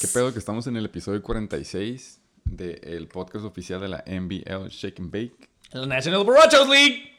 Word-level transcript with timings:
¿Qué 0.00 0.08
pedo, 0.08 0.32
que 0.32 0.38
estamos 0.38 0.66
en 0.66 0.76
el 0.76 0.84
episodio 0.86 1.22
46 1.22 2.20
del 2.44 3.08
podcast 3.08 3.44
oficial 3.44 3.80
de 3.80 3.88
la 3.88 4.04
NBL 4.06 4.68
Shake 4.68 5.00
and 5.00 5.10
Bake? 5.10 5.48
La 5.72 5.86
National 5.86 6.24
Borrachos 6.24 6.68
League. 6.68 7.10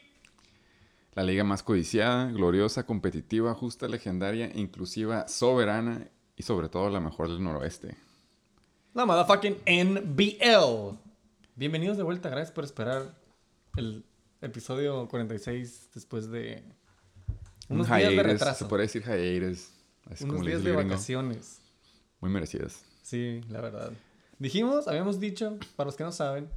La 1.14 1.22
liga 1.22 1.44
más 1.44 1.62
codiciada, 1.62 2.30
gloriosa, 2.30 2.84
competitiva, 2.84 3.54
justa, 3.54 3.88
legendaria, 3.88 4.50
inclusiva, 4.54 5.26
soberana 5.28 6.08
y 6.36 6.42
sobre 6.42 6.68
todo 6.68 6.90
la 6.90 7.00
mejor 7.00 7.28
del 7.28 7.42
noroeste. 7.42 7.96
La 8.94 9.06
motherfucking 9.06 9.56
NBL. 9.66 10.96
Bienvenidos 11.54 11.96
de 11.96 12.02
vuelta, 12.02 12.28
gracias 12.28 12.52
por 12.52 12.64
esperar 12.64 13.14
el 13.76 14.04
episodio 14.42 15.08
46 15.08 15.90
después 15.94 16.30
de 16.30 16.62
unos 17.68 17.88
Un 17.88 17.96
días 17.96 18.10
de 18.10 18.16
hiatus, 18.16 18.32
retraso. 18.32 18.64
Se 18.64 18.68
puede 18.68 18.82
decir 18.82 19.02
hiatus. 19.02 19.70
Así 20.10 20.24
unos 20.24 20.36
como 20.36 20.46
días 20.46 20.62
de 20.62 20.70
gringo. 20.72 20.88
vacaciones. 20.90 21.60
Muy 22.26 22.32
merecidas. 22.32 22.84
Sí, 23.02 23.40
la 23.50 23.60
verdad. 23.60 23.92
Dijimos, 24.40 24.88
habíamos 24.88 25.20
dicho, 25.20 25.56
para 25.76 25.86
los 25.86 25.94
que 25.94 26.02
no 26.02 26.10
saben, 26.10 26.50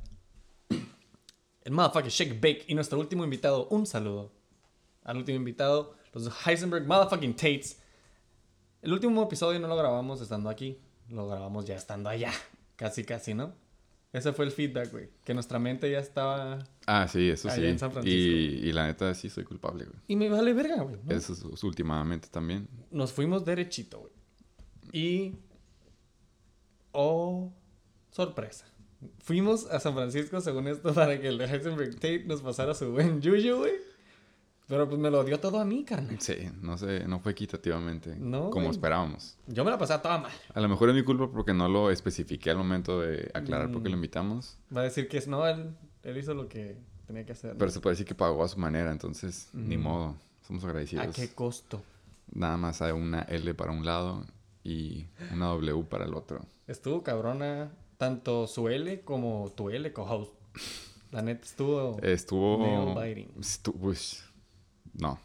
el 1.61 1.71
motherfucking 1.71 2.09
Shake 2.09 2.41
Bake 2.41 2.65
y 2.67 2.73
nuestro 2.73 2.99
último 2.99 3.23
invitado, 3.23 3.67
un 3.67 3.85
saludo 3.85 4.31
al 5.03 5.17
último 5.17 5.37
invitado, 5.37 5.95
los 6.11 6.27
Heisenberg 6.47 6.87
motherfucking 6.87 7.35
Tates. 7.35 7.79
El 8.81 8.93
último 8.93 9.21
episodio 9.21 9.59
no 9.59 9.67
lo 9.67 9.75
grabamos 9.75 10.21
estando 10.21 10.49
aquí, 10.49 10.79
lo 11.07 11.27
grabamos 11.27 11.65
ya 11.65 11.75
estando 11.75 12.09
allá, 12.09 12.31
casi 12.75 13.03
casi, 13.03 13.35
¿no? 13.35 13.53
Ese 14.11 14.33
fue 14.33 14.45
el 14.45 14.51
feedback, 14.51 14.91
güey, 14.91 15.11
que 15.23 15.35
nuestra 15.35 15.59
mente 15.59 15.91
ya 15.91 15.99
estaba... 15.99 16.57
Ah, 16.87 17.07
sí, 17.07 17.29
eso 17.29 17.47
sí. 17.47 17.63
en 17.63 17.77
San 17.77 17.91
Francisco. 17.91 18.17
Y, 18.17 18.69
y 18.69 18.71
la 18.71 18.87
neta 18.87 19.13
sí 19.13 19.29
soy 19.29 19.43
culpable, 19.43 19.85
güey. 19.85 19.99
Y 20.07 20.15
me 20.15 20.29
vale 20.29 20.51
verga, 20.51 20.81
güey. 20.81 20.97
¿no? 21.03 21.15
Eso 21.15 21.33
es, 21.33 21.43
es 21.43 21.63
últimamente 21.63 22.27
también. 22.27 22.67
Nos 22.89 23.13
fuimos 23.13 23.45
derechito, 23.45 23.99
güey. 23.99 24.13
Y... 24.91 25.35
Oh, 27.01 27.53
sorpresa. 28.11 28.65
Fuimos 29.19 29.65
a 29.67 29.79
San 29.79 29.93
Francisco, 29.93 30.41
según 30.41 30.67
esto, 30.67 30.93
para 30.93 31.19
que 31.21 31.29
el 31.29 31.37
de 31.37 31.45
Heisenberg 31.45 31.95
Tate 31.95 32.25
nos 32.25 32.41
pasara 32.41 32.73
su 32.75 32.91
buen 32.91 33.21
yuyu, 33.21 33.57
güey. 33.59 33.71
Pero 34.67 34.87
pues 34.89 34.99
me 34.99 35.09
lo 35.09 35.23
dio 35.23 35.39
todo 35.39 35.59
a 35.61 35.65
mí, 35.65 35.85
carnal. 35.85 36.19
Sí, 36.19 36.35
no 36.61 36.77
sé, 36.77 37.07
no 37.07 37.19
fue 37.21 37.31
equitativamente 37.31 38.15
No, 38.17 38.49
como 38.49 38.65
güey. 38.65 38.71
esperábamos. 38.71 39.37
Yo 39.47 39.63
me 39.63 39.71
la 39.71 39.77
pasé 39.77 39.93
a 39.93 40.01
toda 40.01 40.17
mal. 40.19 40.31
A 40.53 40.59
lo 40.59 40.67
mejor 40.67 40.89
es 40.89 40.95
mi 40.95 41.03
culpa 41.03 41.31
porque 41.31 41.53
no 41.53 41.69
lo 41.69 41.89
especifiqué 41.89 42.51
al 42.51 42.57
momento 42.57 42.99
de 42.99 43.31
aclarar 43.33 43.71
por 43.71 43.81
qué 43.81 43.87
Mm. 43.89 43.91
lo 43.93 43.95
invitamos. 43.97 44.57
Va 44.75 44.81
a 44.81 44.83
decir 44.83 45.07
que 45.07 45.17
es, 45.17 45.27
no, 45.27 45.47
él, 45.47 45.73
él 46.03 46.17
hizo 46.17 46.33
lo 46.33 46.49
que 46.49 46.77
tenía 47.07 47.25
que 47.25 47.31
hacer. 47.31 47.53
¿no? 47.53 47.57
Pero 47.57 47.71
se 47.71 47.79
puede 47.79 47.93
decir 47.93 48.05
que 48.05 48.13
pagó 48.13 48.43
a 48.43 48.47
su 48.49 48.59
manera, 48.59 48.91
entonces 48.91 49.49
ni 49.53 49.77
Mm. 49.77 49.81
modo. 49.81 50.15
Somos 50.45 50.63
¿A 50.63 50.67
agradecidos. 50.67 51.15
qué 51.15 51.29
costo? 51.29 51.81
Nada 52.33 52.57
más 52.57 52.81
hay 52.81 52.91
una 52.91 53.21
L 53.23 53.53
para 53.55 53.71
un 53.71 53.85
lado 53.85 54.25
y 54.63 55.07
una 55.33 55.47
W 55.47 55.83
para 55.85 56.03
el 56.05 56.13
otro. 56.13 56.41
Estuvo 56.69 57.03
cabrona 57.03 57.71
tanto 57.97 58.47
su 58.47 58.69
L 58.69 59.01
como 59.01 59.51
tu 59.55 59.69
L 59.69 59.91
co-host. 59.91 60.31
La 61.11 61.21
neta 61.21 61.43
estuvo 61.45 61.99
Estuvo... 62.01 62.95
estu- 63.01 63.73
pues, 63.79 64.23
no, 64.93 65.19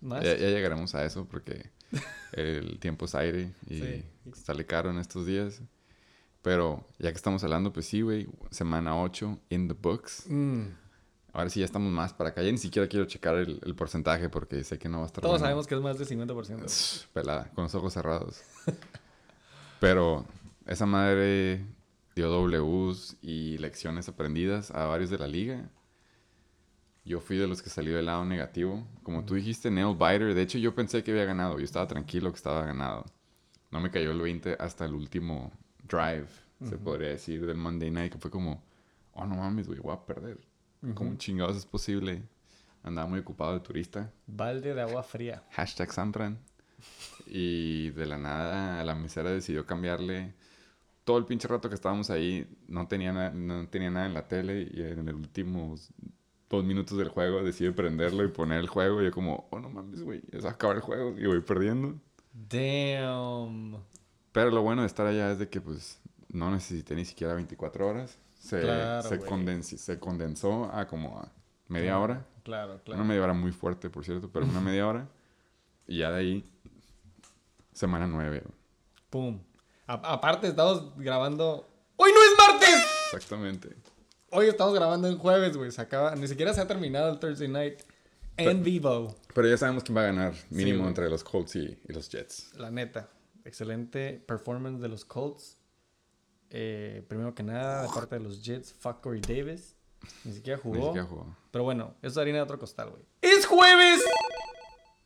más. 0.00 0.24
ya, 0.24 0.34
ya 0.36 0.48
llegaremos 0.48 0.94
a 0.94 1.04
eso 1.04 1.26
porque 1.30 1.70
el 2.32 2.78
tiempo 2.80 3.04
es 3.04 3.14
aire 3.14 3.52
y 3.68 3.78
Sí. 3.80 4.04
sale 4.32 4.64
caro 4.64 4.90
en 4.90 4.98
estos 4.98 5.26
días. 5.26 5.60
Pero 6.42 6.86
ya 6.98 7.10
que 7.10 7.16
estamos 7.16 7.44
hablando, 7.44 7.70
pues 7.72 7.84
sí, 7.86 8.00
güey, 8.00 8.26
semana 8.50 8.98
8 8.98 9.38
in 9.50 9.68
the 9.68 9.74
books. 9.74 10.24
Mm, 10.28 10.62
Ahora 11.34 11.50
sí 11.50 11.60
ya 11.60 11.66
estamos 11.66 11.92
más 11.92 12.12
para 12.14 12.30
acá. 12.30 12.42
Ya 12.42 12.50
ni 12.50 12.58
siquiera 12.58 12.88
quiero 12.88 13.04
checar 13.04 13.36
el, 13.36 13.60
el 13.64 13.74
porcentaje 13.76 14.28
porque 14.30 14.64
sé 14.64 14.78
que 14.78 14.88
no 14.88 14.98
va 14.98 15.04
a 15.04 15.06
estar 15.06 15.20
todos 15.22 15.34
bueno. 15.34 15.44
sabemos 15.44 15.66
que 15.66 15.74
es 15.76 15.80
más 15.82 15.98
del 15.98 16.08
50%. 16.08 16.66
Shh, 16.66 17.06
Pelada, 17.12 17.50
con 17.54 17.64
los 17.64 17.74
ojos 17.74 17.92
cerrados. 17.92 18.40
Pero 19.80 20.24
esa 20.70 20.86
madre 20.86 21.64
dio 22.16 22.30
Ws 22.30 23.16
y 23.22 23.58
lecciones 23.58 24.08
aprendidas 24.08 24.70
a 24.70 24.86
varios 24.86 25.10
de 25.10 25.18
la 25.18 25.26
liga. 25.26 25.68
Yo 27.04 27.20
fui 27.20 27.36
de 27.38 27.46
los 27.48 27.62
que 27.62 27.70
salió 27.70 27.96
del 27.96 28.06
lado 28.06 28.24
negativo. 28.24 28.86
Como 29.02 29.24
tú 29.24 29.34
dijiste, 29.34 29.70
Nail 29.70 29.96
Biter. 29.96 30.34
De 30.34 30.42
hecho, 30.42 30.58
yo 30.58 30.74
pensé 30.74 31.02
que 31.02 31.10
había 31.10 31.24
ganado. 31.24 31.58
Yo 31.58 31.64
estaba 31.64 31.86
tranquilo 31.86 32.30
que 32.30 32.36
estaba 32.36 32.64
ganado. 32.64 33.04
No 33.70 33.80
me 33.80 33.90
cayó 33.90 34.12
el 34.12 34.20
20 34.20 34.56
hasta 34.60 34.84
el 34.84 34.94
último 34.94 35.50
drive, 35.82 36.26
se 36.62 36.74
Ujú. 36.74 36.84
podría 36.84 37.08
decir, 37.08 37.46
del 37.46 37.56
Monday 37.56 37.90
Night. 37.90 38.12
Que 38.12 38.18
fue 38.18 38.30
como, 38.30 38.62
oh, 39.12 39.26
no 39.26 39.36
mames, 39.36 39.66
güey, 39.66 39.80
voy 39.80 39.94
a 39.94 40.04
perder. 40.04 40.38
¿Cómo 40.94 41.10
Ujú. 41.10 41.18
chingados 41.18 41.56
es 41.56 41.66
posible? 41.66 42.22
Andaba 42.82 43.08
muy 43.08 43.20
ocupado 43.20 43.54
de 43.54 43.60
turista. 43.60 44.12
Balde 44.26 44.74
de 44.74 44.82
agua 44.82 45.02
fría. 45.02 45.42
Hashtag 45.52 45.92
Sampran. 45.92 46.38
Y 47.26 47.90
de 47.90 48.06
la 48.06 48.18
nada 48.18 48.82
la 48.84 48.94
mesera 48.94 49.30
decidió 49.30 49.66
cambiarle. 49.66 50.34
Todo 51.04 51.18
el 51.18 51.24
pinche 51.24 51.48
rato 51.48 51.68
que 51.68 51.74
estábamos 51.74 52.10
ahí 52.10 52.46
no 52.68 52.86
tenía, 52.86 53.30
no 53.30 53.66
tenía 53.68 53.90
nada 53.90 54.06
en 54.06 54.14
la 54.14 54.28
tele 54.28 54.68
y 54.72 54.80
en 54.82 55.06
los 55.06 55.14
últimos 55.14 55.90
dos 56.48 56.64
minutos 56.64 56.98
del 56.98 57.08
juego 57.08 57.42
decide 57.42 57.72
prenderlo 57.72 58.24
y 58.24 58.28
poner 58.28 58.58
el 58.60 58.68
juego 58.68 59.00
y 59.00 59.04
yo 59.06 59.10
como, 59.12 59.46
oh 59.50 59.58
no 59.60 59.70
mames, 59.70 60.02
güey, 60.02 60.20
a 60.44 60.48
acabar 60.48 60.76
el 60.76 60.82
juego 60.82 61.16
y 61.18 61.26
voy 61.26 61.40
perdiendo. 61.40 61.94
Damn. 62.32 63.76
Pero 64.32 64.50
lo 64.50 64.62
bueno 64.62 64.82
de 64.82 64.86
estar 64.86 65.06
allá 65.06 65.32
es 65.32 65.38
de 65.38 65.48
que 65.48 65.60
pues 65.60 66.00
no 66.28 66.50
necesité 66.50 66.94
ni 66.94 67.04
siquiera 67.04 67.34
24 67.34 67.86
horas. 67.88 68.18
Se, 68.38 68.60
Claro, 68.60 69.08
se, 69.08 69.16
güey. 69.18 69.28
condensi- 69.30 69.76
se 69.76 69.98
condensó 69.98 70.64
a 70.72 70.86
como 70.86 71.18
a 71.18 71.30
media 71.68 71.98
hora. 71.98 72.24
Claro, 72.42 72.80
claro. 72.84 73.00
Una 73.00 73.08
media 73.08 73.22
hora 73.24 73.32
muy 73.34 73.52
fuerte, 73.52 73.90
por 73.90 74.04
cierto, 74.04 74.30
pero 74.32 74.46
una 74.46 74.60
media 74.60 74.86
hora. 74.86 75.08
Y 75.86 75.98
ya 75.98 76.10
de 76.10 76.18
ahí, 76.20 76.44
semana 77.72 78.06
nueve. 78.06 78.40
güey. 78.44 78.54
Pum. 79.10 79.40
Aparte, 79.90 80.46
estamos 80.46 80.96
grabando. 80.96 81.68
¡Hoy 81.96 82.12
no 82.12 82.22
es 82.22 82.30
martes! 82.38 82.86
Exactamente. 83.12 83.76
Hoy 84.30 84.46
estamos 84.46 84.72
grabando 84.72 85.08
en 85.08 85.18
jueves, 85.18 85.56
güey. 85.56 85.72
Se 85.72 85.80
acaba. 85.80 86.14
Ni 86.14 86.28
siquiera 86.28 86.54
se 86.54 86.60
ha 86.60 86.68
terminado 86.68 87.10
el 87.10 87.18
Thursday 87.18 87.48
night 87.48 87.80
en 88.36 88.62
vivo. 88.62 89.16
Pero 89.34 89.48
ya 89.48 89.56
sabemos 89.56 89.82
quién 89.82 89.96
va 89.96 90.02
a 90.02 90.06
ganar, 90.06 90.34
mínimo 90.50 90.86
entre 90.86 91.10
los 91.10 91.24
Colts 91.24 91.56
y, 91.56 91.76
y 91.88 91.92
los 91.92 92.08
Jets. 92.08 92.54
La 92.54 92.70
neta. 92.70 93.10
Excelente 93.44 94.22
performance 94.26 94.80
de 94.80 94.88
los 94.88 95.04
Colts. 95.04 95.58
Eh, 96.50 97.04
primero 97.08 97.34
que 97.34 97.42
nada, 97.42 97.82
de 97.82 97.88
parte 97.88 98.14
de 98.14 98.20
los 98.20 98.44
Jets, 98.44 98.72
fuck 98.72 99.00
Corey 99.00 99.20
Davis. 99.20 99.74
Ni 100.24 100.32
siquiera 100.32 100.58
jugó. 100.58 100.76
Ni 100.76 100.84
siquiera 100.84 101.06
jugó. 101.06 101.36
Pero 101.50 101.64
bueno, 101.64 101.94
eso 102.00 102.12
es 102.12 102.16
harina 102.18 102.38
de 102.38 102.42
otro 102.42 102.60
costal, 102.60 102.90
güey. 102.90 103.02
¡Es 103.22 103.44
jueves! 103.44 104.00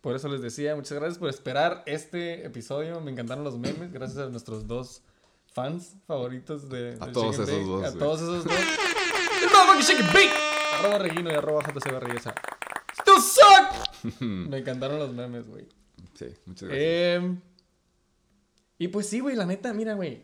Por 0.04 0.14
eso 0.14 0.28
les 0.28 0.42
decía, 0.42 0.76
muchas 0.76 0.98
gracias 0.98 1.16
por 1.16 1.30
esperar 1.30 1.82
este 1.86 2.44
episodio. 2.44 3.00
Me 3.00 3.10
encantaron 3.10 3.42
los 3.42 3.56
memes. 3.58 3.90
Gracias 3.90 4.18
a 4.18 4.28
nuestros 4.28 4.66
dos 4.66 5.00
fans 5.54 5.96
favoritos 6.06 6.68
de. 6.68 6.98
A 7.00 7.10
todos 7.10 7.38
esos 7.38 7.66
dos, 7.66 7.84
A 7.86 7.98
todos 7.98 8.20
esos 8.20 8.44
dos. 8.44 8.52
¡El 8.52 9.48
motherfucking 9.50 9.80
Shake 9.82 10.00
and 10.04 10.12
Bake! 10.12 10.32
Arroba 10.78 10.98
Regino 10.98 11.30
y 11.30 11.34
arroba 11.34 11.62
JC 11.62 11.90
Barriguesa. 11.90 12.34
¡Still 13.00 13.22
suck! 13.22 14.20
Me 14.20 14.58
encantaron 14.58 14.98
los 14.98 15.14
memes, 15.14 15.48
güey. 15.48 15.66
Sí, 16.12 16.26
muchas 16.44 16.68
gracias. 16.68 16.86
Eh, 16.86 17.36
y 18.76 18.88
pues 18.88 19.08
sí, 19.08 19.20
güey, 19.20 19.36
la 19.36 19.46
neta, 19.46 19.72
mira, 19.72 19.94
güey. 19.94 20.22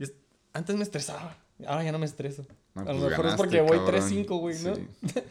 Es- 0.00 0.14
Antes 0.52 0.74
me 0.74 0.82
estresaba. 0.82 1.36
Ahora 1.68 1.84
ya 1.84 1.92
no 1.92 2.00
me 2.00 2.06
estreso. 2.06 2.44
No, 2.74 2.82
a 2.82 2.84
pues 2.86 2.96
lo 2.96 3.02
mejor 3.10 3.12
es 3.12 3.16
ganaste, 3.18 3.36
porque 3.36 3.60
voy 3.60 3.78
cabrón. 3.78 4.02
3-5, 4.26 4.40
güey, 4.40 4.58
¿no? 4.58 4.74
Sí. 4.74 4.88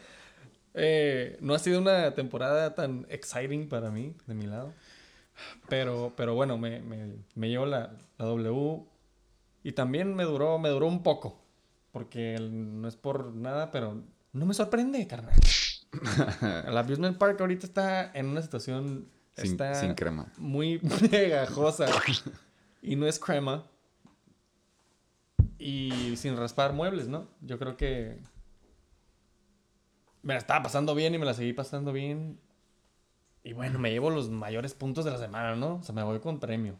Eh, 0.80 1.36
no 1.40 1.54
ha 1.54 1.58
sido 1.58 1.80
una 1.80 2.14
temporada 2.14 2.74
tan 2.74 3.06
exciting 3.10 3.68
para 3.68 3.90
mí, 3.90 4.14
de 4.26 4.34
mi 4.34 4.46
lado. 4.46 4.72
Pero, 5.68 6.12
pero 6.16 6.34
bueno, 6.34 6.56
me, 6.58 6.80
me, 6.80 7.14
me 7.34 7.48
llevo 7.48 7.66
la, 7.66 7.92
la 8.16 8.24
W. 8.26 8.82
Y 9.64 9.72
también 9.72 10.14
me 10.14 10.24
duró, 10.24 10.58
me 10.58 10.68
duró 10.68 10.86
un 10.86 11.02
poco. 11.02 11.40
Porque 11.92 12.34
el- 12.34 12.80
no 12.80 12.86
es 12.88 12.96
por 12.96 13.34
nada, 13.34 13.70
pero 13.70 14.02
no 14.32 14.46
me 14.46 14.54
sorprende, 14.54 15.06
carnal. 15.06 15.34
El 16.68 16.76
Abusement 16.76 17.16
Park 17.18 17.40
ahorita 17.40 17.66
está 17.66 18.10
en 18.14 18.26
una 18.26 18.42
situación... 18.42 19.08
Sin, 19.36 19.52
está 19.52 19.74
sin 19.74 19.94
crema. 19.94 20.32
muy 20.36 20.78
pegajosa. 21.10 21.86
y 22.82 22.96
no 22.96 23.06
es 23.06 23.18
crema. 23.18 23.64
Y 25.58 26.14
sin 26.16 26.36
raspar 26.36 26.72
muebles, 26.72 27.08
¿no? 27.08 27.28
Yo 27.40 27.58
creo 27.58 27.76
que 27.76 28.18
me 30.28 30.34
la 30.34 30.40
estaba 30.40 30.62
pasando 30.62 30.94
bien 30.94 31.14
y 31.14 31.18
me 31.18 31.24
la 31.24 31.32
seguí 31.32 31.54
pasando 31.54 31.90
bien. 31.90 32.38
Y 33.42 33.54
bueno, 33.54 33.78
me 33.78 33.90
llevo 33.90 34.10
los 34.10 34.28
mayores 34.28 34.74
puntos 34.74 35.06
de 35.06 35.10
la 35.10 35.16
semana, 35.16 35.56
¿no? 35.56 35.76
O 35.76 35.82
sea, 35.82 35.94
me 35.94 36.02
voy 36.02 36.20
con 36.20 36.38
premio. 36.38 36.78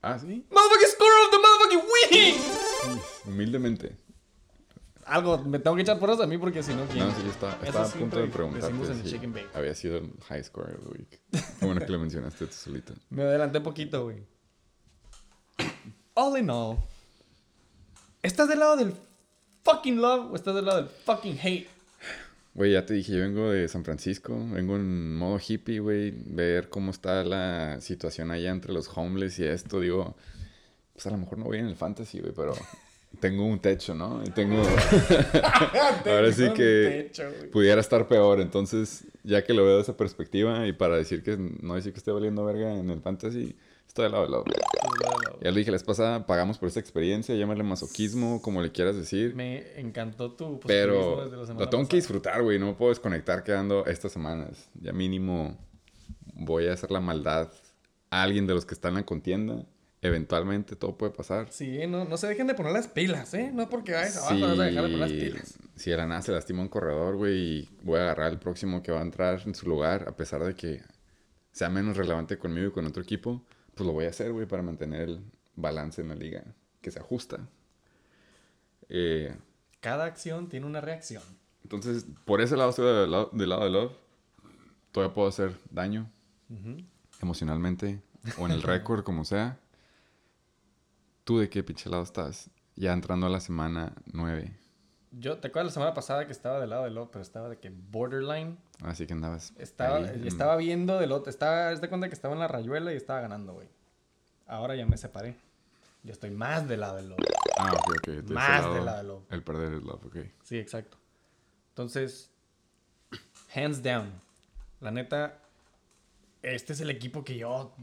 Ah, 0.00 0.16
sí. 0.16 0.46
¡Motherfucking 0.48 0.88
score 0.92 1.10
of 1.24 1.30
the 1.32 1.38
motherfucking 1.38 1.90
week! 1.90 2.40
Humildemente. 3.26 3.96
Algo, 5.06 5.38
me 5.38 5.58
tengo 5.58 5.74
que 5.74 5.82
echar 5.82 5.98
por 5.98 6.08
eso 6.10 6.22
a 6.22 6.28
mí 6.28 6.38
porque 6.38 6.62
si 6.62 6.72
no, 6.72 6.84
¿quién? 6.84 7.04
No, 7.04 7.12
sí, 7.16 7.22
yo 7.24 7.30
estaba, 7.30 7.54
a 7.54 7.88
punto 7.88 8.16
de 8.16 8.30
si 9.02 9.18
Bake. 9.26 9.48
había 9.54 9.74
sido 9.74 9.96
el 9.98 10.12
high 10.28 10.44
score 10.44 10.72
of 10.76 10.84
the 10.84 10.90
week. 10.90 11.20
Bueno 11.60 11.80
que 11.80 11.90
lo 11.90 11.98
mencionaste 11.98 12.46
tú 12.46 12.52
solito. 12.52 12.94
Me 13.10 13.22
adelanté 13.22 13.60
poquito, 13.60 14.04
güey. 14.04 14.24
All 16.14 16.38
in 16.38 16.48
all. 16.48 16.76
¿Estás 18.22 18.48
del 18.48 18.60
lado 18.60 18.76
del 18.76 18.94
fucking 19.64 20.00
love 20.00 20.30
o 20.30 20.36
estás 20.36 20.54
del 20.54 20.66
lado 20.66 20.82
del 20.82 20.88
fucking 20.88 21.40
hate? 21.42 21.77
Güey, 22.58 22.72
ya 22.72 22.84
te 22.84 22.92
dije, 22.92 23.12
yo 23.12 23.20
vengo 23.20 23.52
de 23.52 23.68
San 23.68 23.84
Francisco, 23.84 24.36
vengo 24.50 24.74
en 24.74 25.14
modo 25.14 25.38
hippie, 25.38 25.78
güey, 25.78 26.12
ver 26.12 26.68
cómo 26.68 26.90
está 26.90 27.22
la 27.22 27.80
situación 27.80 28.32
allá 28.32 28.50
entre 28.50 28.72
los 28.72 28.90
homeless 28.92 29.38
y 29.38 29.44
esto, 29.44 29.78
digo, 29.78 30.16
pues 30.92 31.06
a 31.06 31.10
lo 31.10 31.18
mejor 31.18 31.38
no 31.38 31.44
voy 31.44 31.58
en 31.58 31.66
el 31.66 31.76
fantasy, 31.76 32.18
güey, 32.18 32.32
pero 32.34 32.54
tengo 33.20 33.46
un 33.46 33.60
techo, 33.60 33.94
¿no? 33.94 34.24
Y 34.26 34.30
tengo... 34.30 34.60
Ahora 36.04 36.32
sí 36.32 36.50
que 36.52 37.10
techo, 37.12 37.30
pudiera 37.52 37.80
estar 37.80 38.08
peor, 38.08 38.40
entonces, 38.40 39.04
ya 39.22 39.44
que 39.44 39.54
lo 39.54 39.64
veo 39.64 39.76
de 39.76 39.82
esa 39.82 39.96
perspectiva 39.96 40.66
y 40.66 40.72
para 40.72 40.96
decir 40.96 41.22
que 41.22 41.36
no 41.36 41.76
decir 41.76 41.92
que 41.92 41.98
esté 41.98 42.10
valiendo 42.10 42.44
verga 42.44 42.74
en 42.74 42.90
el 42.90 43.00
fantasy, 43.00 43.54
estoy 43.98 44.04
de 44.04 44.10
lado 44.10 44.24
de 44.24 44.30
lado. 44.30 44.44
Ya 45.40 45.50
lo 45.50 45.56
dije 45.56 45.70
la 45.70 45.76
vez 45.76 45.84
pasada, 45.84 46.26
pagamos 46.26 46.58
por 46.58 46.68
esa 46.68 46.80
experiencia, 46.80 47.34
llámale 47.34 47.62
masoquismo, 47.62 48.42
como 48.42 48.62
le 48.62 48.72
quieras 48.72 48.96
decir. 48.96 49.34
Me 49.34 49.78
encantó 49.78 50.32
tu 50.32 50.60
Pero 50.60 51.24
desde 51.24 51.36
la 51.36 51.46
semana 51.46 51.64
lo 51.64 51.70
tengo 51.70 51.86
que 51.88 51.96
disfrutar, 51.96 52.42
güey. 52.42 52.58
No 52.58 52.66
me 52.66 52.72
puedo 52.74 52.90
desconectar 52.90 53.44
quedando 53.44 53.86
estas 53.86 54.12
semanas. 54.12 54.68
Ya 54.80 54.92
mínimo 54.92 55.56
voy 56.34 56.68
a 56.68 56.72
hacer 56.72 56.90
la 56.90 57.00
maldad 57.00 57.50
a 58.10 58.22
alguien 58.22 58.46
de 58.46 58.54
los 58.54 58.64
que 58.64 58.74
están 58.74 58.90
en 58.90 58.96
la 58.96 59.04
contienda. 59.04 59.64
Eventualmente 60.00 60.76
todo 60.76 60.96
puede 60.96 61.12
pasar. 61.12 61.48
Sí, 61.50 61.86
no, 61.88 62.04
no 62.04 62.16
se 62.16 62.28
dejen 62.28 62.46
de 62.46 62.54
poner 62.54 62.72
las 62.72 62.86
pilas, 62.86 63.34
¿eh? 63.34 63.50
No 63.52 63.68
porque 63.68 63.92
vayas 63.92 64.16
abajo 64.16 64.34
no 64.34 64.48
vas 64.48 64.58
a 64.60 64.62
dejar 64.62 64.84
de 64.84 64.90
poner 64.90 64.98
las 64.98 65.12
pilas. 65.12 65.58
si 65.74 65.90
de 65.90 65.96
la 65.96 66.06
nada 66.06 66.22
se 66.22 66.30
lastima 66.30 66.62
un 66.62 66.68
corredor, 66.68 67.16
güey, 67.16 67.36
y 67.36 67.68
voy 67.82 67.98
a 67.98 68.02
agarrar 68.02 68.30
el 68.30 68.38
próximo 68.38 68.80
que 68.80 68.92
va 68.92 69.00
a 69.00 69.02
entrar 69.02 69.42
en 69.44 69.56
su 69.56 69.68
lugar, 69.68 70.04
a 70.08 70.14
pesar 70.14 70.44
de 70.44 70.54
que 70.54 70.82
sea 71.50 71.68
menos 71.68 71.96
relevante 71.96 72.38
conmigo 72.38 72.68
y 72.68 72.70
con 72.70 72.86
otro 72.86 73.02
equipo, 73.02 73.42
pues 73.78 73.86
lo 73.86 73.92
voy 73.92 74.06
a 74.06 74.08
hacer, 74.10 74.32
güey, 74.32 74.44
para 74.46 74.62
mantener 74.62 75.02
el 75.02 75.20
balance 75.54 76.02
en 76.02 76.08
la 76.08 76.16
liga, 76.16 76.42
que 76.80 76.90
se 76.90 76.98
ajusta. 76.98 77.48
Eh, 78.88 79.36
Cada 79.80 80.04
acción 80.04 80.48
tiene 80.48 80.66
una 80.66 80.80
reacción. 80.80 81.22
Entonces, 81.62 82.06
por 82.24 82.40
ese 82.40 82.56
lado 82.56 82.70
estoy 82.70 82.86
del 82.86 83.10
lado, 83.10 83.30
del 83.32 83.48
lado 83.48 83.64
de 83.64 83.70
Love. 83.70 83.92
Todavía 84.90 85.14
puedo 85.14 85.28
hacer 85.28 85.56
daño 85.70 86.10
Ujú. 86.50 86.82
emocionalmente 87.22 88.02
o 88.38 88.46
en 88.46 88.52
el 88.52 88.62
récord, 88.64 89.04
como 89.04 89.24
sea. 89.24 89.60
¿Tú 91.24 91.38
de 91.38 91.48
qué 91.48 91.62
pinche 91.62 91.88
lado 91.88 92.02
estás? 92.02 92.50
Ya 92.74 92.92
entrando 92.92 93.26
a 93.26 93.30
la 93.30 93.40
semana 93.40 93.92
9. 94.12 94.56
Yo, 95.12 95.38
¿te 95.38 95.48
acuerdas 95.48 95.66
la 95.72 95.74
semana 95.74 95.94
pasada 95.94 96.26
que 96.26 96.32
estaba 96.32 96.58
del 96.60 96.70
lado 96.70 96.84
del 96.84 96.98
otro, 96.98 97.12
pero 97.12 97.22
estaba 97.22 97.48
de 97.48 97.58
que 97.58 97.70
borderline? 97.70 98.58
Así 98.82 99.06
que 99.06 99.12
andabas. 99.12 99.52
Estaba, 99.58 99.96
ahí, 99.96 100.18
mm. 100.18 100.26
estaba 100.26 100.56
viendo 100.56 100.98
del 100.98 101.12
otro, 101.12 101.30
estaba, 101.30 101.70
haz 101.70 101.80
de 101.80 101.88
cuenta 101.88 102.08
que 102.08 102.14
estaba 102.14 102.34
en 102.34 102.40
la 102.40 102.48
rayuela 102.48 102.92
y 102.92 102.96
estaba 102.96 103.20
ganando, 103.20 103.54
güey. 103.54 103.68
Ahora 104.46 104.76
ya 104.76 104.86
me 104.86 104.96
separé. 104.96 105.36
Yo 106.04 106.12
estoy 106.12 106.30
más 106.30 106.68
del 106.68 106.80
lado 106.80 106.96
del 106.96 107.12
otro. 107.12 107.26
Ah, 107.58 107.72
ok, 107.72 107.94
ok. 107.98 108.08
de 108.08 108.34
Más 108.34 108.62
lado, 108.62 108.74
del 108.74 108.84
lado 108.84 108.98
de 108.98 109.04
Love. 109.04 109.22
El 109.30 109.42
perder 109.42 109.74
es 109.74 109.82
Love, 109.82 110.06
ok. 110.06 110.16
Sí, 110.44 110.58
exacto. 110.58 110.96
Entonces, 111.70 112.30
hands 113.54 113.82
down. 113.82 114.12
La 114.80 114.90
neta, 114.90 115.38
este 116.42 116.72
es 116.72 116.80
el 116.80 116.90
equipo 116.90 117.24
que 117.24 117.36
yo 117.36 117.74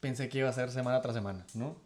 pensé 0.00 0.28
que 0.28 0.38
iba 0.38 0.48
a 0.48 0.52
ser 0.52 0.70
semana 0.70 1.00
tras 1.02 1.14
semana, 1.14 1.44
¿no? 1.54 1.76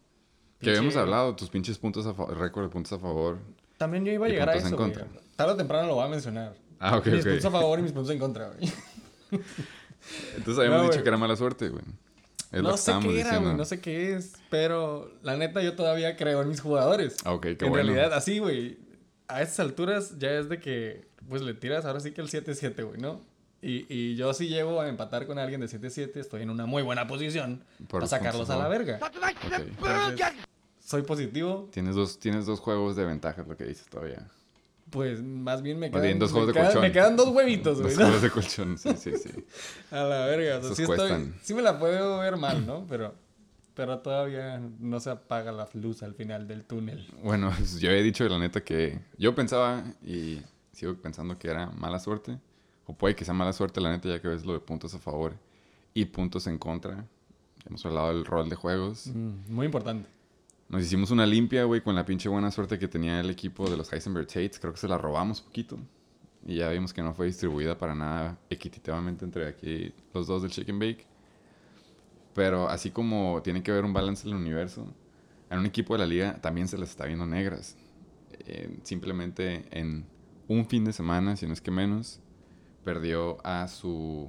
Que 0.59 0.69
habíamos 0.69 0.93
Pinche- 0.93 0.99
hablado, 1.01 1.35
tus 1.35 1.49
pinches 1.49 1.77
puntos 1.77 2.05
a 2.07 2.13
favor, 2.13 2.37
récord 2.37 2.63
de 2.63 2.69
puntos 2.69 2.93
a 2.93 2.99
favor. 2.99 3.39
También 3.77 4.05
yo 4.05 4.13
iba 4.13 4.25
a 4.25 4.29
llegar 4.29 4.49
a 4.49 4.55
eso. 4.55 4.75
Tarde 5.35 5.53
o 5.53 5.57
temprano 5.57 5.87
lo 5.87 5.95
voy 5.95 6.05
a 6.05 6.09
mencionar. 6.09 6.55
Ah, 6.85 6.97
ok, 6.97 7.05
mis 7.07 7.21
ok. 7.21 7.29
puntos 7.29 7.45
a 7.45 7.51
favor 7.51 7.79
y 7.79 7.81
mis 7.83 7.91
puntos 7.93 8.11
en 8.11 8.19
contra, 8.19 8.49
güey. 8.49 8.71
Entonces 10.35 10.57
habíamos 10.59 10.77
No, 10.79 10.83
dicho 10.83 10.93
güey. 10.95 11.03
que 11.03 11.09
era 11.09 11.17
mala 11.17 11.35
suerte, 11.35 11.69
güey. 11.69 11.83
No 12.51 12.77
sé 12.77 12.93
qué 13.01 13.19
era, 13.21 13.37
güey, 13.37 13.55
no 13.55 13.65
sé 13.65 13.79
qué 13.81 14.13
es, 14.15 14.33
pero 14.49 15.11
la 15.23 15.35
neta 15.37 15.61
yo 15.63 15.75
todavía 15.75 16.15
creo 16.17 16.41
en 16.41 16.49
mis 16.49 16.61
jugadores. 16.61 17.17
Ah, 17.23 17.33
ok, 17.33 17.41
qué 17.41 17.49
en 17.51 17.57
bueno. 17.71 17.75
realidad, 17.75 18.13
así, 18.13 18.37
güey, 18.39 18.77
a 19.27 19.41
estas 19.41 19.61
alturas 19.61 20.19
ya 20.19 20.29
es 20.31 20.49
de 20.49 20.59
que, 20.59 21.07
pues 21.29 21.41
le 21.41 21.53
tiras 21.55 21.85
ahora 21.85 21.99
sí 21.99 22.11
que 22.11 22.21
el 22.21 22.29
7-7, 22.29 22.83
güey, 22.85 22.99
¿no? 23.01 23.21
Y, 23.61 23.85
y 23.91 24.15
yo 24.15 24.33
si 24.33 24.49
llego 24.49 24.81
a 24.81 24.89
empatar 24.89 25.25
con 25.25 25.39
alguien 25.39 25.61
de 25.61 25.67
7-7, 25.67 26.17
estoy 26.17 26.41
en 26.43 26.49
una 26.49 26.65
muy 26.65 26.83
buena 26.83 27.07
posición 27.07 27.63
Por 27.79 27.87
para 27.87 28.01
los 28.01 28.09
sacarlos 28.09 28.49
a 28.49 28.57
la 28.57 28.67
verga. 28.67 28.99
Ok. 29.01 29.13
Entonces, 29.79 30.33
soy 30.85 31.01
positivo, 31.03 31.69
Tienes 31.71 31.95
dos, 31.95 32.19
tienes 32.19 32.45
dos 32.45 32.59
juegos 32.59 32.95
de 32.97 33.05
ventaja, 33.05 33.43
lo 33.47 33.55
que 33.57 33.63
dices 33.63 33.87
todavía. 33.87 34.27
Pues 34.93 35.21
más 35.23 35.61
bien 35.61 35.79
me 35.79 35.89
quedan, 35.89 36.03
bien, 36.03 36.19
dos 36.19 36.29
me 36.31 36.33
juegos 36.33 36.47
de 36.47 36.53
quedan- 36.53 36.65
colchón. 36.67 36.81
me 36.83 36.91
quedan 36.91 37.15
dos 37.17 37.27
huevitos, 37.29 37.77
güey, 37.81 37.89
Dos 37.89 37.99
¿no? 37.99 38.05
juegos 38.05 38.21
de 38.21 38.29
colchón, 38.29 38.77
sí, 38.77 38.89
sí, 38.97 39.11
sí. 39.17 39.29
A 39.91 40.03
la 40.03 40.25
verga, 40.27 40.59
o 40.59 40.61
sea, 40.61 40.75
sí, 40.75 40.83
estoy, 40.83 40.97
cuestan. 40.97 41.35
sí 41.41 41.53
me 41.53 41.61
la 41.61 41.77
puedo 41.79 42.19
ver 42.19 42.37
mal, 42.37 42.65
¿no? 42.65 42.85
Pero, 42.87 43.13
pero 43.73 43.99
todavía 43.99 44.61
no 44.79 44.99
se 44.99 45.09
apaga 45.09 45.51
la 45.51 45.67
luz 45.73 46.03
al 46.03 46.13
final 46.13 46.47
del 46.47 46.63
túnel. 46.63 47.05
Bueno, 47.23 47.51
pues, 47.57 47.77
yo 47.81 47.89
había 47.89 48.03
dicho 48.03 48.23
la 48.29 48.37
neta 48.39 48.63
que 48.63 48.99
yo 49.17 49.33
pensaba 49.35 49.83
y 50.05 50.41
sigo 50.71 50.93
pensando 50.95 51.37
que 51.37 51.49
era 51.49 51.67
mala 51.71 51.99
suerte. 51.99 52.37
O 52.85 52.93
puede 52.93 53.15
que 53.15 53.23
sea 53.25 53.33
mala 53.33 53.53
suerte, 53.53 53.79
la 53.81 53.91
neta, 53.91 54.09
ya 54.09 54.21
que 54.21 54.27
ves 54.27 54.45
lo 54.45 54.53
de 54.53 54.59
puntos 54.59 54.93
a 54.93 54.99
favor 54.99 55.33
y 55.93 56.05
puntos 56.05 56.47
en 56.47 56.57
contra. 56.57 57.05
Hemos 57.65 57.85
hablado 57.85 58.09
del 58.09 58.25
rol 58.25 58.49
de 58.49 58.55
juegos. 58.57 59.07
Mm, 59.07 59.53
muy 59.53 59.65
importante. 59.67 60.09
Nos 60.73 60.81
hicimos 60.81 61.11
una 61.11 61.27
limpia, 61.27 61.65
güey, 61.65 61.81
con 61.81 61.93
la 61.93 62.03
pinche 62.03 62.27
buena 62.27 62.49
suerte 62.49 62.79
que 62.79 62.87
tenía 62.87 63.19
el 63.19 63.29
equipo 63.29 63.69
de 63.69 63.77
los 63.77 63.93
Heisenberg 63.93 64.25
Tates. 64.25 64.57
Creo 64.57 64.73
que 64.73 64.79
se 64.79 64.87
la 64.87 64.97
robamos 64.97 65.39
poquito. 65.39 65.77
Y 66.47 66.55
ya 66.55 66.69
vimos 66.69 66.91
que 66.91 67.03
no 67.03 67.13
fue 67.13 67.27
distribuida 67.27 67.77
para 67.77 67.93
nada 67.93 68.39
equitativamente 68.49 69.23
entre 69.23 69.47
aquí 69.47 69.93
los 70.15 70.25
dos 70.25 70.41
del 70.41 70.49
Chicken 70.49 70.79
Bake. 70.79 71.05
Pero 72.33 72.69
así 72.69 72.89
como 72.89 73.39
tiene 73.43 73.61
que 73.61 73.69
haber 73.69 73.85
un 73.85 73.93
balance 73.93 74.27
en 74.27 74.33
el 74.33 74.41
universo, 74.41 74.91
en 75.51 75.59
un 75.59 75.67
equipo 75.67 75.93
de 75.93 75.99
la 75.99 76.07
liga 76.07 76.41
también 76.41 76.67
se 76.67 76.79
las 76.79 76.89
está 76.89 77.05
viendo 77.05 77.27
negras. 77.27 77.77
Eh, 78.47 78.79
simplemente 78.81 79.67
en 79.69 80.07
un 80.47 80.65
fin 80.65 80.85
de 80.85 80.91
semana, 80.91 81.35
si 81.35 81.45
no 81.45 81.53
es 81.53 81.61
que 81.61 81.69
menos, 81.69 82.19
perdió 82.83 83.37
a 83.45 83.67
su 83.67 84.27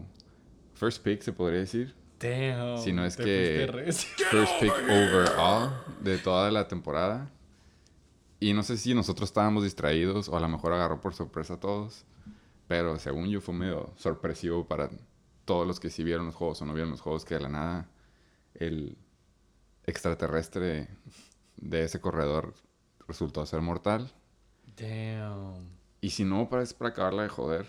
first 0.74 1.02
pick, 1.02 1.22
se 1.22 1.32
podría 1.32 1.60
decir. 1.60 1.94
Damn. 2.18 2.78
Si 2.78 2.92
no 2.92 3.04
es 3.04 3.16
que-. 3.16 3.66
First 4.30 4.60
pick 4.60 4.72
overall 4.72 5.70
de 6.00 6.18
toda 6.18 6.50
la 6.50 6.68
temporada. 6.68 7.30
Y 8.40 8.52
no 8.52 8.62
sé 8.62 8.76
si 8.76 8.94
nosotros 8.94 9.30
estábamos 9.30 9.64
distraídos 9.64 10.28
o 10.28 10.36
a 10.36 10.40
lo 10.40 10.48
mejor 10.48 10.72
agarró 10.72 11.00
por 11.00 11.14
sorpresa 11.14 11.54
a 11.54 11.60
todos. 11.60 12.04
Pero 12.68 12.98
según 12.98 13.28
yo 13.28 13.40
fue 13.40 13.54
medio 13.54 13.92
sorpresivo 13.96 14.66
para 14.66 14.90
todos 15.44 15.66
los 15.66 15.80
que 15.80 15.90
sí 15.90 16.02
vieron 16.02 16.26
los 16.26 16.34
juegos 16.34 16.60
o 16.62 16.64
no 16.64 16.72
vieron 16.72 16.90
los 16.90 17.00
juegos 17.00 17.24
que 17.24 17.34
de 17.34 17.40
la 17.40 17.48
nada 17.48 17.88
el 18.54 18.96
extraterrestre 19.86 20.88
de 21.56 21.84
ese 21.84 22.00
corredor 22.00 22.54
resultó 23.06 23.44
ser 23.46 23.60
mortal. 23.60 24.12
Damn. 24.76 25.68
Y 26.00 26.10
si 26.10 26.24
no, 26.24 26.48
parece 26.48 26.74
para 26.74 26.90
acabarla 26.90 27.22
de 27.22 27.28
joder 27.28 27.66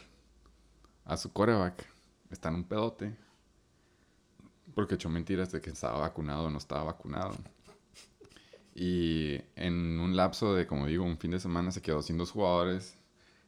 a 1.03 1.17
su 1.17 1.31
coreback. 1.31 1.85
Está 2.29 2.49
en 2.49 2.55
un 2.55 2.63
pedote. 2.63 3.15
Porque 4.75 4.95
echó 4.95 5.09
mentiras 5.09 5.51
de 5.51 5.61
que 5.61 5.71
estaba 5.71 5.99
vacunado 5.99 6.45
o 6.45 6.49
no 6.51 6.59
estaba 6.59 6.83
vacunado. 6.83 7.35
Y 8.75 9.39
en 9.55 9.99
un 9.99 10.15
lapso 10.15 10.53
de, 10.53 10.67
como 10.67 10.85
digo, 10.85 11.05
un 11.05 11.17
fin 11.17 11.31
de 11.31 11.39
semana 11.39 11.71
se 11.71 11.81
quedó 11.81 12.01
sin 12.01 12.17
dos 12.17 12.31
jugadores. 12.31 12.97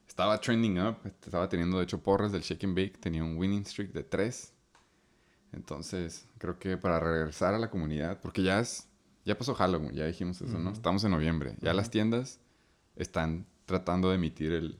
Estaba 0.08 0.40
trending 0.40 0.80
up. 0.80 0.98
Estaba 1.06 1.50
teniendo, 1.50 1.78
de 1.78 1.84
hecho, 1.84 2.02
porras 2.02 2.32
del 2.32 2.42
shake 2.42 2.64
and 2.64 2.76
bake. 2.76 2.98
Tenía 2.98 3.24
un 3.24 3.38
winning 3.38 3.66
streak 3.66 3.92
de 3.92 4.04
tres. 4.04 4.54
Entonces, 5.52 6.26
creo 6.38 6.58
que 6.58 6.78
para 6.78 7.00
regresar 7.00 7.54
a 7.54 7.60
la 7.60 7.70
comunidad, 7.70 8.20
porque 8.22 8.42
ya 8.42 8.60
es, 8.60 8.88
ya 9.26 9.38
pasó 9.38 9.54
Halloween, 9.54 9.94
ya 9.94 10.06
dijimos 10.06 10.42
eso, 10.42 10.58
¿no? 10.58 10.72
Estamos 10.72 11.04
en 11.04 11.12
noviembre. 11.12 11.56
Ya 11.62 11.74
las 11.74 11.90
tiendas 11.90 12.40
están 12.96 13.46
tratando 13.66 14.10
de 14.10 14.16
emitir 14.16 14.54
el, 14.54 14.80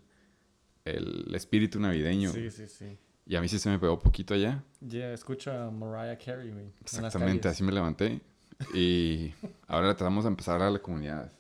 el 0.86 1.34
espíritu 1.36 1.80
navideño. 1.80 2.32
Sí, 2.32 2.50
sí, 2.52 2.68
sí. 2.68 2.98
Y 3.28 3.36
a 3.36 3.42
mí 3.42 3.50
sí 3.50 3.60
se 3.60 3.70
me 3.70 3.78
pegó 3.78 4.00
poquito 4.00 4.34
allá. 4.34 4.64
Ya 4.80 5.12
escucho 5.12 5.52
a 5.52 5.70
Mariah 5.70 6.18
Carey, 6.18 6.50
güey. 6.50 6.72
Exactamente, 6.80 7.50
así 7.50 7.62
me 7.62 7.74
levanté. 7.74 8.22
Y 8.74 9.34
ahora 9.68 9.94
tratamos 9.96 10.24
de 10.24 10.30
empezar 10.30 10.62
a 10.62 10.70
la 10.70 10.80
comunidad. 10.80 11.32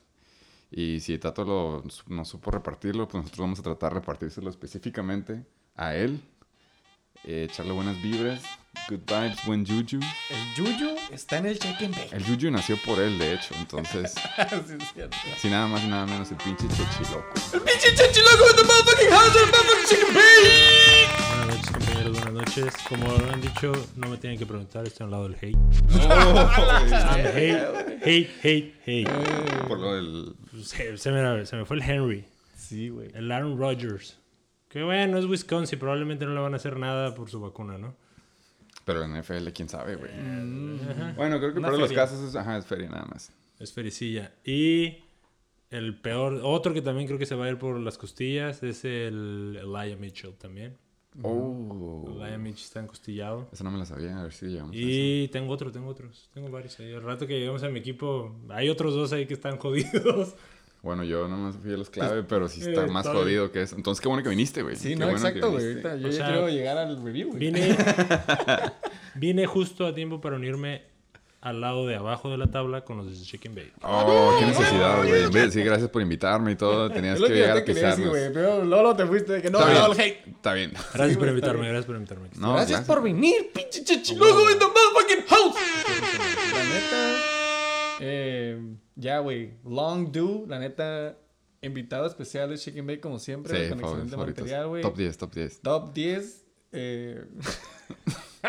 Y 0.69 0.99
si 0.99 1.17
Tato 1.17 1.45
lo, 1.45 1.83
no 2.07 2.25
supo 2.25 2.51
repartirlo, 2.51 3.07
pues 3.07 3.23
nosotros 3.23 3.39
vamos 3.39 3.59
a 3.59 3.63
tratar 3.63 3.93
de 3.93 4.01
repartírselo 4.01 4.49
específicamente 4.49 5.45
a 5.75 5.95
él. 5.95 6.19
Eh, 7.23 7.47
echarle 7.49 7.71
buenas 7.71 7.99
vibras, 8.01 8.41
good 8.89 8.99
vibes, 9.07 9.45
buen 9.45 9.65
juju. 9.65 9.99
El 10.29 10.55
Yuyu 10.55 10.95
está 11.09 11.37
en 11.37 11.45
el 11.45 11.57
check 11.57 11.81
and 11.81 11.95
bake. 11.95 12.13
El 12.13 12.23
juju 12.23 12.51
nació 12.51 12.77
por 12.85 12.99
él, 12.99 13.17
de 13.17 13.33
hecho. 13.33 13.55
Entonces, 13.55 14.11
sí, 14.67 14.75
es 14.79 14.93
cierto. 14.93 15.17
sin 15.37 15.51
nada 15.51 15.67
más 15.67 15.83
y 15.83 15.87
nada 15.87 16.05
menos, 16.05 16.29
el 16.31 16.37
pinche 16.37 16.67
chechi 16.67 17.11
loco. 17.11 17.33
El 17.53 17.61
pinche 17.61 17.95
chechi 17.95 18.19
loco 18.21 18.43
with 18.43 18.55
the 18.57 18.63
motherfucking 18.63 19.09
house 19.09 19.35
and 19.41 19.51
motherfucking 19.51 19.87
chicken 19.87 20.13
bake. 20.13 20.96
Buenas 22.03 22.13
noches, 22.13 22.13
compañeros, 22.13 22.23
buenas 22.23 22.33
noches. 22.33 22.73
Como 22.89 23.17
lo 23.17 23.31
han 23.33 23.41
dicho, 23.41 23.71
no 23.95 24.09
me 24.09 24.17
tienen 24.17 24.37
que 24.37 24.45
preguntar, 24.45 24.85
estoy 24.85 25.05
al 25.05 25.11
lado 25.11 25.23
del 25.29 25.35
hate. 25.35 25.55
I'm 25.55 26.47
hate, 27.35 27.99
hate, 28.05 28.29
hate, 28.43 28.73
hate. 28.85 29.67
Por 29.67 29.79
lo 29.79 29.95
del. 29.95 30.35
Se, 30.63 30.95
se 30.97 31.11
me, 31.11 31.45
se 31.45 31.55
me 31.55 31.65
fue 31.65 31.77
el 31.77 31.83
Henry, 31.83 32.25
Sí, 32.55 32.89
güey. 32.89 33.09
el 33.15 33.31
Aaron 33.31 33.57
Rodgers. 33.57 34.19
Que 34.69 34.83
bueno, 34.83 35.17
es 35.17 35.25
Wisconsin, 35.25 35.79
probablemente 35.79 36.25
no 36.25 36.33
le 36.35 36.39
van 36.41 36.53
a 36.53 36.57
hacer 36.57 36.77
nada 36.77 37.15
por 37.15 37.29
su 37.31 37.39
vacuna, 37.41 37.77
¿no? 37.79 37.95
Pero 38.85 39.03
en 39.03 39.19
NFL, 39.19 39.47
quién 39.49 39.67
sabe, 39.67 39.95
güey. 39.95 40.11
Ajá. 40.11 41.13
Bueno, 41.15 41.39
creo 41.39 41.53
que 41.53 41.61
por 41.61 41.77
los 41.79 41.91
casos 41.91 42.21
es, 42.29 42.35
ajá, 42.35 42.57
es 42.57 42.65
feria 42.65 42.89
nada 42.89 43.05
más. 43.05 43.31
Es 43.59 43.73
fericilla. 43.73 44.33
Y 44.45 45.03
El 45.71 45.99
peor, 45.99 46.41
otro 46.43 46.73
que 46.75 46.81
también 46.83 47.07
creo 47.07 47.17
que 47.17 47.25
se 47.25 47.33
va 47.35 47.45
a 47.45 47.49
ir 47.49 47.57
por 47.57 47.79
las 47.79 47.97
costillas 47.97 48.61
es 48.61 48.85
el 48.85 49.57
Elijah 49.59 49.97
Mitchell 49.97 50.35
también. 50.35 50.77
Oh. 51.23 52.07
Está 52.55 52.79
encostillado. 52.79 53.47
Esa 53.51 53.63
no 53.63 53.71
me 53.71 53.77
la 53.77 53.85
sabía, 53.85 54.19
a 54.19 54.23
ver 54.23 54.33
si 54.33 54.47
llegamos 54.47 54.75
a 54.75 54.79
eso. 54.79 54.87
Y 54.87 55.27
tengo 55.31 55.53
otro, 55.53 55.71
tengo 55.71 55.87
otros, 55.89 56.29
tengo 56.33 56.49
varios 56.49 56.79
ahí. 56.79 56.93
Al 56.93 57.03
rato 57.03 57.27
que 57.27 57.33
lleguemos 57.33 57.63
a 57.63 57.69
mi 57.69 57.79
equipo, 57.79 58.35
hay 58.49 58.69
otros 58.69 58.93
dos 58.93 59.13
ahí 59.13 59.25
que 59.25 59.33
están 59.33 59.57
jodidos. 59.59 60.35
Bueno, 60.81 61.03
yo 61.03 61.27
nomás 61.27 61.57
fui 61.57 61.73
a 61.73 61.77
los 61.77 61.89
clave, 61.89 62.23
pero 62.23 62.47
sí 62.47 62.61
está 62.61 62.85
eh, 62.85 62.89
más 62.89 63.07
jodido 63.07 63.51
que 63.51 63.63
eso. 63.63 63.75
Entonces, 63.75 64.01
qué 64.01 64.07
bueno 64.07 64.23
que 64.23 64.29
viniste, 64.29 64.61
güey. 64.61 64.75
Sí, 64.75 64.89
Qué 64.89 64.95
no, 64.95 65.07
bueno 65.07 65.17
exacto, 65.17 65.51
güey. 65.51 65.81
Yo 65.81 65.89
O 65.89 65.97
ya 65.97 66.11
sea, 66.11 66.27
quiero 66.27 66.49
llegar 66.49 66.77
al 66.77 67.03
review, 67.03 67.29
güey. 67.29 67.39
Vine, 67.39 67.75
vine 69.15 69.45
justo 69.45 69.85
a 69.85 69.93
tiempo 69.93 70.21
para 70.21 70.35
unirme 70.35 70.83
al 71.47 71.61
lado 71.61 71.87
de 71.87 71.95
abajo 71.95 72.29
de 72.29 72.37
la 72.37 72.51
tabla 72.51 72.81
con 72.81 72.97
los 72.97 73.07
de 73.09 73.25
Chicken 73.25 73.55
Bay. 73.55 73.71
Oh, 73.81 74.35
qué 74.39 74.45
necesidad, 74.45 74.97
güey. 75.05 75.23
En 75.23 75.51
Sí, 75.51 75.61
gracias 75.63 75.89
por 75.89 76.01
invitarme 76.01 76.51
y 76.51 76.55
todo. 76.55 76.89
Tenías 76.91 77.19
que 77.19 77.29
llegar 77.29 77.57
a 77.57 77.63
pisarnos. 77.65 78.09
güey. 78.09 78.33
Pero 78.33 78.65
Lolo 78.65 78.95
te 78.95 79.05
fuiste 79.05 79.33
de 79.33 79.41
que 79.41 79.49
no, 79.49 79.59
hate. 79.59 80.27
Está 80.27 80.53
bien. 80.53 80.73
Gracias 80.93 81.17
por 81.17 81.27
invitarme, 81.27 81.67
gracias 81.67 81.85
por 81.85 81.95
invitarme. 81.95 82.29
No, 82.37 82.53
gracias, 82.53 82.81
por 82.81 83.01
venir, 83.01 83.51
pinche 83.53 83.83
chichiloso 83.83 84.51
in 84.51 84.59
the 84.59 84.65
motherfucking 84.65 85.25
house. 85.27 85.55
La 86.53 86.63
neta, 86.63 87.19
eh, 88.01 88.61
ya, 88.95 89.19
güey. 89.19 89.53
Long 89.65 90.11
do, 90.11 90.45
la 90.47 90.59
neta, 90.59 91.17
invitado 91.61 92.05
especial 92.07 92.49
de 92.49 92.57
Chicken 92.57 92.85
Bake, 92.85 92.99
como 92.99 93.19
siempre, 93.19 93.53
Sí, 93.63 93.69
con 93.69 93.79
favor- 93.79 93.93
excelente 93.95 94.15
favoritos. 94.15 94.43
material, 94.43 94.67
güey. 94.67 94.81
Top 94.81 94.95
10, 94.97 95.17
top 95.17 95.33
10. 95.33 95.61
Top 95.61 95.93
10. 95.93 96.45
eh. 96.73 97.23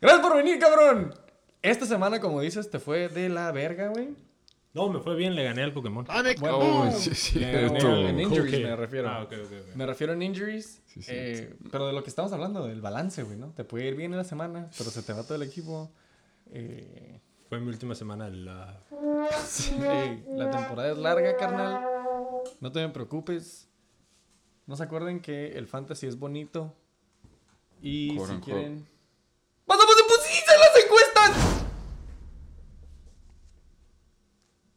Gracias 0.00 0.22
por 0.22 0.36
venir, 0.36 0.58
cabrón. 0.58 1.14
Esta 1.62 1.86
semana, 1.86 2.20
como 2.20 2.40
dices, 2.40 2.70
te 2.70 2.78
fue 2.78 3.08
de 3.08 3.28
la 3.28 3.52
verga, 3.52 3.88
güey. 3.88 4.08
No, 4.72 4.88
me 4.88 5.00
fue 5.00 5.16
bien, 5.16 5.34
le 5.34 5.42
gané 5.42 5.62
al 5.62 5.72
Pokémon. 5.72 6.06
Bueno, 6.38 6.58
Oh, 6.58 6.90
sí, 6.92 7.12
sí, 7.14 7.42
en 7.42 8.20
injuries 8.20 8.62
me 8.62 8.76
refiero. 8.76 9.08
Ah, 9.08 9.24
ok, 9.24 9.32
ok, 9.44 9.52
ok. 9.68 9.74
Me 9.76 9.84
refiero 9.84 10.12
en 10.12 10.22
injuries. 10.22 10.80
Sí, 10.86 11.02
sí, 11.02 11.10
eh, 11.12 11.56
Pero 11.72 11.88
de 11.88 11.92
lo 11.92 12.04
que 12.04 12.08
estamos 12.10 12.32
hablando, 12.32 12.66
del 12.66 12.80
balance, 12.80 13.24
güey, 13.24 13.36
¿no? 13.36 13.48
Te 13.50 13.64
puede 13.64 13.88
ir 13.88 13.96
bien 13.96 14.12
en 14.12 14.18
la 14.18 14.24
semana, 14.24 14.70
pero 14.78 14.90
se 14.90 15.02
te 15.02 15.12
va 15.12 15.24
todo 15.24 15.34
el 15.34 15.42
equipo. 15.42 15.90
Eh, 16.52 17.20
Fue 17.48 17.58
mi 17.58 17.68
última 17.68 17.96
semana 17.96 18.30
de 18.30 18.36
la... 18.36 18.80
Ey, 19.82 20.24
la 20.36 20.50
temporada 20.50 20.92
es 20.92 20.98
larga, 20.98 21.36
carnal. 21.36 21.84
No 22.60 22.70
te 22.70 22.80
me 22.80 22.92
preocupes. 22.92 23.68
No 24.66 24.76
se 24.76 24.84
acuerden 24.84 25.18
que 25.20 25.58
el 25.58 25.66
fantasy 25.66 26.06
es 26.06 26.16
bonito. 26.16 26.72
Y 27.82 28.14
Quote 28.16 28.34
si 28.34 28.40
quieren. 28.40 28.86
¡Pasamos 29.66 29.96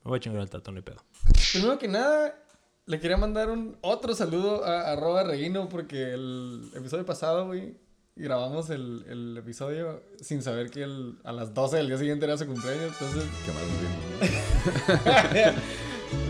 Me 0.03 0.09
voy 0.09 0.17
a 0.17 0.19
chingar 0.19 0.41
al 0.41 0.49
tatón 0.49 0.77
y 0.77 0.81
pedo. 0.81 0.97
Primero 1.53 1.77
que 1.79 1.87
nada, 1.87 2.35
le 2.85 2.99
quería 2.99 3.15
mandar 3.17 3.49
un 3.49 3.77
otro 3.81 4.13
saludo 4.15 4.65
a 4.65 4.91
arroba 4.91 5.23
Reguino 5.23 5.69
porque 5.69 6.13
el 6.13 6.69
episodio 6.75 7.05
pasado, 7.05 7.47
güey, 7.47 7.77
grabamos 8.15 8.69
el, 8.69 9.05
el 9.07 9.37
episodio 9.37 10.03
sin 10.21 10.41
saber 10.43 10.69
que 10.71 10.83
el- 10.83 11.17
a 11.23 11.31
las 11.31 11.53
12 11.53 11.77
del 11.77 11.87
día 11.87 11.97
siguiente 11.97 12.25
era 12.25 12.37
su 12.37 12.45
cumpleaños. 12.45 12.91
Entonces, 12.99 13.23
Qué 13.45 13.51
mal 13.53 13.63
nos 13.69 13.79
vimos, 13.81 15.53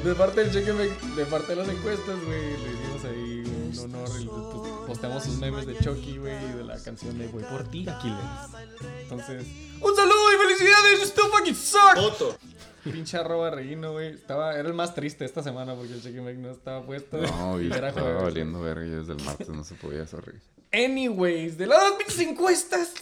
¿no? 0.03 0.10
de 0.10 0.15
parte 0.15 0.41
del 0.46 0.51
cheque, 0.53 0.72
de 0.72 1.25
parte 1.25 1.48
de 1.48 1.55
las 1.58 1.67
encuestas, 1.67 2.15
güey, 2.25 2.41
le 2.58 2.74
hicimos 2.74 3.03
ahí 3.05 3.43
un 3.74 3.79
honor 3.96 4.10
y 4.22 4.25
pues, 4.25 4.72
posteamos 4.85 5.23
sus 5.23 5.37
memes 5.37 5.65
de 5.65 5.77
Chucky, 5.79 6.17
güey, 6.17 6.33
y 6.33 6.53
de 6.57 6.63
la 6.63 6.79
canción 6.81 7.17
de 7.17 7.27
Voy 7.27 7.43
por 7.43 7.63
ti, 7.69 7.87
Aquiles. 7.87 8.17
Entonces, 9.03 9.45
un 9.81 9.95
saludo 9.95 10.33
y 10.33 10.37
felicidades, 10.47 10.99
you 10.99 11.05
still 11.05 11.29
fucking 11.31 11.55
suck. 11.55 12.37
Pinche 12.83 13.17
arroba 13.17 13.49
Reguino, 13.49 13.93
güey. 13.93 14.13
Estaba, 14.13 14.55
era 14.57 14.67
el 14.67 14.73
más 14.73 14.93
triste 14.93 15.23
esta 15.23 15.41
semana 15.41 15.73
porque 15.73 15.93
el 15.93 16.01
cheque 16.01 16.19
no 16.21 16.49
estaba 16.51 16.85
puesto. 16.85 17.17
No, 17.17 17.61
y 17.61 17.67
Era 17.71 17.89
estaba 17.89 18.21
valiendo 18.23 18.59
verga. 18.61 18.85
Yo 18.85 18.97
desde 18.99 19.13
el 19.13 19.23
martes 19.23 19.47
no 19.49 19.63
se 19.63 19.75
podía, 19.75 20.05
sorry. 20.05 20.39
Anyways, 20.73 21.57
de 21.57 21.67
las 21.67 21.93
pinches 21.93 22.19
encuestas. 22.19 22.93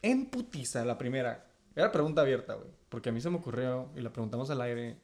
En 0.00 0.26
putiza, 0.26 0.84
la 0.84 0.96
primera. 0.96 1.46
Era 1.74 1.92
pregunta 1.92 2.22
abierta, 2.22 2.54
güey. 2.54 2.68
Porque 2.88 3.10
a 3.10 3.12
mí 3.12 3.20
se 3.20 3.28
me 3.28 3.36
ocurrió 3.36 3.90
y 3.96 4.00
la 4.00 4.10
preguntamos 4.10 4.48
al 4.50 4.60
aire 4.62 4.96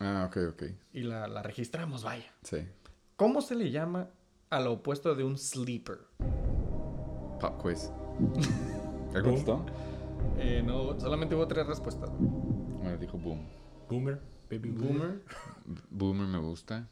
Ah, 0.00 0.24
ok, 0.28 0.36
ok. 0.52 0.62
y 0.92 1.02
la, 1.02 1.28
la 1.28 1.42
registramos, 1.42 2.02
vaya. 2.02 2.32
Sí. 2.42 2.58
¿Cómo 3.16 3.42
se 3.42 3.54
le 3.54 3.70
llama 3.70 4.08
al 4.56 4.66
opuesto 4.68 5.14
de 5.14 5.24
un 5.24 5.36
sleeper? 5.36 5.98
Pop 7.40 7.60
quiz. 7.60 7.90
¿Ya 9.12 9.22
contestó? 9.22 9.64
Eh, 10.38 10.62
no, 10.64 10.98
solamente 10.98 11.34
hubo 11.34 11.46
tres 11.46 11.66
respuestas. 11.66 12.10
Bueno, 12.18 12.96
dijo 12.98 13.18
boom. 13.18 13.46
Boomer, 13.88 14.20
baby 14.50 14.70
boomer. 14.70 15.22
Boomer. 15.66 15.82
Boomer 15.90 16.26
me 16.26 16.38
gusta. 16.38 16.88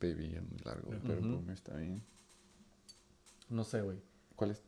Baby 0.00 0.34
es 0.36 0.42
muy 0.42 0.58
largo, 0.64 0.90
pero 1.06 1.20
boomer 1.20 1.54
está 1.54 1.76
bien. 1.76 2.02
No 3.48 3.64
sé, 3.64 3.82
güey. 3.82 3.98
¿Cuál 4.36 4.52
es? 4.52 4.62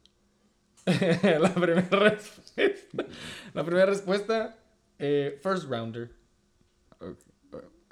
la 1.40 1.54
primera 1.54 1.88
respuesta. 1.88 2.82
La 3.54 3.64
primera 3.64 3.86
respuesta. 3.86 4.58
eh, 4.98 5.38
first 5.42 5.68
rounder. 5.70 6.10
Ok, 7.00 7.18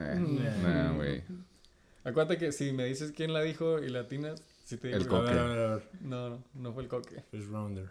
Eh, 0.01 0.57
nah, 0.63 0.93
güey. 0.95 1.23
Acuérdate 2.05 2.39
que 2.39 2.53
si 2.53 2.73
me 2.73 2.85
dices 2.85 3.13
quién 3.13 3.33
la 3.33 3.41
dijo 3.43 3.79
y 3.83 3.89
latinas, 3.89 4.43
si 4.65 4.77
te 4.77 4.89
digo 4.89 4.99
El 5.01 5.07
coque. 5.07 5.31
ver, 5.31 5.39
a 5.39 5.45
ver, 5.47 5.59
a 5.59 5.75
ver. 5.77 5.89
No, 6.01 6.31
no, 6.31 6.45
no 6.55 6.73
fue 6.73 6.83
el 6.83 6.89
coque. 6.89 7.23
First 7.31 7.49
rounder. 7.51 7.89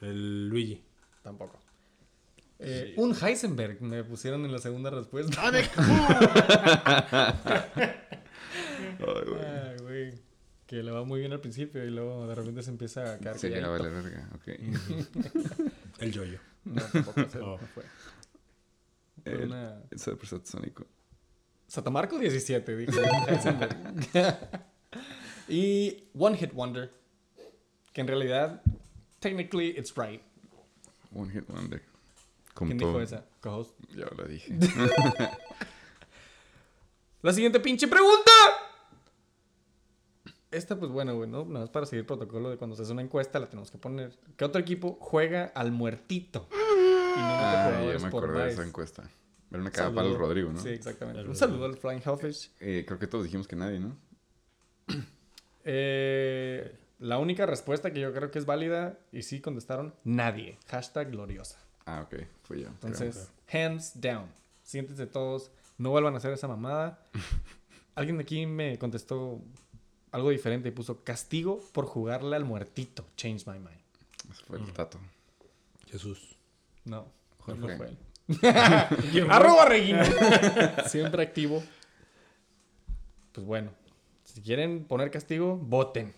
El 0.00 0.48
Luigi. 0.48 0.82
Tampoco. 1.22 1.58
Eh, 2.58 2.92
Un 2.98 3.14
Heisenberg 3.14 3.80
me 3.80 4.04
pusieron 4.04 4.44
en 4.44 4.52
la 4.52 4.58
segunda 4.58 4.90
respuesta. 4.90 5.40
Ay, 5.50 5.64
güey. 8.98 9.44
Ay, 9.44 9.76
güey. 9.82 10.14
Que 10.66 10.82
le 10.82 10.90
va 10.92 11.04
muy 11.04 11.20
bien 11.20 11.32
al 11.32 11.40
principio 11.40 11.84
y 11.84 11.90
luego 11.90 12.26
de 12.28 12.34
repente 12.34 12.62
se 12.62 12.70
empieza 12.70 13.14
a 13.14 13.18
caer. 13.18 13.38
Sí, 13.38 13.48
ya 13.48 13.60
calladito. 13.60 13.84
vale 13.84 14.02
verga, 14.02 14.28
ok. 14.34 14.48
El 16.00 16.12
Yoyo. 16.12 16.38
No, 16.62 16.82
tampoco 16.82 17.26
se- 17.30 17.38
Oh. 17.38 17.58
no 17.58 17.66
fue. 17.68 17.82
Fue 19.24 19.32
El, 19.32 19.44
una... 19.46 19.80
el 19.90 19.98
supersónico. 19.98 20.86
Satamarco 21.70 22.18
17, 22.18 22.76
dije. 22.76 23.00
Heisenberg. 23.28 23.76
y 25.48 26.02
One 26.18 26.36
Hit 26.36 26.52
Wonder. 26.52 26.90
Que 27.92 28.00
en 28.00 28.08
realidad, 28.08 28.60
technically, 29.20 29.68
it's 29.78 29.94
right. 29.96 30.20
One 31.14 31.30
Hit 31.30 31.46
Wonder. 31.46 31.80
Como 32.54 32.70
¿Quién 32.70 32.78
todo. 32.78 32.88
dijo 32.88 33.02
esa? 33.02 33.24
Co-host. 33.40 33.72
Ya 33.94 34.06
lo 34.16 34.24
dije. 34.24 34.52
La 37.22 37.32
siguiente 37.32 37.60
pinche 37.60 37.86
pregunta. 37.86 38.32
Esta, 40.50 40.76
pues 40.76 40.90
bueno, 40.90 41.14
güey, 41.14 41.30
¿no? 41.30 41.44
Nada 41.44 41.60
más 41.60 41.70
para 41.70 41.86
seguir 41.86 42.00
el 42.00 42.06
protocolo 42.06 42.50
de 42.50 42.56
cuando 42.56 42.74
se 42.74 42.82
hace 42.82 42.90
una 42.90 43.02
encuesta, 43.02 43.38
la 43.38 43.48
tenemos 43.48 43.70
que 43.70 43.78
poner. 43.78 44.18
¿Qué 44.36 44.44
otro 44.44 44.60
equipo 44.60 44.98
juega 45.00 45.52
al 45.54 45.70
muertito? 45.70 46.48
Y 46.50 47.20
no 47.20 47.24
ah, 47.24 47.92
ya 47.92 47.98
me 48.00 48.08
acordé 48.08 48.42
de 48.42 48.50
esa 48.50 48.66
encuesta. 48.66 49.08
Era 49.50 49.60
una 49.60 49.70
cagada 49.70 49.94
para 49.94 50.08
el. 50.08 50.16
Rodrigo, 50.16 50.52
¿no? 50.52 50.60
Sí, 50.60 50.68
exactamente. 50.68 51.22
Un 51.22 51.34
saludo 51.34 51.64
al 51.64 51.76
Flying 51.76 52.02
Hellfish. 52.04 52.52
Eh, 52.60 52.84
creo 52.86 52.98
que 52.98 53.06
todos 53.06 53.24
dijimos 53.24 53.48
que 53.48 53.56
nadie, 53.56 53.80
¿no? 53.80 53.96
Eh, 55.62 56.74
la 57.00 57.18
única 57.18 57.44
respuesta 57.44 57.92
que 57.92 58.00
yo 58.00 58.14
creo 58.14 58.30
que 58.30 58.38
es 58.38 58.46
válida, 58.46 58.98
y 59.12 59.22
sí 59.22 59.42
contestaron, 59.42 59.94
nadie. 60.04 60.58
Hashtag 60.68 61.10
gloriosa. 61.10 61.58
Ah, 61.84 62.00
ok. 62.00 62.22
Fui 62.44 62.62
yo. 62.62 62.68
creo. 62.68 62.72
Entonces, 62.92 63.30
hands 63.52 64.00
down. 64.00 64.26
Siéntense 64.62 65.06
todos, 65.06 65.50
no 65.76 65.90
vuelvan 65.90 66.14
a 66.14 66.16
hacer 66.16 66.32
esa 66.32 66.48
mamada. 66.48 67.02
Alguien 67.94 68.16
de 68.16 68.22
aquí 68.22 68.46
me 68.46 68.78
contestó 68.78 69.42
algo 70.12 70.30
diferente 70.30 70.70
y 70.70 70.72
puso 70.72 71.04
castigo 71.04 71.60
por 71.72 71.84
jugarle 71.84 72.36
al 72.36 72.44
muertito. 72.44 73.04
Change 73.16 73.46
my 73.46 73.58
mind. 73.58 73.80
Ese 74.30 74.44
fue 74.44 74.58
el 74.58 74.72
tato. 74.72 74.98
Jesús. 75.88 76.36
No, 76.84 77.06
¿Cuál 77.44 77.60
no 77.60 77.76
fue 77.76 77.88
él. 77.88 77.98
Arroba 79.28 79.64
Regina. 79.66 80.04
Siempre 80.86 81.22
activo. 81.22 81.62
Pues 83.32 83.46
bueno, 83.46 83.70
si 84.24 84.40
quieren 84.42 84.84
poner 84.84 85.10
castigo, 85.10 85.56
voten. 85.56 86.14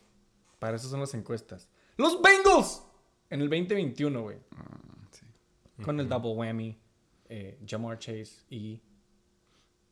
Para 0.59 0.77
eso 0.77 0.89
son 0.89 1.01
las 1.01 1.15
encuestas. 1.15 1.69
Los 1.97 2.21
Bengals 2.23 2.83
en 3.31 3.41
el 3.41 3.49
2021, 3.49 4.23
güey. 4.23 4.39
Ah, 4.57 4.79
sí. 5.11 5.27
Con 5.83 6.01
el 6.01 6.09
double 6.09 6.33
whammy, 6.33 6.79
eh, 7.29 7.59
Jamar 7.67 7.99
Chase 7.99 8.45
y 8.51 8.81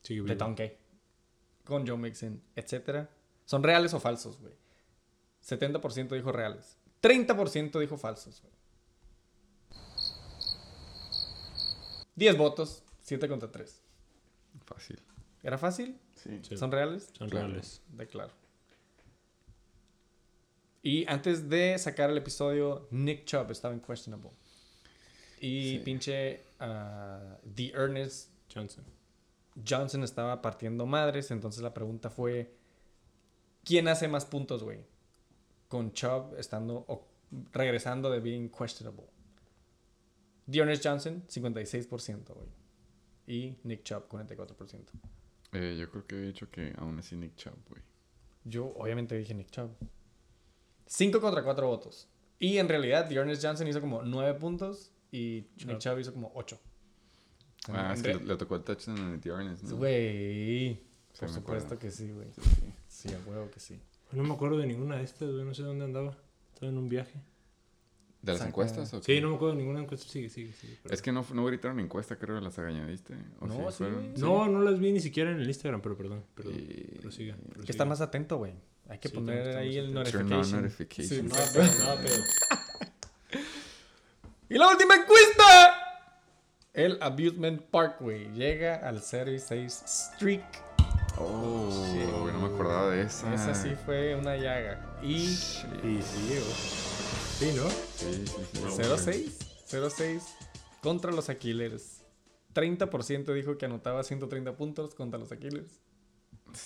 vivo. 0.09 0.35
Donkey. 0.35 0.77
Con 1.65 1.87
Joe 1.87 1.97
Mixon, 1.97 2.41
etc. 2.57 3.09
¿Son 3.45 3.63
reales 3.63 3.95
o 3.95 4.01
falsos, 4.01 4.41
güey? 4.41 4.55
70% 5.47 6.15
dijo 6.15 6.33
reales. 6.33 6.77
30% 7.03 7.79
dijo 7.81 7.97
falsos, 7.97 8.43
güey. 8.43 8.60
10 12.21 12.37
votos, 12.37 12.83
7 13.01 13.27
contra 13.29 13.51
3. 13.51 13.81
Fácil. 14.67 15.01
¿Era 15.43 15.57
fácil? 15.57 15.99
Sí. 16.15 16.39
Sí. 16.43 16.57
¿Son 16.57 16.71
reales? 16.71 17.09
Son 17.17 17.29
Claro. 17.31 17.47
reales. 17.49 17.81
De 17.89 18.07
claro. 18.07 18.33
Y 20.83 21.07
antes 21.09 21.49
de 21.49 21.79
sacar 21.79 22.11
el 22.11 22.19
episodio, 22.19 22.87
Nick 22.91 23.25
Chubb 23.25 23.51
estaba 23.51 23.75
en 23.75 23.81
questionable. 23.81 24.31
Y 25.41 25.71
Sí. 25.71 25.79
pinche 25.85 26.45
ah, 26.59 27.39
The 27.55 27.73
Ernest 27.73 28.31
Johnson. 28.55 28.85
Johnson 29.67 30.05
estaba 30.05 30.41
partiendo 30.43 30.87
madres, 30.87 31.31
entonces 31.31 31.63
la 31.63 31.73
pregunta 31.75 32.11
fue, 32.11 32.55
¿quién 33.65 33.89
hace 33.89 34.09
más 34.09 34.25
puntos, 34.27 34.63
güey? 34.63 34.81
Con 35.69 35.93
Chubb 35.93 36.35
estando 36.39 36.85
o 36.89 37.07
regresando 37.53 38.11
de 38.11 38.21
being 38.21 38.49
questionable. 38.51 39.07
Dearness 40.51 40.81
Johnson, 40.83 41.23
56%, 41.29 42.35
güey. 42.35 42.49
Y 43.27 43.57
Nick 43.65 43.85
Chubb, 43.85 44.09
44%. 44.09 44.81
Eh, 45.53 45.77
yo 45.79 45.91
creo 45.91 46.07
que 46.07 46.17
he 46.17 46.23
dicho 46.23 46.51
que 46.51 46.73
aún 46.79 46.99
así 46.99 47.17
Nick 47.17 47.37
Chubb, 47.37 47.55
güey. 47.69 47.83
Yo 48.45 48.67
obviamente 48.77 49.17
dije 49.17 49.35
Nick 49.35 49.51
Chubb. 49.51 49.71
5 50.87 51.21
contra 51.21 51.43
4 51.45 51.67
votos. 51.67 52.09
Y 52.39 52.57
en 52.59 52.69
realidad, 52.69 53.07
Dearness 53.09 53.41
Johnson 53.45 53.69
hizo 53.69 53.81
como 53.81 54.03
9 54.03 54.39
puntos 54.41 54.91
y 55.13 55.47
Nick 55.67 55.79
Chubb 55.79 55.99
hizo 56.01 56.13
como 56.13 56.33
8. 56.35 56.59
Ah, 57.69 57.93
es 57.95 58.03
que 58.03 58.15
le, 58.15 58.25
le 58.25 58.37
tocó 58.37 58.57
el 58.57 58.63
touchdown 58.65 58.99
en 58.99 59.13
el 59.15 59.21
Dearness, 59.21 59.63
¿no? 59.63 59.77
Güey. 59.77 60.75
Sí, 61.13 61.21
Por 61.21 61.29
me 61.29 61.35
supuesto 61.35 61.75
acuerdo. 61.75 61.79
que 61.79 61.91
sí, 61.91 62.11
güey. 62.11 62.29
Sí, 62.33 62.41
sí. 62.43 62.73
Sí, 62.89 63.15
a 63.15 63.19
huevo 63.29 63.51
que 63.51 63.61
sí. 63.61 63.79
No 64.13 64.23
me 64.25 64.35
acuerdo 64.35 64.59
de 64.59 64.67
ninguna 64.67 64.97
de 64.97 65.05
estas, 65.05 65.31
güey. 65.31 65.45
No 65.45 65.55
sé 65.55 65.63
dónde 65.63 65.85
andaba. 65.85 66.17
Estaba 66.55 66.73
en 66.73 66.79
un 66.79 66.89
viaje. 66.89 67.21
¿De 68.23 68.33
las 68.33 68.39
Saca- 68.41 68.49
encuestas 68.49 68.93
o 68.93 69.03
Sí, 69.03 69.19
no 69.21 69.31
me 69.31 69.37
acuerdo 69.37 69.55
de 69.57 69.63
ninguna 69.63 69.81
encuesta. 69.81 70.07
Sigue, 70.07 70.29
sigue, 70.29 70.53
sigue. 70.53 70.79
Es 70.91 71.01
que 71.01 71.11
no, 71.11 71.25
no 71.33 71.45
gritaron 71.47 71.81
encuesta, 71.81 72.17
creo, 72.17 72.39
las 72.41 72.59
añadiste. 72.59 73.15
¿O 73.41 73.47
No, 73.47 73.55
sí 73.55 73.61
sí, 73.71 73.75
fueron? 73.79 74.11
güey. 74.11 74.19
No, 74.19 74.47
no 74.49 74.61
las 74.63 74.79
vi 74.79 74.93
ni 74.93 75.01
siquiera 75.01 75.31
en 75.31 75.41
el 75.41 75.49
Instagram, 75.49 75.81
pero 75.81 75.97
perdón. 75.97 76.23
perdón. 76.35 76.55
Y- 76.55 76.99
Prosiga, 77.01 77.35
Hay 77.59 77.65
que 77.65 77.73
estar 77.73 77.87
más 77.87 78.01
atento, 78.03 78.37
güey. 78.37 78.53
Hay 78.89 78.99
que 78.99 79.09
Sí, 79.09 79.15
poner 79.15 79.57
ahí 79.57 79.79
el 79.79 79.97
atentos. 79.97 80.13
Turn 80.13 80.33
on 80.33 80.63
notification. 80.63 81.09
Sí, 81.09 81.23
Nada, 81.23 81.47
pero, 81.55 81.67
pero. 82.03 82.15
Y 84.49 84.59
la 84.59 84.69
última 84.69 84.97
encuesta. 84.97 85.77
El 86.73 86.99
Abusement 87.01 87.63
Parkway 87.63 88.33
llega 88.33 88.77
al 88.87 89.01
0 89.01 89.33
y 89.33 89.39
6 89.39 89.83
streak. 89.87 90.43
Oh, 91.19 91.69
Shit. 91.93 92.11
güey, 92.21 92.33
no 92.33 92.41
me 92.49 92.55
acordaba 92.55 92.91
de 92.91 93.03
esa. 93.03 93.33
Esa 93.35 93.55
sí 93.55 93.71
fue 93.85 94.15
una 94.15 94.37
llaga. 94.37 94.99
Y 95.03 95.19
Shit. 95.27 95.85
Y 95.85 96.03
sí. 96.03 96.39
Sí, 97.41 97.53
¿no? 97.57 97.69
Sí, 97.71 98.27
sí, 98.27 98.43
sí. 98.53 98.59
0-6. 98.83 99.33
0-6 99.71 100.23
contra 100.83 101.11
los 101.11 101.29
Aquilers. 101.31 102.03
30% 102.55 103.33
dijo 103.33 103.57
que 103.57 103.65
anotaba 103.67 104.05
130 104.05 104.57
puntos 104.57 104.95
contra 104.95 105.19
los 105.19 105.33
Aquilers. 105.33 105.81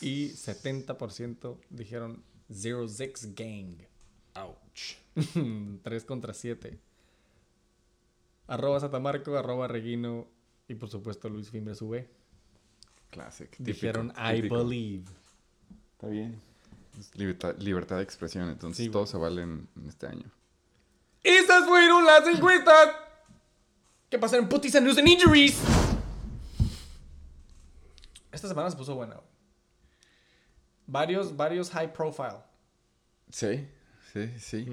Y 0.01 0.31
70% 0.31 1.59
dijeron 1.71 2.25
0-6 2.51 3.35
gang. 3.37 3.77
Ouch. 4.35 4.97
3 5.85 6.05
contra 6.05 6.35
7. 6.35 6.79
Arroba 8.49 8.81
Satamarco, 8.81 9.37
arroba 9.39 9.69
Reguino 9.69 10.27
y 10.69 10.75
por 10.75 10.91
supuesto 10.91 11.29
Luis 11.29 11.51
Fimbres 11.51 11.81
V. 11.83 12.09
Classic. 13.11 13.49
típico, 13.51 13.65
Dijeron 13.71 14.13
I 14.17 14.37
típico. 14.37 14.57
believe. 14.57 15.05
Está 15.93 16.09
bien. 16.09 16.41
Libertad, 17.15 17.57
libertad 17.59 17.97
de 17.99 18.03
expresión, 18.03 18.49
entonces 18.49 18.85
Sí, 18.87 18.91
todo 18.91 19.07
se 19.07 19.17
vale 19.17 19.43
en, 19.43 19.69
en 19.77 19.87
este 19.89 20.07
año. 20.09 20.31
Estas 21.25 21.65
fueron 21.65 22.05
las 22.05 22.27
encuestas 22.29 22.91
que 24.11 24.19
pasaron 24.19 24.47
Putis 24.47 24.75
and 24.75 24.87
News 24.87 24.99
and 24.99 25.09
Injuries. 25.09 25.59
Esta 28.31 28.47
semana 28.47 28.71
se 28.71 28.77
puso 28.77 28.95
buena. 28.95 29.17
Varios, 30.87 31.35
varios 31.35 31.71
high 31.71 31.91
profile. 31.91 32.43
Sí, 33.31 33.67
sí, 34.13 34.29
sí. 34.39 34.67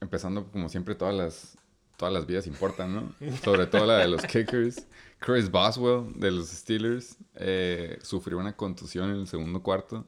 Empezando 0.00 0.50
como 0.50 0.68
siempre 0.68 0.96
todas 0.96 1.14
las 1.14 1.56
todas 1.96 2.14
las 2.14 2.26
vidas 2.26 2.46
importan, 2.46 2.94
¿no? 2.94 3.14
Sobre 3.44 3.66
todo 3.66 3.86
la 3.86 3.98
de 3.98 4.08
los 4.08 4.22
kickers. 4.22 4.86
Chris 5.20 5.50
Boswell 5.50 6.12
de 6.18 6.30
los 6.30 6.48
Steelers 6.48 7.16
eh, 7.34 7.98
sufrió 8.02 8.38
una 8.38 8.56
contusión 8.56 9.10
en 9.10 9.16
el 9.16 9.26
segundo 9.26 9.62
cuarto 9.62 10.06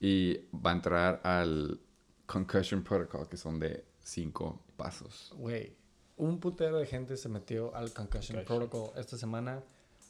y 0.00 0.38
va 0.54 0.70
a 0.70 0.74
entrar 0.74 1.20
al 1.24 1.80
concussion 2.26 2.82
protocol 2.82 3.28
que 3.28 3.36
son 3.36 3.58
de 3.58 3.87
cinco 4.08 4.60
pasos. 4.76 5.32
Güey, 5.36 5.76
un 6.16 6.40
putero 6.40 6.78
de 6.78 6.86
gente 6.86 7.16
se 7.16 7.28
metió 7.28 7.74
al 7.74 7.92
Concussion 7.92 8.38
Concussion. 8.38 8.44
Protocol 8.44 8.90
esta 8.98 9.16
semana. 9.16 9.62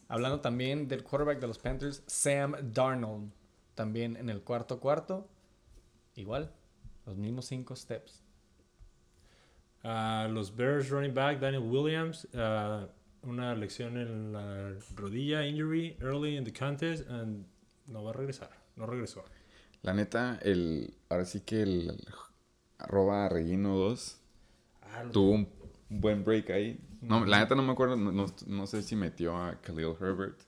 Hablando 0.09 0.41
también 0.41 0.89
del 0.89 1.03
quarterback 1.03 1.41
de 1.41 1.47
los 1.49 1.59
Panthers, 1.59 2.03
Sam 2.07 2.55
Darnold. 2.73 3.31
También 3.75 4.17
en 4.17 4.31
el 4.31 4.43
cuarto 4.43 4.81
cuarto. 4.81 5.29
Igual, 6.15 6.53
los 7.07 7.17
mismos 7.17 7.47
cinco 7.47 7.77
steps. 7.77 8.23
Ah, 9.85 10.29
los 10.31 10.55
Bears 10.55 10.91
running 10.91 11.15
back 11.15 11.39
Daniel 11.39 11.63
Williams, 11.63 12.27
ah, 12.35 12.89
una 13.23 13.55
lección 13.55 13.97
en 13.97 14.33
la 14.33 14.75
rodilla, 14.97 15.47
injury 15.47 15.97
early 16.01 16.37
in 16.37 16.45
the 16.45 16.53
contest, 16.53 17.09
and 17.09 17.47
no 17.87 18.03
va 18.03 18.11
a 18.11 18.13
regresar. 18.15 18.51
No 18.77 18.87
regresó. 18.87 19.25
La 19.83 19.93
neta, 19.93 20.39
el 20.43 20.95
ahora 21.09 21.25
sí 21.25 21.41
que 21.43 21.63
el 21.63 22.05
arroba 22.79 23.29
Regino 23.29 23.77
2 23.77 24.17
Ah, 24.83 25.05
tuvo 25.13 25.33
un 25.33 25.49
buen 25.91 26.25
break 26.25 26.51
ahí. 26.51 26.81
No, 27.03 27.25
la 27.25 27.41
neta 27.41 27.55
no 27.55 27.63
me 27.63 27.73
acuerdo, 27.73 27.97
no, 27.97 28.11
no- 28.11 28.27
no 28.47 28.67
sé 28.67 28.83
si 28.83 28.97
metió 28.97 29.37
a 29.37 29.61
Khalil 29.61 29.95
Herbert. 30.01 30.41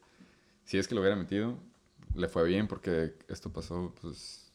Si 0.64 0.78
es 0.78 0.88
que 0.88 0.94
lo 0.94 1.00
hubiera 1.02 1.16
metido, 1.16 1.58
le 2.14 2.28
fue 2.28 2.46
bien 2.48 2.66
porque 2.66 3.14
esto 3.28 3.52
pasó, 3.52 3.94
pues, 4.00 4.50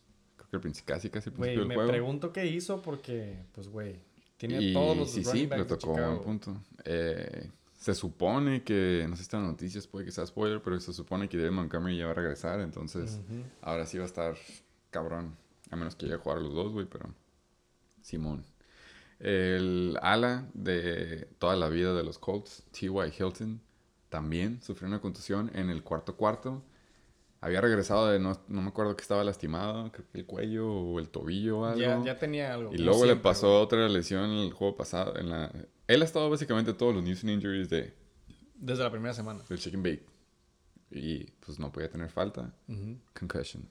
creo 0.50 0.62
que 0.62 0.72
casi, 0.86 1.10
casi 1.10 1.30
al 1.30 1.36
principio 1.36 1.60
del 1.60 1.68
me 1.68 1.76
juego. 1.76 1.90
pregunto 1.90 2.34
qué 2.34 2.46
hizo 2.48 2.82
porque, 2.82 3.46
pues, 3.54 3.68
güey, 3.70 4.00
tiene 4.38 4.60
y 4.62 4.74
todos 4.74 4.98
los 4.98 5.12
sí, 5.12 5.24
running 5.24 5.50
sí, 5.50 5.56
le 5.58 5.66
tocó 5.66 5.94
buen 5.94 6.20
punto. 6.22 6.62
Eh, 6.84 7.52
se 7.78 7.94
supone 7.94 8.64
que, 8.64 9.06
no 9.08 9.16
sé 9.16 9.22
si 9.22 9.24
están 9.24 9.42
las 9.44 9.52
noticias, 9.52 9.86
puede 9.88 10.06
que 10.06 10.12
sea 10.12 10.26
spoiler, 10.26 10.62
pero 10.62 10.80
se 10.80 10.92
supone 10.94 11.30
que 11.30 11.38
David 11.38 11.52
Montgomery 11.52 11.98
ya 11.98 12.06
va 12.06 12.12
a 12.12 12.16
regresar, 12.16 12.60
entonces 12.60 13.20
ahora 13.62 13.86
sí 13.86 13.98
va 13.98 14.04
a 14.04 14.08
estar 14.08 14.36
cabrón. 14.90 15.36
A 15.72 15.76
menos 15.76 15.96
que 15.96 16.06
llegue 16.06 16.16
a 16.16 16.20
jugar 16.20 16.40
a 16.40 16.42
los 16.42 16.54
dos, 16.54 16.72
güey, 16.74 16.86
pero. 16.86 17.10
Simón. 18.06 18.46
El 19.20 19.98
ala 20.02 20.48
de 20.54 21.28
toda 21.40 21.56
la 21.56 21.70
vida 21.70 21.96
de 21.96 22.04
los 22.04 22.20
Colts, 22.20 22.64
T.Y. 22.72 22.90
Hilton, 23.18 23.62
también 24.10 24.62
sufrió 24.62 24.88
una 24.88 25.02
contusión 25.02 25.50
en 25.56 25.70
el 25.72 25.82
cuarto 25.82 26.16
cuarto. 26.16 26.64
Había 27.42 27.62
regresado 27.62 28.08
de, 28.08 28.20
no, 28.20 28.40
no 28.48 28.62
me 28.62 28.70
acuerdo 28.70 28.96
que 28.96 29.02
estaba 29.02 29.24
lastimado, 29.24 29.92
creo 29.92 30.06
que 30.12 30.20
el 30.20 30.26
cuello 30.26 30.72
o 30.72 31.00
el 31.00 31.10
tobillo 31.10 31.60
o 31.60 31.66
algo. 31.66 31.80
Ya, 31.80 32.04
ya 32.04 32.18
tenía 32.18 32.54
algo. 32.54 32.74
y 32.74 32.78
luego 32.78 33.06
le 33.06 33.16
pasó 33.16 33.48
güey. 33.48 33.64
otra 33.64 33.90
lesión 33.90 34.30
en 34.30 34.38
el 34.40 34.54
juego 34.54 34.76
pasado. 34.76 35.18
En 35.18 35.30
la... 35.30 35.52
Él 35.88 36.02
ha 36.02 36.06
estado 36.06 36.30
básicamente 36.30 36.74
todos 36.74 36.94
los 36.94 37.04
news 37.04 37.24
and 37.24 37.32
injuries 37.32 37.70
de, 37.70 37.94
Desde 38.56 38.84
la 38.84 38.92
primera 38.92 39.14
semana. 39.14 39.44
del 39.50 39.58
chicken 39.58 39.82
bake. 39.82 40.06
Y 40.92 41.24
pues 41.46 41.58
no 41.60 41.72
podía 41.72 41.90
tener 41.90 42.10
falta. 42.10 42.54
Concussion. 43.20 43.68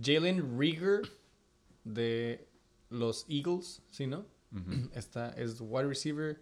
Jalen 0.00 0.58
Rieger 0.58 1.02
de 1.94 2.48
los 2.90 3.24
Eagles, 3.28 3.82
¿sí, 3.90 4.06
no? 4.06 4.26
Ujú. 4.52 4.90
Está, 4.94 5.30
es 5.30 5.60
wide 5.60 5.88
receiver. 5.88 6.40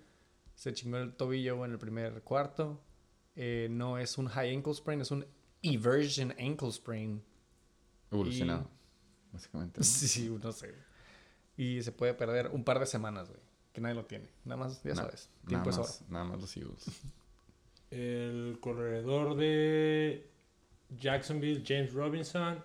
Se 0.55 0.73
chingó 0.73 0.99
el 0.99 1.15
tobillo 1.15 1.65
en 1.65 1.73
el 1.73 1.79
primer 1.79 2.23
cuarto. 2.23 2.81
Eh, 3.37 3.69
no 3.71 3.99
es 3.99 4.17
un 4.19 4.29
high 4.29 4.55
ankle 4.55 4.75
sprain, 4.75 5.01
es 5.01 5.11
un 5.11 5.27
eversion 5.63 6.33
ankle 6.39 6.71
sprain. 6.73 7.23
Evolucionado. 8.11 8.69
Básicamente. 9.33 9.81
¿no? 9.81 9.85
Sí, 9.85 10.37
no 10.43 10.53
sé. 10.53 10.75
Y 11.57 11.83
se 11.83 11.93
puede 11.93 12.15
perder 12.15 12.49
un 12.53 12.65
par 12.65 12.79
de 12.79 12.87
semanas, 12.87 13.29
güey. 13.29 13.41
Que 13.73 13.81
nadie 13.81 13.97
lo 13.97 14.05
tiene. 14.07 14.29
Nada 14.45 14.57
más, 14.65 14.83
ya 14.85 14.91
Na- 14.91 14.97
sabes. 15.03 15.29
Nada 15.43 15.49
Tiempo 15.49 15.71
es 15.71 15.77
oro. 15.77 15.85
más, 15.87 16.03
nada 16.09 16.25
más 16.25 16.41
los 16.41 16.57
Eagles. 16.57 16.85
El 17.91 18.59
corredor 18.61 19.37
de 19.37 20.31
Jacksonville, 20.97 21.63
James 21.67 21.93
Robinson, 21.93 22.63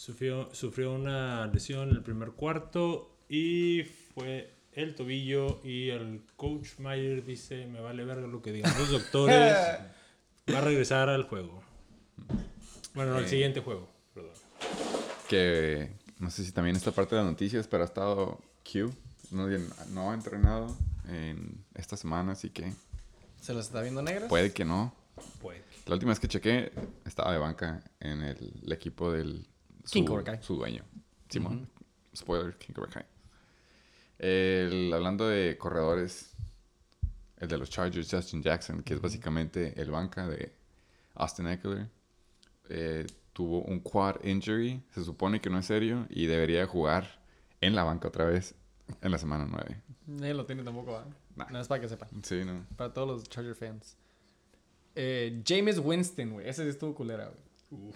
sufrió, 0.00 0.48
sufrió 0.54 0.92
una 0.94 1.46
lesión 1.48 1.90
en 1.90 1.96
el 1.96 2.02
primer 2.02 2.30
cuarto 2.32 3.18
y 3.28 3.82
fue 4.14 4.50
el 4.72 4.94
tobillo 4.94 5.60
y 5.62 5.90
el 5.90 6.22
coach 6.36 6.78
Mayer 6.78 7.22
dice, 7.24 7.66
me 7.66 7.80
vale 7.80 8.04
verga 8.04 8.26
lo 8.26 8.40
que 8.40 8.50
digan 8.52 8.72
los 8.78 8.90
doctores, 8.90 9.36
va 10.52 10.58
a 10.58 10.60
regresar 10.62 11.10
al 11.10 11.24
juego. 11.24 11.62
Bueno, 12.94 13.14
al 13.14 13.24
Eh. 13.24 13.28
siguiente 13.28 13.60
juego, 13.60 13.90
perdón. 14.14 14.32
Que 15.28 15.92
no 16.18 16.30
sé 16.30 16.44
si 16.44 16.52
también 16.52 16.76
esta 16.76 16.92
parte 16.92 17.14
de 17.14 17.22
las 17.22 17.30
noticias, 17.30 17.68
pero 17.68 17.82
ha 17.82 17.86
estado 17.86 18.40
Q. 18.64 18.90
No, 19.32 19.46
no 19.90 20.10
ha 20.10 20.14
entrenado 20.14 20.76
en 21.08 21.62
esta 21.74 21.96
semana, 21.96 22.32
así 22.32 22.50
que 22.50 22.72
¿Se 23.40 23.52
las 23.54 23.66
está 23.66 23.80
viendo 23.82 24.02
negras? 24.02 24.28
puede 24.28 24.52
que 24.52 24.64
no. 24.64 24.94
Puede. 25.42 25.62
La 25.86 25.94
última 25.94 26.10
vez 26.10 26.20
que 26.20 26.26
chequé, 26.28 26.72
estaba 27.04 27.32
de 27.32 27.38
banca 27.38 27.82
en 28.00 28.22
el, 28.22 28.60
el 28.64 28.72
equipo 28.72 29.12
del 29.12 29.46
King 29.90 30.04
Cobra 30.04 30.24
Kai. 30.24 30.38
su 30.42 30.56
dueño. 30.56 30.84
Simón. 31.28 31.68
Spoiler, 32.14 32.56
King 32.58 32.72
Cobra 32.74 32.90
Kai. 32.90 33.04
El- 34.18 34.92
hablando 34.92 35.26
de 35.28 35.56
corredores, 35.56 36.32
el 37.38 37.48
de 37.48 37.58
los 37.58 37.70
Chargers, 37.70 38.08
Justin 38.10 38.42
Jackson, 38.42 38.82
que 38.82 38.94
es 38.94 39.00
básicamente 39.00 39.80
el 39.80 39.90
banca 39.90 40.26
de 40.28 40.52
Austin 41.14 41.46
Eckler, 41.48 41.88
eh, 42.68 43.06
tuvo 43.32 43.62
un 43.62 43.80
quad 43.80 44.22
injury. 44.24 44.82
Se 44.94 45.04
supone 45.04 45.40
que 45.40 45.48
no 45.50 45.58
es 45.58 45.66
serio 45.66 46.06
y 46.10 46.26
debería 46.26 46.66
jugar 46.66 47.20
en 47.60 47.74
la 47.74 47.84
banca 47.84 48.08
otra 48.08 48.24
vez 48.26 48.54
en 49.00 49.10
la 49.10 49.18
semana 49.18 49.46
9. 49.48 49.80
Nadie 50.06 50.34
lo 50.34 50.44
tiene 50.46 50.62
tampoco. 50.64 51.02
Nada 51.36 51.50
más 51.52 51.68
para 51.68 51.80
que 51.80 51.88
sepan. 51.88 52.08
Sí, 52.22 52.44
no. 52.44 52.66
Para 52.76 52.92
todos 52.92 53.08
los 53.08 53.28
Charger 53.28 53.54
fans. 53.54 53.96
Eh, 54.94 55.42
James 55.46 55.78
Winston, 55.78 56.32
güey. 56.32 56.48
Ese 56.48 56.64
sí 56.64 56.68
estuvo 56.70 56.94
culera, 56.94 57.26
güey. 57.26 57.38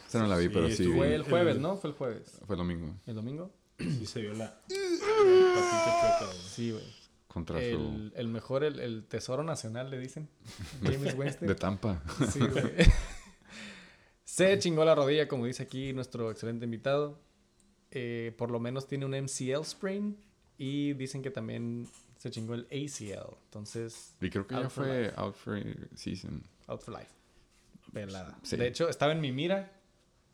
Esa 0.06 0.20
no 0.20 0.26
la 0.28 0.36
vi, 0.36 0.48
pero 0.48 0.70
sí. 0.70 0.86
Fue 0.86 1.14
el 1.14 1.22
jueves, 1.22 1.58
¿no? 1.58 1.76
Fue 1.76 1.90
el 1.90 1.96
jueves. 1.96 2.40
Fue 2.46 2.54
el 2.54 2.58
domingo. 2.58 2.94
¿El 3.06 3.14
domingo? 3.14 3.50
Sí 3.78 4.06
se 4.06 4.20
vio 4.22 4.34
la. 4.34 4.56
Sí, 6.48 6.70
güey. 6.70 6.84
Contra 7.26 7.60
El, 7.60 8.12
el 8.14 8.28
mejor, 8.28 8.62
el, 8.62 8.78
el 8.78 9.04
tesoro 9.06 9.42
nacional, 9.42 9.90
le 9.90 9.98
dicen. 9.98 10.28
James 10.82 11.12
su... 11.12 11.18
Winston. 11.18 11.48
De 11.48 11.54
Tampa. 11.56 12.02
Sí, 12.32 12.38
güey. 12.40 12.64
Se 14.24 14.58
chingó 14.58 14.84
la 14.84 14.94
rodilla, 14.94 15.28
como 15.28 15.46
dice 15.46 15.62
aquí 15.64 15.92
nuestro 15.92 16.30
excelente 16.30 16.64
invitado. 16.64 17.20
Eh, 17.90 18.34
por 18.38 18.50
lo 18.50 18.58
menos 18.60 18.86
tiene 18.86 19.04
un 19.06 19.12
MCL 19.12 19.64
sprain. 19.64 20.16
Y 20.56 20.92
dicen 20.94 21.22
que 21.22 21.30
también 21.30 21.88
se 22.18 22.30
chingó 22.30 22.54
el 22.54 22.66
ACL. 22.66 23.36
Entonces, 23.46 24.14
Y 24.20 24.30
creo 24.30 24.46
que 24.46 24.54
ya 24.54 24.70
fue 24.70 25.12
out 25.16 25.34
for 25.34 25.60
season. 25.96 26.44
out 26.68 26.80
for 26.80 26.94
life. 26.96 27.10
Pelada. 27.94 28.38
Sí. 28.42 28.56
De 28.56 28.66
hecho, 28.66 28.88
estaba 28.88 29.12
en 29.12 29.20
mi 29.20 29.32
mira. 29.32 29.70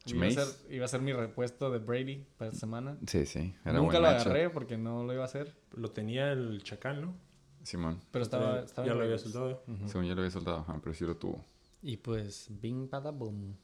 Iba 0.07 0.27
a, 0.27 0.31
ser, 0.31 0.73
iba 0.73 0.85
a 0.87 0.89
ser 0.89 1.03
mi 1.03 1.13
repuesto 1.13 1.71
de 1.71 1.79
Brady 1.79 2.27
para 2.39 2.49
esta 2.49 2.61
semana. 2.61 2.97
Sí, 3.07 3.27
sí. 3.27 3.55
Era 3.65 3.75
Nunca 3.75 3.99
lo 4.01 4.07
matchup. 4.07 4.29
agarré 4.29 4.49
porque 4.51 4.79
no 4.79 5.05
lo 5.05 5.13
iba 5.13 5.23
a 5.23 5.27
hacer. 5.27 5.55
Lo 5.75 5.91
tenía 5.91 6.33
el 6.33 6.63
chacal, 6.65 7.03
¿no? 7.03 7.15
Simón. 7.63 8.01
Pero 8.11 8.23
estaba, 8.23 8.61
estaba 8.61 8.89
ya 8.89 8.95
lo 8.95 9.05
había 9.05 9.19
soltado. 9.19 9.63
Ujú. 9.69 9.89
Según 9.89 10.07
yo 10.07 10.15
lo 10.15 10.23
había 10.23 10.31
soldado, 10.31 10.59
ajá, 10.61 10.81
pero 10.83 10.95
sí 10.95 11.05
lo 11.05 11.17
tuvo. 11.17 11.45
Y 11.83 11.99
pues, 11.99 12.49
bing, 12.49 12.89
pada, 12.89 13.11
boom. 13.11 13.55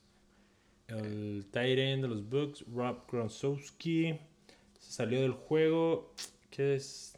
El 0.89 1.47
tight 1.51 1.79
end 1.79 2.03
de 2.03 2.09
los 2.09 2.29
Bucks, 2.29 2.65
Rob 2.73 3.11
Gronkowski, 3.11 4.19
se 4.79 4.93
salió 4.93 5.23
del 5.23 5.33
juego. 5.33 6.13
¿Qué 6.51 6.75
es? 6.77 7.17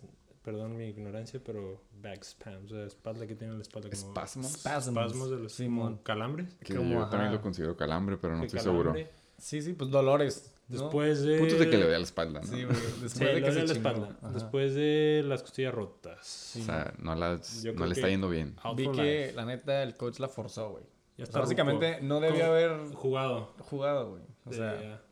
Perdón 0.48 0.78
mi 0.78 0.86
ignorancia, 0.86 1.38
pero 1.44 1.82
back 2.00 2.22
spam, 2.24 2.64
o 2.64 2.68
sea, 2.68 2.84
espalda 2.84 3.26
que 3.26 3.34
tiene 3.34 3.52
la 3.52 3.60
espalda 3.60 3.90
como 3.90 4.00
¿Espasmos? 4.08 4.54
Espasmos 4.54 5.30
de 5.30 5.36
los 5.36 5.52
Simón. 5.52 5.88
como 5.96 6.02
calambres. 6.02 6.54
Que 6.64 6.74
Como, 6.74 6.90
yo 6.90 7.00
ajá. 7.02 7.10
también 7.10 7.32
lo 7.32 7.42
considero 7.42 7.76
calambre, 7.76 8.16
pero 8.16 8.34
no 8.34 8.44
estoy 8.44 8.60
calambre. 8.60 9.02
seguro. 9.04 9.10
Sí, 9.36 9.60
sí, 9.60 9.74
pues 9.74 9.90
dolores. 9.90 10.54
¿no? 10.68 10.78
Después 10.80 11.22
de 11.22 11.38
Puntos 11.38 11.58
de 11.58 11.68
que 11.68 11.76
le 11.76 11.86
dé 11.86 11.94
a 11.94 11.98
la 11.98 12.04
espalda, 12.04 12.40
¿no? 12.40 12.46
Sí, 12.46 12.64
güey. 12.64 12.76
Después 12.76 13.12
Sí, 13.12 13.24
de 13.24 13.32
le 13.34 13.42
que 13.42 13.46
se 13.52 13.52
duele 13.58 13.66
la 13.68 13.74
chingó. 13.74 13.88
espalda. 13.90 14.18
Ajá. 14.22 14.32
Después 14.32 14.74
de 14.74 15.22
las 15.26 15.42
costillas 15.42 15.74
rotas. 15.74 16.26
Sí, 16.26 16.62
o 16.62 16.64
sea, 16.64 16.94
no, 16.98 17.14
las- 17.14 17.64
no 17.74 17.84
le 17.86 17.92
está 17.94 18.08
yendo 18.08 18.30
bien. 18.30 18.56
Vi 18.74 18.90
que, 18.90 19.26
life. 19.26 19.32
la 19.34 19.44
neta, 19.44 19.82
el 19.82 19.96
coach 19.96 20.18
la 20.18 20.28
forzó, 20.28 20.70
güey. 20.70 20.84
Ya 20.84 20.88
O 20.88 21.16
sea, 21.16 21.24
está 21.24 21.40
básicamente 21.40 22.00
no 22.00 22.20
debía 22.20 22.46
haber 22.46 22.94
jugado. 22.94 23.52
jugado, 23.60 24.10
güey. 24.12 24.22
O 24.46 24.52
sea, 24.54 25.02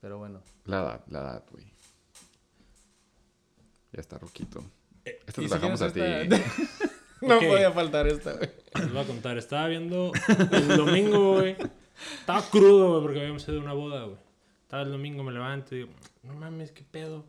pero 0.00 0.18
bueno. 0.18 0.42
La 0.66 0.80
edad, 0.82 1.04
la 1.08 1.18
edad, 1.20 1.44
güey. 1.50 1.71
Ya 3.92 4.00
está 4.00 4.18
roquito. 4.18 4.64
Eh, 5.04 5.18
Esta 5.26 5.40
¿Y 5.42 5.44
te 5.44 5.48
si 5.48 5.54
dejamos 5.54 5.82
a 5.82 5.92
ti. 5.92 6.00
esta? 6.00 6.38
no 7.20 7.38
podía 7.38 7.70
faltar 7.72 8.06
esta, 8.08 8.32
güey. 8.34 8.50
Les 8.74 8.92
voy 8.92 9.02
a 9.02 9.06
contar. 9.06 9.36
Estaba 9.38 9.68
viendo 9.68 10.12
el 10.50 10.68
domingo, 10.76 11.34
güey. 11.40 11.56
Estaba 12.18 12.42
crudo, 12.42 12.90
güey, 12.90 13.02
porque 13.02 13.20
habíamos 13.20 13.46
ido 13.48 13.58
a 13.60 13.62
una 13.62 13.72
boda, 13.74 14.04
güey. 14.04 14.16
Estaba 14.62 14.82
el 14.84 14.92
domingo, 14.92 15.22
me 15.22 15.32
levanto 15.32 15.74
y 15.74 15.78
digo, 15.80 15.90
no 16.22 16.34
mames, 16.34 16.72
qué 16.72 16.82
pedo. 16.90 17.24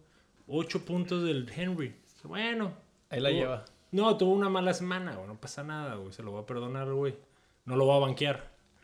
Ocho 0.48 0.86
puntos 0.86 1.24
del 1.24 1.52
Henry. 1.56 1.96
Bueno. 2.24 2.74
Ahí 3.10 3.20
la 3.20 3.30
tuvo- 3.30 3.36
lleva. 3.40 3.66
No, 3.92 4.18
tuvo 4.18 4.32
una 4.34 4.50
mala 4.50 4.74
semana, 4.74 5.14
güey. 5.16 5.28
No 5.28 5.40
pasa 5.40 5.64
nada, 5.64 5.96
güey. 5.96 6.14
Se 6.14 6.24
lo 6.24 6.32
voy 6.32 6.42
a 6.42 6.46
perdonar, 6.46 6.92
güey. 6.92 7.16
No 7.66 7.76
lo 7.76 7.86
voy 7.86 7.98
a 7.98 8.00
banquear. 8.00 8.52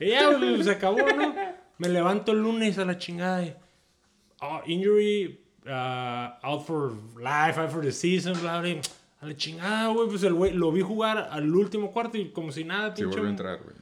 y 0.00 0.08
ya, 0.08 0.30
güey, 0.36 0.62
se 0.62 0.70
acabó, 0.72 0.98
¿no? 0.98 1.34
Me 1.78 1.88
levanto 1.88 2.32
el 2.32 2.38
lunes 2.38 2.78
a 2.78 2.84
la 2.84 2.98
chingada 2.98 3.42
y... 3.44 3.54
Oh, 4.40 4.60
injury, 4.66 5.43
uh, 5.66 6.38
out 6.42 6.66
for 6.66 6.92
life, 7.20 7.58
out 7.58 7.70
for 7.70 7.82
the 7.82 7.92
season, 7.92 8.34
bla, 8.40 8.60
bla. 8.60 8.80
A 9.20 9.26
la 9.26 9.36
chingada, 9.36 9.88
güey. 9.88 10.08
Pues 10.08 10.22
el 10.24 10.34
güey 10.34 10.52
lo 10.52 10.70
vi 10.70 10.82
jugar 10.82 11.28
al 11.30 11.54
último 11.54 11.90
cuarto 11.92 12.18
y 12.18 12.28
como 12.30 12.52
si 12.52 12.64
nada, 12.64 12.94
Sí, 12.94 13.02
pinche... 13.02 13.16
volvió 13.16 13.26
a 13.26 13.30
entrar, 13.30 13.58
güey. 13.62 13.76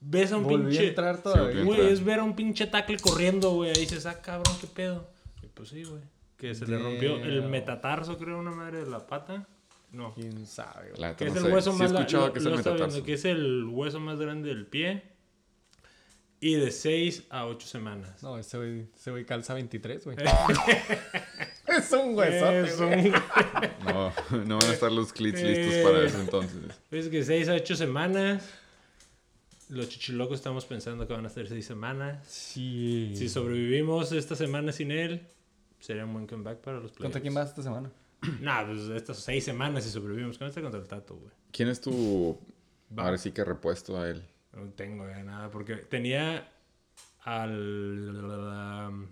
Ves 0.00 0.32
a 0.32 0.36
un 0.38 0.44
Volví 0.44 0.64
a 0.64 0.68
pinche... 0.68 0.88
entrar 0.88 1.16
volvió 1.16 1.32
todavía. 1.32 1.60
a 1.60 1.64
Güey, 1.64 1.78
entrar. 1.80 1.92
es 1.92 2.04
ver 2.04 2.18
a 2.20 2.22
un 2.24 2.34
pinche 2.36 2.66
tackle 2.66 2.96
corriendo, 2.98 3.50
güey. 3.50 3.70
Ahí 3.70 3.80
dices, 3.80 4.06
ah, 4.06 4.22
cabrón, 4.22 4.56
qué 4.60 4.66
pedo. 4.68 5.06
Y 5.42 5.46
pues 5.48 5.68
sí, 5.70 5.84
güey. 5.84 6.00
Que 6.38 6.54
se 6.54 6.66
le 6.66 6.78
rompió 6.78 7.16
el 7.16 7.42
metatarso, 7.48 8.16
creo, 8.16 8.38
una 8.38 8.52
madre 8.52 8.84
de 8.84 8.90
la 8.90 9.06
pata. 9.06 9.46
No. 9.92 10.14
¿Quién 10.14 10.46
sabe, 10.46 10.90
güey? 10.90 11.00
La 11.00 11.14
es 11.26 11.36
el 11.36 11.52
hueso 11.52 11.72
Sí 11.72 11.78
más 11.78 11.92
que 13.02 13.12
es 13.14 13.24
el 13.24 13.64
hueso 13.70 14.00
más 14.00 14.18
grande 14.18 14.48
del 14.48 14.66
pie. 14.66 15.02
Y 16.40 16.54
de 16.56 16.70
6 16.70 17.24
a 17.30 17.46
8 17.46 17.66
semanas. 17.66 18.22
No, 18.22 18.38
ese 18.38 18.56
güey, 18.58 18.86
ese 18.94 19.10
güey 19.10 19.24
calza 19.24 19.54
23, 19.54 20.04
güey. 20.04 20.16
es 21.68 21.92
un 21.92 22.14
huesote, 22.14 22.60
Es 22.60 22.76
güey. 22.80 23.08
un- 23.08 23.12
No, 23.84 24.12
no 24.44 24.58
van 24.58 24.70
a 24.70 24.72
estar 24.72 24.92
los 24.92 25.12
clits 25.12 25.40
Eh. 25.40 25.44
listos 25.48 25.76
para 25.92 26.04
eso 26.06 26.20
entonces. 26.20 26.60
Es 26.90 27.08
que 27.08 27.22
6 27.24 27.48
a 27.48 27.54
8 27.54 27.76
semanas. 27.76 28.44
Los 29.68 29.88
chichilocos 29.88 30.38
estamos 30.38 30.64
pensando 30.66 31.08
que 31.08 31.14
van 31.14 31.26
a 31.26 31.28
ser 31.28 31.48
6 31.48 31.64
semanas. 31.66 32.24
Sí. 32.28 33.12
Si 33.16 33.28
sobrevivimos 33.28 34.12
esta 34.12 34.36
semana 34.36 34.70
sin 34.72 34.92
él, 34.92 35.26
sería 35.80 36.04
un 36.04 36.12
buen 36.12 36.26
comeback 36.26 36.58
para 36.58 36.76
los 36.78 36.92
¿Contra 36.92 36.98
playoffs. 37.20 37.22
quién 37.22 37.34
vas 37.34 37.48
esta 37.48 37.62
semana? 37.62 37.90
Nah, 38.40 38.64
pues 38.66 38.80
estas 38.90 39.18
6 39.18 39.42
semanas 39.44 39.84
si 39.84 39.90
sobrevivimos. 39.90 40.38
¿Con 40.38 40.46
este 40.48 40.60
contra 40.62 40.80
el 40.80 40.86
Tato, 40.86 41.16
güey? 41.16 41.32
¿Quién 41.50 41.68
es 41.68 41.80
tu... 41.80 42.38
Ahora 42.96 43.18
sí 43.18 43.32
que 43.32 43.42
repuesto 43.44 43.98
a 44.00 44.08
él? 44.08 44.22
No 44.56 44.70
tengo 44.72 45.06
ya 45.08 45.22
nada, 45.22 45.50
porque 45.50 45.76
tenía 45.76 46.50
al... 47.24 49.08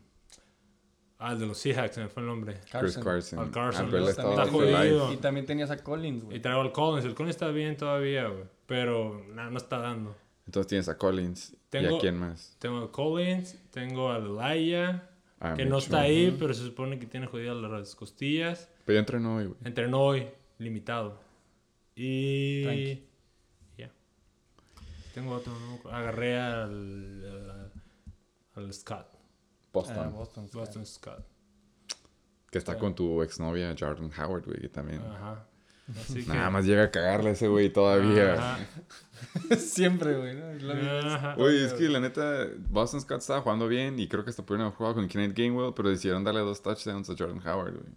Al 1.18 1.38
de 1.38 1.46
los 1.46 1.56
Seahawks, 1.58 1.94
se 1.94 2.00
me 2.02 2.08
fue 2.08 2.22
el 2.22 2.26
nombre. 2.28 2.54
Chris 2.70 2.98
Carson. 2.98 3.38
Al 3.38 3.50
Carson, 3.50 3.88
Ah, 3.94 4.08
Está 4.10 4.46
jodido. 4.46 5.12
Y 5.12 5.16
también 5.18 5.46
tenías 5.46 5.70
a 5.70 5.76
Collins, 5.82 6.22
Y 6.22 6.26
güey. 6.26 6.42
traigo 6.42 6.60
al 6.60 6.72
Collins. 6.72 7.04
El 7.06 7.14
Collins 7.14 7.36
está 7.36 7.48
bien 7.48 7.76
todavía, 7.76 8.26
güey. 8.28 8.44
Pero 8.66 9.24
nah, 9.32 9.48
no 9.48 9.56
está 9.56 9.78
dando. 9.78 10.14
Entonces 10.46 10.68
tienes 10.68 10.88
a 10.88 10.98
Collins. 10.98 11.56
¿Y 11.72 11.76
a 11.86 11.98
quién 11.98 12.18
más? 12.18 12.56
Tengo 12.58 12.78
al 12.82 12.90
Collins, 12.90 13.56
tengo 13.70 14.10
al 14.10 14.26
Elijah, 14.38 15.08
Ah, 15.40 15.54
que 15.54 15.64
no 15.64 15.78
está 15.78 16.00
ahí, 16.00 16.34
pero 16.38 16.52
se 16.54 16.62
supone 16.64 16.98
que 16.98 17.06
tiene 17.06 17.26
jodidas 17.26 17.56
las 17.56 17.94
costillas. 17.94 18.68
Pero 18.84 18.94
ya 18.96 19.00
entrenó 19.00 19.36
hoy, 19.36 19.44
güey. 19.46 19.58
Entrenó 19.64 20.00
hoy, 20.00 20.26
limitado. 20.58 21.20
Y... 21.94 22.62
Tranqui. 22.64 23.06
Tengo 25.14 25.32
otro, 25.34 25.52
¿no? 25.58 25.90
Agarré 25.90 26.38
al, 26.38 27.70
al, 28.56 28.62
al 28.64 28.72
Scott. 28.74 29.06
Boston. 29.72 29.96
Ah, 29.98 30.08
Boston. 30.08 30.86
Scott. 30.86 31.24
que 32.50 32.58
está 32.58 32.78
con 32.78 32.94
tu 32.94 33.22
exnovia 33.22 33.74
Jordan 33.78 34.10
Howard, 34.18 34.44
güey, 34.44 34.60
que 34.60 34.68
también. 34.68 35.00
Ajá. 35.02 35.46
Así 36.00 36.24
que... 36.24 36.32
Nada 36.32 36.48
más 36.50 36.64
llega 36.64 36.84
a 36.84 36.90
cagarle 36.90 37.30
a 37.30 37.32
ese 37.32 37.48
güey 37.48 37.72
todavía. 37.72 38.34
Ajá. 38.34 38.58
Siempre, 39.58 40.16
güey. 40.16 40.34
¿no? 40.34 41.34
Oye, 41.36 41.64
es 41.66 41.74
que 41.74 41.88
la 41.88 42.00
neta, 42.00 42.46
Boston 42.70 43.00
Scott 43.00 43.20
estaba 43.20 43.40
jugando 43.42 43.68
bien 43.68 43.98
y 43.98 44.08
creo 44.08 44.24
que 44.24 44.30
hasta 44.30 44.44
pudieron 44.44 44.66
haber 44.66 44.76
jugado 44.76 44.94
con 44.96 45.08
Kenneth 45.08 45.36
Gainwell, 45.36 45.74
pero 45.74 45.90
decidieron 45.90 46.24
darle 46.24 46.40
dos 46.40 46.62
touchdowns 46.62 47.10
a 47.10 47.14
Jordan 47.18 47.40
Howard, 47.46 47.74
güey. 47.74 47.92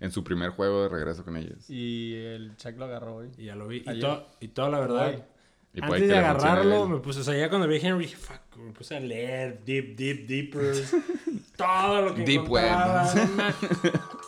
En 0.00 0.10
su 0.10 0.24
primer 0.24 0.50
juego 0.50 0.82
de 0.82 0.88
regreso 0.88 1.24
con 1.24 1.36
ellos. 1.36 1.68
Y 1.68 2.14
el 2.14 2.56
Chuck 2.56 2.76
lo 2.78 2.86
agarró, 2.86 3.14
güey. 3.14 3.30
Y 3.36 3.44
ya 3.46 3.54
lo 3.54 3.68
vi. 3.68 3.82
Y, 3.84 3.88
Ayer. 3.88 4.00
to- 4.02 4.26
y 4.40 4.48
toda 4.48 4.70
la 4.70 4.80
verdad... 4.80 5.26
Y 5.72 5.82
Antes 5.82 6.08
de 6.08 6.18
agarrarlo, 6.18 6.88
me 6.88 6.98
puse, 6.98 7.20
o 7.20 7.22
sea, 7.22 7.36
ya 7.36 7.48
cuando 7.48 7.68
vi 7.68 7.76
Henry, 7.76 8.06
dije, 8.06 8.16
fuck, 8.16 8.56
me 8.56 8.72
puse 8.72 8.96
a 8.96 9.00
leer 9.00 9.62
Deep, 9.64 9.94
Deep, 9.96 10.26
Deepers, 10.26 10.96
todo 11.56 12.02
lo 12.02 12.14
que 12.14 12.22
Deep 12.24 12.40
encontraba, 12.40 13.04
Web. 13.14 13.28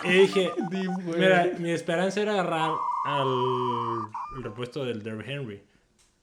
no 0.04 0.10
Y 0.10 0.12
dije, 0.18 0.52
Deep, 0.70 0.90
mira, 1.16 1.50
mi 1.58 1.70
esperanza 1.70 2.20
era 2.20 2.34
agarrar 2.34 2.70
al 3.04 3.28
el 4.36 4.42
repuesto 4.44 4.84
del 4.84 5.02
Derrick 5.02 5.28
Henry. 5.28 5.62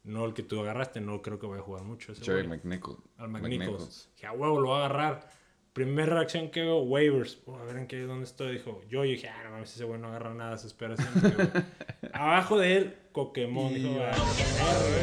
No 0.03 0.25
el 0.25 0.33
que 0.33 0.43
tú 0.43 0.59
agarraste, 0.61 1.01
no 1.01 1.21
creo 1.21 1.37
que 1.37 1.47
vaya 1.47 1.61
a 1.61 1.65
jugar 1.65 1.83
mucho 1.83 2.13
ese 2.13 2.23
Jerry. 2.23 2.47
McNichol. 2.47 2.97
Al 3.17 3.29
McNichols. 3.29 4.09
Dije, 4.15 4.27
a 4.27 4.31
huevo, 4.31 4.61
lo 4.61 4.69
voy 4.69 4.81
a 4.81 4.85
agarrar. 4.85 5.29
Primera 5.73 6.15
reacción 6.15 6.49
que 6.49 6.61
veo, 6.61 6.79
waivers. 6.81 7.39
Oh, 7.45 7.55
a 7.57 7.63
ver 7.63 7.77
en 7.77 7.87
qué, 7.87 7.99
dónde 8.01 8.25
estoy. 8.25 8.53
Dijo, 8.53 8.81
yo, 8.89 9.03
yo 9.05 9.11
dije, 9.11 9.29
ah, 9.29 9.41
no 9.45 9.51
mames, 9.51 9.73
ese 9.73 9.83
güey 9.85 9.99
no 9.99 10.07
agarra 10.07 10.33
nada, 10.33 10.57
se 10.57 10.67
espera 10.67 10.95
siempre. 10.97 11.47
Abajo 12.13 12.57
de 12.57 12.77
él, 12.77 12.95
Coquemón. 13.11 13.73
Dijo, 13.73 13.89
Y- 13.89 13.97
ah, 13.99 14.13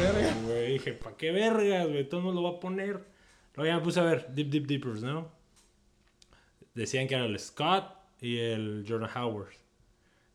verga, 0.01 0.35
güey. 0.45 0.73
Dije, 0.73 0.93
¿pa' 0.93 1.15
qué 1.17 1.31
vergas, 1.31 1.87
güey? 1.87 2.07
Todo 2.07 2.19
el 2.19 2.25
mundo 2.25 2.41
lo 2.41 2.51
va 2.51 2.57
a 2.57 2.59
poner. 2.59 3.05
Luego 3.55 3.65
ya 3.71 3.77
me 3.77 3.83
puse 3.83 3.99
a 3.99 4.03
ver, 4.03 4.27
Deep, 4.35 4.49
Deep, 4.49 4.67
Deepers, 4.67 5.01
¿no? 5.03 5.29
Decían 6.75 7.07
que 7.07 7.15
era 7.15 7.25
el 7.25 7.39
Scott 7.39 7.85
y 8.21 8.37
el 8.37 8.85
Jordan 8.87 9.09
Howard. 9.15 9.53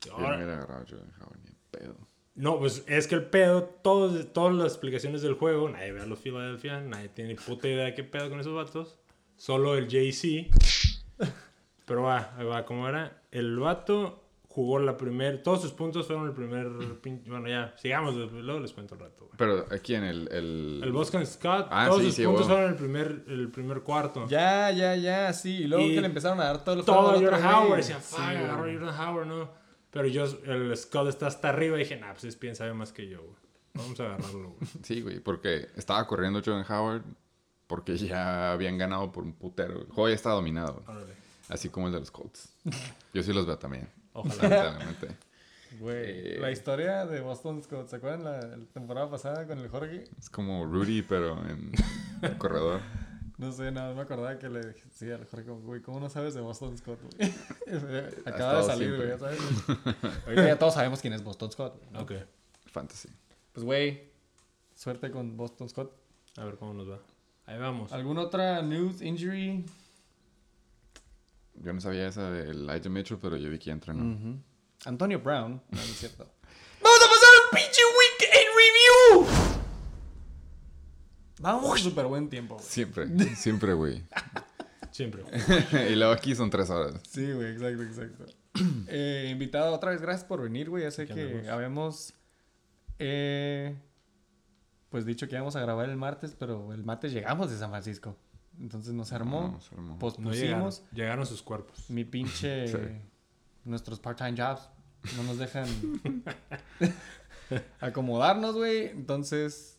Yo 0.04 0.18
no 0.18 0.26
hubiera 0.26 0.54
agarrado 0.56 0.84
Jordan 0.88 1.12
Howard 1.20 1.38
ni 1.44 1.50
en 1.50 1.56
pedo. 1.70 1.96
no, 2.34 2.58
pues 2.58 2.82
es 2.88 3.06
que 3.06 3.14
el 3.14 3.24
pedo, 3.26 3.62
todos, 3.64 4.32
todas 4.32 4.54
las 4.54 4.72
explicaciones 4.72 5.22
del 5.22 5.34
juego, 5.34 5.68
nadie 5.68 5.92
ve 5.92 6.00
a 6.00 6.06
los 6.06 6.18
Philadelphia, 6.18 6.80
nadie 6.80 7.08
tiene 7.10 7.36
puta 7.36 7.68
idea 7.68 7.84
de 7.84 7.94
qué 7.94 8.02
pedo 8.02 8.28
con 8.28 8.40
esos 8.40 8.54
vatos. 8.54 8.98
Solo 9.42 9.74
el 9.76 9.88
JC. 9.88 10.50
Pero 11.86 12.02
va, 12.02 12.32
ahí 12.38 12.44
va, 12.46 12.64
¿cómo 12.64 12.88
era? 12.88 13.22
El 13.32 13.58
vato 13.58 14.22
jugó 14.46 14.78
la 14.78 14.96
primer, 14.96 15.42
todos 15.42 15.62
sus 15.62 15.72
puntos 15.72 16.06
fueron 16.06 16.28
el 16.28 16.32
primer, 16.32 16.68
pin- 17.02 17.24
bueno 17.26 17.48
ya, 17.48 17.74
sigamos, 17.76 18.14
luego 18.14 18.60
les 18.60 18.72
cuento 18.72 18.94
el 18.94 19.00
rato. 19.00 19.24
güey. 19.24 19.32
Pero 19.36 19.66
aquí 19.74 19.96
en 19.96 20.04
el... 20.04 20.28
El, 20.30 20.80
El 20.84 20.92
Boston 20.92 21.26
Scott, 21.26 21.66
Ah, 21.70 21.86
todos 21.88 22.02
sí, 22.02 22.06
sus 22.06 22.14
sí, 22.14 22.24
puntos 22.24 22.42
huevo. 22.46 22.54
fueron 22.54 22.70
el 22.72 22.76
primer, 22.78 23.24
el 23.26 23.50
primer 23.50 23.80
cuarto. 23.80 24.28
Ya, 24.28 24.70
ya, 24.70 24.94
ya, 24.94 25.32
sí. 25.32 25.62
Y 25.62 25.66
luego 25.66 25.84
Y 25.86 25.94
que 25.96 26.00
le 26.02 26.06
empezaron 26.06 26.38
a 26.40 26.44
dar 26.44 26.62
todo 26.62 26.78
el 26.78 26.84
todo 26.84 26.94
juego 27.02 27.08
al 27.10 27.16
otro 27.16 27.30
Jordan 27.32 27.42
güey. 27.52 27.64
Howard. 27.66 27.76
Decía, 27.78 28.00
Sí, 28.00 28.16
a 28.20 28.54
güey. 28.60 28.76
Jordan 28.78 29.00
Howard, 29.00 29.26
¿no? 29.26 29.50
Pero 29.90 30.06
yo, 30.06 30.24
el 30.44 30.76
Scott 30.76 31.08
está 31.08 31.26
hasta 31.26 31.48
arriba 31.48 31.74
y 31.76 31.80
dije, 31.80 31.96
nah, 31.96 32.12
pues 32.12 32.24
es 32.24 32.38
bien 32.38 32.54
sabe 32.54 32.74
más 32.74 32.92
que 32.92 33.08
yo, 33.08 33.22
güey. 33.22 33.36
Vamos 33.74 33.98
a 33.98 34.04
agarrarlo, 34.04 34.50
güey. 34.50 34.70
Sí, 34.84 35.00
güey, 35.00 35.18
porque 35.18 35.66
estaba 35.76 36.06
corriendo 36.06 36.40
John 36.44 36.64
Howard 36.68 37.02
porque 37.66 37.96
ya 37.96 38.52
habían 38.52 38.78
ganado 38.78 39.10
por 39.12 39.24
un 39.24 39.32
putero. 39.32 39.80
El 39.80 39.86
juego 39.86 40.08
ya 40.08 40.14
estaba 40.14 40.34
dominado, 40.36 40.82
Órale. 40.86 41.14
así 41.48 41.68
como 41.68 41.86
el 41.88 41.92
de 41.92 42.00
los 42.00 42.10
Colts. 42.10 42.52
Yo 43.14 43.22
sí 43.22 43.32
los 43.32 43.46
veo 43.46 43.58
también. 43.58 43.88
Ojalá. 44.12 44.42
lamentablemente. 44.48 45.08
Güey, 45.80 46.34
Eh. 46.34 46.38
la 46.38 46.50
historia 46.50 47.06
de 47.06 47.20
Boston 47.20 47.62
Scott, 47.62 47.88
¿se 47.88 47.96
acuerdan 47.96 48.24
la, 48.24 48.40
la 48.58 48.64
temporada 48.74 49.08
pasada 49.10 49.46
con 49.46 49.58
el 49.58 49.68
Jorge? 49.68 50.04
Es 50.18 50.28
como 50.28 50.66
Rudy, 50.66 51.00
pero 51.02 51.38
en 51.48 51.72
el 52.22 52.38
corredor. 52.38 52.80
No 53.38 53.50
sé, 53.50 53.72
nada, 53.72 53.92
me 53.92 54.02
acordaba 54.02 54.38
que 54.38 54.48
le 54.48 54.60
dije, 54.60 54.84
sí, 54.94 55.10
al 55.10 55.26
Jorge, 55.26 55.46
como, 55.46 55.62
güey, 55.62 55.80
¿cómo 55.80 55.98
no 55.98 56.08
sabes 56.08 56.32
de 56.34 56.40
Boston 56.40 56.78
Scott, 56.78 57.00
güey? 57.16 57.32
Acaba 58.26 58.58
de 58.58 58.62
salir, 58.64 58.94
güey, 58.94 59.08
ya 59.08 59.18
sabes. 59.18 59.40
Ahorita 60.26 60.46
ya 60.46 60.58
todos 60.58 60.74
sabemos 60.74 61.00
quién 61.00 61.12
es 61.14 61.24
Boston 61.24 61.50
Scott. 61.50 61.82
¿no? 61.90 62.02
Ok. 62.02 62.12
Fantasy. 62.66 63.08
Pues, 63.52 63.64
güey, 63.64 64.12
suerte 64.76 65.10
con 65.10 65.36
Boston 65.36 65.68
Scott. 65.68 65.92
A 66.36 66.44
ver 66.44 66.54
cómo 66.56 66.72
nos 66.74 66.88
va. 66.88 67.00
Ahí 67.46 67.58
vamos. 67.58 67.92
¿Alguna 67.92 68.22
otra 68.22 68.62
news, 68.62 69.02
injury? 69.02 69.64
Yo 71.54 71.72
no 71.72 71.80
sabía 71.80 72.08
esa 72.08 72.30
del 72.30 72.68
Elijah 72.68 72.90
Mitchell, 72.90 73.18
pero 73.20 73.36
yo 73.36 73.50
vi 73.50 73.58
que 73.58 73.66
ya 73.66 73.72
entrenó. 73.72 74.40
Antonio 74.84 75.20
Brown, 75.20 75.52
no, 75.52 75.76
no 75.76 75.80
es 75.80 75.98
cierto. 75.98 76.24
¡Vamos 76.82 76.98
a 77.00 77.08
pasar 77.08 77.28
al 77.44 77.50
pinche 77.58 77.82
Week 77.98 78.30
8 78.30 79.26
Review! 79.26 79.52
Vamos, 81.40 81.80
súper 81.80 82.06
buen 82.06 82.28
tiempo, 82.28 82.54
güey. 82.54 82.66
Siempre, 82.66 83.08
siempre, 83.36 83.74
güey. 83.74 84.02
Siempre. 84.92 85.24
y 85.90 85.96
luego 85.96 86.12
aquí 86.12 86.34
son 86.34 86.50
tres 86.50 86.70
horas. 86.70 87.00
Sí, 87.08 87.32
güey, 87.32 87.52
exacto, 87.52 87.82
exacto. 87.82 88.26
Eh, 88.88 89.28
invitado 89.32 89.72
otra 89.74 89.92
vez, 89.92 90.02
gracias 90.02 90.24
por 90.24 90.42
venir, 90.42 90.68
güey. 90.68 90.82
Ya 90.82 90.90
sé 90.90 91.06
que 91.06 91.48
habíamos, 91.48 92.12
eh, 92.98 93.74
pues 94.92 95.04
dicho 95.04 95.26
que 95.28 95.34
íbamos 95.34 95.56
a 95.56 95.60
grabar 95.60 95.88
el 95.90 95.96
martes, 95.96 96.36
pero 96.38 96.72
el 96.72 96.84
martes 96.84 97.12
llegamos 97.12 97.50
de 97.50 97.58
San 97.58 97.70
Francisco. 97.70 98.14
Entonces 98.60 98.92
nos 98.94 99.12
armó, 99.12 99.48
No, 99.54 99.60
se 99.60 99.74
armó. 99.74 99.98
Pues, 99.98 100.18
No 100.20 100.30
llegaron. 100.32 100.64
pospusimos. 100.66 100.94
Llegaron 100.94 101.26
sus 101.26 101.42
cuerpos. 101.42 101.90
Mi 101.90 102.04
pinche, 102.04 102.68
Sí. 102.68 102.76
nuestros 103.64 103.98
part-time 103.98 104.34
jobs 104.36 104.68
no 105.16 105.24
nos 105.24 105.38
dejan 105.38 105.66
acomodarnos, 107.80 108.54
güey. 108.54 108.88
Entonces, 108.88 109.78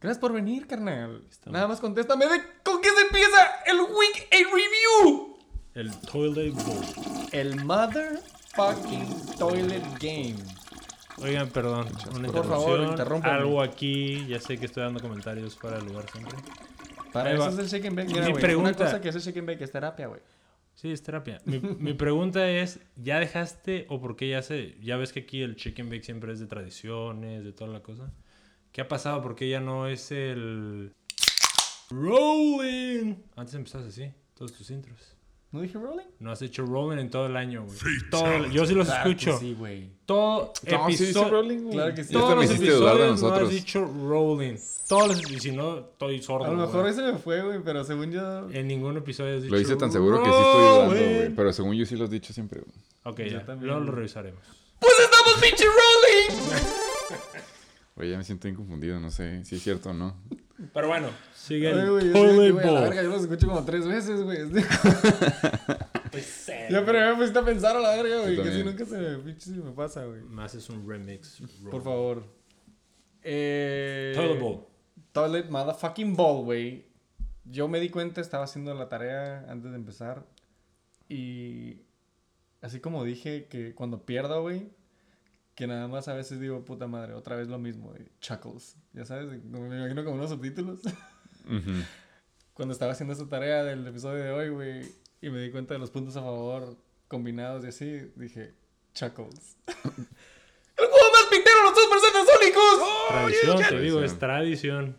gracias 0.00 0.18
por 0.18 0.32
venir, 0.32 0.66
carnal. 0.66 1.24
Estamos- 1.30 1.52
Nada 1.54 1.68
más 1.68 1.80
contéstame 1.80 2.26
de 2.26 2.40
con 2.64 2.80
qué 2.80 2.88
se 2.90 3.02
empieza 3.02 3.46
el 3.66 3.78
Week 3.80 4.28
8 4.32 4.48
Review. 4.54 5.38
El 5.74 5.96
Toilet 6.00 6.54
Bowl. 6.54 6.84
El 7.32 7.64
motherfucking 7.64 9.36
toilet 9.38 9.84
game. 10.00 10.36
Oigan, 11.22 11.48
perdón. 11.50 11.88
Una 12.14 12.28
Por 12.28 12.46
favor. 12.46 13.26
Algo 13.26 13.62
aquí. 13.62 14.26
Ya 14.28 14.40
sé 14.40 14.58
que 14.58 14.66
estoy 14.66 14.82
dando 14.84 15.00
comentarios 15.00 15.56
fuera 15.56 15.78
de 15.78 15.84
lugar 15.84 16.10
siempre. 16.10 16.38
Para 17.12 17.32
eso 17.32 17.42
va. 17.42 17.48
es 17.48 17.58
el 17.58 17.66
shake 17.66 17.86
and 17.86 17.96
bake. 17.96 18.08
Mi 18.08 18.14
Mira, 18.14 18.28
güey, 18.30 18.42
pregunta- 18.42 18.70
Una 18.70 18.78
cosa 18.86 19.00
que 19.00 19.08
es 19.08 19.16
el 19.16 19.22
shake 19.22 19.38
and 19.38 19.48
bake 19.48 19.64
es 19.64 19.72
terapia, 19.72 20.06
güey. 20.06 20.20
Sí, 20.74 20.92
es 20.92 21.02
terapia. 21.02 21.40
Mi, 21.44 21.58
mi 21.58 21.92
pregunta 21.94 22.48
es, 22.48 22.78
¿ya 22.96 23.18
dejaste 23.18 23.86
o 23.88 24.00
por 24.00 24.14
qué 24.14 24.28
ya 24.28 24.42
se... 24.42 24.76
Ya 24.80 24.96
ves 24.96 25.12
que 25.12 25.20
aquí 25.20 25.42
el 25.42 25.56
chicken 25.56 25.88
bake 25.90 26.04
siempre 26.04 26.32
es 26.32 26.38
de 26.38 26.46
tradiciones, 26.46 27.42
de 27.44 27.52
toda 27.52 27.72
la 27.72 27.80
cosa. 27.82 28.12
¿Qué 28.70 28.82
ha 28.82 28.86
pasado? 28.88 29.20
¿Por 29.22 29.34
qué 29.34 29.48
ya 29.48 29.60
no 29.60 29.88
es 29.88 30.12
el... 30.12 30.92
Rolling? 31.90 33.16
Antes 33.34 33.54
empezabas 33.54 33.88
así, 33.88 34.12
todos 34.34 34.52
tus 34.52 34.70
intros. 34.70 35.16
¿No 35.50 35.62
dije 35.62 35.78
rolling? 35.78 36.04
No 36.20 36.30
has 36.30 36.42
hecho 36.42 36.66
rolling 36.66 36.98
en 36.98 37.10
todo 37.10 37.24
el 37.26 37.34
año, 37.36 37.64
güey. 37.64 37.78
Todo 38.10 38.46
yo 38.48 38.66
sí 38.66 38.74
los 38.74 38.86
Claro 38.86 39.04
que 39.04 39.10
escucho. 39.10 39.38
Sí, 39.38 39.54
güey. 39.58 39.90
Todo 40.04 40.52
No, 40.70 40.88
sí 40.90 41.04
episodio... 41.04 41.30
Rolling, 41.30 41.58
güey. 41.60 41.72
Claro 41.72 41.94
que 41.94 42.04
sí. 42.04 42.12
Todos 42.12 42.36
me 42.36 42.42
los 42.46 42.50
episodios 42.54 43.22
no 43.22 43.32
has 43.34 43.50
dicho 43.50 43.84
rolling. 43.86 44.56
Todos 44.88 45.08
los... 45.08 45.30
Y 45.30 45.40
si 45.40 45.52
no, 45.52 45.78
estoy 45.78 46.22
sordo. 46.22 46.44
A 46.46 46.50
lo 46.50 46.56
mejor 46.56 46.80
güey. 46.82 46.92
ese 46.92 47.02
me 47.02 47.18
fue, 47.18 47.42
güey, 47.42 47.60
pero 47.64 47.82
según 47.84 48.10
yo. 48.10 48.50
En 48.50 48.66
ningún 48.68 48.98
episodio 48.98 49.36
has 49.36 49.42
dicho 49.42 49.54
Lo 49.54 49.60
hice 49.60 49.76
tan 49.76 49.90
seguro 49.90 50.18
que 50.22 50.28
sí 50.28 50.36
estoy 50.36 50.60
dudando, 50.62 50.86
güey. 50.86 51.18
rolling. 51.20 51.34
Pero 51.36 51.52
según 51.54 51.74
yo 51.76 51.86
sí 51.86 51.96
los 51.96 52.10
he 52.10 52.12
dicho 52.12 52.32
siempre, 52.34 52.60
güey. 52.60 52.74
Ok, 53.04 53.18
Yo 53.20 53.38
ya. 53.38 53.46
también. 53.46 53.68
Luego 53.68 53.84
lo 53.86 53.92
revisaremos. 53.92 54.40
¡Pues 54.78 54.92
estamos 55.02 55.34
pinche 55.40 55.64
rolling! 55.64 56.60
Oye, 57.96 58.10
ya 58.10 58.18
me 58.18 58.24
siento 58.24 58.44
bien 58.44 58.54
confundido, 58.54 59.00
no 59.00 59.10
sé 59.10 59.44
si 59.44 59.56
es 59.56 59.62
cierto 59.62 59.90
o 59.90 59.94
no. 59.94 60.14
Pero 60.72 60.88
bueno, 60.88 61.08
sigue 61.34 61.68
Ay, 61.68 61.78
el 61.78 61.90
güey, 61.90 62.06
yo 62.06 62.12
que, 62.12 62.50
güey, 62.50 62.68
a 62.68 62.72
la 62.72 62.80
verga, 62.80 63.02
yo 63.02 63.10
los 63.10 63.22
escucho 63.22 63.46
como 63.46 63.64
tres 63.64 63.86
veces, 63.86 64.22
güey. 64.22 64.38
Pues, 66.10 66.46
Ya, 66.70 66.84
pero 66.86 67.10
me 67.10 67.16
pusiste 67.16 67.38
a 67.38 67.44
pensar 67.44 67.76
a 67.76 67.80
la 67.80 67.90
verga, 67.90 68.22
güey. 68.22 68.36
Yo 68.36 68.42
Que 68.42 68.50
si 68.50 68.64
nunca 68.64 68.84
se 68.84 68.96
me, 68.96 69.18
pinche, 69.18 69.50
se 69.50 69.56
me 69.56 69.72
pasa, 69.72 70.04
güey. 70.06 70.22
Más 70.22 70.54
es 70.54 70.68
un 70.70 70.88
remix. 70.88 71.42
Por 71.70 71.82
favor. 71.82 72.24
Eh, 73.22 74.12
Toilet 74.14 74.40
bowl. 74.40 74.66
Toilet 75.12 75.50
motherfucking 75.50 76.16
bowl, 76.16 76.44
güey. 76.44 76.86
Yo 77.44 77.68
me 77.68 77.78
di 77.78 77.90
cuenta, 77.90 78.20
estaba 78.20 78.44
haciendo 78.44 78.74
la 78.74 78.88
tarea 78.88 79.44
antes 79.48 79.70
de 79.70 79.76
empezar. 79.76 80.24
Y 81.08 81.82
así 82.62 82.80
como 82.80 83.04
dije 83.04 83.46
que 83.46 83.74
cuando 83.74 84.04
pierdo, 84.04 84.42
güey, 84.42 84.70
que 85.58 85.66
nada 85.66 85.88
más 85.88 86.06
a 86.06 86.14
veces 86.14 86.38
digo, 86.38 86.64
puta 86.64 86.86
madre, 86.86 87.14
otra 87.14 87.34
vez 87.34 87.48
lo 87.48 87.58
mismo. 87.58 87.92
Chuckles. 88.20 88.76
Ya 88.92 89.04
sabes, 89.04 89.26
me 89.26 89.76
imagino 89.76 90.04
como 90.04 90.14
unos 90.14 90.30
subtítulos. 90.30 90.78
Ujú. 91.46 91.82
cuando 92.54 92.72
estaba 92.72 92.92
haciendo 92.92 93.12
esa 93.12 93.28
tarea 93.28 93.64
del 93.64 93.84
episodio 93.84 94.22
de 94.22 94.30
hoy, 94.30 94.50
güey, 94.50 94.88
y 95.20 95.30
me 95.30 95.40
di 95.40 95.50
cuenta 95.50 95.74
de 95.74 95.80
los 95.80 95.90
puntos 95.90 96.16
a 96.16 96.22
favor 96.22 96.76
combinados 97.08 97.64
y 97.64 97.66
así, 97.66 98.12
dije, 98.14 98.54
Chuckles. 98.94 99.56
¡El 99.66 100.86
juego 100.86 101.06
más 101.12 101.24
pintero 101.28 101.56
de 101.56 101.62
los 101.64 101.74
dos 101.74 101.86
presentes 101.90 102.34
sónicos! 102.34 103.08
Tradición, 103.08 103.68
te 103.68 103.80
digo, 103.80 104.04
es 104.04 104.16
tradición. 104.16 104.96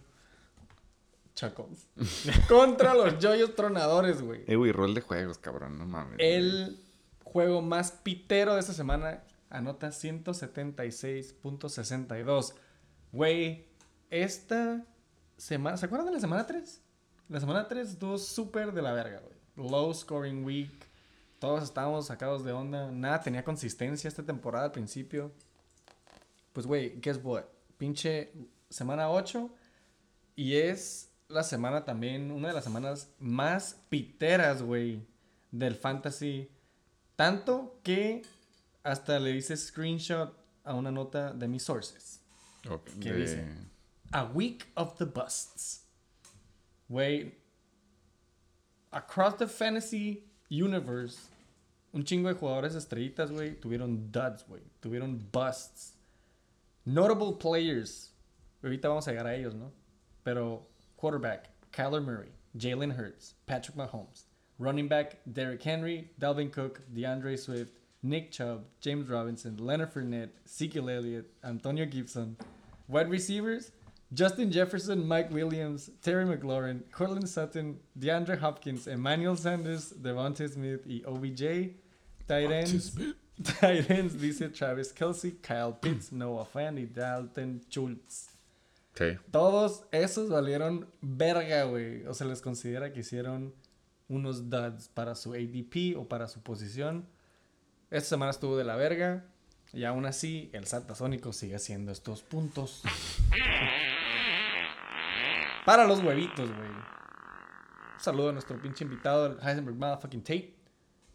Chuckles. 1.35 1.87
Contra 2.49 2.95
los 2.95 3.17
yoyos 3.17 3.55
tronadores, 3.55 4.21
güey. 4.21 4.43
Eh, 4.45 4.57
güey, 4.57 4.73
rol 4.73 4.93
de 4.93 4.99
juegos, 4.99 5.37
cabrón, 5.37 5.79
no 5.79 5.85
mames. 5.85 6.17
güey. 6.17 6.33
El 6.33 6.83
juego 7.23 7.61
más 7.61 7.93
pitero 7.93 8.55
de 8.55 8.59
esta 8.59 8.73
semana 8.73 9.23
anota 9.49 9.89
176.62. 9.89 12.53
Güey, 13.11 13.65
esta 14.09 14.85
semana, 15.37 15.77
¿se 15.77 15.85
acuerdan 15.85 16.07
de 16.07 16.13
la 16.13 16.19
semana 16.19 16.45
3? 16.45 16.81
La 17.29 17.39
semana 17.39 17.67
3 17.67 17.89
estuvo 17.89 18.17
súper 18.17 18.73
de 18.73 18.81
la 18.81 18.93
verga, 18.93 19.21
güey. 19.21 19.37
Low 19.55 19.93
scoring 19.93 20.43
week. 20.43 20.71
Todos 21.39 21.63
estábamos 21.63 22.07
sacados 22.07 22.43
de 22.43 22.51
onda. 22.51 22.91
Nada 22.91 23.21
tenía 23.21 23.43
consistencia 23.43 24.07
esta 24.07 24.23
temporada 24.23 24.65
al 24.65 24.71
principio. 24.71 25.31
Pues, 26.53 26.65
güey, 26.65 26.99
guess 26.99 27.19
what? 27.23 27.45
Pinche 27.77 28.33
semana 28.69 29.09
8. 29.09 29.49
Y 30.35 30.55
es 30.55 31.11
la 31.27 31.43
semana 31.43 31.85
también, 31.85 32.31
una 32.31 32.47
de 32.49 32.55
las 32.55 32.63
semanas 32.63 33.11
más 33.19 33.79
piteras, 33.89 34.63
güey, 34.63 35.05
del 35.51 35.75
fantasy. 35.75 36.49
Tanto 37.15 37.79
que 37.83 38.23
hasta 38.83 39.19
le 39.19 39.31
hice 39.35 39.55
screenshot 39.57 40.33
a 40.65 40.73
una 40.73 40.91
nota 40.91 41.33
de 41.33 41.47
mis 41.47 41.63
sources. 41.63 42.19
Ok, 42.69 42.89
¿Qué 42.99 43.11
de- 43.11 43.17
dice? 43.21 43.43
A 44.11 44.25
week 44.25 44.67
of 44.75 44.97
the 44.97 45.05
busts. 45.05 45.83
Güey, 46.89 47.31
across 48.91 49.35
the 49.37 49.47
fantasy 49.47 50.23
universe, 50.49 51.29
un 51.93 52.03
chingo 52.03 52.29
de 52.29 52.33
jugadores 52.35 52.75
estrellitas, 52.75 53.31
güey, 53.31 53.55
tuvieron 53.59 54.11
duds, 54.11 54.43
güey. 54.47 54.61
Tuvieron 54.81 55.19
busts. 55.31 55.93
Notable 56.85 57.33
players. 57.33 58.11
Ahorita 58.63 58.87
vamos 58.89 59.07
a 59.07 59.11
llegar 59.11 59.27
a 59.27 59.35
ellos, 59.35 59.53
¿no? 59.53 59.71
Pero 60.23 60.67
quarterback, 60.97 61.49
Kyler 61.71 62.01
Murray, 62.01 62.31
Jalen 62.57 62.91
Hurts, 62.91 63.35
Patrick 63.45 63.75
Mahomes. 63.75 64.25
Running 64.57 64.89
back, 64.89 65.19
Derrick 65.25 65.61
Henry, 65.63 66.11
Dalvin 66.19 66.51
Cook, 66.51 66.81
DeAndre 66.93 67.37
Swift, 67.37 67.78
Nick 68.01 68.31
Chubb, 68.31 68.65
James 68.79 69.09
Robinson, 69.09 69.57
Leonard 69.57 69.91
Fournette, 69.93 70.29
Ezekiel 70.45 70.89
Elliott, 70.89 71.25
Antonio 71.43 71.85
Gibson. 71.85 72.37
Wide 72.87 73.09
receivers, 73.09 73.71
Justin 74.13 74.51
Jefferson, 74.51 75.07
Mike 75.07 75.29
Williams, 75.31 75.91
Terry 76.01 76.25
McLaurin, 76.25 76.81
Cortland 76.91 77.29
Sutton, 77.29 77.79
DeAndre 77.99 78.39
Hopkins, 78.39 78.87
Emmanuel 78.87 79.35
Sanders, 79.35 79.93
Devontae 79.93 80.49
Smith 80.49 80.81
y 80.87 81.03
OBJ. 81.05 81.75
Tight 82.27 82.51
ends, 82.51 82.97
tight 83.43 83.89
ends, 83.91 84.15
dice 84.15 84.49
Travis 84.53 84.91
Kelsey, 84.91 85.31
Kyle 85.43 85.73
Pitts, 85.73 86.11
Noah 86.11 86.45
Fan 86.45 86.77
y 86.77 86.85
Dalton 86.85 87.61
Schultz. 87.69 88.29
Sí. 88.95 89.17
Todos 89.31 89.83
esos 89.91 90.29
valieron 90.29 90.87
verga, 91.01 91.65
güey. 91.65 92.05
O 92.07 92.13
se 92.13 92.25
les 92.25 92.41
considera 92.41 92.91
que 92.91 93.01
hicieron 93.01 93.53
unos 94.09 94.49
duds 94.49 94.89
para 94.89 95.15
su 95.15 95.33
ADP 95.33 95.95
o 95.97 96.07
para 96.07 96.27
su 96.27 96.41
posición. 96.41 97.05
Esta 97.91 98.09
semana 98.09 98.29
estuvo 98.31 98.55
de 98.55 98.63
la 98.63 98.75
verga. 98.75 99.25
Y 99.73 99.83
aún 99.83 100.05
así, 100.05 100.49
el 100.53 100.65
Satasónico 100.65 101.33
sigue 101.33 101.55
haciendo 101.55 101.91
estos 101.91 102.21
puntos. 102.23 102.83
para 105.65 105.85
los 105.85 106.03
huevitos, 106.03 106.49
güey. 106.49 106.69
Un 106.69 107.99
saludo 107.99 108.29
a 108.29 108.31
nuestro 108.31 108.61
pinche 108.61 108.83
invitado, 108.83 109.25
el 109.27 109.39
Heisenberg 109.39 109.75
Motherfucking 109.77 110.21
Tate. 110.23 110.55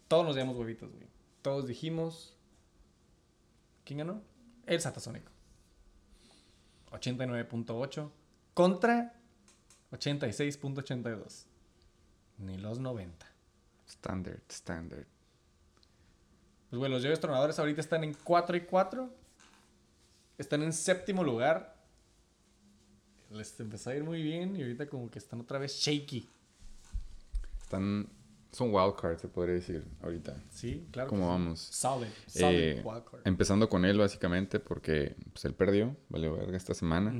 Todos 0.07 0.25
nos 0.25 0.35
llamamos 0.35 0.59
huevitos, 0.59 0.91
güey. 0.91 1.07
Todos 1.41 1.67
dijimos. 1.67 2.37
¿Quién 3.83 3.99
ganó? 3.99 4.21
El 4.65 4.81
Satasónico. 4.81 5.31
89.8 6.91 8.09
contra 8.53 9.13
86.82. 9.91 11.45
Ni 12.37 12.57
los 12.57 12.79
90. 12.79 13.25
Standard, 13.87 14.41
standard. 14.49 15.14
Pues 16.75 16.79
bueno, 16.81 16.95
los 16.95 17.03
Joyos 17.03 17.21
Tronadores 17.21 17.57
ahorita 17.57 17.79
están 17.79 18.03
en 18.03 18.13
4 18.21 18.57
y 18.57 18.61
4. 18.65 19.09
Están 20.37 20.61
en 20.61 20.73
séptimo 20.73 21.23
lugar. 21.23 21.73
Les 23.31 23.57
empezó 23.61 23.91
a 23.91 23.95
ir 23.95 24.03
muy 24.03 24.21
bien 24.21 24.57
y 24.57 24.61
ahorita 24.61 24.85
como 24.87 25.09
que 25.09 25.17
están 25.19 25.39
otra 25.39 25.57
vez 25.57 25.71
shaky. 25.77 26.27
Están. 27.61 28.09
Son 28.51 28.73
wildcards, 28.75 29.21
se 29.21 29.29
podría 29.29 29.55
decir, 29.55 29.85
ahorita. 30.01 30.35
Sí, 30.51 30.85
claro. 30.91 31.07
¿Cómo 31.09 31.21
sí. 31.23 31.27
vamos? 31.29 31.59
Solid, 31.61 32.07
solid 32.27 32.57
Eh, 32.59 32.81
wildcard. 32.83 33.21
empezando 33.25 33.69
con 33.69 33.85
él, 33.85 33.97
básicamente, 33.97 34.59
porque 34.59 35.15
pues, 35.31 35.45
él 35.45 35.53
perdió, 35.53 35.95
vale 36.09 36.27
verga, 36.29 36.57
esta 36.57 36.73
semana. 36.73 37.13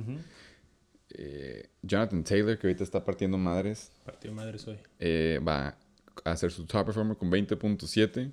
Eh, 1.08 1.70
Jonathan 1.80 2.22
Taylor, 2.24 2.58
que 2.58 2.66
ahorita 2.66 2.84
está 2.84 3.02
partiendo 3.02 3.38
madres, 3.38 3.90
Partido 4.04 4.34
madres 4.34 4.68
hoy. 4.68 4.78
eh, 4.98 5.40
va 5.46 5.78
a 6.24 6.30
hacer 6.30 6.52
su 6.52 6.66
top 6.66 6.84
performer 6.86 7.16
con 7.16 7.30
20.7. 7.30 8.30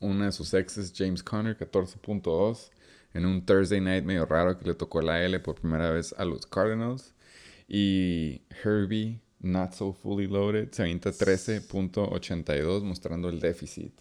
Una 0.00 0.26
de 0.26 0.32
sus 0.32 0.52
exes, 0.54 0.92
James 0.94 1.22
Conner, 1.22 1.56
14.2. 1.56 2.70
En 3.14 3.26
un 3.26 3.44
Thursday 3.46 3.80
night 3.80 4.04
medio 4.04 4.26
raro 4.26 4.58
que 4.58 4.64
le 4.66 4.74
tocó 4.74 5.00
la 5.00 5.22
L 5.22 5.38
por 5.40 5.54
primera 5.54 5.90
vez 5.90 6.14
a 6.18 6.24
los 6.24 6.46
Cardinals. 6.46 7.14
Y 7.68 8.42
Herbie, 8.62 9.20
not 9.40 9.72
so 9.72 9.92
fully 9.92 10.26
loaded, 10.26 10.70
se 10.72 10.82
avienta 10.82 11.10
13.82, 11.10 12.82
mostrando 12.82 13.28
el 13.28 13.40
déficit 13.40 13.92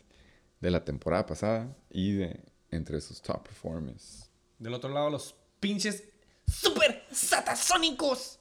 de 0.59 0.71
la 0.71 0.83
temporada 0.83 1.25
pasada 1.25 1.75
y 1.89 2.13
de 2.13 2.43
entre 2.71 2.99
sus 3.01 3.21
top 3.21 3.43
performers. 3.43 4.29
Del 4.57 4.73
otro 4.73 4.89
lado, 4.91 5.09
los 5.09 5.35
pinches 5.59 6.03
super 6.47 7.03
satasónicos. 7.11 8.39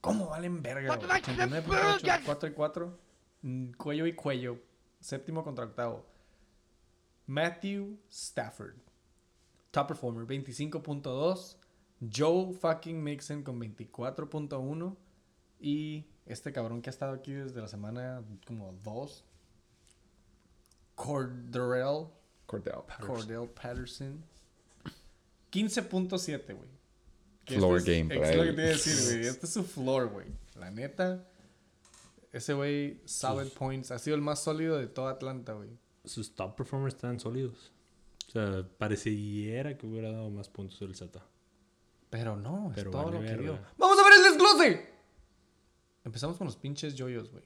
¿Cómo 0.00 0.28
valen 0.28 0.62
verga? 0.62 0.96
güey? 0.96 1.08
89.8, 1.08 2.20
4 2.24 2.48
y 2.48 2.52
4. 2.52 2.98
mm, 3.42 3.72
Cuello 3.72 4.06
y 4.06 4.12
cuello. 4.14 4.58
Séptimo 5.00 5.44
contra 5.44 5.64
octavo. 5.64 6.04
Matthew 7.26 7.98
Stafford. 8.10 8.76
Top 9.70 9.88
performer, 9.88 10.26
25.2. 10.26 11.56
Joe 12.12 12.52
fucking 12.52 13.02
Mixon 13.02 13.42
con 13.42 13.58
24.1. 13.60 14.96
Y 15.60 16.06
este 16.26 16.52
cabrón 16.52 16.82
que 16.82 16.90
ha 16.90 16.92
estado 16.92 17.12
aquí 17.14 17.32
desde 17.32 17.60
la 17.60 17.68
semana 17.68 18.22
como 18.46 18.72
2. 18.84 19.24
Cordell. 20.94 22.08
Cordell 22.46 22.82
Patterson. 22.86 23.06
Cordell 23.06 23.48
Patterson. 23.48 24.24
15.7, 25.50 26.54
güey. 26.54 26.68
Floor 27.46 27.78
este 27.78 28.00
es- 28.00 28.08
game 28.08 28.14
Es 28.28 28.36
lo 28.36 28.42
que 28.42 28.52
te 28.52 28.62
iba 28.62 28.62
a 28.62 28.72
decir, 28.72 29.16
güey. 29.16 29.26
Este 29.28 29.46
es 29.46 29.52
su 29.52 29.62
floor, 29.64 30.08
güey. 30.10 30.26
La 30.56 30.70
neta. 30.70 31.24
Ese 32.36 32.52
güey, 32.52 33.00
solid 33.06 33.48
points. 33.52 33.90
Ha 33.90 33.98
sido 33.98 34.14
el 34.14 34.20
más 34.20 34.42
sólido 34.42 34.76
de 34.76 34.88
toda 34.88 35.12
Atlanta, 35.12 35.54
güey. 35.54 35.70
Sus 36.04 36.34
top 36.34 36.54
performers 36.54 36.94
están 36.94 37.18
sólidos. 37.18 37.72
O 38.28 38.30
sea, 38.30 38.68
pareciera 38.76 39.78
que 39.78 39.86
hubiera 39.86 40.12
dado 40.12 40.28
más 40.28 40.50
puntos 40.50 40.82
el 40.82 40.94
Z. 40.94 41.18
Pero 42.10 42.36
no, 42.36 42.72
Pero 42.74 42.90
es 42.90 42.92
todo 42.92 43.04
vale 43.06 43.20
lo 43.22 43.26
que 43.26 43.42
dio. 43.42 43.58
¡Vamos 43.78 43.98
a 43.98 44.04
ver 44.04 44.12
el 44.18 44.22
desglose! 44.22 44.86
Empezamos 46.04 46.36
con 46.36 46.46
los 46.46 46.56
pinches 46.56 46.94
yoyos, 46.94 47.30
güey. 47.30 47.44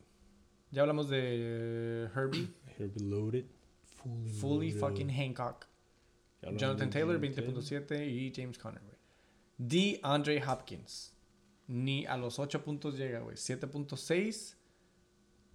Ya 0.72 0.83
hablamos 0.83 1.09
de 1.09 2.11
Herbie. 2.12 2.53
Herbie 2.76 3.00
loaded. 3.00 3.44
Fully, 3.85 4.29
Fully 4.33 4.72
loaded. 4.72 4.81
fucking 4.81 5.09
Hancock. 5.09 5.68
Jonathan 6.57 6.90
Taylor. 6.90 7.20
20.7 7.20 8.09
y 8.09 8.33
James 8.35 8.59
Conner, 8.59 8.83
güey. 8.83 8.96
D. 9.57 10.00
Andre 10.03 10.42
Hopkins. 10.44 11.14
Ni 11.68 12.07
a 12.07 12.16
los 12.16 12.40
8 12.40 12.64
puntos 12.64 12.98
llega, 12.98 13.20
güey. 13.20 13.37
7.6. 13.37 14.57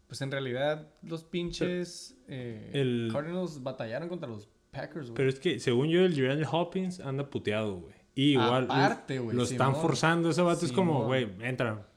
Pues 0.08 0.22
en 0.22 0.32
realidad 0.32 0.88
los 1.02 1.24
pinches 1.24 2.18
eh, 2.28 2.70
el- 2.74 3.10
Cardinals 3.12 3.62
batallaron 3.64 4.08
contra 4.10 4.30
los 4.30 4.48
Packers, 4.72 5.08
güey. 5.08 5.16
Pero 5.16 5.30
es 5.30 5.40
que, 5.40 5.60
según 5.60 5.88
yo, 5.90 6.02
el 6.02 6.16
DeAndre 6.16 6.48
Hopkins 6.52 7.00
anda 7.00 7.30
puteado, 7.30 7.78
güey. 7.82 7.96
Y 8.14 8.32
igual 8.34 8.66
Aparte, 8.66 9.16
lo- 9.18 9.24
güey, 9.26 9.38
lo 9.38 9.44
están 9.44 9.76
forzando. 9.76 10.30
Ese 10.30 10.42
vato 10.42 10.66
es 10.66 10.72
como, 10.72 11.06
güey, 11.06 11.30
entra. 11.42 11.88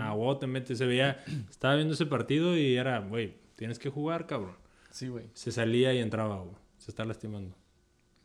A 0.00 0.12
vos 0.14 0.38
te 0.38 0.46
metes. 0.46 0.78
Se 0.78 0.86
veía, 0.86 1.22
estaba 1.50 1.74
viendo 1.76 1.94
ese 1.94 2.06
partido 2.06 2.56
y 2.56 2.76
era, 2.76 3.00
güey, 3.00 3.34
tienes 3.56 3.78
que 3.78 3.90
jugar, 3.90 4.26
cabrón. 4.26 4.56
Sí, 4.90 5.08
güey. 5.08 5.28
Se 5.34 5.52
salía 5.52 5.92
y 5.92 5.98
entraba, 5.98 6.40
güey. 6.40 6.56
Se 6.78 6.90
está 6.90 7.04
lastimando. 7.04 7.54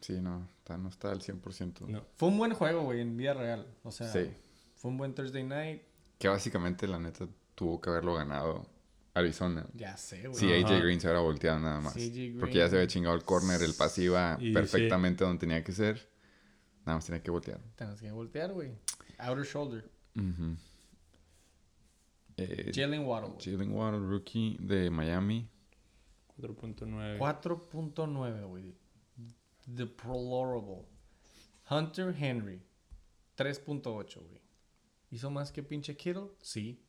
Sí, 0.02 0.14
no, 0.22 0.48
está- 0.60 0.78
no 0.78 0.90
está 0.90 1.12
al 1.12 1.22
100%. 1.22 1.88
No. 1.88 2.04
Fue 2.16 2.30
un 2.30 2.38
buen 2.38 2.54
juego, 2.54 2.84
güey, 2.84 3.02
en 3.02 3.18
vida 3.18 3.34
real. 3.34 3.68
O 3.84 3.92
sea, 3.92 4.08
Sí. 4.12 4.30
fue 4.76 4.92
un 4.92 4.98
buen 4.98 5.14
Thursday 5.14 5.44
night. 5.44 5.82
Que 6.18 6.28
básicamente, 6.28 6.88
la 6.88 7.00
neta, 7.00 7.28
tuvo 7.56 7.80
que 7.82 7.90
haberlo 7.90 8.14
ganado 8.16 8.66
Arizona. 9.14 9.68
Ya 9.74 9.98
sé, 9.98 10.28
güey. 10.28 10.40
Si 10.40 10.52
Ajá. 10.52 10.68
AJ 10.76 10.84
Green 10.84 11.00
se 11.02 11.08
hubiera 11.08 11.20
volteado 11.22 11.60
nada 11.60 11.82
más. 11.82 11.94
Porque 12.40 12.56
ya 12.56 12.70
se 12.70 12.76
había 12.76 12.88
chingado 12.88 13.16
el 13.16 13.24
corner, 13.24 13.62
el 13.62 13.74
pase 13.74 14.04
iba 14.04 14.38
Y 14.40 14.54
perfectamente 14.54 15.24
donde 15.24 15.40
tenía 15.40 15.64
que 15.64 15.72
ser. 15.72 16.10
Nada 16.86 16.98
más 16.98 17.06
tenía 17.06 17.22
que 17.22 17.32
voltear. 17.32 17.60
Tienes 17.76 18.02
que 18.02 18.12
voltear, 18.12 18.54
güey. 18.54 18.72
Outer 19.18 19.46
shoulder. 19.46 19.92
Eh, 22.38 22.72
Jalen 22.74 23.06
Waddle. 23.06 23.36
Jalen 23.40 23.72
Waddle, 23.72 24.08
rookie 24.08 24.58
de 24.60 24.90
Miami. 24.90 25.48
4.9. 26.38 27.20
4.9, 27.20 28.48
güey. 28.48 28.76
Deplorable. 29.66 30.88
Hunter 31.70 32.16
Henry. 32.18 32.62
3.8, 33.38 34.28
güey. 34.28 34.42
¿Hizo 35.12 35.30
más 35.30 35.52
que 35.52 35.62
pinche 35.62 35.96
Kittle? 35.96 36.32
Sí. 36.42 36.82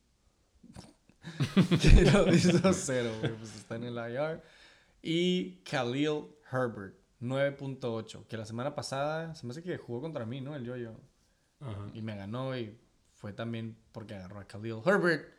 Kittle 1.81 2.33
hizo 2.33 2.73
cero, 2.73 3.11
güey. 3.19 3.33
Pues 3.33 3.55
está 3.55 3.75
en 3.75 3.83
el 3.85 3.95
IR. 3.95 4.41
Y 5.01 5.61
Khalil 5.63 6.27
Herbert. 6.51 6.95
9.8. 7.21 8.27
Que 8.27 8.37
la 8.37 8.45
semana 8.45 8.75
pasada 8.75 9.33
se 9.35 9.45
me 9.45 9.51
hace 9.51 9.63
que 9.63 9.77
jugó 9.77 10.01
contra 10.01 10.25
mí, 10.25 10.41
¿no? 10.41 10.55
El 10.55 10.65
yo-yo. 10.65 10.95
Y 11.93 12.01
me 12.01 12.17
ganó 12.17 12.57
y 12.57 12.77
fue 13.13 13.31
también 13.31 13.77
porque 13.93 14.15
agarró 14.15 14.39
a 14.39 14.47
Khalil 14.47 14.81
Herbert. 14.85 15.29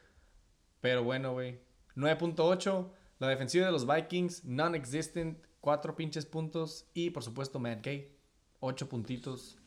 Pero 0.80 1.04
bueno, 1.04 1.32
güey. 1.32 1.60
9.8. 1.96 2.90
La 3.18 3.28
defensiva 3.28 3.66
de 3.66 3.72
los 3.72 3.86
Vikings, 3.86 4.44
non-existent. 4.44 5.38
4 5.60 5.94
pinches 5.94 6.26
puntos. 6.26 6.86
Y 6.94 7.10
por 7.10 7.22
supuesto, 7.22 7.58
Matt 7.58 7.84
Gay. 7.84 8.16
8 8.60 8.88
puntitos. 8.88 9.58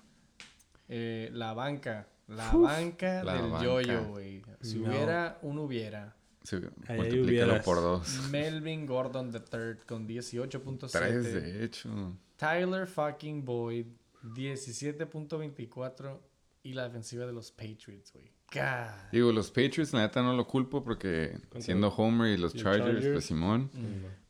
Eh, 0.90 1.30
la 1.34 1.54
banca. 1.54 2.08
La 2.28 2.52
banca 2.52 3.24
la 3.24 3.34
del 3.36 3.52
banca. 3.52 3.64
yo-yo, 3.64 4.04
güey. 4.10 4.42
Si 4.62 4.78
No. 4.80 4.90
hubiera, 4.90 5.40
un 5.42 5.60
hubiera. 5.60 6.16
Sí, 6.44 6.58
Ahí 6.88 6.98
multiplícalo 6.98 7.62
por 7.62 7.78
dos. 7.78 8.30
Melvin 8.32 8.86
Gordon 8.86 9.32
III 9.34 9.84
con 9.86 10.08
18.7. 10.08 10.92
Tres, 10.92 11.24
de 11.34 11.64
hecho. 11.66 12.18
Tyler 12.38 12.88
fucking 12.88 13.44
Boyd, 13.44 13.86
17.24. 14.24 16.20
Y 16.64 16.74
la 16.74 16.84
defensiva 16.84 17.26
de 17.26 17.32
los 17.34 17.52
Patriots, 17.52 18.12
güey. 18.12 18.30
God. 18.54 19.10
Digo, 19.12 19.32
los 19.32 19.50
Patriots, 19.52 19.94
la 19.94 20.02
neta, 20.02 20.22
no 20.22 20.34
lo 20.34 20.46
culpo 20.48 20.84
porque 20.84 21.38
siendo 21.60 21.90
Homer 21.90 22.32
y 22.34 22.38
los 22.38 22.56
y 22.56 22.60
Chargers, 22.60 22.86
Chargers. 22.86 23.14
pues 23.14 23.26
Simón. 23.26 23.70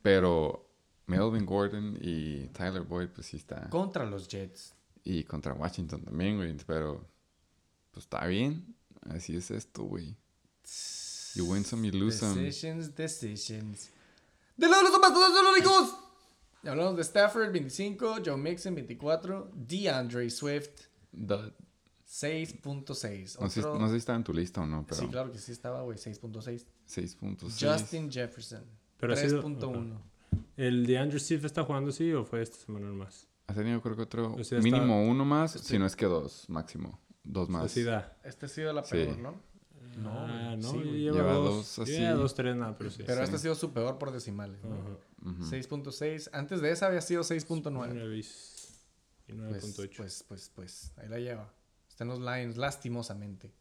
Pero 0.02 0.70
Melvin 1.08 1.46
Gordon 1.46 1.98
y 2.02 2.48
Tyler 2.48 2.82
Boyd, 2.84 3.10
pues 3.10 3.28
sí 3.28 3.38
está. 3.38 3.70
Contra 3.70 4.06
los 4.06 4.28
Jets. 4.28 4.76
Y 5.04 5.24
contra 5.24 5.54
Washington 5.54 6.04
también, 6.04 6.36
güey. 6.38 6.56
Pero, 6.68 7.08
pues 7.98 8.06
está 8.06 8.28
bien. 8.28 8.76
Así 9.10 9.36
es 9.36 9.50
esto, 9.50 9.84
güey. 9.84 10.16
You 11.34 11.46
win 11.52 11.66
some, 11.66 11.88
you 11.88 11.98
lose 11.98 12.20
some. 12.20 12.40
Decisions, 12.40 12.96
decisions. 12.96 13.90
De 14.56 14.68
lado 14.68 14.84
de 14.84 14.90
los 14.90 14.98
Apostológicos. 15.00 15.96
Ya 16.62 16.72
hablamos 16.72 16.96
de 16.96 17.02
Stafford, 17.02 17.52
25. 17.52 18.18
Joe 18.24 18.38
Mixon, 18.38 18.76
24. 18.76 19.50
DeAndre 19.56 20.30
Swift, 20.30 20.70
Dud. 21.12 21.54
6.6. 22.08 23.40
No 23.40 23.50
sé, 23.50 23.62
no 23.62 23.88
sé 23.88 23.92
si 23.94 23.98
estaba 23.98 24.18
en 24.18 24.24
tu 24.24 24.34
lista 24.34 24.62
o 24.62 24.66
no, 24.68 24.86
pero 24.88 25.02
Sí, 25.02 25.08
claro 25.08 25.32
que 25.32 25.40
sí 25.40 25.52
estaba, 25.52 25.82
güey. 25.82 25.98
6.6. 25.98 26.66
6.6. 26.88 27.72
Justin 27.72 28.12
Jefferson, 28.12 28.64
Pero 29.00 29.14
ha 29.14 29.18
sido- 29.18 29.42
3.1. 29.42 30.00
¿El 30.56 30.86
de 30.86 30.98
Andrew 31.00 31.20
Steve 31.20 31.46
está 31.48 31.64
jugando 31.64 31.90
así 31.90 32.12
o 32.14 32.24
fue 32.26 32.42
esta 32.42 32.58
semana 32.58 32.88
más? 32.92 33.28
Ha 33.48 33.54
tenido 33.54 33.82
creo 33.82 33.96
que 33.96 34.02
otro, 34.04 34.34
O 34.36 34.44
sea, 34.44 34.60
mínimo 34.60 34.84
está- 35.00 35.12
uno 35.12 35.26
más, 35.26 35.52
Sí. 35.54 35.60
si 35.64 35.80
no 35.80 35.86
es 35.86 35.96
que 35.96 36.06
dos, 36.06 36.46
máximo. 36.50 37.00
Dos 37.30 37.50
más. 37.50 37.66
Así 37.66 37.84
da. 37.84 38.18
Esta 38.24 38.46
ha 38.46 38.50
sido 38.50 38.72
la 38.74 38.84
Sí. 38.84 38.92
peor, 38.92 39.18
¿no? 39.18 39.32
No, 39.98 40.12
Ah, 40.12 40.56
no, 40.58 40.72
Sí, 40.72 40.78
lleva, 40.78 41.18
Lleva 41.18 41.34
dos, 41.34 41.56
dos 41.56 41.80
así. 41.80 41.92
Lleva 41.94 42.12
dos, 42.14 42.36
tres, 42.36 42.56
nada, 42.56 42.78
pero 42.78 42.90
sí. 42.92 43.04
Pero 43.06 43.18
Sí. 43.20 43.24
esta 43.24 43.36
ha 43.36 43.40
sido 43.40 43.56
su 43.56 43.74
peor 43.74 43.98
por 43.98 44.12
decimales. 44.12 44.64
¿no? 44.64 44.76
Ajá. 44.76 44.98
Ujú. 45.32 45.44
6.6. 45.46 46.30
Antes 46.34 46.62
de 46.62 46.72
esa 46.72 46.86
había 46.88 47.02
sido 47.02 47.24
6.9. 47.24 47.94
Nueve 47.96 48.18
y 48.18 48.22
Pues, 48.22 48.84
9.8. 49.28 49.98
pues, 49.98 50.24
pues, 50.28 50.52
pues, 50.56 50.92
ahí 50.98 51.10
la 51.10 51.20
lleva. 51.20 51.52
Está 51.90 52.04
en 52.04 52.10
los 52.10 52.20
Lions, 52.20 52.58
lastimosamente. 52.58 53.52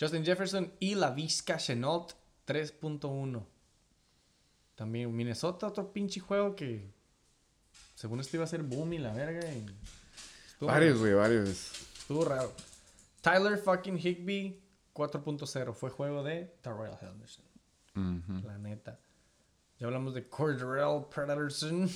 Justin 0.00 0.24
Jefferson 0.24 0.72
y 0.80 0.94
la 0.94 1.10
Vizca 1.10 1.58
Chenault, 1.58 2.12
3.1. 2.46 3.46
También 4.74 5.14
Minnesota, 5.14 5.66
otro 5.68 5.92
pinche 5.92 6.20
juego 6.20 6.54
que 6.56 6.90
según 7.94 8.20
esto 8.20 8.36
iba 8.36 8.44
a 8.44 8.48
ser 8.48 8.62
boom 8.62 8.92
y 8.94 8.98
la 8.98 9.12
verga. 9.12 9.40
y 9.52 9.66
estuvo- 10.48 10.68
Varios, 10.68 10.98
güey, 10.98 11.12
varios. 11.14 11.48
Estuvo 11.98 12.24
raro. 12.24 12.52
Tyler 13.32 13.58
fucking 13.58 13.96
Higby 13.98 14.62
4.0 14.94 15.74
fue 15.74 15.90
juego 15.90 16.22
de 16.22 16.54
Darrell 16.62 16.94
Henderson. 17.00 17.44
Ujú. 17.94 18.46
La 18.46 18.56
neta. 18.58 19.00
Ya 19.78 19.86
hablamos 19.86 20.14
de 20.14 20.28
Cordell 20.28 21.04
Predatorson, 21.10 21.88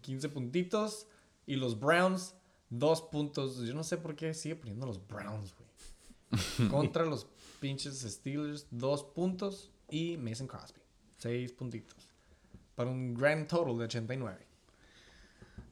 15 0.00 0.28
puntitos. 0.30 1.06
Y 1.46 1.56
los 1.56 1.78
Browns, 1.78 2.34
2 2.70 3.02
puntos. 3.02 3.58
Yo 3.60 3.74
no 3.74 3.84
sé 3.84 3.96
por 3.98 4.16
qué 4.16 4.34
sigue 4.34 4.56
poniendo 4.56 4.86
los 4.86 5.06
Browns, 5.06 5.54
güey. 5.56 6.68
Contra 6.70 7.04
los 7.04 7.26
pinches 7.60 8.00
Steelers, 8.00 8.66
2 8.70 9.04
puntos. 9.14 9.70
Y 9.90 10.16
Mason 10.16 10.46
Crosby, 10.46 10.80
6 11.18 11.52
puntitos. 11.52 12.08
Para 12.74 12.90
un 12.90 13.14
grand 13.14 13.46
total 13.46 13.78
de 13.78 13.84
89. 13.84 14.38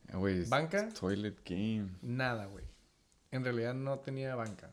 Eh, 0.09 0.17
Güey, 0.17 0.43
es- 0.43 0.49
Banca. 0.49 0.89
Toilet 0.91 1.39
game. 1.45 1.89
Nada, 2.03 2.47
güey. 2.47 2.64
En 3.31 3.45
realidad 3.45 3.75
no 3.75 3.99
tenía 3.99 4.35
banca. 4.35 4.73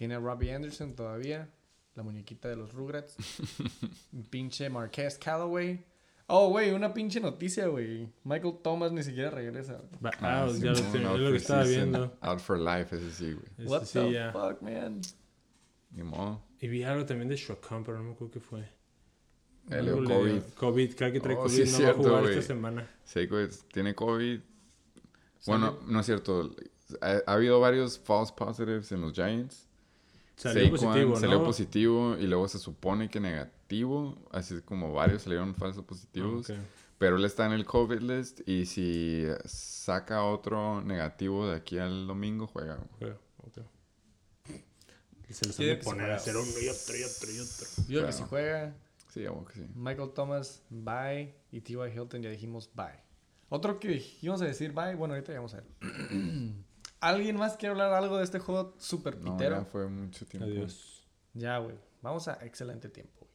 Tiene 0.00 0.14
a 0.14 0.18
Robbie 0.18 0.50
Anderson 0.54 0.94
todavía. 0.94 1.50
La 1.94 2.02
muñequita 2.02 2.48
de 2.48 2.56
los 2.56 2.72
Rugrats. 2.72 3.16
Un 4.14 4.22
pinche 4.22 4.70
Marquez 4.70 5.18
Callaway. 5.18 5.84
Oh, 6.26 6.48
güey, 6.48 6.70
una 6.70 6.94
pinche 6.94 7.20
noticia, 7.20 7.66
güey. 7.66 8.08
Michael 8.24 8.60
Thomas 8.62 8.92
ni 8.92 9.02
siquiera 9.02 9.28
regresa. 9.30 9.82
Ah, 10.22 10.44
out, 10.44 10.54
sí, 10.56 10.62
ya 10.62 10.70
lo 10.72 10.80
no, 11.00 11.18
lo 11.18 11.24
for 11.24 11.30
que 11.32 11.36
estaba 11.36 11.64
season, 11.66 11.90
viendo. 11.90 12.16
Out 12.22 12.38
for 12.40 12.58
life, 12.58 12.96
ese 12.96 13.10
sí, 13.12 13.34
güey. 13.34 13.68
What 13.68 13.84
sí, 13.84 13.98
the 13.98 14.30
fuck, 14.32 14.62
man? 14.62 15.02
Ni 15.90 16.02
modo. 16.02 16.40
Y 16.60 16.68
vi 16.68 16.82
algo 16.82 17.04
también 17.04 17.28
de 17.28 17.36
Shockham, 17.36 17.84
pero 17.84 17.98
no 17.98 18.04
me 18.04 18.12
acuerdo 18.12 18.32
qué 18.32 18.40
fue. 18.40 18.60
Eh, 18.60 19.74
Algo 19.74 20.00
le 20.00 20.06
dio- 20.06 20.16
COVID. 20.18 20.42
COVID, 20.54 20.94
cada 20.96 21.12
que 21.12 21.20
trae 21.20 21.36
Oh, 21.36 21.42
COVID 21.42 21.54
sí 21.54 21.62
es 21.62 21.72
no 21.72 21.76
cierto, 21.76 21.98
va 21.98 22.04
a 22.04 22.08
jugar 22.08 22.22
güey. 22.22 22.38
esta 22.38 22.46
semana. 22.54 22.90
Sí, 23.04 23.26
güey, 23.26 23.48
tiene 23.70 23.94
COVID. 23.94 24.40
Bueno, 25.46 25.78
no 25.86 26.00
es 26.00 26.06
cierto. 26.06 26.54
Ha, 27.02 27.18
ha 27.26 27.32
habido 27.34 27.60
varios 27.60 27.98
false 27.98 28.32
positives 28.34 28.90
en 28.92 29.02
los 29.02 29.12
Giants. 29.12 29.68
Salió 30.40 30.64
Saquon 30.64 30.78
positivo, 30.78 31.10
¿no? 31.10 31.20
salió 31.20 31.44
positivo 31.44 32.16
y 32.18 32.26
luego 32.26 32.48
se 32.48 32.58
supone 32.58 33.10
que 33.10 33.20
negativo. 33.20 34.16
Así 34.30 34.62
como 34.62 34.92
varios 34.94 35.22
salieron 35.22 35.54
falsos 35.54 35.84
positivos. 35.84 36.48
Ok. 36.48 36.56
Pero 36.96 37.16
él 37.16 37.24
está 37.26 37.44
en 37.44 37.52
el 37.52 37.66
COVID 37.66 38.00
list 38.00 38.40
y 38.48 38.64
si 38.64 39.26
saca 39.44 40.24
otro 40.24 40.80
negativo 40.82 41.46
de 41.46 41.56
aquí 41.56 41.78
al 41.78 42.06
domingo, 42.06 42.46
juega. 42.46 42.78
güey. 42.98 43.12
Ok, 43.12 43.58
ok. 43.58 43.64
Y 45.28 45.32
se 45.34 45.46
que 45.46 45.52
se 45.52 45.76
poner 45.76 45.82
juega. 45.82 46.14
a 46.14 46.16
hacer 46.16 46.36
uno 46.36 46.46
y 46.46 46.68
otro 46.68 46.96
y 46.96 47.02
otro 47.02 47.30
y 47.30 47.38
otro. 47.38 47.66
Yo 47.88 47.98
creo 47.98 48.06
que 48.06 48.12
si 48.12 48.22
juega. 48.22 48.74
Sí, 49.12 49.26
hago 49.26 49.44
que 49.44 49.54
sí. 49.54 49.66
Michael 49.74 50.10
Thomas, 50.14 50.62
bye. 50.70 51.34
Y 51.52 51.60
T.Y. 51.60 51.76
Hilton 51.92 52.22
ya 52.22 52.30
dijimos 52.30 52.70
bye. 52.74 53.00
Otro 53.50 53.78
que 53.78 54.02
íbamos 54.22 54.40
a 54.40 54.46
decir 54.46 54.72
bye. 54.72 54.94
Bueno, 54.94 55.12
ahorita 55.14 55.32
ya 55.32 55.38
vamos 55.38 55.52
a 55.52 55.58
ver. 55.58 55.66
¿Alguien 57.00 57.36
más 57.36 57.56
quiere 57.56 57.72
hablar 57.72 57.92
algo 57.94 58.18
de 58.18 58.24
este 58.24 58.38
juego 58.38 58.74
super 58.78 59.16
No, 59.18 59.32
pitero? 59.36 59.56
ya 59.58 59.64
fue 59.64 59.86
mucho 59.88 60.26
tiempo. 60.26 60.46
Adiós. 60.48 61.06
Ya, 61.34 61.58
güey. 61.58 61.76
Vamos 62.02 62.28
a 62.28 62.34
excelente 62.44 62.88
tiempo, 62.88 63.20
güey. 63.20 63.30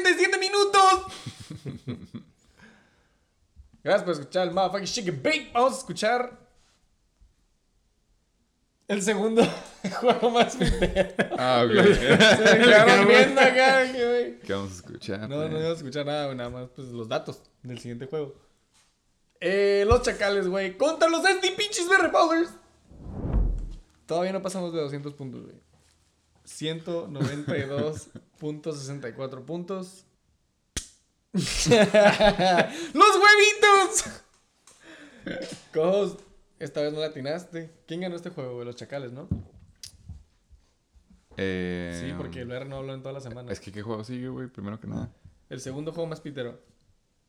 ¡37 0.00 0.38
minutos! 0.38 1.06
Gracias 3.84 4.04
por 4.04 4.12
escuchar 4.12 4.46
el 4.48 4.54
motherfucking 4.54 4.86
chicken 4.86 5.22
bake. 5.22 5.50
Vamos 5.52 5.74
a 5.74 5.78
escuchar 5.78 6.38
el 8.88 9.02
segundo 9.02 9.42
juego 10.00 10.30
más 10.30 10.54
pitero. 10.56 11.14
Ah, 11.38 11.64
ok. 11.66 11.72
Se 11.94 12.58
me 12.58 12.64
quedaron 12.64 13.08
viendo 13.08 13.40
acá, 13.40 13.84
güey. 13.92 14.38
¿Qué 14.40 14.52
vamos 14.52 14.72
a 14.72 14.74
escuchar? 14.76 15.20
No, 15.28 15.28
no 15.36 15.48
güey? 15.48 15.60
iba 15.60 15.70
a 15.70 15.74
escuchar 15.74 16.06
nada, 16.06 16.26
güey, 16.26 16.36
nada 16.36 16.50
más 16.50 16.68
pues 16.74 16.88
los 16.88 17.08
datos 17.08 17.42
del 17.62 17.78
siguiente 17.80 18.06
juego. 18.06 18.34
Eh, 19.40 19.84
los 19.88 20.02
chacales, 20.02 20.46
güey, 20.46 20.76
contra 20.76 21.08
los 21.08 21.22
SD 21.24 21.52
pinches 21.56 21.88
Berry 21.88 22.10
Ballers. 22.12 22.50
Todavía 24.06 24.32
no 24.32 24.42
pasamos 24.42 24.72
de 24.72 24.80
200 24.80 25.14
puntos, 25.14 25.42
güey. 25.44 25.56
192.64 28.40 29.44
puntos. 29.44 30.04
¡Los 31.34 31.46
huevitos! 33.16 34.04
Cojos, 35.72 36.16
esta 36.58 36.82
vez 36.82 36.92
no 36.92 37.00
latinaste. 37.00 37.70
¿Quién 37.86 38.00
ganó 38.00 38.16
este 38.16 38.30
juego, 38.30 38.54
güey? 38.54 38.66
Los 38.66 38.76
chacales, 38.76 39.12
¿no? 39.12 39.28
Eh, 41.36 42.02
Sí, 42.04 42.12
porque 42.18 42.40
el 42.40 42.48
BR 42.48 42.66
no 42.66 42.76
habló 42.78 42.92
en 42.94 43.02
toda 43.02 43.12
la 43.14 43.20
semana. 43.20 43.50
Es 43.52 43.60
que, 43.60 43.72
¿qué 43.72 43.82
juego 43.82 44.04
sigue, 44.04 44.28
güey? 44.28 44.48
Primero 44.48 44.78
que 44.80 44.86
nada. 44.88 45.10
El 45.48 45.60
segundo 45.60 45.92
juego 45.92 46.08
más 46.08 46.20
pitero. 46.20 46.60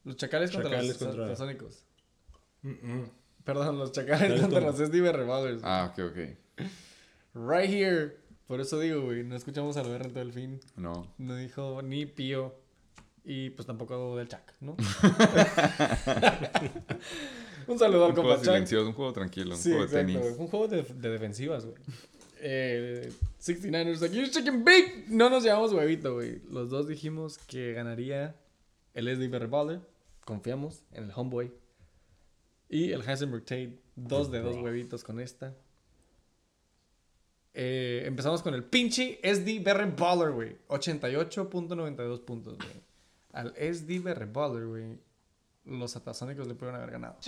Los 0.04 0.18
chacales 0.18 0.52
contra 0.52 0.82
los 0.82 0.98
contra- 0.98 1.36
Sónicos. 1.36 1.86
Mm-mm. 2.64 3.10
Perdón, 3.46 3.78
los 3.80 3.92
chacales 3.92 4.42
contra 4.42 4.60
con- 4.60 4.68
los 4.70 4.80
SD 4.80 5.12
Revolvers. 5.12 5.62
Ah, 5.64 5.90
ok, 5.94 6.00
ok. 6.12 6.18
Right 7.34 7.70
here. 7.70 8.18
Por 8.48 8.60
eso 8.62 8.80
digo, 8.80 9.02
güey, 9.02 9.24
no 9.24 9.36
escuchamos 9.36 9.78
al 9.78 9.88
BR 9.88 10.06
en 10.06 10.12
todo 10.12 10.22
el 10.24 10.34
fin. 10.34 10.60
No. 10.76 11.08
No 11.18 11.36
dijo 11.36 11.82
ni 11.82 12.06
Pío. 12.06 12.54
Y 13.26 13.52
pues 13.52 13.66
tampoco 13.66 14.18
del 14.18 14.28
Chac, 14.28 14.54
¿no? 14.60 14.76
un 17.68 17.80
saludo 17.80 18.06
al 18.06 18.10
Un 18.12 18.16
juego 18.16 18.30
compa 18.30 18.36
Chac. 18.36 18.46
silencioso, 18.54 18.88
un 18.88 18.94
juego 18.94 19.14
tranquilo, 19.14 19.52
un 19.56 19.58
Sí, 19.62 19.70
juego 19.70 19.86
de 19.86 20.02
exacto, 20.02 20.08
tenis. 20.08 20.22
güey. 20.22 20.34
Fue 20.34 20.44
un 20.46 20.50
juego 20.52 20.68
de, 20.68 20.84
de 20.84 21.10
defensivas, 21.10 21.66
güey. 21.66 21.78
Eh, 22.42 23.12
69ers, 23.42 24.04
aquí 24.06 24.30
Chicken 24.30 24.66
Big. 24.66 25.06
No 25.10 25.30
nos 25.30 25.44
llevamos 25.44 25.72
huevito, 25.72 26.16
güey. 26.16 26.42
Los 26.52 26.70
dos 26.70 26.88
dijimos 26.88 27.38
que 27.38 27.72
ganaría 27.74 28.36
el 28.94 29.08
SD 29.08 29.30
Baller. 29.48 29.80
Confiamos 30.26 30.84
en 30.92 31.06
el 31.06 31.12
Homeboy. 31.16 31.52
Y 32.70 32.92
el 32.92 33.08
Heisenberg 33.08 33.44
Tate. 33.46 33.80
Dos 33.96 34.32
de 34.32 34.42
dos 34.42 34.58
huevitos 34.58 35.04
con 35.04 35.20
esta. 35.22 35.56
Eh, 37.54 38.04
empezamos 38.06 38.42
con 38.42 38.54
el 38.56 38.64
pinche 38.64 39.20
SD 39.24 39.60
Berry 39.64 39.92
Baller, 39.96 40.32
güey. 40.32 40.58
88.92 40.68 42.22
puntos, 42.26 42.58
güey. 42.58 42.82
Al 43.32 43.54
SD 43.56 44.00
Berry 44.00 44.26
Baller, 44.32 44.66
güey. 44.66 44.98
Los 45.66 45.96
atasónicos 45.96 46.48
le 46.48 46.56
pudieron 46.56 46.82
haber 46.82 46.92
ganado. 46.92 47.18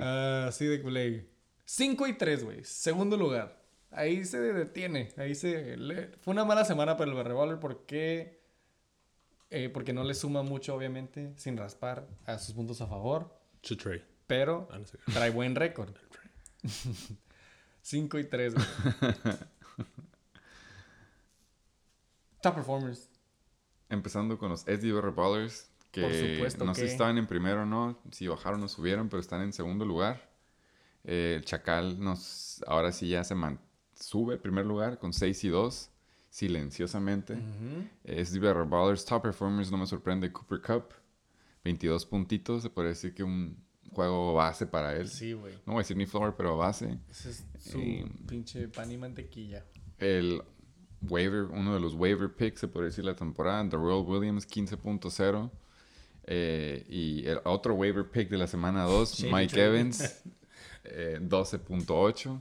Ah, 0.00 0.48
sí, 0.52 0.66
de 0.66 0.80
culé. 0.80 1.26
5 1.66 2.06
y 2.06 2.14
3, 2.14 2.44
güey. 2.44 2.64
Segundo 2.64 3.16
lugar. 3.16 3.62
Ahí 3.90 4.24
se 4.24 4.38
detiene. 4.40 5.10
Ahí 5.16 5.34
se. 5.34 5.76
le- 5.76 6.08
Fue 6.22 6.32
una 6.32 6.44
mala 6.44 6.64
semana 6.64 6.96
para 6.96 7.10
el 7.10 7.22
Revolver 7.24 7.58
porque. 7.60 8.40
eh, 9.50 9.68
porque 9.68 9.92
no 9.92 10.02
le 10.04 10.14
suma 10.14 10.42
mucho, 10.42 10.74
obviamente, 10.74 11.32
sin 11.36 11.56
raspar 11.56 12.06
a 12.26 12.38
sus 12.38 12.54
puntos 12.54 12.80
a 12.80 12.86
favor. 12.86 13.38
Pero 14.26 14.68
Ah, 14.72 14.78
trae 15.12 15.30
buen 15.30 15.54
récord. 15.54 15.90
5 17.82 18.18
y 18.18 18.24
3, 18.24 18.54
güey. 18.54 18.66
Top 22.42 22.54
performers. 22.54 23.08
Empezando 23.88 24.38
con 24.38 24.50
los 24.50 24.62
SDR 24.62 25.10
Ballers, 25.14 25.70
que 25.90 26.02
Por 26.02 26.12
supuesto 26.12 26.64
no 26.64 26.74
sé 26.74 26.82
si 26.82 26.92
estaban 26.92 27.18
en 27.18 27.26
primero 27.26 27.62
o 27.62 27.66
no, 27.66 27.98
si 28.10 28.26
bajaron 28.26 28.62
o 28.62 28.68
subieron, 28.68 29.08
pero 29.08 29.20
están 29.20 29.42
en 29.42 29.52
segundo 29.52 29.84
lugar. 29.84 30.30
Eh, 31.04 31.34
el 31.38 31.44
Chacal 31.44 32.00
nos, 32.02 32.62
ahora 32.66 32.90
sí 32.92 33.08
ya 33.08 33.22
se 33.24 33.34
man- 33.34 33.60
sube 33.94 34.36
primer 34.38 34.66
lugar 34.66 34.98
con 34.98 35.12
6 35.12 35.44
y 35.44 35.48
2, 35.48 35.90
silenciosamente. 36.30 37.34
Ujú. 37.34 37.88
SDR 38.04 38.64
Ballers, 38.64 39.04
top 39.04 39.22
performers, 39.22 39.70
no 39.70 39.78
me 39.78 39.86
sorprende, 39.86 40.32
Cooper 40.32 40.60
Cup, 40.60 40.94
22 41.62 42.04
puntitos, 42.06 42.62
se 42.62 42.70
puede 42.70 42.88
decir 42.88 43.14
que 43.14 43.22
un 43.22 43.56
juego 43.94 44.34
base 44.34 44.66
para 44.66 44.94
él. 44.96 45.08
Sí, 45.08 45.32
güey. 45.32 45.54
No 45.66 45.72
voy 45.72 45.76
a 45.76 45.78
decir 45.82 45.96
ni 45.96 46.06
floor, 46.06 46.34
pero 46.36 46.56
base. 46.56 46.98
Ese 47.10 47.30
es 47.30 47.44
su 47.58 47.78
Eh, 47.80 48.04
pinche 48.26 48.68
pan 48.68 48.90
y 48.90 48.96
mantequilla. 48.98 49.64
el 49.98 50.42
waiver, 51.02 51.44
uno 51.44 51.74
de 51.74 51.80
los 51.80 51.94
waiver 51.94 52.30
picks, 52.34 52.60
se 52.60 52.68
puede 52.68 52.86
decir 52.86 53.04
la 53.04 53.14
temporada, 53.14 53.62
Darrell 53.64 54.04
Williams 54.06 54.46
15.0. 54.46 55.50
Eh, 56.26 56.84
y 56.88 57.26
el 57.26 57.40
otro 57.44 57.74
waiver 57.74 58.08
pick 58.10 58.30
de 58.30 58.38
la 58.38 58.46
semana 58.46 58.84
2, 58.84 59.14
Shady 59.18 59.32
Mike. 59.32 59.62
Evans, 59.64 60.22
eh, 60.84 61.18
12.8. 61.20 62.40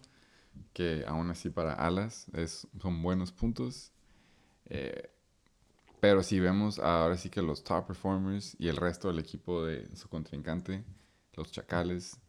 Que 0.72 1.04
aún 1.08 1.30
así 1.30 1.50
para 1.50 1.74
alas 1.74 2.26
es, 2.34 2.68
son 2.82 3.02
buenos 3.02 3.32
puntos. 3.32 3.92
Eh, 4.68 5.10
pero 6.00 6.24
si 6.24 6.40
vemos 6.40 6.80
ahora 6.80 7.18
sí 7.18 7.30
que 7.30 7.42
los 7.42 7.64
top 7.64 7.88
performers 7.88 8.56
y 8.60 8.68
el 8.70 8.76
resto 8.78 9.08
del 9.08 9.20
equipo 9.20 9.64
de 9.66 9.88
su 9.96 10.08
contrincante, 10.10 10.84
los 11.36 11.52
Chacales, 11.52 12.20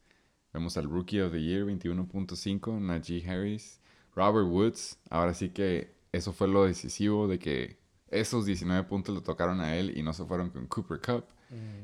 vemos 0.53 0.77
al 0.77 0.85
Rookie 0.85 1.21
of 1.21 1.33
the 1.33 1.43
Year 1.43 1.65
21.5, 1.65 2.81
Najee 2.81 3.29
Harris, 3.29 3.81
Robert 4.15 4.47
Woods, 4.47 4.99
ahora 5.11 5.35
sí 5.35 5.51
que 5.51 5.95
eso 6.13 6.33
fue 6.33 6.49
lo 6.49 6.65
decisivo 6.65 7.27
de 7.27 7.39
que 7.39 7.79
esos 8.09 8.47
19 8.47 8.85
puntos 8.85 9.15
le 9.15 9.21
tocaron 9.21 9.61
a 9.61 9.77
él 9.77 9.97
y 9.97 10.03
no 10.03 10.13
se 10.13 10.25
fueron 10.25 10.51
con 10.51 10.67
Cooper 10.67 11.01
Cup. 11.01 11.25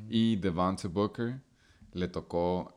Y 0.08 0.36
Devonta 0.36 0.88
Booker 0.88 1.40
le 1.92 2.08
tocó 2.08 2.76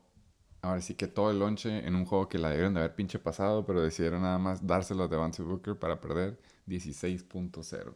ahora 0.62 0.80
sí 0.80 0.94
que 0.94 1.08
todo 1.08 1.30
el 1.30 1.38
lonche 1.40 1.86
en 1.86 1.94
un 1.96 2.04
juego 2.04 2.28
que 2.28 2.38
la 2.38 2.50
debieron 2.50 2.74
de 2.74 2.80
haber 2.80 2.94
pinche 2.94 3.18
pasado, 3.18 3.66
pero 3.66 3.82
decidieron 3.82 4.22
nada 4.22 4.38
más 4.38 4.66
dárselo 4.66 5.04
a 5.04 5.08
Devonta 5.08 5.42
Booker 5.42 5.76
para 5.76 6.00
perder 6.00 6.38
16.0. 6.68 7.92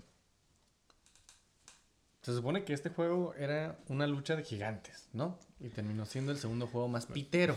Se 2.23 2.35
supone 2.35 2.65
que 2.65 2.73
este 2.73 2.91
juego 2.91 3.35
era 3.35 3.79
una 3.89 4.07
lucha 4.07 4.37
de 4.37 4.43
gigantes, 4.43 5.09
¿no? 5.13 5.39
Y 5.61 5.69
terminó 5.71 6.05
siendo 6.05 6.33
el 6.33 6.39
segundo 6.39 6.67
juego 6.67 6.89
más 6.89 7.07
pitero. 7.07 7.57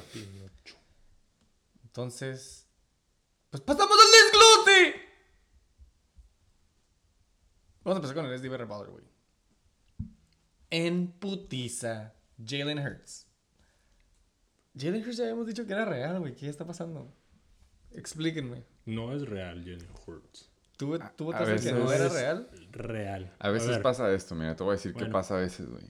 Entonces, 1.83 2.67
pues 3.49 3.61
pasamos 3.61 3.97
al 3.97 4.11
desglose. 4.11 5.01
Vamos 7.83 7.95
a 7.95 7.97
empezar 7.97 8.15
con 8.15 8.25
el 8.25 8.39
SDB 8.39 8.67
Baller, 8.67 8.91
güey. 8.91 9.05
En 10.69 11.11
putiza, 11.11 12.13
Jalen 12.43 12.79
Hurts. 12.79 13.27
Jalen 14.77 15.03
Hurts 15.03 15.17
ya 15.17 15.23
habíamos 15.23 15.47
dicho 15.47 15.65
que 15.65 15.73
era 15.73 15.85
real, 15.85 16.19
güey. 16.19 16.35
¿Qué 16.35 16.47
está 16.47 16.65
pasando? 16.65 17.13
Explíquenme. 17.91 18.63
No 18.85 19.13
es 19.13 19.27
real, 19.27 19.63
Jalen 19.65 19.89
Hurts. 20.05 20.50
¿Tú, 21.15 21.31
que 21.31 21.71
no 21.73 21.91
era 21.91 22.09
real? 22.09 22.47
Real. 22.71 23.31
A 23.39 23.49
veces 23.49 23.77
pasa 23.79 24.11
esto, 24.13 24.35
mira, 24.35 24.55
te 24.55 24.63
voy 24.63 24.71
a 24.71 24.75
decir 24.75 24.93
qué 24.93 24.99
Bueno. 24.99 25.13
pasa 25.13 25.35
a 25.35 25.39
veces, 25.39 25.69
güey. 25.69 25.83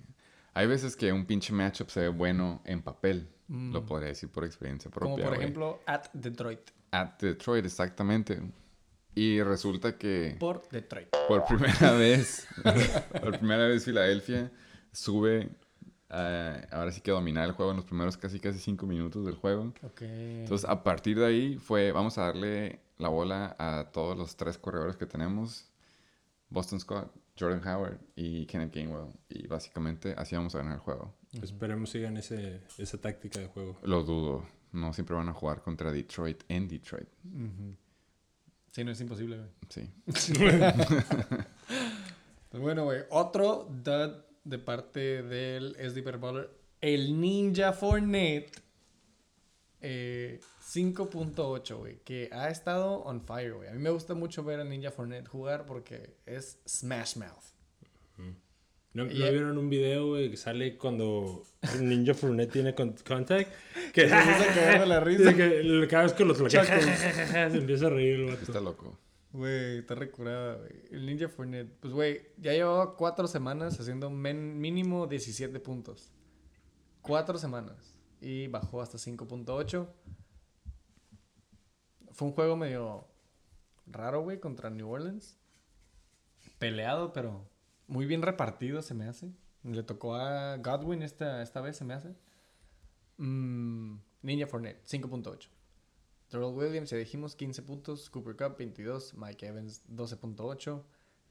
Hay 0.54 0.68
veces 0.68 0.96
que 0.96 1.14
un 1.14 1.26
pinche 1.26 1.54
matchup 1.54 1.90
se 1.90 2.02
ve 2.02 2.08
bueno 2.10 2.62
en 2.66 2.82
papel. 2.82 3.30
Mm. 3.48 3.72
Lo 3.74 3.86
podría 3.86 4.10
decir 4.10 4.30
por 4.30 4.44
experiencia 4.46 4.90
propia. 4.92 5.12
Como 5.16 5.24
por 5.26 5.34
ejemplo, 5.38 5.80
at 5.86 6.06
Detroit. 6.14 6.72
At 6.92 7.20
Detroit, 7.20 7.66
exactamente. 7.66 8.42
Y 9.16 9.42
resulta 9.42 9.98
que 9.98 10.36
Por 10.40 10.68
Detroit. 10.70 11.10
por 11.28 11.46
primera 11.46 11.92
vez, 11.98 12.48
por 13.22 13.38
primera 13.38 13.68
vez 13.68 13.84
Filadelfia 13.86 14.52
sube, 14.92 15.50
eh, 16.14 16.68
ahora 16.72 16.92
sí 16.92 17.02
que 17.02 17.12
dominar 17.12 17.46
el 17.46 17.54
juego 17.54 17.72
en 17.72 17.78
los 17.78 17.86
primeros 17.86 18.18
casi 18.18 18.40
casi 18.40 18.60
cinco 18.60 18.86
minutos 18.86 19.26
del 19.26 19.36
juego. 19.36 19.74
Ok. 19.84 20.02
Entonces, 20.02 20.70
a 20.70 20.84
partir 20.84 21.18
de 21.18 21.26
ahí 21.26 21.58
fue, 21.58 21.92
vamos 21.92 22.18
a 22.18 22.24
darle 22.24 22.80
la 22.98 23.10
bola 23.10 23.56
a 23.58 23.92
todos 23.92 24.18
los 24.18 24.36
tres 24.36 24.58
corredores 24.58 24.98
que 24.98 25.06
tenemos. 25.06 25.70
Boston 26.50 26.80
Scott, 26.80 27.12
Jordan 27.40 27.66
Howard 27.66 28.00
y 28.16 28.46
Kenneth 28.46 28.76
Gainwell. 28.76 29.14
Y 29.30 29.48
básicamente 29.48 30.14
así 30.18 30.36
vamos 30.36 30.54
a 30.56 30.58
ganar 30.58 30.74
el 30.74 30.80
juego. 30.80 31.14
Esperemos 31.42 31.90
sigan 31.90 32.18
ese, 32.18 32.62
esa 32.78 33.00
táctica 33.00 33.40
de 33.40 33.48
juego. 33.48 33.80
Lo 33.84 34.04
dudo. 34.04 34.46
No 34.74 34.94
siempre 34.94 35.16
van 35.16 35.30
a 35.30 35.34
jugar 35.34 35.62
contra 35.62 35.92
Detroit 35.92 36.44
en 36.50 36.68
Detroit. 36.68 37.08
Sí, 38.72 38.84
no 38.84 38.92
es 38.92 39.02
imposible, 39.02 39.38
güey. 39.38 39.50
Sí. 39.70 39.90
Pues 42.52 42.62
bueno, 42.62 42.84
güey. 42.84 43.00
Otro 43.12 43.66
dud 43.70 44.12
de 44.44 44.58
parte 44.60 45.24
del 45.24 45.76
SD 45.76 46.02
Baller. 46.18 46.50
El 46.82 47.20
Ninja 47.20 47.74
Fournette. 47.74 48.62
Eh, 49.82 50.40
5.8, 50.64 51.78
güey. 51.78 52.00
Que 52.04 52.30
ha 52.32 52.50
estado 52.50 53.00
on 53.04 53.22
fire, 53.22 53.54
güey. 53.54 53.68
A 53.70 53.72
mí 53.74 53.80
me 53.80 53.90
gusta 53.90 54.14
mucho 54.14 54.44
ver 54.44 54.60
a 54.60 54.64
Ninja 54.64 54.92
Fournette 54.92 55.28
jugar 55.28 55.66
porque 55.66 56.18
es 56.26 56.60
Smash 56.68 57.18
Mouth. 57.18 57.52
¿No, 58.94 59.06
¿no 59.06 59.10
vieron 59.10 59.58
un 59.58 59.70
video, 59.70 60.10
güey, 60.10 60.30
que 60.30 60.36
sale 60.36 60.78
cuando 60.78 61.46
Ninja 61.80 62.14
Fournette 62.14 62.52
tiene 62.52 62.76
con- 62.76 62.94
contact? 63.08 63.50
Que 63.94 64.02
Se 64.10 64.14
empieza 64.16 64.44
a 64.52 64.54
cagar 64.54 64.80
de 64.82 64.86
la 64.86 65.00
risa. 65.04 65.34
Que 65.34 65.88
cada 65.90 66.04
vez 66.04 66.14
que 66.14 66.26
lo 66.26 66.36
toca, 66.36 66.50
se 66.66 67.58
empieza 67.58 67.88
a 67.88 67.90
reír 67.90 68.16
el 68.20 68.26
vato. 68.26 68.42
Está 68.44 68.60
loco. 68.60 69.00
Güey, 69.34 69.80
está 69.80 69.96
recurada, 69.96 70.58
güey. 70.58 70.72
El 70.92 71.06
Ninja 71.06 71.30
Fournette. 71.30 71.74
Pues, 71.80 71.94
güey, 71.94 72.22
ya 72.38 72.52
llevaba 72.52 72.98
cuatro 72.98 73.28
semanas 73.28 73.80
haciendo 73.80 74.10
men- 74.10 74.60
mínimo 74.60 75.08
17 75.08 75.60
puntos. 75.60 76.12
Cuatro 77.02 77.38
semanas. 77.38 77.96
Y 78.20 78.48
bajó 78.48 78.82
hasta 78.82 78.98
5.8. 78.98 79.88
Fue 82.12 82.28
un 82.28 82.34
juego 82.34 82.58
medio 82.58 83.08
raro, 83.88 84.22
güey, 84.22 84.40
contra 84.40 84.70
New 84.70 84.90
Orleans. 84.90 85.38
Peleado, 86.60 87.14
pero 87.14 87.48
muy 87.88 88.06
bien 88.06 88.22
repartido, 88.22 88.82
se 88.82 88.94
me 88.94 89.06
hace. 89.06 89.32
Le 89.64 89.84
tocó 89.84 90.16
a 90.16 90.58
Godwin 90.58 91.04
esta, 91.04 91.42
esta 91.42 91.62
vez, 91.62 91.78
se 91.78 91.86
me 91.86 91.94
hace. 91.94 92.14
Mm, 93.18 93.96
Ninja 94.24 94.48
Fournette, 94.48 94.84
5.8. 94.86 95.48
Terrell 96.32 96.54
Williams, 96.56 96.90
ya 96.90 96.98
dijimos, 96.98 97.36
15 97.36 97.62
puntos. 97.62 98.10
Cooper 98.10 98.36
Cup, 98.36 98.58
22. 98.58 99.14
Mike 99.16 99.46
Evans, 99.46 99.84
12.8. 99.88 100.82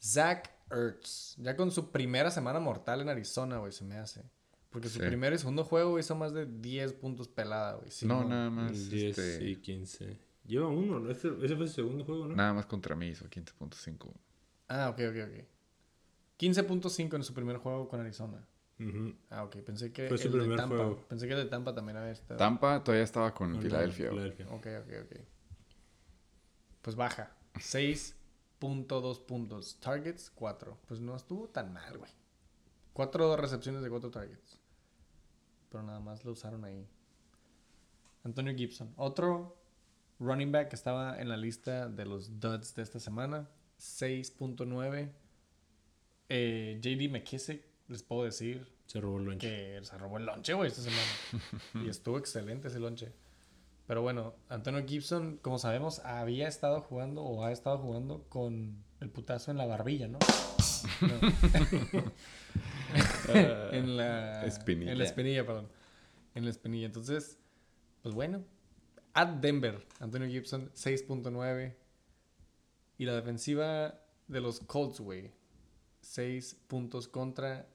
Zach 0.02 0.50
Ertz, 0.70 1.36
ya 1.38 1.56
con 1.56 1.70
su 1.72 1.90
primera 1.90 2.30
semana 2.30 2.60
mortal 2.60 3.00
en 3.00 3.08
Arizona, 3.08 3.58
güey, 3.58 3.72
se 3.72 3.84
me 3.84 3.96
hace. 3.96 4.22
Porque 4.70 4.88
su 4.88 4.98
Sí. 5.00 5.06
primer 5.06 5.32
y 5.32 5.38
segundo 5.38 5.64
juego 5.64 5.98
hizo 5.98 6.14
más 6.14 6.32
de 6.32 6.46
10 6.46 6.92
puntos 6.92 7.26
pelada, 7.28 7.74
güey. 7.74 7.90
no, 8.02 8.24
nada 8.24 8.48
más. 8.50 8.88
10 8.88 9.18
este, 9.18 9.44
y 9.44 9.56
15. 9.56 10.16
Lleva 10.46 10.68
uno, 10.68 11.00
¿no? 11.00 11.10
Ese, 11.10 11.28
ese 11.42 11.56
fue 11.56 11.66
su 11.66 11.74
segundo 11.74 12.04
juego, 12.04 12.28
¿no? 12.28 12.36
Nada 12.36 12.52
más 12.54 12.66
contra 12.66 12.94
mí 12.94 13.08
hizo 13.08 13.28
15.5. 13.28 14.12
Ah, 14.68 14.90
ok, 14.90 15.00
ok, 15.10 15.16
ok. 15.28 15.44
15.5 16.38 17.16
en 17.16 17.24
su 17.24 17.34
primer 17.34 17.56
juego 17.58 17.88
con 17.88 18.00
Arizona. 18.00 18.46
Ujú. 18.80 19.14
Ah, 19.28 19.44
ok. 19.44 19.56
Pensé 19.58 19.92
que 19.92 20.08
Fue 20.08 20.16
su 20.18 20.28
el 20.28 20.32
de 20.32 20.38
primer 20.40 20.56
Tampa. 20.58 20.76
juego. 20.76 21.06
Pensé 21.08 21.26
que 21.28 21.34
el 21.34 21.40
de 21.44 21.46
Tampa 21.50 21.74
también 21.74 21.98
había 21.98 22.12
estado. 22.12 22.38
Tampa 22.38 22.82
todavía 22.82 23.04
estaba 23.04 23.34
con. 23.34 23.60
Filadelfia. 23.60 24.10
Ok, 24.10 24.66
ok, 24.66 24.92
ok. 25.04 25.20
Pues 26.82 26.96
baja. 26.96 27.30
6.2 27.54 29.26
puntos. 29.26 29.78
Targets, 29.80 30.30
4. 30.34 30.78
Pues 30.88 31.00
no 31.00 31.14
estuvo 31.14 31.48
tan 31.48 31.72
mal, 31.72 31.98
güey. 31.98 32.10
4 32.94 33.36
recepciones 33.36 33.82
de 33.82 33.90
4 33.90 34.10
targets. 34.10 34.58
Pero 35.68 35.82
nada 35.84 36.00
más 36.00 36.24
lo 36.24 36.32
usaron 36.32 36.64
ahí. 36.64 36.88
Antonio 38.24 38.54
Gibson. 38.54 38.92
Otro 38.96 39.56
running 40.18 40.52
back 40.52 40.68
que 40.68 40.76
estaba 40.76 41.20
en 41.20 41.28
la 41.28 41.36
lista 41.36 41.88
de 41.88 42.04
los 42.06 42.40
duds 42.40 42.74
de 42.74 42.82
esta 42.82 42.98
semana. 42.98 43.48
6.9. 43.78 45.10
Eh, 46.28 46.78
JD 46.80 47.10
McKissick, 47.10 47.64
les 47.90 48.02
puedo 48.02 48.24
decir 48.24 48.66
Se 48.86 49.00
robó 49.00 49.18
el 49.18 49.24
lonche. 49.24 49.48
que 49.48 49.80
se 49.84 49.98
robó 49.98 50.16
el 50.18 50.24
lonche, 50.26 50.54
güey, 50.54 50.68
esta 50.68 50.82
semana. 50.82 51.02
y 51.84 51.88
estuvo 51.88 52.18
excelente 52.18 52.68
ese 52.68 52.78
lonche. 52.78 53.12
Pero 53.86 54.02
bueno, 54.02 54.34
Antonio 54.48 54.84
Gibson, 54.86 55.38
como 55.42 55.58
sabemos, 55.58 55.98
había 56.00 56.46
estado 56.46 56.80
jugando 56.80 57.22
o 57.22 57.44
ha 57.44 57.50
estado 57.50 57.78
jugando 57.78 58.24
con 58.28 58.84
el 59.00 59.10
putazo 59.10 59.50
en 59.50 59.56
la 59.58 59.66
barbilla, 59.66 60.06
¿no? 60.06 60.18
No. 61.00 62.12
en 63.72 63.96
la 63.96 64.46
Espinilla. 64.46 64.92
En 64.92 64.98
la 64.98 65.04
espinilla, 65.04 65.44
perdón. 65.44 65.68
En 66.34 66.44
la 66.44 66.50
espinilla. 66.50 66.86
Entonces, 66.86 67.38
pues 68.02 68.14
bueno. 68.14 68.44
At 69.12 69.40
Denver, 69.40 69.84
Antonio 69.98 70.28
Gibson, 70.28 70.70
6.9. 70.74 71.74
Y 72.98 73.04
la 73.06 73.14
defensiva 73.14 74.00
de 74.28 74.40
los 74.40 74.60
Colts, 74.60 75.00
güey. 75.00 75.32
6 76.02 76.60
puntos 76.68 77.08
contra. 77.08 77.66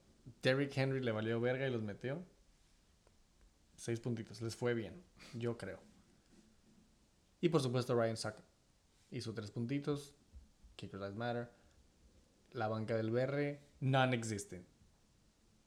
Derrick 0.41 0.75
Henry 0.77 1.01
le 1.01 1.11
valió 1.11 1.39
verga 1.39 1.67
y 1.67 1.71
los 1.71 1.83
metió. 1.83 2.23
6 3.77 3.99
puntitos. 3.99 4.41
Les 4.41 4.55
fue 4.55 4.73
bien, 4.73 5.03
yo 5.33 5.57
creo. 5.57 5.79
Y 7.41 7.49
por 7.49 7.61
supuesto 7.61 7.95
Ryan 7.95 8.17
Sucker. 8.17 8.43
Hizo 9.11 9.33
3 9.33 9.51
puntitos. 9.51 10.15
Kicker 10.75 10.99
Lives 10.99 11.15
Matter. 11.15 11.51
La 12.53 12.67
banca 12.67 12.95
del 12.95 13.11
BR, 13.11 13.59
non-existent. 13.81 14.65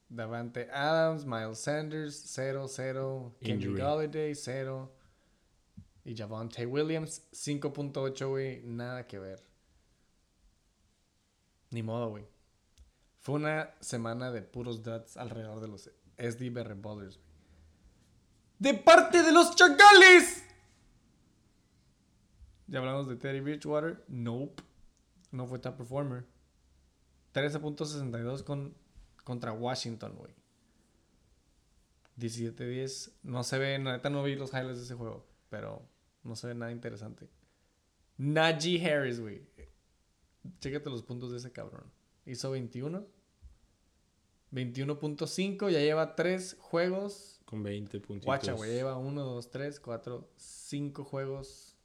Davante 0.08 0.70
Adams, 0.70 1.26
Miles 1.26 1.58
Sanders, 1.58 2.14
0, 2.14 2.66
0. 2.66 3.36
Kenny 3.40 3.52
Injury. 3.52 3.78
Galladay, 3.78 4.34
0. 4.34 4.94
Y 6.04 6.16
Javante 6.16 6.64
Williams, 6.64 7.28
5.8, 7.32 8.28
güey. 8.28 8.62
Nada 8.62 9.06
que 9.06 9.18
ver. 9.18 9.44
Ni 11.70 11.82
modo, 11.82 12.08
güey. 12.08 12.26
Fue 13.28 13.34
una 13.34 13.74
semana 13.80 14.32
de 14.32 14.40
puros 14.40 14.82
duds 14.82 15.18
alrededor 15.18 15.60
de 15.60 15.68
los 15.68 15.90
SDBR 16.16 16.74
Ballers. 16.76 17.20
¡De 18.58 18.72
parte 18.72 19.22
de 19.22 19.32
los 19.32 19.54
chacales! 19.54 20.46
Ya 22.68 22.78
hablamos 22.78 23.06
de 23.06 23.16
Teddy 23.16 23.40
Bridgewater. 23.40 24.02
Nope. 24.08 24.62
No 25.30 25.46
fue 25.46 25.58
top 25.58 25.76
performer. 25.76 26.24
13.62 27.34 28.44
con, 28.44 28.74
contra 29.24 29.52
Washington, 29.52 30.14
güey. 30.16 30.34
17-10. 32.16 33.12
No 33.24 33.44
se 33.44 33.58
ve, 33.58 33.78
la 33.78 33.92
neta 33.92 34.08
no 34.08 34.22
vi 34.22 34.36
los 34.36 34.54
highlights 34.54 34.78
de 34.78 34.84
ese 34.84 34.94
juego. 34.94 35.28
Pero 35.50 35.86
no 36.22 36.34
se 36.34 36.46
ve 36.46 36.54
nada 36.54 36.72
interesante. 36.72 37.28
Najee 38.16 38.82
Harris, 38.82 39.20
güey. 39.20 39.46
Chécate 40.60 40.88
los 40.88 41.02
puntos 41.02 41.30
de 41.32 41.36
ese 41.36 41.52
cabrón. 41.52 41.92
Hizo 42.24 42.50
21. 42.52 43.17
21.5. 44.52 45.70
Ya 45.70 45.80
lleva 45.80 46.14
3 46.16 46.56
juegos. 46.60 47.40
Con 47.44 47.62
20 47.62 48.00
puntitos. 48.00 48.26
Guacha, 48.26 48.52
güey. 48.52 48.72
Lleva 48.72 48.96
1, 48.98 49.22
2, 49.22 49.50
3, 49.50 49.80
4, 49.80 50.30
5 50.36 51.04
juegos 51.04 51.76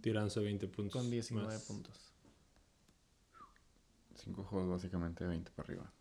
Tirándose 0.00 0.40
20 0.40 0.66
puntos. 0.68 1.00
con 1.00 1.10
19 1.10 1.46
más. 1.52 1.62
puntos. 1.64 2.12
Cinco 4.14 4.44
juegos 4.44 4.68
básicamente 4.70 5.24
de 5.24 5.30
20 5.30 5.50
para 5.52 5.66
arriba. 5.66 5.92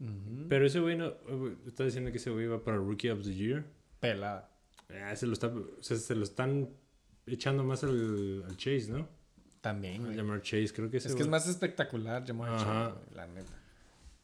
Ujú. 0.00 0.46
Pero 0.48 0.66
ese 0.66 0.80
güey 0.80 0.96
no. 0.96 1.06
eh, 1.08 1.56
Está 1.66 1.84
diciendo 1.84 2.10
que 2.10 2.18
ese 2.18 2.30
güey 2.30 2.46
va 2.46 2.62
para 2.62 2.76
Rookie 2.76 3.10
of 3.10 3.22
the 3.24 3.34
Year. 3.34 3.64
Pelada. 4.00 4.50
Ah, 5.02 5.14
se, 5.16 5.26
lo 5.26 5.32
está, 5.32 5.48
o 5.48 5.82
sea, 5.82 5.96
se 5.96 6.14
lo 6.14 6.22
están 6.24 6.68
echando 7.26 7.64
más 7.64 7.82
al, 7.84 8.44
al 8.46 8.56
Chase, 8.56 8.88
¿no? 8.90 9.08
También, 9.60 10.04
güey. 10.04 10.14
llamar 10.16 10.42
Chase, 10.42 10.72
creo 10.74 10.90
que 10.90 10.98
ese 10.98 11.08
Es 11.08 11.14
que 11.14 11.22
es 11.22 11.28
güey- 11.28 11.30
más 11.30 11.48
espectacular, 11.48 12.22
Ajá. 12.22 12.94
Chase, 12.94 13.14
la 13.14 13.26
neta. 13.26 13.62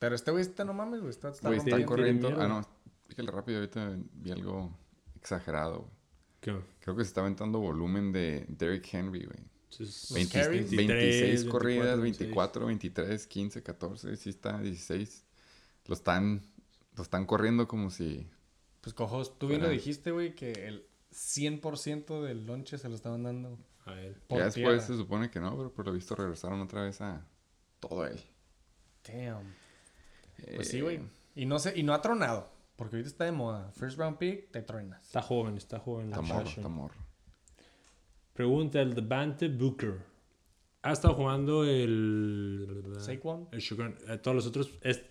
Pero 0.00 0.14
este 0.16 0.32
güey 0.32 0.42
está, 0.42 0.64
no 0.64 0.72
mames, 0.74 1.00
güey. 1.00 1.10
Está, 1.10 1.28
está 1.28 1.46
Güey, 1.46 1.58
están 1.58 1.82
rompiendo. 1.86 2.28
corriendo. 2.28 2.42
Ah, 2.42 2.48
no. 2.48 2.66
Fíjale 3.06 3.30
rápido, 3.30 3.58
ahorita 3.58 3.96
vi 4.14 4.32
algo 4.32 4.76
exagerado. 5.14 5.78
güey. 5.82 5.90
¿Qué? 6.40 6.56
Creo 6.80 6.96
que 6.96 7.04
se 7.04 7.08
está 7.08 7.20
aventando 7.20 7.60
volumen 7.60 8.10
de 8.10 8.46
Derrick 8.48 8.92
Henry, 8.92 9.24
güey. 9.26 9.38
Entonces, 9.70 10.10
20 10.12 10.32
carries? 10.32 10.70
26 10.70 11.44
corridas, 11.44 12.00
26. 12.00 12.18
24, 12.30 12.66
23, 12.66 13.26
15, 13.26 13.62
14, 13.62 14.16
sí 14.16 14.30
está, 14.30 14.58
16. 14.58 15.24
Lo 15.86 15.94
están, 15.94 16.42
lo 16.96 17.02
están 17.02 17.26
corriendo 17.26 17.68
como 17.68 17.90
si... 17.90 18.26
Pues 18.80 18.94
cojos, 18.94 19.38
tú 19.38 19.48
bien 19.48 19.60
lo 19.62 19.68
dijiste, 19.68 20.10
güey, 20.12 20.34
que 20.34 20.52
el 20.66 20.86
100% 21.12 22.22
del 22.22 22.46
lonche 22.46 22.78
se 22.78 22.88
lo 22.88 22.94
estaban 22.94 23.22
dando. 23.22 23.58
A 23.84 24.00
él. 24.00 24.14
Por 24.28 24.38
ya 24.38 24.44
después 24.46 24.54
tierra. 24.64 24.80
se 24.86 24.96
supone 24.96 25.30
que 25.30 25.40
no, 25.40 25.56
pero 25.56 25.72
por 25.72 25.86
lo 25.86 25.92
visto 25.92 26.14
regresaron 26.14 26.60
otra 26.60 26.82
vez 26.84 27.00
a 27.02 27.26
todo 27.80 28.06
él. 28.06 28.18
Damn. 29.06 29.54
Pues 30.56 30.68
sí, 30.68 30.78
Eh, 30.78 30.82
güey. 30.82 31.00
Y 31.34 31.46
no 31.46 31.58
sé, 31.58 31.72
y 31.78 31.82
no 31.82 31.94
ha 31.94 32.02
tronado. 32.02 32.50
Porque 32.76 32.96
ahorita 32.96 33.08
está 33.08 33.24
de 33.24 33.32
moda. 33.32 33.70
First 33.72 33.98
round 33.98 34.16
pick, 34.18 34.50
te 34.50 34.62
truenas. 34.62 35.04
Está 35.06 35.20
joven, 35.22 35.56
está 35.56 35.78
joven. 35.78 36.08
Está 36.08 36.22
morro, 36.22 36.34
muchacho. 36.40 36.60
está 36.60 36.68
morro. 36.68 36.94
Pregunta 38.32 38.80
el 38.80 38.94
Devante 38.94 39.48
Booker. 39.48 39.98
¿Ha 40.82 40.92
estado 40.92 41.14
jugando 41.14 41.64
el. 41.64 42.94
Saquon. 43.00 43.48
El 43.52 43.60
Shogun? 43.60 43.94
Eh, 44.08 44.16
Todos 44.18 44.34
los 44.34 44.46
otros. 44.46 44.70
es- 44.82 45.02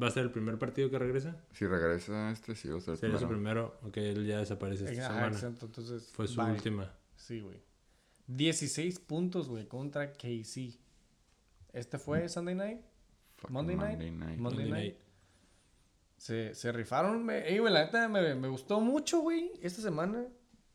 ¿Va 0.00 0.06
a 0.06 0.10
ser 0.10 0.22
el 0.22 0.30
primer 0.30 0.56
partido 0.56 0.88
que 0.88 0.98
regresa? 1.00 1.36
Si 1.52 1.66
regresa 1.66 2.30
este, 2.30 2.54
sí 2.54 2.68
va 2.68 2.78
a 2.78 2.80
ser 2.80 2.92
el 2.94 2.98
Sería 3.00 3.18
su 3.18 3.26
primero. 3.28 3.72
primero. 3.72 3.88
Ok, 3.88 3.96
él 3.98 4.24
ya 4.24 4.38
desaparece 4.38 4.84
esta 4.84 5.04
Ajá, 5.06 5.14
semana. 5.14 5.34
exacto, 5.36 5.66
entonces. 5.66 6.08
Fue 6.12 6.28
su 6.28 6.40
bye. 6.40 6.52
última. 6.52 6.94
Sí, 7.16 7.40
güey. 7.40 7.60
16 8.28 9.00
puntos, 9.00 9.48
güey, 9.48 9.66
contra 9.66 10.12
KC. 10.12 10.78
Este 11.72 11.98
fue 11.98 12.28
Sunday 12.28 12.54
night. 12.54 12.80
Fucking 13.40 13.54
Monday 13.54 13.76
night? 13.76 13.98
Monday 13.98 14.10
night. 14.10 14.38
Monday 14.38 14.64
Monday 14.64 14.70
night. 14.70 14.96
Se, 16.16 16.54
se 16.54 16.72
rifaron. 16.72 17.24
Me, 17.24 17.48
ey, 17.48 17.58
güey, 17.58 17.72
la 17.72 17.84
neta 17.86 18.08
me, 18.08 18.34
me 18.34 18.48
gustó 18.48 18.80
mucho, 18.80 19.20
güey, 19.20 19.52
esta 19.62 19.80
semana. 19.80 20.26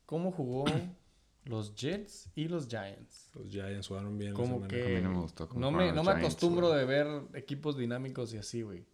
Cómo 0.05 0.31
jugó 0.31 0.65
los 1.45 1.75
Jets 1.75 2.29
y 2.35 2.47
los 2.47 2.67
Giants. 2.67 3.29
Los 3.35 3.47
Giants 3.49 3.87
jugaron 3.87 4.17
bien. 4.17 4.33
Como 4.33 4.67
que. 4.67 4.83
A 4.83 4.99
mí 4.99 5.01
no 5.01 5.11
me 5.11 5.19
gustó 5.19 5.47
No 5.55 5.71
me, 5.71 5.91
no 5.91 6.03
me 6.03 6.11
Giants, 6.11 6.25
acostumbro 6.25 6.67
güey. 6.69 6.79
de 6.79 6.85
ver 6.85 7.21
equipos 7.35 7.77
dinámicos 7.77 8.33
y 8.33 8.37
así, 8.37 8.63
güey. 8.63 8.85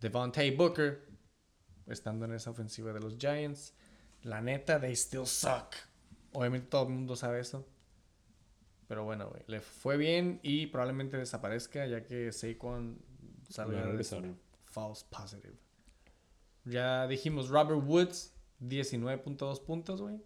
Devontae 0.00 0.52
Booker, 0.52 1.08
estando 1.86 2.26
en 2.26 2.34
esa 2.34 2.50
ofensiva 2.50 2.92
de 2.92 3.00
los 3.00 3.16
Giants. 3.18 3.74
La 4.22 4.40
neta, 4.40 4.80
they 4.80 4.94
still 4.94 5.26
suck. 5.26 5.74
Obviamente 6.32 6.68
todo 6.68 6.84
el 6.84 6.90
mundo 6.90 7.16
sabe 7.16 7.40
eso. 7.40 7.66
Pero 8.86 9.04
bueno, 9.04 9.28
güey. 9.28 9.42
Le 9.48 9.60
fue 9.60 9.96
bien 9.96 10.38
y 10.42 10.66
probablemente 10.66 11.16
desaparezca 11.16 11.86
ya 11.86 12.04
que 12.04 12.30
Saquon 12.32 13.00
salga 13.50 13.86
de 13.86 14.04
su 14.04 14.36
false 14.64 15.04
positive. 15.10 15.56
Ya 16.64 17.06
dijimos 17.06 17.48
Robert 17.48 17.82
Woods, 17.84 18.34
19.2 18.60 19.62
puntos, 19.62 20.02
güey. 20.02 20.20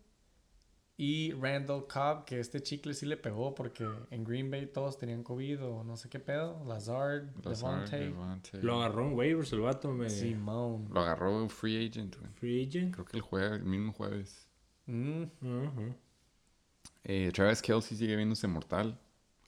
Y 0.97 1.33
Randall 1.33 1.87
Cobb, 1.87 2.27
que 2.27 2.41
este 2.41 2.63
chicle 2.63 2.93
sí 2.93 3.07
le 3.07 3.17
pegó 3.17 3.55
porque 3.55 3.89
en 4.11 4.23
Green 4.23 4.51
Bay 4.51 4.67
todos 4.67 4.99
tenían 4.99 5.23
COVID 5.23 5.65
o 5.65 5.83
no 5.83 5.97
sé 5.97 6.11
qué 6.11 6.21
pedo. 6.21 6.63
Lazard, 6.67 7.25
Lazard, 7.43 7.89
Devontae, 7.89 8.01
Devontae. 8.01 8.63
Lo 8.63 8.83
agarró 8.83 9.07
en 9.07 9.15
waivers 9.15 9.51
el 9.55 9.61
vato. 9.61 9.91
Me... 9.93 10.11
Simone. 10.11 10.89
Lo 10.91 11.01
agarró 11.01 11.35
un 11.35 11.49
free 11.49 11.89
agent, 11.89 12.19
güey. 12.19 12.31
Free 12.35 12.67
agent. 12.67 12.93
Creo 12.93 13.07
que 13.07 13.17
el, 13.17 13.23
jueves, 13.23 13.61
el 13.61 13.65
mismo 13.65 13.95
jueves. 13.95 14.47
Mm, 14.85 15.23
Ujú. 15.23 15.95
Eh, 17.05 17.31
Travis 17.33 17.63
Kelsey 17.63 17.97
sigue 17.97 18.17
viéndose 18.17 18.47
mortal. 18.47 18.99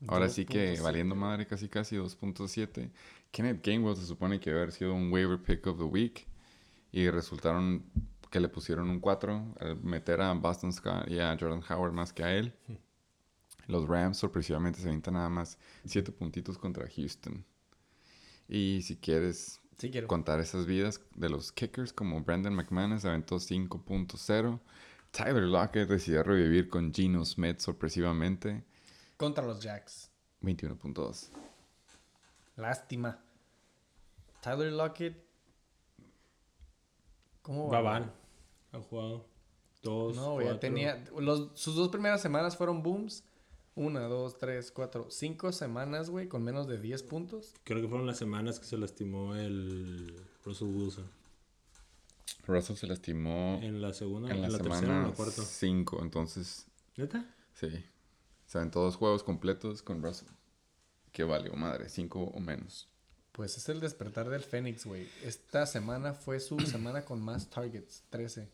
Ahora 0.08 0.30
sí 0.30 0.46
que 0.46 0.74
2.7. 0.76 0.82
valiendo 0.82 1.14
madre 1.14 1.46
casi 1.46 1.68
casi 1.68 1.96
2.7. 1.96 2.90
Kenneth 3.32 3.64
Gainwell 3.64 3.96
se 3.96 4.06
supone 4.06 4.38
que 4.38 4.50
debe 4.50 4.62
haber 4.62 4.72
sido 4.72 4.94
un 4.94 5.12
waiver 5.12 5.42
pick 5.42 5.66
of 5.66 5.78
the 5.78 5.84
week. 5.84 6.28
Y 6.92 7.10
resultaron 7.10 7.84
que 8.30 8.38
le 8.38 8.48
pusieron 8.48 8.88
un 8.88 9.00
4 9.00 9.54
al 9.60 9.82
meter 9.82 10.20
a 10.20 10.32
Boston 10.34 10.72
Scott 10.72 11.08
y 11.08 11.18
a 11.18 11.36
Jordan 11.38 11.62
Howard 11.68 11.92
más 11.92 12.12
que 12.12 12.22
a 12.22 12.34
él. 12.34 12.54
Los 13.66 13.88
Rams 13.88 14.18
sorpresivamente 14.18 14.80
se 14.80 14.88
avientan 14.88 15.14
nada 15.14 15.28
más 15.28 15.58
7 15.84 16.12
puntitos 16.12 16.58
contra 16.58 16.86
Houston. 16.88 17.44
Y 18.48 18.82
si 18.82 18.96
quieres 18.96 19.62
Sí 19.78 19.90
contar 20.06 20.38
esas 20.38 20.64
vidas 20.66 21.00
de 21.16 21.28
los 21.28 21.50
kickers 21.50 21.92
como 21.92 22.20
Brandon 22.20 22.54
McManus 22.54 23.04
aventó 23.04 23.36
5.0. 23.36 24.60
Tyler 25.10 25.42
Lockett 25.42 25.88
decidió 25.88 26.22
revivir 26.22 26.68
con 26.68 26.94
Geno 26.94 27.24
Smith 27.24 27.58
sorpresivamente 27.58 28.62
Contra 29.16 29.44
los 29.44 29.60
Jacks. 29.60 30.08
21.2. 30.42 31.51
Lástima. 32.62 33.18
Tyler 34.40 34.72
Lockett. 34.72 35.16
¿Cómo 37.42 37.68
Va 37.68 37.80
va? 37.80 37.90
van. 37.90 38.12
Ha 38.72 38.78
jugado. 38.80 39.26
Dos. 39.82 40.14
No, 40.16 40.34
güey, 40.34 40.46
ya 40.46 40.60
tenía. 40.60 41.04
Los, 41.18 41.50
sus 41.54 41.74
dos 41.74 41.88
primeras 41.88 42.22
semanas 42.22 42.56
fueron 42.56 42.82
booms. 42.82 43.24
Una, 43.74 44.02
dos, 44.02 44.38
tres, 44.38 44.70
cuatro, 44.70 45.10
cinco 45.10 45.50
semanas, 45.50 46.10
güey, 46.10 46.28
con 46.28 46.44
menos 46.44 46.68
de 46.68 46.78
10 46.78 47.04
puntos. 47.04 47.54
Creo 47.64 47.80
que 47.80 47.88
fueron 47.88 48.06
las 48.06 48.18
semanas 48.18 48.60
que 48.60 48.66
se 48.66 48.76
lastimó 48.76 49.34
el 49.34 50.22
Russell 50.44 50.68
Wilson. 50.68 51.10
Russell 52.46 52.76
se 52.76 52.86
lastimó 52.86 53.58
En 53.62 53.80
la 53.80 53.94
segunda, 53.94 54.30
en 54.30 54.42
la, 54.42 54.48
tercera 54.48 54.74
o 54.76 55.02
en 55.02 55.08
la 55.08 55.14
cuarta. 55.14 55.42
5, 55.42 56.00
entonces 56.02 56.66
¿Neta? 56.96 57.24
sí. 57.54 57.68
Se 58.46 58.58
aventó 58.58 58.80
dos 58.82 58.96
juegos 58.96 59.22
completos 59.22 59.80
con 59.82 60.02
Russell. 60.02 60.28
Que 61.12 61.24
valió 61.24 61.52
madre, 61.54 61.88
5 61.88 62.20
o 62.20 62.40
menos. 62.40 62.88
Pues 63.32 63.56
es 63.56 63.68
el 63.68 63.80
despertar 63.80 64.28
del 64.28 64.42
Fénix, 64.42 64.84
güey. 64.86 65.08
Esta 65.22 65.66
semana 65.66 66.14
fue 66.14 66.40
su 66.40 66.58
semana 66.66 67.04
con 67.04 67.20
más 67.20 67.48
targets, 67.50 68.04
13. 68.10 68.48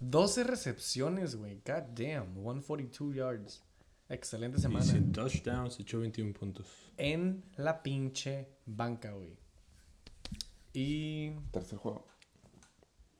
12 0.00 0.44
recepciones, 0.44 1.36
güey. 1.36 1.56
God 1.66 1.82
damn, 1.94 2.34
142 2.34 3.14
yards. 3.14 3.62
Excelente 4.08 4.58
Y 4.58 4.62
semana. 4.62 4.84
sin 4.84 5.12
touchdowns 5.12 5.78
echó 5.80 6.00
21 6.00 6.32
puntos. 6.32 6.66
En 6.96 7.44
la 7.56 7.82
pinche 7.82 8.48
banca, 8.64 9.12
güey. 9.12 9.36
Y. 10.72 11.30
Tercer 11.50 11.78
juego. 11.78 12.06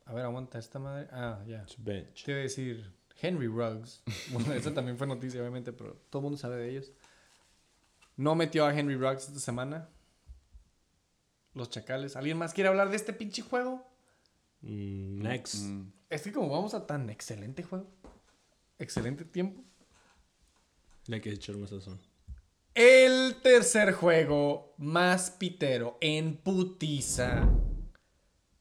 A 0.07 0.15
ver, 0.15 0.25
aguanta 0.25 0.59
esta 0.59 0.79
madre. 0.79 1.09
Ah, 1.13 1.43
ya. 1.47 1.67
Su 1.69 1.83
bench. 1.83 2.25
Te 2.25 2.31
iba 2.33 2.41
a 2.41 2.43
decir 2.45 2.91
Henry 3.21 3.49
Ruggs. 3.49 4.03
Bueno, 4.33 4.53
esa 4.55 4.73
también 4.73 4.97
fue 4.97 5.07
noticia, 5.07 5.41
obviamente, 5.41 5.73
pero 5.73 5.95
todo 6.09 6.21
el 6.21 6.25
mundo 6.25 6.39
sabe 6.39 6.57
de 6.57 6.71
ellos. 6.71 6.93
No 8.19 8.35
metió 8.35 8.67
a 8.67 8.77
Henry 8.77 8.97
Ruggs 8.97 9.29
esta 9.29 9.39
semana. 9.39 9.89
Los 11.55 11.71
chacales. 11.71 12.17
¿Alguien 12.17 12.37
más 12.37 12.53
quiere 12.53 12.69
hablar 12.69 12.91
de 12.91 12.97
este 12.97 13.13
pinche 13.13 13.43
juego? 13.43 13.89
Mm, 14.61 15.23
next. 15.23 15.55
Mm, 15.63 15.93
Es 16.11 16.23
que 16.23 16.33
como 16.33 16.49
vamos 16.51 16.75
a 16.75 16.85
tan 16.85 17.09
excelente 17.11 17.63
juego, 17.63 17.87
excelente 18.79 19.25
tiempo. 19.25 19.63
Le 21.07 21.17
hay 21.17 21.23
que 21.23 21.31
echar 21.31 21.57
más 21.57 21.71
sazón. 21.71 22.01
El 22.75 23.37
tercer 23.41 23.93
juego 23.93 24.75
más 24.79 25.31
pitero 25.31 25.97
en 26.01 26.37
putiza. 26.39 27.49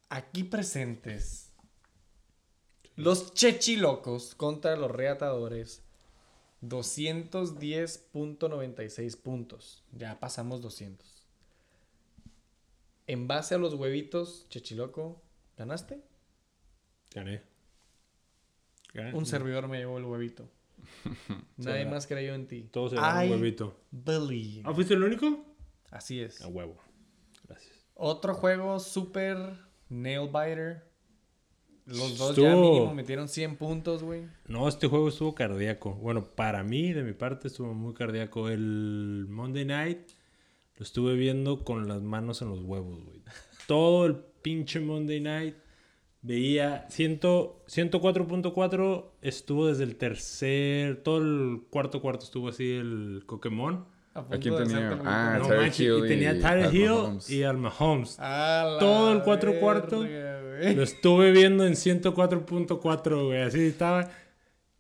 Aquí 0.10 0.44
presentes. 0.44 1.52
Los 2.96 3.34
chechilocos 3.34 4.36
contra 4.36 4.76
los 4.76 4.92
reatadores. 4.92 5.84
210.96 6.62 9.22
puntos. 9.22 9.84
Ya 9.92 10.20
pasamos 10.20 10.62
200. 10.62 11.26
En 13.08 13.28
base 13.28 13.56
a 13.56 13.58
los 13.58 13.74
huevitos, 13.74 14.48
chechiloco, 14.50 15.22
¿ganaste? 15.58 16.02
Gané. 17.14 17.42
Gané. 18.94 19.14
Un 19.14 19.26
servidor 19.26 19.68
me 19.68 19.78
llevó 19.78 19.98
el 19.98 20.06
huevito. 20.06 20.50
Nadie 21.58 21.86
más 21.86 22.08
creyó 22.08 22.34
en 22.34 22.48
ti. 22.48 22.70
Todos 22.72 22.92
se 22.92 22.98
un 22.98 23.32
huevito. 23.32 23.78
believe. 23.92 24.64
¿Ah, 24.66 24.74
fuiste 24.74 24.94
el 24.94 25.04
único? 25.04 25.46
Así 25.90 26.22
es. 26.22 26.42
A 26.42 26.48
huevo. 26.48 26.78
Gracias. 27.48 27.74
Otro 27.94 28.34
juego 28.34 28.80
super 28.80 29.38
nail 29.90 30.28
biter. 30.28 30.87
Los 31.88 32.18
dos 32.18 32.36
ya 32.36 32.54
mínimo 32.54 32.94
metieron 32.94 33.30
100 33.30 33.56
puntos, 33.56 34.04
güey. 34.04 34.24
No, 34.48 34.68
este 34.68 34.88
juego 34.88 35.08
estuvo 35.08 35.34
cardíaco. 35.34 35.94
Bueno, 35.94 36.26
para 36.26 36.64
mí, 36.64 36.92
de 36.92 37.02
mi 37.02 37.14
parte, 37.14 37.48
estuvo 37.48 37.74
muy 37.74 37.94
cardíaco. 37.94 38.50
El 38.50 39.26
Monday 39.30 39.64
Night 39.64 40.00
lo 40.76 40.84
estuve 40.84 41.16
viendo 41.16 41.64
con 41.64 41.88
las 41.88 42.02
manos 42.02 42.42
en 42.42 42.50
los 42.50 42.62
huevos, 42.62 43.04
güey. 43.06 43.22
Todo 43.68 44.06
el 44.06 44.18
pinche 44.42 44.82
Monday 44.82 45.22
Night 45.22 45.56
veía 46.22 46.86
100 46.90 47.20
104.4 47.22 49.06
estuvo 49.22 49.68
desde 49.68 49.84
el 49.84 49.96
tercer, 49.96 51.04
todo 51.04 51.18
el 51.20 51.64
cuarto 51.70 52.02
cuarto 52.02 52.26
estuvo 52.26 52.50
así 52.50 52.70
el 52.72 53.24
Pokémon. 53.26 53.86
A 54.18 54.36
¿A 54.36 54.40
quién 54.40 54.56
tenía? 54.58 55.00
Ah, 55.06 55.38
No 55.40 55.48
Tyreek 55.48 55.80
Hill 55.80 56.06
y 56.06 56.08
tenía 56.08 56.40
Pat 56.42 56.74
Hill 56.74 56.90
Mahomes. 56.90 57.30
y 57.30 57.44
al 57.44 57.58
Mahomes. 57.58 58.18
Todo 58.80 59.12
el 59.14 59.22
cuatro 59.24 59.60
cuarto. 59.60 60.00
verga, 60.02 60.42
güey. 60.60 60.76
Lo 60.76 60.84
estuve 60.84 61.32
viendo 61.32 61.66
en 61.68 61.74
104.4, 61.74 63.26
güey. 63.28 63.42
Así 63.42 63.68
estaba 63.68 64.10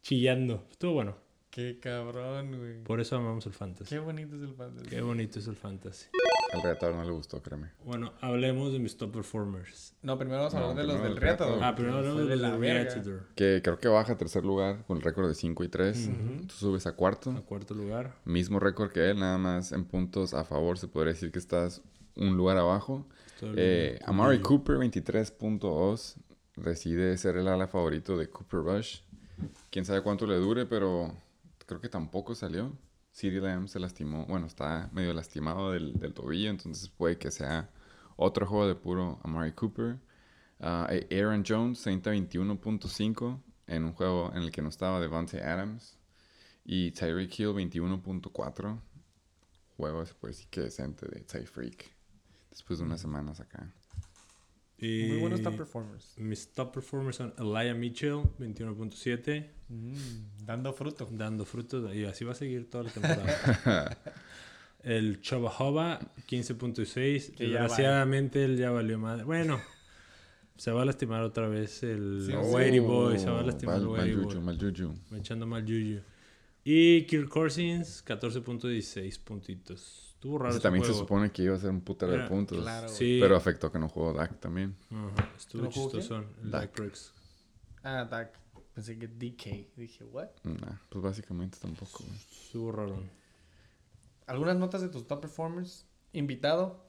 chillando. 0.01 0.65
Estuvo 0.71 0.93
bueno. 0.93 1.17
Qué 1.57 1.79
cabrón, 1.79 2.55
güey. 2.55 2.83
Por 2.83 3.01
eso 3.01 3.15
amamos 3.15 3.47
el 3.47 3.51
fantasy. 3.53 3.89
Qué 3.89 3.97
bonito 3.97 4.35
es 4.35 4.43
el 4.43 4.53
fantasy. 4.53 4.89
Qué 4.91 5.01
bonito 5.01 5.39
es 5.39 5.47
el 5.47 5.55
fantasy. 5.55 6.05
Al 6.53 6.61
reatador 6.61 6.93
no 6.97 7.03
le 7.03 7.09
gustó, 7.09 7.41
créeme. 7.41 7.71
Bueno, 7.83 8.13
hablemos 8.21 8.71
de 8.73 8.77
mis 8.77 8.95
top 8.95 9.11
performers. 9.11 9.95
No, 10.03 10.19
primero 10.19 10.37
vamos 10.37 10.53
a 10.53 10.59
No, 10.59 10.65
hablar 10.67 10.85
de 10.85 10.93
los 10.93 11.01
del 11.01 11.17
Reatador. 11.17 11.63
Ah, 11.63 11.73
primero 11.73 11.97
hablamos 11.97 12.29
de 12.29 12.35
la. 12.35 12.55
Reatador. 12.57 13.23
Que 13.33 13.61
creo 13.63 13.79
que 13.79 13.87
baja 13.87 14.13
a 14.13 14.17
tercer 14.19 14.45
lugar 14.45 14.85
con 14.85 14.97
el 14.97 15.03
récord 15.03 15.27
de 15.27 15.33
5 15.33 15.63
y 15.63 15.67
3. 15.67 16.11
Tú 16.45 16.53
subes 16.53 16.85
a 16.85 16.91
cuarto. 16.91 17.31
A 17.31 17.41
cuarto 17.41 17.73
lugar. 17.73 18.13
Mismo 18.23 18.59
récord 18.59 18.91
que 18.91 19.09
él, 19.09 19.19
nada 19.19 19.39
más 19.39 19.71
en 19.71 19.83
puntos 19.85 20.35
a 20.35 20.43
favor. 20.43 20.77
Se 20.77 20.87
podría 20.87 21.13
decir 21.13 21.31
que 21.31 21.39
estás 21.39 21.81
un 22.15 22.37
lugar 22.37 22.57
abajo. 22.57 23.07
Eh, 23.41 23.97
Amari 24.05 24.41
Cooper, 24.41 24.75
23.2. 24.77 26.17
Decide 26.57 27.17
ser 27.17 27.35
el 27.37 27.47
ala 27.47 27.67
favorito 27.67 28.15
de 28.15 28.29
Cooper 28.29 28.59
Rush. 28.59 28.99
Quién 29.71 29.85
sabe 29.85 30.03
cuánto 30.03 30.27
le 30.27 30.35
dure, 30.35 30.67
pero 30.67 31.15
creo 31.67 31.79
que 31.79 31.89
tampoco 31.89 32.33
salió. 32.33 32.75
CeeDee 33.13 33.41
Lamb 33.41 33.67
se 33.67 33.79
lastimó. 33.79 34.25
Bueno, 34.25 34.47
está 34.47 34.89
medio 34.93 35.13
lastimado 35.13 35.71
del, 35.71 35.93
del 35.99 36.13
tobillo, 36.15 36.49
entonces 36.49 36.89
puede 36.89 37.19
que 37.19 37.29
sea 37.29 37.69
otro 38.15 38.47
juego 38.47 38.67
de 38.67 38.75
puro 38.75 39.19
Amari 39.23 39.51
Cooper. 39.53 39.99
Ah, 40.59 40.87
eh, 40.89 41.07
Aaron 41.11 41.43
Jones, 41.47 41.85
30-21.5 41.85 43.41
en 43.67 43.83
un 43.83 43.93
juego 43.93 44.31
en 44.33 44.43
el 44.43 44.51
que 44.51 44.61
no 44.61 44.69
estaba 44.69 44.99
Devontae 44.99 45.43
Adams. 45.43 45.97
Y 46.65 46.91
Tyreek 46.91 47.39
Hill, 47.39 47.49
21.4. 47.49 48.81
Juego, 49.77 50.03
puede 50.19 50.33
decir 50.33 50.47
que 50.49 50.61
decente 50.61 51.07
de 51.07 51.21
Ty 51.21 51.45
Freak. 51.45 51.85
Después 52.49 52.79
de 52.79 52.85
unas 52.85 52.99
semanas 52.99 53.39
acá. 53.39 53.71
Y 54.79 55.07
Muy 55.09 55.19
buenos 55.21 55.41
top 55.41 55.57
performers. 55.57 56.13
Mis 56.17 56.49
top 56.53 56.73
performers 56.73 57.15
son 57.17 57.33
Elijah 57.39 57.73
Mitchell, 57.73 58.21
21.7. 58.39 59.47
Mm, 59.69 60.45
dando 60.45 60.71
fruto. 60.73 61.09
Dando 61.11 61.45
frutos. 61.45 61.95
Y 61.95 62.05
así 62.05 62.23
va 62.25 62.33
a 62.33 62.35
seguir 62.35 62.69
toda 62.69 62.83
la 62.83 62.89
temporada. 62.91 63.97
El 64.83 65.19
Chobahova, 65.21 65.99
15.6. 66.29 67.33
Que 67.35 67.49
ya 67.49 67.61
Desgraciadamente 67.61 68.45
él 68.45 68.57
ya 68.57 68.69
valió 68.69 68.99
madre. 68.99 69.23
Bueno, 69.23 69.59
se 70.55 70.71
va 70.71 70.83
a 70.83 70.85
lastimar 70.85 71.23
otra 71.23 71.47
vez 71.47 71.83
el 71.83 72.21
Sí, 72.25 72.31
sí. 72.31 72.79
Boy. 72.79 73.19
Se 73.19 73.29
va 73.29 73.39
a 73.39 73.43
lastimar 73.43 73.81
mal, 73.81 74.07
el 74.07 74.15
juju, 74.15 74.27
Boy. 74.35 74.39
mal 74.41 74.57
juju. 74.59 74.93
Me 75.09 75.17
echando 75.17 75.47
mal 75.47 75.63
Juju. 75.63 76.01
Y 76.63 77.03
Kirk 77.03 77.29
Cousins, 77.29 78.03
14.16 78.05 79.19
puntitos. 79.23 80.06
Estuvo 80.27 80.39
raro 80.39 80.49
Ese 80.49 80.57
ese 80.57 80.63
también 80.63 80.83
se 80.83 80.91
juego. 80.91 81.05
supone 81.05 81.31
que 81.31 81.41
iba 81.43 81.55
a 81.55 81.57
ser 81.59 81.69
un 81.69 81.79
putero 81.79 82.11
de 82.11 82.17
Era- 82.17 82.27
puntos. 82.27 82.57
claro. 82.59 82.89
Sí, 82.89 83.17
Pero 83.21 83.37
afectó 83.37 83.71
que 83.71 83.79
no 83.79 83.87
jugó 83.87 84.11
Dak 84.11 84.37
también. 84.41 84.75
Estuvo 85.37 85.63
¿No 85.63 85.71
jugó 85.71 85.89
quién? 85.89 86.01
chistoso. 86.01 86.25
El 86.43 86.51
Dak. 86.51 86.81
Ah, 87.83 88.03
Dak. 88.03 88.37
Pensé 88.73 88.99
que 88.99 89.07
DK. 89.07 89.71
Dije, 89.77 90.03
¿what? 90.03 90.27
Nah, 90.43 90.75
pues 90.89 91.01
básicamente 91.01 91.57
tampoco. 91.61 92.03
Estuvo 92.43 92.73
raro. 92.73 93.01
¿Algunas 94.25 94.57
notas 94.57 94.81
de 94.81 94.89
tus 94.89 95.07
top 95.07 95.21
performers? 95.21 95.85
Invitado. 96.11 96.83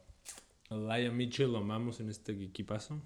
Elijah 0.69 1.13
Mitchell 1.13 1.53
lo 1.53 1.59
amamos 1.59 2.01
en 2.01 2.11
este 2.11 2.33
equipazo. 2.33 3.01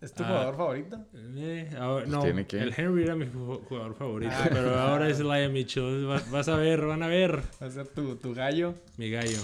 ¿Es 0.00 0.12
tu 0.12 0.22
Ah. 0.22 0.26
jugador 0.28 0.56
favorito? 0.56 1.04
Eh, 1.36 1.70
ahora- 1.78 2.04
Pues 2.04 2.08
no, 2.16 2.22
tiene 2.22 2.46
que. 2.46 2.58
el 2.60 2.74
Henry 2.76 3.04
era 3.04 3.14
mi 3.16 3.26
ju- 3.26 3.62
jugador 3.64 3.94
favorito, 3.94 4.32
Ah. 4.34 4.48
pero 4.50 4.78
ahora 4.78 5.08
es 5.08 5.20
Elijah 5.20 5.48
Mitchell. 5.48 6.08
Va- 6.08 6.22
Vas 6.30 6.48
a 6.48 6.56
ver, 6.56 6.84
van 6.86 7.02
a 7.02 7.08
ver. 7.08 7.42
Va 7.62 7.66
a 7.66 7.70
ser 7.70 7.88
tu, 7.88 8.16
tu 8.16 8.34
gallo. 8.34 8.74
Mi 8.96 9.10
gallo. 9.10 9.38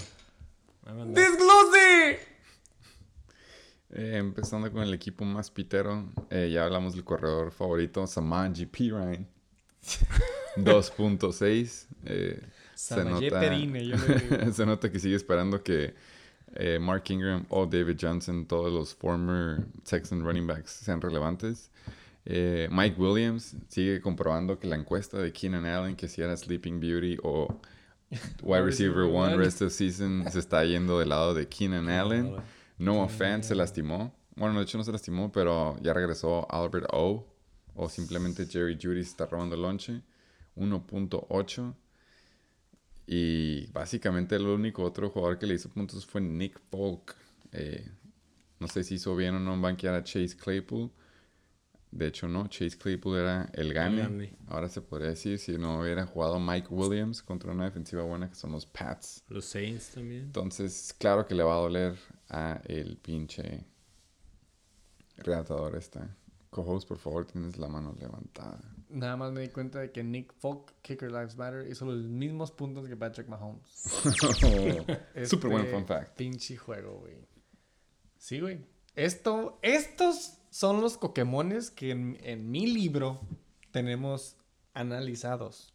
¡Desglose! 1.07 2.19
Eh, 3.91 4.17
empezando 4.17 4.71
con 4.71 4.83
el 4.83 4.93
equipo 4.93 5.25
más 5.25 5.49
pitero. 5.51 6.09
eh, 6.29 6.49
ya 6.51 6.65
hablamos 6.65 6.93
del 6.93 7.03
corredor 7.03 7.51
favorito, 7.51 8.05
Samanji 8.07 8.65
Pirine. 8.65 9.25
2.6. 10.57 11.87
eh, 12.05 12.39
se, 12.75 12.95
Samayé 12.95 13.29
nota, 13.29 13.39
Perine, 13.39 13.85
yo 13.85 13.95
le 13.95 14.15
digo. 14.45 14.53
se 14.53 14.65
nota 14.65 14.91
que 14.91 14.99
sigue 14.99 15.15
esperando 15.15 15.63
que 15.63 15.93
eh, 16.55 16.79
Mark 16.79 17.03
Ingram 17.09 17.45
o 17.49 17.65
David 17.65 17.97
Johnson, 17.99 18.45
todos 18.45 18.71
los 18.71 18.93
former 18.95 19.65
Texan 19.83 20.23
running 20.23 20.47
backs, 20.47 20.71
sean 20.71 21.01
relevantes. 21.01 21.69
Eh, 22.25 22.67
Mike 22.71 22.95
Williams 22.99 23.55
sigue 23.67 24.01
comprobando 24.01 24.59
que 24.59 24.67
la 24.67 24.75
encuesta 24.75 25.17
de 25.17 25.31
Keenan 25.31 25.65
Allen, 25.65 25.95
que 25.95 26.07
si 26.07 26.21
era 26.21 26.35
Sleeping 26.35 26.79
Beauty 26.79 27.17
o 27.23 27.47
Wide 28.43 28.63
Receiver 28.63 28.95
receiver 28.95 29.03
1 29.05 29.13
one. 29.13 29.37
rest 29.37 29.61
of 29.61 29.71
season, 29.71 30.25
se 30.31 30.39
está 30.39 30.63
yendo 30.65 30.99
del 30.99 31.09
lado 31.09 31.33
de 31.33 31.47
Keenan 31.47 31.89
Allen. 31.89 32.35
No 32.77 33.01
offense, 33.03 33.49
se 33.49 33.55
lastimó. 33.55 34.13
Bueno, 34.35 34.57
de 34.57 34.63
hecho 34.63 34.77
no 34.77 34.83
se 34.83 34.91
lastimó, 34.91 35.31
pero 35.31 35.75
ya 35.81 35.93
regresó 35.93 36.47
Albert 36.49 36.87
O. 36.93 37.25
O 37.75 37.89
simplemente 37.89 38.45
Jerry 38.45 38.77
Judy 38.81 39.03
se 39.03 39.11
está 39.11 39.25
robando 39.25 39.55
el 39.55 39.61
lonche. 39.61 40.01
1.8. 40.55 41.73
Y 43.11 43.65
básicamente 43.71 44.35
el 44.35 44.45
único 44.45 44.83
otro 44.83 45.09
jugador 45.09 45.39
que 45.39 45.47
le 45.47 45.55
hizo 45.55 45.67
puntos 45.67 46.05
fue 46.05 46.21
Nick 46.21 46.59
Folk. 46.69 47.15
Eh, 47.51 47.89
no 48.59 48.67
sé 48.67 48.83
si 48.83 48.95
hizo 48.95 49.15
bien 49.15 49.33
o 49.33 49.39
no 49.39 49.55
en 49.55 49.63
banquear 49.63 49.95
a 49.95 50.03
Chase 50.03 50.37
Claypool. 50.37 50.91
De 51.89 52.05
hecho, 52.05 52.27
no. 52.27 52.47
Chase 52.49 52.77
Claypool 52.77 53.17
era 53.17 53.49
el 53.53 53.73
gane. 53.73 54.37
Ahora 54.45 54.69
se 54.69 54.81
podría 54.81 55.09
decir 55.09 55.39
si 55.39 55.57
no 55.57 55.79
hubiera 55.79 56.05
jugado 56.05 56.39
Mike 56.39 56.67
Williams 56.69 57.23
contra 57.23 57.51
una 57.51 57.65
defensiva 57.65 58.03
buena 58.03 58.29
que 58.29 58.35
son 58.35 58.51
los 58.51 58.67
Pats. 58.67 59.23
Los 59.27 59.45
Saints 59.45 59.89
también. 59.89 60.25
Entonces, 60.25 60.93
claro 60.95 61.25
que 61.25 61.33
le 61.33 61.41
va 61.41 61.55
a 61.55 61.61
doler 61.61 61.97
a 62.29 62.61
el 62.65 62.95
pinche 62.97 63.65
relatador 65.17 65.75
esta. 65.75 66.15
Co-host, 66.49 66.87
por 66.87 66.97
favor, 66.97 67.25
tienes 67.25 67.57
la 67.57 67.67
mano 67.67 67.95
levantada. 67.99 68.59
Nada 68.89 69.15
más 69.17 69.31
me 69.31 69.41
di 69.41 69.49
cuenta 69.49 69.79
de 69.79 69.91
que 69.91 70.03
Nick 70.03 70.33
Folk, 70.33 70.73
Kicker 70.81 71.11
Lives 71.11 71.37
Matter, 71.37 71.69
hizo 71.69 71.85
los 71.85 72.03
mismos 72.03 72.51
puntos 72.51 72.87
que 72.87 72.97
Patrick 72.97 73.27
Mahomes. 73.27 73.83
Buen 74.41 74.97
Este 75.13 75.37
fun 75.37 75.85
fact. 75.85 76.15
Pinche 76.17 76.57
juego, 76.57 76.99
güey. 77.01 77.27
Sí, 78.17 78.39
güey. 78.39 78.65
Esto, 78.95 79.59
estos 79.61 80.39
son 80.49 80.81
los 80.81 80.97
Pokémones 80.97 81.69
que 81.69 81.91
en, 81.91 82.17
en 82.23 82.49
mi 82.49 82.65
libro 82.65 83.21
tenemos 83.71 84.35
analizados. 84.73 85.73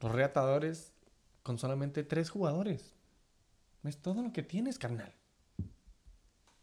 Los 0.00 0.12
reatadores 0.12 0.94
con 1.42 1.58
solamente 1.58 2.02
tres 2.02 2.30
jugadores. 2.30 2.94
Es 3.84 3.98
todo 3.98 4.22
lo 4.22 4.32
que 4.32 4.42
tienes, 4.42 4.78
carnal. 4.78 5.14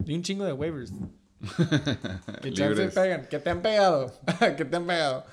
Y 0.05 0.13
un 0.15 0.23
chingo 0.23 0.43
de 0.43 0.53
waivers. 0.53 0.91
Que 2.41 2.53
chance 2.53 2.87
pegan, 2.89 3.27
que 3.27 3.39
te 3.39 3.49
han 3.49 3.61
pegado, 3.61 4.13
que 4.57 4.65
te 4.65 4.75
han 4.75 4.87
pegado. 4.87 5.25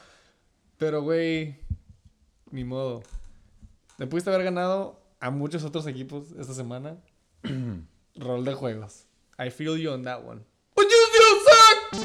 Pero, 0.76 1.02
güey, 1.02 1.60
ni 2.50 2.64
modo. 2.64 3.02
Te 3.96 4.06
pudiste 4.06 4.30
haber 4.30 4.44
ganado 4.44 5.00
a 5.20 5.30
muchos 5.30 5.62
otros 5.62 5.86
equipos 5.86 6.32
esta 6.38 6.54
semana. 6.54 6.96
Rol 8.16 8.44
de 8.44 8.54
juegos. 8.54 9.06
I 9.38 9.50
feel 9.50 9.76
you 9.78 9.92
on 9.92 10.02
that 10.04 10.24
one. 10.24 10.42
But 10.74 10.86
you 10.86 10.96
still 11.10 11.38
suck! 11.44 12.00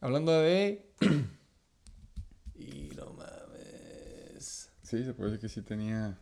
Hablando 0.00 0.32
de... 0.32 0.86
y 2.54 2.90
no 2.96 3.12
mames. 3.12 4.70
Sí, 4.82 5.04
se 5.04 5.12
puede 5.12 5.32
decir 5.32 5.40
que 5.40 5.48
sí 5.48 5.62
tenía 5.62 6.18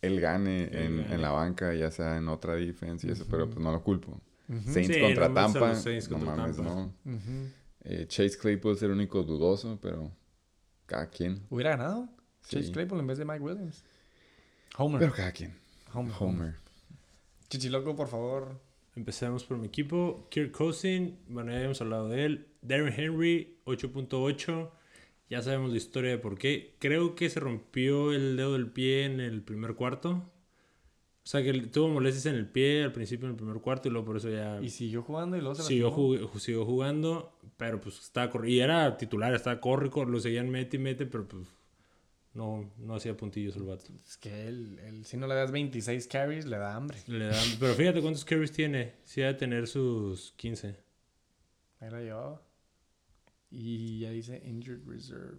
el 0.00 0.20
gane 0.20 0.64
El 0.64 0.76
en, 0.76 0.96
gane. 1.02 1.14
en 1.14 1.22
la 1.22 1.30
banca, 1.30 1.74
ya 1.74 1.90
sea 1.90 2.16
en 2.16 2.28
otra 2.28 2.54
defensa 2.54 3.06
y 3.06 3.10
eso, 3.10 3.26
pero 3.30 3.46
pues 3.46 3.58
no 3.58 3.72
lo 3.72 3.82
culpo. 3.82 4.20
Saints 4.46 4.94
Sí, 4.94 5.00
contra 5.00 5.28
no 5.28 5.34
Tampa, 5.34 5.68
los 5.68 5.78
Saints 5.78 6.10
no 6.10 6.16
contra 6.18 6.36
mames, 6.36 6.56
Tampa. 6.56 6.74
no. 6.74 6.94
Eh, 7.86 8.06
Chase 8.08 8.38
Claypool 8.38 8.74
es 8.74 8.82
el 8.82 8.90
único 8.90 9.22
dudoso, 9.22 9.78
pero 9.80 10.10
cada 10.86 11.08
quien. 11.10 11.42
¿Hubiera 11.50 11.70
ganado? 11.70 12.08
Sí. 12.42 12.56
Chase 12.56 12.72
Claypool 12.72 13.00
en 13.00 13.06
vez 13.06 13.18
de 13.18 13.24
Mike 13.24 13.40
Williams. 13.40 13.84
Homer. 14.76 15.00
Pero 15.00 15.12
cada 15.12 15.32
quien. 15.32 15.54
Homer. 15.92 16.14
Homer. 16.18 16.54
Chichiloco, 17.48 17.94
por 17.94 18.08
favor. 18.08 18.60
Empezamos 18.96 19.44
por 19.44 19.58
mi 19.58 19.66
equipo. 19.66 20.28
Kirk 20.30 20.52
Cousin, 20.52 21.18
bueno, 21.28 21.50
ya 21.50 21.56
habíamos 21.58 21.80
hablado 21.80 22.08
de 22.08 22.24
él. 22.24 22.48
Darren 22.62 22.92
Henry, 22.96 23.58
8.8. 23.66 24.70
Ya 25.30 25.42
sabemos 25.42 25.70
la 25.70 25.76
historia 25.76 26.10
de 26.10 26.18
por 26.18 26.38
qué. 26.38 26.76
Creo 26.78 27.14
que 27.14 27.28
se 27.30 27.40
rompió 27.40 28.12
el 28.12 28.36
dedo 28.36 28.52
del 28.52 28.70
pie 28.70 29.04
en 29.04 29.20
el 29.20 29.42
primer 29.42 29.74
cuarto. 29.74 30.30
O 31.24 31.26
sea, 31.26 31.42
que 31.42 31.52
tuvo 31.54 31.88
molestias 31.88 32.26
en 32.26 32.34
el 32.34 32.46
pie 32.46 32.84
al 32.84 32.92
principio 32.92 33.24
en 33.26 33.30
el 33.30 33.36
primer 33.36 33.56
cuarto 33.62 33.88
y 33.88 33.90
luego 33.90 34.04
por 34.06 34.18
eso 34.18 34.28
ya 34.28 34.60
Y 34.60 34.68
siguió 34.68 35.02
jugando 35.02 35.36
y 35.36 35.40
luego 35.40 35.54
se 35.54 35.62
siguió, 35.62 35.86
lastimó. 35.88 36.08
jug- 36.30 36.38
siguió 36.38 36.64
jugando. 36.66 37.32
Pero 37.56 37.80
pues 37.80 37.98
estaba 38.00 38.30
corri- 38.30 38.50
Y 38.50 38.60
era 38.60 38.96
titular, 38.98 39.32
estaba 39.34 39.58
corre, 39.60 39.86
y 39.86 39.90
corre, 39.90 40.10
lo 40.10 40.20
seguían 40.20 40.50
mete 40.50 40.76
y 40.76 40.80
mete, 40.80 41.06
pero 41.06 41.26
pues 41.26 41.46
no, 42.34 42.70
no 42.78 42.94
hacía 42.96 43.16
puntillos 43.16 43.56
el 43.56 43.62
vato. 43.62 43.84
Es 44.06 44.18
que 44.18 44.48
él, 44.48 44.78
él, 44.84 45.06
si 45.06 45.16
no 45.16 45.26
le 45.26 45.34
das 45.34 45.50
26 45.50 46.06
carries, 46.08 46.44
le 46.44 46.58
da 46.58 46.74
hambre. 46.74 46.98
Le 47.06 47.26
dan- 47.26 47.56
pero 47.58 47.72
fíjate 47.74 48.02
cuántos 48.02 48.24
carries 48.26 48.52
tiene. 48.52 48.92
Sí, 49.04 49.22
ha 49.22 49.28
de 49.28 49.34
tener 49.34 49.66
sus 49.66 50.32
15. 50.36 50.76
Ahí 51.80 51.90
la 51.90 52.00
llevaba. 52.00 52.42
Y 53.50 54.00
ya 54.00 54.10
dice 54.10 54.42
Injured 54.44 54.80
Reserve. 54.86 55.38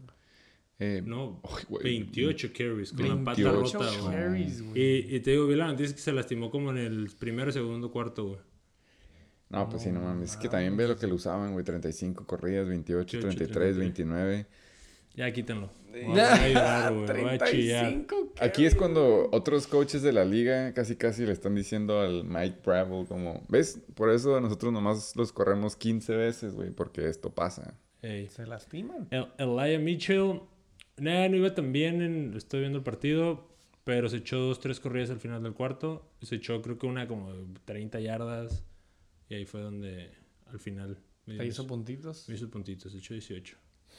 Eh, 0.80 1.02
No, 1.06 1.42
güey, 1.70 1.84
28 1.84 2.50
carries 2.52 2.92
con 2.92 3.08
la 3.08 3.16
pata 3.24 3.42
28 3.42 3.80
rota, 3.80 4.12
carries. 4.12 4.62
Y, 4.74 5.16
y 5.16 5.20
te 5.22 5.32
digo, 5.32 5.48
vi 5.48 5.56
la 5.56 5.68
noticia 5.68 5.96
que 5.96 6.02
se 6.02 6.12
lastimó 6.12 6.52
como 6.52 6.72
en 6.72 6.78
el 6.78 7.10
primero 7.18 7.52
segundo 7.52 7.92
cuarto, 7.92 8.26
güey. 8.26 8.40
No, 9.50 9.70
pues 9.70 9.84
sí, 9.84 9.92
no 9.92 10.02
mames. 10.02 10.32
Es 10.32 10.38
que 10.38 10.50
también 10.50 10.76
ve 10.76 10.88
lo 10.88 10.98
que 10.98 11.08
le 11.08 11.14
usaban, 11.14 11.54
güey. 11.54 11.64
35 11.64 12.26
corridas, 12.26 12.68
28, 12.68 13.20
28, 13.20 13.20
33, 13.38 13.76
33. 13.76 13.78
29. 13.78 14.46
Ya 15.16 15.32
quítenlo. 15.32 15.70
Voy 15.92 16.20
a, 16.20 16.34
a 16.34 16.48
llorar, 16.50 16.94
güey. 16.94 17.22
Voy 17.22 17.30
a 17.36 17.38
chillar. 17.46 17.86
35, 17.86 18.34
¿qué? 18.36 18.44
Aquí 18.44 18.66
es 18.66 18.76
cuando 18.76 19.30
otros 19.32 19.68
coaches 19.68 20.02
de 20.02 20.12
la 20.12 20.26
liga 20.26 20.74
casi 20.74 20.98
casi 20.98 21.26
le 21.26 21.32
están 21.32 21.56
diciendo 21.56 22.02
al 22.02 22.26
Mike 22.26 22.58
Bravel 22.66 23.06
como, 23.08 23.46
¿ves? 23.48 23.80
Por 23.94 24.10
eso 24.10 24.42
nosotros 24.42 24.74
nomás 24.74 25.16
los 25.16 25.32
corremos 25.32 25.78
15 25.78 26.16
veces, 26.18 26.54
güey, 26.56 26.72
porque 26.72 27.08
esto 27.08 27.30
pasa. 27.34 27.76
Ey. 28.02 28.28
Se 28.28 28.46
lastiman. 28.46 29.08
El, 29.10 29.28
Elijah 29.38 29.80
Mitchell, 29.80 30.42
nah, 30.98 31.28
no 31.28 31.36
iba 31.38 31.54
tan 31.54 31.72
bien. 31.72 32.02
En, 32.02 32.34
estoy 32.36 32.62
viendo 32.62 32.78
el 32.78 32.84
partido, 32.84 33.48
pero 33.84 34.10
se 34.10 34.18
echó 34.18 34.40
dos, 34.40 34.60
tres 34.60 34.80
corridas 34.80 35.10
al 35.10 35.20
final 35.20 35.44
del 35.44 35.54
cuarto. 35.54 36.10
Se 36.22 36.36
echó, 36.36 36.62
creo 36.62 36.78
que 36.78 36.88
una 36.88 37.08
como 37.08 37.34
de 37.34 37.46
30 37.66 38.00
yardas. 38.00 38.64
Y 39.30 39.36
ahí 39.36 39.46
fue 39.46 39.62
donde 39.62 40.12
al 40.48 40.60
final 40.60 40.98
me, 41.26 41.38
Te 41.38 41.46
hizo 41.46 41.64
me 41.64 41.70
puntitos. 41.70 42.30
hizo 42.30 42.50
puntitos. 42.50 42.92
Se 42.92 42.98
echó 42.98 43.14
18. 43.14 43.58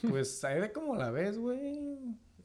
Pues 0.09 0.43
ahí 0.43 0.61
de 0.61 0.71
como 0.71 0.95
la 0.95 1.11
ves, 1.11 1.37
güey. 1.37 1.97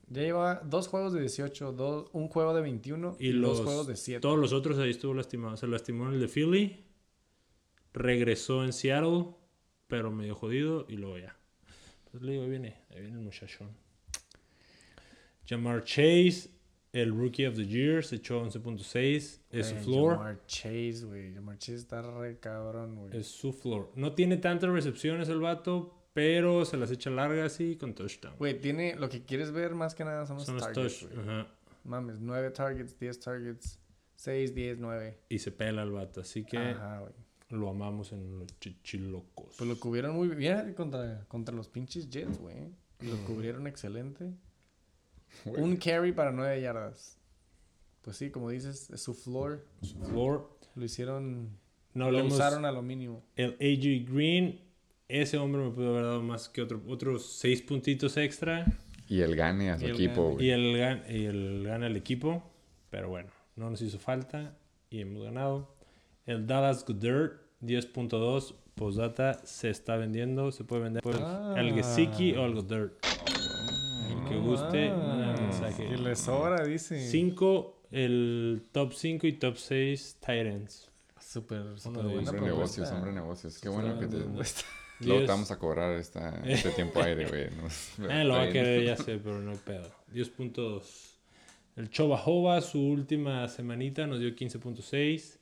Ya 0.09 0.23
lleva 0.23 0.61
dos 0.65 0.89
juegos 0.89 1.13
de 1.13 1.21
18, 1.21 1.73
dos, 1.73 2.11
un 2.13 2.29
juego 2.29 2.55
de 2.55 2.61
21 2.61 3.17
y, 3.19 3.29
Y 3.29 3.33
los, 3.33 3.59
dos 3.59 3.67
juegos 3.67 3.87
de 3.87 3.97
7. 3.97 4.21
todos 4.21 4.39
los 4.39 4.53
otros 4.53 4.79
ahí 4.79 4.91
estuvo 4.91 5.15
lastimado. 5.15 5.57
Se 5.57 5.67
lastimó 5.67 6.09
en 6.09 6.15
el 6.15 6.21
de 6.21 6.29
Philly. 6.29 6.85
Regresó 7.95 8.65
en 8.65 8.73
Seattle, 8.73 9.27
pero 9.87 10.11
medio 10.11 10.35
jodido. 10.35 10.87
Y 10.89 10.97
luego 10.97 11.19
ya. 11.19 11.37
Pues 12.11 12.23
le 12.23 12.33
digo, 12.33 12.45
ahí 12.45 12.51
viene, 12.51 12.77
ahí 12.91 13.01
viene 13.01 13.19
el 13.19 13.25
muchachón. 13.25 13.71
Jamar 15.49 15.85
Chase, 15.85 16.51
el 16.93 17.13
Rookie 17.17 17.47
of 17.47 17.57
the 17.57 17.67
Year, 17.67 18.05
se 18.05 18.17
echó 18.17 18.43
11.6. 18.45 19.41
Es 19.51 19.67
su 19.69 19.75
floor. 19.77 20.17
Jamar 20.17 20.47
Chase, 20.47 21.05
güey. 21.05 21.35
Jamar 21.35 21.59
Chase 21.59 21.77
está 21.79 22.03
re 22.03 22.39
cabrón, 22.39 22.97
güey. 22.97 23.17
Es 23.17 23.27
su 23.29 23.53
floor. 23.53 23.91
No 23.97 24.15
tiene 24.15 24.37
tantas 24.37 24.71
recepciones 24.71 25.29
el 25.29 25.41
vato, 25.41 25.95
pero 26.13 26.65
se 26.65 26.77
las 26.77 26.91
echa 26.91 27.11
largas 27.11 27.61
y 27.61 27.77
con 27.77 27.95
touchdown. 27.95 28.37
Güey, 28.39 28.61
tiene 28.61 28.95
lo 28.97 29.09
que 29.09 29.23
quieres 29.25 29.51
ver 29.53 29.75
más 29.75 29.95
que 29.95 30.05
nada 30.05 30.27
son 30.27 30.37
los 30.37 30.47
Son 30.47 30.57
los 30.57 30.65
targets, 30.65 31.01
touch. 31.01 31.13
güey. 31.15 31.29
Ajá. 31.29 31.47
Mames, 31.85 32.21
9 32.21 32.51
targets, 32.51 32.97
10 32.99 33.19
targets, 33.21 33.79
6, 34.17 34.55
10, 34.55 34.79
9. 34.79 35.19
Y 35.31 35.39
se 35.41 35.51
pela 35.51 35.83
el 35.83 35.91
vato. 35.91 36.21
Así 36.21 36.45
que 36.45 36.59
Ajá, 36.59 37.01
güey. 37.01 37.13
lo 37.49 37.69
amamos 37.71 38.13
en 38.13 38.39
los 38.39 38.59
chichilocos. 38.61 39.57
Pues 39.59 39.69
lo 39.69 39.81
cubrieron 39.81 40.15
muy 40.15 40.29
bien 40.29 40.75
contra, 40.75 41.25
contra 41.27 41.55
los 41.55 41.69
pinches 41.69 42.09
Jets, 42.09 42.39
güey. 42.39 42.71
Lo 43.01 43.17
cubrieron 43.25 43.67
excelente. 43.67 44.33
Un 45.45 45.77
carry 45.77 46.13
para 46.13 46.31
9 46.33 46.61
yardas. 46.61 47.19
Pues 48.03 48.17
sí, 48.17 48.31
como 48.31 48.51
dices, 48.51 48.91
es 48.91 49.01
su 49.01 49.15
floor. 49.15 49.65
Su 49.83 49.97
floor. 49.99 50.49
Lo 50.75 50.85
hicieron. 50.85 51.51
No 51.95 52.11
lo 52.11 52.25
usaron 52.25 52.65
a 52.65 52.73
lo 52.73 52.83
mínimo. 52.83 53.23
el 53.37 53.51
AJ 53.61 54.11
Green. 54.13 54.61
Ese 55.09 55.37
hombre 55.37 55.63
me 55.63 55.71
pudo 55.71 55.91
haber 55.91 56.05
dado 56.05 56.23
más 56.23 56.49
que 56.49 56.63
otro, 56.63 56.81
otros 56.89 57.27
seis 57.39 57.61
puntitos 57.61 58.17
extra. 58.17 58.65
Y 59.09 59.21
el 59.21 59.37
gane 59.37 59.71
a 59.71 59.79
su 59.79 59.85
equipo, 59.87 60.23
gane. 60.23 60.35
güey. 60.35 60.47
Y 60.47 60.51
el, 60.51 60.77
gan- 60.77 61.05
y 61.11 61.25
el 61.27 61.65
gana 61.65 61.87
el 61.87 61.97
equipo. 61.97 62.43
Pero 62.89 63.09
bueno, 63.11 63.29
no 63.57 63.69
nos 63.69 63.83
hizo 63.83 63.99
falta. 63.99 64.57
Y 64.89 65.01
hemos 65.03 65.23
ganado. 65.23 65.75
El 66.25 66.47
Dallas 66.47 66.85
Goddard, 66.87 67.33
10.2. 67.61 68.55
Postdata 68.75 69.35
se 69.45 69.69
está 69.69 69.97
vendiendo. 69.97 70.51
Se 70.51 70.65
puede 70.65 70.83
vender 70.85 71.03
por 71.03 71.17
Ah. 71.21 71.55
el 71.59 71.75
Gesicki 71.75 72.33
o 72.37 72.47
el 72.47 72.55
Goddard. 72.55 72.93
El 74.11 74.29
que 74.29 74.39
guste, 74.39 74.89
Ah, 74.89 75.22
mensaje. 75.79 75.97
Que 75.97 76.03
le 76.03 76.17
sobra, 76.17 76.65
dice. 76.65 77.09
5, 77.09 77.83
el 77.91 78.63
top 78.73 78.93
5 78.93 79.27
y 79.27 79.33
top 79.35 79.57
6 79.57 80.17
Titans. 80.21 80.89
Súper, 81.21 81.79
súper 81.79 82.03
de 82.03 82.13
buena 82.13 82.31
Hombre 82.31 82.47
negocios, 82.47 82.91
hombre 82.91 83.11
de 83.11 83.21
negocios. 83.21 83.59
Qué 83.59 83.69
bueno 83.69 83.99
que 83.99 84.07
te... 84.07 84.19
Luego 85.07 85.21
te 85.23 85.27
vamos 85.27 85.51
a 85.51 85.59
cobrar 85.59 85.97
esta, 85.97 86.41
este 86.45 86.71
tiempo 86.71 87.03
aire, 87.03 87.27
güey. 87.27 87.49
¿no? 87.99 88.11
Eh, 88.11 88.25
lo 88.25 88.35
va 88.35 88.43
a 88.43 88.51
querer, 88.51 88.85
ya 88.85 88.97
sé, 88.97 89.19
pero 89.19 89.41
no 89.41 89.53
hay 89.53 89.59
pedo. 89.59 89.91
10.2. 90.13 90.83
El 91.77 91.91
Chobajova, 91.91 92.61
su 92.61 92.81
última 92.81 93.49
semanita, 93.49 94.07
nos 94.07 94.21
dio 94.21 94.31
15.6. 94.31 95.39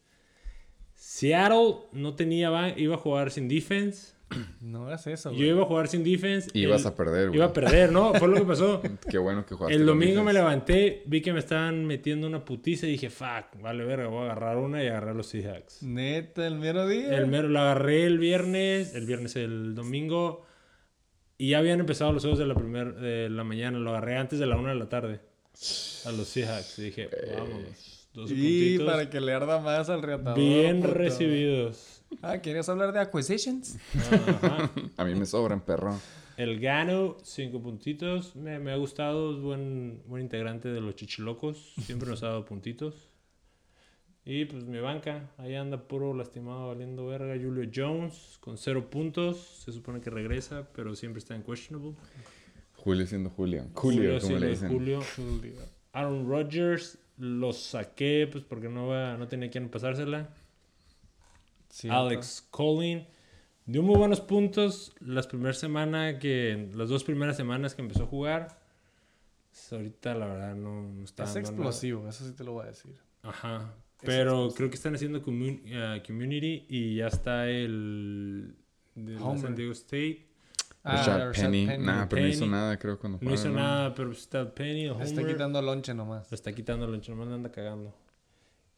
Seattle 0.95 1.77
no 1.93 2.15
tenía 2.15 2.75
iba 2.77 2.95
a 2.95 2.99
jugar 2.99 3.31
sin 3.31 3.49
defense. 3.49 4.15
No 4.61 4.87
hagas 4.87 5.07
eso, 5.09 5.31
Yo 5.33 5.37
güey. 5.39 5.49
iba 5.49 5.63
a 5.63 5.67
jugar 5.67 5.89
sin 5.89 6.05
defense. 6.05 6.51
Y 6.55 6.63
ibas 6.63 6.83
El- 6.83 6.87
a 6.89 6.95
perder, 6.95 7.27
güey. 7.29 7.37
Iba 7.39 7.47
a 7.47 7.53
perder, 7.53 7.91
¿no? 7.91 8.15
Fue 8.15 8.29
lo 8.29 8.35
que 8.37 8.43
pasó. 8.45 8.81
Qué 9.11 9.19
bueno 9.19 9.45
que 9.45 9.55
jugaste. 9.55 9.75
El 9.75 9.85
domingo 9.87 10.23
me 10.23 10.33
levanté, 10.33 11.03
vi 11.07 11.21
que 11.21 11.33
me 11.33 11.41
estaban 11.41 11.85
metiendo 11.85 12.27
una 12.27 12.45
putiza 12.45 12.87
y 12.87 12.91
dije, 12.93 13.11
fuck, 13.11 13.61
vale 13.61 13.85
verga, 13.85 14.07
voy 14.09 14.21
a 14.23 14.33
agarrar 14.33 14.57
una 14.59 14.85
y 14.85 14.87
agarrar 14.87 15.17
los 15.17 15.27
Seahawks. 15.27 15.83
Neta, 15.83 16.47
el 16.47 16.57
mero 16.57 16.87
día. 16.87 17.17
El 17.19 17.27
mero 17.27 17.49
lo 17.49 17.59
agarré 17.61 18.05
el 18.05 18.19
viernes, 18.19 18.95
el 18.95 19.07
viernes, 19.07 19.35
el 19.37 19.75
domingo. 19.75 20.47
Y 21.39 21.51
ya 21.51 21.59
habían 21.59 21.81
empezado 21.81 22.13
los 22.13 22.23
juegos 22.23 22.39
de 22.39 22.47
la, 22.47 22.55
primer, 22.55 22.95
de 22.97 23.31
la 23.31 23.45
mañana. 23.45 23.79
Lo 23.79 23.91
agarré 23.91 24.17
antes 24.19 24.39
de 24.39 24.47
la 24.47 24.57
una 24.57 24.69
de 24.71 24.77
la 24.79 24.89
tarde. 24.89 25.21
A 26.07 26.13
los 26.13 26.29
Seahawks. 26.29 26.79
Y 26.79 26.83
dije, 26.85 27.09
vámonos. 27.37 28.09
Dos 28.13 28.31
Y 28.31 28.35
puntitos. 28.35 28.87
para 28.87 29.09
que 29.11 29.21
le 29.21 29.33
arda 29.33 29.59
más 29.61 29.89
al 29.89 30.03
reatador. 30.03 30.39
Bien 30.39 30.83
recibidos. 30.83 32.00
Ah, 32.23 32.39
¿querías 32.39 32.69
hablar 32.69 32.93
de 32.93 33.01
acquisitions? 33.01 33.79
Ajá. 33.97 34.71
A 34.97 35.05
mí 35.05 35.15
me 35.15 35.27
sobran, 35.27 35.61
perro. 35.61 35.99
El 36.37 36.59
Gano, 36.59 37.17
cinco 37.23 37.61
puntitos. 37.63 38.35
Me, 38.37 38.59
me 38.59 38.73
ha 38.73 38.77
gustado. 38.77 39.35
Es 39.35 39.41
buen, 39.41 40.03
buen 40.07 40.23
integrante 40.23 40.69
de 40.69 40.81
los 40.81 40.95
chichilocos. 40.97 41.75
Siempre 41.85 42.09
nos 42.09 42.23
ha 42.23 42.29
dado 42.29 42.45
puntitos. 42.45 43.11
Y 44.25 44.45
pues 44.45 44.65
mi 44.65 44.79
banca. 44.79 45.31
Ahí 45.39 45.55
anda 45.55 45.89
puro 45.89 46.15
lastimado, 46.15 46.69
valiendo 46.69 47.07
verga. 47.07 47.35
Julio 47.35 47.71
Jones 47.75 48.39
con 48.41 48.57
cero 48.59 48.89
puntos. 48.91 49.63
Se 49.65 49.73
supone 49.73 50.01
que 50.01 50.11
regresa, 50.11 50.69
pero 50.75 50.95
siempre 50.95 51.19
está 51.19 51.35
en 51.35 51.43
questionable. 51.43 51.95
Julio 52.77 53.07
siendo 53.07 53.31
Julio. 53.31 53.67
Julio, 53.75 54.11
como 54.15 54.21
siendo 54.21 54.47
le 54.47 54.51
dicen. 54.51 54.69
Julio. 54.69 55.01
Aaron 55.93 56.29
Rodgers 56.29 56.99
lo 57.19 57.53
saqué 57.53 58.29
pues 58.31 58.45
porque 58.45 58.69
no, 58.69 58.87
va, 58.87 59.17
no 59.17 59.29
tenía 59.29 59.51
quien 59.51 59.69
pasársela. 59.69 60.31
Alex 61.91 62.47
Collin 62.51 63.07
dio 63.67 63.83
muy 63.83 63.97
buenos 63.97 64.21
puntos 64.21 64.93
las 65.01 65.27
primeras 65.27 65.59
semanas 65.59 66.17
que 66.19 66.69
las 66.75 66.89
dos 66.89 67.05
primeras 67.05 67.37
semanas 67.37 67.75
que 67.75 67.83
empezó 67.83 68.05
a 68.05 68.07
jugar. 68.07 68.59
Pues, 69.51 69.73
ahorita 69.73 70.15
la 70.15 70.27
verdad 70.27 70.55
no, 70.55 70.83
no 70.83 71.05
está 71.05 71.25
Es 71.25 71.35
dando 71.35 71.51
nada. 71.51 71.57
explosivo, 71.63 72.09
eso 72.09 72.25
sí 72.25 72.33
te 72.33 72.45
lo 72.45 72.53
voy 72.53 72.65
a 72.65 72.69
decir. 72.69 72.95
Ajá. 73.23 73.75
Pero 74.03 74.31
explosivo. 74.47 74.55
creo 74.57 74.71
que 74.71 74.77
están 74.77 74.95
haciendo 74.95 75.23
commun- 75.23 75.63
eh, 75.67 76.03
community 76.07 76.67
y 76.69 76.97
ya 76.97 77.09
está 77.09 77.49
el 77.49 78.55
de. 78.95 79.19
San 79.19 79.55
Diego 79.55 79.73
State. 79.73 80.27
Rashad 80.83 81.27
Rashad 81.29 81.43
Penny. 81.45 81.67
Nah, 81.79 82.07
pero 82.09 82.23
no 82.23 82.29
hizo 82.29 82.41
Penny. 82.41 82.51
nada, 82.53 82.79
creo, 82.79 82.99
cuando 82.99 83.19
No 83.21 83.35
hizo 83.35 83.51
nada, 83.51 83.95
pero 83.95 84.13
está 84.13 84.41
el 84.41 84.49
Penny, 84.49 84.85
el 84.87 85.01
está 85.03 85.27
quitando 85.27 85.61
lonche 85.61 85.93
nomás. 85.93 86.31
Lo 86.31 86.35
está 86.35 86.53
quitando 86.55 86.87
el 86.87 86.93
nomás 87.11 87.29
le 87.29 87.35
anda 87.35 87.51
cagando. 87.53 87.95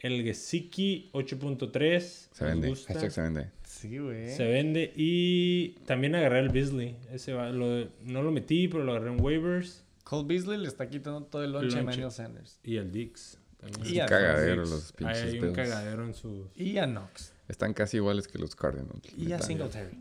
El 0.03 0.23
Gesicki 0.25 1.09
8.3. 1.13 2.01
Se 2.33 2.45
vende. 2.45 2.69
gusta. 2.69 2.93
Hashtag 2.93 3.11
se 3.13 3.23
vende. 3.23 3.51
Sí, 3.65 3.99
güey. 3.99 4.31
Se 4.37 4.45
vende. 4.45 4.93
Y 4.97 5.71
también 5.87 6.15
agarré 6.15 6.41
el 6.41 6.49
Beasley. 6.51 6.97
Ese 7.13 7.33
va- 7.33 7.51
lo- 7.51 7.89
no 8.05 8.23
lo 8.23 8.31
metí, 8.33 8.69
pero 8.69 8.85
lo 8.85 8.93
agarré 8.93 9.13
en 9.13 9.21
waivers. 9.21 9.85
Cole 10.05 10.27
Beasley 10.27 10.59
le 10.59 10.69
está 10.69 10.89
quitando 10.91 11.23
todo 11.23 11.45
el 11.45 11.53
lonche 11.53 11.77
a. 11.77 11.81
Emmanuel 11.81 12.11
Sanders. 12.11 12.59
Y 12.65 12.77
el 12.77 12.91
Dix. 12.93 13.39
También. 13.59 13.95
Y 13.95 14.01
a 14.01 14.07
cagadero 14.07 14.63
Dix. 14.63 14.71
los 14.71 14.93
pinches 14.93 15.23
hay 15.23 15.35
un 15.37 15.41
Bills. 15.41 15.55
cagadero 15.57 16.05
en 16.05 16.15
su... 16.15 16.49
Y 16.57 16.79
a 16.79 16.87
Knox. 16.87 17.33
Están 17.49 17.73
casi 17.73 17.99
iguales 17.99 18.27
que 18.27 18.39
los 18.39 18.57
Cardinals. 18.57 19.03
Y 19.17 19.31
a. 19.33 19.39
Singletary. 19.41 19.91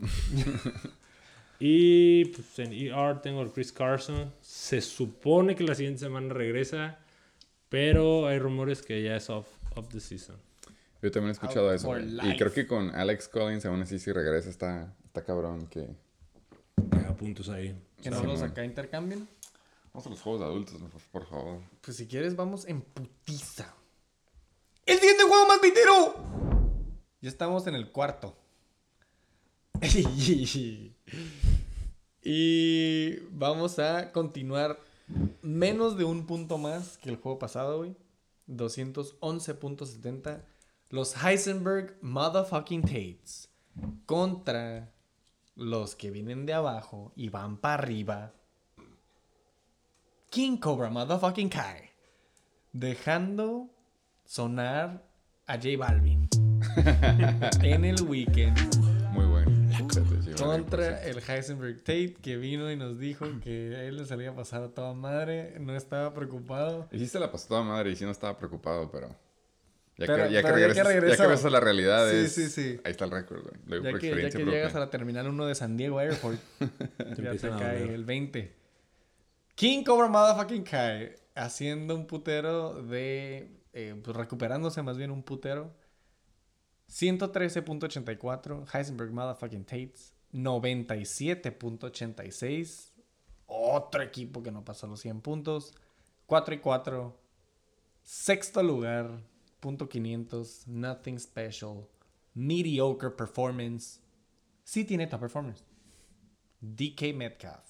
Y 1.64 2.24
pues 2.26 2.58
en 2.58 2.72
ER 2.72 3.20
tengo 3.22 3.40
el 3.42 3.52
Chris 3.52 3.70
Carson. 3.72 4.32
Se 4.40 4.80
supone 4.80 5.54
que 5.54 5.62
la 5.62 5.76
siguiente 5.76 6.00
semana 6.00 6.34
regresa. 6.34 6.98
Pero 7.68 8.26
hay 8.26 8.38
rumores 8.40 8.82
que 8.82 9.00
ya 9.02 9.16
es 9.16 9.30
off, 9.30 9.46
off 9.76 9.88
the 9.88 10.00
season. 10.00 10.36
Yo 11.00 11.10
también 11.10 11.30
he 11.30 11.32
escuchado 11.32 11.70
Out 11.70 11.76
eso. 11.80 11.98
Y 11.98 12.36
creo 12.36 12.52
que 12.52 12.66
con 12.66 12.94
Alex 12.94 13.28
Collins, 13.28 13.64
aún 13.66 13.82
así, 13.82 13.98
si 13.98 14.12
regresa, 14.12 14.50
está, 14.50 14.94
está 15.04 15.24
cabrón. 15.24 15.66
que 15.66 15.88
Deja 16.76 17.16
puntos 17.16 17.48
ahí. 17.48 17.76
Que 18.02 18.10
no 18.10 18.22
los 18.22 18.42
acá 18.42 18.64
intercambien. 18.64 19.28
Vamos 19.92 20.06
a 20.06 20.10
los 20.10 20.20
juegos 20.20 20.40
de 20.40 20.46
adultos, 20.46 20.80
por- 20.80 21.02
por 21.22 21.26
favor. 21.28 21.60
Pues 21.80 21.96
si 21.96 22.06
quieres, 22.06 22.34
vamos 22.36 22.66
en 22.66 22.80
putiza. 22.82 23.74
¡El 24.86 24.98
siguiente 24.98 25.24
juego 25.24 25.46
más 25.46 25.60
vitero! 25.60 26.14
Ya 27.20 27.28
estamos 27.28 27.66
en 27.66 27.74
el 27.74 27.90
cuarto. 27.92 28.36
y 32.22 33.16
vamos 33.30 33.78
a 33.78 34.12
continuar 34.12 34.78
menos 35.42 35.96
de 35.98 36.04
un 36.04 36.26
punto 36.26 36.58
más 36.58 36.96
que 36.98 37.10
el 37.10 37.16
juego 37.16 37.38
pasado, 37.38 37.78
güey. 37.78 37.94
211.70. 38.48 40.44
Los 40.90 41.14
Heisenberg 41.24 41.96
Motherfucking 42.02 42.82
Tates 42.82 43.48
contra 44.06 44.92
los 45.54 45.94
que 45.94 46.10
vienen 46.10 46.46
de 46.46 46.54
abajo 46.54 47.12
y 47.16 47.28
van 47.28 47.56
para 47.56 47.74
arriba. 47.74 48.32
King 50.30 50.56
Cobra 50.58 50.90
Motherfucking 50.90 51.48
Kai. 51.48 51.90
Dejando 52.72 53.68
sonar 54.24 55.04
a 55.46 55.56
J 55.56 55.76
Balvin. 55.78 56.28
en 57.62 57.84
el 57.84 58.02
weekend. 58.02 58.91
Sí, 59.90 60.00
Contra 60.42 61.02
el 61.04 61.18
Heisenberg 61.26 61.78
Tate 61.78 62.14
que 62.20 62.36
vino 62.36 62.70
y 62.70 62.76
nos 62.76 62.98
dijo 62.98 63.26
que 63.42 63.74
a 63.76 63.84
él 63.84 63.96
le 63.96 64.04
salía 64.06 64.30
a 64.30 64.34
pasar 64.34 64.62
a 64.62 64.68
toda 64.68 64.92
madre, 64.94 65.56
no 65.60 65.74
estaba 65.76 66.12
preocupado. 66.14 66.88
Y 66.92 66.98
sí 66.98 67.06
se 67.06 67.18
la 67.20 67.30
pasó 67.32 67.48
toda 67.48 67.62
madre 67.62 67.90
y 67.90 67.96
sí 67.96 68.04
no 68.04 68.10
estaba 68.10 68.36
preocupado, 68.36 68.90
pero... 68.90 69.08
Ya, 69.98 70.06
Pero- 70.06 70.26
que, 70.28 70.32
ya, 70.32 70.40
que 70.42 70.48
pero 70.48 70.58
ya 70.58 70.66
que 70.68 70.72
regresas, 70.72 70.76
ya 70.76 70.82
que 70.94 71.00
regresó. 71.00 71.22
regresas 71.24 71.44
a 71.46 71.50
la 71.50 71.60
realidad 71.60 72.10
Sí, 72.10 72.16
es- 72.16 72.34
sí, 72.34 72.48
sí. 72.48 72.80
Ahí 72.84 72.92
está 72.92 73.04
el 73.04 73.10
récord, 73.10 73.44
Ya 73.66 73.76
ya 73.76 73.98
que 73.98 74.44
llegas 74.44 74.74
a 74.74 74.80
la 74.80 74.88
terminal 74.90 75.28
1 75.28 75.46
de 75.46 75.54
San 75.54 75.76
Diego 75.76 76.00
Airport, 76.00 76.38
Te 76.58 76.66
ya 77.22 77.36
te 77.36 77.46
a 77.48 77.56
cae 77.58 77.94
el 77.94 78.04
20. 78.04 78.56
King 79.54 79.84
Cobra 79.84 80.08
Motherfucking 80.08 80.64
Kai 80.64 81.14
haciendo 81.34 81.94
un 81.94 82.06
putero 82.06 82.82
de. 82.82 83.50
eh, 83.74 83.94
pues 84.02 84.16
recuperándose 84.16 84.82
más 84.82 84.96
bien 84.96 85.10
un 85.10 85.22
putero. 85.22 85.74
113.84. 86.92 88.66
Heisenberg 88.72 89.10
Motherfucking 89.12 89.64
Tates. 89.64 90.14
97.86. 90.34 92.92
Otro 93.46 94.02
equipo 94.02 94.42
que 94.42 94.50
no 94.50 94.62
pasó 94.62 94.86
los 94.86 95.00
100 95.00 95.22
puntos. 95.22 95.72
4 96.26 96.54
y 96.54 96.58
4. 96.58 97.18
Sexto 98.02 98.62
lugar. 98.62 99.22
Punto 99.60 99.88
500. 99.88 100.68
Nothing 100.68 101.18
special. 101.18 101.88
Mediocre 102.34 103.08
performance. 103.10 104.02
Sí 104.62 104.84
tiene 104.84 105.06
top 105.06 105.20
performance. 105.20 105.64
DK 106.60 107.14
Metcalf. 107.14 107.64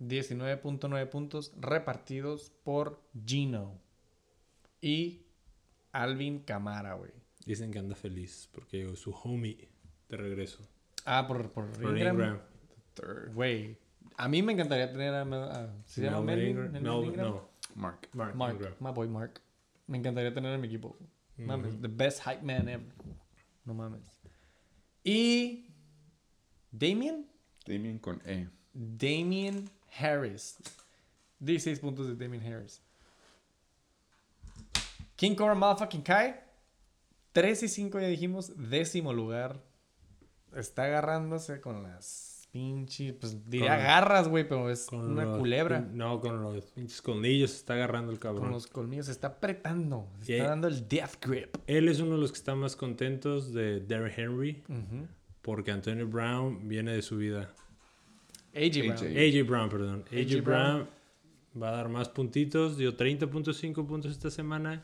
19.9 0.00 1.08
puntos 1.08 1.52
repartidos 1.58 2.50
por 2.64 3.00
Gino. 3.24 3.80
Y 4.80 5.22
Alvin 5.92 6.40
Camara, 6.40 6.94
güey. 6.94 7.12
Dicen 7.46 7.70
que 7.72 7.78
anda 7.78 7.94
feliz 7.94 8.48
porque 8.52 8.78
llegó 8.78 8.96
su 8.96 9.12
homie 9.12 9.68
de 10.08 10.16
regreso. 10.18 10.58
Ah, 11.06 11.26
por, 11.26 11.50
por 11.52 11.70
Por 11.72 11.96
Ingram. 11.96 12.40
Güey. 13.32 13.78
A 14.16 14.28
mí 14.28 14.42
me 14.42 14.52
encantaría 14.52 14.90
tener 14.90 15.14
a... 15.14 15.22
a- 15.22 15.74
¿Se 15.86 16.02
llama 16.02 16.20
Melvin 16.22 16.26
Melvin? 16.26 16.50
Ingram. 16.50 16.72
Melvin 16.72 16.82
No, 16.82 17.04
Ingram? 17.04 17.26
no. 17.28 17.48
Mark. 17.76 18.08
Mark, 18.12 18.34
Mark. 18.34 18.54
Ingram. 18.56 18.74
My 18.80 18.90
boy 18.92 19.08
Mark. 19.08 19.40
Me 19.86 19.96
encantaría 19.98 20.34
tener 20.34 20.52
en 20.52 20.60
mi 20.60 20.66
equipo. 20.66 20.96
Mames. 21.38 21.80
The 21.80 21.88
best 21.88 22.20
hype 22.24 22.42
man 22.42 22.68
ever. 22.68 22.86
No 23.64 23.74
mames. 23.74 24.02
Y... 25.04 25.70
Damien. 26.72 27.26
Damien 27.66 27.98
con 27.98 28.20
E. 28.26 28.48
Damien 28.72 29.70
Harris. 29.98 30.56
16 31.40 31.78
puntos 31.80 32.06
de 32.08 32.16
Damien 32.16 32.42
Harris. 32.44 32.80
King 35.16 35.34
Cobra 35.34 35.54
Motherfucking 35.54 36.02
Kai. 36.02 36.34
3 37.36 37.64
y 37.64 37.68
5 37.68 38.00
ya 38.00 38.06
dijimos. 38.06 38.54
Décimo 38.56 39.12
lugar. 39.12 39.62
Está 40.54 40.84
agarrándose 40.84 41.60
con 41.60 41.82
las 41.82 42.48
pinches. 42.50 43.12
Pues 43.20 43.50
diría 43.50 43.76
Con- 43.76 43.84
garras, 43.84 44.28
güey, 44.28 44.48
pero 44.48 44.70
es 44.70 44.86
Con 44.86 45.00
una 45.00 45.26
los 45.26 45.38
culebra. 45.38 45.80
No, 45.80 46.18
con 46.18 46.42
los 46.42 46.64
pinches 46.72 47.02
colmillos 47.02 47.50
se 47.50 47.56
está 47.58 47.74
agarrando 47.74 48.10
el 48.10 48.18
cabrón. 48.18 48.44
Con 48.44 48.52
los 48.52 48.66
colmillos. 48.66 49.04
Se 49.04 49.12
está 49.12 49.26
apretando. 49.26 50.08
Se 50.22 50.38
está 50.38 50.48
dando 50.48 50.66
el 50.66 50.88
death 50.88 51.22
grip. 51.22 51.54
Él 51.66 51.90
es 51.90 52.00
uno 52.00 52.14
de 52.14 52.22
los 52.22 52.32
que 52.32 52.38
está 52.38 52.54
más 52.54 52.74
contentos 52.74 53.52
de 53.52 53.80
Derrick 53.80 54.16
Henry 54.16 54.62
porque 55.42 55.72
Antonio 55.72 56.08
Brown 56.08 56.66
viene 56.66 56.94
de 56.94 57.02
su 57.02 57.18
vida. 57.18 57.54
AJ 58.54 58.78
Brown. 58.78 59.18
AJ. 59.18 59.46
Brown, 59.46 59.68
perdón. 59.68 60.04
AJ, 60.10 60.20
AJ 60.20 60.42
Brown 60.42 60.88
va 61.62 61.68
a 61.68 61.72
dar 61.72 61.90
más 61.90 62.08
puntitos. 62.08 62.78
Dio 62.78 62.96
30.5 62.96 63.86
puntos 63.86 64.10
esta 64.10 64.30
semana. 64.30 64.82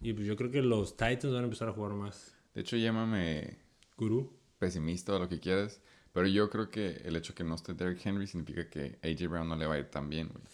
Y 0.00 0.12
pues 0.12 0.26
yo 0.26 0.36
creo 0.36 0.50
que 0.50 0.62
los 0.62 0.96
Titans 0.96 1.32
van 1.32 1.42
a 1.42 1.44
empezar 1.44 1.68
a 1.68 1.72
jugar 1.72 1.92
más. 1.92 2.34
De 2.54 2.60
hecho, 2.60 2.76
llámame 2.76 3.58
Guru. 3.96 4.32
pesimista 4.58 5.14
o 5.14 5.18
lo 5.18 5.28
que 5.28 5.40
quieras. 5.40 5.80
Pero 6.12 6.28
yo 6.28 6.48
creo 6.48 6.70
que 6.70 7.02
el 7.04 7.16
hecho 7.16 7.34
que 7.34 7.42
no 7.42 7.56
esté 7.56 7.74
Derrick 7.74 8.04
Henry 8.06 8.26
significa 8.28 8.68
que 8.70 8.98
AJ 9.02 9.28
Brown 9.28 9.48
no 9.48 9.56
le 9.56 9.66
va 9.66 9.74
a 9.74 9.78
ir 9.78 9.90
tan 9.90 10.08
bien, 10.08 10.28
güey. 10.28 10.44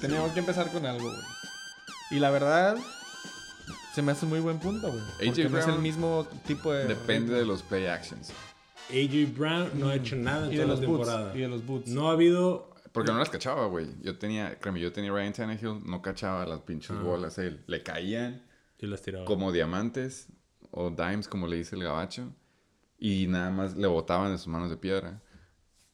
Teníamos 0.00 0.32
que 0.32 0.40
empezar 0.40 0.70
con 0.70 0.84
algo, 0.86 1.08
güey. 1.08 1.22
Y 2.10 2.18
la 2.20 2.30
verdad, 2.30 2.76
se 3.94 4.02
me 4.02 4.12
hace 4.12 4.26
un 4.26 4.30
muy 4.30 4.40
buen 4.40 4.58
punto, 4.58 4.92
güey. 4.92 5.02
AJ 5.28 5.50
no 5.50 5.58
es 5.58 5.64
el 5.64 5.72
Brown 5.72 5.82
mismo 5.82 6.26
tipo 6.46 6.72
de. 6.72 6.84
Depende 6.86 7.34
de 7.34 7.44
los 7.44 7.62
play 7.62 7.86
actions. 7.86 8.30
AJ 8.90 9.34
Brown 9.36 9.70
no 9.74 9.88
ha 9.88 9.94
hecho 9.96 10.14
nada 10.16 10.46
en 10.46 10.52
Y 10.52 10.56
de 10.56 10.62
toda 10.62 10.74
los 10.74 10.80
la 10.82 10.86
boots. 10.86 11.06
temporada. 11.08 11.36
Y 11.36 11.40
de 11.40 11.48
los 11.48 11.66
boots. 11.66 11.88
No 11.88 12.08
ha 12.10 12.12
habido. 12.12 12.73
Porque 12.94 13.12
no 13.12 13.18
las 13.18 13.28
cachaba, 13.28 13.66
güey. 13.66 13.88
Yo 14.02 14.16
tenía, 14.18 14.58
créeme, 14.60 14.80
yo 14.80 14.92
tenía 14.92 15.10
Ryan 15.12 15.32
Tannehill, 15.32 15.82
no 15.84 16.00
cachaba 16.00 16.46
las 16.46 16.60
pinches 16.60 16.92
Ah. 16.92 17.02
bolas. 17.02 17.36
Él 17.38 17.62
le 17.66 17.82
caían 17.82 18.42
Y 18.78 18.86
las 18.86 19.02
tiraba. 19.02 19.24
como 19.26 19.50
diamantes 19.52 20.28
o 20.70 20.90
dimes, 20.90 21.28
como 21.28 21.46
le 21.48 21.56
dice 21.56 21.74
el 21.76 21.82
gabacho. 21.82 22.32
Y 22.98 23.26
nada 23.26 23.50
más 23.50 23.76
le 23.76 23.86
botaban 23.88 24.30
de 24.32 24.38
sus 24.38 24.46
manos 24.46 24.70
de 24.70 24.76
piedra. 24.76 25.20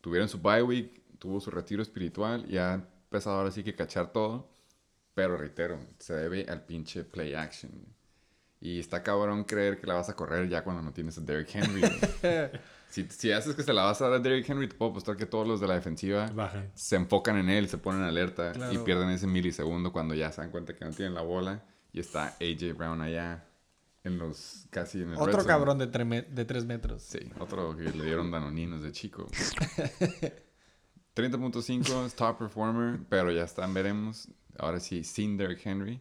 Tuvieron 0.03 0.29
su 0.29 0.39
bye 0.39 0.63
week, 0.63 1.03
tuvo 1.19 1.41
su 1.41 1.51
retiro 1.51 1.83
espiritual 1.83 2.45
y 2.49 2.59
ha 2.59 2.75
empezado 2.75 3.37
ahora 3.37 3.51
sí 3.51 3.65
que 3.65 3.75
cachar 3.75 4.13
todo. 4.13 4.49
Pero 5.15 5.37
reitero, 5.37 5.79
se 5.99 6.15
debe 6.15 6.45
al 6.49 6.65
pinche 6.67 7.03
play 7.05 7.35
action. 7.35 7.73
Y 8.61 8.79
está 8.79 9.03
cabrón 9.03 9.45
creer 9.45 9.81
que 9.81 9.87
la 9.87 9.95
vas 9.95 10.11
a 10.11 10.15
correr 10.17 10.49
ya 10.51 10.63
cuando 10.63 10.83
no 10.83 10.93
tienes 10.93 11.17
a 11.17 11.23
Derrick 11.23 11.55
Henry. 11.55 11.81
si, 12.91 13.05
si 13.09 13.33
haces 13.33 13.55
que 13.55 13.63
se 13.63 13.73
la 13.73 13.85
vas 13.85 14.01
a 14.03 14.09
dar 14.09 14.15
a 14.15 14.19
Derrick 14.19 14.49
Henry, 14.49 14.69
te 14.69 14.75
puedo 14.75 14.91
apostar 14.91 15.17
que 15.17 15.27
todos 15.27 15.47
los 15.47 15.61
de 15.61 15.69
la 15.69 15.75
defensiva 15.75 16.27
Bajan. 16.27 16.71
se 16.75 16.97
enfocan 16.97 17.37
en 17.39 17.49
él, 17.49 17.69
se 17.69 17.79
ponen 17.79 18.03
alerta 18.03 18.53
y 18.73 18.79
pierden 18.79 19.11
ese 19.11 19.27
milisegundo 19.27 19.93
cuando 19.93 20.15
ya 20.15 20.31
se 20.33 20.43
dan 20.43 20.51
cuenta 20.51 20.75
que 20.75 20.85
no 20.85 20.91
tienen 20.91 21.15
la 21.15 21.23
bola 21.23 21.65
y 21.93 22.01
está 22.01 22.37
AJ 22.41 22.77
Brown 22.77 23.01
allá 23.01 23.47
en 24.05 24.19
los 24.19 24.67
casi 24.71 25.03
en 25.03 25.11
el 25.11 25.19
Otro 25.19 25.45
cabrón 25.45 25.79
de, 25.79 25.87
tre 25.87 26.05
de 26.05 26.45
3 26.45 26.65
metros. 26.65 27.03
Sí, 27.03 27.31
otro 27.39 27.77
que 27.77 27.85
le 27.85 28.05
dieron 28.05 28.31
danoninos 28.31 28.83
de 28.83 28.93
chico. 28.93 29.27
30.5 31.15 32.07
es 32.07 32.15
top 32.15 32.39
performer, 32.39 33.01
pero 33.09 33.31
ya 33.31 33.45
están, 33.45 33.75
veremos. 33.75 34.29
Ahora 34.59 34.81
sí, 34.81 35.05
sin 35.05 35.37
Derrick 35.37 35.65
Henry. 35.67 36.01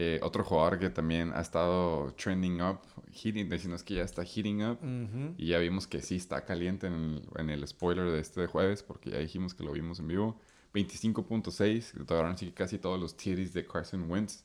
Eh, 0.00 0.20
otro 0.22 0.44
jugador 0.44 0.78
que 0.78 0.90
también 0.90 1.32
ha 1.34 1.40
estado 1.40 2.12
trending 2.14 2.62
up, 2.62 2.78
hitting, 3.10 3.48
decimos 3.48 3.82
que 3.82 3.94
ya 3.94 4.02
está 4.04 4.22
hitting 4.24 4.62
up. 4.64 4.78
Ujú. 4.80 5.34
Y 5.36 5.48
ya 5.48 5.58
vimos 5.58 5.88
que 5.88 6.02
sí 6.02 6.14
está 6.14 6.44
caliente 6.44 6.86
en 6.86 6.92
el, 6.92 7.22
en 7.36 7.50
el 7.50 7.66
spoiler 7.66 8.08
de 8.08 8.20
este 8.20 8.46
jueves, 8.46 8.84
porque 8.84 9.10
ya 9.10 9.18
dijimos 9.18 9.54
que 9.54 9.64
lo 9.64 9.72
vimos 9.72 9.98
en 9.98 10.06
vivo. 10.06 10.38
25.6, 10.72 11.92
que 11.94 11.98
tocaron 12.04 12.30
así 12.32 12.46
que 12.46 12.54
casi 12.54 12.78
todos 12.78 13.00
los 13.00 13.16
titties 13.16 13.52
de 13.54 13.66
Carson 13.66 14.08
Wentz. 14.08 14.44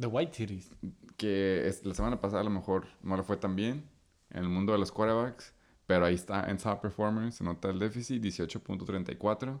The 0.00 0.06
White 0.06 0.32
Titties. 0.32 0.70
Que 1.18 1.66
es- 1.68 1.84
la 1.84 1.92
semana 1.92 2.18
pasada 2.20 2.40
a 2.40 2.44
lo 2.44 2.50
mejor 2.50 2.86
no 3.02 3.16
le 3.18 3.22
fue 3.22 3.36
tan 3.36 3.54
bien 3.54 3.84
en 4.30 4.44
el 4.44 4.48
mundo 4.48 4.72
de 4.72 4.78
los 4.78 4.92
quarterbacks, 4.92 5.52
pero 5.86 6.06
ahí 6.06 6.14
está 6.14 6.48
en 6.50 6.56
top 6.56 6.80
performance, 6.80 7.36
se 7.36 7.44
nota 7.44 7.68
el 7.68 7.78
déficit, 7.78 8.22
18.34. 8.22 9.60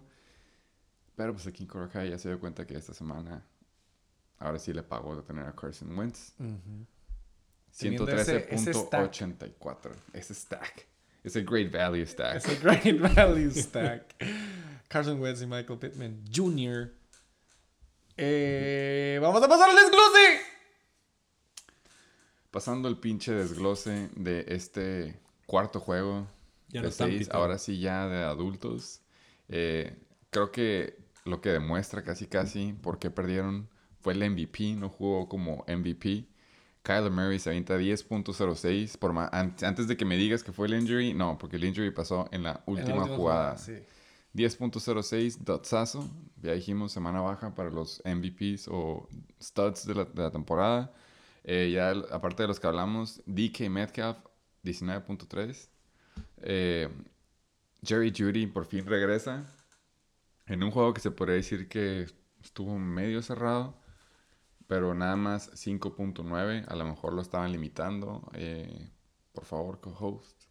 Pero 1.14 1.32
pues 1.34 1.46
aquí 1.46 1.62
en 1.64 1.68
Korakai 1.68 2.08
ya 2.10 2.18
se 2.18 2.28
dio 2.28 2.40
cuenta 2.40 2.66
que 2.66 2.74
esta 2.74 2.94
semana 2.94 3.44
ahora 4.38 4.58
sí 4.58 4.72
le 4.72 4.82
pagó 4.82 5.16
de 5.16 5.22
tener 5.22 5.46
a 5.46 5.54
Carson 5.54 5.96
Wentz. 5.98 6.32
Ujú. 6.38 6.86
Teniendo 7.78 8.08
ese- 8.08 8.46
ese 8.54 8.72
stack. 8.72 9.12
113.84. 9.12 9.92
Ese 10.12 10.34
stack. 10.34 10.86
Ese 11.22 11.42
great 11.42 11.70
value 11.72 12.06
stack. 12.06 12.36
Es 12.36 12.46
el 12.48 12.58
Great 12.60 13.00
Value 13.16 13.50
Stack. 13.50 14.14
Carson 14.88 15.20
Wentz 15.20 15.42
y 15.42 15.46
Michael 15.46 15.78
Pittman 15.78 16.24
Jr. 16.32 16.92
Eh, 18.16 19.18
vamos 19.20 19.42
a 19.42 19.48
pasar 19.48 19.68
al 19.70 19.76
desglose. 19.76 20.40
Pasando 22.50 22.88
el 22.88 22.96
pinche 22.98 23.32
desglose 23.32 24.08
de 24.14 24.44
este 24.48 25.18
cuarto 25.46 25.80
juego 25.80 26.26
Ya 26.68 26.80
de 26.80 26.86
no 26.88 26.92
seis, 26.92 27.28
ahora 27.30 27.58
sí 27.58 27.78
ya 27.80 28.06
de 28.08 28.22
adultos. 28.22 29.00
Eh, 29.48 29.98
creo 30.30 30.50
que 30.52 30.96
lo 31.24 31.40
que 31.40 31.50
demuestra 31.50 32.02
casi 32.04 32.26
casi 32.26 32.72
por 32.72 32.98
qué 32.98 33.10
perdieron 33.10 33.68
fue 34.00 34.12
el 34.14 34.30
MVP, 34.30 34.74
no 34.76 34.88
jugó 34.88 35.28
como 35.28 35.64
MVP. 35.68 36.26
Kyler 36.82 37.10
Murray 37.10 37.38
se 37.38 37.50
avienta 37.50 37.76
10.06 37.76 38.96
por 38.98 39.12
antes 39.32 39.88
de 39.88 39.96
que 39.96 40.04
me 40.04 40.16
digas 40.16 40.44
que 40.44 40.52
fue 40.52 40.68
el 40.68 40.74
injury, 40.74 41.14
no, 41.14 41.36
porque 41.36 41.56
el 41.56 41.64
injury 41.64 41.90
pasó 41.90 42.28
en 42.30 42.44
la 42.44 42.62
última, 42.66 42.90
En 42.90 42.96
la 42.96 43.02
última 43.02 43.16
jugada. 43.16 43.58
sí. 43.58 43.72
10.06 44.36 45.38
dotsazo. 45.38 46.08
Ya 46.42 46.52
dijimos 46.52 46.92
semana 46.92 47.20
baja 47.22 47.54
para 47.54 47.70
los 47.70 48.02
MVPs 48.04 48.68
o 48.70 49.08
studs 49.42 49.86
de 49.86 49.94
la, 49.94 50.04
de 50.04 50.22
la 50.22 50.30
temporada. 50.30 50.92
Eh, 51.42 51.70
ya 51.72 51.90
aparte 52.14 52.42
de 52.42 52.48
los 52.48 52.60
que 52.60 52.66
hablamos, 52.66 53.22
DK 53.26 53.70
Metcalf 53.70 54.18
19.3. 54.62 55.68
Eh, 56.42 56.88
Jerry 57.82 58.12
Judy 58.16 58.46
por 58.46 58.66
fin 58.66 58.84
regresa. 58.84 59.46
En 60.46 60.62
un 60.62 60.70
juego 60.70 60.92
que 60.92 61.00
se 61.00 61.10
podría 61.10 61.36
decir 61.36 61.68
que 61.68 62.06
estuvo 62.42 62.78
medio 62.78 63.22
cerrado. 63.22 63.74
Pero 64.66 64.94
nada 64.94 65.16
más 65.16 65.50
5.9. 65.52 66.64
A 66.68 66.74
lo 66.74 66.84
mejor 66.84 67.12
lo 67.12 67.22
estaban 67.22 67.52
limitando. 67.52 68.28
Eh, 68.34 68.90
por 69.32 69.44
favor, 69.44 69.80
co-host. 69.80 70.42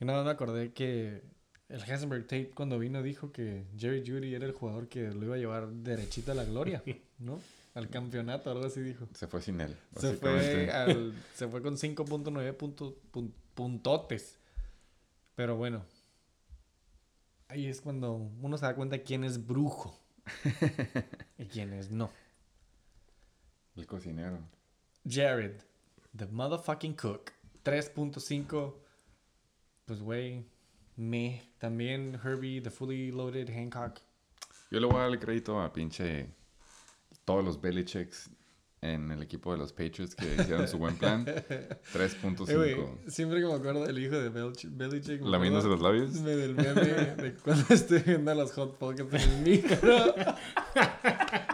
Y 0.00 0.04
nada 0.04 0.22
me 0.24 0.30
acordé 0.30 0.72
que 0.72 1.22
el 1.68 1.82
Heisenberg 1.82 2.22
Tate 2.24 2.50
cuando 2.50 2.78
vino 2.78 3.02
dijo 3.02 3.32
que 3.32 3.66
Jerry 3.76 4.04
Judy 4.06 4.34
era 4.34 4.46
el 4.46 4.52
jugador 4.52 4.88
que 4.88 5.10
lo 5.10 5.24
iba 5.24 5.34
a 5.34 5.38
llevar 5.38 5.68
derechito 5.68 6.32
a 6.32 6.34
la 6.34 6.44
gloria, 6.44 6.82
¿no? 7.18 7.40
Al 7.74 7.88
campeonato, 7.90 8.50
algo 8.52 8.66
así 8.66 8.80
dijo. 8.80 9.08
Se 9.14 9.26
fue 9.26 9.42
sin 9.42 9.60
él. 9.60 9.76
Se 9.96 10.14
fue, 10.14 10.70
al- 10.70 11.12
se 11.34 11.48
fue 11.48 11.60
con 11.60 11.74
5.9 11.76 12.52
puntos, 12.56 12.94
pun- 13.12 13.32
puntotes. 13.54 14.38
Pero 15.34 15.56
bueno. 15.56 15.84
Ahí 17.48 17.66
es 17.66 17.80
cuando 17.80 18.12
uno 18.14 18.56
se 18.58 18.66
da 18.66 18.74
cuenta 18.76 18.98
quién 18.98 19.24
es 19.24 19.44
brujo. 19.44 19.98
y 21.38 21.46
quién 21.46 21.72
es 21.72 21.90
no. 21.90 22.10
El 23.76 23.86
cocinero. 23.86 24.38
Jared, 25.08 25.60
the 26.16 26.26
motherfucking 26.26 26.96
cook. 26.96 27.32
3.5. 27.64 28.74
Pues, 29.86 30.00
güey. 30.00 30.44
Me. 30.96 31.42
También 31.58 32.20
Herbie, 32.22 32.60
the 32.60 32.70
fully 32.70 33.10
loaded 33.10 33.48
Hancock. 33.50 33.98
Yo 34.70 34.78
le 34.80 34.86
voy 34.86 34.96
a 34.96 35.00
darle 35.00 35.18
crédito 35.18 35.60
a 35.60 35.72
pinche 35.72 36.28
todos 37.24 37.44
los 37.44 37.60
Belichicks 37.60 38.30
en 38.80 39.10
el 39.10 39.22
equipo 39.22 39.50
de 39.52 39.58
los 39.58 39.72
Patriots 39.72 40.14
que 40.14 40.34
hicieron 40.34 40.68
su 40.68 40.78
buen 40.78 40.96
plan. 40.96 41.24
3.5. 41.92 42.48
Eh, 42.48 43.10
siempre 43.10 43.40
que 43.40 43.46
me 43.46 43.54
acuerdo 43.54 43.84
del 43.86 43.98
hijo 43.98 44.16
de 44.18 44.30
Belich- 44.30 44.68
Belichick. 44.70 45.20
me 45.22 45.30
Lamiéndose 45.30 45.68
los 45.68 45.80
labios. 45.80 46.22
de- 46.22 46.36
Del 46.36 46.54
meme 46.54 46.80
de 46.82 47.34
cuando 47.42 47.64
estoy 47.74 48.00
viendo 48.00 48.34
los 48.34 48.52
hot 48.52 48.76
pockets 48.78 49.14
en 49.14 49.20
el 49.20 49.42
micro. 49.42 50.14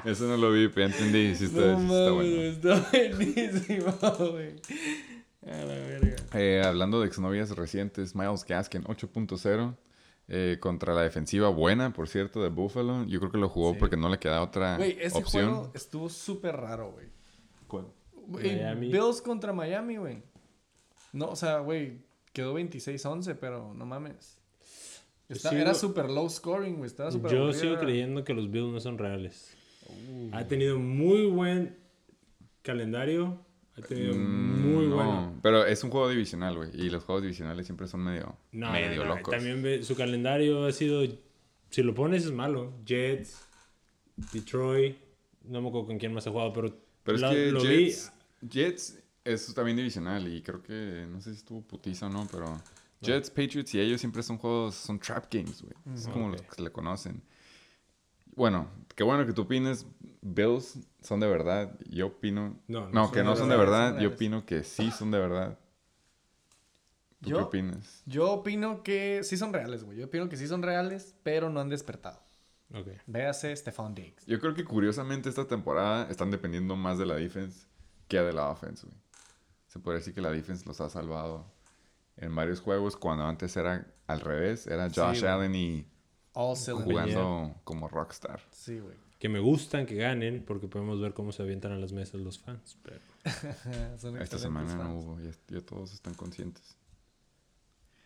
Eso 0.05 0.25
no 0.27 0.37
lo 0.37 0.53
vi, 0.53 0.69
pero 0.69 0.89
ya 0.89 0.95
entendí. 0.97 1.35
Sí 1.35 1.45
está, 1.47 1.61
no 1.73 1.79
sí 1.79 1.85
mames, 1.87 1.93
está 1.93 2.13
bueno. 2.13 2.43
está 2.43 2.91
buenísimo, 2.91 4.31
güey. 4.33 4.55
A 5.47 5.65
la 5.65 5.75
verga. 5.75 6.17
Eh, 6.35 6.63
hablando 6.65 7.01
de 7.01 7.07
exnovias 7.07 7.51
recientes, 7.57 8.15
Miles 8.15 8.45
Gaskin 8.45 8.85
8.0 8.85 9.75
eh, 10.29 10.59
contra 10.61 10.95
la 10.95 11.03
defensiva 11.03 11.49
buena, 11.49 11.93
por 11.93 12.09
cierto, 12.09 12.43
de 12.43 12.51
Buffalo. 12.51 13.05
Yo 13.07 13.19
creo 13.21 13.33
que 13.33 13.39
lo 13.39 13.49
jugó 13.49 13.73
Sí. 13.73 13.79
porque 13.81 13.97
no 13.97 14.09
le 14.09 14.19
queda 14.19 14.43
otra 14.43 14.77
Güey, 14.77 14.97
ese 15.01 15.19
opción. 15.19 15.51
juego 15.51 15.71
estuvo 15.75 16.09
súper 16.09 16.57
raro, 16.57 16.93
güey. 16.93 17.07
¿Cuál? 17.67 17.87
Miami. 18.29 18.89
Bills 18.93 19.21
contra 19.23 19.53
Miami, 19.53 19.97
güey. 19.97 20.23
No, 21.13 21.31
o 21.31 21.37
sea, 21.37 21.59
güey, 21.59 21.99
quedó 22.33 22.55
26-11, 22.55 23.35
pero 23.41 23.75
no 23.75 23.85
mames. 23.87 24.39
Está- 25.29 25.51
sigo- 25.51 25.61
era 25.63 25.75
súper 25.75 26.11
low 26.11 26.29
scoring, 26.29 26.77
güey. 26.77 26.87
Estaba 26.87 27.11
súper 27.11 27.33
Yo 27.33 27.53
sigo 27.53 27.79
creyendo 27.79 28.23
que 28.25 28.35
los 28.35 28.51
Bills 28.51 28.73
no 28.73 28.81
son 28.81 28.99
reales. 28.99 29.57
Uh. 29.91 30.31
Ha 30.33 30.47
tenido 30.47 30.79
muy 30.79 31.27
buen 31.27 31.77
calendario. 32.63 33.45
Ha 33.77 33.83
tenido 33.83 34.15
Mm, 34.15 34.73
muy 34.75 34.87
no, 34.87 34.95
bueno. 34.97 35.39
Pero 35.43 35.65
es 35.65 35.83
un 35.85 35.91
juego 35.91 36.09
divisional, 36.09 36.57
güey. 36.57 36.71
Y 36.75 36.91
los 36.91 37.05
juegos 37.05 37.23
divisionales 37.23 37.67
siempre 37.67 37.87
son 37.87 38.01
medio, 38.05 38.37
No, 38.53 38.73
medio 38.73 39.05
no, 39.05 39.17
locos. 39.17 39.35
También 39.35 39.83
su 39.85 39.95
calendario 39.97 40.65
ha 40.67 40.73
sido. 40.73 41.03
Si 41.71 41.83
lo 41.83 41.95
pones 41.95 42.25
es 42.25 42.33
malo. 42.33 42.75
Jets, 42.85 43.41
Detroit. 44.33 44.97
No 45.45 45.63
me 45.63 45.69
acuerdo 45.69 45.87
con 45.87 45.99
quién 45.99 46.13
más 46.13 46.27
ha 46.27 46.31
jugado, 46.31 46.53
pero. 46.53 46.77
Pero 47.03 47.17
es 47.17 47.25
que 47.25 47.51
lo 47.53 47.63
vi- 47.63 47.87
Jets, 47.87 48.13
Jets 48.43 48.99
es 49.25 49.55
también 49.55 49.77
divisional 49.77 50.29
y 50.29 50.43
creo 50.43 50.63
que 50.63 51.07
no 51.11 51.21
sé 51.21 51.31
si 51.33 51.39
estuvo 51.39 51.63
putiza 51.63 52.07
o 52.07 52.11
no, 52.11 52.27
pero 52.31 52.61
Jets, 53.01 53.31
Patriots 53.31 53.75
y 53.75 53.81
ellos 53.81 54.01
siempre 54.01 54.23
son 54.23 54.37
juegos, 54.37 54.75
son 54.75 54.99
trap 54.99 55.33
games, 55.33 55.63
güey. 55.63 55.73
Es 55.95 56.07
como 56.09 56.27
Ok. 56.27 56.33
los 56.33 56.43
que 56.43 56.55
se 56.57 56.63
le 56.63 56.71
conocen. 56.71 57.23
Bueno, 58.35 58.69
qué 58.95 59.05
bueno 59.05 59.27
que 59.27 59.33
tú 59.33 59.43
opines. 59.43 59.87
Bills 60.23 60.79
son 61.01 61.21
de 61.21 61.27
verdad. 61.27 61.79
Yo 61.89 62.09
opino. 62.09 62.61
No, 62.69 62.81
No, 62.81 62.91
no 62.91 63.05
son 63.05 63.15
que 63.15 63.23
no 63.23 63.37
son 63.37 63.49
de 63.49 63.57
verdad, 63.57 63.99
Yo 63.99 64.11
opino 64.11 64.45
que 64.45 64.65
sí 64.65 64.91
son 64.91 65.11
de 65.11 65.19
verdad. 65.19 65.59
¿Tú 67.23 67.29
qué 67.29 67.35
opinas? 67.35 68.03
Yo 68.07 68.31
opino 68.33 68.83
que 68.83 69.21
sí 69.25 69.37
son 69.37 69.53
reales, 69.53 69.85
güey. 69.85 69.99
Yo 69.99 70.07
opino 70.07 70.29
que 70.29 70.39
sí 70.39 70.47
son 70.47 70.63
reales, 70.63 71.15
pero 71.23 71.51
no 71.51 71.61
han 71.61 71.69
despertado. 71.69 72.19
Ok. 72.73 72.89
Véase 73.07 73.55
Stefan 73.57 73.95
Diggs. 73.95 74.25
Yo 74.27 74.41
creo 74.41 74.55
que 74.55 74.65
curiosamente 74.65 75.29
esta 75.29 75.47
temporada 75.47 76.09
están 76.11 76.31
dependiendo 76.31 76.77
más 76.77 76.99
de 76.99 77.05
la 77.05 77.17
defense 77.17 77.67
que 78.09 78.21
de 78.21 78.33
la 78.33 78.49
offense, 78.49 78.87
güey. 78.87 78.99
Se 79.67 79.79
puede 79.81 79.99
decir 79.99 80.15
que 80.15 80.21
la 80.21 80.31
defense 80.31 80.65
los 80.67 80.81
ha 80.81 80.89
salvado 80.89 81.47
en 82.17 82.35
varios 82.35 82.61
juegos 82.61 82.97
cuando 82.97 83.25
antes 83.25 83.57
era 83.57 83.87
al 84.07 84.21
revés. 84.21 84.67
Era 84.67 84.89
Josh. 84.89 85.25
Allen 85.25 85.55
y 85.55 85.87
All 86.33 86.57
jugando 86.57 87.55
como 87.65 87.89
rockstar. 87.89 88.41
Sí, 88.51 88.79
güey. 88.79 88.97
Que 89.19 89.29
me 89.29 89.41
gustan 89.41 89.85
que 89.85 89.97
ganen 89.97 90.45
porque 90.45 90.69
podemos 90.69 91.01
ver 91.01 91.13
cómo 91.13 91.33
se 91.33 91.43
avientan 91.43 91.73
a 91.73 91.77
las 91.77 91.93
mesas 91.93 92.21
los 92.21 92.39
fans. 92.39 92.79
Pero... 92.83 93.01
Son 93.99 94.17
Esta 94.21 94.39
semana 94.39 94.73
no 94.75 94.83
fans. 94.83 95.05
hubo, 95.05 95.21
ya, 95.21 95.31
ya 95.49 95.61
todos 95.61 95.93
están 95.93 96.15
conscientes. 96.15 96.77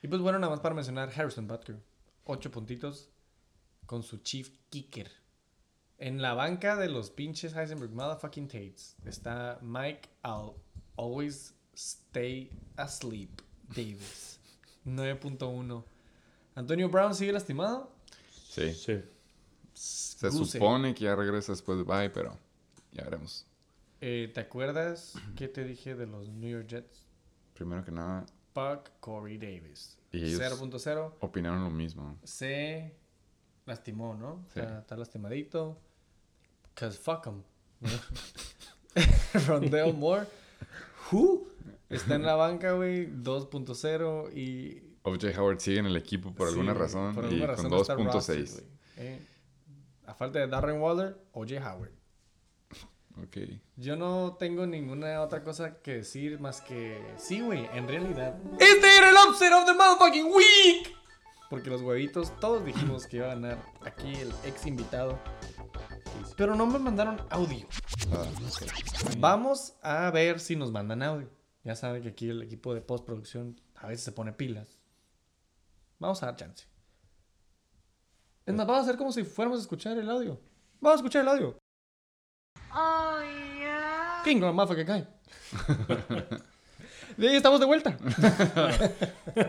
Y 0.02 0.08
pues 0.08 0.20
bueno, 0.20 0.38
nada 0.38 0.50
más 0.50 0.60
para 0.60 0.74
mencionar 0.74 1.10
Harrison 1.14 1.46
Butker. 1.46 1.76
Ocho 2.24 2.50
puntitos 2.50 3.10
con 3.86 4.02
su 4.02 4.18
chief 4.18 4.50
kicker. 4.70 5.10
En 5.98 6.20
la 6.20 6.34
banca 6.34 6.76
de 6.76 6.88
los 6.88 7.10
pinches 7.10 7.54
Heisenberg 7.54 7.92
motherfucking 7.92 8.48
Tates 8.48 8.96
está 9.04 9.58
Mike 9.62 10.08
I'll 10.24 10.56
always 10.96 11.54
stay 11.74 12.50
asleep 12.76 13.40
Davis. 13.68 14.40
9.1. 14.84 15.84
Antonio 16.56 16.88
Brown 16.88 17.14
sigue 17.14 17.32
lastimado. 17.32 17.93
Sí. 18.54 18.72
Sí. 18.74 19.00
Se 19.72 20.30
supone 20.30 20.94
que 20.94 21.04
ya 21.04 21.16
regresa 21.16 21.52
después 21.52 21.76
de 21.78 21.84
bye, 21.84 22.10
pero 22.10 22.38
ya 22.92 23.02
veremos. 23.04 23.46
Eh, 24.00 24.30
¿Te 24.32 24.40
acuerdas 24.40 25.14
qué 25.36 25.48
te 25.48 25.64
dije 25.64 25.94
de 25.94 26.06
los 26.06 26.28
New 26.28 26.50
York 26.50 26.68
Jets? 26.68 27.06
Primero 27.54 27.84
que 27.84 27.90
nada, 27.90 28.24
Puck 28.52 28.90
Corey 29.00 29.38
Davis. 29.38 29.98
Y 30.12 30.24
ellos- 30.24 30.40
0.0. 30.40 31.14
opinaron 31.20 31.64
lo 31.64 31.70
mismo. 31.70 32.16
Se 32.22 32.94
lastimó, 33.66 34.14
¿no? 34.14 34.34
O 34.34 34.44
Sí. 34.52 34.60
sea, 34.60 34.78
está 34.80 34.96
lastimadito. 34.96 35.76
Cause 36.74 36.96
fuck 36.98 37.26
him. 37.26 37.42
Rondell 39.48 39.92
Moore. 39.94 40.26
Who? 41.10 41.46
Está 41.90 42.14
en 42.14 42.22
la 42.22 42.34
banca, 42.36 42.72
güey. 42.72 43.06
2.0 43.22 44.32
y... 44.36 44.82
OJ 45.04 45.38
Howard 45.38 45.60
sigue 45.60 45.78
en 45.78 45.86
el 45.86 45.96
equipo 45.96 46.32
por 46.34 46.48
Sí, 46.48 46.54
alguna 46.54 46.74
razón 46.74 47.14
por 47.14 47.24
y 47.24 47.42
alguna 47.42 47.54
con 47.54 47.70
razón 47.70 48.06
rostered, 48.06 48.46
2.6. 48.46 48.52
güey. 48.52 48.64
Eh, 48.96 49.26
a 50.06 50.14
falta 50.14 50.38
de 50.38 50.46
Darren 50.48 50.80
Waller, 50.80 51.16
OJ 51.32 51.52
Howard. 51.64 51.92
Ok. 53.22 53.36
Yo 53.76 53.96
no 53.96 54.36
tengo 54.38 54.66
ninguna 54.66 55.20
otra 55.20 55.44
cosa 55.44 55.80
que 55.82 55.96
decir 55.96 56.40
más 56.40 56.60
que 56.60 57.00
sí, 57.16 57.40
güey, 57.40 57.68
en 57.72 57.86
realidad. 57.86 58.36
Este 58.58 58.96
era 58.96 59.10
el 59.10 59.16
upset 59.28 59.52
of 59.52 59.66
the 59.66 59.72
motherfucking 59.74 60.26
week. 60.32 60.92
Porque 61.48 61.70
los 61.70 61.82
huevitos, 61.82 62.32
todos 62.40 62.64
dijimos 62.64 63.06
que 63.06 63.18
iba 63.18 63.26
a 63.26 63.34
ganar 63.34 63.62
aquí 63.82 64.12
el 64.14 64.32
ex 64.44 64.66
invitado. 64.66 65.18
Pero 66.36 66.56
no 66.56 66.66
me 66.66 66.78
mandaron 66.78 67.20
audio. 67.30 67.68
Ah, 68.12 68.24
Vamos 69.18 69.74
a 69.82 70.10
ver 70.10 70.40
si 70.40 70.56
nos 70.56 70.72
mandan 70.72 71.02
audio. 71.02 71.28
Ya 71.62 71.76
saben 71.76 72.02
que 72.02 72.08
aquí 72.08 72.30
el 72.30 72.42
equipo 72.42 72.74
de 72.74 72.80
postproducción 72.80 73.60
a 73.76 73.86
veces 73.88 74.04
se 74.04 74.12
pone 74.12 74.32
pilas. 74.32 74.80
Vamos 75.98 76.22
a 76.22 76.26
dar 76.26 76.36
chance. 76.36 76.66
Es 78.46 78.54
más, 78.54 78.66
vamos 78.66 78.80
a 78.80 78.82
hacer 78.82 78.98
como 78.98 79.12
si 79.12 79.24
fuéramos 79.24 79.58
a 79.58 79.62
escuchar 79.62 79.96
el 79.96 80.10
audio. 80.10 80.40
Vamos 80.80 80.96
a 80.96 81.00
escuchar 81.00 81.22
el 81.22 81.28
audio. 81.28 81.58
Oh, 82.74 83.20
yeah. 83.58 84.20
King, 84.24 84.38
no, 84.40 84.52
motherfucker, 84.52 84.84
guy. 84.86 85.06
De 87.16 87.28
ahí 87.28 87.36
estamos 87.36 87.60
de 87.60 87.66
vuelta. 87.66 87.96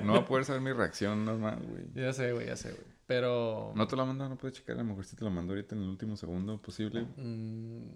no 0.04 0.14
va 0.14 0.20
a 0.20 0.26
poder 0.26 0.46
saber 0.46 0.62
mi 0.62 0.72
reacción 0.72 1.26
normal, 1.26 1.60
güey. 1.68 1.84
Ya 1.94 2.14
sé, 2.14 2.32
güey, 2.32 2.48
ya 2.48 2.56
sé, 2.56 2.72
güey. 2.72 2.86
Pero. 3.08 3.74
No 3.76 3.88
te 3.88 3.96
la 3.96 4.06
mandó, 4.06 4.30
no 4.30 4.38
puedes 4.38 4.58
checar. 4.58 4.76
A 4.76 4.80
lo 4.80 4.86
mejor 4.86 5.06
si 5.06 5.16
te 5.16 5.24
la 5.24 5.32
mandó 5.32 5.54
ahorita 5.54 5.76
en 5.76 5.82
el 5.82 5.90
último 5.90 6.16
segundo 6.16 6.62
posible. 6.62 7.08
Mm, 7.18 7.90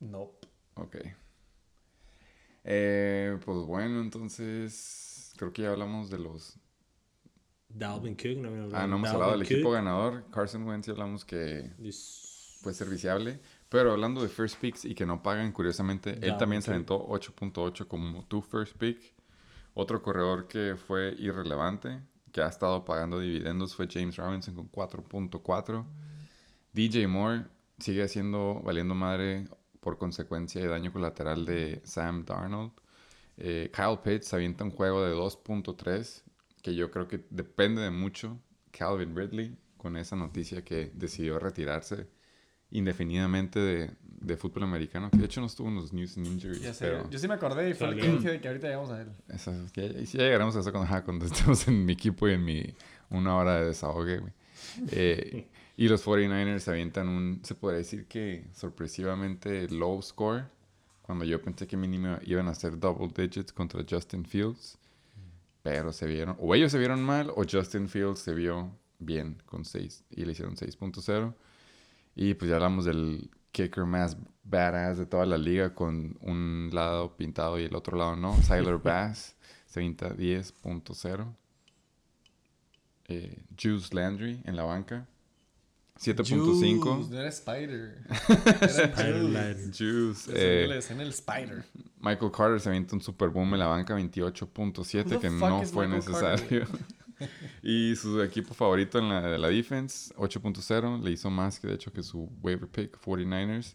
nope. 0.00 0.48
Ok. 0.74 0.96
Eh, 2.64 3.38
pues 3.44 3.58
bueno, 3.66 4.00
entonces 4.00 5.15
creo 5.36 5.52
que 5.52 5.62
ya 5.62 5.70
hablamos 5.70 6.10
de 6.10 6.18
los... 6.18 6.58
Dalvin 7.68 8.14
Cook. 8.14 8.36
No, 8.38 8.48
Ah, 8.76 8.86
no 8.86 8.96
hemos 8.96 9.02
Dalvin 9.02 9.06
hablado 9.06 9.32
del 9.32 9.42
Cook. 9.42 9.52
equipo 9.52 9.70
ganador. 9.72 10.24
Carson 10.30 10.62
Wentz 10.64 10.88
hablamos 10.88 11.24
que 11.24 11.72
Dis- 11.78 12.58
puede 12.62 12.74
ser 12.76 12.88
viciable. 12.88 13.40
Pero 13.68 13.92
hablando 13.92 14.22
de 14.22 14.28
first 14.28 14.58
picks 14.60 14.84
y 14.84 14.94
que 14.94 15.04
no 15.04 15.22
pagan, 15.22 15.52
curiosamente, 15.52 16.18
él 16.26 16.36
también 16.38 16.62
se 16.62 16.66
Cook. 16.66 16.74
aventó 16.74 17.06
8.8 17.08 17.86
como 17.88 18.24
tu 18.26 18.40
first 18.40 18.76
pick. 18.76 19.14
Otro 19.74 20.00
corredor 20.02 20.46
que 20.48 20.76
fue 20.76 21.14
irrelevante, 21.18 22.00
que 22.32 22.40
ha 22.40 22.46
estado 22.48 22.84
pagando 22.84 23.18
dividendos, 23.20 23.74
fue 23.74 23.88
James 23.90 24.16
Robinson 24.16 24.54
con 24.54 24.70
4.4. 24.70 25.84
DJ 26.72 27.06
Moore 27.08 27.44
sigue 27.78 28.02
haciendo, 28.02 28.60
valiendo 28.64 28.94
madre 28.94 29.48
por 29.80 29.98
consecuencia 29.98 30.60
de 30.62 30.68
daño 30.68 30.92
colateral 30.92 31.44
de 31.44 31.82
Sam 31.84 32.24
Darnold. 32.24 32.72
Eh, 33.38 33.70
Kyle 33.74 33.98
Pitts 34.02 34.32
avienta 34.34 34.64
un 34.64 34.70
juego 34.70 35.04
de 35.04 35.14
2.3, 35.14 36.22
que 36.62 36.74
yo 36.74 36.90
creo 36.90 37.06
que 37.08 37.24
depende 37.30 37.82
de 37.82 37.90
mucho 37.90 38.40
Calvin 38.70 39.14
Ridley 39.16 39.56
con 39.76 39.96
esa 39.96 40.16
noticia 40.16 40.64
que 40.64 40.90
decidió 40.94 41.38
retirarse 41.38 42.08
indefinidamente 42.70 43.60
de, 43.60 43.90
de 44.02 44.36
fútbol 44.36 44.64
americano, 44.64 45.10
que 45.10 45.18
de 45.18 45.26
hecho 45.26 45.40
no 45.40 45.46
estuvo 45.46 45.68
en 45.68 45.76
los 45.76 45.92
News 45.92 46.16
and 46.16 46.26
Injuries, 46.26 46.60
Ya 46.62 46.74
sé. 46.74 46.86
pero 46.86 47.08
Yo 47.10 47.18
sí 47.18 47.28
me 47.28 47.34
acordé 47.34 47.70
y 47.70 47.74
fue 47.74 47.88
el 47.88 48.00
que 48.00 48.08
dije 48.08 48.30
de 48.32 48.40
que 48.40 48.48
ahorita 48.48 48.66
llegamos 48.66 48.90
a 48.90 49.02
él. 49.02 49.08
eso, 49.28 49.52
ya, 49.74 49.84
y 49.84 50.06
sí 50.06 50.18
llegaremos 50.18 50.56
a 50.56 50.60
eso 50.60 50.72
cuando, 50.72 51.04
cuando 51.04 51.24
estemos 51.26 51.68
en 51.68 51.84
mi 51.84 51.92
equipo 51.92 52.28
y 52.28 52.32
en 52.32 52.44
mi 52.44 52.74
una 53.10 53.36
hora 53.36 53.60
de 53.60 53.66
desahogue, 53.66 54.18
güey. 54.18 54.32
Eh, 54.90 55.46
y 55.76 55.88
los 55.88 56.04
49ers 56.04 56.66
avientan 56.68 57.08
un, 57.08 57.40
se 57.44 57.54
podría 57.54 57.78
decir 57.78 58.06
que 58.06 58.46
sorpresivamente 58.52 59.68
low 59.68 60.02
score, 60.02 60.46
cuando 61.06 61.24
yo 61.24 61.40
pensé 61.40 61.68
que 61.68 61.76
mínimo 61.76 62.18
iban 62.24 62.48
a 62.48 62.54
ser 62.54 62.78
double 62.78 63.08
digits 63.08 63.52
contra 63.52 63.84
Justin 63.88 64.24
Fields. 64.24 64.76
Pero 65.62 65.92
se 65.92 66.06
vieron, 66.06 66.36
o 66.38 66.54
ellos 66.54 66.72
se 66.72 66.78
vieron 66.78 67.02
mal, 67.02 67.30
o 67.30 67.44
Justin 67.48 67.88
Fields 67.88 68.20
se 68.20 68.34
vio 68.34 68.70
bien 68.98 69.42
con 69.46 69.64
6 69.64 70.04
y 70.10 70.24
le 70.24 70.32
hicieron 70.32 70.56
6.0. 70.56 71.34
Y 72.14 72.34
pues 72.34 72.48
ya 72.48 72.56
hablamos 72.56 72.84
del 72.84 73.30
kicker 73.52 73.84
más 73.84 74.16
badass 74.44 74.98
de 74.98 75.06
toda 75.06 75.26
la 75.26 75.38
liga 75.38 75.74
con 75.74 76.16
un 76.20 76.70
lado 76.72 77.16
pintado 77.16 77.58
y 77.58 77.64
el 77.64 77.74
otro 77.74 77.96
lado 77.96 78.16
no. 78.16 78.36
Tyler 78.48 78.78
Bass, 78.78 79.36
30 79.72 80.14
10.0. 80.14 81.34
Eh, 83.08 83.42
Juice 83.60 83.94
Landry 83.94 84.42
en 84.44 84.56
la 84.56 84.64
banca, 84.64 85.06
7.5. 85.98 86.96
Juice, 86.96 87.10
No 87.10 87.20
era 87.20 87.28
Spider. 87.28 88.02
Era. 88.98 89.54
Juice. 89.54 89.72
Juice. 89.72 90.32
Le 90.32 90.64
eh, 90.64 90.74
decían 90.74 91.00
el 91.00 91.08
Spider. 91.08 91.64
Michael 92.00 92.30
Carter 92.30 92.60
se 92.60 92.68
avienta 92.68 92.94
un 92.94 93.00
super 93.00 93.30
boom 93.30 93.54
en 93.54 93.60
la 93.60 93.66
banca, 93.66 93.96
28.7, 93.96 95.04
Who 95.04 95.08
the 95.08 95.18
que 95.18 95.30
no 95.30 95.62
fue 95.64 95.88
Michael 95.88 96.12
necesario. 96.12 96.66
y 97.62 97.96
su 97.96 98.20
equipo 98.22 98.54
favorito 98.54 98.98
en 98.98 99.08
la, 99.08 99.22
de 99.22 99.38
la 99.38 99.48
defense, 99.48 100.14
8.0, 100.16 101.02
le 101.02 101.10
hizo 101.10 101.30
más 101.30 101.58
que 101.58 101.68
de 101.68 101.74
hecho 101.74 101.92
que 101.92 102.02
su 102.02 102.30
waiver 102.42 102.68
pick, 102.68 102.98
49ers. 103.00 103.74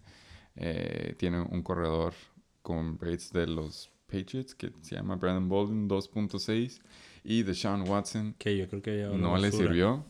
Eh, 0.55 1.15
tiene 1.17 1.39
un 1.41 1.63
corredor 1.63 2.13
con 2.61 2.99
rates 2.99 3.31
de 3.31 3.47
los 3.47 3.89
Patriots 4.05 4.53
que 4.53 4.71
se 4.81 4.95
llama 4.95 5.15
Brandon 5.15 5.47
Bolden, 5.49 5.89
2.6. 5.89 6.79
Y 7.23 7.43
Deshaun 7.43 7.87
Watson 7.87 8.33
Que 8.37 8.57
yo 8.57 8.67
creo 8.67 8.81
que 8.81 8.97
ya 8.99 9.09
no 9.09 9.37
le 9.37 9.51
sirvió, 9.51 10.03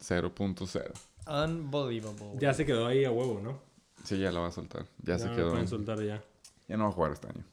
0.0. 0.00 1.07
Unbelievable. 1.28 2.32
Ya 2.38 2.54
se 2.54 2.64
quedó 2.64 2.86
ahí 2.86 3.04
a 3.04 3.10
huevo, 3.10 3.40
¿no? 3.40 3.60
Sí, 4.04 4.18
ya 4.18 4.32
la 4.32 4.40
va 4.40 4.48
a 4.48 4.52
soltar. 4.52 4.86
Ya, 5.02 5.18
se 5.18 5.26
no 5.26 5.30
lo 5.32 5.36
quedó. 5.36 5.50
pueden 5.50 5.68
soltar 5.68 6.02
ya. 6.02 6.22
Ya 6.68 6.76
no 6.76 6.84
va 6.84 6.90
a 6.90 6.92
jugar 6.92 7.12
este 7.12 7.28
año. 7.28 7.44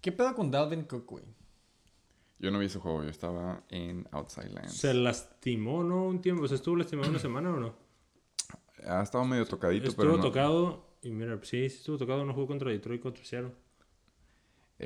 ¿Qué 0.00 0.12
pedo 0.12 0.34
con 0.34 0.50
Dalvin 0.50 0.84
Cook, 0.84 1.06
güey? 1.06 1.24
Yo 2.38 2.50
no 2.50 2.58
vi 2.58 2.66
ese 2.66 2.78
juego, 2.78 3.02
yo 3.02 3.10
estaba 3.10 3.62
en 3.68 4.08
Outside 4.12 4.48
Lands. 4.50 4.72
Se 4.74 4.94
lastimó, 4.94 5.84
¿no? 5.84 6.04
Un 6.06 6.22
tiempo. 6.22 6.44
O 6.44 6.48
sea, 6.48 6.54
¿estuvo 6.54 6.76
lastimado 6.76 7.10
una 7.10 7.18
semana 7.18 7.50
o 7.50 7.60
no? 7.60 7.74
Ha 8.86 9.02
estado 9.02 9.24
medio 9.26 9.44
tocadito, 9.44 9.88
Estuvo 9.88 10.02
pero 10.04 10.16
no. 10.16 10.22
tocado. 10.22 10.86
Y 11.02 11.10
mira, 11.10 11.38
sí, 11.42 11.68
sí 11.68 11.76
estuvo 11.76 11.98
tocado. 11.98 12.24
No 12.24 12.32
jugó 12.32 12.46
contra 12.46 12.70
Detroit 12.70 13.02
contra 13.02 13.24
Seattle. 13.24 13.52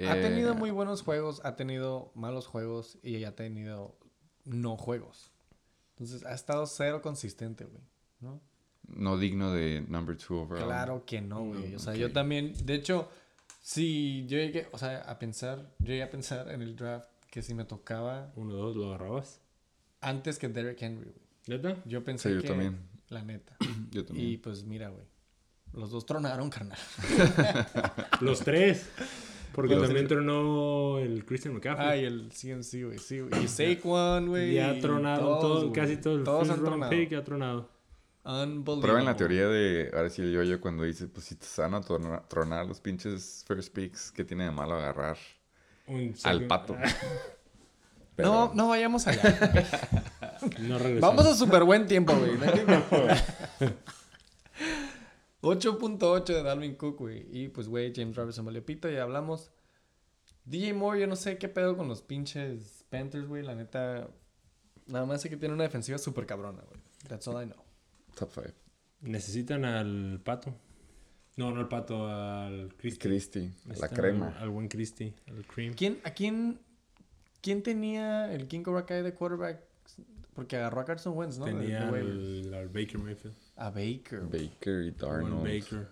Ha 0.09 0.15
tenido 0.15 0.52
Eh, 0.52 0.56
muy 0.56 0.73
buenos 0.73 1.02
juegos, 1.02 1.40
ha 1.44 1.55
tenido 1.55 2.11
malos 2.16 2.48
juegos 2.48 2.98
y 3.05 3.23
ha 3.23 3.36
tenido 3.36 3.97
no 4.44 4.77
juegos. 4.77 5.31
Entonces 5.90 6.24
ha 6.24 6.35
estado 6.35 6.66
cero 6.66 7.01
consistente, 7.02 7.65
güey. 7.65 7.81
¿No? 8.20 8.41
No 8.89 9.19
digno 9.19 9.53
de 9.53 9.85
number 9.89 10.16
two 10.16 10.41
overall. 10.43 10.65
Claro 10.66 11.05
que 11.07 11.20
no, 11.20 11.45
güey. 11.45 11.74
O 11.74 11.78
sea, 11.78 11.93
ok. 11.95 11.99
yo 11.99 12.12
también, 12.12 12.53
de 12.66 12.74
hecho, 12.74 13.09
si 13.62 14.27
yo 14.27 14.36
llegué, 14.39 14.69
o 14.73 14.78
sea, 14.78 14.99
a 15.03 15.19
pensar, 15.19 15.70
yo 15.78 15.86
llegué 15.89 16.03
a 16.03 16.11
pensar 16.11 16.51
en 16.51 16.61
el 16.62 16.77
draft 16.77 17.09
que 17.31 17.43
si 17.43 17.55
me 17.55 17.65
tocaba 17.65 18.31
Uno, 18.36 18.53
dos, 18.55 18.77
lo 18.77 18.89
agarrabas. 18.89 19.41
antes 20.01 20.39
que 20.39 20.49
Derrick 20.49 20.81
Henry, 20.82 21.05
güey. 21.11 21.24
¿Neta? 21.47 21.77
Yo 21.86 22.05
pensé 22.05 22.28
Sí, 22.31 22.35
yo 22.36 22.43
que 22.43 22.49
también. 22.49 22.78
la 23.09 23.23
neta. 23.23 23.57
Yo 23.91 24.05
también. 24.05 24.28
Y 24.28 24.36
pues 24.39 24.65
mira, 24.65 24.89
güey. 24.89 25.05
Los 25.73 25.91
dos 25.91 26.07
tronaron, 26.07 26.49
carnal. 26.51 26.78
Los 28.20 28.41
tres. 28.41 28.89
Porque 29.53 29.74
Los 29.74 29.85
también 29.85 30.09
tronó 30.09 30.99
el 30.99 31.24
Christian 31.24 31.55
McCaffrey. 31.55 31.86
Ay, 31.89 32.05
el 32.05 32.28
CMC, 32.31 32.85
güey. 32.86 32.99
Sí, 32.99 33.20
güey. 33.20 33.45
Y 33.45 33.49
Saquon, 33.49 34.28
güey. 34.28 34.53
y 34.55 34.59
ha 34.59 34.74
y 34.77 34.81
tronado 34.81 35.39
todos, 35.39 35.61
todo, 35.62 35.73
casi 35.73 35.97
todo 35.97 36.16
el 36.16 36.24
Todos 36.24 36.41
first 36.49 36.53
han 36.53 36.65
round 36.65 36.70
tronado. 36.82 36.91
pick 36.91 37.12
ha 37.12 37.24
tronado. 37.24 37.69
Unbelievable. 38.24 38.80
Prueben 38.82 39.05
la 39.05 39.16
teoría 39.16 39.46
de, 39.48 39.90
ahora 39.94 40.09
sí 40.09 40.22
el 40.22 40.32
yo-yo 40.32 40.60
cuando 40.60 40.84
dice, 40.84 41.06
pues 41.09 41.26
si 41.26 41.34
te 41.34 41.46
van 41.59 41.74
a 41.74 41.80
tronar, 41.82 42.26
tronar 42.28 42.66
los 42.66 42.80
pinches 42.80 43.44
first 43.46 43.72
picks, 43.74 44.10
¿qué 44.12 44.24
tiene 44.24 44.44
de 44.44 44.51
malo 44.51 44.74
agarrar 44.76 45.18
Un 45.86 46.14
al 46.24 46.46
pato? 46.46 46.76
No, 48.16 48.22
Pero- 48.46 48.52
no 48.55 48.68
vayamos 48.68 49.06
allá. 49.09 49.22
No. 50.60 50.78
Vamos 51.01 51.26
a 51.26 51.34
súper 51.34 51.64
buen 51.64 51.86
tiempo, 51.86 52.14
güey. 52.16 52.36
No 52.38 52.44
hay 52.44 52.52
que- 52.52 53.74
8.8 55.42 56.24
de 56.24 56.42
Dalvin 56.42 56.74
Cook, 56.76 56.98
güey. 57.01 57.26
Y 57.30 57.48
pues, 57.48 57.68
güey, 57.68 57.92
James 57.94 58.14
Robinson 58.16 58.44
valió 58.44 58.64
pito, 58.64 58.88
ya 58.88 59.02
hablamos. 59.02 59.51
DJ 60.44 60.74
Moore, 60.74 61.01
yo 61.01 61.06
no 61.06 61.16
sé 61.16 61.38
qué 61.38 61.48
pedo 61.48 61.76
con 61.76 61.88
los 61.88 62.02
pinches 62.02 62.84
Panthers, 62.88 63.26
güey. 63.26 63.42
La 63.42 63.55
neta, 63.55 64.09
nada 64.86 65.06
más 65.06 65.20
sé 65.22 65.28
que 65.28 65.36
tiene 65.36 65.55
una 65.55 65.64
defensiva 65.64 65.98
súper 65.98 66.24
cabrona, 66.26 66.62
güey. 66.68 66.80
That's 67.09 67.26
all 67.28 67.42
I 67.42 67.46
know. 67.46 67.64
Top 68.15 68.31
5. 68.32 68.49
Necesitan 69.03 69.65
al 69.65 70.20
pato. 70.24 70.55
No, 71.36 71.51
no 71.51 71.61
al 71.61 71.69
pato, 71.69 72.09
al 72.09 72.74
Christie. 72.77 73.01
Christie, 73.01 73.51
la 73.81 73.89
crema. 73.89 74.28
Al, 74.36 74.45
al 74.45 74.51
buen 74.51 74.69
Christie, 74.69 75.15
al 75.28 75.45
cream. 75.47 75.74
¿Quién, 75.74 75.99
¿A 76.05 76.11
quién, 76.12 76.61
quién 77.41 77.62
tenía 77.62 78.32
el 78.32 78.47
King 78.47 78.62
Cobra 78.62 78.86
Kai 78.86 79.03
de 79.03 79.12
quarterback? 79.15 79.61
Porque 80.35 80.57
agarró 80.57 80.81
a 80.81 80.85
Carson 80.85 81.16
Wentz, 81.16 81.39
¿no? 81.39 81.45
Tenía 81.47 81.91
waivers. 81.91 82.47
al, 82.47 82.55
al 82.55 82.69
Baker 82.69 82.99
Mayfield. 82.99 83.35
A 83.57 83.70
Baker. 83.70 84.20
Baker 84.23 84.82
y 84.82 84.91
Buen 84.91 84.97
Darnold. 84.97 85.43
Baker. 85.43 85.89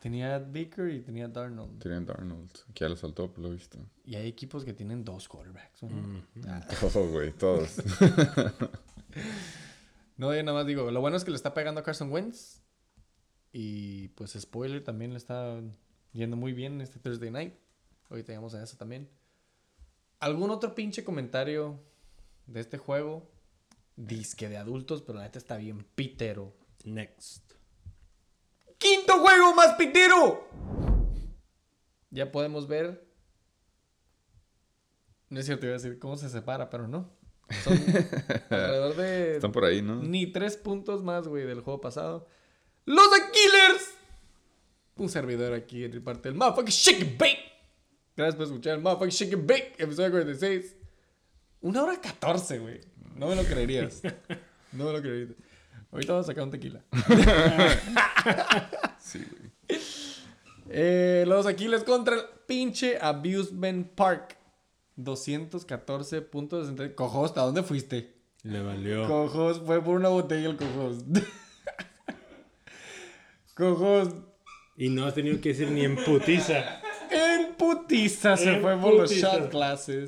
Tenía 0.00 0.36
a 0.36 0.38
Baker 0.38 0.88
y 0.90 1.00
tenía 1.00 1.24
a 1.24 1.28
Darnold. 1.28 1.80
Tienen 1.82 2.06
Darnold, 2.06 2.50
que 2.72 2.84
ya 2.84 2.88
lo 2.88 2.96
soltó, 2.96 3.30
por 3.30 3.40
lo 3.44 3.50
visto. 3.50 3.78
Y 4.04 4.14
hay 4.14 4.28
equipos 4.28 4.64
que 4.64 4.72
tienen 4.72 5.04
dos 5.04 5.28
quarterbacks. 5.28 5.82
¿no? 5.82 5.88
Mm. 5.90 6.22
Ah. 6.46 6.66
Todos, 6.80 7.10
güey, 7.10 7.32
todos. 7.32 7.76
No, 10.18 10.34
yo 10.34 10.42
nada 10.42 10.58
más 10.58 10.66
digo, 10.66 10.90
lo 10.90 11.00
bueno 11.00 11.16
es 11.16 11.24
que 11.24 11.30
le 11.30 11.36
está 11.36 11.54
pegando 11.54 11.80
a 11.80 11.84
Carson 11.84 12.12
Wentz. 12.12 12.60
Y 13.52 14.08
pues 14.08 14.32
spoiler, 14.38 14.82
también 14.84 15.12
le 15.12 15.16
está 15.16 15.60
yendo 16.12 16.36
muy 16.36 16.52
bien 16.52 16.80
este 16.80 16.98
Thursday 16.98 17.30
night. 17.30 17.54
Ahorita 18.10 18.32
llegamos 18.32 18.52
a 18.54 18.62
eso 18.62 18.76
también. 18.76 19.08
¿Algún 20.18 20.50
otro 20.50 20.74
pinche 20.74 21.04
comentario 21.04 21.80
de 22.46 22.60
este 22.60 22.78
juego? 22.78 23.30
Disque 23.94 24.48
de 24.48 24.56
adultos, 24.56 25.02
pero 25.02 25.18
la 25.18 25.24
neta 25.24 25.38
está 25.38 25.56
bien 25.56 25.86
pitero. 25.94 26.52
Next. 26.84 27.52
¡Quinto 28.78 29.20
juego 29.20 29.54
más 29.54 29.74
pitero! 29.74 30.48
Ya 32.10 32.32
podemos 32.32 32.66
ver. 32.66 33.08
No 35.28 35.38
es 35.38 35.46
cierto, 35.46 35.66
iba 35.66 35.76
a 35.76 35.78
decir 35.78 35.98
cómo 36.00 36.16
se 36.16 36.28
separa, 36.28 36.70
pero 36.70 36.88
no. 36.88 37.17
Son 37.64 37.72
alrededor 38.50 38.96
de 38.96 39.34
Están 39.36 39.52
por 39.52 39.64
ahí, 39.64 39.80
¿no? 39.82 40.02
ni 40.02 40.26
tres 40.26 40.56
puntos 40.56 41.02
más, 41.02 41.28
güey, 41.28 41.46
del 41.46 41.60
juego 41.60 41.80
pasado. 41.80 42.26
¡Los 42.84 43.08
Aquilers! 43.12 43.94
Un 44.96 45.08
servidor 45.08 45.52
aquí 45.54 45.84
en 45.84 46.02
parte 46.02 46.28
del 46.28 46.36
Motherfucking 46.36 46.72
Shake 46.72 47.02
and 47.02 47.18
Bake. 47.18 47.38
Gracias 48.16 48.34
por 48.36 48.46
escuchar 48.46 48.74
el 48.74 48.80
Motherfucking 48.80 49.10
Shake 49.10 49.34
and 49.34 49.46
Bake, 49.46 49.74
episodio 49.78 50.10
46. 50.10 50.76
Una 51.60 51.82
hora 51.84 52.00
14, 52.00 52.58
güey. 52.58 52.80
No 53.16 53.28
me 53.28 53.36
lo 53.36 53.44
creerías. 53.44 54.02
No 54.72 54.84
me 54.84 54.92
lo 54.92 55.00
creerías. 55.00 55.30
Ahorita 55.90 56.12
vamos 56.12 56.26
a 56.26 56.32
sacar 56.32 56.44
un 56.44 56.50
tequila. 56.50 56.84
Sí, 59.00 59.24
güey. 59.30 59.78
Eh, 60.70 61.24
los 61.26 61.46
Aquiles 61.46 61.82
contra 61.84 62.14
el 62.16 62.22
pinche 62.46 62.98
Abusement 63.00 63.88
Park. 63.94 64.36
214 64.98 66.22
puntos. 66.22 66.72
Cojos, 66.94 67.36
¿a 67.36 67.42
dónde 67.42 67.62
fuiste? 67.62 68.14
Le 68.42 68.62
valió. 68.62 69.06
Cojos, 69.06 69.62
fue 69.64 69.82
por 69.82 69.96
una 69.96 70.08
botella 70.08 70.50
el 70.50 70.56
Cojos. 70.56 71.04
Cojos, 73.54 74.14
Y 74.76 74.88
no 74.90 75.06
has 75.06 75.14
tenido 75.14 75.40
que 75.40 75.50
decir 75.50 75.70
ni 75.70 75.84
en 75.84 75.96
putiza. 75.96 76.80
en 77.10 77.54
putiza 77.54 78.36
se 78.36 78.56
En 78.56 78.62
fue 78.62 78.76
por 78.76 78.94
los 78.94 79.10
shot 79.10 79.50
classes. 79.50 80.04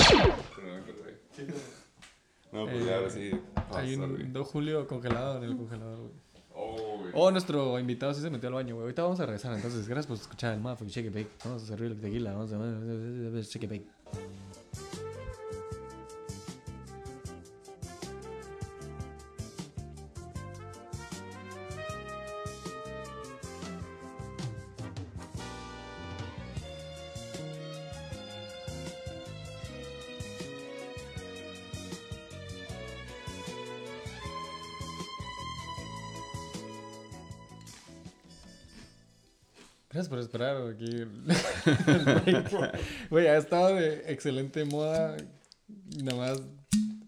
No, 2.52 2.66
pues 2.66 2.84
ya 2.84 2.96
ahora 2.96 3.10
sí. 3.10 3.30
Hay 3.72 3.96
pasa, 3.96 4.06
güey. 4.06 4.22
un 4.24 4.32
2 4.32 4.48
Julio 4.48 4.86
congelado 4.86 5.36
en 5.38 5.44
el 5.44 5.56
congelador, 5.56 5.98
güey. 5.98 6.10
Oh, 6.52 6.98
güey. 6.98 7.10
Oh, 7.14 7.30
nuestro 7.30 7.78
invitado 7.78 8.12
sí 8.12 8.20
se 8.20 8.30
metió 8.30 8.48
al 8.48 8.54
baño, 8.54 8.74
güey. 8.74 8.84
Ahorita 8.84 9.02
vamos 9.02 9.20
a 9.20 9.26
regresar, 9.26 9.54
entonces. 9.54 9.86
Gracias 9.86 10.06
por 10.06 10.16
escuchar 10.16 10.54
el 10.54 10.60
Shake 10.88 11.06
and 11.06 11.14
Bake. 11.14 11.30
Vamos 11.44 11.62
a 11.62 11.66
servir 11.66 11.92
el 11.92 12.00
tequila. 12.00 12.32
Vamos 12.32 12.52
a 12.52 12.56
Shake 13.42 13.64
and 13.64 13.72
Bake. 13.72 13.86
Esperar 40.30 40.66
aquí. 40.68 41.04
Güey, 43.10 43.26
ha 43.26 43.36
estado 43.36 43.74
de 43.74 44.04
excelente 44.12 44.64
moda. 44.64 45.16
Nada 46.02 46.16
más. 46.18 46.42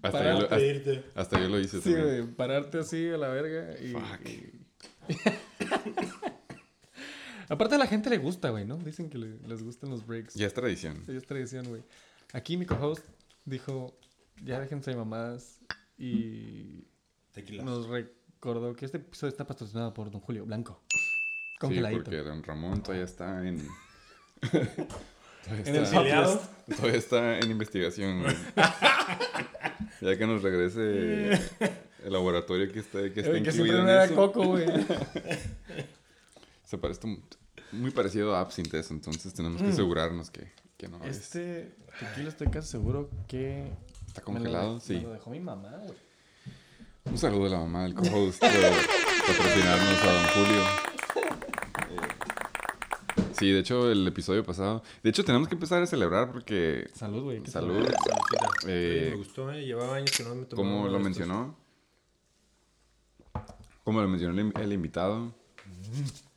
Hasta, 0.03 0.11
para 0.19 0.33
yo 0.33 0.41
lo, 0.41 0.45
hasta, 0.47 1.21
hasta 1.21 1.41
yo 1.41 1.49
lo 1.49 1.61
hice 1.61 1.81
Sí, 1.81 1.93
también. 1.93 2.05
güey, 2.25 2.35
pararte 2.35 2.79
así 2.81 3.09
a 3.09 3.17
la 3.17 3.29
verga. 3.29 3.75
Y, 3.81 3.93
Fuck. 3.93 4.29
y- 4.29 4.63
Aparte 7.49 7.75
a 7.75 7.79
la 7.79 7.87
gente 7.87 8.11
le 8.11 8.19
gusta, 8.19 8.51
güey, 8.51 8.65
¿no? 8.65 8.77
Dicen 8.79 9.09
que 9.11 9.19
le- 9.19 9.39
les 9.47 9.63
gustan 9.63 9.91
los 9.91 10.05
breaks. 10.07 10.35
Ya 10.35 10.47
es 10.47 10.55
tradición. 10.55 11.03
Sí, 11.07 11.13
es 11.17 11.25
tradición, 11.27 11.69
güey. 11.69 11.83
Aquí 12.33 12.57
mi 12.57 12.67
co-host 12.67 13.05
dijo, 13.45 13.97
ya 14.45 14.59
déjense 14.59 14.91
de 14.91 14.97
mamadas. 14.97 15.61
Y 15.99 16.85
Tequila. 17.33 17.63
nos 17.63 17.87
recordó 17.89 18.75
que 18.75 18.87
este 18.87 18.97
episodio 18.99 19.31
está 19.31 19.47
patrocinado 19.47 19.93
por 19.95 20.11
Don 20.11 20.21
Julio 20.21 20.45
Blanco. 20.47 20.83
Sí, 21.69 21.81
porque 21.93 22.17
Don 22.19 22.43
Ramón 22.43 22.83
todavía 22.83 23.05
está 23.05 23.47
en... 23.47 23.67
todavía, 24.51 24.71
en 25.67 25.77
el 25.77 25.83
está, 25.85 25.97
podcast. 25.97 26.45
todavía 26.77 26.99
está 26.99 27.39
en 27.39 27.51
investigación, 27.51 28.23
güey. 28.23 28.37
ya 30.01 30.19
que 30.19 30.27
nos 30.27 30.43
regrese 30.43 31.33
el 32.05 32.13
laboratorio 32.13 32.71
que 32.73 32.81
está, 32.81 32.99
que 33.13 33.21
está 33.21 33.31
El 33.33 33.43
que 33.43 33.51
incluido 33.51 33.79
en 33.79 33.85
no 33.85 33.91
era 33.91 34.05
eso. 34.05 34.15
coco, 34.15 34.45
güey. 34.45 34.67
Se 36.65 36.79
parece 36.79 37.07
mu- 37.07 37.19
muy 37.73 37.91
parecido 37.91 38.35
a 38.35 38.41
Absinthe 38.41 38.79
eso, 38.81 38.95
entonces 38.95 39.33
tenemos 39.35 39.61
que 39.63 39.69
asegurarnos 39.69 40.31
que, 40.31 40.51
que 40.77 40.89
no 40.89 41.03
es. 41.05 41.17
Este 41.19 41.75
tequila 42.01 42.29
estoy 42.31 42.49
casi 42.49 42.69
seguro 42.69 43.11
que... 43.29 43.71
Está 44.07 44.21
me 44.23 44.39
lo 44.41 44.45
congelado, 44.45 44.75
de- 44.77 44.81
sí. 44.81 44.95
Me 44.95 45.03
lo 45.03 45.13
dejó 45.13 45.31
mi 45.31 45.41
mamá, 45.41 45.71
güey. 45.85 45.99
Un 47.05 47.19
saludo 47.19 47.47
a 47.47 47.51
la 47.51 47.59
mamá 47.59 47.83
del 47.83 47.95
co-host 47.95 48.41
por 48.41 48.51
patrocinarnos 49.27 50.03
a 50.03 50.13
Don 50.13 50.27
Julio. 50.35 50.63
Sí, 53.43 53.51
de 53.51 53.59
hecho, 53.59 53.91
el 53.91 54.07
episodio 54.07 54.45
pasado. 54.45 54.85
De 55.03 55.11
hecho, 55.11 55.25
tenemos 55.25 55.49
que 55.49 55.55
empezar 55.55 55.83
a 55.83 55.87
celebrar 55.87 56.31
porque. 56.31 56.89
Salud, 56.95 57.25
güey. 57.25 57.43
¿qué 57.43 57.51
Salud. 57.51 57.85
Eh, 58.69 59.09
me 59.11 59.17
gustó, 59.17 59.51
eh. 59.51 59.65
Llevaba 59.67 59.97
años 59.97 60.13
que 60.17 60.23
no 60.23 60.35
me 60.37 60.45
tomaba 60.45 60.69
¿Cómo 60.69 60.81
uno 60.83 60.91
lo 60.91 60.99
estos. 60.99 61.05
mencionó? 61.05 61.57
¿Cómo 63.83 64.01
lo 64.01 64.07
mencionó 64.09 64.41
el, 64.41 64.53
el 64.63 64.73
invitado? 64.73 65.35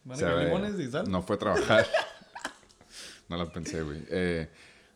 ¿Van 0.04 0.12
a 0.12 0.14
O 0.14 0.18
sea, 0.18 0.30
caer 0.30 0.42
eh, 0.42 0.46
limones 0.46 0.80
y 0.80 0.90
sal? 0.90 1.10
No 1.12 1.22
fue 1.22 1.36
a 1.36 1.40
trabajar. 1.40 1.86
no 3.30 3.38
lo 3.38 3.52
pensé, 3.52 3.84
güey. 3.84 4.02
Eh, 4.10 4.50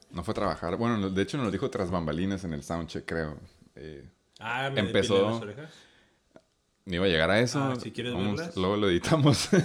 no 0.10 0.24
fue 0.24 0.32
a 0.32 0.36
trabajar. 0.36 0.76
Bueno, 0.78 0.98
no- 0.98 1.10
de 1.12 1.22
hecho 1.22 1.38
nos 1.38 1.46
lo 1.46 1.52
dijo 1.52 1.70
tras 1.70 1.92
bambalinas 1.92 2.44
en 2.44 2.54
el 2.54 2.64
soundcheck, 2.64 3.06
creo. 3.06 3.38
Eh, 3.76 4.10
Ah, 4.40 4.72
me 4.74 4.80
Empezó- 4.80 5.30
las 5.30 5.42
orejas. 5.42 5.74
Ni 6.90 6.96
iba 6.96 7.06
a 7.06 7.08
llegar 7.08 7.30
a 7.32 7.40
eso. 7.40 7.60
Ah, 7.60 7.76
si 7.82 7.92
quieres 7.92 8.14
verlas. 8.16 8.58
luego 8.58 8.76
lo 8.78 8.90
editamos. 8.90 9.50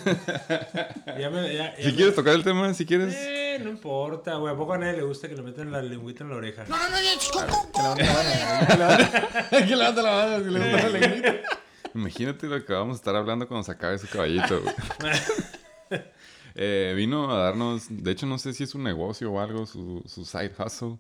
Ya 1.19 1.31
me, 1.31 1.55
ya, 1.55 1.75
ya 1.77 1.83
si 1.83 1.87
me- 1.91 1.95
quieres 1.95 2.15
tocar 2.15 2.35
el 2.35 2.43
tema, 2.45 2.73
si 2.75 2.85
quieres. 2.87 3.15
Eh, 3.17 3.59
no 3.63 3.71
importa, 3.71 4.35
güey. 4.35 4.53
¿A 4.53 4.57
poco 4.57 4.73
a 4.75 4.79
nadie 4.79 4.95
le 4.95 5.03
gusta 5.05 5.29
que 5.29 5.35
le 5.37 5.43
metan 5.43 5.71
la 5.73 5.81
lengüita 5.81 6.25
en 6.25 6.31
la 6.31 6.37
oreja? 6.37 6.65
Que 6.65 6.71
levante 6.71 8.03
la 8.07 8.87
mano. 8.89 9.11
Que 9.51 9.57
Que 9.67 9.77
levante 9.77 10.03
la 10.03 10.11
mano. 10.11 10.45
Si 10.45 10.51
le 10.51 10.59
gusta 10.73 10.89
la 10.89 10.99
lengüita. 10.99 11.35
Imagínate 11.95 12.47
lo 12.49 12.65
que 12.65 12.73
vamos 12.73 12.97
a 12.97 12.99
estar 12.99 13.15
hablando 13.17 13.47
cuando 13.49 13.65
se 13.65 13.73
acabe 13.73 13.95
ese 13.95 14.09
caballito. 14.09 14.61
güey. 14.61 14.75
Eh, 16.57 16.93
vino 16.97 17.33
a 17.35 17.39
darnos, 17.47 17.87
de 17.91 18.13
hecho 18.13 18.27
no 18.27 18.39
sé 18.39 18.53
si 18.53 18.63
es 18.63 18.77
un 18.77 18.85
negocio 18.85 19.33
o 19.33 19.41
algo, 19.41 19.67
su, 19.67 20.05
su 20.07 20.25
side 20.25 20.53
hustle, 20.57 20.99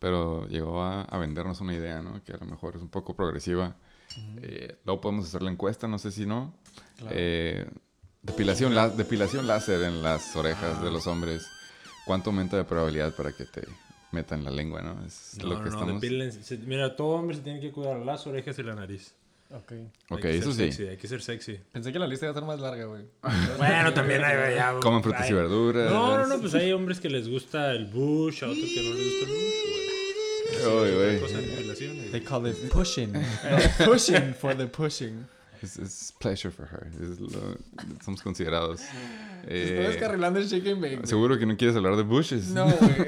pero 0.00 0.48
llegó 0.48 0.82
a, 0.82 1.02
a 1.02 1.18
vendernos 1.18 1.60
una 1.60 1.72
idea, 1.74 2.02
¿no? 2.02 2.20
Que 2.24 2.32
a 2.32 2.36
lo 2.36 2.46
mejor 2.46 2.74
es 2.74 2.82
un 2.82 2.88
poco 2.88 3.14
progresiva. 3.14 3.76
Eh, 4.42 4.76
luego 4.84 5.00
podemos 5.00 5.26
hacer 5.26 5.42
la 5.42 5.50
encuesta, 5.50 5.86
no 5.88 5.98
sé 5.98 6.10
si 6.10 6.26
no. 6.26 6.54
Eh, 7.10 7.66
depilación, 8.22 8.74
lá- 8.74 8.88
depilación 8.88 9.46
láser 9.46 9.82
en 9.82 10.02
las 10.02 10.34
orejas 10.36 10.82
de 10.82 10.90
los 10.90 11.06
hombres. 11.06 11.46
¿Cuánto 12.06 12.30
aumenta 12.30 12.56
de 12.56 12.64
probabilidad 12.64 13.14
para 13.14 13.32
que 13.32 13.44
te 13.44 13.62
metan 14.12 14.42
la 14.44 14.50
lengua, 14.50 14.80
no? 14.80 15.04
Es 15.04 15.36
No, 15.42 15.48
lo 15.50 15.62
que 15.62 15.70
no, 15.70 15.80
estamos... 15.80 16.60
Mira, 16.66 16.96
todo 16.96 17.08
hombre 17.08 17.36
se 17.36 17.42
tiene 17.42 17.60
que 17.60 17.70
cuidar 17.70 17.98
las 17.98 18.26
orejas 18.26 18.58
y 18.58 18.62
la 18.62 18.74
nariz. 18.74 19.14
Ok. 19.50 19.72
Ok, 20.10 20.24
eso 20.26 20.52
sí. 20.52 20.58
sexy, 20.58 20.88
hay 20.88 20.96
que 20.98 21.08
ser 21.08 21.22
sexy. 21.22 21.58
Pensé 21.72 21.90
que 21.92 21.98
la 21.98 22.06
lista 22.06 22.26
iba 22.26 22.32
a 22.32 22.34
ser 22.34 22.44
más 22.44 22.60
larga, 22.60 22.84
güey. 22.86 23.04
Bueno, 23.56 23.92
también 23.94 24.22
hay... 24.24 24.54
Ya, 24.54 24.74
Comen 24.80 25.02
frutas 25.02 25.28
y 25.28 25.32
verduras. 25.32 25.90
No, 25.90 26.18
no, 26.18 26.26
no, 26.26 26.38
pues 26.40 26.54
hay 26.54 26.72
hombres 26.72 27.00
que 27.00 27.08
les 27.08 27.28
gusta 27.28 27.72
el 27.72 27.86
bush, 27.86 28.42
a 28.44 28.48
otros 28.48 28.64
que 28.74 28.82
no 28.82 28.94
les 28.94 29.04
gusta 29.04 29.24
el 29.26 29.30
bush, 29.32 29.70
güey. 29.70 29.77
They 32.12 32.20
call 32.20 32.46
it 32.46 32.70
pushing. 32.70 33.12
No, 33.82 33.86
pushing 33.86 34.34
for 34.34 34.54
the 34.56 34.66
pushing. 34.66 35.26
Es, 35.60 36.12
pleasure 36.20 36.52
for 36.52 36.66
her. 36.66 36.86
Es 37.02 37.18
lo- 37.18 37.56
somos 38.04 38.22
considerados. 38.22 38.80
Se 39.48 39.64
está 39.64 39.82
Eh, 39.82 39.88
descarrilando 39.88 40.38
el 40.38 40.46
shake 40.48 40.66
and 40.68 40.80
bake. 40.80 41.06
Seguro 41.06 41.38
que 41.38 41.46
no 41.46 41.56
quieres 41.56 41.74
hablar 41.76 41.96
de 41.96 42.02
bushes. 42.02 42.48
No, 42.50 42.66
güey. 42.66 43.06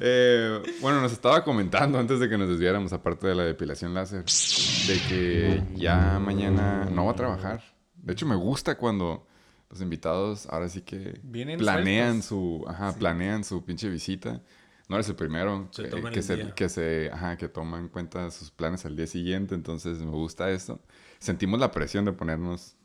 Eh, 0.00 0.62
bueno, 0.80 1.00
nos 1.00 1.12
estaba 1.12 1.42
comentando 1.44 1.98
antes 1.98 2.20
de 2.20 2.28
que 2.28 2.36
nos 2.38 2.48
desviáramos, 2.48 2.92
aparte 2.92 3.26
de 3.26 3.34
la 3.34 3.44
depilación 3.44 3.94
láser, 3.94 4.24
de 4.24 5.00
que 5.08 5.62
ya 5.76 6.18
mañana 6.18 6.88
no 6.90 7.06
va 7.06 7.12
a 7.12 7.16
trabajar. 7.16 7.62
De 7.96 8.12
hecho, 8.12 8.26
me 8.26 8.36
gusta 8.36 8.76
cuando 8.76 9.26
los 9.70 9.80
invitados 9.80 10.46
ahora 10.50 10.68
sí 10.68 10.82
que 10.82 11.18
Vienen 11.22 11.58
planean 11.58 12.22
sueltos. 12.22 12.26
su, 12.26 12.64
ajá, 12.68 12.92
planean 12.96 13.44
su 13.44 13.64
pinche 13.64 13.88
visita. 13.88 14.40
No 14.88 14.96
eres 14.96 15.08
el 15.08 15.16
primero 15.16 15.68
Se 15.70 15.84
que, 15.84 15.88
toman 15.88 16.12
que 16.12 16.18
el 16.20 16.24
se, 16.24 16.52
que 16.54 16.68
se, 16.68 17.10
ajá, 17.12 17.36
que 17.38 17.48
toma 17.48 17.78
en 17.78 17.88
cuenta 17.88 18.30
sus 18.30 18.50
planes 18.50 18.84
al 18.84 18.96
día 18.96 19.06
siguiente. 19.06 19.54
Entonces 19.54 19.98
me 19.98 20.10
gusta 20.10 20.50
esto. 20.50 20.80
Sentimos 21.18 21.58
la 21.58 21.70
presión 21.70 22.04
de 22.04 22.12
ponernos 22.12 22.76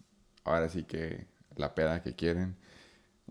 ahora 0.46 0.70
sí 0.70 0.84
que 0.84 1.28
la 1.58 1.76
peda 1.76 2.02
que 2.02 2.16
quieren. 2.16 2.56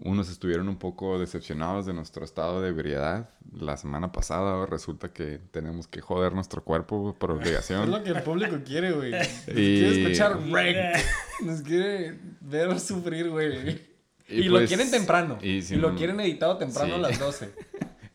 Unos 0.01 0.31
estuvieron 0.31 0.69
un 0.69 0.77
poco 0.79 1.19
decepcionados 1.19 1.85
de 1.87 1.93
nuestro 1.93 2.25
estado 2.25 2.61
de 2.63 2.69
ebriedad 2.69 3.31
la 3.53 3.77
semana 3.77 4.13
pasada. 4.13 4.53
Ahora 4.53 4.71
resulta 4.71 5.13
que 5.13 5.41
tenemos 5.51 5.89
que 5.89 6.01
joder 6.03 6.35
nuestro 6.35 6.63
cuerpo 6.63 7.17
por 7.19 7.31
Es 7.33 7.37
obligación. 7.39 7.91
lo 7.91 8.05
que 8.05 8.11
el 8.11 8.23
público 8.23 8.59
quiere, 8.65 8.93
güey. 8.93 9.11
Nos 9.13 9.27
Y- 9.49 9.55
quiere 9.55 10.03
escuchar 10.03 10.39
wrecked. 10.51 11.01
Nos 11.45 11.63
quiere 11.63 12.19
ver 12.43 12.79
sufrir, 12.79 13.31
güey. 13.31 13.81
Y, 14.29 14.43
lo 14.45 14.59
pues, 14.59 14.69
quieren 14.69 14.91
temprano. 14.91 15.39
y 15.41 15.49
Y, 15.57 15.63
si 15.63 15.75
lo 15.77 15.91
no- 15.91 15.97
quieren 15.97 16.21
editado 16.21 16.59
temprano 16.59 16.91
Sí. 16.91 16.95
a 16.95 16.99
las 16.99 17.19
12. 17.19 17.51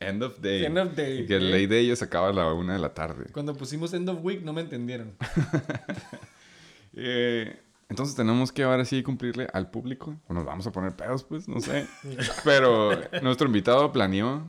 End 0.07 0.23
of 0.23 0.39
day. 0.39 0.65
End 0.65 0.77
of 0.77 0.95
day, 0.95 1.25
Que 1.25 1.35
¿eh? 1.35 1.39
ley 1.39 1.67
de 1.67 1.79
ellos 1.79 2.01
acaba 2.01 2.29
a 2.29 2.33
la 2.33 2.53
una 2.53 2.73
de 2.73 2.79
la 2.79 2.93
tarde. 2.93 3.25
Cuando 3.31 3.55
pusimos 3.55 3.93
end 3.93 4.09
of 4.09 4.19
week 4.23 4.41
no 4.41 4.53
me 4.53 4.61
entendieron. 4.61 5.15
Eh, 6.95 7.59
entonces 7.89 8.15
tenemos 8.15 8.51
que 8.51 8.61
ahora 8.61 8.85
sí 8.85 9.01
cumplirle 9.01 9.47
al 9.51 9.71
público. 9.71 10.15
O 10.27 10.33
nos 10.35 10.45
vamos 10.45 10.67
a 10.67 10.71
poner 10.71 10.95
pedos, 10.95 11.23
pues, 11.23 11.47
no 11.47 11.59
sé. 11.59 11.87
Pero 12.43 12.91
nuestro 13.23 13.47
invitado 13.47 13.91
planeó 13.91 14.47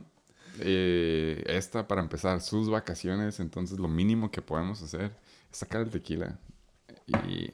eh, 0.59 1.43
esta 1.47 1.87
para 1.87 2.01
empezar 2.01 2.41
sus 2.41 2.69
vacaciones. 2.69 3.39
Entonces 3.39 3.79
lo 3.79 3.87
mínimo 3.87 4.29
que 4.29 4.43
podemos 4.43 4.81
hacer 4.83 5.11
es 5.51 5.57
sacar 5.57 5.81
el 5.81 5.89
tequila 5.89 6.37
y 7.07 7.51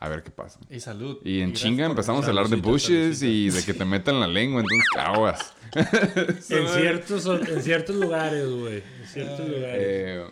a 0.00 0.08
ver 0.08 0.22
qué 0.22 0.30
pasa. 0.30 0.60
Y 0.70 0.80
salud. 0.80 1.18
Y 1.24 1.40
en 1.40 1.52
chinga 1.54 1.86
empezamos 1.86 2.24
a 2.24 2.28
hablar 2.28 2.48
de 2.48 2.56
bushes 2.56 3.22
y 3.22 3.50
de 3.50 3.64
que 3.64 3.74
te 3.74 3.84
metan 3.84 4.20
la 4.20 4.28
lengua, 4.28 4.60
entonces 4.60 4.88
aguas. 4.96 5.54
En 5.74 6.66
ciertos, 6.68 7.26
en 7.26 7.62
ciertos 7.62 7.96
lugares, 7.96 8.48
güey. 8.48 8.82
En 9.00 9.06
ciertos 9.06 9.46
lugares. 9.46 9.76
Eh, 9.78 10.24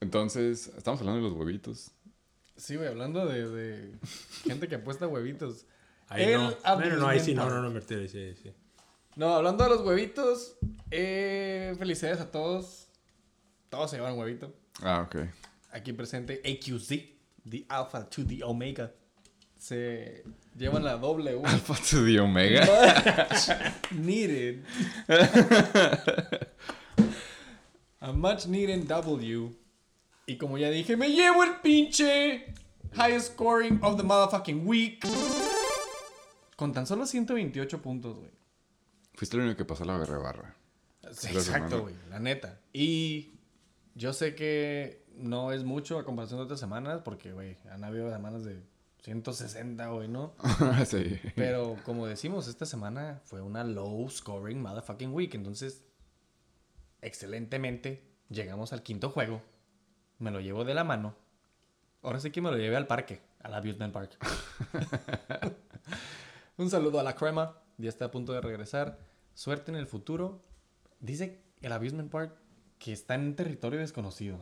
entonces, 0.00 0.72
estamos 0.76 1.00
hablando 1.00 1.22
de 1.22 1.28
los 1.28 1.38
huevitos. 1.38 1.92
Sí, 2.56 2.74
güey, 2.74 2.88
hablando 2.88 3.26
de, 3.26 3.48
de 3.48 3.98
gente 4.42 4.66
que 4.66 4.74
apuesta 4.74 5.06
huevitos. 5.06 5.66
ahí 6.08 6.24
el 6.24 6.40
no. 6.40 6.56
Bueno, 6.74 6.96
no, 6.96 7.06
ahí 7.06 7.20
sí, 7.20 7.32
no, 7.34 7.48
no, 7.48 7.62
no, 7.62 7.70
Martín, 7.70 7.98
ahí 7.98 8.08
sí, 8.08 8.18
ahí 8.18 8.34
sí. 8.34 8.52
No, 9.14 9.34
hablando 9.34 9.62
de 9.62 9.70
los 9.70 9.82
huevitos, 9.82 10.56
eh, 10.90 11.74
felicidades 11.78 12.20
a 12.20 12.30
todos. 12.30 12.88
Todos 13.68 13.90
se 13.90 13.96
llevan 13.96 14.18
huevito. 14.18 14.52
Ah, 14.80 15.02
ok. 15.06 15.28
Aquí 15.70 15.92
presente 15.92 16.42
AQZ, 16.44 16.88
the 17.48 17.64
Alpha 17.68 18.08
to 18.08 18.26
the 18.26 18.42
Omega. 18.42 18.92
Se 19.62 20.24
llevan 20.58 20.82
la 20.82 20.96
W. 20.96 21.40
Alpha 21.44 21.74
to 21.88 22.04
the 22.04 22.18
Omega. 22.18 22.66
needed. 23.92 24.64
A 28.00 28.12
much 28.12 28.46
needed 28.48 28.88
W. 28.88 29.54
Y 30.26 30.36
como 30.36 30.58
ya 30.58 30.68
dije, 30.68 30.96
me 30.96 31.10
llevo 31.10 31.44
el 31.44 31.60
pinche 31.62 32.52
highest 32.96 33.34
scoring 33.34 33.78
of 33.84 33.96
the 33.96 34.02
motherfucking 34.02 34.66
week. 34.66 35.06
Con 36.56 36.72
tan 36.72 36.84
solo 36.84 37.06
128 37.06 37.80
puntos, 37.80 38.18
güey. 38.18 38.32
Fuiste 39.14 39.36
el 39.36 39.44
único 39.44 39.58
que 39.58 39.64
pasó 39.64 39.84
la 39.84 39.96
barra 39.96 40.18
barra. 40.18 40.56
Sí, 41.12 41.28
Exacto, 41.28 41.82
güey, 41.82 41.94
la 42.10 42.18
neta. 42.18 42.58
Y 42.72 43.30
yo 43.94 44.12
sé 44.12 44.34
que 44.34 45.04
no 45.14 45.52
es 45.52 45.62
mucho 45.62 46.00
a 46.00 46.04
comparación 46.04 46.40
de 46.40 46.44
otras 46.46 46.58
semanas, 46.58 47.00
porque, 47.04 47.32
güey, 47.32 47.58
han 47.70 47.84
habido 47.84 48.10
semanas 48.10 48.44
de 48.44 48.71
160, 49.02 49.86
güey, 49.88 50.08
¿no? 50.08 50.34
sí. 50.86 51.20
Pero 51.34 51.76
como 51.84 52.06
decimos, 52.06 52.46
esta 52.46 52.66
semana 52.66 53.20
fue 53.24 53.40
una 53.40 53.64
low 53.64 54.08
scoring 54.08 54.62
motherfucking 54.62 55.12
week. 55.12 55.34
Entonces, 55.34 55.84
excelentemente, 57.00 58.04
llegamos 58.28 58.72
al 58.72 58.82
quinto 58.82 59.10
juego. 59.10 59.42
Me 60.18 60.30
lo 60.30 60.40
llevo 60.40 60.64
de 60.64 60.74
la 60.74 60.84
mano. 60.84 61.16
Ahora 62.02 62.20
sí 62.20 62.30
que 62.30 62.40
me 62.40 62.50
lo 62.50 62.56
llevé 62.56 62.76
al 62.76 62.86
parque, 62.86 63.20
al 63.40 63.54
Amusement 63.54 63.92
Park. 63.92 64.18
Un 66.56 66.70
saludo 66.70 67.00
a 67.00 67.02
la 67.02 67.16
crema. 67.16 67.58
Ya 67.78 67.88
está 67.88 68.06
a 68.06 68.10
punto 68.10 68.32
de 68.32 68.40
regresar. 68.40 68.98
Suerte 69.34 69.72
en 69.72 69.76
el 69.76 69.86
futuro. 69.88 70.44
Dice 71.00 71.42
el 71.60 71.72
Amusement 71.72 72.10
Park 72.10 72.36
que 72.78 72.92
está 72.92 73.16
en 73.16 73.34
territorio 73.34 73.80
desconocido. 73.80 74.38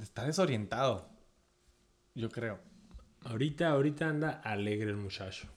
Está 0.00 0.24
desorientado. 0.24 1.08
Yo 2.14 2.30
creo. 2.30 2.73
Ahorita, 3.24 3.70
ahorita 3.70 4.08
anda 4.08 4.30
alegre 4.44 4.90
el 4.90 4.96
muchacho. 4.96 5.48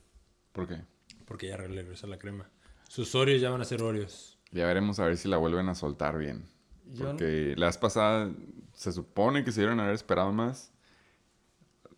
¿Por 0.54 0.68
qué? 0.68 0.82
Porque 1.26 1.48
ya 1.50 1.58
regresa 1.58 2.08
la 2.08 2.18
crema. 2.18 2.50
Sus 2.88 3.14
Oreos 3.16 3.42
ya 3.42 3.50
van 3.50 3.62
a 3.62 3.66
ser 3.66 3.84
Oreos. 3.84 4.38
Ya 4.52 4.66
veremos 4.66 5.00
a 5.00 5.06
ver 5.06 5.18
si 5.18 5.28
la 5.28 5.38
vuelven 5.38 5.68
a 5.70 5.76
soltar 5.76 6.18
bien. 6.18 6.46
Yo 6.94 7.04
no- 7.04 7.10
Porque 7.12 7.54
la 7.58 7.66
vez 7.68 7.78
pasada 7.78 8.32
se 8.74 8.92
supone 8.94 9.44
que 9.44 9.52
se 9.52 9.60
dieron 9.62 9.80
a 9.80 9.84
haber 9.84 9.96
esperado 9.96 10.32
más. 10.32 10.72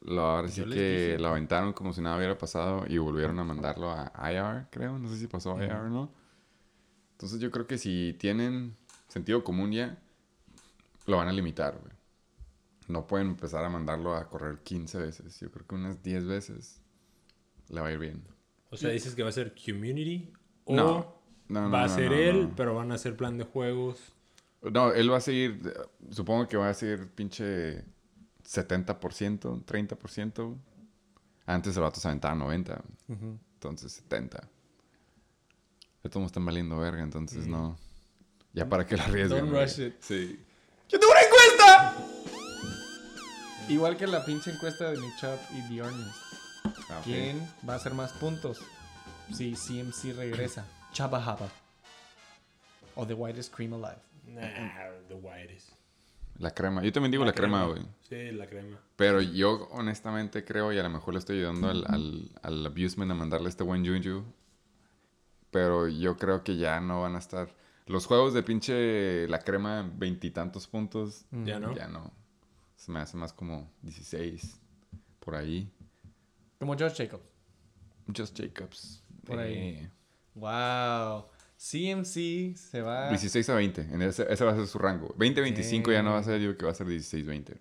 Lo, 0.02 0.22
ahora 0.22 0.48
sí 0.48 0.62
que 0.64 1.18
lo 1.20 1.28
aventaron 1.28 1.74
como 1.74 1.94
si 1.94 2.02
nada 2.02 2.18
hubiera 2.18 2.38
pasado 2.38 2.86
y 2.88 2.98
volvieron 2.98 3.38
a 3.38 3.44
mandarlo 3.44 3.92
a 3.92 4.12
IR, 4.32 4.68
creo. 4.72 4.98
No 4.98 5.10
sé 5.10 5.18
si 5.18 5.28
pasó 5.28 5.56
a 5.58 5.64
IR 5.64 5.74
o 5.74 5.90
no. 5.90 6.12
Entonces 7.12 7.40
yo 7.40 7.52
creo 7.52 7.68
que 7.68 7.78
si 7.78 8.16
tienen 8.18 8.76
sentido 9.10 9.44
común 9.44 9.72
ya, 9.74 9.98
lo 11.06 11.18
van 11.18 11.28
a 11.28 11.34
limitar, 11.34 11.78
güey. 11.80 11.94
No 12.90 13.06
pueden 13.08 13.28
empezar 13.28 13.64
a 13.64 13.70
mandarlo 13.70 14.16
a 14.16 14.28
correr 14.28 14.60
15 14.64 14.98
veces. 14.98 15.40
Yo 15.40 15.50
creo 15.52 15.66
que 15.66 15.76
unas 15.76 16.02
10 16.04 16.26
veces 16.26 16.82
le 17.70 17.80
va 17.82 17.88
a 17.88 17.92
ir 17.92 18.00
bien. 18.00 18.24
O 18.72 18.78
sea, 18.78 18.90
dices 18.90 19.14
que 19.16 19.24
va 19.24 19.30
a 19.30 19.32
ser 19.32 19.54
community 19.56 20.34
o 20.66 20.76
No. 20.76 21.20
No, 21.48 21.62
no, 21.62 21.72
va 21.72 21.84
a 21.84 21.88
no, 21.88 21.96
ser 21.96 22.12
no, 22.12 22.18
él, 22.18 22.42
no. 22.50 22.56
pero 22.56 22.76
van 22.76 22.92
a 22.92 22.96
hacer 22.96 23.16
plan 23.16 23.38
de 23.38 23.44
juegos. 23.44 23.98
No, 24.62 24.92
él 24.92 25.12
va 25.12 25.18
a 25.18 25.22
seguir, 25.22 25.74
supongo 26.12 26.48
que 26.48 26.58
va 26.58 26.70
a 26.70 26.74
seguir 26.74 27.10
pinche 27.12 27.84
70%, 28.44 29.66
30%. 29.66 30.58
Antes 31.46 31.76
el 31.76 31.82
vato 31.82 32.00
se 32.00 32.08
aventaba 32.08 32.36
90, 32.36 32.84
Ujú. 33.08 33.40
entonces 33.54 33.92
70. 33.94 34.48
De 36.04 36.10
todos 36.10 36.26
están 36.28 36.46
valiendo 36.46 36.78
verga, 36.78 37.02
entonces 37.04 37.48
no. 37.48 37.78
Ya 38.54 38.68
para 38.68 38.86
que 38.86 38.98
la 38.98 39.06
arriesguen. 39.06 39.50
Don't 39.50 39.54
rush 39.54 39.80
it. 39.80 39.96
Sí. 40.02 40.40
¡Yo 40.88 41.00
tengo 41.00 41.12
una 41.14 41.22
encuesta! 41.22 42.06
Igual 43.70 43.98
que 43.98 44.08
la 44.08 44.26
pinche 44.26 44.50
encuesta 44.50 44.90
de 44.90 44.98
Nick 44.98 45.16
Chubb 45.18 45.40
y 45.52 45.62
The 45.70 45.76
Earnings. 45.76 46.16
Ah. 46.90 47.02
¿Quién 47.04 47.40
va 47.68 47.74
a 47.74 47.76
hacer 47.76 47.94
más 47.94 48.12
puntos? 48.14 48.60
Si 49.32 49.54
CMC 49.54 50.16
regresa. 50.16 50.66
Chaba 50.92 51.24
Haba. 51.24 51.48
O 52.96 53.06
The 53.06 53.14
Whitest 53.14 53.54
Cream 53.54 53.74
Alive. 53.74 54.02
Nah, 54.26 54.90
the 55.08 55.14
whitest. 55.14 55.70
La 56.40 56.52
crema. 56.52 56.82
Yo 56.82 56.92
también 56.92 57.12
digo 57.12 57.24
la, 57.24 57.34
crema, 57.34 57.66
güey. 57.66 57.84
Sí, 58.10 58.32
la 58.32 58.48
crema. 58.48 58.80
Pero 58.96 59.22
yo 59.22 59.68
honestamente 59.72 60.44
creo, 60.44 60.74
y 60.74 60.80
a 60.80 60.84
lo 60.84 60.90
mejor 60.90 61.14
le 61.14 61.20
estoy 61.20 61.38
ayudando 61.38 61.70
al, 61.70 61.86
al, 61.88 62.32
al 62.42 62.66
abusement 62.66 63.12
a 63.12 63.14
mandarle 63.14 63.50
este 63.50 63.64
buen 63.64 63.86
Juju. 63.86 64.24
Pero 65.52 65.88
yo 65.88 66.18
creo 66.18 66.44
que 66.44 66.58
ya 66.58 66.80
no 66.80 67.02
van 67.02 67.16
a 67.16 67.20
estar. 67.20 67.54
Los 67.86 68.08
juegos 68.08 68.34
de 68.34 68.42
pinche 68.42 69.28
la 69.28 69.40
crema, 69.40 69.88
veintitantos 69.96 70.68
puntos. 70.68 71.26
Ya 71.32 71.60
no. 71.60 71.76
Ya 71.76 71.88
no. 71.88 72.19
Se 72.80 72.92
me 72.94 73.00
hace 73.00 73.18
más 73.18 73.34
como 73.34 73.70
16. 73.82 74.58
Por 75.20 75.36
ahí. 75.36 75.70
Como 76.60 76.78
Josh 76.78 76.96
Jacobs. 76.96 77.26
Just 78.16 78.40
Jacobs. 78.40 79.04
Por 79.26 79.38
ahí. 79.40 79.54
Eh, 79.54 79.90
Wow. 80.36 81.26
CMC 81.58 82.56
se 82.56 82.82
va. 82.82 83.10
16 83.10 83.50
a 83.50 83.56
20. 83.56 83.82
En 83.82 84.02
ese, 84.02 84.26
ese 84.32 84.46
va 84.46 84.52
a 84.54 84.56
ser 84.56 84.66
su 84.68 84.78
rango. 84.80 85.14
20-25 85.18 85.92
ya 85.92 86.02
no 86.02 86.12
va 86.12 86.20
a 86.20 86.24
ser, 86.24 86.40
yo 86.40 86.58
que 86.58 86.64
va 86.64 86.72
a 86.72 86.76
ser 86.76 86.88
16-20. 86.88 87.58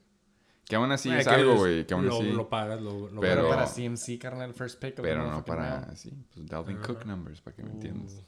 Que 0.64 0.76
aún 0.76 0.92
así 0.92 1.10
es 1.10 1.26
que 1.26 1.34
algo, 1.34 1.56
güey. 1.56 1.84
Que 1.84 1.94
aún 1.94 2.06
lo, 2.06 2.18
así. 2.20 2.30
lo 2.30 2.48
pagas, 2.48 2.80
lo, 2.80 3.08
lo 3.10 3.20
Pero- 3.20 3.48
para 3.48 3.66
CMC, 3.66 4.18
carnal, 4.20 4.54
first 4.54 4.78
pick. 4.80 5.00
pero 5.02 5.28
no 5.28 5.44
para. 5.44 5.80
round. 5.80 5.96
Sí, 5.96 6.12
pues 6.32 6.46
Dalvin 6.46 6.76
Cook 6.78 7.04
numbers, 7.06 7.40
para 7.40 7.56
que 7.56 7.64
me 7.64 7.70
entiendas. 7.72 8.22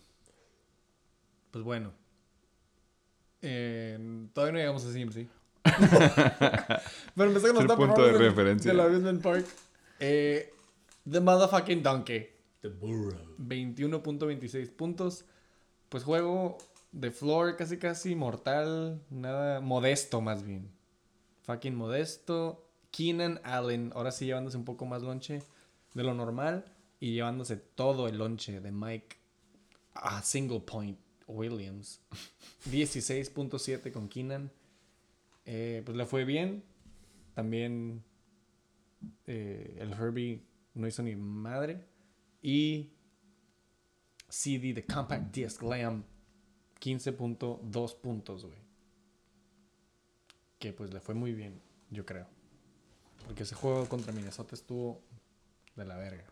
Pues 1.52 1.62
bueno. 1.62 1.92
Eh, 3.42 4.26
todavía 4.32 4.52
no 4.52 4.58
llegamos 4.58 4.84
a 4.86 4.92
CMC. 4.92 5.28
Pero 7.14 7.30
los 7.30 7.42
top 7.42 7.76
punto 7.76 8.06
de 8.06 8.12
referencia. 8.12 8.70
Del 8.70 8.80
Amusement 8.80 9.22
Park. 9.22 9.46
Eh, 9.98 10.52
the 11.10 11.20
motherfucking 11.20 11.82
donkey. 11.82 12.28
The 12.62 12.68
burrow. 12.68 13.36
21.26 13.38 14.70
puntos. 14.70 15.24
Pues 15.88 16.04
juego 16.04 16.58
de 16.92 17.10
floor 17.10 17.56
casi 17.56 17.78
casi 17.78 18.14
mortal. 18.14 19.02
Nada 19.10 19.60
modesto 19.60 20.20
más 20.20 20.44
bien. 20.44 20.70
Fucking 21.42 21.74
modesto. 21.74 22.66
Keenan 22.90 23.40
Allen. 23.44 23.92
Ahora 23.94 24.12
sí 24.12 24.26
llevándose 24.26 24.56
un 24.56 24.64
poco 24.64 24.86
más 24.86 25.02
lonche 25.02 25.42
de 25.94 26.02
lo 26.02 26.14
normal. 26.14 26.64
Y 27.00 27.14
llevándose 27.14 27.56
todo 27.56 28.08
el 28.08 28.18
lonche 28.18 28.60
de 28.60 28.72
Mike 28.72 29.16
a 29.94 30.22
single 30.22 30.60
point 30.60 30.98
Williams. 31.26 32.00
16.7 32.70 33.92
con 33.92 34.08
Keenan. 34.08 34.50
Eh, 35.44 35.82
pues 35.84 35.96
le 35.96 36.06
fue 36.06 36.24
bien. 36.24 36.62
También 37.34 38.02
eh, 39.26 39.76
el 39.78 39.92
Herbie 39.92 40.42
no 40.74 40.86
hizo 40.86 41.02
ni 41.02 41.16
madre. 41.16 41.86
Y 42.42 42.92
CD 44.28 44.72
de 44.72 44.84
Compact 44.84 45.34
Disc 45.34 45.62
Lamb 45.62 46.04
15.2 46.80 47.96
puntos, 48.00 48.44
güey. 48.44 48.58
Que 50.58 50.72
pues 50.72 50.92
le 50.92 51.00
fue 51.00 51.14
muy 51.14 51.32
bien, 51.32 51.60
yo 51.90 52.04
creo. 52.04 52.26
Porque 53.24 53.42
ese 53.42 53.54
juego 53.54 53.88
contra 53.88 54.12
Minnesota 54.12 54.54
estuvo 54.54 55.02
de 55.76 55.84
la 55.84 55.96
verga. 55.96 56.24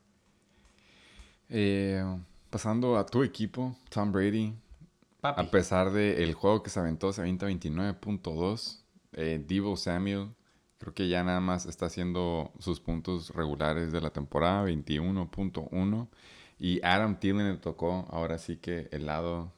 Eh, 1.48 2.02
pasando 2.50 2.98
a 2.98 3.06
tu 3.06 3.22
equipo, 3.22 3.76
Tom 3.90 4.12
Brady. 4.12 4.54
Papi. 5.20 5.40
A 5.40 5.50
pesar 5.50 5.90
del 5.90 6.34
juego 6.34 6.62
que 6.62 6.70
se 6.70 6.78
aventó, 6.78 7.12
se 7.12 7.20
avienta 7.20 7.46
29.2. 7.46 8.82
Eh, 9.12 9.42
Devo 9.46 9.76
Samuel, 9.76 10.34
creo 10.78 10.94
que 10.94 11.08
ya 11.08 11.22
nada 11.24 11.40
más 11.40 11.66
está 11.66 11.86
haciendo 11.86 12.52
sus 12.58 12.80
puntos 12.80 13.30
regulares 13.30 13.92
de 13.92 14.00
la 14.00 14.10
temporada, 14.10 14.64
21.1. 14.64 16.08
Y 16.58 16.80
Adam 16.84 17.18
Thielen 17.18 17.52
le 17.52 17.58
tocó 17.58 18.06
ahora 18.10 18.38
sí 18.38 18.56
que 18.56 18.88
el 18.92 19.06
lado 19.06 19.52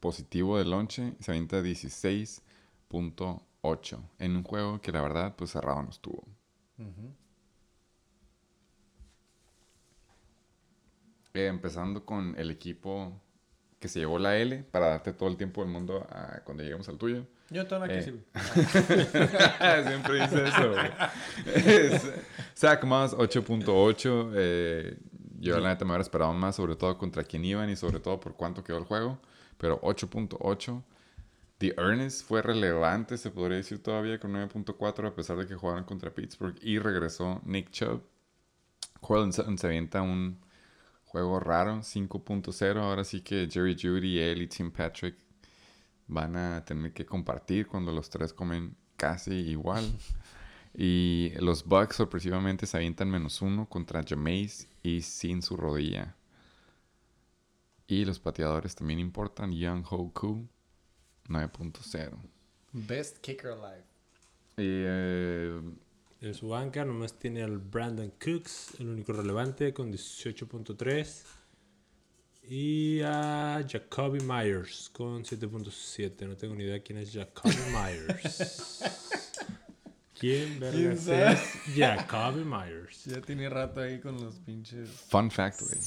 positivo 0.00 0.58
del 0.58 0.70
lonche, 0.70 1.14
se 1.20 1.30
avienta 1.32 1.62
16.8. 1.62 4.00
En 4.18 4.36
un 4.36 4.42
juego 4.44 4.80
que 4.80 4.92
la 4.92 5.02
verdad, 5.02 5.34
pues 5.36 5.50
cerrado 5.50 5.82
no 5.82 5.90
estuvo. 5.90 6.24
Eh, 11.34 11.46
empezando 11.48 12.04
con 12.06 12.34
el 12.38 12.50
equipo 12.50 13.20
que 13.78 13.88
se 13.88 13.98
llevó 14.00 14.18
la 14.18 14.36
L 14.38 14.64
para 14.64 14.88
darte 14.88 15.12
todo 15.12 15.28
el 15.28 15.36
tiempo 15.36 15.60
del 15.62 15.70
mundo 15.70 16.06
a 16.10 16.40
cuando 16.44 16.62
lleguemos 16.62 16.88
al 16.88 16.98
tuyo. 16.98 17.26
Yo 17.50 17.66
tengo 17.66 17.84
una 17.84 17.92
que 17.92 17.98
Eh. 17.98 18.02
sí. 18.02 18.12
Siempre 19.88 20.20
dice 20.20 20.48
eso. 20.48 20.74
Es- 21.54 22.12
Zach 22.56 22.82
Moss 22.84 23.14
8.8. 23.16 24.32
Eh, 24.34 24.98
yo 25.38 25.58
la 25.60 25.68
neta 25.68 25.84
me 25.84 25.92
hubiera 25.92 26.02
esperado 26.02 26.32
más, 26.32 26.56
sobre 26.56 26.76
todo 26.76 26.96
contra 26.98 27.22
quién 27.22 27.44
iban 27.44 27.70
y 27.70 27.76
sobre 27.76 28.00
todo 28.00 28.18
por 28.18 28.34
cuánto 28.34 28.64
quedó 28.64 28.78
el 28.78 28.84
juego. 28.84 29.18
Pero 29.58 29.80
8.8. 29.82 30.82
The 31.58 31.74
Ernest 31.78 32.26
fue 32.26 32.42
relevante, 32.42 33.16
se 33.16 33.30
podría 33.30 33.56
decir 33.58 33.82
todavía, 33.82 34.18
con 34.20 34.32
9.4 34.34 35.06
a 35.08 35.14
pesar 35.14 35.38
de 35.38 35.46
que 35.46 35.54
jugaron 35.54 35.84
contra 35.84 36.10
Pittsburgh 36.12 36.56
y 36.60 36.78
regresó 36.78 37.40
Nick 37.46 37.70
Chubb. 37.70 38.02
Cortland 39.00 39.32
Sutton 39.32 39.56
se 39.56 39.66
avienta 39.68 40.02
un 40.02 40.38
juego 41.04 41.38
raro, 41.40 41.82
5.0. 41.82 42.76
Ahora 42.78 43.04
sí 43.04 43.20
que 43.22 43.48
Jerry 43.50 43.74
Judy, 43.80 44.18
él 44.18 44.42
y 44.42 44.48
Tim 44.48 44.70
Patrick 44.70 45.14
van 46.06 46.36
a 46.36 46.64
tener 46.64 46.92
que 46.92 47.06
compartir 47.06 47.66
cuando 47.66 47.92
los 47.92 48.10
tres 48.10 48.32
comen 48.32 48.76
casi 48.96 49.34
igual. 49.34 49.84
Y 50.78 51.32
los 51.40 51.64
Bucks 51.64 51.96
sorpresivamente 51.96 52.66
se 52.66 52.76
avientan 52.76 53.10
menos 53.10 53.40
uno 53.40 53.66
contra 53.66 54.04
Jameis 54.06 54.68
y 54.82 55.00
sin 55.00 55.40
su 55.40 55.56
rodilla. 55.56 56.14
Y 57.86 58.04
los 58.04 58.18
pateadores 58.18 58.74
también 58.74 58.98
importan. 58.98 59.52
Young 59.52 59.86
Ho 59.88 60.12
Koo 60.12 60.46
9.0. 61.28 62.18
Best 62.72 63.18
kicker 63.18 63.52
alive. 63.52 63.84
Y 64.58 64.84
eh, 64.84 65.60
En 66.20 66.34
su 66.34 66.48
banca 66.48 66.84
nomás 66.84 67.14
tiene 67.14 67.42
al 67.42 67.56
Brandon 67.56 68.12
Cooks, 68.22 68.78
el 68.78 68.88
único 68.88 69.14
relevante, 69.14 69.72
con 69.72 69.90
18.3. 69.90 71.24
Y 72.48 73.00
a 73.02 73.64
Jacoby 73.68 74.20
Myers 74.20 74.90
con 74.92 75.24
7.7. 75.24 76.28
No 76.28 76.36
tengo 76.36 76.54
ni 76.54 76.64
idea 76.64 76.80
quién 76.82 76.98
es 76.98 77.12
Jacoby 77.12 77.56
Myers. 77.72 78.84
¿Quién 80.18 80.60
vergas 80.60 81.08
es 81.08 81.40
Jacoby 81.76 82.44
Myers? 82.44 83.04
Ya 83.04 83.20
tiene 83.20 83.48
rato 83.48 83.80
ahí 83.80 84.00
con 84.00 84.20
los 84.22 84.36
pinches. 84.36 84.88
fun 84.88 85.30
fact, 85.30 85.60
güey. 85.62 85.78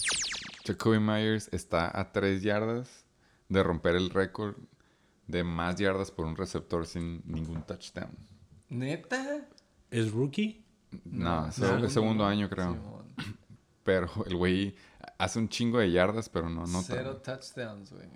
Jacoby 0.66 1.00
Myers 1.00 1.50
está 1.52 1.98
a 1.98 2.12
3 2.12 2.42
yardas 2.44 3.06
de 3.48 3.64
romper 3.64 3.96
el 3.96 4.10
récord 4.10 4.56
de 5.28 5.44
más 5.44 5.78
yardas 5.78 6.12
por 6.12 6.26
un 6.26 6.36
receptor 6.36 6.86
sin 6.86 7.22
ningún 7.26 7.64
touchdown. 7.64 8.12
¿Neta? 8.68 9.48
¿Es 9.90 10.12
rookie? 10.12 10.64
No, 11.06 11.48
es 11.48 11.58
el 11.60 11.90
segundo 11.90 12.26
año 12.26 12.50
creo. 12.50 13.04
Pero 13.84 14.10
el 14.28 14.36
güey 14.36 14.76
hace 15.20 15.38
un 15.38 15.48
chingo 15.50 15.78
de 15.78 15.92
yardas, 15.92 16.28
pero 16.30 16.50
no 16.50 16.66
nota. 16.66 16.88
Cero 16.96 17.18
touchdowns, 17.18 17.92
güey. 17.94 18.08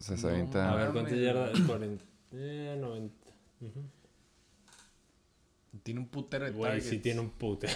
O 0.00 0.04
sea, 0.04 0.16
se 0.16 0.22
No 0.26 0.28
avienta- 0.32 0.72
A 0.72 0.76
ver. 0.76 0.92
¿cuántas 0.92 1.18
yardas? 1.18 1.60
40. 1.66 2.04
Eh, 2.32 2.76
90. 2.80 3.14
Ujú. 3.60 3.82
Tiene 5.82 6.00
un 6.00 6.08
putero 6.08 6.44
de 6.44 6.50
Güey, 6.52 6.80
sí 6.80 6.98
tiene 6.98 7.20
un 7.20 7.30
putero. 7.30 7.72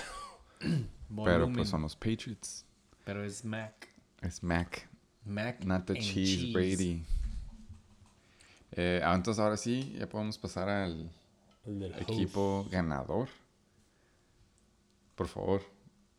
Pero 1.24 1.52
pues 1.52 1.68
son 1.68 1.82
los 1.82 1.94
Patriots. 1.96 2.64
Pero 3.04 3.24
es 3.24 3.44
Mac. 3.44 3.88
Es 4.22 4.42
Mac. 4.42 4.88
Mac. 5.24 5.64
Not 5.64 5.86
the 5.86 5.92
and 5.94 6.02
cheese, 6.02 6.52
Brady. 6.52 7.04
Eh, 8.72 9.00
ah, 9.04 9.14
entonces 9.14 9.40
ahora 9.42 9.56
sí, 9.56 9.94
ya 9.98 10.08
podemos 10.08 10.36
pasar 10.38 10.68
al 10.68 11.10
El 11.64 11.78
del 11.78 11.92
host. 11.94 12.02
equipo 12.10 12.66
ganador. 12.70 13.28
Por 15.14 15.28
favor. 15.28 15.62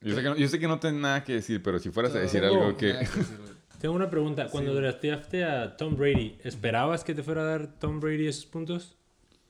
Yo 0.02 0.15
sé, 0.15 0.22
que 0.22 0.30
no, 0.30 0.36
yo 0.36 0.48
sé 0.48 0.60
que 0.60 0.68
no 0.68 0.80
tengo 0.80 0.99
nada 0.99 1.24
que 1.24 1.34
decir, 1.34 1.61
pero 1.64 1.80
si 1.80 1.90
fueras 1.90 2.14
a 2.15 2.19
decir 2.19 2.44
algo 2.44 2.78
que... 2.78 3.07
Tengo 3.80 3.94
una 3.94 4.10
pregunta. 4.10 4.48
Cuando 4.49 4.74
drafteaste 4.74 5.44
a 5.44 5.78
Tom 5.78 5.95
Brady, 5.95 6.40
¿esperabas 6.44 7.03
que 7.03 7.14
te 7.14 7.22
fuera 7.22 7.41
a 7.41 7.45
dar 7.45 7.68
Tom 7.80 7.99
Brady 7.99 8.26
esos 8.28 8.48
puntos? 8.48 8.98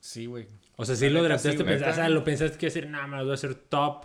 Sí, 0.00 0.26
güey. 0.26 0.46
O 0.76 0.84
sea, 0.84 0.96
si 0.96 1.06
La 1.08 1.20
lo 1.20 1.22
drafteaste, 1.24 1.62
sí, 1.62 1.64
pensaste, 1.64 1.92
o 1.92 1.94
sea, 1.94 2.08
lo 2.10 2.24
pensaste 2.24 2.58
que 2.58 2.66
decir, 2.66 2.88
nada, 2.88 3.06
me 3.06 3.16
lo 3.16 3.22
voy 3.22 3.30
a 3.32 3.34
hacer 3.34 3.54
top 3.54 4.04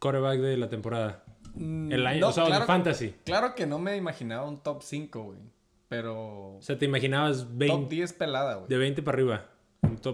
quarterback 0.00 0.40
de 0.40 0.56
la 0.56 0.68
temporada. 0.68 1.24
El 1.56 2.06
año, 2.06 2.18
Mm, 2.18 2.20
No, 2.20 2.28
o 2.28 2.32
sea, 2.32 2.46
claro 2.46 2.66
fantasy. 2.66 3.14
Claro 3.24 3.54
que 3.54 3.66
no 3.66 3.78
me 3.78 3.96
imaginaba 3.96 4.46
un 4.48 4.62
top 4.62 4.82
5, 4.82 5.22
güey. 5.22 5.38
Pero. 5.88 6.56
O 6.56 6.62
sea, 6.62 6.78
te 6.78 6.84
imaginabas 6.84 7.42
top 7.44 7.48
20, 7.56 7.94
10 7.94 8.12
pelada, 8.14 8.56
güey. 8.56 8.68
de 8.68 8.76
20 8.76 9.02
para 9.02 9.16
arriba. 9.16 9.46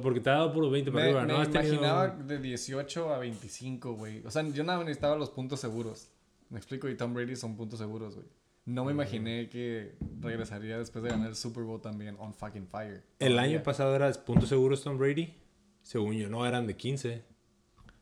Porque 0.02 0.20
te 0.20 0.30
ha 0.30 0.34
dado 0.34 0.52
puro 0.52 0.70
20 0.70 0.90
para 0.92 1.04
Me, 1.04 1.10
arriba, 1.10 1.22
me 1.26 1.32
¿no? 1.32 1.38
Has 1.40 1.50
tenido- 1.50 1.74
imaginaba 1.74 2.08
de 2.08 2.38
18 2.38 3.14
a 3.14 3.18
25, 3.18 3.94
güey. 3.94 4.24
O 4.26 4.30
sea, 4.30 4.42
yo 4.48 4.64
nada 4.64 4.78
más 4.78 4.86
necesitaba 4.86 5.16
los 5.16 5.30
puntos 5.30 5.60
seguros. 5.60 6.08
Me 6.50 6.58
explico, 6.58 6.88
y 6.88 6.96
Tom 6.96 7.14
Brady 7.14 7.36
son 7.36 7.56
puntos 7.56 7.78
seguros, 7.78 8.14
güey. 8.14 8.26
No 8.66 8.84
me 8.84 8.92
imaginé 8.92 9.48
que 9.50 9.94
regresaría 10.20 10.78
después 10.78 11.02
de 11.04 11.10
ganar 11.10 11.28
el 11.28 11.36
Super 11.36 11.64
Bowl 11.64 11.80
también 11.80 12.16
on 12.18 12.32
fucking 12.32 12.66
fire. 12.66 13.02
El 13.18 13.38
año 13.38 13.62
pasado 13.62 13.94
era 13.94 14.10
puntos 14.12 14.48
seguros 14.48 14.82
Tom 14.82 14.96
Brady. 14.98 15.34
Según 15.82 16.14
yo, 16.14 16.30
no 16.30 16.46
eran 16.46 16.66
de 16.66 16.74
15. 16.76 17.22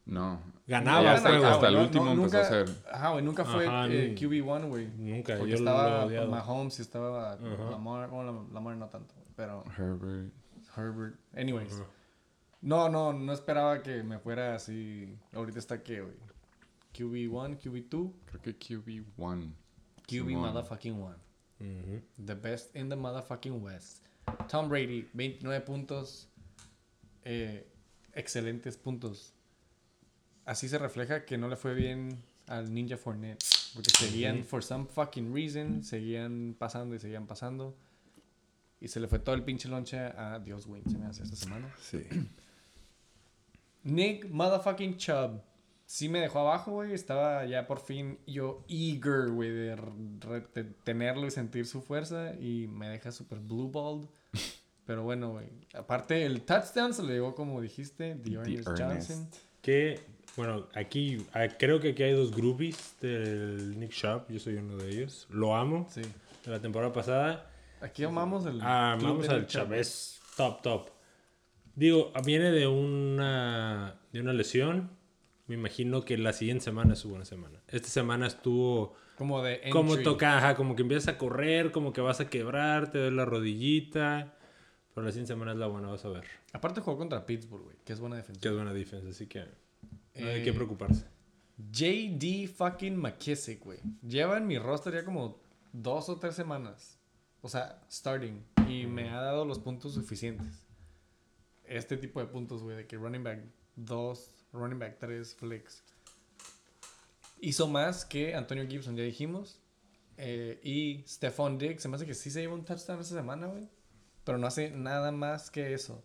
No. 0.05 0.41
Ganaba 0.67 1.13
hasta, 1.15 1.31
juego, 1.31 1.47
hasta 1.47 1.69
el 1.69 1.75
No, 1.75 1.83
último 1.83 2.05
no, 2.07 2.13
empezó 2.13 2.37
nunca, 2.39 2.41
a 2.41 2.67
ser... 2.67 2.69
Ajá, 2.93 3.11
güey, 3.11 3.25
nunca 3.25 3.45
fue 3.45 3.67
Ajá, 3.67 3.87
eh, 3.89 4.09
ni- 4.11 4.15
QB1, 4.21 4.69
güey. 4.69 4.87
Nunca, 4.97 5.37
Porque 5.37 5.53
yo 5.53 5.59
lo 5.59 5.71
estaba 5.71 6.05
odiado. 6.07 6.31
Mahomes 6.31 6.79
y 6.79 6.83
estaba. 6.83 7.37
Lamar. 7.71 8.09
Bueno, 8.11 8.47
Lamar 8.53 8.77
no 8.77 8.87
tanto, 8.89 9.15
pero 9.37 9.65
Herbert. 9.77 10.33
Herbert. 10.77 11.19
Anyways. 11.37 11.83
No, 12.61 12.89
no, 12.89 13.13
no 13.13 13.33
esperaba 13.33 13.83
que 13.83 14.03
me 14.03 14.19
fuera 14.19 14.55
así. 14.55 15.19
Ahorita 15.33 15.59
está 15.59 15.83
que, 15.83 16.01
güey. 16.01 16.15
QB1, 16.95 17.59
QB2, 17.59 18.13
Creo 18.27 18.43
que 18.43 18.59
QB1. 18.59 19.53
QB 20.07 20.31
motherfucking 20.31 20.95
1. 20.95 21.17
Ujú. 21.61 22.03
The 22.25 22.35
best 22.35 22.77
in 22.77 22.89
the 22.89 22.97
motherfucking 22.97 23.61
West. 23.61 24.05
Tom 24.49 24.69
Brady, 24.69 25.09
29 25.15 25.65
puntos. 25.65 26.29
Eh, 27.25 27.67
excelentes 28.15 28.77
puntos. 28.77 29.33
Así 30.45 30.69
se 30.69 30.79
refleja 30.79 31.25
que 31.25 31.39
no 31.39 31.49
le 31.49 31.57
fue 31.57 31.75
bien 31.75 32.23
al 32.47 32.73
Ninja 32.73 32.97
Fournette. 32.97 33.45
Porque 33.75 33.91
seguían, 33.91 34.45
for 34.45 34.63
some 34.63 34.87
fucking 34.87 35.33
reason, 35.33 35.83
seguían 35.83 36.55
pasando 36.59 36.95
y 36.95 36.99
seguían 36.99 37.27
pasando. 37.27 37.75
Y 38.83 38.89
se 38.89 38.99
le 38.99 39.07
fue 39.07 39.21
todo 39.21 39.37
el 39.37 39.45
pinche 39.45 39.69
lonche 39.69 39.97
a 39.97 40.41
Dios 40.41 40.67
Wayne, 40.67 40.91
se 40.91 40.99
me 40.99 41.07
hace 41.07 41.23
esta 41.23 41.37
semana. 41.37 41.73
Sí. 41.81 42.05
Nick 43.85 44.29
motherfucking 44.29 44.97
Chubb. 44.97 45.41
Sí 45.87 46.09
me 46.09 46.19
dejó 46.19 46.41
abajo, 46.41 46.73
güey. 46.73 46.93
Estaba 46.93 47.47
ya 47.47 47.69
por 47.69 47.79
fin 47.79 48.19
yo 48.27 48.65
eager, 48.69 49.31
güey, 49.31 49.51
de, 49.51 49.77
de 50.55 50.65
tenerlo 50.83 51.29
y 51.29 51.31
sentir 51.31 51.65
su 51.67 51.81
fuerza. 51.81 52.35
Y 52.41 52.67
me 52.67 52.89
deja 52.89 53.13
super 53.13 53.39
blue 53.39 53.71
balled. 53.71 54.09
Pero 54.85 55.05
bueno, 55.05 55.31
güey. 55.31 55.47
Aparte, 55.75 56.27
el 56.27 56.43
touchdown 56.43 56.93
se 56.93 57.05
le 57.05 57.13
llegó, 57.13 57.37
como 57.37 57.61
dijiste, 57.61 58.17
The 58.17 58.35
Ernest 58.35 58.69
Ernest. 58.69 59.11
Johnson. 59.11 59.29
Que, 59.61 60.01
bueno, 60.37 60.67
aquí, 60.75 61.25
ah, 61.35 61.47
creo 61.57 61.79
que 61.79 61.91
aquí 61.91 62.03
hay 62.03 62.15
dos 62.15 62.35
groupies 62.35 62.97
del 63.01 63.79
Nick 63.79 63.93
Sharp. 63.93 64.29
Yo 64.29 64.41
soy 64.41 64.55
uno 64.55 64.77
de 64.77 64.91
ellos. 64.91 65.29
Lo 65.31 65.55
amo. 65.55 65.87
Sí. 65.89 66.03
De 66.45 66.51
la 66.51 66.61
temporada 66.61 66.93
pasada. 66.93 67.52
Aquí 67.83 68.05
amamos 68.05 68.47
el. 68.47 68.61
Ah, 68.63 68.97
de 69.01 69.29
al. 69.29 69.47
Chávez. 69.47 70.21
Top, 70.37 70.63
top. 70.63 70.91
Digo, 71.75 72.13
viene 72.25 72.51
de 72.51 72.67
una, 72.67 74.01
de 74.13 74.21
una 74.21 74.33
lesión. 74.33 74.91
Me 75.47 75.55
imagino 75.57 76.05
que 76.05 76.17
la 76.17 76.33
siguiente 76.33 76.65
semana 76.65 76.93
es 76.95 77.01
su 77.01 77.09
buena 77.11 77.25
semana. 77.25 77.61
Esta 77.69 77.89
semana 77.89 78.27
estuvo 78.27 78.95
Como 79.17 79.43
de. 79.43 79.61
como 79.71 79.91
entry. 79.93 80.05
toca, 80.05 80.39
ajá, 80.39 80.55
como 80.55 80.77
que 80.77 80.83
empiezas 80.83 81.09
a 81.15 81.19
correr, 81.19 81.73
como 81.73 81.93
que 81.93 82.01
vas 82.01 82.21
a 82.21 82.31
quebrar, 82.31 82.91
te 82.91 82.99
duele 82.99 83.17
la 83.17 83.25
rodillita. 83.25 84.35
Pero 84.95 85.05
la 85.07 85.11
siguiente 85.11 85.33
semana 85.33 85.53
es 85.53 85.59
la 85.59 85.67
buena, 85.67 85.89
vas 85.89 86.05
a 86.05 86.09
ver. 86.11 86.25
Aparte 86.53 86.81
jugó 86.83 86.99
contra 86.99 87.25
Pittsburgh, 87.27 87.65
güey. 87.65 87.77
Que 87.85 87.93
es 87.95 88.01
buena 88.01 88.17
defensa. 88.17 88.41
Que 88.41 88.49
es 88.49 88.55
buena 88.55 88.73
defensa, 88.73 89.09
así 89.09 89.27
que 89.27 89.41
no 89.41 90.29
hay 90.29 90.41
Eh, 90.41 90.43
que 90.45 90.53
preocuparse. 90.53 91.07
JD 91.71 92.47
fucking 92.49 92.97
McKissick, 92.97 93.65
güey. 93.65 93.79
Lleva 94.07 94.37
en 94.37 94.47
mi 94.47 94.59
roster 94.59 94.93
ya 94.95 95.05
como 95.05 95.41
dos 95.73 96.09
o 96.09 96.19
tres 96.19 96.35
semanas. 96.35 96.99
O 97.43 97.49
sea, 97.49 97.81
starting. 97.91 98.43
Y 98.69 98.87
me 98.87 99.11
ha 99.11 99.21
dado 99.21 99.45
los 99.45 99.59
puntos 99.59 99.95
suficientes. 99.95 100.65
Este 101.65 101.97
tipo 101.97 102.21
de 102.21 102.27
puntos, 102.27 102.63
güey, 102.63 102.77
de 102.77 102.87
que 102.87 102.97
running 102.97 103.23
back 103.23 103.41
2, 103.77 104.47
running 104.53 104.79
back 104.79 104.99
3, 104.99 105.35
flex. 105.35 105.83
Hizo 107.41 107.67
más 107.67 108.05
que 108.05 108.35
Antonio 108.35 108.67
Gibson, 108.67 108.97
ya 108.97 109.03
dijimos. 109.03 109.59
Eh, 110.17 110.61
y 110.63 111.05
Stephon 111.09 111.59
Diggs, 111.59 111.83
se 111.83 111.89
me 111.89 111.97
hace 111.97 112.07
que 112.07 112.15
sí 112.15 112.31
se 112.31 112.41
lleva 112.41 112.55
un 112.55 112.65
touchdown 112.65 113.01
esta 113.01 113.17
semana, 113.17 113.49
güey. 113.49 113.69
Pero 114.25 114.39
no 114.39 114.47
hace 114.47 114.71
nada 114.71 115.11
más 115.11 115.51
que 115.51 115.75
eso. 115.75 116.03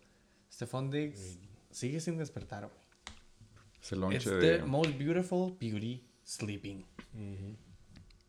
Stephon 0.52 0.90
Diggs 0.90 1.38
sigue 1.70 2.00
sin 2.00 2.18
despertar, 2.18 2.66
güey. 2.66 2.78
Ese 3.80 3.94
It's 3.94 4.00
lonche 4.00 4.30
the 4.30 4.58
de... 4.58 4.62
most 4.64 4.98
beautiful 4.98 5.56
beauty 5.60 6.04
sleeping. 6.24 6.84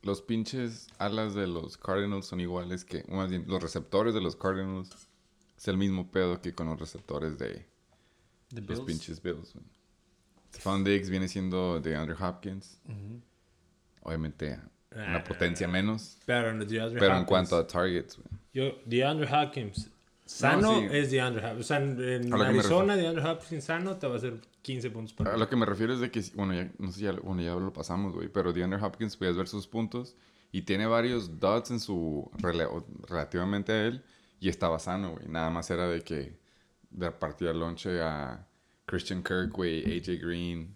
Los 0.01 0.21
pinches 0.21 0.87
alas 0.97 1.33
de 1.33 1.45
los 1.47 1.77
Cardinals 1.77 2.25
son 2.27 2.39
iguales 2.39 2.85
que... 2.85 3.03
Más 3.09 3.29
bien, 3.29 3.45
los 3.47 3.61
receptores 3.61 4.13
de 4.13 4.21
los 4.21 4.35
Cardinals 4.35 4.89
es 5.57 5.67
el 5.67 5.77
mismo 5.77 6.09
pedo 6.09 6.41
que 6.41 6.53
con 6.53 6.67
los 6.67 6.79
receptores 6.79 7.37
de 7.37 7.65
The 8.49 8.61
los 8.61 8.67
Bills. 8.67 8.81
pinches 8.85 9.21
Bills. 9.21 9.53
Stephon 10.53 10.83
Diggs 10.83 11.09
viene 11.09 11.27
siendo 11.27 11.79
de 11.81 11.95
Andrew 11.95 12.17
Hopkins. 12.19 12.79
Obviamente 14.01 14.59
una 14.91 15.17
Ah, 15.17 15.23
potencia 15.23 15.67
menos. 15.67 16.17
Pero, 16.25 16.49
en 16.49 17.25
cuanto 17.25 17.55
a 17.57 17.67
targets, 17.67 18.17
güey. 18.17 18.27
Yo, 18.53 18.79
DeAndre 18.85 19.27
Hopkins. 19.31 19.89
Sano 20.29 20.79
sí. 20.79 20.87
es 20.91 21.09
DeAndre 21.09 21.43
Hopkins. 21.43 21.59
O 21.59 21.63
sea, 21.63 21.77
en 21.77 22.31
Arizona, 22.31 22.95
DeAndre 22.95 23.27
Hopkins 23.27 23.63
sano 23.63 23.97
te 23.97 24.05
va 24.05 24.13
a 24.13 24.17
hacer 24.17 24.39
15 24.61 24.91
puntos 24.91 25.13
para 25.13 25.33
A 25.33 25.37
lo 25.37 25.49
que 25.49 25.55
me 25.55 25.65
refiero 25.65 25.91
es 25.91 25.99
de 26.01 26.11
que, 26.11 26.23
bueno, 26.35 26.53
ya, 26.53 26.69
no 26.77 26.91
sé 26.91 27.01
ya, 27.01 27.13
bueno, 27.13 27.41
ya 27.41 27.55
lo 27.55 27.73
pasamos, 27.73 28.13
güey, 28.13 28.27
pero 28.27 28.53
DeAndre 28.53 28.79
Hopkins 28.79 29.17
puedes 29.17 29.35
ver 29.35 29.47
sus 29.47 29.65
puntos 29.65 30.15
y 30.51 30.61
tiene 30.61 30.85
varios 30.85 31.39
dots 31.39 31.71
en 31.71 31.79
su, 31.79 32.29
relativamente 33.07 33.71
a 33.71 33.87
él 33.87 34.03
y 34.39 34.49
estaba 34.49 34.77
sano, 34.77 35.13
güey. 35.13 35.27
Nada 35.27 35.49
más 35.49 35.71
era 35.71 35.87
de 35.87 36.01
que 36.01 36.37
de 36.91 37.11
partir 37.11 37.47
al 37.47 37.59
lonche 37.59 37.99
a 37.99 38.47
Christian 38.85 39.23
Kirk, 39.23 39.51
güey, 39.51 39.97
AJ 39.97 40.21
Green, 40.21 40.75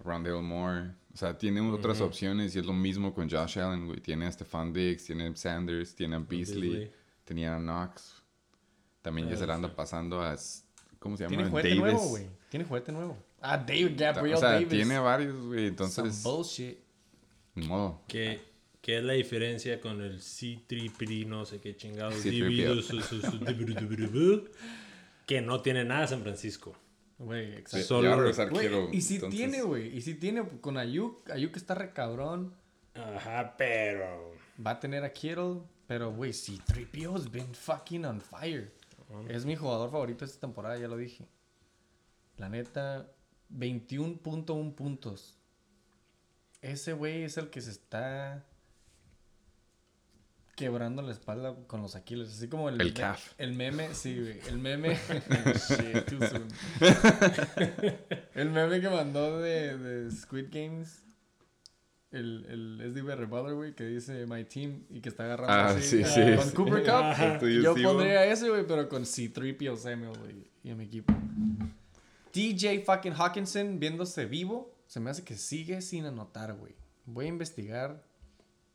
Rondale 0.00 0.42
Moore. 0.42 0.96
O 1.14 1.16
sea, 1.16 1.38
tiene 1.38 1.60
otras 1.60 2.00
opciones 2.00 2.56
y 2.56 2.58
es 2.58 2.66
lo 2.66 2.72
mismo 2.72 3.14
con 3.14 3.30
Josh 3.30 3.56
Allen, 3.60 3.86
güey. 3.86 4.00
Tiene 4.00 4.26
a 4.26 4.32
Stephon 4.32 4.72
Diggs, 4.72 5.04
tiene 5.04 5.28
a 5.28 5.36
Sanders, 5.36 5.94
tiene 5.94 6.16
a 6.16 6.18
Beasley, 6.18 6.70
Beasley. 6.70 6.92
tenía 7.24 7.54
a 7.54 7.58
Knox. 7.60 8.19
También 9.02 9.28
ya 9.28 9.36
se 9.36 9.46
le 9.46 9.52
anda 9.52 9.68
sí. 9.68 9.74
pasando 9.76 10.20
a, 10.22 10.36
¿cómo 10.98 11.16
se 11.16 11.24
llama? 11.24 11.36
Tiene 11.36 11.50
juguete 11.50 11.68
Davis. 11.70 11.80
nuevo, 11.82 12.08
güey. 12.08 12.26
Tiene 12.48 12.64
juguete 12.64 12.92
nuevo. 12.92 13.16
Ah, 13.40 13.56
David 13.56 13.92
Gabriel 13.96 14.36
O 14.36 14.40
sea, 14.40 14.50
Davis. 14.52 14.68
tiene 14.68 14.98
varios, 14.98 15.34
güey. 15.46 15.66
Entonces, 15.68 16.14
Some 16.16 16.36
bullshit. 16.36 16.78
ni 17.54 17.66
modo. 17.66 18.02
¿Qué, 18.08 18.40
¿Qué 18.82 18.98
es 18.98 19.04
la 19.04 19.12
diferencia 19.14 19.80
con 19.80 20.00
el 20.02 20.20
C-3P, 20.20 21.26
no 21.26 21.44
sé 21.46 21.60
qué 21.60 21.76
chingados, 21.76 22.14
C-3PO. 22.16 22.30
dividido 22.32 22.82
su- 22.82 23.00
su- 23.00 23.20
su- 23.20 23.38
dividido, 23.44 24.44
que 25.26 25.40
no 25.40 25.60
tiene 25.62 25.84
nada 25.84 26.06
San 26.06 26.22
Francisco? 26.22 26.74
Güey, 27.18 27.52
Sí, 27.52 27.58
exacto. 27.58 27.86
Solo- 27.86 28.32
Kittle, 28.60 28.88
y 28.92 29.00
si 29.02 29.14
entonces- 29.16 29.38
tiene, 29.38 29.62
güey. 29.62 29.96
Y 29.96 30.00
si 30.02 30.14
tiene 30.14 30.42
con 30.60 30.76
Ayuk. 30.78 31.28
Ayuk 31.30 31.56
está 31.56 31.74
re 31.74 31.92
cabrón. 31.92 32.54
Ajá, 32.94 33.54
pero... 33.56 34.34
Va 34.64 34.72
a 34.72 34.80
tener 34.80 35.04
a 35.04 35.12
Kittle. 35.12 35.60
Pero, 35.86 36.12
güey, 36.12 36.32
si 36.32 36.58
3PO 36.58 37.16
has 37.16 37.30
been 37.30 37.54
fucking 37.54 38.04
on 38.04 38.20
fire. 38.20 38.72
Es 39.28 39.44
mi 39.44 39.56
jugador 39.56 39.90
favorito 39.90 40.24
esta 40.24 40.40
temporada, 40.40 40.78
ya 40.78 40.88
lo 40.88 40.96
dije. 40.96 41.28
La 42.36 42.48
neta, 42.48 43.10
21.1 43.52 44.74
puntos. 44.74 45.38
Ese 46.62 46.92
güey 46.92 47.24
es 47.24 47.36
el 47.36 47.50
que 47.50 47.60
se 47.60 47.70
está 47.70 48.44
quebrando 50.54 51.00
la 51.00 51.12
espalda 51.12 51.56
con 51.66 51.80
los 51.80 51.96
Aquiles. 51.96 52.28
Así 52.28 52.48
como 52.48 52.68
el, 52.68 52.80
El 52.80 52.92
calf. 52.92 53.32
El 53.38 53.54
meme, 53.54 53.94
sí, 53.94 54.20
güey. 54.20 54.40
El 54.46 54.58
meme. 54.58 54.94
Shit, 55.68 56.04
too 56.06 56.26
soon. 56.26 56.48
el 58.34 58.50
meme 58.50 58.80
que 58.80 58.90
mandó 58.90 59.38
de, 59.40 59.78
de 59.78 60.10
Squid 60.10 60.48
Games. 60.50 61.02
El, 62.12 62.44
el 62.80 62.90
SDB 62.92 63.26
Butler, 63.28 63.54
güey, 63.54 63.74
que 63.74 63.84
dice 63.84 64.26
My 64.26 64.44
Team 64.44 64.82
y 64.90 65.00
que 65.00 65.08
está 65.10 65.24
agarrando 65.24 65.52
Ah, 65.52 65.68
así, 65.68 65.82
sí, 65.82 66.02
ah, 66.04 66.08
sí, 66.08 66.36
con 66.36 66.46
sí. 66.48 66.54
Cooper 66.56 66.82
Cup. 66.84 67.48
Yo 67.48 67.74
pondría 67.82 68.24
ese, 68.24 68.48
güey, 68.48 68.66
pero 68.66 68.88
con 68.88 69.04
C3PO 69.04 69.76
Samuel, 69.76 70.18
güey, 70.18 70.50
y 70.64 70.70
a 70.70 70.74
mi 70.74 70.84
equipo. 70.84 71.12
DJ 72.32 72.80
fucking 72.84 73.12
Hawkinson 73.12 73.78
viéndose 73.78 74.26
vivo, 74.26 74.74
se 74.86 74.98
me 75.00 75.10
hace 75.10 75.24
que 75.24 75.36
sigue 75.36 75.80
sin 75.82 76.04
anotar, 76.06 76.54
güey. 76.54 76.74
Voy 77.06 77.26
a 77.26 77.28
investigar 77.28 78.02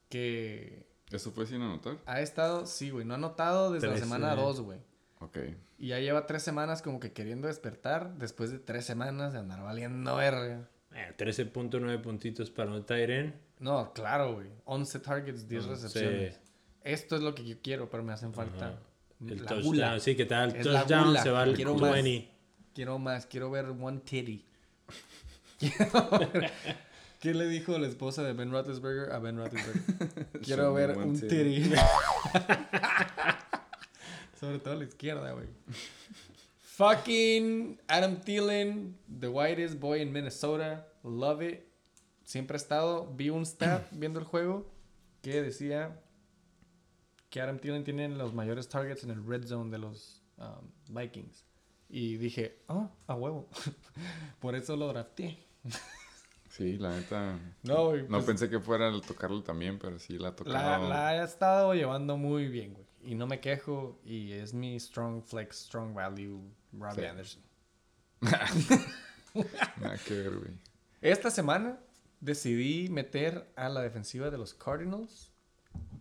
que 0.10 0.86
¿Eso 1.12 1.32
fue 1.32 1.46
sin 1.46 1.62
anotar? 1.62 1.98
ha 2.06 2.22
estado, 2.22 2.66
sí, 2.66 2.90
güey, 2.90 3.06
no 3.06 3.14
ha 3.14 3.18
anotado 3.18 3.72
desde 3.72 3.88
la 3.88 3.98
semana 3.98 4.36
2, 4.36 4.62
güey. 4.62 4.80
Ok. 5.20 5.38
Y 5.78 5.88
ya 5.90 6.00
lleva 6.00 6.26
tres 6.26 6.44
semanas 6.44 6.82
como 6.82 7.00
que 7.00 7.12
queriendo 7.12 7.48
despertar 7.48 8.18
después 8.18 8.52
de 8.52 8.60
tres 8.60 8.86
semanas 8.86 9.34
de 9.34 9.40
andar 9.40 9.62
valiendo 9.64 10.16
verga. 10.16 10.70
Eh, 10.96 11.14
13.9 11.18 12.02
puntitos 12.02 12.50
para 12.50 12.72
un 12.72 12.84
Tyren. 12.86 13.36
No, 13.60 13.92
claro, 13.94 14.34
güey. 14.36 14.48
11 14.66 15.00
targets, 15.00 15.48
10 15.48 15.66
Ah, 15.66 15.70
recepciones. 15.70 16.40
Esto 16.84 17.16
es 17.18 17.22
lo 17.22 17.34
que 17.36 17.46
yo 17.46 17.56
quiero, 17.62 17.90
pero 17.90 18.04
me 18.04 18.14
hacen 18.14 18.34
falta 18.34 18.80
El 19.22 19.38
la 19.38 19.46
touchdown. 19.46 19.64
gula. 19.64 20.00
Sí, 20.00 20.16
que 20.16 20.26
tal. 20.26 20.56
Es 20.56 20.66
la 20.66 20.82
Touchdown 20.82 21.18
se 21.18 21.30
va 21.32 21.44
al 21.44 21.56
Quiero 21.56 21.76
más. 21.76 21.92
20. 21.94 22.30
Quiero 22.74 23.00
más, 23.00 23.26
quiero 23.26 23.50
ver 23.52 23.66
one 23.66 24.00
titty. 24.06 24.44
Quiero 25.60 26.10
ver- 26.34 26.52
¿Qué 27.22 27.34
le 27.34 27.48
dijo 27.48 27.78
la 27.80 27.88
esposa 27.88 28.22
de 28.24 28.34
Ben 28.34 28.52
Roethlisberger 28.52 29.12
a 29.14 29.20
Ben 29.20 29.38
Roethlisberger? 29.38 30.28
Quiero 30.44 30.74
ver 30.74 30.92
one 30.92 31.06
un 31.06 31.20
titty. 31.20 31.64
titty. 31.64 31.76
Sobre 34.40 34.60
todo 34.60 34.74
a 34.74 34.78
la 34.78 34.84
izquierda, 34.84 35.32
güey. 35.32 35.48
Fucking 36.78 37.80
Adam 37.88 38.18
Thielen, 38.18 38.96
the 39.08 39.32
whitest 39.32 39.80
boy 39.80 40.02
in 40.02 40.12
Minnesota. 40.12 40.84
Love 41.04 41.42
it. 41.42 41.72
Siempre 42.26 42.56
ha 42.56 42.58
estado. 42.58 43.08
Vi 43.16 43.30
un 43.30 43.46
stat 43.46 43.88
viendo 43.92 44.20
el 44.20 44.26
juego 44.26 44.66
que 45.22 45.42
decía 45.42 46.02
que 47.30 47.40
Adam 47.40 47.60
Thielen 47.60 47.86
tiene 47.86 48.10
los 48.10 48.34
mayores 48.34 48.68
targets 48.68 49.06
en 49.06 49.12
el 49.12 49.26
red 49.26 49.48
zone 49.48 49.72
de 49.72 49.78
los 49.78 50.22
um, 50.38 50.70
Vikings. 50.90 51.46
Y 51.88 52.18
dije, 52.18 52.62
ah, 52.68 52.90
a 53.08 53.16
huevo. 53.16 53.48
Por 54.42 54.56
eso 54.56 54.76
lo 54.76 54.90
drafté. 54.90 55.38
Sí, 56.50 56.78
la 56.78 56.90
neta. 56.90 57.40
No. 57.64 57.96
No 57.96 58.08
pues, 58.08 58.26
pensé 58.26 58.50
que 58.50 58.60
fuera 58.60 58.90
a 58.90 59.02
tocarlo 59.02 59.44
también, 59.44 59.80
pero 59.80 59.98
sí 59.98 60.18
la 60.18 60.30
ha 60.30 60.36
tocado. 60.36 60.90
la, 60.90 60.90
la 60.90 61.22
he 61.22 61.24
estado 61.24 61.74
llevando 61.74 62.18
muy 62.18 62.50
bien, 62.50 62.74
güey. 62.74 62.86
Y 63.06 63.16
no 63.16 63.28
me 63.28 63.40
quejo. 63.40 64.00
Y 64.04 64.32
es 64.32 64.54
mi 64.54 64.80
strong 64.80 65.24
flex, 65.24 65.58
strong 65.66 65.94
value, 65.94 66.42
Robbie 66.80 67.02
Sí. 67.02 67.06
Anderson. 67.06 67.42
Nada 69.82 69.98
que 70.06 70.14
ver, 70.14 70.38
güey. 70.38 70.52
Esta 71.02 71.30
semana 71.30 71.80
decidí 72.22 72.90
meter 72.90 73.52
a 73.56 73.70
la 73.70 73.82
defensiva 73.82 74.30
de 74.30 74.38
los 74.38 74.54
Cardinals. 74.54 75.32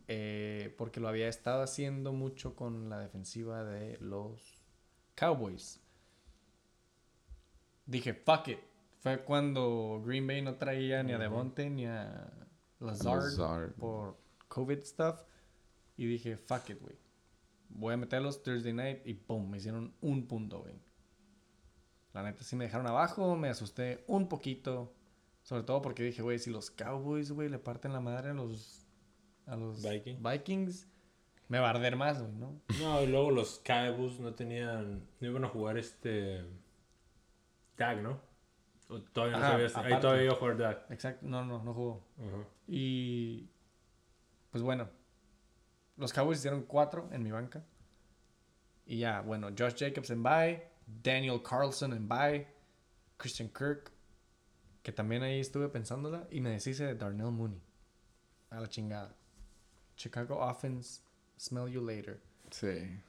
eh, 0.07 0.75
porque 0.79 1.01
lo 1.01 1.09
había 1.09 1.29
estado 1.29 1.63
haciendo 1.63 2.13
mucho 2.13 2.55
con 2.55 2.89
la 2.91 3.01
defensiva 3.01 3.65
de 3.65 3.97
los 4.01 4.63
Cowboys. 5.15 5.81
Dije, 7.87 8.15
fuck 8.15 8.49
it. 8.49 8.59
Fue 9.01 9.23
cuando 9.25 10.03
Green 10.05 10.27
Bay 10.27 10.43
no 10.43 10.55
traía 10.57 11.03
ni 11.03 11.13
a 11.13 11.19
Devontae 11.19 11.69
ni 11.71 11.87
a 11.87 12.31
Lazard, 12.81 13.23
Lazard. 13.25 13.73
por 13.73 14.17
COVID 14.49 14.83
stuff. 14.85 15.21
Y 15.97 16.07
dije, 16.07 16.37
fuck 16.37 16.69
it, 16.71 16.81
güey. 16.81 16.97
Voy 17.75 17.95
a 17.95 17.97
meterlos 17.97 18.43
Thursday 18.43 18.73
night 18.73 19.01
y 19.05 19.15
pum, 19.15 19.51
me 19.51 19.59
hicieron 19.59 19.95
un 20.01 20.27
punto, 20.27 20.61
güey. 20.61 20.75
La 22.13 22.23
neta 22.23 22.45
sí 22.45 22.55
me 22.55 22.65
dejaron 22.65 22.87
abajo, 22.87 23.37
me 23.37 23.49
asusté 23.49 24.05
un 24.07 24.29
poquito. 24.29 24.95
Sobre 25.43 25.65
todo 25.65 25.83
porque 25.83 26.03
dije, 26.03 26.23
güey, 26.23 26.39
si 26.39 26.51
los 26.51 26.71
Cowboys, 26.71 27.33
güey, 27.33 27.49
le 27.49 27.59
parten 27.59 27.93
la 27.93 28.01
madre 28.01 28.31
a 28.31 28.35
los, 28.35 28.87
a 29.47 29.57
los 29.57 29.83
Viking. 29.83 30.23
Vikings, 30.23 30.89
me 31.49 31.59
va 31.59 31.67
a 31.67 31.71
arder 31.71 31.97
más, 31.97 32.23
güey, 32.23 32.33
¿no? 32.33 32.61
No, 32.81 33.03
y 33.03 33.07
luego 33.09 33.31
los 33.31 33.59
Cowboys 33.59 34.21
no 34.21 34.33
tenían. 34.35 35.07
No 35.21 35.29
iban 35.29 35.45
a 35.45 35.49
jugar 35.49 35.77
este. 35.77 36.45
Tag, 37.75 38.01
¿no? 38.01 38.21
O 38.89 39.01
todavía 39.01 39.37
no 39.37 39.43
Ajá, 39.43 39.53
sabías. 39.53 39.77
Ahí 39.77 40.01
todavía 40.01 40.25
iba 40.25 40.33
a 40.33 40.37
jugar 40.37 40.57
Tag. 40.57 40.87
Exacto, 40.91 41.27
no, 41.27 41.45
no, 41.45 41.63
no 41.63 41.75
jugó. 41.75 42.07
Y 42.69 43.49
pues 44.51 44.63
bueno, 44.63 44.89
los 45.97 46.13
Cowboys 46.13 46.39
hicieron 46.39 46.63
cuatro 46.63 47.09
en 47.13 47.23
mi 47.23 47.31
banca. 47.31 47.65
Y 48.87 48.99
ya, 48.99 49.21
bueno, 49.21 49.49
Josh 49.57 49.77
Jacobs 49.79 50.11
en 50.11 50.23
bye, 50.23 50.63
Daniel 50.87 51.41
Carlson 51.43 51.93
en 51.93 52.09
bye, 52.09 52.47
Christian 53.17 53.49
Kirk, 53.49 53.91
que 54.83 54.93
también 54.93 55.23
ahí 55.23 55.41
estuve 55.41 55.69
pensándola, 55.69 56.27
y 56.31 56.41
me 56.41 56.51
deshice 56.51 56.85
de 56.85 56.95
Darnell 56.95 57.31
Mooney. 57.31 57.61
A 58.51 58.61
la 58.61 58.69
chingada. 58.69 59.15
Chicago 59.97 60.39
Offense, 60.39 61.01
smell 61.39 61.69
you 61.69 61.85
later. 61.85 62.21
Sí. 62.51 63.01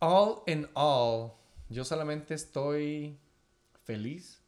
All 0.00 0.42
in 0.46 0.66
all, 0.74 1.32
yo 1.68 1.84
solamente 1.84 2.34
estoy 2.34 3.18
feliz, 3.84 4.40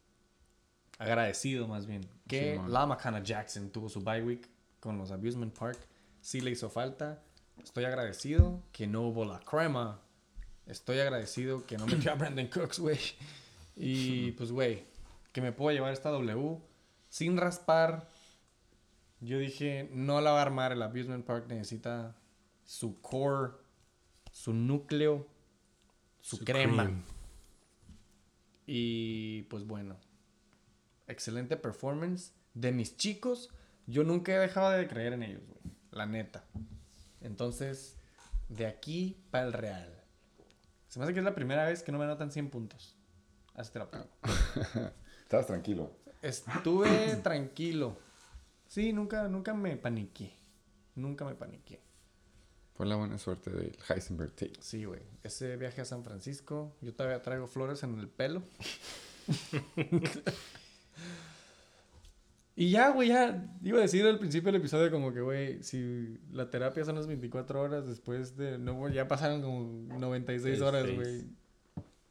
agradecido 0.99 1.67
más 1.69 1.87
bien, 1.87 2.09
que 2.27 2.53
Simón. 2.53 2.73
la 2.73 2.87
Macana 2.87 3.23
Jackson 3.23 3.71
tuvo 3.71 3.89
su 3.89 4.01
bye 4.01 4.23
week 4.23 4.49
con 4.79 4.97
los 4.97 5.11
Abusement 5.11 5.57
Park. 5.57 5.79
Sí 6.21 6.41
le 6.41 6.53
hizo 6.53 6.71
falta. 6.71 7.23
Estoy 7.65 7.85
agradecido 7.85 8.63
que 8.73 8.87
no 8.87 9.03
hubo 9.03 9.25
la 9.25 9.41
crema. 9.41 10.01
Estoy 10.67 10.99
agradecido 11.01 11.67
que 11.67 11.77
no 11.77 11.87
metió 11.87 12.13
a 12.13 12.15
Brandon 12.17 12.47
Cooks, 12.49 12.79
güey. 12.79 12.99
Y 13.77 14.33
pues, 14.33 14.53
güey, 14.53 14.85
que 15.33 15.41
me 15.41 15.53
puedo 15.53 15.73
llevar 15.75 15.93
esta 15.93 16.11
W 16.11 16.59
sin 17.09 17.37
raspar. 17.37 18.09
Yo 19.21 19.39
dije, 19.39 19.89
no 19.93 20.21
la 20.21 20.33
va 20.33 20.39
a 20.39 20.43
armar 20.43 20.73
el 20.73 20.83
Abusement 20.83 21.25
Park. 21.25 21.47
Necesita 21.49 22.17
su 22.65 23.01
core, 23.01 23.53
su 24.33 24.53
núcleo, 24.53 25.27
su, 26.21 26.37
Su 26.37 26.45
crema. 26.45 26.85
cream. 26.85 27.03
Y 28.67 29.43
pues 29.45 29.65
bueno, 29.67 29.97
excelente 31.09 31.57
performance 31.57 32.33
de 32.55 32.73
mis 32.73 32.97
chicos. 32.97 33.51
Yo 33.87 34.05
nunca 34.05 34.33
he 34.33 34.39
dejado 34.39 34.71
de 34.71 34.87
creer 34.87 35.15
en 35.15 35.23
ellos, 35.25 35.43
güey. 35.47 35.61
La 35.91 36.07
neta. 36.07 36.45
Entonces, 37.21 37.97
de 38.49 38.67
aquí 38.67 39.23
para 39.31 39.47
el 39.47 39.53
Real. 39.53 40.05
Se 40.89 40.99
me 40.99 41.05
hace 41.05 41.15
que 41.15 41.21
es 41.21 41.25
la 41.25 41.35
primera 41.35 41.65
vez 41.65 41.83
que 41.83 41.93
no 41.93 41.99
me 41.99 42.05
anotan 42.05 42.33
100 42.33 42.51
puntos. 42.51 42.97
Así 43.55 43.73
te 43.73 43.79
la 43.79 43.91
pongo. 43.91 44.09
Estabas 45.23 45.47
tranquilo. 45.47 45.93
Estuve 46.23 47.17
tranquilo. 47.23 47.97
Sí, 48.67 48.93
nunca, 48.93 49.29
nunca 49.29 49.55
me 49.55 49.77
paniqué. 49.77 50.33
Nunca 50.95 51.25
me 51.25 51.35
paniqué. 51.35 51.81
Fue 52.75 52.87
la 52.87 52.97
buena 52.97 53.19
suerte 53.19 53.51
del 53.51 53.77
Heisenberg 53.89 54.35
Take. 54.35 54.55
Sí, 54.61 54.85
güey. 54.85 55.03
Ese 55.23 55.57
viaje 55.57 55.83
a 55.83 55.85
San 55.85 56.03
Francisco, 56.03 56.77
yo 56.81 56.95
todavía 56.95 57.23
traigo 57.23 57.47
flores 57.47 57.83
en 57.83 57.99
el 57.99 58.09
pelo. 58.09 58.43
y 62.63 62.71
ya, 62.71 62.91
güey, 62.91 63.09
ya. 63.09 63.43
Iba 63.63 63.79
a 63.79 63.83
decir 63.83 64.05
al 64.07 64.19
principio 64.19 64.53
del 64.53 64.61
episodio 64.61 64.91
como 64.91 65.13
que, 65.13 65.21
güey, 65.21 65.63
si 65.63 66.19
la 66.33 66.51
terapia 66.51 66.85
son 66.85 66.97
las 66.97 67.07
24 67.07 67.61
horas 67.61 67.87
después 67.87 68.37
de... 68.37 68.59
No, 68.59 68.75
güey, 68.75 68.93
ya 68.95 69.09
pasaron 69.09 69.41
como 69.41 69.63
96 69.99 70.43
Seis, 70.43 70.61
horas, 70.61 70.85
seis. 70.85 70.97
güey. 70.97 71.25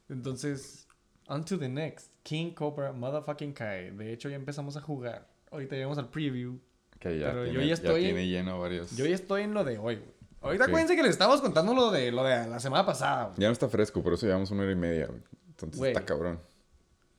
Entonces, 0.08 0.86
on 1.28 1.44
to 1.44 1.58
the 1.58 1.68
next. 1.68 2.10
King 2.22 2.52
Cobra 2.52 2.92
Motherfucking 2.92 3.52
Kai. 3.52 3.90
De 3.92 4.12
hecho, 4.12 4.28
ya 4.28 4.36
empezamos 4.36 4.76
a 4.76 4.80
jugar. 4.80 5.28
Ahorita 5.50 5.74
llegamos 5.76 5.98
al 5.98 6.10
preview. 6.10 6.58
Que 6.98 7.18
ya, 7.18 7.28
Pero 7.28 7.46
yo 7.46 7.60
ya 7.62 7.74
estoy- 7.74 8.02
tiene 8.02 8.26
lleno 8.28 8.60
varios. 8.60 8.94
Yo 8.96 9.06
ya 9.06 9.14
estoy 9.14 9.42
en 9.42 9.54
lo 9.54 9.64
de 9.64 9.78
hoy, 9.78 9.96
güey. 9.96 10.20
Ahorita 10.42 10.64
Ok. 10.64 10.68
acuérdense 10.70 10.96
que 10.96 11.02
les 11.02 11.12
estamos 11.12 11.40
contando 11.40 11.74
lo 11.74 11.90
de, 11.90 12.10
lo 12.12 12.24
de 12.24 12.46
la 12.48 12.58
semana 12.60 12.84
pasada, 12.84 13.26
güey. 13.26 13.36
Ya 13.40 13.46
no 13.48 13.52
está 13.52 13.68
fresco, 13.68 14.02
por 14.02 14.14
eso 14.14 14.26
llevamos 14.26 14.50
una 14.50 14.62
hora 14.62 14.72
y 14.72 14.76
media. 14.76 15.06
güey. 15.06 15.20
Entonces 15.48 15.78
Güey. 15.78 15.92
está 15.92 16.04
cabrón. 16.04 16.40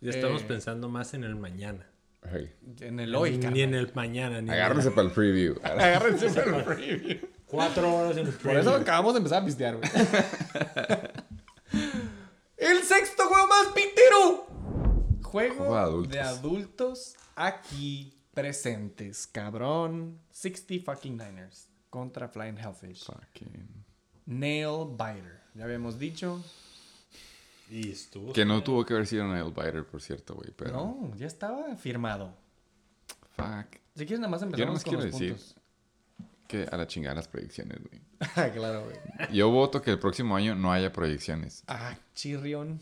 Ya 0.02 0.10
estamos 0.12 0.42
Eh, 0.42 0.46
pensando 0.48 0.90
más 0.90 1.14
en 1.14 1.24
el 1.24 1.36
mañana. 1.36 1.88
Hey. 2.30 2.54
En 2.82 3.00
el 3.00 3.16
hoy, 3.16 3.38
ni 3.38 3.62
en 3.62 3.74
el 3.74 3.92
mañana. 3.94 4.42
Ni 4.42 4.50
en 4.50 4.54
Agárrense 4.54 4.92
para 4.92 5.08
el 5.08 5.14
preview. 5.14 5.56
Agárrense 5.64 6.30
para 6.30 6.58
el 6.58 6.64
preview. 6.64 7.18
Cuatro 7.48 7.94
horas 7.96 8.18
en 8.18 8.28
el 8.28 8.34
Por 8.34 8.52
eso 8.52 8.62
preview. 8.70 8.82
acabamos 8.82 9.14
de 9.14 9.18
empezar 9.18 9.42
a 9.42 9.46
pistear, 9.46 9.78
güey. 9.78 9.90
el 12.58 12.84
sexto 12.84 13.26
juego 13.28 13.48
más. 13.48 13.68
Juego 15.22 15.56
Juego 15.56 15.74
de 15.74 15.80
adultos. 15.80 16.12
de 16.12 16.20
adultos 16.20 17.16
aquí 17.36 18.14
presentes, 18.34 19.28
cabrón. 19.28 20.20
60 20.32 20.84
fucking 20.86 21.18
Niners 21.18 21.68
contra 21.90 22.28
Flying 22.28 22.58
Hellfish. 22.58 23.06
Fucking- 23.06 23.84
Nail 24.26 24.88
Biter. 24.92 25.42
Ya 25.56 25.66
habíamos 25.66 25.98
dicho. 26.00 26.44
Y 27.72 27.90
estuvo. 27.92 28.34
Que 28.34 28.44
no 28.44 28.62
tuvo 28.62 28.86
que 28.86 28.94
haber 28.94 29.08
sido 29.08 29.26
Nail 29.26 29.54
Biter, 29.54 29.86
por 29.86 30.02
cierto, 30.02 30.36
güey. 30.36 30.52
Pero. 30.56 30.74
No, 30.74 31.16
ya 31.16 31.26
estaba 31.26 31.74
firmado. 31.78 32.36
Fuck. 33.38 33.78
Si 33.96 34.06
quieres, 34.06 34.20
nada 34.20 34.30
más 34.30 34.42
Yo 34.42 34.48
empezamos 34.48 34.68
nomás 34.68 34.84
con 34.84 34.92
quiero 34.92 35.06
los 35.06 35.14
decir 35.14 35.30
puntos. 35.36 35.56
que 36.50 36.64
a 36.70 36.76
la 36.76 36.86
chingada 36.86 37.16
las 37.16 37.30
proyecciones, 37.30 37.80
güey. 37.82 38.02
claro, 38.54 38.84
güey. 38.84 38.98
Yo 39.34 39.50
voto 39.50 39.82
que 39.82 39.90
el 39.92 40.00
próximo 40.00 40.36
año 40.36 40.54
no 40.54 40.74
haya 40.74 40.92
proyecciones. 40.92 41.64
Ah, 41.68 41.98
chirrión. 42.14 42.82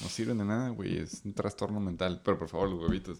No 0.00 0.08
sirven 0.08 0.38
de 0.38 0.44
nada, 0.44 0.70
güey. 0.70 0.98
Es 0.98 1.22
un 1.24 1.32
trastorno 1.32 1.78
mental. 1.78 2.20
Pero 2.24 2.36
por 2.36 2.48
favor, 2.48 2.68
los 2.68 2.80
huevitos. 2.82 3.18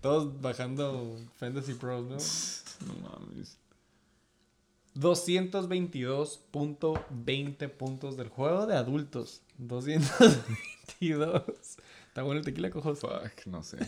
Todos 0.00 0.40
bajando 0.40 1.18
Fantasy 1.36 1.74
Pros, 1.74 2.06
¿no? 2.06 2.92
No 2.94 3.08
mames. 3.10 3.58
222.20 4.96 7.70
puntos 7.70 8.16
del 8.16 8.28
juego 8.28 8.66
de 8.66 8.76
adultos. 8.76 9.42
222. 9.58 11.42
Está 12.08 12.22
bueno 12.22 12.40
el 12.40 12.44
tequila, 12.44 12.70
cojos. 12.70 12.98
Fuck, 13.00 13.46
no 13.46 13.62
sé. 13.62 13.78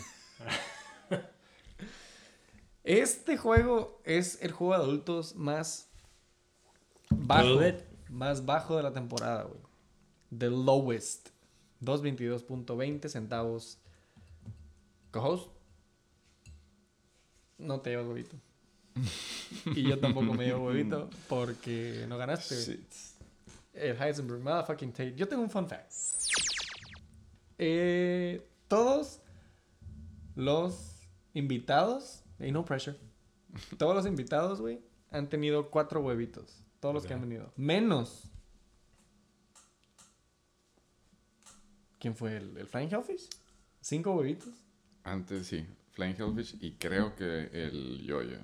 Este 2.84 3.36
juego 3.36 4.00
es 4.04 4.40
el 4.42 4.52
juego 4.52 4.74
de 4.74 4.80
adultos 4.82 5.34
más 5.36 5.88
bajo. 7.10 7.60
Más 8.08 8.46
bajo 8.46 8.78
de 8.78 8.82
la 8.82 8.94
temporada, 8.94 9.42
güey. 9.42 9.60
The 10.36 10.48
lowest. 10.48 11.28
222.20 11.82 13.08
centavos. 13.08 13.78
Co-host. 15.10 15.50
No 17.58 17.80
te 17.80 17.90
llevas 17.90 18.06
huevito. 18.06 18.36
y 19.74 19.82
yo 19.82 19.98
tampoco 19.98 20.34
me 20.34 20.46
llevo 20.46 20.66
huevito 20.66 21.08
porque 21.28 22.04
no 22.08 22.18
ganaste. 22.18 22.80
El 23.72 24.00
Heisenberg, 24.00 24.40
motherfucking 24.40 24.92
Tate. 24.92 25.14
Yo 25.14 25.28
tengo 25.28 25.42
un 25.42 25.50
fun 25.50 25.68
fact. 25.68 25.92
Eh, 27.58 28.46
todos 28.66 29.20
los 30.34 31.08
invitados, 31.34 32.22
y 32.38 32.50
no 32.52 32.64
pressure, 32.64 32.96
todos 33.76 33.94
los 33.94 34.06
invitados, 34.06 34.60
güey, 34.60 34.80
han 35.10 35.28
tenido 35.28 35.70
cuatro 35.70 36.00
huevitos. 36.00 36.64
Todos 36.80 36.94
los 36.94 37.06
que 37.06 37.14
han 37.14 37.20
venido. 37.20 37.52
Menos. 37.56 38.30
¿Quién 41.98 42.14
fue 42.14 42.36
el, 42.36 42.56
el 42.56 42.66
Flying 42.68 42.88
Hellfish? 42.92 43.28
¿Cinco 43.80 44.12
huevitos? 44.12 44.54
Antes 45.02 45.48
sí, 45.48 45.66
Flying 45.92 46.14
Hellfish 46.16 46.56
y 46.60 46.72
creo 46.74 47.16
que 47.16 47.50
el 47.52 48.04
Yoyo. 48.04 48.38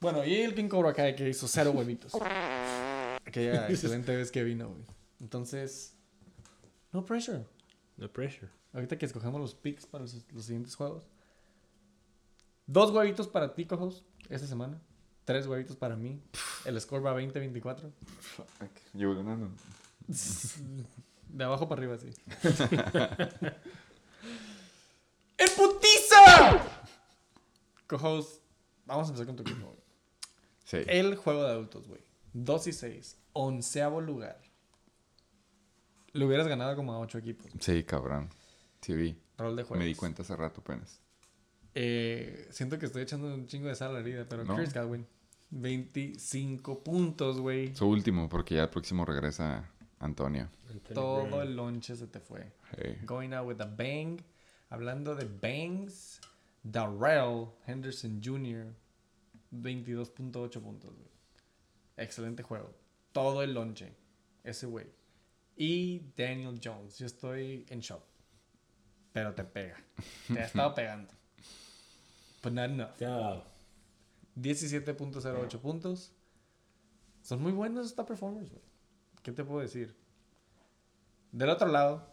Bueno, 0.00 0.24
y 0.24 0.34
el 0.36 0.54
King 0.54 0.68
Cobra 0.68 0.92
Kai 0.92 1.16
que 1.16 1.28
hizo 1.28 1.48
cero 1.48 1.72
huevitos. 1.72 2.12
Aquella 3.26 3.68
excelente 3.68 4.16
vez 4.16 4.30
que 4.30 4.44
vino, 4.44 4.68
güey. 4.68 4.84
Entonces, 5.20 5.94
no 6.92 7.04
pressure. 7.04 7.44
No 7.96 8.10
pressure. 8.10 8.48
Ahorita 8.72 8.96
que 8.96 9.06
escogemos 9.06 9.40
los 9.40 9.54
picks 9.54 9.86
para 9.86 10.02
los, 10.02 10.24
los 10.32 10.44
siguientes 10.44 10.74
juegos. 10.74 11.04
Dos 12.66 12.90
huevitos 12.92 13.26
para 13.26 13.54
ti, 13.54 13.64
cojos, 13.64 14.04
esta 14.28 14.46
semana. 14.46 14.80
Tres 15.24 15.46
huevitos 15.46 15.76
para 15.76 15.96
mí. 15.96 16.22
El 16.64 16.80
score 16.80 17.04
va 17.04 17.18
20-24. 17.18 17.90
Llevo 18.94 19.14
ganando. 19.16 19.50
De 21.28 21.44
abajo 21.44 21.68
para 21.68 21.80
arriba, 21.80 21.98
sí. 21.98 22.08
¡En 25.36 25.48
putiza! 25.56 26.62
Cojos, 27.86 28.40
vamos 28.86 29.06
a 29.06 29.08
empezar 29.08 29.26
con 29.26 29.36
tu 29.36 29.42
equipo, 29.42 29.66
güey. 29.66 29.77
Sí. 30.68 30.76
El 30.86 31.16
juego 31.16 31.44
de 31.44 31.48
adultos, 31.50 31.88
güey. 31.88 32.02
2 32.34 32.66
y 32.66 32.72
6. 32.74 33.18
Onceavo 33.32 34.02
lugar. 34.02 34.38
Le 36.12 36.26
hubieras 36.26 36.46
ganado 36.46 36.76
como 36.76 36.92
a 36.92 36.98
8 36.98 37.16
equipos. 37.18 37.50
Sí, 37.58 37.84
cabrón. 37.84 38.28
Sí 38.82 38.92
vi. 38.94 39.16
Rol 39.38 39.56
de 39.56 39.62
juegos. 39.62 39.78
Me 39.78 39.86
di 39.86 39.94
cuenta 39.94 40.20
hace 40.22 40.36
rato 40.36 40.60
apenas. 40.60 41.00
Eh, 41.74 42.48
siento 42.50 42.78
que 42.78 42.84
estoy 42.84 43.02
echando 43.02 43.32
un 43.32 43.46
chingo 43.46 43.68
de 43.68 43.74
sal 43.76 43.90
a 43.90 43.94
la 43.94 44.00
herida, 44.00 44.26
pero 44.28 44.44
No. 44.44 44.56
Chris 44.56 44.74
Godwin. 44.74 45.06
25 45.50 46.82
puntos, 46.84 47.40
güey. 47.40 47.74
Su 47.74 47.86
último, 47.88 48.28
porque 48.28 48.56
ya 48.56 48.64
el 48.64 48.68
próximo 48.68 49.06
regresa 49.06 49.70
Antonio. 50.00 50.50
Todo 50.92 51.24
Brown. 51.24 51.42
el 51.42 51.56
lonche 51.56 51.96
se 51.96 52.06
te 52.08 52.20
fue. 52.20 52.52
Hey. 52.76 52.98
Going 53.06 53.32
out 53.32 53.46
with 53.48 53.60
a 53.62 53.64
bang. 53.64 54.20
Hablando 54.68 55.14
de 55.14 55.24
bangs, 55.24 56.20
Darrell 56.62 57.46
Henderson 57.66 58.20
Jr. 58.22 58.66
22.8 59.52 60.60
puntos, 60.60 60.94
güey. 60.94 61.08
Excelente 61.96 62.42
juego. 62.42 62.74
Todo 63.12 63.42
el 63.42 63.54
lonche. 63.54 63.94
Ese 64.44 64.66
güey. 64.66 64.86
Y 65.56 66.12
Daniel 66.16 66.60
Jones. 66.62 66.98
Yo 66.98 67.06
estoy 67.06 67.66
en 67.68 67.80
shock. 67.80 68.02
Pero 69.12 69.34
te 69.34 69.44
pega. 69.44 69.76
Te 70.32 70.40
ha 70.40 70.44
estado 70.46 70.74
pegando. 70.74 71.12
But 72.42 72.52
not 72.52 72.70
enough. 72.70 72.96
Dado. 72.98 73.44
17.08 74.36 75.58
puntos. 75.58 76.12
Son 77.22 77.42
muy 77.42 77.52
buenos 77.52 77.86
estos 77.86 78.06
performers, 78.06 78.50
güey. 78.50 78.62
¿Qué 79.22 79.32
te 79.32 79.44
puedo 79.44 79.60
decir? 79.60 79.96
Del 81.32 81.50
otro 81.50 81.68
lado, 81.68 82.10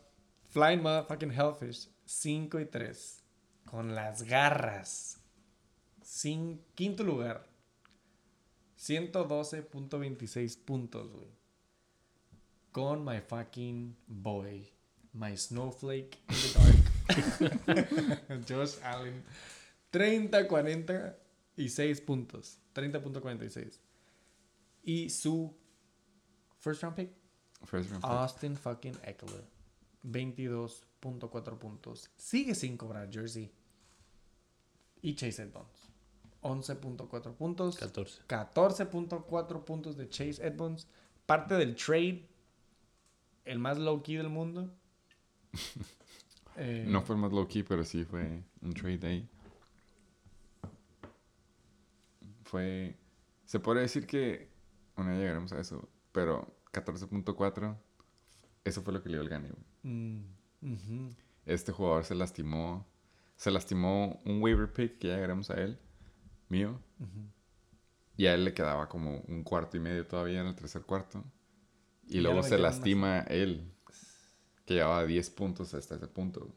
Flying 0.50 0.82
Motherfucking 0.82 1.32
Hellfish, 1.32 1.90
5 2.06 2.60
y 2.60 2.66
3. 2.66 3.24
Con 3.66 3.96
las 3.96 4.24
garras. 4.24 5.22
Sin, 6.16 6.64
quinto 6.76 7.04
lugar. 7.04 7.46
112.26 8.78 10.58
puntos, 10.64 11.12
güey. 11.12 11.28
Con 12.72 13.04
my 13.04 13.20
fucking 13.20 13.98
boy. 14.08 14.66
My 15.12 15.36
snowflake 15.36 16.18
in 16.30 16.36
the 16.38 16.54
dark. 16.54 18.46
Josh 18.48 18.78
Allen. 18.82 19.26
30, 19.92 20.48
46 20.48 22.00
puntos. 22.00 22.60
30.46. 22.74 23.82
Y 24.84 25.10
su 25.10 25.54
first 26.60 26.82
round 26.82 26.96
pick, 26.96 27.12
First 27.66 27.90
round 27.92 28.04
pick. 28.04 28.10
Austin 28.10 28.56
fucking 28.56 28.96
Eckler. 29.04 29.44
22.4 30.06 31.60
puntos. 31.60 32.10
Sigue 32.16 32.56
sin 32.56 32.78
cobrar 32.78 33.10
Jersey. 33.12 33.52
Y 35.02 35.14
Chase 35.14 35.44
Edmonds. 35.44 35.75
11.4 36.46 37.34
puntos. 37.34 37.78
14. 37.78 38.22
14.4 38.28 39.64
puntos 39.64 39.98
de 39.98 40.08
Chase 40.08 40.46
Edmonds. 40.46 40.88
Parte 41.26 41.56
del 41.56 41.76
trade. 41.76 42.28
El 43.46 43.60
más 43.60 43.78
low 43.80 44.02
key 44.02 44.16
del 44.16 44.30
mundo. 44.30 44.70
Eh, 46.58 46.86
No 46.88 47.02
fue 47.02 47.18
el 47.18 47.22
más 47.22 47.34
low 47.34 47.46
key, 47.50 47.64
pero 47.64 47.84
sí 47.84 48.06
fue 48.06 48.42
un 48.62 48.74
trade 48.74 49.06
ahí. 49.06 49.30
Fue. 52.46 52.96
Se 53.44 53.60
puede 53.60 53.82
decir 53.82 54.08
que. 54.08 54.48
Bueno, 54.96 55.12
ya 55.12 55.18
llegaremos 55.18 55.52
a 55.52 55.60
eso. 55.60 55.90
Pero 56.14 56.48
14.4. 56.72 57.76
Eso 58.64 58.82
fue 58.84 58.94
lo 58.94 59.04
que 59.04 59.10
le 59.10 59.18
dio 59.18 59.22
el 59.24 59.30
gane, 59.30 59.50
mm. 59.84 61.10
Este 61.46 61.74
jugador 61.74 62.06
se 62.06 62.16
lastimó. 62.16 62.88
Se 63.36 63.52
lastimó 63.52 64.22
un 64.24 64.42
waiver 64.42 64.72
pick, 64.72 64.98
que 64.98 65.10
ya 65.10 65.16
llegaremos 65.16 65.50
a 65.50 65.56
él. 65.56 65.78
Mío. 66.50 66.80
Y 68.18 68.28
a 68.28 68.34
él 68.34 68.46
le 68.46 68.54
quedaba 68.54 68.88
como 68.88 69.20
un 69.28 69.44
cuarto 69.44 69.78
y 69.78 69.80
medio 69.80 70.06
todavía 70.08 70.42
en 70.42 70.48
el 70.48 70.56
tercer 70.56 70.84
cuarto. 70.84 71.24
Y 72.08 72.22
luego 72.22 72.44
se 72.44 72.58
lastima 72.58 73.20
él. 73.22 73.72
Que 74.66 74.76
llevaba 74.76 75.06
10 75.06 75.30
puntos 75.32 75.74
hasta 75.74 75.96
ese 75.96 76.08
punto. 76.08 76.50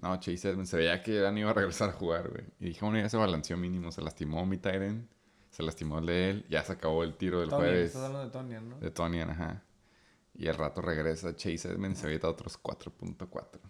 No, 0.00 0.18
Chase 0.20 0.50
Edmonds 0.50 0.70
se 0.70 0.76
veía 0.76 1.02
que 1.02 1.20
no 1.20 1.38
iba 1.38 1.50
a 1.50 1.54
regresar 1.54 1.90
a 1.90 1.92
jugar, 1.92 2.30
güey. 2.30 2.44
Y 2.60 2.66
dije, 2.66 2.84
bueno, 2.84 2.98
ya 2.98 3.08
se 3.08 3.16
balanceó 3.16 3.56
mínimo. 3.56 3.90
Se 3.90 4.02
lastimó 4.02 4.44
mi 4.46 4.58
Tyrant. 4.58 5.10
Se 5.50 5.62
lastimó 5.62 5.98
el 5.98 6.06
de 6.06 6.30
él. 6.30 6.46
Ya 6.48 6.62
se 6.64 6.72
acabó 6.72 7.04
el 7.04 7.16
tiro 7.16 7.40
del 7.40 7.48
Tonyan, 7.48 7.68
jueves. 7.68 7.86
estás 7.86 8.02
hablando 8.02 8.26
de 8.26 8.32
Tonyan, 8.32 8.68
¿no? 8.68 8.78
De 8.78 8.90
Tony, 8.90 9.20
ajá. 9.20 9.62
Y 10.34 10.48
al 10.48 10.56
rato 10.56 10.82
regresa 10.82 11.36
Chase 11.36 11.68
Edmonds. 11.68 12.00
Se 12.00 12.06
avienta 12.06 12.28
otros 12.28 12.60
4.4. 12.60 13.60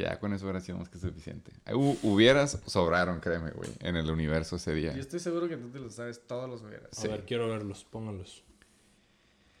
Que 0.00 0.06
ya 0.06 0.18
con 0.18 0.32
eso 0.32 0.44
hubiera 0.46 0.60
sido 0.60 0.78
más 0.78 0.88
que 0.88 0.98
suficiente. 0.98 1.52
Hubieras, 1.74 2.58
sobraron, 2.66 3.20
créeme, 3.20 3.50
güey. 3.50 3.70
En 3.80 3.96
el 3.96 4.10
universo 4.10 4.56
ese 4.56 4.72
día. 4.72 4.94
Yo 4.94 5.00
estoy 5.00 5.20
seguro 5.20 5.48
que 5.48 5.56
tú 5.56 5.68
te 5.68 5.78
lo 5.78 5.90
sabes 5.90 6.26
todos 6.26 6.48
los 6.48 6.62
hubieras. 6.62 7.04
A 7.04 7.08
ver, 7.08 7.24
quiero 7.26 7.48
verlos. 7.48 7.84
Pónganlos. 7.84 8.42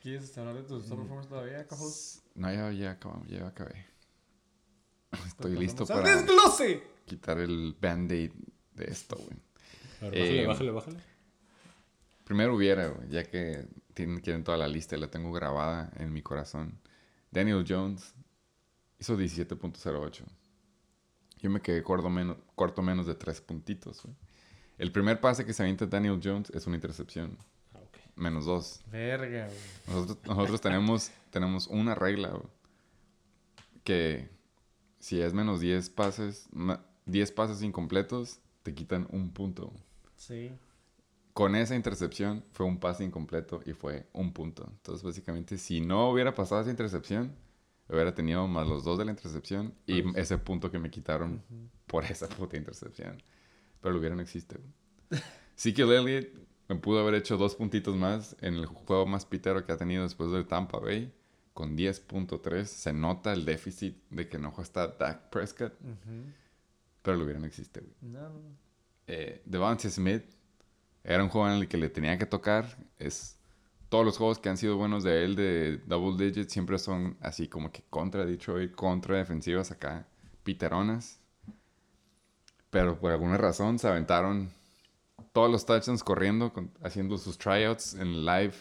¿Quieres 0.02 0.36
hablar 0.38 0.54
de 0.54 0.62
tus 0.62 0.86
top 0.88 0.98
performers 0.98 1.28
todavía, 1.28 1.66
cojos? 1.66 2.22
No, 2.34 2.50
ya, 2.50 2.72
ya 2.72 2.92
acabamos, 2.92 3.28
ya 3.28 3.46
acabé. 3.46 3.84
Estoy 5.26 5.56
listo 5.56 5.84
para 5.86 6.08
desglose! 6.16 6.82
quitar 7.04 7.38
el 7.38 7.76
band-aid 7.78 8.32
de 8.74 8.84
esto, 8.84 9.16
güey. 9.16 9.36
A 10.00 10.04
ver, 10.04 10.10
bájale, 10.12 10.42
Eh, 10.42 10.46
bájale, 10.46 10.70
bájale. 10.70 10.96
Primero 12.24 12.54
hubiera, 12.54 12.86
güey, 12.88 13.08
ya 13.10 13.24
que 13.24 13.66
tienen, 13.92 14.20
quieren 14.20 14.42
toda 14.44 14.56
la 14.56 14.68
lista 14.68 14.96
y 14.96 15.00
la 15.00 15.10
tengo 15.10 15.32
grabada 15.32 15.92
en 15.96 16.12
mi 16.12 16.22
corazón. 16.22 16.80
Daniel 17.30 17.66
Jones 17.68 18.14
hizo 19.00 19.16
17.08. 19.18 20.24
Yo 21.38 21.50
me 21.50 21.60
quedé 21.60 21.82
corto 21.82 22.08
menos, 22.10 22.36
corto 22.54 22.82
menos 22.82 23.06
de 23.06 23.14
tres 23.14 23.40
puntitos, 23.40 24.02
güey. 24.02 24.14
El 24.78 24.92
primer 24.92 25.20
pase 25.20 25.44
que 25.44 25.52
se 25.52 25.62
avienta 25.62 25.86
Daniel 25.86 26.20
Jones 26.22 26.50
es 26.50 26.66
una 26.66 26.76
intercepción. 26.76 27.36
Ah. 27.74 27.78
Menos 28.14 28.44
dos. 28.44 28.80
Verga, 28.90 29.46
güey. 29.46 29.58
Nosotros, 29.88 30.18
nosotros 30.26 30.60
tenemos, 30.60 31.10
tenemos 31.30 31.66
una 31.66 31.94
regla, 31.94 32.28
güey, 32.30 32.46
que 33.84 34.28
si 34.98 35.20
es 35.20 35.32
menos 35.32 35.60
10 35.60 35.90
pases, 35.90 36.48
ma- 36.52 36.84
10 37.06 37.32
pases 37.32 37.62
incompletos, 37.62 38.40
te 38.62 38.74
quitan 38.74 39.06
un 39.10 39.30
punto. 39.32 39.72
Sí. 40.16 40.52
Con 41.32 41.56
esa 41.56 41.74
intercepción 41.74 42.44
fue 42.52 42.66
un 42.66 42.78
pase 42.78 43.04
incompleto 43.04 43.62
y 43.64 43.72
fue 43.72 44.08
un 44.12 44.32
punto. 44.32 44.66
Entonces, 44.70 45.02
básicamente, 45.02 45.56
si 45.56 45.80
no 45.80 46.10
hubiera 46.10 46.34
pasado 46.34 46.60
esa 46.60 46.70
intercepción, 46.70 47.34
hubiera 47.90 48.14
tenido 48.14 48.46
más 48.46 48.66
los 48.66 48.84
dos 48.84 48.98
de 48.98 49.04
la 49.04 49.10
intercepción 49.10 49.74
y 49.86 50.02
ese 50.18 50.38
punto 50.38 50.70
que 50.70 50.78
me 50.78 50.90
quitaron 50.90 51.42
por 51.86 52.04
esa 52.10 52.28
puta 52.28 52.56
intercepción. 52.56 53.22
Pero 53.80 53.92
lo 53.94 53.98
hubiera 54.00 54.14
no 54.16 54.22
existe. 54.22 54.58
Sí 55.56 55.72
que 55.74 55.82
Elliott 55.82 56.28
me 56.68 56.76
pudo 56.76 57.00
haber 57.00 57.14
hecho 57.14 57.36
dos 57.36 57.56
puntitos 57.56 57.96
más 57.96 58.36
en 58.40 58.54
el 58.54 58.66
juego 58.66 59.06
más 59.06 59.24
pitero 59.26 59.64
que 59.64 59.72
ha 59.72 59.76
tenido 59.76 60.02
después 60.04 60.30
del 60.30 60.46
Tampa 60.46 60.78
Bay. 60.78 61.12
Con 61.52 61.76
10.3 61.76 62.64
se 62.64 62.92
nota 62.92 63.32
el 63.32 63.44
déficit 63.44 63.96
de 64.10 64.28
que 64.28 64.38
no 64.38 64.54
está 64.62 64.86
Dak 64.86 65.30
Prescott, 65.30 65.72
Ujú. 65.82 66.24
pero 67.02 67.16
lo 67.16 67.24
hubiera 67.24 67.40
no 67.40 67.46
existe. 67.46 67.80
güey. 67.80 68.12
No. 68.12 68.30
Eh, 69.08 69.42
Smith 69.90 70.22
era 71.02 71.22
un 71.24 71.28
juego 71.28 71.48
en 71.48 71.54
el 71.54 71.68
que 71.68 71.76
le 71.76 71.88
tenía 71.88 72.16
que 72.18 72.26
tocar. 72.26 72.78
Es 72.98 73.36
todos 73.90 74.04
los 74.06 74.16
juegos 74.16 74.38
que 74.38 74.48
han 74.48 74.56
sido 74.56 74.76
buenos 74.76 75.04
de 75.04 75.24
él 75.24 75.36
de 75.36 75.76
double 75.86 76.24
digit 76.24 76.48
siempre 76.48 76.78
son 76.78 77.18
así 77.20 77.48
como 77.48 77.70
que 77.70 77.82
contra 77.90 78.24
Detroit, 78.24 78.72
contra 78.74 79.18
defensivas 79.18 79.70
acá, 79.70 80.06
piteronas. 80.42 81.20
Pero 82.70 82.98
por 82.98 83.10
alguna 83.12 83.36
razón 83.36 83.78
se 83.78 83.88
aventaron 83.88 84.50
todos 85.32 85.50
los 85.50 85.66
touchdowns 85.66 86.02
corriendo, 86.04 86.52
con- 86.52 86.70
haciendo 86.82 87.18
sus 87.18 87.36
tryouts 87.36 87.94
en 87.94 88.24
live, 88.24 88.54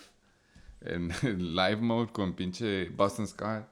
en 0.81 1.09
live 1.55 1.77
mode 1.77 2.11
con 2.11 2.33
pinche 2.33 2.89
Boston 2.89 3.27
Scott 3.27 3.67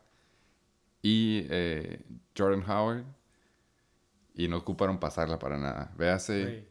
y 1.01 1.45
eh, 1.49 2.01
Jordan 2.37 2.63
Howard. 2.69 3.03
Y 4.35 4.47
no 4.47 4.57
ocuparon 4.57 4.99
pasarla 4.99 5.39
para 5.39 5.57
nada. 5.57 5.91
Véase 5.97 6.67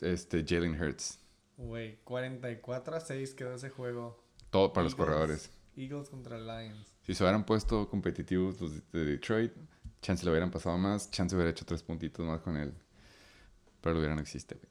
este 0.00 0.44
Jalen 0.44 0.80
Hurts. 0.82 1.20
Güey, 1.58 1.98
44 2.04 2.96
a 2.96 3.00
6 3.00 3.34
quedó 3.34 3.54
ese 3.54 3.68
juego. 3.68 4.24
Todo 4.50 4.72
para 4.72 4.84
los 4.84 4.94
corredores. 4.94 5.50
Eagles 5.76 6.08
contra 6.08 6.38
Lions. 6.38 6.86
Si 7.02 7.14
se 7.14 7.22
hubieran 7.24 7.44
puesto 7.44 7.88
competitivos 7.88 8.60
los 8.60 8.90
de 8.92 9.04
Detroit, 9.04 9.52
chance 10.00 10.24
le 10.24 10.30
hubieran 10.30 10.50
pasado 10.50 10.78
más, 10.78 11.10
chance 11.10 11.34
hubiera 11.34 11.50
hecho 11.50 11.66
tres 11.66 11.82
puntitos 11.82 12.24
más 12.24 12.40
con 12.40 12.56
él. 12.56 12.72
Pero 13.80 13.94
lo 13.94 13.98
hubiera 14.00 14.14
no 14.14 14.20
existe, 14.20 14.54
güey. 14.54 14.68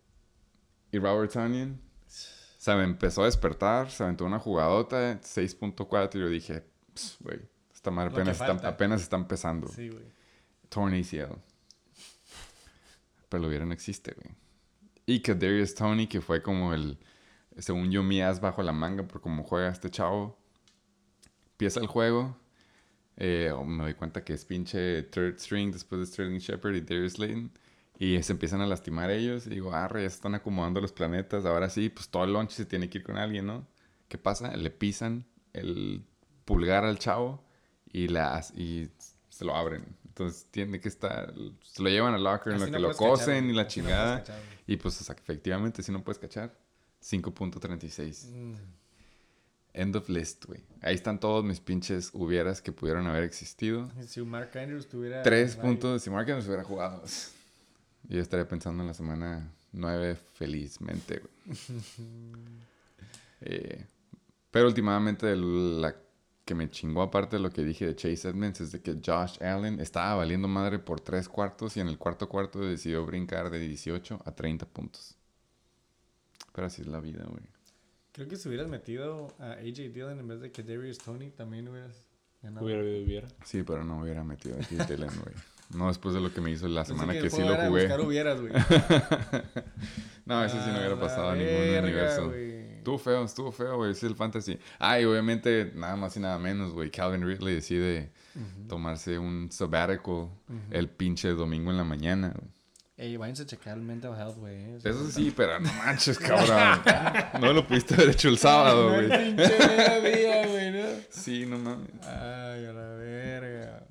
Y 0.92 1.00
Robert 1.00 1.32
Tonyan, 1.32 1.80
se 2.08 2.76
me 2.76 2.84
empezó 2.84 3.24
a 3.24 3.26
despertar, 3.26 3.92
se 3.92 4.04
aventó 4.04 4.24
una 4.26 4.40
jugadota, 4.40 5.20
6.4, 5.22 6.16
y 6.16 6.20
yo 6.22 6.30
dije, 6.30 6.64
"Ps, 6.94 7.18
güey, 7.20 7.40
esta 7.74 7.92
madre 7.92 8.12
Lo 8.12 8.16
apenas 8.18 8.40
está, 8.40 8.68
apenas 8.68 9.02
está 9.02 9.18
empezando. 9.18 9.68
Sí, 9.68 9.90
güey. 9.90 10.06
Torn 10.70 10.94
ACL. 10.94 11.36
Pero 13.30 13.42
lo 13.42 13.50
hubiera 13.50 13.66
no 13.66 13.74
existe, 13.74 14.14
güey. 14.14 14.34
Y 15.08 15.22
que 15.22 15.34
Darius 15.34 15.74
Tony, 15.74 16.06
que 16.08 16.22
fue 16.22 16.44
como 16.44 16.72
el, 16.74 17.00
según 17.58 17.92
yo, 17.92 18.04
mi 18.04 18.22
as 18.22 18.42
bajo 18.42 18.62
la 18.64 18.74
manga 18.74 19.08
por 19.08 19.22
cómo 19.22 19.44
juega 19.44 19.70
este 19.70 19.90
chavo. 19.90 20.38
Empieza 21.54 21.80
el 21.80 21.88
juego. 21.88 22.38
eh, 23.18 23.54
me 23.66 23.84
doy 23.86 23.96
cuenta 23.96 24.24
que 24.24 24.34
es 24.34 24.46
pinche 24.46 25.04
third 25.04 25.40
string 25.40 25.72
después 25.72 26.00
de 26.02 26.08
Sterling 26.08 26.40
Shepard 26.40 26.76
y 26.76 26.82
Darius 26.82 27.14
Slayton. 27.14 27.52
Y 28.00 28.22
se 28.24 28.34
empiezan 28.34 28.62
a 28.62 28.68
lastimar 28.68 29.12
ellos. 29.12 29.48
Y 29.48 29.52
digo, 29.52 29.74
arre, 29.74 30.04
ya 30.04 30.10
se 30.10 30.18
están 30.18 30.36
acomodando 30.36 30.82
los 30.82 30.94
planetas. 30.94 31.46
Ahora 31.46 31.70
sí, 31.70 31.90
pues 31.90 32.10
todo 32.10 32.26
el 32.26 32.34
lunch 32.34 32.52
se 32.52 32.66
tiene 32.66 32.90
que 32.90 33.00
ir 33.00 33.04
con 33.06 33.18
alguien, 33.18 33.48
¿no? 33.48 33.68
¿Qué 34.10 34.18
pasa? 34.20 34.56
Le 34.58 34.72
pisan 34.72 35.26
el 35.54 36.06
pulgar 36.46 36.86
al 36.86 37.00
chavo 37.00 37.44
y, 37.92 38.08
la, 38.10 38.44
y 38.56 38.90
se 39.30 39.46
lo 39.46 39.56
abren. 39.56 39.86
Entonces 40.18 40.48
tiene 40.50 40.80
que 40.80 40.88
estar... 40.88 41.32
Se 41.62 41.84
lo 41.84 41.90
llevan 41.90 42.16
al 42.16 42.24
locker 42.24 42.54
en 42.54 42.60
lo 42.60 42.66
no 42.66 42.72
que 42.72 42.80
lo 42.80 42.88
cachar, 42.88 43.08
cosen 43.08 43.50
y 43.52 43.54
la 43.54 43.64
no 43.64 43.70
chingada. 43.70 44.24
y 44.66 44.76
pues 44.78 45.00
o 45.00 45.04
sea, 45.04 45.16
efectivamente, 45.16 45.84
si 45.84 45.92
no 45.92 46.04
puedes 46.04 46.18
cachar. 46.18 46.58
5.36. 47.04 48.26
Mm. 48.32 48.56
End 49.74 49.96
of 49.96 50.10
list, 50.10 50.46
güey. 50.46 50.64
Ahí 50.82 50.96
están 50.96 51.20
todos 51.20 51.46
mis 51.46 51.60
pinches 51.60 52.10
hubieras 52.14 52.64
que 52.64 52.72
pudieron 52.72 53.06
haber 53.06 53.22
existido. 53.24 53.92
Si 54.08 54.20
Mark 54.24 54.58
Andrews 54.58 54.88
tuviera. 54.88 55.22
Tres 55.22 55.56
puntos. 55.56 56.02
Si 56.02 56.10
Mark 56.10 56.28
Andrews 56.28 56.48
hubiera 56.48 56.64
jugado, 56.64 57.04
yo 58.10 58.20
estaría 58.20 58.48
pensando 58.48 58.82
en 58.82 58.88
la 58.88 58.96
semana 58.96 59.54
9 59.72 60.18
felizmente, 60.34 61.22
güey. 61.22 61.58
Eh, 63.40 63.86
pero 64.50 64.66
últimamente 64.66 65.36
la 65.36 65.96
que 66.48 66.56
me 66.56 66.72
chingó 66.72 67.02
aparte 67.02 67.36
de 67.36 67.42
lo 67.42 67.52
que 67.52 67.62
dije 67.62 67.86
de 67.86 67.94
Chase 67.94 68.30
Edmonds 68.30 68.62
es 68.62 68.72
de 68.72 68.82
que 68.82 68.98
Josh 69.06 69.44
Allen 69.44 69.82
estaba 69.82 70.16
valiendo 70.16 70.48
madre 70.48 70.80
por 70.80 71.02
tres 71.02 71.28
cuartos 71.28 71.76
y 71.76 71.82
en 71.82 71.90
el 71.90 71.98
cuarto 71.98 72.30
cuarto 72.30 72.60
decidió 72.60 73.06
brincar 73.06 73.50
de 73.50 73.60
18 73.60 74.22
a 74.24 74.32
30 74.34 74.66
puntos. 74.66 75.18
Pero 76.54 76.68
así 76.68 76.84
es 76.84 76.88
la 76.88 77.02
vida, 77.02 77.26
güey. 77.28 77.44
Creo 78.14 78.30
que 78.30 78.38
si 78.38 78.48
hubieras 78.48 78.70
metido 78.70 79.28
a 79.40 79.52
AJ 79.56 79.92
Dillon 79.94 80.20
en 80.20 80.28
vez 80.28 80.40
de 80.40 80.52
que 80.52 80.64
Darius 80.64 81.00
Tony, 81.00 81.32
también 81.32 81.68
hubieras 81.68 82.02
ganado. 82.42 82.66
Hubiera 82.66 82.82
hubiera. 82.82 83.28
Sí, 83.44 83.64
pero 83.64 83.84
no 83.84 84.00
hubiera 84.00 84.24
metido 84.24 84.56
a 84.56 84.60
Keith 84.60 84.88
Dillon, 84.88 85.12
güey. 85.22 85.36
No 85.76 85.90
después 85.90 86.16
de 86.16 86.22
lo 86.22 86.34
que 86.34 86.40
me 86.40 86.50
hizo 86.50 86.70
la 86.70 86.86
semana 86.86 87.12
que, 87.12 87.30
sí 87.30 87.42
lo 87.42 87.56
jugué. 87.56 87.84
buscar 87.88 88.00
hubieras, 88.00 88.40
güey. 88.40 88.54
no, 90.26 90.46
ese 90.46 90.64
sí 90.64 90.70
no 90.72 90.78
hubiera 90.78 90.98
pasado 90.98 91.32
a 91.32 91.36
ningún 91.36 91.52
verga, 91.52 91.84
universo. 91.84 92.32
Estuvo 92.88 93.00
feo, 93.00 93.26
estuvo 93.26 93.52
feo, 93.52 93.76
güey. 93.76 93.92
Es 93.92 94.02
el 94.04 94.16
fantasy. 94.16 94.58
Ah, 94.80 94.98
y 94.98 95.04
obviamente, 95.04 95.74
nada 95.76 95.98
más 95.98 96.16
y 96.16 96.22
nada 96.22 96.40
menos, 96.40 96.72
güey. 96.72 96.90
Calvin 96.90 97.22
Ridley 97.28 97.56
decide 97.56 98.14
tomarse 98.70 99.20
un 99.20 99.52
sabbatical 99.52 100.30
el 100.72 100.88
pinche 100.88 101.28
domingo 101.32 101.70
en 101.72 101.76
la 101.76 101.84
mañana, 101.84 102.30
güey. 102.34 102.50
Ey, 102.96 103.18
váyanse 103.18 103.44
a 103.44 103.46
checar 103.46 103.78
el 103.78 103.84
mental 103.84 104.18
health, 104.18 104.38
güey. 104.38 104.56
eh. 104.56 104.78
Eso 104.82 105.12
sí, 105.12 105.34
pero 105.36 105.60
no 105.60 105.70
manches, 105.74 106.18
cabrón. 106.20 106.82
No 107.42 107.52
lo 107.52 107.68
pudiste 107.68 107.94
haber 107.96 108.12
hecho 108.12 108.30
el 108.30 108.38
sábado, 108.38 108.90
güey. 108.94 109.10
pinche 109.10 109.58
mediodía, 109.60 110.48
güey, 110.48 110.72
¿no? 110.72 110.88
Sí, 111.10 111.46
no 111.46 111.60
mames. 111.60 111.90
Ay, 112.04 112.66
a 112.68 112.72
la 112.72 112.88
verga. 112.96 113.86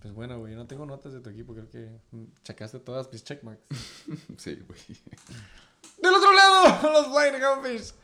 Pues 0.00 0.14
bueno, 0.14 0.38
güey, 0.38 0.54
no 0.54 0.66
tengo 0.66 0.86
notas 0.86 1.12
de 1.12 1.20
tu 1.20 1.28
equipo, 1.28 1.52
creo 1.52 1.68
que 1.68 1.90
checaste 2.44 2.78
todas 2.80 3.12
mis 3.12 3.22
checkmarks. 3.22 3.60
Sí, 4.38 4.58
güey. 4.66 4.80
¡Del 6.02 6.14
otro 6.14 6.32
lado! 6.32 6.92
Los 6.92 7.06
Flying 7.08 7.42
Hellfish. 7.42 7.94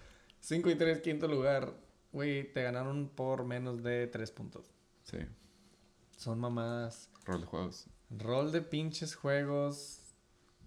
5 0.40 0.70
y 0.70 0.74
3, 0.74 1.00
quinto 1.00 1.28
lugar. 1.28 1.74
Güey, 2.12 2.52
te 2.52 2.62
ganaron 2.62 3.08
por 3.08 3.44
menos 3.44 3.82
de 3.82 4.06
3 4.06 4.30
puntos. 4.32 4.70
Sí. 5.04 5.18
Son 6.16 6.38
mamadas. 6.38 7.10
Rol 7.24 7.40
de 7.40 7.46
juegos. 7.46 7.86
Rol 8.10 8.52
de 8.52 8.62
pinches 8.62 9.14
juegos. 9.14 10.00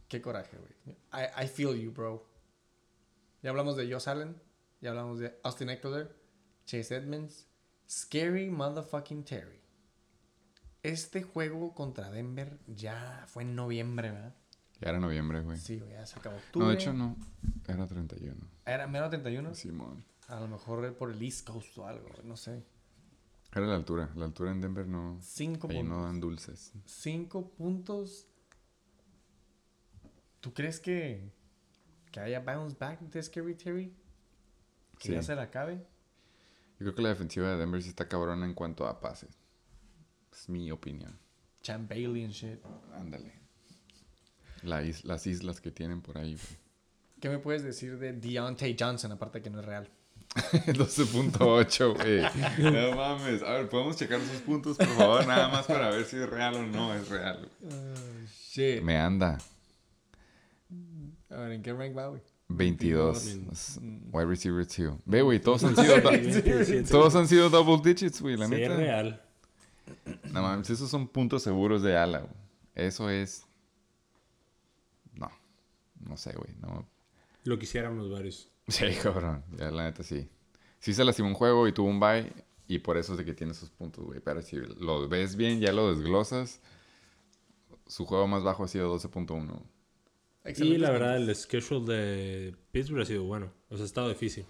Qué 0.08 0.22
coraje, 0.22 0.58
güey. 0.58 0.98
I, 1.14 1.44
I 1.44 1.48
feel 1.48 1.76
you, 1.76 1.92
bro. 1.92 2.26
Ya 3.42 3.50
hablamos 3.50 3.78
de 3.78 3.92
Josh 3.92 4.10
Allen. 4.10 4.42
Ya 4.82 4.90
hablamos 4.90 5.20
de 5.20 5.40
Austin 5.44 5.70
Eckler. 5.70 6.16
Chase 6.66 6.96
Edmonds. 6.96 7.48
Scary 7.90 8.50
motherfucking 8.50 9.24
Terry. 9.24 9.62
Este 10.84 11.24
juego 11.24 11.74
contra 11.74 12.12
Denver 12.12 12.60
ya 12.68 13.26
fue 13.28 13.44
en 13.44 13.56
noviembre, 13.56 14.12
¿verdad? 14.12 14.36
Ya 14.82 14.90
era 14.90 15.00
noviembre, 15.00 15.42
güey. 15.42 15.58
Sí, 15.58 15.80
güey, 15.80 15.92
ya 15.94 16.06
se 16.06 16.20
acabó 16.20 16.36
octubre. 16.38 16.66
No, 16.66 16.70
de 16.72 16.76
hecho 16.76 16.94
no. 16.94 17.16
Era 17.68 17.88
31. 17.88 18.36
Era 18.66 18.88
menos 18.88 19.10
31. 19.10 19.56
Simón. 19.56 20.04
A 20.28 20.40
lo 20.40 20.48
mejor 20.48 20.94
por 20.96 21.12
el 21.12 21.22
East 21.22 21.48
Coast 21.48 21.78
o 21.78 21.88
algo, 21.88 22.10
no 22.24 22.36
sé. 22.38 22.64
Era 23.54 23.66
la 23.66 23.76
altura. 23.76 24.10
La 24.16 24.26
altura 24.26 24.52
en 24.52 24.62
Denver 24.62 24.86
no... 24.88 25.18
5 25.22 25.68
Ahí 25.70 25.82
no 25.82 25.90
puntos. 25.90 26.04
dan 26.04 26.20
dulces. 26.20 26.74
5 26.86 27.50
puntos. 27.52 28.28
¿Tú 30.42 30.54
crees 30.54 30.80
que, 30.80 31.32
que 32.12 32.20
haya 32.20 32.40
bounce 32.42 32.76
back 32.80 33.00
de 33.02 33.24
Scary 33.24 33.56
Terry? 33.56 33.94
Que 35.00 35.08
Sí. 35.08 35.14
ya 35.14 35.24
se 35.24 35.36
la 35.36 35.44
acabe. 35.44 35.76
Yo 36.80 36.86
creo 36.86 36.96
que 36.96 37.02
la 37.02 37.10
defensiva 37.10 37.50
de 37.50 37.58
Denver 37.58 37.82
sí 37.82 37.90
está 37.90 38.08
cabrona 38.08 38.46
en 38.46 38.54
cuanto 38.54 38.86
a 38.88 39.00
pases. 39.00 39.38
Es 40.32 40.48
mi 40.50 40.70
opinión. 40.72 41.18
Champ 41.62 41.90
Bailey 41.90 42.24
and 42.26 42.34
shit. 42.34 42.60
Ándale. 42.94 43.34
La 44.68 44.84
is- 44.84 45.06
las 45.06 45.26
islas 45.28 45.62
que 45.62 45.72
tienen 45.72 46.02
por 46.02 46.18
ahí, 46.18 46.34
güey. 46.36 46.58
¿Qué 47.22 47.30
me 47.30 47.40
puedes 47.40 47.64
decir 47.64 47.98
de 47.98 48.14
Deontay 48.14 48.76
Johnson, 48.80 49.12
aparte 49.12 49.42
que 49.42 49.50
no 49.50 49.60
es 49.62 49.66
real? 49.66 49.90
12.8, 50.36 51.96
güey. 51.96 52.72
No 52.72 52.96
mames. 52.96 53.42
A 53.42 53.54
ver, 53.54 53.70
¿podemos 53.70 53.96
checar 53.98 54.20
esos 54.20 54.42
puntos, 54.42 54.78
por 54.78 54.88
favor? 54.88 55.26
Nada 55.26 55.48
más 55.48 55.66
para 55.66 55.90
ver 55.90 56.06
si 56.06 56.18
es 56.18 56.30
real 56.30 56.56
o 56.56 56.64
no 56.64 56.94
es 56.94 57.08
real. 57.10 57.50
shit. 58.52 58.82
Me 58.84 58.98
anda. 58.98 59.38
A 61.30 61.36
ver, 61.38 61.52
¿en 61.54 61.62
qué 61.64 61.74
rank 61.74 61.98
va, 61.98 62.08
güey? 62.08 62.22
22. 62.50 63.26
22. 63.26 63.52
Es 63.52 63.80
Wide 64.12 64.26
receiver 64.26 64.66
2. 64.68 64.98
Ve, 65.06 65.22
güey, 65.22 65.40
todos 65.42 65.64
han 65.64 65.76
sido... 65.76 66.00
do- 66.02 66.84
todos 66.90 67.16
han 67.16 67.28
sido 67.28 67.50
double 67.50 67.82
digits, 67.84 68.22
güey, 68.22 68.38
la 68.38 68.48
Sí, 68.48 68.54
es 68.56 68.60
neta. 68.62 68.76
real. 68.76 69.22
No 70.32 70.42
mames, 70.42 70.70
esos 70.70 70.90
son 70.90 71.08
puntos 71.08 71.44
seguros 71.44 71.82
de 71.82 71.98
ala, 71.98 72.20
güey. 72.20 72.34
Eso 72.76 73.10
es... 73.10 73.44
No. 76.02 76.18
Sé, 76.18 76.34
güey. 76.36 76.56
No, 76.62 76.88
Lo 77.44 77.58
quisiéramos 77.60 78.10
varios. 78.10 78.50
Sí, 78.68 78.86
cabrón. 79.02 79.44
Ya, 79.58 79.72
la 79.72 79.86
neta, 79.86 80.04
sí. 80.04 80.28
Sí 80.80 80.94
se 80.94 81.06
lastimó 81.06 81.30
un 81.30 81.36
juego 81.36 81.68
y 81.68 81.72
tuvo 81.74 81.88
un 81.90 82.00
bye. 82.00 82.32
Y 82.68 82.80
por 82.80 82.98
eso 82.98 83.14
es 83.14 83.18
de 83.20 83.24
que 83.26 83.34
tiene 83.34 83.54
esos 83.54 83.70
puntos, 83.70 84.04
güey. 84.06 84.20
Pero 84.20 84.42
si 84.42 84.58
lo 84.58 85.08
ves 85.08 85.36
bien, 85.38 85.62
ya 85.62 85.72
lo 85.72 85.90
desglosas. 85.96 86.60
Su 87.88 88.06
juego 88.06 88.28
más 88.28 88.44
bajo 88.44 88.66
ha 88.66 88.68
sido 88.68 88.94
12.1. 88.94 89.62
Y 90.58 90.78
la 90.78 90.92
verdad, 90.92 91.16
el 91.18 91.34
schedule 91.36 91.94
de 91.94 92.56
Pittsburgh 92.72 93.02
ha 93.02 93.06
sido 93.06 93.24
bueno. 93.24 93.52
O 93.70 93.76
sea, 93.76 93.84
ha 93.84 93.86
estado 93.86 94.10
difícil. 94.10 94.46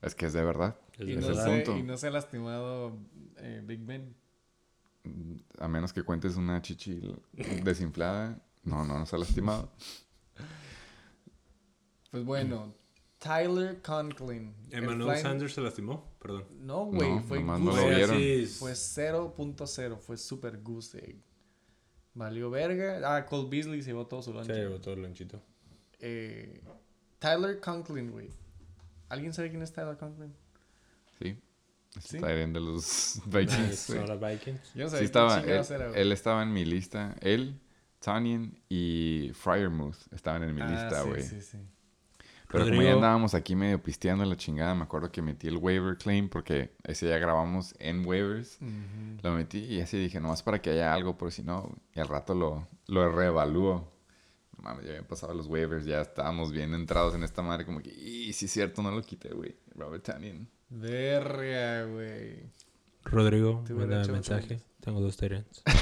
Es 0.00 0.14
que 0.14 0.26
es 0.26 0.32
de 0.32 0.44
verdad. 0.44 0.76
Es 0.94 1.00
Y 1.00 1.14
de 1.14 1.16
no, 1.16 1.26
el 1.28 1.34
verdad. 1.34 1.44
se, 1.44 1.50
punto. 1.62 1.76
y 1.78 1.82
no 1.82 1.96
se 1.96 2.06
ha 2.06 2.10
lastimado 2.10 2.96
eh, 3.38 3.62
Big 3.64 3.84
Ben. 3.84 4.14
A 5.58 5.66
menos 5.66 5.92
que 5.92 6.04
cuentes 6.04 6.36
una 6.36 6.62
chichi 6.62 7.00
desinflada. 7.64 8.40
No, 8.62 8.84
no, 8.84 8.98
no 9.00 9.06
se 9.06 9.16
ha 9.16 9.18
lastimado. 9.18 9.68
Pues 12.10 12.24
bueno, 12.24 12.74
Tyler 13.18 13.80
Conklin. 13.82 14.54
el 14.70 14.84
Emmanuel 14.84 15.16
flying- 15.16 15.22
Sanders 15.22 15.54
se 15.54 15.60
lastimó. 15.60 16.12
Perdón. 16.20 16.44
No, 16.60 16.84
güey, 16.86 17.10
No, 17.10 17.22
fue 17.22 17.42
no 17.42 17.58
goose 17.58 18.02
egg. 18.02 18.10
así, 18.10 18.46
Fue 18.58 18.72
0.0, 18.74 19.96
fue 19.98 20.16
super 20.16 20.58
goose 20.62 20.98
egg. 20.98 21.16
Valió 22.14 22.50
verga. 22.50 23.16
Ah, 23.16 23.24
Cole 23.24 23.48
Beasley 23.48 23.80
se 23.82 23.88
llevó 23.90 24.06
todo 24.06 24.22
su 24.22 24.32
lunch. 24.32 24.46
Se 24.46 24.52
llevó 24.54 24.78
todo 24.80 24.94
el 24.94 25.02
lanchito. 25.02 25.40
Eh, 25.98 26.60
Tyler 27.18 27.58
Conklin, 27.60 28.10
güey. 28.10 28.28
¿Alguien 29.08 29.32
sabe 29.32 29.48
quién 29.50 29.62
es 29.62 29.72
Tyler 29.72 29.96
Conklin? 29.96 30.34
Sí. 31.18 31.38
Es 31.96 32.04
¿Sí? 32.04 32.16
end 32.18 32.54
de 32.54 32.60
los 32.60 33.20
Vikings. 33.26 33.86
güey. 33.88 33.98
Son 34.00 34.08
los 34.08 34.20
Vikings. 34.20 34.74
Yo 34.74 34.84
no 34.84 34.90
Sí 34.90 35.06
sabía 35.08 35.42
quién 35.42 35.56
estaba, 35.60 35.94
él 35.94 36.12
estaba 36.12 36.42
en 36.42 36.52
mi 36.52 36.64
lista. 36.64 37.16
Él, 37.20 37.58
Tanyan 38.02 38.58
y 38.68 39.30
Fryermuth 39.34 39.96
estaban 40.12 40.42
en 40.42 40.54
mi 40.54 40.60
Ah, 40.60 40.66
lista, 40.68 41.02
sí, 41.02 41.08
güey. 41.08 41.22
Sí, 41.22 41.40
sí, 41.40 41.58
Pero 42.48 42.64
como 42.64 42.74
Rodrigo. 42.76 42.82
ya 42.82 42.92
andábamos 42.92 43.34
aquí 43.34 43.56
medio 43.56 43.82
pisteando 43.82 44.24
la 44.26 44.36
chingada, 44.36 44.74
me 44.74 44.82
acuerdo 44.82 45.10
que 45.10 45.22
metí 45.22 45.48
el 45.48 45.56
waiver 45.56 45.96
claim 45.96 46.28
porque 46.28 46.74
ese 46.84 47.08
ya 47.08 47.16
grabamos 47.18 47.74
en 47.78 48.04
waivers. 48.06 48.58
Lo 49.22 49.32
metí 49.32 49.58
y 49.60 49.80
así 49.80 49.96
dije, 49.98 50.20
nomás 50.20 50.42
para 50.42 50.60
que 50.60 50.70
haya 50.70 50.92
algo, 50.92 51.16
por 51.16 51.32
si 51.32 51.42
no, 51.42 51.74
y 51.94 52.00
al 52.00 52.08
rato 52.08 52.34
lo, 52.34 52.68
lo 52.88 53.10
reevalúo. 53.10 53.90
No 54.58 54.62
Mames, 54.64 54.84
ya 54.84 54.90
habían 54.90 55.06
pasado 55.06 55.32
los 55.32 55.46
waivers, 55.46 55.86
ya 55.86 56.02
estábamos 56.02 56.52
bien 56.52 56.74
entrados 56.74 57.14
en 57.14 57.22
esta 57.24 57.40
madre, 57.42 57.64
como 57.64 57.80
que, 57.80 57.90
y 57.90 58.32
sí 58.34 58.44
es 58.44 58.52
cierto, 58.52 58.82
no 58.82 58.90
lo 58.90 59.02
quité, 59.02 59.30
güey. 59.30 59.56
Robert 59.74 60.04
Tanyan. 60.04 60.46
Verga, 60.68 61.84
güey. 61.86 62.50
Rodrigo, 63.04 63.64
manda 63.70 64.04
mensaje. 64.06 64.60
Tengo 64.80 65.00
dos 65.00 65.16
Tyrants. 65.16 65.62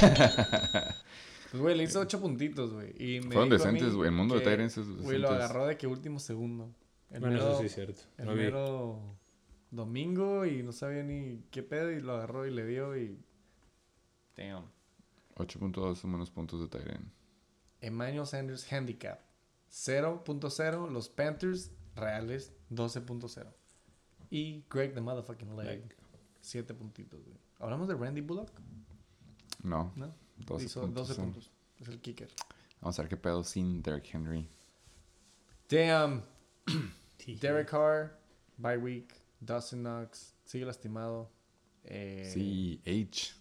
Pues, 1.51 1.63
güey, 1.63 1.77
le 1.77 1.85
hizo 1.85 2.01
8 2.01 2.21
puntitos, 2.21 2.73
güey. 2.73 2.95
Y 2.97 3.21
me 3.21 3.33
Fueron 3.33 3.51
decentes, 3.51 3.95
güey. 3.95 4.09
El 4.09 4.15
mundo 4.15 4.37
de 4.37 4.43
Tyrants 4.43 4.79
es 4.79 4.87
Güey, 5.03 5.19
lo 5.19 5.31
agarró 5.31 5.67
de 5.67 5.77
que 5.77 5.87
último 5.87 6.21
segundo. 6.21 6.73
El 7.11 7.21
Bueno, 7.21 7.37
mero, 7.37 7.51
eso 7.51 7.61
sí 7.61 7.67
es 7.67 7.75
cierto. 7.75 8.03
el 8.19 8.29
mero 8.29 9.19
domingo 9.71 10.47
y 10.47 10.63
no 10.63 10.73
sabía 10.73 11.03
ni 11.03 11.43
qué 11.51 11.63
pedo 11.63 11.91
y 11.91 12.01
lo 12.01 12.15
agarró 12.15 12.47
y 12.47 12.51
le 12.53 12.67
dio 12.67 12.97
y... 12.97 13.19
Damn. 14.37 14.65
8.2 15.37 15.97
son 15.97 16.13
menos 16.13 16.31
puntos 16.31 16.61
de 16.61 16.69
Tyrant. 16.69 17.09
Emmanuel 17.81 18.27
Sanders 18.27 18.71
Handicap 18.73 19.21
0.0. 19.71 20.91
Los 20.91 21.09
Panthers 21.09 21.73
reales 21.97 22.53
12.0. 22.71 23.47
Y 24.31 24.65
Greg 24.71 24.95
the 24.95 25.01
Motherfucking 25.01 25.57
Leg 25.57 25.97
7 26.41 26.75
puntitos, 26.75 27.25
güey. 27.25 27.39
¿Hablamos 27.59 27.89
de 27.89 27.95
Randy 27.95 28.21
Bullock? 28.21 28.51
No, 29.63 29.93
¿No? 29.97 30.15
12 30.47 30.65
Hizo 30.65 30.81
puntos. 30.83 31.09
12 31.09 31.15
sí. 31.15 31.21
puntos. 31.21 31.51
Es 31.81 31.89
el 31.89 32.01
kicker. 32.01 32.29
Vamos 32.81 32.99
a 32.99 33.03
ver 33.03 33.09
qué 33.09 33.17
pedo 33.17 33.45
sin 33.45 33.83
Derrick 33.83 34.15
Henry. 34.15 34.49
Damn. 35.69 36.23
Derek 37.41 37.69
Carr, 37.69 38.19
bye 38.59 38.77
week. 38.77 39.15
Dustin 39.41 39.81
Knox, 39.81 40.35
sigue 40.45 40.65
lastimado. 40.65 41.31
Eh, 41.85 42.29
Sí, 42.33 42.81
H. 42.85 43.35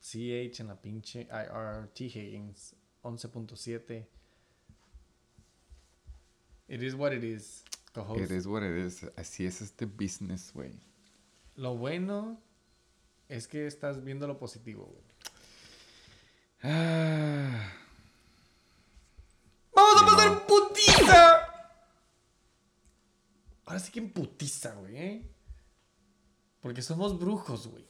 CH 0.00 0.60
en 0.60 0.66
la 0.68 0.80
pinche 0.80 1.22
IR. 1.30 1.88
T. 1.94 2.04
Higgins, 2.06 2.74
11.7. 3.02 4.06
It 6.68 6.82
is 6.82 6.94
what 6.94 7.12
it 7.12 7.22
is. 7.24 7.64
co-host. 7.92 8.20
It 8.22 8.30
is 8.30 8.46
what 8.46 8.62
it 8.62 8.76
is. 8.76 9.04
Así 9.16 9.44
es 9.46 9.60
este 9.62 9.86
business, 9.86 10.52
güey. 10.54 10.72
Lo 11.56 11.76
bueno 11.76 12.40
es 13.28 13.46
que 13.46 13.66
estás 13.66 14.02
viendo 14.02 14.26
lo 14.26 14.38
positivo, 14.38 14.86
güey. 14.86 15.04
Ah, 16.64 17.72
¡Vamos 19.74 20.02
a 20.02 20.06
pasar 20.06 20.46
putiza! 20.46 21.40
Ahora 23.64 23.80
sí 23.80 23.90
que 23.90 23.98
en 23.98 24.12
putiza, 24.12 24.74
güey, 24.74 24.96
¿eh? 24.96 25.30
Porque 26.60 26.82
somos 26.82 27.18
brujos, 27.18 27.66
güey. 27.66 27.84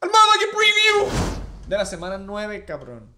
¡Al 0.00 0.10
que 0.10 0.46
preview! 0.48 1.08
De 1.66 1.76
la 1.76 1.86
semana 1.86 2.18
9, 2.18 2.66
cabrón. 2.66 3.14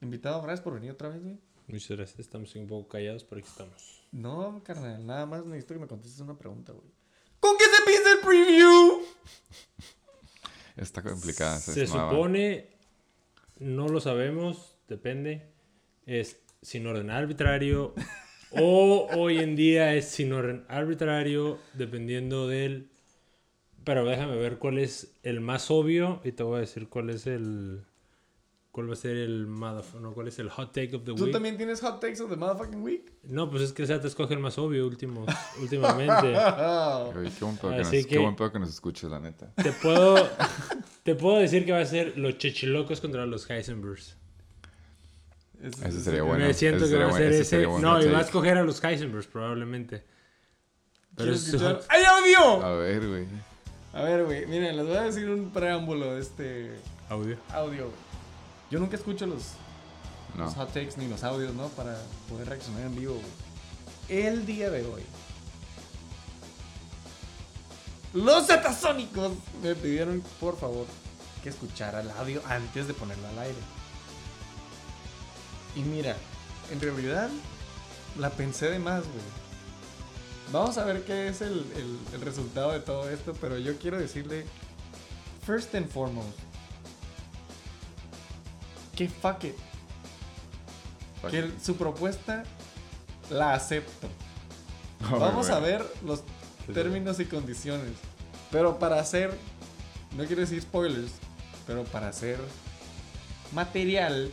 Invitado, 0.00 0.42
gracias 0.42 0.62
por 0.64 0.74
venir 0.74 0.90
otra 0.90 1.10
vez, 1.10 1.22
güey. 1.22 1.38
Muchas 1.68 1.96
gracias. 1.96 2.18
Estamos 2.18 2.54
un 2.56 2.66
poco 2.66 2.88
callados, 2.88 3.22
pero 3.22 3.38
aquí 3.38 3.48
estamos. 3.48 4.02
No, 4.10 4.62
carnal, 4.64 5.06
nada 5.06 5.26
más 5.26 5.44
necesito 5.44 5.74
que 5.74 5.80
me 5.80 5.86
contestes 5.86 6.20
una 6.20 6.36
pregunta, 6.36 6.72
güey. 6.72 6.90
¿Con 7.38 7.56
qué 7.56 7.64
se 7.64 7.76
empieza 7.76 8.12
el 8.12 8.18
preview? 8.18 9.02
Está 10.76 11.02
complicada. 11.02 11.58
Se 11.58 11.86
nueva. 11.86 12.10
supone, 12.10 12.66
no 13.58 13.88
lo 13.88 14.00
sabemos, 14.00 14.76
depende. 14.88 15.48
Es 16.06 16.40
sin 16.62 16.86
orden 16.86 17.10
arbitrario. 17.10 17.94
o 18.50 19.08
hoy 19.16 19.38
en 19.38 19.56
día 19.56 19.94
es 19.94 20.06
sin 20.08 20.32
orden 20.32 20.64
arbitrario, 20.68 21.58
dependiendo 21.74 22.48
del. 22.48 22.90
Pero 23.84 24.04
déjame 24.04 24.36
ver 24.36 24.58
cuál 24.58 24.78
es 24.78 25.14
el 25.22 25.40
más 25.40 25.70
obvio 25.70 26.20
y 26.24 26.32
te 26.32 26.42
voy 26.42 26.56
a 26.56 26.60
decir 26.60 26.88
cuál 26.88 27.10
es 27.10 27.26
el. 27.26 27.84
¿Cuál 28.76 28.90
va 28.90 28.92
a 28.92 28.96
ser 28.96 29.16
el 29.16 29.48
no, 29.48 30.12
cuál 30.12 30.28
es 30.28 30.38
el 30.38 30.50
hot 30.50 30.70
take 30.70 30.94
of 30.94 31.02
the 31.04 31.14
¿Tú 31.14 31.22
week? 31.24 31.32
también 31.32 31.56
tienes 31.56 31.80
hot 31.80 31.98
takes 31.98 32.20
of 32.22 32.28
the 32.28 32.36
motherfucking 32.36 32.82
week? 32.82 33.10
No, 33.22 33.48
pues 33.48 33.62
es 33.62 33.72
que 33.72 33.84
o 33.84 33.86
sea, 33.86 34.02
te 34.02 34.06
escoge 34.06 34.34
el 34.34 34.40
más 34.40 34.58
obvio 34.58 34.86
último, 34.86 35.24
últimamente. 35.62 36.36
Oye, 36.36 37.30
qué 37.38 37.42
buen 37.46 37.56
pedo 37.56 37.70
que, 37.70 37.78
nos, 37.78 37.86
Así 37.88 38.02
qué 38.04 38.08
que- 38.10 38.18
buen 38.18 38.36
pedo 38.36 38.52
que 38.52 38.58
nos 38.58 38.68
escuches, 38.68 39.08
la 39.08 39.18
neta. 39.18 39.50
Te 39.54 39.72
puedo, 39.72 40.28
te 41.04 41.14
puedo 41.14 41.38
decir 41.38 41.64
que 41.64 41.72
va 41.72 41.78
a 41.80 41.86
ser 41.86 42.18
los 42.18 42.36
chechilocos 42.36 43.00
contra 43.00 43.24
los 43.24 43.48
Heisenbergs. 43.48 44.18
Ese 45.62 46.00
sería 46.02 46.22
bueno. 46.22 46.44
Me 46.44 46.52
siento 46.52 46.84
ese 46.84 46.92
que 46.98 47.02
va 47.02 47.08
a 47.08 47.12
ser 47.12 47.28
ese 47.28 47.40
ese. 47.40 47.44
sería 47.48 47.68
bueno 47.68 47.94
no, 47.94 48.02
y 48.04 48.08
va 48.10 48.18
a 48.18 48.20
escoger 48.20 48.58
a 48.58 48.62
los 48.62 48.84
Heisenbergs 48.84 49.26
probablemente. 49.28 50.04
Pero. 51.16 51.32
¡Hay 51.88 52.04
audio! 52.04 52.62
A 52.62 52.74
ver, 52.74 53.08
güey. 53.08 53.26
A 53.94 54.02
ver, 54.02 54.24
güey, 54.26 54.44
miren, 54.44 54.76
les 54.76 54.86
voy 54.86 54.96
a 54.96 55.04
decir 55.04 55.30
un 55.30 55.50
preámbulo 55.50 56.14
de 56.14 56.20
este 56.20 56.70
audio. 57.08 57.38
audio. 57.54 57.90
Yo 58.70 58.78
nunca 58.80 58.96
escucho 58.96 59.26
los, 59.26 59.42
No. 60.36 60.44
los 60.44 60.54
hot 60.54 60.68
takes 60.72 60.96
ni 60.96 61.06
los 61.08 61.22
audios, 61.24 61.54
¿no? 61.54 61.68
Para 61.68 61.96
poder 62.28 62.48
reaccionar 62.48 62.82
en 62.82 62.96
vivo, 62.96 63.14
güey. 63.14 63.26
El 64.24 64.46
día 64.46 64.70
de 64.70 64.84
hoy. 64.86 65.02
Los 68.12 68.46
zetasónicos 68.46 69.32
me 69.62 69.74
pidieron, 69.74 70.22
por 70.40 70.56
favor, 70.58 70.86
que 71.42 71.50
escuchara 71.50 72.00
el 72.00 72.10
audio 72.12 72.40
antes 72.46 72.86
de 72.88 72.94
ponerlo 72.94 73.26
al 73.28 73.38
aire. 73.40 73.58
Y 75.74 75.80
mira, 75.80 76.16
en 76.72 76.80
realidad 76.80 77.28
la 78.18 78.30
pensé 78.30 78.70
de 78.70 78.78
más, 78.78 79.02
güey. 79.02 79.36
Vamos 80.52 80.78
a 80.78 80.84
ver 80.84 81.04
qué 81.04 81.28
es 81.28 81.40
el, 81.42 81.58
el- 81.76 81.98
el 82.14 82.20
resultado 82.20 82.72
de 82.72 82.80
todo 82.80 83.10
esto, 83.10 83.34
pero 83.40 83.58
yo 83.58 83.76
quiero 83.78 83.98
decirle, 83.98 84.46
first 85.44 85.74
and 85.74 85.88
foremost, 85.90 86.38
que 88.96 89.08
fuck 89.08 89.44
it. 89.44 89.54
Fuck 91.22 91.30
que 91.30 91.38
it. 91.40 91.60
su 91.60 91.76
propuesta 91.76 92.42
la 93.30 93.54
acepto. 93.54 94.08
Oh, 95.12 95.18
Vamos 95.18 95.50
a 95.50 95.60
ver 95.60 95.84
los 96.04 96.22
términos 96.72 97.20
y 97.20 97.26
condiciones. 97.26 97.92
Pero 98.50 98.78
para 98.78 98.98
hacer, 98.98 99.36
no 100.16 100.24
quiero 100.24 100.40
decir 100.40 100.60
spoilers, 100.62 101.12
pero 101.66 101.84
para 101.84 102.08
hacer 102.08 102.38
material, 103.52 104.30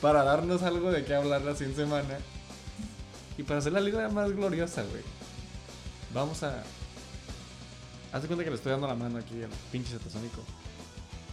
para 0.00 0.24
darnos 0.24 0.62
algo 0.62 0.90
de 0.90 1.04
qué 1.04 1.14
hablar 1.14 1.42
la 1.42 1.54
siguiente 1.54 1.82
semana 1.82 2.18
y 3.36 3.42
para 3.42 3.60
hacer 3.60 3.72
la 3.72 3.80
liga 3.80 4.08
más 4.08 4.32
gloriosa, 4.32 4.82
güey. 4.82 5.02
Vamos 6.12 6.42
a. 6.42 6.62
Haz 8.12 8.22
de 8.22 8.28
cuenta 8.28 8.42
que 8.42 8.50
le 8.50 8.56
estoy 8.56 8.72
dando 8.72 8.88
la 8.88 8.94
mano 8.94 9.18
aquí 9.18 9.42
al 9.42 9.50
pinche 9.70 9.92
satasónico. 9.92 10.42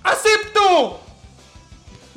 ¡Acepto! 0.04 1.02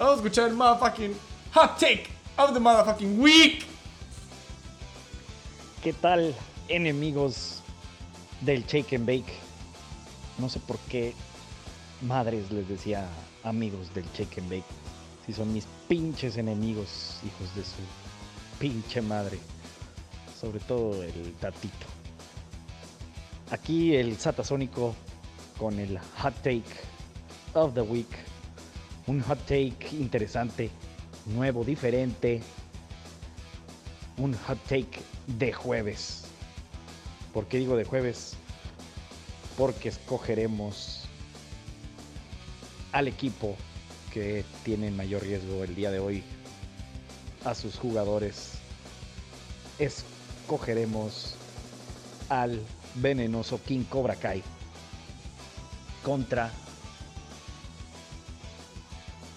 Vamos 0.00 0.14
a 0.14 0.16
escuchar 0.16 0.48
el 0.48 0.56
motherfucking 0.56 1.14
hot 1.52 1.78
take 1.78 2.06
of 2.38 2.54
the 2.54 2.58
motherfucking 2.58 3.18
week. 3.18 3.66
¿Qué 5.82 5.92
tal, 5.92 6.34
enemigos 6.68 7.60
del 8.40 8.64
Shake 8.64 8.94
and 8.94 9.04
Bake? 9.04 9.30
No 10.38 10.48
sé 10.48 10.58
por 10.60 10.78
qué 10.88 11.12
madres 12.00 12.50
les 12.50 12.66
decía 12.66 13.06
amigos 13.44 13.92
del 13.92 14.06
Shake 14.14 14.38
and 14.38 14.48
Bake. 14.48 14.64
Si 15.26 15.34
son 15.34 15.52
mis 15.52 15.66
pinches 15.86 16.38
enemigos, 16.38 17.18
hijos 17.22 17.54
de 17.54 17.62
su 17.62 17.82
pinche 18.58 19.02
madre. 19.02 19.38
Sobre 20.40 20.60
todo 20.60 21.02
el 21.02 21.34
tatito. 21.42 21.86
Aquí 23.50 23.96
el 23.96 24.18
Satasónico 24.18 24.94
con 25.58 25.78
el 25.78 25.98
hot 26.22 26.34
take 26.36 26.64
of 27.52 27.74
the 27.74 27.82
week. 27.82 28.29
Un 29.10 29.22
hot 29.22 29.40
take 29.44 29.88
interesante, 29.98 30.70
nuevo, 31.26 31.64
diferente. 31.64 32.40
Un 34.18 34.34
hot 34.46 34.58
take 34.68 35.00
de 35.26 35.52
jueves. 35.52 36.26
¿Por 37.34 37.48
qué 37.48 37.58
digo 37.58 37.74
de 37.76 37.82
jueves? 37.82 38.34
Porque 39.58 39.88
escogeremos 39.88 41.06
al 42.92 43.08
equipo 43.08 43.56
que 44.14 44.44
tiene 44.64 44.92
mayor 44.92 45.24
riesgo 45.24 45.64
el 45.64 45.74
día 45.74 45.90
de 45.90 45.98
hoy. 45.98 46.22
A 47.44 47.56
sus 47.56 47.80
jugadores. 47.80 48.60
Escogeremos 49.80 51.34
al 52.28 52.62
venenoso 52.94 53.60
King 53.66 53.82
Cobra 53.90 54.14
Kai 54.14 54.44
contra 56.04 56.52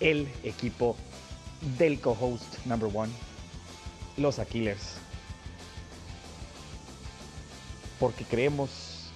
el 0.04 0.28
equipo 0.44 0.98
del 1.78 2.00
co-host 2.02 2.66
number 2.66 2.90
one 2.94 3.12
los 4.18 4.38
Aquilers. 4.38 4.98
Porque 8.00 8.26
creemos 8.26 9.10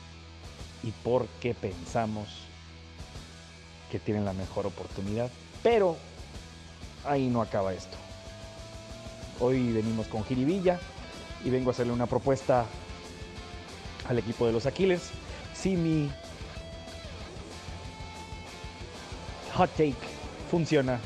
y 0.81 0.91
porque 1.03 1.53
pensamos 1.53 2.29
que 3.91 3.99
tienen 3.99 4.23
la 4.23 4.31
mejor 4.31 4.65
oportunidad. 4.65 5.29
Pero 5.61 5.97
ahí 7.05 7.27
no 7.27 7.41
acaba 7.41 7.73
esto. 7.73 7.97
Hoy 9.41 9.71
venimos 9.73 10.07
con 10.07 10.23
Jiribilla 10.23 10.79
y 11.43 11.49
vengo 11.49 11.69
a 11.69 11.73
hacerle 11.73 11.91
una 11.91 12.07
propuesta 12.07 12.65
al 14.07 14.17
equipo 14.17 14.47
de 14.47 14.53
los 14.53 14.65
Aquiles. 14.65 15.09
Si 15.53 15.75
mi 15.75 16.09
hot 19.53 19.69
take 19.71 20.16
funciona, 20.49 20.99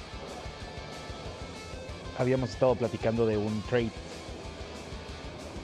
habíamos 2.17 2.49
estado 2.51 2.75
platicando 2.75 3.25
de 3.25 3.37
un 3.37 3.61
trade. 3.63 3.91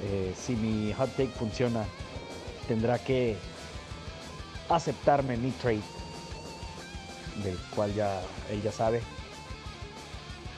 Eh, 0.04 0.34
si 0.40 0.56
mi 0.56 0.94
hot 0.94 1.10
take 1.12 1.30
funciona, 1.30 1.86
tendrá 2.68 3.00
que 3.00 3.38
aceptarme 4.70 5.38
mi 5.38 5.52
trade, 5.52 5.82
del 7.44 7.58
cual 7.76 7.94
ya 7.94 8.22
él 8.52 8.62
ya 8.62 8.72
sabe. 8.72 9.02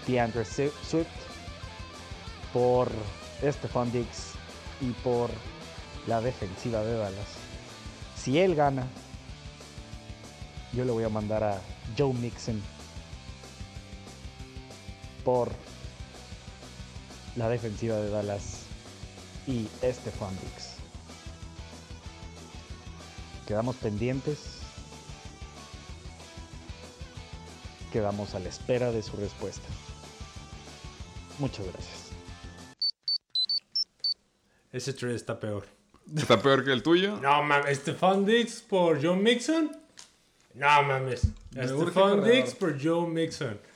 DeAndre 0.08 0.44
Swi- 0.44 0.72
Swift 0.88 1.08
por 2.52 2.90
Stephon 3.44 3.92
Diggs 3.92 4.32
y 4.82 4.90
por 5.04 5.30
la 6.08 6.20
defensiva 6.22 6.82
de 6.84 6.98
Dallas. 6.98 7.28
Si 8.16 8.40
él 8.40 8.56
gana, 8.56 8.88
yo 10.74 10.84
le 10.84 10.92
voy 10.92 11.04
a 11.04 11.10
mandar 11.10 11.44
a 11.44 11.62
Joe 11.98 12.14
Mixon 12.14 12.62
por 15.30 15.52
la 17.36 17.50
defensiva 17.50 17.98
de 17.98 18.10
Dallas 18.10 18.64
y 19.46 19.68
Stephon 19.84 20.36
Diggs. 20.40 20.78
Quedamos 23.46 23.76
pendientes. 23.76 24.58
Quedamos 27.94 28.34
a 28.34 28.40
la 28.40 28.50
espera 28.50 28.92
de 28.92 29.04
su 29.04 29.18
respuesta. 29.18 29.68
Muchas 31.38 31.68
gracias. 31.68 32.10
Ese 34.72 34.94
trade 34.94 35.16
está 35.16 35.40
peor. 35.40 35.68
¿Está 36.18 36.42
peor 36.42 36.66
que 36.66 36.72
el 36.72 36.82
tuyo? 36.82 37.18
No 37.18 37.44
mames, 37.44 37.78
Stephon 37.78 38.26
Diggs 38.26 38.64
por 38.68 39.00
Joe 39.00 39.16
Mixon. 39.16 39.78
No 40.56 40.82
mames. 40.82 41.28
Corredor. 41.54 42.24
Diggs 42.24 42.56
por 42.56 42.84
Joe 42.84 43.08
Mixon. 43.08 43.69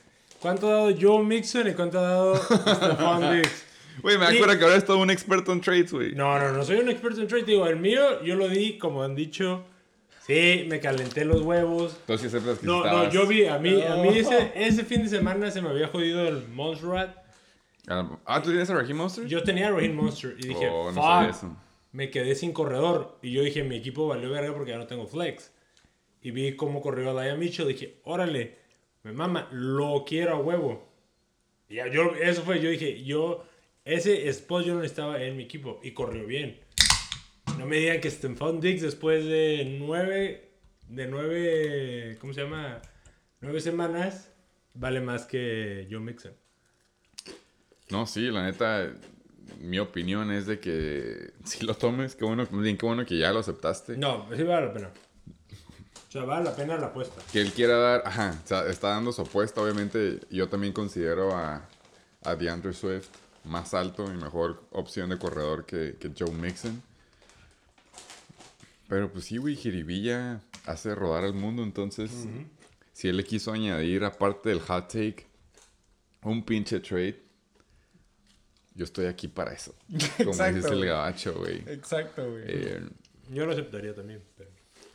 ¿Cuánto 0.44 0.68
ha 0.68 0.72
dado 0.72 0.90
Joe 1.00 1.24
Mixon 1.24 1.68
y 1.68 1.72
cuánto 1.72 1.98
ha 2.00 2.02
dado 2.02 2.36
Stephon 2.36 3.32
Diggs? 3.32 3.64
Güey, 4.02 4.18
me 4.18 4.26
acuerdo 4.26 4.58
que 4.58 4.64
ahora 4.64 4.76
es 4.76 4.84
todo 4.84 4.98
un 4.98 5.10
experto 5.10 5.52
en 5.52 5.62
trades, 5.62 5.90
güey. 5.90 6.14
No, 6.14 6.38
no, 6.38 6.52
no 6.52 6.62
soy 6.62 6.76
un 6.76 6.90
experto 6.90 7.22
en 7.22 7.28
trade. 7.28 7.44
Digo, 7.44 7.66
el 7.66 7.76
mío 7.76 8.22
yo 8.22 8.34
lo 8.36 8.46
di, 8.50 8.76
como 8.76 9.02
han 9.02 9.14
dicho. 9.14 9.64
Sí, 10.26 10.66
me 10.68 10.80
calenté 10.80 11.24
los 11.24 11.40
huevos. 11.40 11.96
Entonces 12.00 12.30
que 12.30 12.40
No, 12.66 12.84
estabas- 12.84 13.06
no, 13.06 13.10
yo 13.10 13.26
vi, 13.26 13.46
a 13.46 13.58
mí, 13.58 13.80
a 13.82 13.96
mí 13.96 14.18
ese, 14.18 14.52
ese 14.54 14.84
fin 14.84 15.02
de 15.04 15.08
semana 15.08 15.50
se 15.50 15.62
me 15.62 15.70
había 15.70 15.88
jodido 15.88 16.28
el 16.28 16.46
Monstrat. 16.48 17.16
Ah, 17.88 18.42
¿tú 18.42 18.50
tienes 18.50 18.68
a 18.68 18.74
Raheem 18.74 18.98
Monster? 18.98 19.26
Yo 19.26 19.42
tenía 19.42 19.68
a 19.68 19.70
Raheem 19.70 19.94
Monster 19.94 20.36
y 20.38 20.48
dije, 20.48 20.68
Oh, 20.70 20.92
no 20.92 21.00
fuck, 21.02 21.30
eso. 21.30 21.56
me 21.92 22.10
quedé 22.10 22.34
sin 22.34 22.52
corredor. 22.52 23.18
Y 23.22 23.32
yo 23.32 23.42
dije, 23.42 23.62
mi 23.64 23.76
equipo 23.76 24.06
valió 24.08 24.28
verga 24.30 24.52
porque 24.52 24.72
ya 24.72 24.78
no 24.78 24.86
tengo 24.86 25.06
flex. 25.06 25.52
Y 26.20 26.32
vi 26.32 26.54
cómo 26.56 26.82
corrió 26.82 27.14
Laia 27.14 27.34
Mitchell. 27.34 27.68
Dije, 27.68 28.00
órale, 28.04 28.58
me 29.04 29.12
mama, 29.12 29.48
lo 29.52 30.04
quiero 30.06 30.34
a 30.34 30.38
huevo. 30.38 30.88
Y 31.68 31.76
yo, 31.76 32.14
eso 32.20 32.42
fue, 32.42 32.60
yo 32.60 32.70
dije, 32.70 33.04
yo, 33.04 33.44
ese 33.84 34.28
spot 34.30 34.64
yo 34.64 34.74
no 34.74 34.82
estaba 34.82 35.22
en 35.22 35.36
mi 35.36 35.44
equipo. 35.44 35.78
Y 35.82 35.92
corrió 35.92 36.26
bien. 36.26 36.58
No 37.58 37.66
me 37.66 37.76
digan 37.76 38.00
que 38.00 38.10
Stephon 38.10 38.60
Diggs 38.60 38.82
después 38.82 39.24
de 39.24 39.76
nueve, 39.78 40.50
de 40.88 41.06
nueve, 41.06 42.16
¿cómo 42.20 42.32
se 42.32 42.42
llama? 42.42 42.80
Nueve 43.40 43.60
semanas, 43.60 44.32
vale 44.72 45.00
más 45.00 45.26
que 45.26 45.86
Joe 45.90 46.00
Mixon. 46.00 46.32
No, 47.90 48.06
sí, 48.06 48.30
la 48.30 48.44
neta, 48.44 48.92
mi 49.60 49.78
opinión 49.78 50.32
es 50.32 50.46
de 50.46 50.58
que 50.58 51.32
si 51.44 51.64
lo 51.64 51.74
tomes, 51.74 52.16
qué 52.16 52.24
bueno, 52.24 52.48
qué 52.48 52.86
bueno 52.86 53.04
que 53.04 53.18
ya 53.18 53.32
lo 53.32 53.40
aceptaste. 53.40 53.96
No, 53.98 54.26
sí 54.34 54.42
vale 54.42 54.66
la 54.66 54.72
pena. 54.72 54.90
O 56.14 56.16
sea, 56.16 56.24
vale 56.26 56.44
la 56.44 56.54
pena 56.54 56.76
la 56.76 56.86
apuesta. 56.86 57.20
Que 57.32 57.40
él 57.40 57.50
quiera 57.52 57.76
dar, 57.76 58.02
ajá, 58.06 58.40
o 58.44 58.46
sea, 58.46 58.68
está 58.68 58.90
dando 58.90 59.10
su 59.10 59.22
apuesta, 59.22 59.60
obviamente 59.60 60.20
yo 60.30 60.48
también 60.48 60.72
considero 60.72 61.34
a, 61.34 61.68
a 62.22 62.36
DeAndre 62.36 62.72
Swift 62.72 63.08
más 63.42 63.74
alto 63.74 64.04
y 64.04 64.16
mejor 64.16 64.62
opción 64.70 65.10
de 65.10 65.18
corredor 65.18 65.66
que, 65.66 65.96
que 65.98 66.12
Joe 66.16 66.30
Mixon. 66.30 66.80
Pero 68.86 69.10
pues 69.10 69.24
sí, 69.24 69.38
güey, 69.38 69.56
Jiribilla 69.56 70.40
hace 70.66 70.94
rodar 70.94 71.24
al 71.24 71.34
mundo, 71.34 71.64
entonces 71.64 72.12
si 72.92 73.08
él 73.08 73.16
le 73.16 73.24
quiso 73.24 73.50
añadir 73.50 74.04
aparte 74.04 74.50
del 74.50 74.60
hot 74.60 74.86
take 74.86 75.26
un 76.22 76.44
pinche 76.44 76.78
trade, 76.78 77.20
yo 78.76 78.84
estoy 78.84 79.06
aquí 79.06 79.26
para 79.26 79.52
eso. 79.52 79.74
Como 80.18 80.30
Exacto, 80.30 80.58
dice 80.58 80.68
el 80.74 80.86
gabacho, 80.86 81.34
güey. 81.34 81.64
Exacto, 81.66 82.30
güey. 82.30 82.44
Eh, 82.46 82.88
Yo 83.30 83.46
lo 83.46 83.52
aceptaría 83.52 83.92
también. 83.96 84.22
pero- 84.36 84.53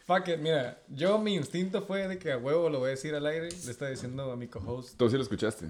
Fuck 0.09 0.27
it, 0.29 0.39
mira, 0.39 0.81
yo 0.87 1.19
mi 1.19 1.35
instinto 1.35 1.83
fue 1.83 2.07
de 2.07 2.17
que 2.17 2.31
a 2.31 2.37
huevo 2.39 2.67
lo 2.67 2.79
voy 2.79 2.87
a 2.87 2.91
decir 2.91 3.13
al 3.13 3.27
aire. 3.27 3.49
Le 3.49 3.71
estaba 3.71 3.91
diciendo 3.91 4.31
a 4.31 4.35
mi 4.35 4.47
co-host. 4.47 4.97
¿Tú 4.97 5.07
sí 5.07 5.15
lo 5.15 5.21
escuchaste? 5.21 5.69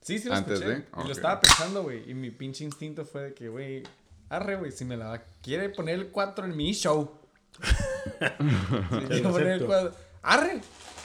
Sí, 0.00 0.20
sí 0.20 0.28
lo 0.28 0.34
Antes 0.36 0.60
escuché. 0.60 0.74
de- 0.76 0.80
Y 0.82 1.00
ok. 1.00 1.04
lo 1.06 1.12
estaba 1.12 1.40
pensando, 1.40 1.82
güey. 1.82 2.08
Y 2.08 2.14
mi 2.14 2.30
pinche 2.30 2.62
instinto 2.62 3.04
fue 3.04 3.22
de 3.22 3.34
que, 3.34 3.48
güey, 3.48 3.82
arre, 4.28 4.54
güey, 4.54 4.70
si 4.70 4.84
me 4.84 4.96
la 4.96 5.08
va- 5.08 5.22
quiere 5.42 5.70
poner 5.70 5.96
el 5.96 6.06
4 6.10 6.44
en 6.44 6.56
mi 6.56 6.72
show. 6.72 7.18
si 7.60 9.06
quiere 9.06 9.22
poner 9.22 9.46
el 9.48 9.52
acepto. 9.54 9.66
4. 9.66 9.94
Arre, 10.22 10.60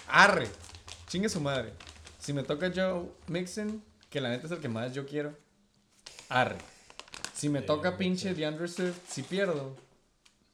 arre. 0.08 0.48
Chingue 1.08 1.28
su 1.30 1.42
madre. 1.42 1.74
Si 2.20 2.34
me 2.34 2.44
toca 2.44 2.72
Joe 2.74 3.10
Mixon, 3.30 3.84
que 4.12 4.22
la 4.22 4.30
neta 4.30 4.46
es 4.46 4.52
el 4.52 4.60
que 4.60 4.70
más 4.70 4.94
yo 4.94 5.08
quiero, 5.08 5.36
arre. 6.30 6.58
Si 7.34 7.50
me 7.50 7.64
toca 7.64 7.98
pinche 7.98 8.36
DeAndre 8.36 8.68
Swift, 8.68 9.00
si 9.10 9.24
pierdo, 9.24 9.76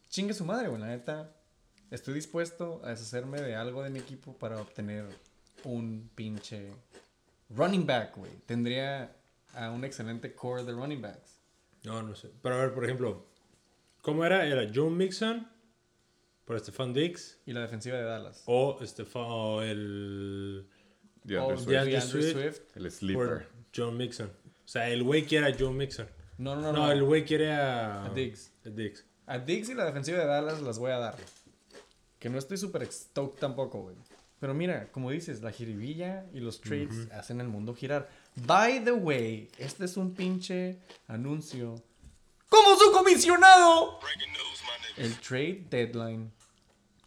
chingue 0.10 0.34
su 0.34 0.46
madre, 0.46 0.70
güey, 0.70 0.80
la 0.80 0.88
neta. 0.88 1.30
Estoy 1.92 2.14
dispuesto 2.14 2.82
a 2.84 2.90
deshacerme 2.90 3.42
de 3.42 3.56
algo 3.56 3.84
de 3.84 3.90
mi 3.90 4.00
equipo 4.00 4.34
para 4.38 4.62
obtener 4.62 5.06
un 5.66 6.10
pinche 6.16 6.72
running 7.50 7.86
back, 7.86 8.16
güey. 8.18 8.32
Tendría 8.46 9.16
a 9.54 9.70
un 9.72 9.84
excelente 9.84 10.34
core 10.34 10.64
de 10.64 10.72
running 10.72 11.02
backs. 11.02 11.40
No, 11.84 12.02
no 12.02 12.16
sé. 12.16 12.32
Pero 12.42 12.56
a 12.56 12.60
ver, 12.60 12.74
por 12.74 12.86
ejemplo, 12.86 13.26
¿cómo 14.02 14.24
era? 14.26 14.46
¿Era 14.48 14.72
Joe 14.74 14.90
Mixon 14.90 15.48
por 16.46 16.60
Stephon 16.60 16.94
Diggs 16.94 17.40
Y 17.46 17.54
la 17.54 17.62
defensiva 17.62 17.98
de 17.98 18.04
Dallas. 18.04 18.44
o 18.46 18.80
Stephon 18.86 19.26
o 19.28 19.62
el 19.62 20.68
O 21.40 21.58
Swift. 21.58 22.62
El 22.76 22.84
por 22.84 22.92
sleeper. 22.92 23.48
Joe 23.76 23.92
Mixon? 23.92 24.28
O 24.64 24.68
sea, 24.68 24.90
el 24.90 25.04
güey 25.04 25.26
quiere 25.26 25.48
a 25.52 25.58
Joe 25.58 25.74
Mixon. 25.74 26.08
No, 26.38 26.56
no, 26.56 26.62
no. 26.62 26.72
No, 26.72 26.86
no. 26.86 26.92
el 26.92 27.04
güey 27.04 27.26
quiere 27.26 27.52
a, 27.52 28.06
A 28.06 28.10
Diggs. 28.10 28.54
a 28.66 28.70
Diggs. 28.70 29.06
A 29.26 29.38
Diggs 29.40 29.70
y 29.70 29.74
la 29.74 29.86
defensiva 29.86 30.20
de 30.20 30.26
Dallas 30.26 30.62
las 30.62 30.80
voy 30.80 30.92
a 30.92 30.98
dar. 30.98 31.18
Que 32.22 32.30
no 32.30 32.38
estoy 32.38 32.58
súper 32.58 32.86
stoked 32.92 33.40
tampoco, 33.40 33.82
güey. 33.82 33.96
Pero 34.40 34.54
mira, 34.54 34.92
como 34.92 35.10
dices, 35.12 35.42
la 35.42 35.52
jiribilla 35.52 36.26
y 36.34 36.40
los 36.40 36.62
trades 36.62 37.12
hacen 37.12 37.42
el 37.42 37.48
mundo 37.48 37.74
girar. 37.76 38.10
By 38.36 38.84
the 38.86 38.92
way, 38.92 39.50
este 39.58 39.86
es 39.86 39.98
un 39.98 40.14
pinche 40.14 40.78
anuncio. 41.08 41.76
¡Como 42.48 42.76
su 42.78 42.92
comisionado! 42.92 44.00
El 44.98 45.16
trade 45.20 45.66
deadline 45.70 46.32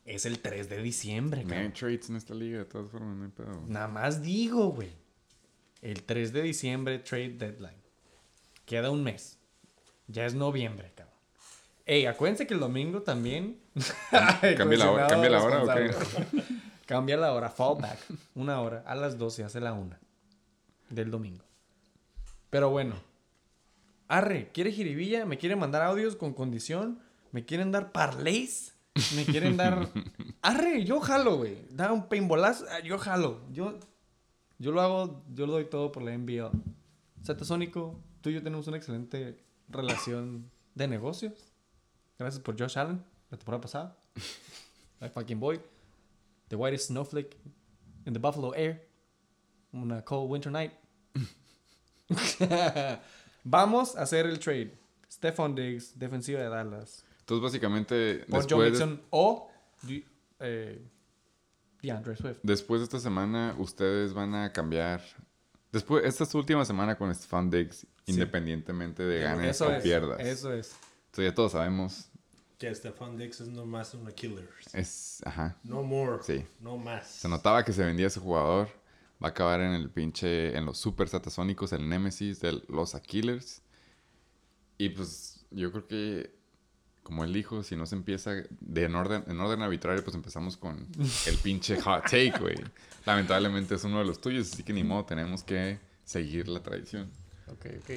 es 0.05 0.27
el 0.27 0.41
3 0.41 0.69
de 0.69 0.82
diciembre, 0.82 1.45
No 1.45 1.51
hay 1.53 1.55
cabrón. 1.59 1.73
trades 1.74 2.11
en 2.11 2.16
esta 2.16 2.35
liga, 2.35 2.59
de 2.59 2.65
todas 2.65 2.91
formas, 2.91 3.16
no 3.16 3.24
hay 3.24 3.31
pedo. 3.31 3.62
Nada 3.69 3.86
más 3.89 4.20
digo, 4.20 4.66
güey. 4.73 4.91
El 5.81 6.03
3 6.03 6.32
de 6.32 6.43
diciembre, 6.43 6.99
trade 6.99 7.31
deadline. 7.31 7.82
Queda 8.66 8.91
un 8.91 9.05
mes. 9.05 9.39
Ya 10.09 10.27
es 10.27 10.35
noviembre, 10.35 10.93
cabrón. 10.95 11.14
Ey, 11.86 12.06
acuérdense 12.06 12.47
que 12.47 12.55
el 12.55 12.61
domingo 12.61 13.02
también. 13.02 13.59
¿Cambia 14.56 14.78
la 14.78 14.90
hora- 14.90 15.06
cambia 15.06 15.31
la 15.31 15.43
hora 15.43 15.62
o 15.62 15.66
qué? 15.66 15.74
responsable. 15.89 16.44
Cambia 16.86 17.16
la 17.16 17.32
hora, 17.32 17.48
fallback. 17.48 17.98
Una 18.35 18.61
hora. 18.61 18.85
A 18.86 18.94
las 18.94 19.16
12 19.16 19.43
hace 19.44 19.59
la 19.61 19.73
una. 19.73 19.98
Del 20.90 21.11
domingo. 21.11 21.43
Pero 22.51 22.69
bueno. 22.70 22.94
Arre, 24.06 24.51
¿quiere 24.52 24.70
jiribilla? 24.70 25.24
¿Me 25.24 25.39
quiere 25.39 25.56
mandar 25.56 25.81
audios 25.82 26.15
con 26.15 26.35
condición? 26.35 26.98
¿Me 27.32 27.44
quieren 27.47 27.73
dar 27.73 27.90
parlays? 27.90 28.74
¿Me 29.16 29.24
quieren 29.24 29.56
dar...? 29.56 29.89
Arre, 30.43 30.85
yo 30.85 31.01
jalo, 31.01 31.39
güey. 31.39 31.56
Da 31.70 31.90
un 31.90 32.06
paintballazo. 32.06 32.66
ah, 32.70 32.81
Yo 32.81 32.98
jalo. 32.98 33.40
Yo, 33.51 33.78
yo 34.59 34.70
lo 34.73 34.82
hago, 34.82 35.24
yo 35.32 35.47
lo 35.47 35.55
doy 35.55 35.65
todo 35.65 35.90
por 35.90 36.02
la 36.02 36.12
NBL. 36.16 36.51
Satasónico, 37.23 37.98
tú 38.20 38.28
y 38.28 38.35
yo 38.35 38.43
tenemos 38.43 38.69
una 38.69 38.77
excelente 38.77 39.43
relación 39.69 40.51
de 40.74 40.86
negocios. 40.86 41.53
Gracias 42.19 42.41
por 42.43 42.57
Josh 42.59 42.78
Allen, 42.78 43.03
la 43.31 43.36
temporada 43.39 43.61
pasada. 43.62 43.97
I 45.01 45.09
fucking 45.09 45.39
boy. 45.41 45.61
The 46.49 46.57
whitest 46.57 46.89
snowflake 46.89 47.36
in 48.07 48.12
the 48.12 48.19
Buffalo 48.20 48.51
air. 48.53 48.81
On 49.73 49.91
a 49.93 50.03
cold 50.03 50.31
winter 50.31 50.51
night. 50.53 50.73
Vamos 53.45 53.97
a 53.97 54.03
hacer 54.03 54.27
el 54.27 54.39
trade. 54.39 54.73
Stephon 55.11 55.55
Diggs, 55.55 55.99
defensiva 55.99 56.41
de 56.41 56.49
Dallas. 56.49 57.05
Entonces, 57.20 57.43
básicamente, 57.43 58.24
Por 58.28 58.49
Joe 58.49 58.70
Mixon 58.70 59.01
o 59.11 59.51
eh, 60.41 60.82
DeAndre 61.82 62.16
Swift. 62.16 62.41
después 62.43 62.81
de 62.81 62.85
esta 62.85 62.99
semana, 63.01 63.55
ustedes 63.59 64.12
van 64.12 64.35
a 64.35 64.53
cambiar. 64.53 65.03
Después, 65.73 66.05
esta 66.05 66.24
es 66.24 66.31
su 66.31 66.39
última 66.39 66.65
semana 66.65 66.97
con 66.97 67.12
Stefan 67.15 67.51
Diggs, 67.51 67.86
independientemente 68.07 69.03
de 69.03 69.20
ganes 69.20 69.57
Eso 69.57 69.69
o 69.69 69.70
es. 69.73 69.82
pierdas. 69.82 70.20
Eso 70.20 70.53
es. 70.53 70.77
Entonces, 71.15 71.31
ya 71.31 71.35
todos 71.36 71.53
sabemos. 71.53 72.09
Que 72.59 72.74
Stefan 72.74 73.16
Dix 73.16 73.41
es 73.41 73.47
nomás 73.47 73.95
una 73.95 74.11
killer. 74.11 74.51
Es. 74.73 75.23
Ajá. 75.24 75.57
No 75.62 75.85
more. 75.85 76.20
Sí. 76.24 76.45
No 76.59 76.77
más. 76.77 77.07
Se 77.07 77.28
notaba 77.28 77.65
que 77.65 77.73
se 77.73 77.85
vendía 77.85 78.09
ese 78.09 78.19
jugador. 78.19 78.66
Va 79.23 79.28
a 79.28 79.31
acabar 79.31 79.61
en 79.61 79.74
el 79.74 79.91
pinche. 79.91 80.57
En 80.57 80.66
los 80.66 80.77
super 80.77 81.09
satasónicos, 81.09 81.73
el 81.73 81.89
Nemesis 81.89 82.41
de 82.41 82.61
los 82.66 82.97
Aquilers. 82.97 83.62
Y 84.77 84.89
pues, 84.89 85.47
yo 85.53 85.70
creo 85.70 85.86
que. 85.86 86.35
Como 87.05 87.23
él 87.23 87.32
dijo, 87.32 87.62
si 87.62 87.77
no 87.77 87.86
se 87.86 87.95
empieza 87.95 88.32
de 88.32 88.85
en 88.85 88.97
orden, 88.97 89.23
en 89.28 89.39
orden 89.39 89.62
arbitrario, 89.62 90.03
pues 90.03 90.16
empezamos 90.16 90.57
con 90.57 90.89
el 91.27 91.36
pinche 91.36 91.81
hot 91.81 92.03
take, 92.03 92.35
güey. 92.41 92.57
Lamentablemente 93.07 93.77
es 93.77 93.85
uno 93.85 94.01
de 94.01 94.05
los 94.05 94.20
tuyos, 94.20 94.53
así 94.53 94.65
que 94.65 94.73
ni 94.73 94.82
modo, 94.82 95.05
tenemos 95.05 95.45
que 95.45 95.78
seguir 96.05 96.49
la 96.49 96.61
tradición. 96.61 97.09
Ok, 97.47 97.66
ok. 97.78 97.91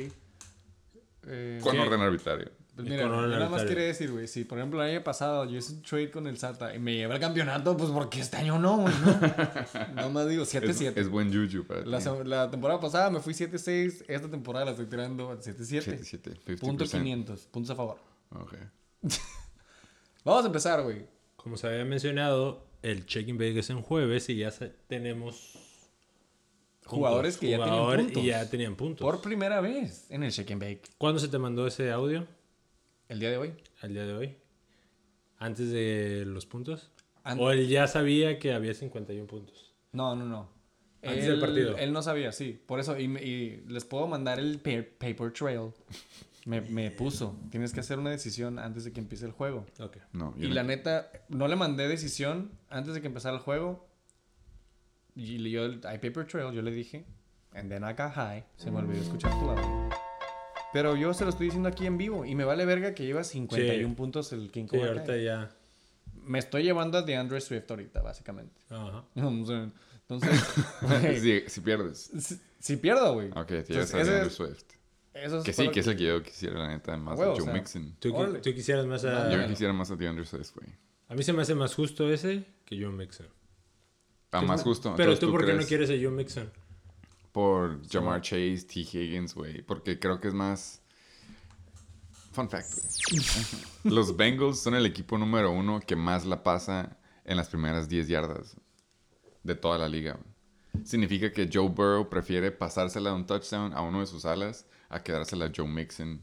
Eh, 1.30 1.60
Con 1.64 1.80
orden 1.80 2.02
arbitrario. 2.02 2.52
Pues 2.78 2.90
mira, 2.90 3.04
yo 3.04 3.28
nada 3.28 3.50
más 3.50 3.64
quería 3.64 3.86
decir, 3.86 4.12
güey, 4.12 4.28
si 4.28 4.44
por 4.44 4.60
ejemplo 4.60 4.84
el 4.84 4.92
año 4.92 5.04
pasado 5.04 5.46
yo 5.46 5.58
hice 5.58 5.74
un 5.74 5.82
trade 5.82 6.12
con 6.12 6.28
el 6.28 6.38
SATA 6.38 6.76
y 6.76 6.80
me 6.80 6.94
lleva 6.94 7.16
el 7.16 7.20
campeonato, 7.20 7.76
pues 7.76 7.90
porque 7.90 8.20
este 8.20 8.38
año 8.38 8.60
no, 8.60 8.78
güey, 8.78 8.94
¿no? 9.04 9.20
Nada 9.96 10.10
más 10.10 10.30
digo 10.30 10.44
Es, 10.44 10.54
7-7. 10.54 10.94
es 10.96 11.10
buen 11.10 11.34
juju 11.34 11.66
para 11.66 11.84
La, 11.86 11.98
ti. 12.00 12.06
la 12.26 12.52
temporada 12.52 12.80
pasada 12.80 13.10
me 13.10 13.20
fui 13.20 13.34
7-6, 13.34 14.06
esta 14.08 14.30
temporada 14.30 14.66
la 14.66 14.72
estoy 14.72 14.86
tirando 14.86 15.32
al 15.32 15.40
7-7. 15.40 16.00
7-7, 16.00 16.38
50%. 16.46 16.60
Punto 16.60 16.86
500, 16.86 17.42
puntos 17.48 17.72
a 17.72 17.76
favor. 17.76 17.98
Ok. 18.32 18.54
Vamos 20.24 20.44
a 20.44 20.48
empezar, 20.48 20.84
güey. 20.84 21.08
Como 21.36 21.58
se 21.58 21.68
había 21.68 21.84
mencionado, 21.86 22.64
el 22.84 23.06
check-in 23.08 23.38
bake 23.40 23.58
es 23.58 23.70
en 23.72 23.82
jueves 23.82 24.30
y 24.30 24.38
ya 24.38 24.52
se- 24.52 24.70
tenemos 24.88 25.54
puntos. 26.82 27.00
Jugadores 27.00 27.38
que 27.38 27.50
ya 27.50 27.58
tenían 27.58 27.96
puntos. 27.98 28.24
Y 28.24 28.26
ya 28.28 28.50
tenían 28.50 28.76
puntos. 28.76 29.02
Por 29.06 29.22
primera 29.22 29.62
vez 29.62 30.06
en 30.10 30.24
el 30.24 30.32
Shake 30.32 30.52
and 30.52 30.62
Bake. 30.62 30.82
¿Cuándo 30.98 31.20
se 31.20 31.28
te 31.28 31.38
mandó 31.38 31.66
ese 31.68 31.92
audio? 31.92 32.26
El 33.10 33.20
día 33.20 33.30
de 33.32 33.38
hoy. 33.38 33.54
¿Al 33.82 33.94
día 33.94 34.06
de 34.06 34.14
hoy? 34.14 34.36
¿Antes 35.40 35.70
de 35.72 36.24
los 36.26 36.46
puntos? 36.46 36.92
An- 37.24 37.40
¿O 37.40 37.52
él 37.52 37.68
ya 37.68 37.88
sabía 37.88 38.40
que 38.40 38.54
había 38.54 38.74
51 38.74 39.28
puntos? 39.28 39.74
No, 39.92 40.16
no, 40.16 40.26
no. 40.26 40.50
Antes 41.04 41.26
él, 41.26 41.32
del 41.32 41.40
partido. 41.40 41.78
Él 41.78 41.94
no 41.94 42.02
sabía, 42.02 42.32
sí. 42.32 42.60
Por 42.66 42.80
eso, 42.80 42.98
y, 43.00 43.08
me- 43.08 43.24
y 43.24 43.64
les 43.68 43.86
puedo 43.86 44.08
mandar 44.08 44.40
el 44.40 44.60
pa- 44.60 44.84
paper 44.98 45.32
trail. 45.32 45.72
Me, 46.46 46.62
me 46.62 46.92
puso. 46.92 47.38
Tienes 47.52 47.74
que 47.74 47.82
hacer 47.82 48.00
una 48.00 48.10
decisión 48.10 48.58
antes 48.58 48.84
de 48.86 48.94
que 48.94 49.00
empiece 49.00 49.26
el 49.26 49.32
juego. 49.32 49.66
Ok. 49.80 49.98
No, 50.14 50.34
Y 50.38 50.48
no- 50.48 50.54
la 50.56 50.64
neta, 50.64 51.12
no 51.30 51.48
le 51.48 51.56
mandé 51.56 51.88
decisión 51.88 52.52
antes 52.70 52.94
de 52.94 53.02
que 53.02 53.08
empezara 53.08 53.36
el 53.36 53.42
juego. 53.42 53.88
Y 55.16 55.38
le- 55.40 55.50
yo, 55.52 55.64
hay 55.88 55.98
paper 56.00 56.26
trail, 56.26 56.54
yo 56.54 56.62
le 56.62 56.72
dije. 56.72 57.06
And 57.54 57.70
then 57.70 57.84
I 57.84 57.94
got 57.94 58.14
high. 58.14 58.46
Se 58.56 58.72
me 58.72 58.78
olvidó 58.80 59.02
escuchar 59.02 59.32
tu 59.32 59.50
audio. 59.50 59.90
Pero 60.74 60.96
yo 60.96 61.14
se 61.14 61.24
lo 61.24 61.30
estoy 61.30 61.48
diciendo 61.48 61.70
aquí 61.70 61.86
en 61.86 61.98
vivo. 61.98 62.26
Y 62.26 62.36
me 62.36 62.44
vale 62.44 62.66
verga 62.66 62.94
que 62.94 63.06
lleva 63.06 63.24
51 63.24 63.90
Sí. 63.90 63.96
puntos 63.96 64.34
el 64.34 64.52
King 64.52 64.64
Sí, 64.64 64.78
Cobra 64.78 64.88
ahorita 64.90 65.06
Kai. 65.08 65.24
ya. 65.24 65.52
Me 66.24 66.40
estoy 66.40 66.64
llevando 66.64 66.98
a 66.98 67.02
DeAndre 67.04 67.40
Swift 67.42 67.70
ahorita, 67.70 68.02
básicamente. 68.02 68.62
Ajá. 68.70 69.04
O 69.16 69.46
sea, 69.46 69.70
Entonces, 70.10 70.42
si, 71.22 71.44
si 71.50 71.62
pierdes. 71.62 72.12
si, 72.20 72.40
si 72.60 72.78
pierdo, 72.78 73.14
güey. 73.14 73.30
Ok, 73.32 73.48
te 73.48 73.58
Entonces, 73.60 73.70
llevas 73.76 73.94
a 73.94 73.98
DeAndre 73.98 74.28
es- 74.28 74.34
Swift. 74.36 74.64
Eso 75.14 75.38
es 75.40 75.44
Que 75.46 75.52
sí, 75.54 75.70
que 75.70 75.80
es 75.80 75.88
el 75.88 75.98
que 75.98 76.04
yo 76.04 76.22
quisiera, 76.22 76.60
la 76.60 76.68
neta, 76.68 76.96
más 76.96 77.20
A 77.20 77.24
Joe 77.26 77.42
o 77.42 77.42
sea, 77.42 77.52
Mixon. 77.54 77.96
¿Tú, 78.00 78.14
quisieras 78.44 78.86
más 78.86 79.04
a... 79.04 79.32
Yo 79.32 79.48
quisiera 79.48 79.74
más 79.74 79.90
a 79.90 79.96
DeAndre 79.96 80.26
Swift, 80.26 80.52
güey. 80.54 80.70
A 81.08 81.16
mí 81.16 81.24
se 81.24 81.34
me 81.34 81.42
hace 81.42 81.56
más 81.56 81.74
justo 81.74 82.12
ese 82.12 82.46
que 82.66 82.80
John 82.80 82.96
Mixon. 82.96 83.26
A 84.32 84.42
más 84.42 84.62
justo. 84.62 84.94
Pero 84.96 85.14
Entonces, 85.14 85.20
tú, 85.22 85.32
¿por 85.32 85.44
qué 85.46 85.54
no 85.54 85.64
quieres 85.64 85.90
a 85.90 85.94
John 86.00 86.16
Mixon? 86.16 86.52
Por 87.38 87.88
Jamar 87.88 88.20
Chase, 88.22 88.64
T. 88.66 88.80
Higgins, 88.80 89.36
güey. 89.36 89.62
Porque 89.62 90.00
creo 90.00 90.20
que 90.20 90.28
es 90.28 90.34
más. 90.34 90.82
Fun 92.32 92.50
fact, 92.50 92.68
güey. 93.12 93.22
Los 93.96 94.18
Bengals 94.18 94.60
son 94.60 94.74
el 94.74 94.88
equipo 94.88 95.20
número 95.20 95.52
uno 95.52 95.80
que 95.80 95.96
más 95.96 96.26
la 96.26 96.42
pasa 96.42 96.98
en 97.26 97.38
las 97.38 97.48
primeras 97.50 97.88
10 97.88 98.08
yardas 98.08 98.56
de 99.44 99.54
toda 99.54 99.78
la 99.78 99.88
liga. 99.88 100.18
Significa 100.84 101.32
que 101.32 101.48
Joe 101.54 101.70
Burrow 101.70 102.10
prefiere 102.10 102.52
pasársela 102.52 103.12
de 103.12 103.16
un 103.18 103.28
touchdown 103.28 103.72
a 103.74 103.82
uno 103.82 104.00
de 104.00 104.08
sus 104.08 104.26
alas 104.26 104.66
a 104.90 105.04
quedársela 105.04 105.46
a 105.46 105.52
Joe 105.56 105.68
Mixon 105.68 106.20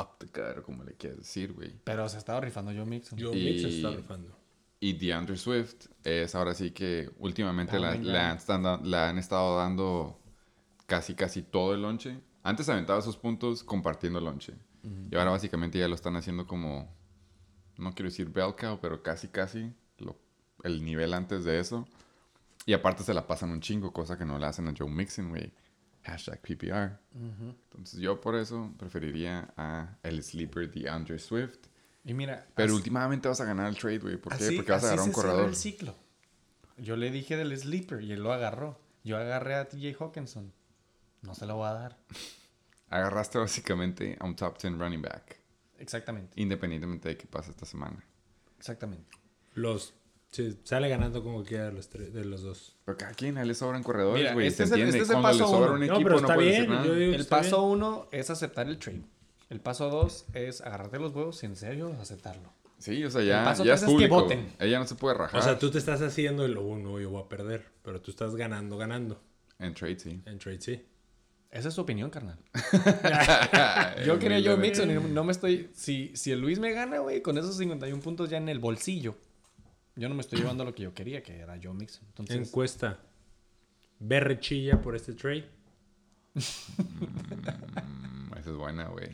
up 0.00 0.08
the 0.18 0.26
gut, 0.26 0.58
o 0.58 0.62
como 0.64 0.82
le 0.82 0.94
quieras 0.94 1.18
decir, 1.18 1.52
güey. 1.52 1.72
Pero 1.84 2.08
se 2.08 2.18
estaba 2.18 2.40
rifando 2.40 2.72
Joe 2.72 2.84
Mixon. 2.84 3.16
John 3.16 3.32
Y- 3.32 3.44
Mixon 3.44 3.70
está 3.70 3.90
rifando. 3.90 4.36
Y 4.80 4.92
DeAndre 4.94 5.36
Swift 5.36 5.86
es 6.04 6.34
ahora 6.34 6.54
sí 6.54 6.70
que 6.70 7.10
últimamente 7.18 7.76
Oh 7.76 7.80
la- 7.80 7.96
God. 7.96 8.50
han, 8.50 8.90
le 8.90 8.96
han 8.98 9.18
estado 9.18 9.56
dando 9.56 10.20
casi 10.86 11.14
casi 11.14 11.42
todo 11.42 11.74
el 11.74 11.82
lonche. 11.82 12.20
Antes 12.42 12.68
aventaba 12.68 13.00
sus 13.02 13.16
puntos 13.16 13.64
compartiendo 13.64 14.18
el 14.18 14.24
lonche. 14.26 14.54
Y 15.10 15.16
ahora 15.16 15.32
básicamente 15.32 15.78
ya 15.80 15.88
lo 15.88 15.96
están 15.96 16.14
haciendo 16.14 16.46
como, 16.46 16.94
no 17.76 17.92
quiero 17.92 18.08
decir 18.08 18.28
bell 18.30 18.54
cow, 18.54 18.78
pero 18.80 19.02
casi 19.02 19.26
casi 19.28 19.72
lo- 19.98 20.16
el 20.62 20.84
nivel 20.84 21.12
antes 21.12 21.42
de 21.44 21.58
eso. 21.58 21.88
Y 22.66 22.72
aparte 22.72 23.02
se 23.02 23.12
la 23.14 23.26
pasan 23.26 23.50
un 23.50 23.60
chingo, 23.60 23.92
cosa 23.92 24.16
que 24.16 24.24
no 24.24 24.38
le 24.38 24.46
hacen 24.46 24.68
a 24.68 24.74
Joe 24.78 24.88
Mixon, 24.88 25.30
güey. 25.30 25.52
Hashtag 26.04 26.40
PPR. 26.40 26.98
Entonces 27.14 27.98
yo 27.98 28.20
por 28.20 28.36
eso 28.36 28.72
preferiría 28.78 29.52
a 29.56 29.96
el 30.04 30.22
sleeper 30.22 30.70
DeAndre 30.70 31.18
Swift. 31.18 31.65
Y 32.06 32.14
mira, 32.14 32.46
Pero 32.54 32.68
así- 32.68 32.76
últimamente 32.76 33.28
vas 33.28 33.40
a 33.40 33.44
ganar 33.44 33.68
el 33.68 33.76
trade, 33.76 33.98
güey. 33.98 34.16
¿Por 34.16 34.34
qué? 34.38 34.44
así- 34.44 34.56
Porque 34.56 34.72
vas 34.72 34.84
a 34.84 34.86
agarrar 34.86 35.04
un 35.06 35.12
corredor. 35.12 35.48
el 35.48 35.56
ciclo. 35.56 35.94
Yo 36.78 36.96
le 36.96 37.10
dije 37.10 37.36
del 37.36 37.56
sleeper 37.58 38.00
y 38.02 38.12
él 38.12 38.22
lo 38.22 38.32
agarró. 38.32 38.78
Yo 39.04 39.16
agarré 39.18 39.54
a 39.56 39.68
TJ 39.68 39.94
Hawkinson. 40.00 40.52
No 41.22 41.34
se 41.34 41.46
lo 41.46 41.56
voy 41.56 41.68
a 41.68 41.72
dar. 41.72 41.98
Agarraste 42.88 43.38
básicamente 43.38 44.16
a 44.20 44.24
un 44.26 44.36
top 44.36 44.58
10 44.62 44.78
running 44.78 45.02
back. 45.02 45.40
Exactamente. 45.78 46.40
Independientemente 46.40 47.08
de 47.08 47.16
qué 47.16 47.26
pase 47.26 47.50
esta 47.50 47.66
semana. 47.66 48.02
Exactamente. 48.58 49.10
Los... 49.54 49.92
sí, 50.30 50.58
sale 50.64 50.88
ganando 50.88 51.22
como 51.24 51.42
quiera 51.42 51.64
de 51.66 51.72
los, 51.72 51.88
tres- 51.88 52.12
de 52.14 52.24
los 52.24 52.42
dos. 52.42 52.76
Pero 52.84 52.96
cada 52.96 53.12
quien 53.14 53.36
a 53.38 53.42
él 53.42 53.48
le 53.48 53.54
sobran 53.54 53.82
corredores, 53.82 54.32
güey. 54.34 54.46
este 54.46 54.58
Se 54.58 54.62
es 54.64 54.70
el- 54.72 54.80
entiende. 54.82 54.98
este 55.02 55.12
es 55.12 55.16
el 55.16 55.22
paso 55.22 55.50
uno. 55.50 55.72
un 55.72 55.86
No, 55.86 55.98
pero 55.98 56.16
está 56.16 56.36
bien, 56.36 56.66
yo 56.84 56.94
digo- 56.94 57.14
El 57.14 57.20
está 57.20 57.38
paso 57.38 57.58
bien. 57.66 57.70
uno 57.78 58.08
es 58.12 58.30
aceptar 58.30 58.68
el 58.68 58.78
trade. 58.78 59.02
El 59.48 59.60
paso 59.60 59.90
dos 59.90 60.26
es 60.34 60.60
agarrarte 60.60 60.98
los 60.98 61.12
huevos 61.14 61.42
y 61.42 61.46
en 61.46 61.56
serio 61.56 61.94
aceptarlo. 62.00 62.52
Sí, 62.78 63.02
o 63.04 63.10
sea, 63.10 63.22
ya, 63.22 63.44
paso 63.44 63.64
ya 63.64 63.74
es 63.74 63.80
es 63.82 63.86
que 63.86 63.92
público. 63.92 64.14
voten. 64.22 64.52
Ella 64.58 64.78
no 64.78 64.86
se 64.86 64.96
puede 64.96 65.14
rajar. 65.16 65.40
O 65.40 65.42
sea, 65.42 65.58
tú 65.58 65.70
te 65.70 65.78
estás 65.78 66.02
haciendo 66.02 66.44
el, 66.44 66.56
oh, 66.58 66.76
no, 66.76 67.00
yo 67.00 67.10
voy 67.10 67.22
a 67.22 67.28
perder. 67.28 67.64
Pero 67.82 68.00
tú 68.02 68.10
estás 68.10 68.34
ganando, 68.36 68.76
ganando. 68.76 69.22
En 69.58 69.72
trade, 69.72 69.98
sí. 69.98 70.20
En 70.26 70.38
trade, 70.38 70.60
sí. 70.60 70.84
Esa 71.50 71.68
es 71.68 71.74
su 71.74 71.80
opinión, 71.80 72.10
carnal. 72.10 72.38
Eh, 73.98 74.04
Yo 74.04 74.18
quería 74.18 74.38
Joe 74.42 74.54
humildemente. 74.56 74.86
Mixon 74.86 75.10
y 75.10 75.14
no 75.14 75.24
me 75.24 75.32
estoy. 75.32 75.70
Si, 75.72 76.10
si 76.14 76.32
el 76.32 76.40
Luis 76.40 76.58
me 76.58 76.72
gana, 76.72 76.98
güey, 76.98 77.22
con 77.22 77.38
esos 77.38 77.56
51 77.56 78.02
puntos 78.02 78.28
ya 78.28 78.36
en 78.36 78.50
el 78.50 78.58
bolsillo, 78.58 79.16
yo 79.94 80.08
no 80.10 80.14
me 80.14 80.20
estoy 80.20 80.40
llevando 80.40 80.64
lo 80.64 80.74
que 80.74 80.82
yo 80.82 80.92
quería, 80.92 81.22
que 81.22 81.38
era 81.38 81.58
Joe 81.62 81.72
Mixon. 81.72 82.04
Entonces, 82.08 82.36
Encuesta. 82.36 82.98
¿Berre 83.98 84.38
chilla 84.40 84.82
por 84.82 84.94
este 84.96 85.14
trade? 85.14 85.48
Esa 88.46 88.52
es 88.52 88.58
buena, 88.58 88.84
güey. 88.84 89.08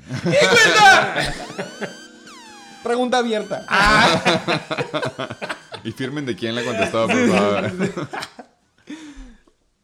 pregunta 2.83 3.17
abierta. 3.17 3.67
y 5.85 5.93
firmen 5.93 6.27
de 6.27 6.37
quién 6.37 6.55
la 6.55 6.63
contestó, 6.63 7.07
por 7.07 7.29
favor. 7.29 7.73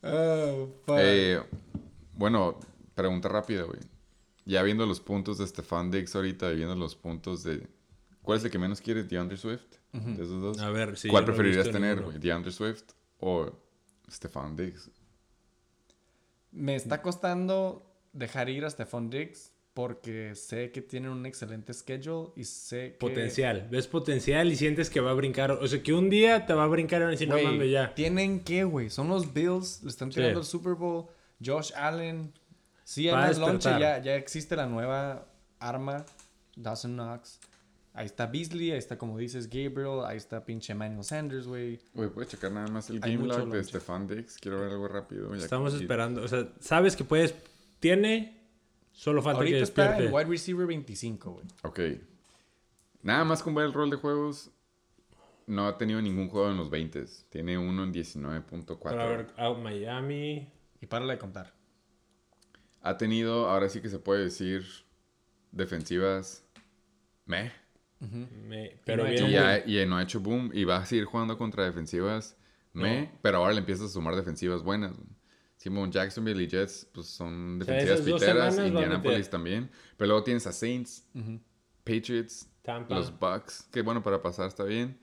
Oh. 0.00 0.68
Eh, 0.96 1.42
bueno, 2.14 2.58
pregunta 2.94 3.28
rápida, 3.28 3.64
güey. 3.64 3.80
Ya 4.46 4.62
viendo 4.62 4.86
los 4.86 5.00
puntos 5.00 5.38
de 5.38 5.46
Stefan 5.46 5.90
Diggs 5.90 6.14
ahorita 6.14 6.52
y 6.52 6.56
viendo 6.56 6.76
los 6.76 6.94
puntos 6.94 7.42
de... 7.42 7.68
¿Cuál 8.22 8.38
es 8.38 8.44
el 8.44 8.50
que 8.50 8.58
menos 8.58 8.80
quieres, 8.80 9.08
DeAndre 9.08 9.36
Swift? 9.36 9.66
De 9.92 10.22
esos 10.22 10.40
dos. 10.40 10.58
A 10.60 10.70
ver, 10.70 10.96
sí. 10.96 11.08
¿Cuál 11.08 11.24
no 11.24 11.26
preferirías 11.26 11.70
tener, 11.70 12.00
güey? 12.00 12.18
¿DeAndre 12.18 12.52
Swift 12.52 12.84
o 13.18 13.50
Stefan 14.08 14.56
Diggs? 14.56 14.90
Me 16.52 16.76
está 16.76 17.02
costando 17.02 17.88
dejar 18.19 18.49
ir 18.49 18.65
a 18.65 18.70
Stephon 18.70 19.11
Diggs 19.11 19.53
porque 19.74 20.35
sé 20.35 20.73
que 20.73 20.82
tienen 20.82 21.11
un 21.12 21.24
excelente 21.24 21.73
schedule 21.73 22.31
y 22.35 22.45
sé 22.45 22.93
que... 22.93 22.99
Potencial. 22.99 23.69
Ves 23.70 23.86
potencial 23.86 24.51
y 24.51 24.57
sientes 24.57 24.90
que 24.90 25.01
va 25.01 25.12
a 25.12 25.15
brincar. 25.15 25.53
O 25.53 25.69
sea, 25.69 25.81
que 25.82 25.93
un 25.93 26.11
día 26.11 26.47
te 26.47 26.53
va 26.53 26.65
a 26.65 26.66
brincar 26.66 27.01
y 27.01 27.05
van 27.05 27.09
a 27.09 27.12
decir, 27.12 27.28
no 27.28 27.40
mames, 27.40 27.70
ya. 27.70 27.95
¿Tienen 27.95 28.40
qué, 28.40 28.65
güey? 28.65 28.90
Son 28.90 29.07
los 29.09 29.32
Bills, 29.32 29.82
le 29.85 29.90
están 29.90 30.11
tirando 30.11 30.43
Sí. 30.43 30.47
el 30.47 30.51
Super 30.51 30.74
Bowl. 30.74 31.07
Josh 31.45 31.73
Allen. 31.77 32.32
Sí, 32.82 33.09
hay 33.09 33.15
Va 33.15 33.31
lonche, 33.39 33.69
despertar. 33.69 33.81
ya, 33.81 34.03
ya 34.03 34.16
existe 34.16 34.57
la 34.57 34.66
nueva 34.66 35.28
arma, 35.61 36.05
Dawson 36.57 36.95
Knox. 36.95 37.39
Ahí 37.95 38.07
está 38.07 38.27
Beasley, 38.27 38.73
ahí 38.73 38.78
está, 38.78 38.97
como 38.99 39.19
dices, 39.19 39.49
Gabriel, 39.49 40.05
ahí 40.07 40.16
está 40.16 40.45
pinche 40.45 40.73
Emmanuel 40.73 41.05
Sanders, 41.05 41.47
güey. 41.47 41.78
Güey, 41.95 42.09
¿puedes 42.11 42.31
checar 42.31 42.51
nada 42.51 42.66
más 42.69 42.90
el 42.90 43.01
Hay 43.03 43.16
game 43.16 43.28
log 43.28 43.49
de. 43.51 43.62
Stefan 43.62 44.07
Diggs? 44.09 44.39
Quiero 44.39 44.61
ver 44.61 44.70
algo 44.70 44.89
rápido. 44.89 45.32
Estamos 45.35 45.74
que- 45.74 45.81
esperando. 45.81 46.23
O 46.23 46.28
sea, 46.28 46.49
sabes 46.61 46.97
que 46.97 47.05
puedes. 47.05 47.35
Tiene 47.80 48.36
Solo 48.92 49.22
falta 49.22 49.38
Ahorita 49.38 49.59
que 49.59 49.62
está 49.62 49.98
en 49.98 50.12
wide 50.12 50.24
receiver 50.28 50.66
25, 50.66 51.30
güey. 51.30 51.46
Ok. 51.62 51.80
Nada 53.02 53.24
más 53.24 53.42
con 53.44 53.55
ver 53.55 53.66
el 53.66 53.72
rol 53.72 53.90
de 53.90 53.96
juegos, 53.96 54.50
no 55.46 55.68
ha 55.68 55.78
tenido 55.78 56.02
ningún 56.02 56.28
juego 56.28 56.50
en 56.50 56.56
los 56.56 56.68
20. 56.68 57.05
Tiene 57.30 57.56
uno 57.56 57.84
en 57.84 57.92
19.4. 57.92 58.78
Para 58.80 59.06
ver 59.06 59.26
a 59.36 59.52
Miami. 59.55 60.50
Y 60.80 60.86
párale 60.86 61.12
de 61.12 61.18
contar. 61.18 61.55
Ha 62.82 62.96
tenido, 62.96 63.48
ahora 63.48 63.68
sí 63.68 63.80
que 63.80 63.88
se 63.88 63.98
puede 64.00 64.24
decir, 64.24 64.64
defensivas 65.52 66.44
meh. 67.26 67.52
me- 68.00 68.80
pero 68.84 69.05
no 69.05 69.09
ha 69.09 69.12
bien. 69.12 69.62
Y, 69.66 69.78
y 69.78 69.86
no 69.86 69.96
ha 69.96 70.02
hecho 70.02 70.18
boom. 70.20 70.50
Y 70.52 70.64
va 70.64 70.78
a 70.78 70.86
seguir 70.86 71.05
jugando 71.05 71.38
contra 71.38 71.64
defensivas. 71.64 72.36
No. 72.72 72.84
Pero 73.22 73.38
ahora 73.38 73.52
le 73.52 73.60
empieza 73.60 73.84
a 73.84 73.88
sumar 73.88 74.16
defensivas 74.16 74.62
buenas. 74.62 74.92
Simon 75.59 75.93
Jacksonville 75.93 76.43
y 76.43 76.48
Jets 76.48 76.89
pues 76.94 77.09
son 77.09 77.59
sea, 77.60 77.74
defensivas 77.74 78.01
esas 78.01 78.06
dos 78.10 78.20
piteras. 78.20 78.59
Indianapolis 78.59 79.28
también. 79.28 79.70
Pero 79.98 80.09
luego 80.09 80.24
tienes 80.24 80.47
a 80.47 80.52
Saints, 80.52 81.06
Patriots, 81.85 82.48
Tampa. 82.62 82.94
los 82.94 83.18
Bucks. 83.18 83.68
Que 83.70 83.82
bueno, 83.82 84.02
para 84.02 84.22
pasar 84.22 84.48
está 84.48 84.64
bien. 84.64 84.98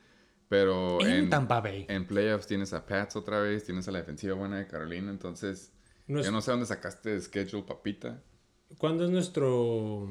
Pero 0.47 0.99
En, 1.01 1.07
en, 1.07 1.29
Tampa 1.29 1.59
Bay. 1.59 1.85
en 1.89 2.05
playoffs 2.07 2.47
tienes 2.47 2.71
a 2.73 2.85
Pats 2.85 3.15
otra 3.15 3.39
vez. 3.41 3.63
Tienes 3.65 3.87
a 3.87 3.91
la 3.91 3.99
defensiva 3.99 4.33
buena 4.35 4.57
de 4.57 4.67
Carolina. 4.67 5.11
Entonces, 5.11 5.73
No 6.07 6.19
es- 6.19 6.25
yo 6.25 6.31
no 6.31 6.41
sé 6.41 6.51
dónde 6.51 6.65
sacaste 6.67 7.09
de 7.11 7.21
schedule, 7.21 7.63
papita. 7.63 8.23
¿Cuándo 8.77 9.05
es 9.05 9.11
nuestro 9.11 10.07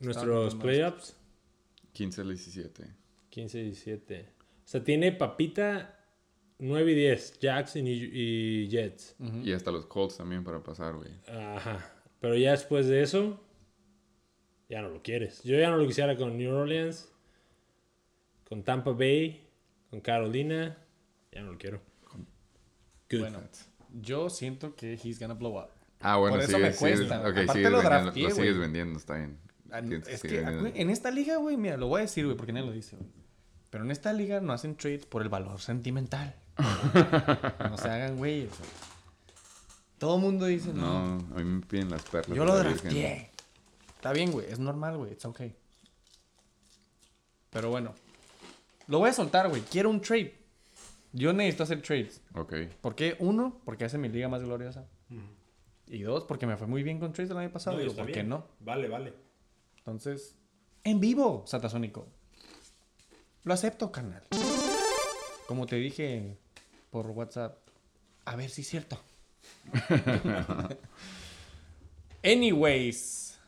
nuestros 0.00 0.54
playoffs? 0.56 1.16
15 1.92 2.20
al 2.22 2.28
17. 2.28 2.94
15 3.30 3.58
y 3.60 3.62
17. 3.64 4.28
O 4.64 4.68
sea, 4.68 4.82
tiene 4.84 5.12
Papita 5.12 6.01
9 6.64 6.92
y 6.92 6.94
10, 6.94 7.38
Jackson 7.40 7.86
y, 7.88 7.90
y 7.90 8.68
Jets. 8.68 9.16
Y 9.42 9.52
hasta 9.52 9.72
los 9.72 9.86
Colts 9.86 10.16
también 10.18 10.44
para 10.44 10.62
pasar, 10.62 10.94
güey. 10.94 11.10
Ajá. 11.28 11.84
Pero 12.20 12.36
ya 12.36 12.52
después 12.52 12.86
de 12.86 13.02
eso, 13.02 13.40
ya 14.68 14.80
no 14.80 14.90
lo 14.90 15.02
quieres. 15.02 15.42
Yo 15.42 15.58
ya 15.58 15.70
no 15.70 15.76
lo 15.76 15.86
quisiera 15.88 16.16
con 16.16 16.38
New 16.38 16.54
Orleans, 16.54 17.10
con 18.48 18.62
Tampa 18.62 18.92
Bay, 18.92 19.44
con 19.90 20.00
Carolina. 20.00 20.78
Ya 21.32 21.42
no 21.42 21.52
lo 21.52 21.58
quiero. 21.58 21.80
Good. 23.10 23.18
Bueno, 23.18 23.40
yo 24.00 24.30
siento 24.30 24.76
que 24.76 24.94
he's 25.02 25.18
gonna 25.18 25.34
blow 25.34 25.58
up. 25.58 25.68
Ah, 25.98 26.16
bueno, 26.16 26.36
Por 26.36 26.44
eso 26.44 26.56
sigues, 26.56 26.74
me 26.74 26.78
cuesta, 26.78 26.96
sigues- 26.96 27.08
güey. 27.08 27.20
ok, 27.32 27.36
Aparte 27.38 27.52
sigues 27.52 27.70
lo 27.72 27.78
vendiendo, 27.78 28.00
drafteé, 28.04 28.22
lo 28.22 28.30
sigues 28.30 28.58
vendiendo, 28.58 28.98
está 29.00 29.14
bien. 29.16 29.38
Tienes 29.88 30.08
Es 30.08 30.22
que 30.22 30.42
güey, 30.42 30.72
en 30.80 30.90
esta 30.90 31.10
liga, 31.10 31.36
güey, 31.38 31.56
mira, 31.56 31.76
lo 31.76 31.88
voy 31.88 31.98
a 31.98 32.02
decir, 32.02 32.24
güey, 32.24 32.36
porque 32.36 32.52
nadie 32.52 32.66
lo 32.66 32.72
dice, 32.72 32.96
güey. 32.96 33.08
Pero 33.70 33.84
en 33.84 33.90
esta 33.90 34.12
liga 34.12 34.40
no 34.40 34.52
hacen 34.52 34.76
trades 34.76 35.06
por 35.06 35.22
el 35.22 35.28
valor 35.28 35.60
sentimental. 35.60 36.36
No 36.58 37.76
se 37.76 37.88
hagan, 37.90 38.16
güey. 38.16 38.48
Todo 39.98 40.18
mundo 40.18 40.46
dice, 40.46 40.72
no, 40.72 41.16
No, 41.18 41.36
a 41.36 41.38
mí 41.38 41.44
me 41.44 41.60
piden 41.66 41.90
las 41.90 42.02
perlas. 42.02 42.36
yo 42.36 42.44
lo 42.44 42.56
drafteé. 42.56 43.30
Está 43.94 44.12
bien, 44.12 44.32
güey, 44.32 44.50
es 44.50 44.58
normal, 44.58 44.96
güey, 44.96 45.12
it's 45.12 45.24
okay. 45.24 45.54
Pero 47.50 47.70
bueno, 47.70 47.94
lo 48.88 48.98
voy 48.98 49.10
a 49.10 49.12
soltar, 49.12 49.48
güey. 49.48 49.62
Quiero 49.62 49.90
un 49.90 50.00
trade. 50.00 50.34
Yo 51.12 51.32
necesito 51.32 51.62
hacer 51.64 51.82
trades. 51.82 52.20
Ok. 52.34 52.54
¿Por 52.80 52.94
qué? 52.94 53.16
Uno, 53.20 53.60
porque 53.64 53.84
hace 53.84 53.98
mi 53.98 54.08
liga 54.08 54.28
más 54.28 54.42
gloriosa. 54.42 54.86
Y 55.86 56.00
dos, 56.02 56.24
porque 56.24 56.46
me 56.46 56.56
fue 56.56 56.66
muy 56.66 56.82
bien 56.82 56.98
con 56.98 57.12
trades 57.12 57.30
el 57.30 57.36
año 57.36 57.52
pasado. 57.52 57.76
No, 57.76 57.82
y 57.82 57.84
Digo, 57.84 57.92
está 57.92 58.04
¿Por 58.04 58.12
qué 58.12 58.24
no? 58.24 58.46
Vale, 58.60 58.88
vale. 58.88 59.12
Entonces, 59.76 60.36
en 60.84 60.98
vivo, 61.00 61.44
Satasónico. 61.46 62.06
Lo 63.44 63.52
acepto, 63.52 63.92
canal. 63.92 64.22
Como 65.52 65.66
te 65.66 65.76
dije 65.76 66.38
por 66.90 67.08
WhatsApp, 67.10 67.58
a 68.24 68.36
ver 68.36 68.48
si 68.48 68.62
es 68.62 68.68
cierto. 68.68 68.98
Anyways, 72.24 73.38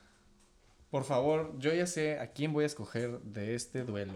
por 0.90 1.04
favor, 1.04 1.58
yo 1.58 1.72
ya 1.72 1.86
sé 1.86 2.18
a 2.18 2.30
quién 2.32 2.52
voy 2.52 2.64
a 2.64 2.66
escoger 2.66 3.20
de 3.22 3.54
este 3.54 3.84
duelo. 3.84 4.12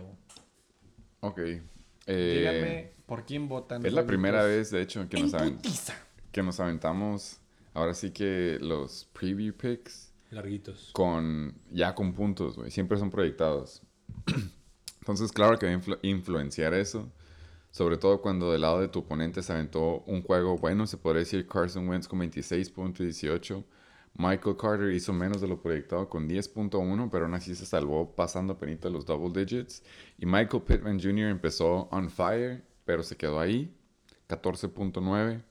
Ok. 1.21 1.39
Díganme 1.39 2.79
Eh, 2.81 2.95
por 3.07 3.25
quién 3.25 3.49
votan. 3.49 3.87
es 3.87 3.95
la 3.95 4.05
primera 4.05 4.43
vez, 4.43 4.71
de 4.71 4.83
hecho, 4.83 5.09
que 5.09 5.19
nos, 5.23 5.33
putiza. 5.33 5.95
que 6.31 6.43
nos 6.43 6.61
aventamos. 6.61 7.39
Ahora 7.73 7.95
sí 7.95 8.11
que 8.11 8.59
los 8.61 9.09
preview 9.15 9.55
picks 9.55 10.13
Larguitos. 10.29 10.91
con 10.93 11.55
ya 11.71 11.95
con 11.95 12.13
puntos, 12.13 12.57
güey. 12.57 12.71
Siempre 12.71 12.99
son 12.99 13.09
proyectados. 13.11 13.81
Entonces, 15.01 15.33
claro 15.33 15.59
que 15.59 15.65
va 15.65 15.73
a 15.73 15.77
influ- 15.77 15.99
influenciar 16.03 16.75
eso. 16.75 17.11
Sobre 17.71 17.97
todo 17.99 18.21
cuando 18.23 18.51
del 18.53 18.63
lado 18.63 18.81
de 18.81 18.89
tu 18.89 19.01
oponente 19.01 19.43
se 19.43 19.53
aventó 19.53 20.01
un 20.07 20.23
juego 20.23 20.57
bueno, 20.59 20.87
se 20.87 20.97
podría 20.97 21.21
decir 21.21 21.47
Carson 21.47 21.89
Wentz 21.89 22.09
con 22.09 22.19
26.18. 22.21 23.65
Michael 24.15 24.57
Carter 24.57 24.93
hizo 24.93 25.13
menos 25.13 25.41
de 25.41 25.49
lo 25.49 25.61
proyectado 25.63 26.09
con 26.09 26.29
10.1, 26.29 27.09
pero 27.11 27.25
aún 27.27 27.35
así 27.35 27.55
se 27.55 27.67
salvó 27.67 28.15
pasando 28.17 28.59
penita 28.59 28.89
los 28.91 29.07
double 29.07 29.31
digits. 29.45 29.83
Y 30.19 30.27
Michael 30.27 30.63
Pittman 30.65 31.01
Jr. 31.01 31.29
empezó 31.31 31.89
on 31.93 32.11
fire, 32.11 32.65
pero 32.85 33.03
se 33.03 33.17
quedó 33.17 33.39
ahí, 33.41 33.73
14.9. 34.27 35.43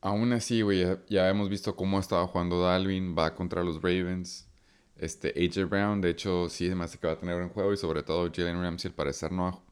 Aún 0.00 0.32
así, 0.32 0.60
güey, 0.62 0.84
ya, 1.08 1.28
hemos 1.30 1.48
visto 1.48 1.74
cómo 1.76 1.98
estaba 1.98 2.26
jugando 2.26 2.60
Dalvin, 2.62 3.16
va 3.16 3.34
contra 3.34 3.64
los 3.64 3.76
Ravens. 3.82 4.48
Este, 4.96 5.28
AJ 5.30 5.68
Brown, 5.68 6.00
de 6.00 6.10
hecho, 6.10 6.48
sí, 6.48 6.70
hace 6.70 6.98
que 6.98 7.06
va 7.06 7.14
a 7.14 7.18
tener 7.18 7.40
un 7.42 7.48
juego 7.48 7.72
y 7.72 7.76
sobre 7.76 8.02
todo 8.02 8.30
Jalen 8.32 8.60
Ramsey, 8.62 8.90
al 8.90 8.94
parecer, 8.94 9.32
no 9.32 9.48
ha- 9.48 9.63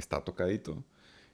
está 0.00 0.22
tocadito. 0.24 0.84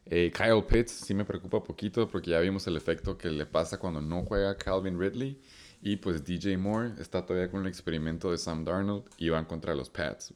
Eh, 0.04 0.30
Kyle 0.32 0.62
Pitts 0.64 0.92
sí 0.92 1.14
me 1.14 1.24
preocupa 1.24 1.62
poquito 1.64 2.08
porque 2.08 2.30
ya 2.30 2.40
vimos 2.40 2.66
el 2.66 2.76
efecto 2.76 3.18
que 3.18 3.28
le 3.28 3.46
pasa 3.46 3.78
cuando 3.78 4.00
no 4.00 4.24
juega 4.24 4.56
Calvin 4.56 4.98
Ridley. 5.00 5.40
Y 5.82 5.96
pues 5.96 6.24
DJ 6.24 6.56
Moore 6.56 6.94
está 6.98 7.24
todavía 7.24 7.50
con 7.50 7.62
el 7.62 7.68
experimento 7.68 8.30
de 8.30 8.38
Sam 8.38 8.64
Darnold 8.64 9.04
y 9.18 9.28
van 9.28 9.44
contra 9.44 9.74
los 9.74 9.90
Pats. 9.90 10.34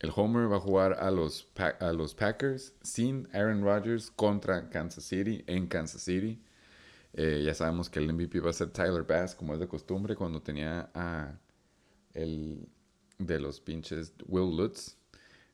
El 0.00 0.12
Homer 0.14 0.52
va 0.52 0.56
a 0.56 0.60
jugar 0.60 0.94
a 1.00 1.10
los, 1.10 1.48
a 1.80 1.92
los 1.92 2.14
Packers 2.14 2.74
sin 2.82 3.28
Aaron 3.32 3.62
Rodgers 3.62 4.10
contra 4.10 4.68
Kansas 4.68 5.04
City 5.04 5.42
en 5.46 5.66
Kansas 5.66 6.02
City. 6.02 6.42
Eh, 7.14 7.42
ya 7.44 7.54
sabemos 7.54 7.88
que 7.88 7.98
el 7.98 8.12
MVP 8.12 8.40
va 8.40 8.50
a 8.50 8.52
ser 8.52 8.70
Tyler 8.70 9.04
Bass, 9.04 9.34
como 9.34 9.54
es 9.54 9.60
de 9.60 9.66
costumbre, 9.66 10.14
cuando 10.14 10.42
tenía 10.42 10.90
a 10.92 11.38
el 12.12 12.68
de 13.18 13.40
los 13.40 13.60
pinches 13.60 14.12
Will 14.26 14.54
Lutz. 14.54 14.96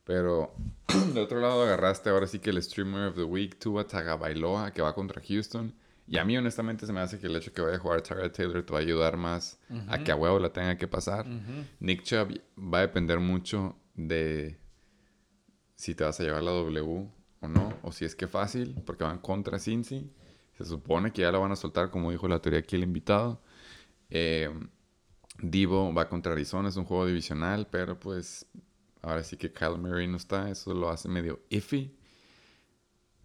Pero 0.05 0.55
de 1.15 1.21
otro 1.21 1.41
lado 1.41 1.63
agarraste 1.63 2.11
ahora 2.11 2.27
sí 2.27 2.39
que 2.39 2.51
el 2.51 2.63
Streamer 2.63 3.09
of 3.09 3.17
the 3.17 3.25
Week, 3.25 3.59
Tua 3.59 3.87
Tagovailoa, 3.87 4.73
que 4.73 4.83
va 4.83 4.95
contra 4.95 5.23
Houston. 5.27 5.75
Y 6.07 6.19
a 6.19 6.25
mí 6.25 6.37
honestamente 6.37 6.85
se 6.87 6.93
me 6.93 7.01
hace 7.01 7.19
que 7.19 7.27
el 7.29 7.37
hecho 7.37 7.51
de 7.51 7.55
que 7.55 7.63
vaya 7.63 7.77
a 7.77 7.81
jugar 7.81 8.03
Tyrod 8.03 8.33
Taylor 8.33 8.63
te 8.65 8.73
va 8.73 8.81
a 8.81 8.83
ayudar 8.83 9.17
más 9.17 9.59
a 9.89 10.03
que 10.03 10.11
a 10.11 10.17
huevo 10.17 10.39
la 10.39 10.53
tenga 10.53 10.77
que 10.77 10.89
pasar. 10.89 11.27
Nick 11.79 12.03
Chubb 12.03 12.41
va 12.59 12.79
a 12.79 12.81
depender 12.83 13.21
mucho 13.21 13.77
de 13.95 14.59
si 15.77 15.95
te 15.95 16.05
vas 16.05 16.19
a 16.21 16.25
llevar 16.25 16.43
la 16.43 16.51
W 16.51 17.09
o 17.41 17.49
no, 17.49 17.75
o 17.83 17.93
si 17.93 18.05
es 18.05 18.15
que 18.15 18.27
fácil, 18.27 18.77
porque 18.85 19.05
van 19.05 19.19
contra 19.19 19.59
Cincy. 19.59 20.11
Se 20.59 20.65
supone 20.65 21.13
que 21.13 21.23
ya 21.23 21.33
la 21.33 21.39
van 21.39 21.53
a 21.53 21.57
soltar, 21.57 21.91
como 21.91 22.11
dijo 22.11 22.29
la 22.29 22.41
teoría 22.41 22.61
aquí 22.61 22.77
el 22.77 22.83
invitado. 22.83 23.41
Eh, 24.11 24.51
Divo 25.41 25.95
va 25.95 26.09
contra 26.09 26.33
Arizona, 26.33 26.69
es 26.69 26.77
un 26.77 26.85
juego 26.85 27.07
divisional, 27.07 27.69
pero 27.71 27.99
pues 27.99 28.47
ahora 29.03 29.23
sí 29.25 29.37
que 29.37 29.53
Kyle 29.53 29.79
Murray 29.79 30.07
no 30.09 30.17
está, 30.17 30.51
eso 30.51 30.75
lo 30.75 30.91
hace 30.91 31.09
medio 31.09 31.41
iffy. 31.51 31.97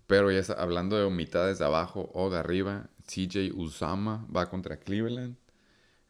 Pero 0.08 0.32
ya 0.32 0.44
sa- 0.44 0.54
hablando 0.54 0.98
de 0.98 1.10
mitades 1.10 1.60
de 1.60 1.66
abajo 1.66 2.10
o 2.14 2.30
de 2.30 2.38
arriba, 2.38 2.90
CJ 3.06 3.52
Usama 3.54 4.26
va 4.34 4.50
contra 4.50 4.78
Cleveland. 4.80 5.36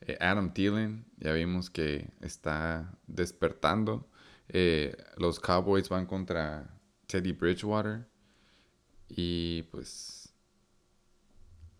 Eh, 0.02 0.18
Adam 0.22 0.54
Thielen, 0.54 1.06
ya 1.20 1.34
vimos 1.34 1.70
que 1.70 2.12
está 2.22 2.98
despertando. 3.08 4.10
Eh, 4.50 4.96
los 5.18 5.40
Cowboys 5.40 5.90
van 5.90 6.06
contra 6.08 6.80
Teddy 7.08 7.34
Bridgewater. 7.34 8.08
Y 9.10 9.64
pues 9.72 10.34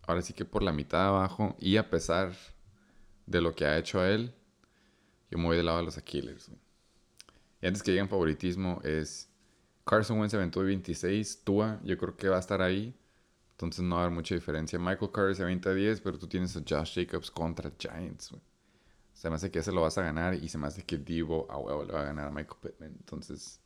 ahora 0.06 0.22
sí 0.22 0.32
que 0.32 0.44
por 0.44 0.62
la 0.62 0.72
mitad 0.72 0.98
de 1.02 1.08
abajo 1.08 1.56
y 1.60 1.76
a 1.76 1.90
pesar 1.90 2.32
de 3.26 3.40
lo 3.40 3.54
que 3.54 3.66
ha 3.66 3.78
hecho 3.78 4.04
él, 4.04 4.34
yo 5.30 5.38
me 5.38 5.44
voy 5.46 5.56
del 5.56 5.66
lado 5.66 5.78
de 5.78 5.84
los 5.84 5.98
Aquiles. 5.98 6.50
Y 7.60 7.66
antes 7.66 7.82
que 7.82 7.90
lleguen 7.90 8.08
favoritismo 8.08 8.80
es 8.84 9.28
Carson 9.84 10.18
Wentz 10.20 10.34
aventó 10.34 10.60
de 10.60 10.66
26, 10.66 11.44
Tua 11.44 11.80
yo 11.82 11.96
creo 11.96 12.16
que 12.16 12.28
va 12.28 12.36
a 12.36 12.40
estar 12.40 12.62
ahí. 12.62 12.94
Entonces 13.52 13.82
no 13.84 13.96
va 13.96 14.02
a 14.02 14.04
haber 14.04 14.14
mucha 14.14 14.34
diferencia. 14.34 14.78
Michael 14.78 15.10
Carter 15.10 15.34
se 15.34 15.42
aventa 15.42 15.74
10, 15.74 16.00
pero 16.00 16.18
tú 16.18 16.28
tienes 16.28 16.56
a 16.56 16.60
Josh 16.60 16.94
Jacobs 16.94 17.30
contra 17.30 17.72
Giants. 17.76 18.30
güey. 18.30 18.42
Se 19.12 19.28
me 19.28 19.34
hace 19.34 19.50
que 19.50 19.58
ese 19.58 19.72
lo 19.72 19.82
vas 19.82 19.98
a 19.98 20.02
ganar 20.02 20.34
y 20.34 20.48
se 20.48 20.58
me 20.58 20.68
hace 20.68 20.84
que 20.84 20.96
Divo 20.96 21.50
a 21.50 21.58
huevo 21.58 21.84
le 21.84 21.92
va 21.92 22.02
a 22.02 22.04
ganar 22.04 22.28
a 22.28 22.30
Michael 22.30 22.60
Pittman. 22.62 22.94
Entonces, 23.00 23.60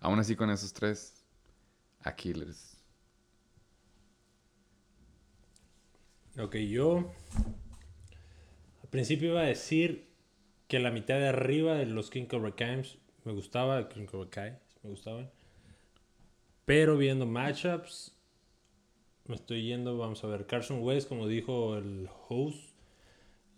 aún 0.00 0.18
así 0.18 0.34
con 0.34 0.50
esos 0.50 0.72
tres, 0.72 1.24
Aquiles. 2.00 2.76
Ok, 6.38 6.56
yo 6.56 7.12
al 8.82 8.88
principio 8.90 9.30
iba 9.30 9.42
a 9.42 9.44
decir 9.44 10.12
que 10.66 10.80
la 10.80 10.90
mitad 10.90 11.18
de 11.18 11.28
arriba 11.28 11.74
de 11.74 11.86
los 11.86 12.10
King 12.10 12.26
Cobra 12.26 12.56
Kai's 12.56 12.98
me 13.26 13.32
gustaba, 13.32 13.88
Kai 14.30 14.58
me 14.82 14.90
gustaban. 14.90 15.30
Pero 16.64 16.96
viendo 16.96 17.26
matchups, 17.26 18.12
me 19.26 19.34
estoy 19.34 19.64
yendo, 19.64 19.98
vamos 19.98 20.24
a 20.24 20.26
ver, 20.26 20.46
Carson 20.46 20.82
West, 20.82 21.08
como 21.08 21.26
dijo 21.26 21.76
el 21.76 22.08
host, 22.28 22.76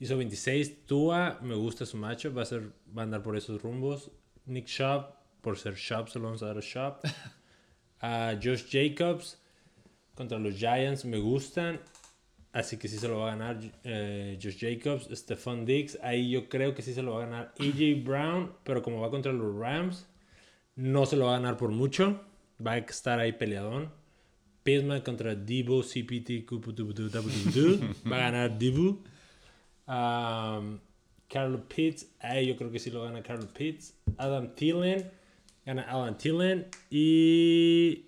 Hizo 0.00 0.16
26. 0.16 0.86
Tua, 0.86 1.38
me 1.42 1.56
gusta 1.56 1.84
su 1.84 1.96
matchup. 1.96 2.36
Va 2.36 2.42
a, 2.42 2.46
ser, 2.46 2.72
va 2.96 3.02
a 3.02 3.04
andar 3.04 3.22
por 3.22 3.36
esos 3.36 3.60
rumbos. 3.60 4.10
Nick 4.46 4.66
Shop, 4.66 5.14
por 5.40 5.58
ser 5.58 5.74
Shop, 5.74 6.08
se 6.08 6.18
lo 6.18 6.26
vamos 6.26 6.42
a 6.42 6.46
dar 6.46 6.58
a 6.58 6.60
Shop. 6.60 7.00
A 8.00 8.38
Josh 8.40 8.70
Jacobs 8.70 9.42
contra 10.14 10.38
los 10.38 10.54
Giants, 10.54 11.04
me 11.04 11.18
gustan. 11.18 11.80
Así 12.52 12.78
que 12.78 12.88
sí 12.88 12.96
se 12.96 13.08
lo 13.08 13.18
va 13.18 13.32
a 13.32 13.36
ganar 13.36 13.60
eh, 13.84 14.38
Josh 14.42 14.58
Jacobs. 14.58 15.08
Stephon 15.12 15.64
Diggs, 15.64 15.98
ahí 16.02 16.30
yo 16.30 16.48
creo 16.48 16.74
que 16.74 16.82
sí 16.82 16.94
se 16.94 17.02
lo 17.02 17.14
va 17.14 17.24
a 17.24 17.26
ganar 17.26 17.54
AJ 17.58 18.04
Brown. 18.04 18.52
Pero 18.64 18.82
como 18.82 19.00
va 19.00 19.10
contra 19.10 19.32
los 19.32 19.54
Rams, 19.56 20.06
no 20.76 21.06
se 21.06 21.16
lo 21.16 21.26
va 21.26 21.36
a 21.36 21.38
ganar 21.40 21.56
por 21.56 21.70
mucho. 21.70 22.20
Va 22.64 22.72
a 22.72 22.78
estar 22.78 23.20
ahí 23.20 23.32
peleadón. 23.32 23.92
Pisma 24.62 25.02
contra 25.04 25.34
Divo 25.34 25.82
CPT. 25.82 26.46
Va 28.10 28.16
a 28.16 28.30
ganar 28.30 28.58
Divo. 28.58 29.02
Um, 29.86 30.80
Carlos 31.28 31.62
Pitts, 31.68 32.06
ahí 32.20 32.46
yo 32.46 32.56
creo 32.56 32.70
que 32.70 32.78
sí 32.78 32.90
lo 32.90 33.02
gana 33.02 33.22
Carlos 33.22 33.50
Pitts. 33.52 33.94
Adam 34.16 34.54
Thielen, 34.54 35.10
gana 35.64 35.86
Adam 35.88 36.16
Thielen. 36.16 36.66
Y 36.90 38.06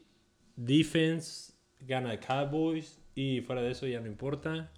Defense, 0.56 1.52
gana 1.80 2.18
Cowboys. 2.18 2.99
Y 3.14 3.40
fuera 3.42 3.62
de 3.62 3.70
eso 3.72 3.86
ya 3.86 4.00
no 4.00 4.06
importa. 4.06 4.70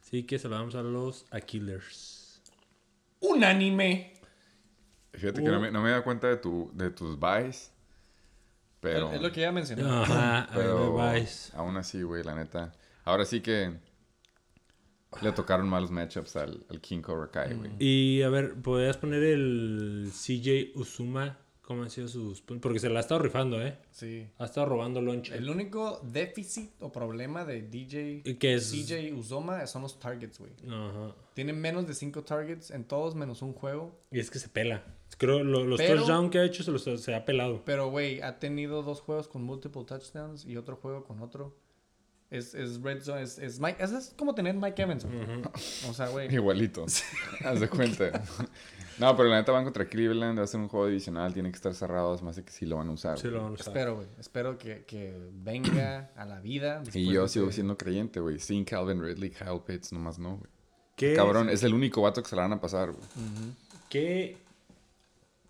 Así 0.00 0.24
que 0.24 0.38
se 0.38 0.48
lo 0.48 0.56
damos 0.56 0.74
a 0.74 0.82
los 0.82 1.26
Aquilers. 1.30 2.42
Unánime. 3.20 4.14
Fíjate 5.12 5.42
que 5.42 5.48
no 5.48 5.60
me, 5.60 5.70
no 5.70 5.80
me 5.80 5.88
he 5.88 5.92
dado 5.92 6.04
cuenta 6.04 6.28
de, 6.28 6.36
tu, 6.36 6.70
de 6.74 6.90
tus 6.90 7.18
buys. 7.18 7.70
Pero, 8.80 9.12
Es 9.12 9.22
lo 9.22 9.32
que 9.32 9.40
ya 9.40 9.52
mencioné. 9.52 9.82
Ajá, 9.82 10.42
a 10.42 10.48
pero 10.54 10.94
ver, 10.96 11.20
Vice. 11.22 11.52
aún 11.56 11.76
así, 11.76 12.02
güey, 12.02 12.22
la 12.22 12.34
neta. 12.34 12.72
Ahora 13.04 13.24
sí 13.24 13.40
que 13.40 13.72
le 15.22 15.32
tocaron 15.32 15.68
malos 15.68 15.90
matchups 15.90 16.36
al, 16.36 16.66
al 16.68 16.80
King 16.80 17.00
Cobra 17.00 17.30
Kai, 17.30 17.54
güey. 17.54 17.70
Y 17.78 18.22
a 18.22 18.28
ver, 18.28 18.54
¿podrías 18.60 18.96
poner 18.96 19.22
el 19.22 20.10
CJ 20.12 20.72
Uzuma? 20.78 21.38
¿Cómo 21.66 21.82
han 21.82 21.88
sido 21.90 22.08
sus 22.08 22.42
puntos? 22.42 22.62
Porque 22.62 22.78
se 22.78 22.90
la 22.90 22.98
ha 22.98 23.00
estado 23.00 23.20
rifando, 23.22 23.60
¿eh? 23.62 23.78
Sí. 23.90 24.28
Ha 24.38 24.44
estado 24.44 24.66
robando 24.66 25.00
lonche. 25.00 25.34
El 25.34 25.48
único 25.48 25.98
déficit 26.02 26.70
o 26.80 26.92
problema 26.92 27.46
de 27.46 27.62
DJ 27.62 28.20
¿Y 28.22 28.34
qué 28.34 28.54
es? 28.56 28.70
CJ 28.70 29.14
Uzoma 29.14 29.66
son 29.66 29.80
los 29.82 29.98
targets, 29.98 30.38
güey. 30.38 30.52
Ajá. 30.68 31.14
Tiene 31.32 31.54
menos 31.54 31.86
de 31.86 31.94
5 31.94 32.22
targets 32.22 32.70
en 32.70 32.84
todos 32.84 33.14
menos 33.14 33.40
un 33.40 33.54
juego. 33.54 33.98
Y 34.12 34.20
es 34.20 34.30
que 34.30 34.38
se 34.38 34.48
pela. 34.50 34.84
Creo 35.16 35.42
lo- 35.42 35.64
los 35.64 35.78
Pero- 35.78 35.96
touchdowns 36.00 36.30
que 36.30 36.38
ha 36.38 36.44
hecho 36.44 36.62
se 36.62 36.70
los 36.70 36.82
se 36.82 37.14
ha 37.14 37.24
pelado. 37.24 37.62
Pero, 37.64 37.88
güey, 37.90 38.20
ha 38.20 38.38
tenido 38.38 38.82
dos 38.82 39.00
juegos 39.00 39.26
con 39.26 39.42
multiple 39.42 39.84
touchdowns 39.84 40.44
y 40.44 40.58
otro 40.58 40.76
juego 40.76 41.02
con 41.04 41.20
otro. 41.22 41.56
Es, 42.30 42.52
es 42.54 42.82
red 42.82 43.00
zone, 43.02 43.22
es, 43.22 43.38
es, 43.38 43.60
Mike, 43.60 43.82
es, 43.82 43.92
es 43.92 44.14
como 44.18 44.34
tener 44.34 44.54
Mike 44.56 44.82
Evans. 44.82 45.04
güey. 45.06 45.16
O 45.88 45.94
sea, 45.94 46.08
güey. 46.08 46.34
Igualito. 46.34 46.84
Haz 47.44 47.60
de 47.60 47.68
cuenta. 47.68 48.22
No, 48.98 49.16
pero 49.16 49.28
la 49.28 49.36
neta 49.36 49.52
van 49.52 49.64
contra 49.64 49.86
Cleveland, 49.88 50.38
va 50.38 50.44
a 50.44 50.46
ser 50.46 50.60
un 50.60 50.68
juego 50.68 50.86
divisional, 50.86 51.32
tiene 51.34 51.50
que 51.50 51.56
estar 51.56 51.74
cerrado, 51.74 52.14
es 52.14 52.22
más 52.22 52.36
de 52.36 52.44
que 52.44 52.50
sí 52.52 52.64
lo 52.66 52.76
van 52.76 52.88
a 52.88 52.92
usar. 52.92 53.18
Sí 53.18 53.26
lo 53.28 53.32
güey. 53.32 53.42
van 53.42 53.50
a 53.50 53.54
usar. 53.54 53.66
Espero, 53.68 53.96
güey. 53.96 54.08
Espero 54.18 54.58
que, 54.58 54.84
que 54.84 55.16
venga 55.32 56.10
a 56.16 56.24
la 56.24 56.40
vida. 56.40 56.82
Y 56.92 57.12
yo 57.12 57.26
sigo 57.28 57.46
que- 57.46 57.52
siendo 57.52 57.76
creyente, 57.76 58.20
güey. 58.20 58.38
Sin 58.38 58.64
Calvin 58.64 59.02
Ridley, 59.02 59.30
Kyle 59.30 59.60
Pitts, 59.66 59.92
nomás 59.92 60.18
no, 60.18 60.36
güey. 60.36 60.50
¿Qué, 60.96 61.14
Cabrón, 61.14 61.48
es 61.48 61.62
el 61.64 61.74
único 61.74 62.02
vato 62.02 62.22
que 62.22 62.28
se 62.28 62.36
la 62.36 62.42
van 62.42 62.52
a 62.52 62.60
pasar, 62.60 62.92
güey. 62.92 63.04
¿Qué 63.90 64.36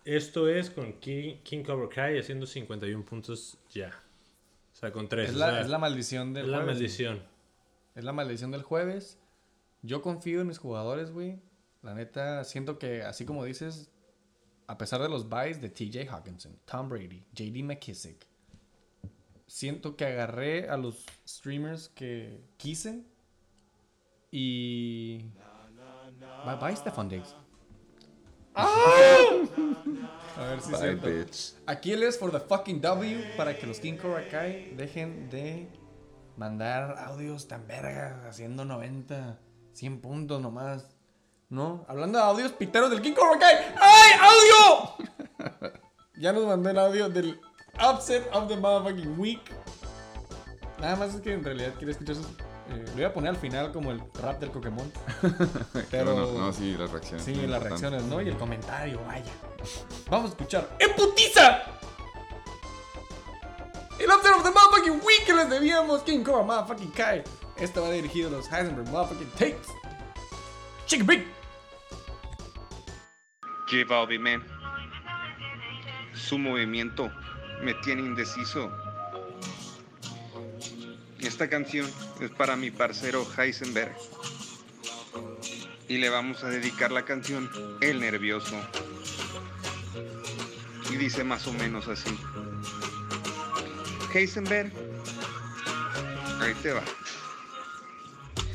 esto 0.03 0.47
es 0.49 0.69
con 0.69 0.93
King, 0.93 1.35
King 1.43 1.63
Cobra 1.63 1.87
Kai 1.89 2.19
haciendo 2.19 2.45
51 2.45 3.03
puntos 3.05 3.57
ya? 3.71 3.91
O 4.73 4.75
sea, 4.75 4.91
con 4.91 5.07
3. 5.07 5.29
Es 5.29 5.35
la, 5.35 5.61
es 5.61 5.69
la 5.69 5.77
maldición 5.77 6.33
del 6.33 6.45
es 6.45 6.49
la 6.51 6.57
jueves. 6.57 6.73
maldición. 6.75 7.23
Es 7.95 8.03
la 8.03 8.11
maldición 8.11 8.51
del 8.51 8.63
jueves. 8.63 9.17
Yo 9.83 10.01
confío 10.01 10.41
en 10.41 10.47
mis 10.47 10.57
jugadores, 10.57 11.11
güey. 11.11 11.39
La 11.85 11.93
neta, 11.93 12.43
siento 12.43 12.79
que, 12.79 13.03
así 13.03 13.25
como 13.25 13.45
dices, 13.45 13.91
a 14.65 14.75
pesar 14.75 15.03
de 15.03 15.07
los 15.07 15.29
buys 15.29 15.61
de 15.61 15.69
TJ 15.69 16.09
Hawkinson, 16.09 16.57
Tom 16.65 16.89
Brady, 16.89 17.23
JD 17.33 17.63
McKissick, 17.63 18.25
siento 19.45 19.95
que 19.95 20.05
agarré 20.05 20.67
a 20.67 20.77
los 20.77 21.05
streamers 21.27 21.89
que 21.89 22.41
quise 22.57 23.05
y... 24.31 25.29
Bye 26.43 26.55
bye, 26.59 26.75
Stefan 26.75 27.07
Diggs. 27.07 27.35
A 28.55 30.47
ver 30.47 30.61
si 30.61 30.71
Bye, 30.71 30.95
bitch. 30.95 31.53
Aquiles 31.67 32.17
for 32.17 32.31
the 32.31 32.39
fucking 32.39 32.81
W 32.81 33.35
para 33.37 33.55
que 33.55 33.67
los 33.67 33.79
King 33.79 33.97
Cobra 33.97 34.27
Kai 34.27 34.73
dejen 34.75 35.29
de 35.29 35.67
mandar 36.35 36.97
audios 36.97 37.47
tan 37.47 37.67
vergas 37.67 38.25
haciendo 38.25 38.65
90, 38.65 39.39
100 39.73 40.01
puntos 40.01 40.41
nomás. 40.41 40.94
¿No? 41.49 41.85
Hablando 41.87 42.17
de 42.17 42.25
audios 42.25 42.51
piteros 42.53 42.89
del 42.89 43.01
King 43.01 43.13
Cobra 43.13 43.39
Kai. 43.39 43.55
¡Ay, 43.79 44.11
audio! 44.19 45.71
ya 46.17 46.33
nos 46.33 46.45
mandó 46.45 46.69
el 46.69 46.79
audio 46.79 47.09
del 47.09 47.39
Upset 47.81 48.27
of 48.33 48.47
the 48.47 48.57
Motherfucking 48.57 49.19
Week. 49.19 49.41
Nada 50.79 50.95
más 50.95 51.13
es 51.15 51.21
que 51.21 51.33
en 51.33 51.43
realidad 51.43 51.73
quiero 51.77 51.91
escuchar 51.91 52.15
sus... 52.15 52.25
eh, 52.25 52.83
lo 52.87 52.93
voy 52.93 53.03
a 53.03 53.13
poner 53.13 53.29
al 53.29 53.37
final 53.37 53.71
como 53.71 53.91
el 53.91 54.01
rap 54.21 54.39
del 54.39 54.49
Pokémon. 54.49 54.91
Pero... 55.91 56.15
No, 56.15 56.31
no, 56.31 56.53
sí, 56.53 56.75
las 56.77 56.91
reacciones. 56.91 57.23
Sí, 57.23 57.35
las 57.47 57.61
reacciones, 57.61 58.03
¿no? 58.03 58.21
Y 58.21 58.29
el 58.29 58.37
comentario, 58.37 59.01
vaya. 59.05 59.31
Vamos 60.09 60.27
a 60.27 60.29
escuchar. 60.29 60.69
¡En 60.79 60.95
putiza! 60.95 61.61
El 63.99 64.07
Upset 64.07 64.33
of 64.35 64.43
the 64.43 64.51
Motherfucking 64.51 65.01
Week 65.05 65.25
que 65.25 65.33
les 65.33 65.49
debíamos. 65.49 66.01
King 66.01 66.23
Cobra 66.23 66.43
Motherfucking 66.43 66.91
Kai. 66.91 67.23
Esto 67.57 67.83
va 67.83 67.91
dirigido 67.91 68.27
a 68.29 68.31
los 68.31 68.51
Heisenberg 68.51 68.89
Motherfucking 68.89 69.31
Takes. 69.31 69.71
Chick 70.85 71.05
Big. 71.05 71.34
J 73.67 73.83
Balvin, 73.87 74.21
man. 74.21 74.43
Su 76.13 76.37
movimiento 76.37 77.11
me 77.63 77.73
tiene 77.75 78.01
indeciso. 78.01 78.71
Esta 81.19 81.49
canción 81.49 81.89
es 82.19 82.29
para 82.29 82.55
mi 82.55 82.69
parcero 82.69 83.25
Heisenberg. 83.37 83.95
Y 85.87 85.97
le 85.97 86.09
vamos 86.09 86.43
a 86.43 86.49
dedicar 86.49 86.91
la 86.91 87.05
canción 87.05 87.49
El 87.81 87.99
Nervioso. 87.99 88.55
Y 90.91 90.97
dice 90.97 91.23
más 91.23 91.47
o 91.47 91.53
menos 91.53 91.87
así. 91.87 92.15
Heisenberg, 94.13 94.71
ahí 96.39 96.53
te 96.61 96.71
va. 96.71 96.83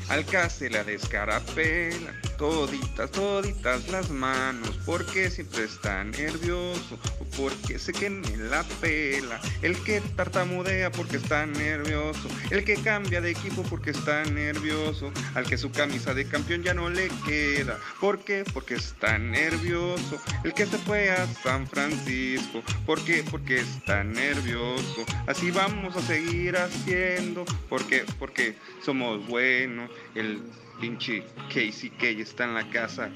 Al 0.07 0.25
que 0.25 0.49
se 0.49 0.69
la 0.69 0.83
descarapela, 0.83 2.13
toditas, 2.41 3.11
toditas 3.11 3.87
las 3.89 4.09
manos, 4.09 4.71
porque 4.83 5.29
siempre 5.29 5.65
está 5.65 6.03
nervioso, 6.03 6.97
porque 7.37 7.77
sé 7.77 7.93
que 7.93 8.09
me 8.09 8.35
la 8.35 8.63
pela, 8.81 9.39
el 9.61 9.77
que 9.83 10.01
tartamudea 10.15 10.91
porque 10.91 11.17
está 11.17 11.45
nervioso, 11.45 12.27
el 12.49 12.63
que 12.63 12.77
cambia 12.77 13.21
de 13.21 13.29
equipo 13.29 13.61
porque 13.69 13.91
está 13.91 14.25
nervioso, 14.25 15.11
al 15.35 15.45
que 15.45 15.55
su 15.55 15.71
camisa 15.71 16.15
de 16.15 16.25
campeón 16.25 16.63
ya 16.63 16.73
no 16.73 16.89
le 16.89 17.09
queda, 17.27 17.77
¿por 17.99 18.17
qué? 18.17 18.43
Porque 18.51 18.73
está 18.73 19.19
nervioso, 19.19 20.19
el 20.43 20.55
que 20.55 20.65
se 20.65 20.79
fue 20.79 21.11
a 21.11 21.27
San 21.43 21.67
Francisco, 21.67 22.63
¿por 22.87 23.05
qué? 23.05 23.23
Porque 23.29 23.59
está 23.59 24.03
nervioso, 24.03 25.05
así 25.27 25.51
vamos 25.51 25.95
a 25.95 26.01
seguir 26.01 26.57
haciendo, 26.57 27.45
¿por 27.69 27.85
qué? 27.85 28.03
Porque 28.17 28.55
somos 28.83 29.27
buenos, 29.27 29.91
el 30.15 30.41
pinche 30.81 31.23
Casey 31.47 31.91
Kay 31.91 32.21
está 32.21 32.45
en 32.45 32.55
la 32.55 32.67
casa. 32.71 33.11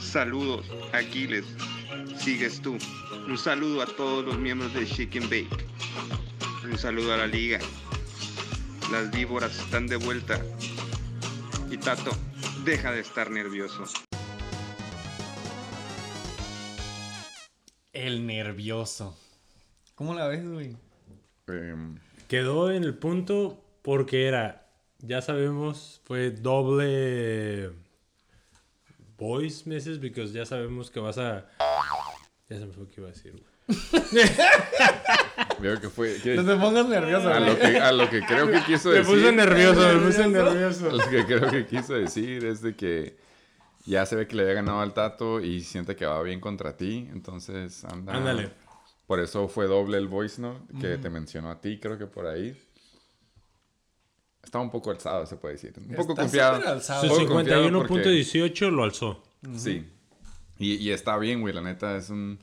Saludos, 0.00 0.66
Aquiles, 0.92 1.46
sigues 2.18 2.60
tú. 2.60 2.76
Un 3.28 3.38
saludo 3.38 3.82
a 3.82 3.86
todos 3.86 4.24
los 4.24 4.36
miembros 4.36 4.74
de 4.74 4.84
Chicken 4.84 5.22
Bake. 5.30 5.64
Un 6.64 6.76
saludo 6.76 7.14
a 7.14 7.18
la 7.18 7.26
liga. 7.28 7.60
Las 8.90 9.12
víboras 9.12 9.56
están 9.58 9.86
de 9.86 9.96
vuelta. 9.96 10.40
Y 11.70 11.78
Tato, 11.78 12.10
deja 12.64 12.90
de 12.90 13.00
estar 13.00 13.30
nervioso. 13.30 13.84
El 17.92 18.26
nervioso. 18.26 19.16
¿Cómo 19.94 20.14
la 20.14 20.26
ves, 20.26 20.46
güey? 20.48 20.76
Em, 21.46 21.96
Quedó 22.28 22.72
en 22.72 22.82
el 22.82 22.94
punto 22.94 23.62
porque 23.82 24.26
era, 24.26 24.61
ya 25.02 25.20
sabemos, 25.20 26.00
fue 26.04 26.30
doble 26.30 27.70
voice 29.18 29.68
message, 29.68 29.98
because 30.00 30.32
ya 30.32 30.46
sabemos 30.46 30.90
que 30.90 31.00
vas 31.00 31.18
a... 31.18 31.46
Ya 32.48 32.58
se 32.58 32.66
me 32.66 32.72
fue 32.72 32.88
que 32.88 33.00
iba 33.00 33.08
a 33.08 33.12
decir, 33.12 33.32
güey. 33.32 33.44
veo 35.60 35.80
que 35.80 35.88
fue. 35.88 36.16
que- 36.22 36.34
No 36.34 36.44
te 36.44 36.56
pongas 36.60 36.86
nervioso, 36.88 37.28
a, 37.32 37.40
lo 37.40 37.56
güey. 37.56 37.72
que, 37.72 37.78
a 37.78 37.92
lo 37.92 38.10
que 38.10 38.20
creo 38.22 38.50
que 38.50 38.62
quiso 38.64 38.90
Me 38.90 38.96
decir. 38.96 39.14
puse 39.14 39.32
nervioso, 39.32 39.80
me 39.80 40.06
puse 40.06 40.28
nervioso. 40.28 40.90
Lo 40.90 41.08
que 41.08 41.24
creo 41.24 41.50
que 41.50 41.66
quiso 41.66 41.94
decir 41.94 42.44
es 42.44 42.60
de 42.62 42.74
que 42.74 43.16
ya 43.86 44.04
se 44.04 44.16
ve 44.16 44.26
que 44.26 44.36
le 44.36 44.42
había 44.42 44.54
ganado 44.54 44.80
al 44.80 44.92
Tato 44.92 45.40
y 45.40 45.60
siente 45.62 45.96
que 45.96 46.04
va 46.04 46.20
bien 46.22 46.40
contra 46.40 46.76
ti. 46.76 47.08
Entonces 47.12 47.84
anda. 47.84 48.14
Ándale. 48.14 48.50
Por 49.06 49.20
eso 49.20 49.48
fue 49.48 49.66
doble 49.66 49.98
el 49.98 50.08
voice 50.08 50.40
note 50.42 50.60
que 50.80 50.98
te 50.98 51.08
mencionó 51.10 51.50
a 51.50 51.60
ti, 51.60 51.78
creo 51.80 51.96
que 51.98 52.06
por 52.06 52.26
ahí. 52.26 52.56
Estaba 54.42 54.62
un 54.64 54.70
poco 54.70 54.90
alzado, 54.90 55.24
se 55.26 55.36
puede 55.36 55.54
decir. 55.54 55.72
Un 55.76 55.84
Está 55.90 55.96
poco 55.96 56.14
confiado. 56.16 56.80
Su 56.80 57.08
poco 57.08 57.26
confiado 57.28 57.70
porque- 57.86 57.94
51.18 58.02 58.70
lo 58.70 58.84
alzó. 58.84 59.22
Sí. 59.56 59.86
Y, 60.58 60.74
y 60.74 60.90
está 60.90 61.16
bien, 61.18 61.40
güey. 61.40 61.52
La 61.54 61.62
neta 61.62 61.96
es 61.96 62.10
un 62.10 62.38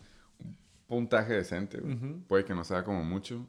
puntaje 0.87 1.33
decente. 1.33 1.79
güey. 1.79 1.95
Puede 2.27 2.45
que 2.45 2.53
no 2.55 2.63
sea 2.63 2.83
como 2.83 3.03
mucho. 3.03 3.45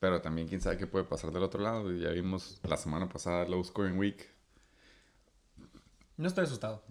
Pero 0.00 0.20
también 0.20 0.46
quién 0.48 0.60
sabe 0.60 0.76
qué 0.76 0.86
puede 0.86 1.04
pasar 1.04 1.30
del 1.32 1.42
otro 1.42 1.60
lado. 1.62 1.90
Ya 1.92 2.10
vimos 2.10 2.60
la 2.68 2.76
semana 2.76 3.08
pasada 3.08 3.46
Low 3.48 3.64
Scoring 3.64 3.98
Week. 3.98 4.28
No 6.16 6.28
estoy 6.28 6.44
asustado. 6.44 6.84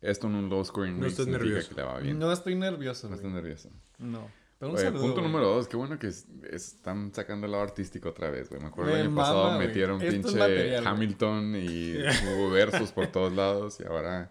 Esto 0.00 0.26
en 0.26 0.34
un 0.36 0.48
Low 0.48 0.64
Scoring 0.64 0.94
No 0.94 1.00
Week 1.00 1.10
estás 1.10 1.24
significa 1.26 1.46
nervioso. 1.48 1.68
que 1.70 1.74
le 1.76 1.82
va 1.82 1.98
bien. 1.98 2.18
No 2.18 2.32
estoy 2.32 2.54
nervioso, 2.54 3.08
No 3.08 3.14
estás 3.16 3.30
nervioso. 3.30 3.70
No. 3.98 4.28
Pero 4.62 4.70
un 4.70 4.76
Oye, 4.78 4.84
saludo, 4.86 5.02
punto 5.02 5.20
güey. 5.22 5.32
número 5.32 5.48
dos. 5.56 5.66
Qué 5.66 5.76
bueno 5.76 5.98
que 5.98 6.06
es- 6.06 6.26
están 6.48 7.12
sacando 7.12 7.46
el 7.46 7.50
lado 7.52 7.64
artístico 7.64 8.10
otra 8.10 8.30
vez, 8.30 8.48
güey. 8.48 8.60
Me 8.62 8.68
acuerdo 8.68 8.92
Me 8.92 9.00
el 9.00 9.06
año 9.06 9.10
mama, 9.10 9.22
pasado 9.22 9.56
güey. 9.56 9.66
metieron 9.66 10.00
Esto 10.00 10.06
es 10.06 10.14
pinche 10.22 10.38
material, 10.38 10.82
güey. 10.84 10.94
Hamilton 10.94 11.56
y 11.56 11.94
hubo 12.36 12.50
versos 12.50 12.92
por 12.92 13.08
todos 13.08 13.32
lados. 13.32 13.80
Y 13.80 13.84
ahora 13.84 14.30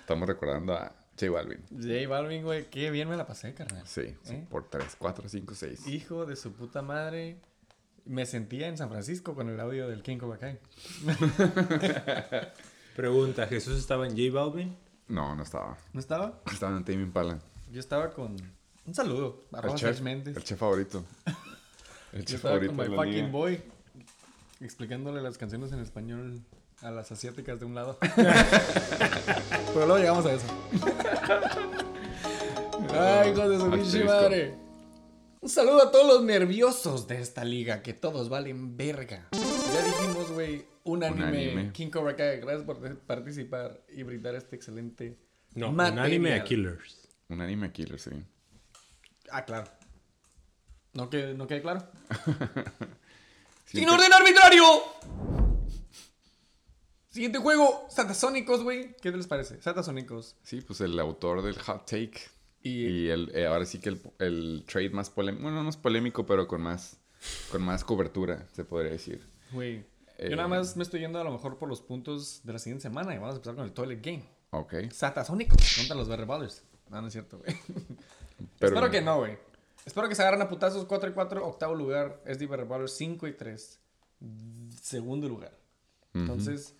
estamos 0.00 0.26
recordando 0.28 0.74
a 0.74 0.92
J 1.16 1.30
Balvin. 1.30 1.62
J 1.70 2.08
Balvin, 2.08 2.42
güey, 2.42 2.68
qué 2.70 2.90
bien 2.90 3.08
me 3.08 3.16
la 3.16 3.24
pasé, 3.24 3.54
carnal. 3.54 3.86
Sí, 3.86 4.16
sí, 4.24 4.34
¿Eh? 4.34 4.46
por 4.50 4.68
3, 4.68 4.96
4, 4.98 5.28
5, 5.28 5.54
6. 5.54 5.86
Hijo 5.86 6.26
de 6.26 6.34
su 6.34 6.52
puta 6.54 6.82
madre. 6.82 7.36
Me 8.04 8.26
sentía 8.26 8.66
en 8.66 8.76
San 8.78 8.88
Francisco 8.88 9.36
con 9.36 9.48
el 9.48 9.60
audio 9.60 9.86
del 9.88 10.02
King 10.02 10.18
Cobra 10.18 10.38
Kai. 10.38 10.58
Pregunta, 12.96 13.46
¿Jesús 13.46 13.78
estaba 13.78 14.06
en 14.08 14.16
J 14.16 14.32
Balvin? 14.32 14.76
No, 15.06 15.36
no 15.36 15.42
estaba. 15.44 15.76
¿No 15.92 16.00
estaba? 16.00 16.40
Estaba 16.50 16.76
en 16.76 16.84
Tame 16.84 17.02
Impala. 17.02 17.38
Yo 17.70 17.78
estaba 17.78 18.10
con... 18.10 18.36
Un 18.88 18.94
saludo. 18.94 19.44
El 19.52 19.58
Arroba 19.58 19.74
chef, 19.74 19.88
Serge 19.90 20.02
Méndez. 20.02 20.34
el 20.34 20.42
chef 20.44 20.58
favorito. 20.58 21.04
El 22.14 22.20
Yo 22.20 22.24
chef 22.24 22.34
estaba 22.36 22.54
favorito 22.54 22.74
con 22.74 22.84
de 22.84 22.88
My 22.90 22.96
la 22.96 23.02
Fucking. 23.04 23.32
Boy. 23.32 23.62
Explicándole 24.60 25.20
las 25.20 25.36
canciones 25.36 25.72
en 25.72 25.80
español 25.80 26.40
a 26.80 26.90
las 26.90 27.12
asiáticas 27.12 27.60
de 27.60 27.66
un 27.66 27.74
lado. 27.74 27.98
Pero 28.16 29.86
luego 29.86 29.98
llegamos 29.98 30.24
a 30.24 30.32
eso. 30.32 30.46
Ay, 32.94 33.30
hijo 33.32 33.46
de 33.46 33.58
su 33.58 33.70
pinche 33.70 34.04
madre. 34.04 34.54
Un 35.42 35.50
saludo 35.50 35.82
a 35.82 35.90
todos 35.92 36.06
los 36.06 36.24
nerviosos 36.24 37.06
de 37.06 37.20
esta 37.20 37.44
liga, 37.44 37.82
que 37.82 37.92
todos 37.92 38.30
valen 38.30 38.78
verga. 38.78 39.28
Ya 39.32 39.84
dijimos, 39.84 40.32
güey, 40.32 40.64
un 40.84 41.04
anime, 41.04 41.26
anime. 41.26 41.72
King 41.72 41.90
Cobra 41.90 42.16
Kai. 42.16 42.40
Gracias 42.40 42.64
por 42.64 42.96
participar 43.00 43.82
y 43.90 44.02
brindar 44.02 44.34
este 44.34 44.56
excelente 44.56 45.18
No, 45.54 45.68
un 45.68 45.76
material. 45.76 46.06
anime 46.06 46.32
a 46.34 46.42
Killers. 46.42 47.06
Un 47.28 47.42
anime 47.42 47.70
killer, 47.70 48.00
sí. 48.00 48.10
Ah, 49.32 49.44
claro. 49.44 49.70
¿No, 50.94 51.08
que, 51.10 51.34
¿No 51.34 51.46
quede 51.46 51.62
claro? 51.62 51.86
¡Sin 53.66 53.88
orden 53.88 54.12
arbitrario! 54.12 54.64
Siguiente 57.10 57.38
juego, 57.38 57.86
Satasónicos, 57.90 58.62
güey. 58.62 58.94
¿Qué 59.00 59.10
les 59.10 59.26
parece? 59.26 59.60
Satasónicos. 59.60 60.36
Sí, 60.42 60.60
pues 60.60 60.80
el 60.80 60.98
autor 60.98 61.42
del 61.42 61.58
hot 61.58 61.84
take. 61.86 62.20
Y, 62.62 62.86
Y 62.86 63.08
el, 63.08 63.30
eh, 63.34 63.46
ahora 63.46 63.64
sí 63.64 63.80
que 63.80 63.88
el, 63.90 64.00
el 64.18 64.64
trade 64.66 64.90
más 64.90 65.10
polémico. 65.10 65.42
Bueno, 65.44 65.62
no 65.62 65.70
es 65.70 65.76
polémico, 65.76 66.26
pero 66.26 66.46
con 66.46 66.60
más, 66.62 66.98
con 67.50 67.62
más 67.62 67.84
cobertura, 67.84 68.46
se 68.52 68.64
podría 68.64 68.92
decir. 68.92 69.26
güey, 69.52 69.84
Eh, 70.18 70.28
yo 70.30 70.36
nada 70.36 70.48
más 70.48 70.76
me 70.76 70.82
estoy 70.82 71.00
yendo 71.00 71.20
a 71.20 71.24
lo 71.24 71.30
mejor 71.32 71.58
por 71.58 71.68
los 71.68 71.80
puntos 71.80 72.40
de 72.44 72.52
la 72.52 72.58
siguiente 72.58 72.82
semana 72.82 73.14
y 73.14 73.18
vamos 73.18 73.34
a 73.34 73.36
empezar 73.36 73.54
con 73.54 73.64
el 73.64 73.72
Toilet 73.72 74.04
Game. 74.04 74.24
Ok. 74.50 74.74
Satasónicos 74.92 75.76
contra 75.76 75.96
los 75.96 76.08
Berry 76.08 76.24
Ballers. 76.24 76.62
No, 76.90 77.00
no 77.00 77.06
es 77.08 77.12
cierto, 77.12 77.38
güey. 77.38 77.56
Pero, 78.58 78.74
Espero 78.74 78.90
que 78.90 79.00
no, 79.00 79.18
güey. 79.18 79.38
Espero 79.84 80.08
que 80.08 80.14
se 80.14 80.22
agarren 80.22 80.42
a 80.42 80.48
putazos 80.48 80.84
4 80.84 81.10
y 81.10 81.12
4. 81.12 81.46
Octavo 81.46 81.74
lugar, 81.74 82.22
SD 82.26 82.46
Ballers 82.46 82.92
5 82.92 83.26
y 83.26 83.32
3. 83.32 83.80
Segundo 84.80 85.28
lugar. 85.28 85.56
Entonces, 86.14 86.74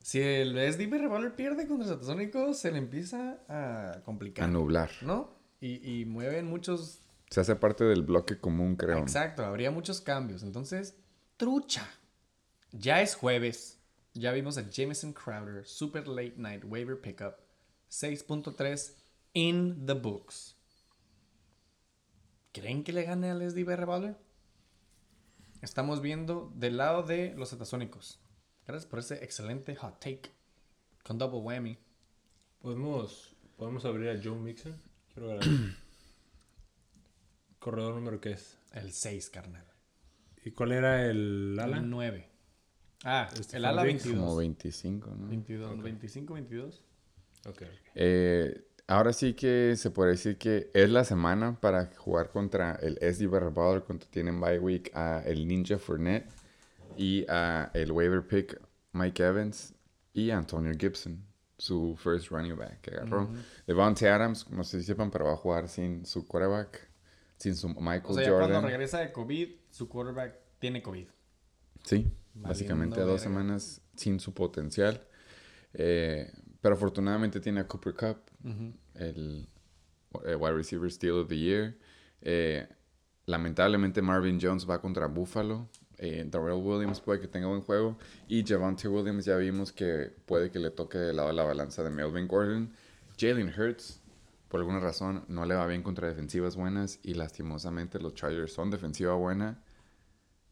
si 0.00 0.20
el 0.20 0.52
SDB 0.72 1.00
Revolver 1.00 1.34
pierde 1.34 1.66
contra 1.66 1.88
Satasónicos, 1.88 2.58
se 2.58 2.70
le 2.70 2.78
empieza 2.78 3.38
a 3.48 4.02
complicar. 4.04 4.44
A 4.44 4.48
nublar. 4.48 4.90
¿No? 5.02 5.34
Y, 5.60 6.00
y 6.00 6.04
mueven 6.04 6.46
muchos. 6.46 7.00
Se 7.30 7.40
hace 7.40 7.56
parte 7.56 7.84
del 7.84 8.02
bloque 8.02 8.38
común, 8.38 8.76
creo. 8.76 8.98
Exacto, 8.98 9.44
habría 9.44 9.70
muchos 9.70 10.00
cambios. 10.00 10.42
Entonces, 10.42 10.96
trucha. 11.36 11.88
Ya 12.72 13.00
es 13.00 13.14
jueves. 13.14 13.78
Ya 14.14 14.32
vimos 14.32 14.58
a 14.58 14.68
Jameson 14.68 15.12
Crowder, 15.12 15.64
Super 15.64 16.08
Late 16.08 16.34
Night 16.36 16.64
Waiver 16.64 17.00
Pickup, 17.00 17.36
6.3 17.90 18.92
in 19.34 19.86
the 19.86 19.94
books. 19.94 20.56
¿Creen 22.58 22.82
que 22.82 22.92
le 22.92 23.04
gane 23.04 23.30
al 23.30 23.48
SDB 23.48 23.76
Revolver? 23.76 24.16
Estamos 25.62 26.02
viendo 26.02 26.52
del 26.56 26.76
lado 26.76 27.04
de 27.04 27.32
los 27.36 27.50
Satasónicos. 27.50 28.20
Gracias 28.66 28.90
por 28.90 28.98
ese 28.98 29.22
excelente 29.22 29.76
hot 29.76 30.00
take. 30.00 30.32
Con 31.04 31.18
double 31.18 31.38
whammy. 31.38 31.78
¿Podemos, 32.58 33.36
podemos 33.56 33.84
abrir 33.84 34.08
a 34.10 34.20
Joe 34.20 34.36
Mixon. 34.40 34.74
Quiero 35.14 35.28
ver. 35.28 35.40
Corredor 37.60 37.94
número 37.94 38.20
que 38.20 38.32
es. 38.32 38.58
El 38.72 38.92
6, 38.92 39.30
carnal. 39.30 39.64
¿Y 40.44 40.50
cuál 40.50 40.72
era 40.72 41.06
el 41.06 41.56
ala? 41.60 41.78
El 41.78 41.88
9. 41.88 42.28
Ah, 43.04 43.28
Este 43.38 43.58
el 43.58 43.66
ala 43.66 43.84
Diggs. 43.84 44.02
22. 44.04 44.24
Como 44.24 44.36
25, 44.36 45.10
¿no? 45.14 45.28
22, 45.28 45.82
25, 45.82 46.34
22. 46.34 46.82
Ok. 47.46 47.62
Eh, 47.94 48.67
ahora 48.88 49.12
sí 49.12 49.34
que 49.34 49.74
se 49.76 49.90
puede 49.90 50.10
decir 50.12 50.36
que 50.38 50.70
es 50.74 50.90
la 50.90 51.04
semana 51.04 51.60
para 51.60 51.86
jugar 51.96 52.30
contra 52.30 52.74
el 52.82 52.98
SD 53.00 53.28
Barbados, 53.28 53.84
contra 53.84 54.10
tienen 54.10 54.40
bye 54.40 54.58
week 54.58 54.90
a 54.94 55.22
el 55.24 55.46
Ninja 55.46 55.78
Fournette 55.78 56.26
y 56.96 57.24
a 57.28 57.70
el 57.74 57.92
waiver 57.92 58.26
pick 58.26 58.60
Mike 58.92 59.22
Evans 59.22 59.74
y 60.12 60.30
Antonio 60.30 60.72
Gibson, 60.76 61.22
su 61.56 61.96
first 61.96 62.30
running 62.30 62.56
back 62.56 62.80
que 62.80 62.90
agarró. 62.92 63.28
Devontae 63.66 64.08
Adams, 64.08 64.48
no 64.50 64.64
sé 64.64 64.80
si 64.80 64.86
sepan, 64.86 65.10
pero 65.10 65.26
va 65.26 65.34
a 65.34 65.36
jugar 65.36 65.68
sin 65.68 66.04
su 66.04 66.26
quarterback, 66.26 66.88
sin 67.36 67.54
su 67.54 67.68
Michael 67.68 68.02
O 68.06 68.14
sea, 68.14 68.24
ya 68.24 68.30
cuando 68.30 68.46
Jordan. 68.54 68.64
regresa 68.64 68.98
de 68.98 69.12
COVID, 69.12 69.48
su 69.70 69.88
quarterback 69.88 70.34
tiene 70.58 70.82
COVID. 70.82 71.06
Sí, 71.84 72.10
básicamente 72.34 72.96
a 72.96 73.04
dos 73.04 73.20
verga. 73.20 73.22
semanas 73.24 73.80
sin 73.94 74.18
su 74.18 74.34
potencial. 74.34 75.00
Eh, 75.74 76.32
pero 76.60 76.74
afortunadamente 76.74 77.40
tiene 77.40 77.60
a 77.60 77.68
Cooper 77.68 77.94
Cup, 77.94 78.18
el 78.94 79.48
eh, 80.24 80.34
wide 80.34 80.54
receiver 80.54 80.90
steal 80.90 81.18
of 81.18 81.28
the 81.28 81.38
year. 81.38 81.76
Eh, 82.20 82.66
lamentablemente 83.26 84.02
Marvin 84.02 84.38
Jones 84.40 84.68
va 84.68 84.80
contra 84.80 85.06
Buffalo. 85.06 85.68
Eh, 85.98 86.24
Darrell 86.28 86.62
Williams 86.62 87.00
puede 87.00 87.20
que 87.20 87.28
tenga 87.28 87.46
buen 87.46 87.60
juego. 87.60 87.98
Y 88.28 88.44
Javante 88.44 88.88
Williams 88.88 89.24
ya 89.24 89.36
vimos 89.36 89.72
que 89.72 90.12
puede 90.26 90.50
que 90.50 90.58
le 90.58 90.70
toque 90.70 90.98
del 90.98 91.16
lado 91.16 91.28
de 91.28 91.34
la 91.34 91.44
balanza 91.44 91.82
de 91.82 91.90
Melvin 91.90 92.26
Gordon. 92.26 92.72
Jalen 93.18 93.48
Hurts, 93.48 94.00
por 94.48 94.60
alguna 94.60 94.80
razón, 94.80 95.24
no 95.28 95.44
le 95.44 95.54
va 95.54 95.66
bien 95.66 95.82
contra 95.82 96.08
defensivas 96.08 96.56
buenas. 96.56 97.00
Y 97.02 97.14
lastimosamente 97.14 97.98
los 97.98 98.14
Chargers 98.14 98.52
son 98.52 98.70
defensiva 98.70 99.14
buena. 99.14 99.62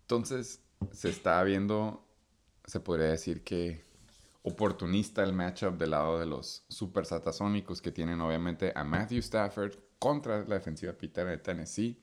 Entonces, 0.02 0.60
se 0.92 1.08
está 1.08 1.42
viendo, 1.42 2.06
se 2.64 2.80
podría 2.80 3.06
decir 3.08 3.42
que 3.42 3.85
oportunista 4.47 5.24
el 5.24 5.32
matchup 5.32 5.77
del 5.77 5.90
lado 5.90 6.20
de 6.20 6.27
los 6.27 6.64
super 6.68 7.05
satasónicos 7.05 7.82
que 7.82 7.90
tienen 7.90 8.20
obviamente 8.20 8.73
a 8.77 8.85
Matthew 8.85 9.18
Stafford 9.18 9.74
contra 9.98 10.44
la 10.44 10.55
defensiva 10.55 10.93
pitera 10.93 11.31
de 11.31 11.39
Tennessee 11.39 12.01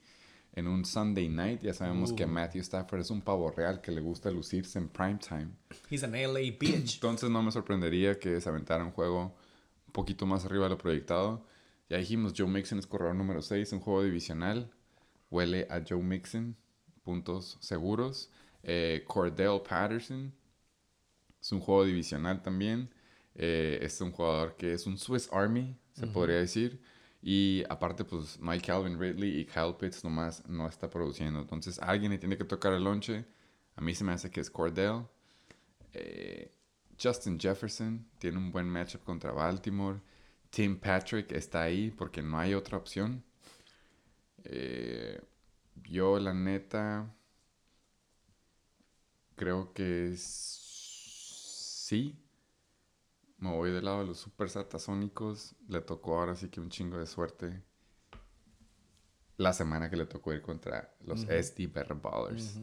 en 0.52 0.68
un 0.68 0.84
Sunday 0.84 1.30
night. 1.30 1.62
Ya 1.62 1.74
sabemos 1.74 2.12
que 2.12 2.26
Matthew 2.26 2.60
Stafford 2.64 3.00
es 3.00 3.12
un 3.12 3.22
pavo 3.22 3.50
real 3.50 3.80
que 3.80 3.94
le 3.94 4.02
gusta 4.02 4.30
lucirse 4.30 4.78
en 4.78 4.90
prime 4.90 5.20
time. 5.20 5.52
He's 5.90 6.04
an 6.04 6.12
LA 6.12 6.52
bitch. 6.60 6.96
Entonces 6.96 7.30
no 7.30 7.42
me 7.42 7.50
sorprendería 7.50 8.20
que 8.20 8.42
se 8.42 8.50
aventara 8.50 8.84
un 8.84 8.92
juego 8.92 9.34
un 9.88 9.94
poquito 9.94 10.26
más 10.26 10.44
arriba 10.44 10.66
de 10.66 10.72
lo 10.72 10.78
proyectado. 10.78 11.46
Ya 11.90 11.98
dijimos, 11.98 12.34
Joe 12.36 12.48
Mixon 12.48 12.78
es 12.78 12.88
corredor 12.88 13.16
número 13.16 13.42
6, 13.42 13.72
un 13.72 13.80
juego 13.80 14.04
divisional. 14.04 14.70
Huele 15.32 15.66
a 15.70 15.82
Joe 15.88 16.04
Mixon, 16.04 16.58
puntos 17.04 17.58
seguros. 17.62 18.30
Eh, 18.64 19.06
Cordell 19.08 19.62
Patterson 19.62 20.34
es 21.44 21.52
un 21.52 21.60
juego 21.60 21.84
divisional 21.86 22.42
también. 22.42 22.90
Eh, 23.36 23.78
es 23.82 24.00
un 24.02 24.12
jugador 24.12 24.56
que 24.56 24.74
es 24.74 24.88
un 24.88 24.98
Swiss 24.98 25.30
Army, 25.32 25.76
se 25.94 26.08
podría 26.08 26.38
decir. 26.38 26.82
Y 27.22 27.64
aparte, 27.70 28.04
pues 28.06 28.40
Mike 28.40 28.66
Calvin 28.68 29.00
Ridley 29.00 29.42
y 29.42 29.46
Kyle 29.46 29.76
Pitts 29.80 30.04
nomás 30.04 30.48
no 30.48 30.68
está 30.68 30.90
produciendo. 30.90 31.40
Entonces, 31.42 31.80
alguien 31.80 32.12
le 32.12 32.18
tiene 32.18 32.38
que 32.38 32.46
tocar 32.46 32.74
el 32.74 32.84
lonche. 32.84 33.26
A 33.76 33.82
mí 33.82 33.94
se 33.94 34.04
me 34.06 34.14
hace 34.14 34.32
que 34.32 34.40
es 34.42 34.50
Cordell. 34.50 35.06
Eh, 35.94 36.52
Justin 37.02 37.40
Jefferson 37.40 38.06
tiene 38.20 38.38
un 38.38 38.52
buen 38.52 38.68
matchup 38.70 39.04
contra 39.04 39.32
Baltimore. 39.34 40.00
Tim 40.50 40.80
Patrick 40.80 41.32
está 41.34 41.64
ahí 41.64 41.92
porque 41.92 42.22
no 42.22 42.38
hay 42.40 42.54
otra 42.54 42.78
opción. 42.78 43.24
Eh, 44.46 45.20
yo, 45.90 46.20
la 46.20 46.34
neta, 46.34 47.14
creo 49.36 49.74
que 49.74 50.14
s- 50.14 50.63
sí. 51.84 52.18
Me 53.38 53.52
voy 53.52 53.72
del 53.72 53.84
lado 53.86 54.00
de 54.00 54.06
los 54.06 54.20
super 54.20 54.50
satasónicos. 54.50 55.56
Le 55.68 55.82
tocó 55.82 56.18
ahora 56.18 56.36
sí 56.36 56.48
que 56.50 56.62
un 56.62 56.70
chingo 56.70 56.98
de 56.98 57.06
suerte. 57.06 57.62
La 59.36 59.52
semana 59.52 59.90
que 59.90 59.98
le 59.98 60.06
tocó 60.06 60.32
ir 60.34 60.42
contra 60.42 60.96
los 61.02 61.26
SD 61.28 61.68
Better 61.68 61.96
Ballers. 61.96 62.60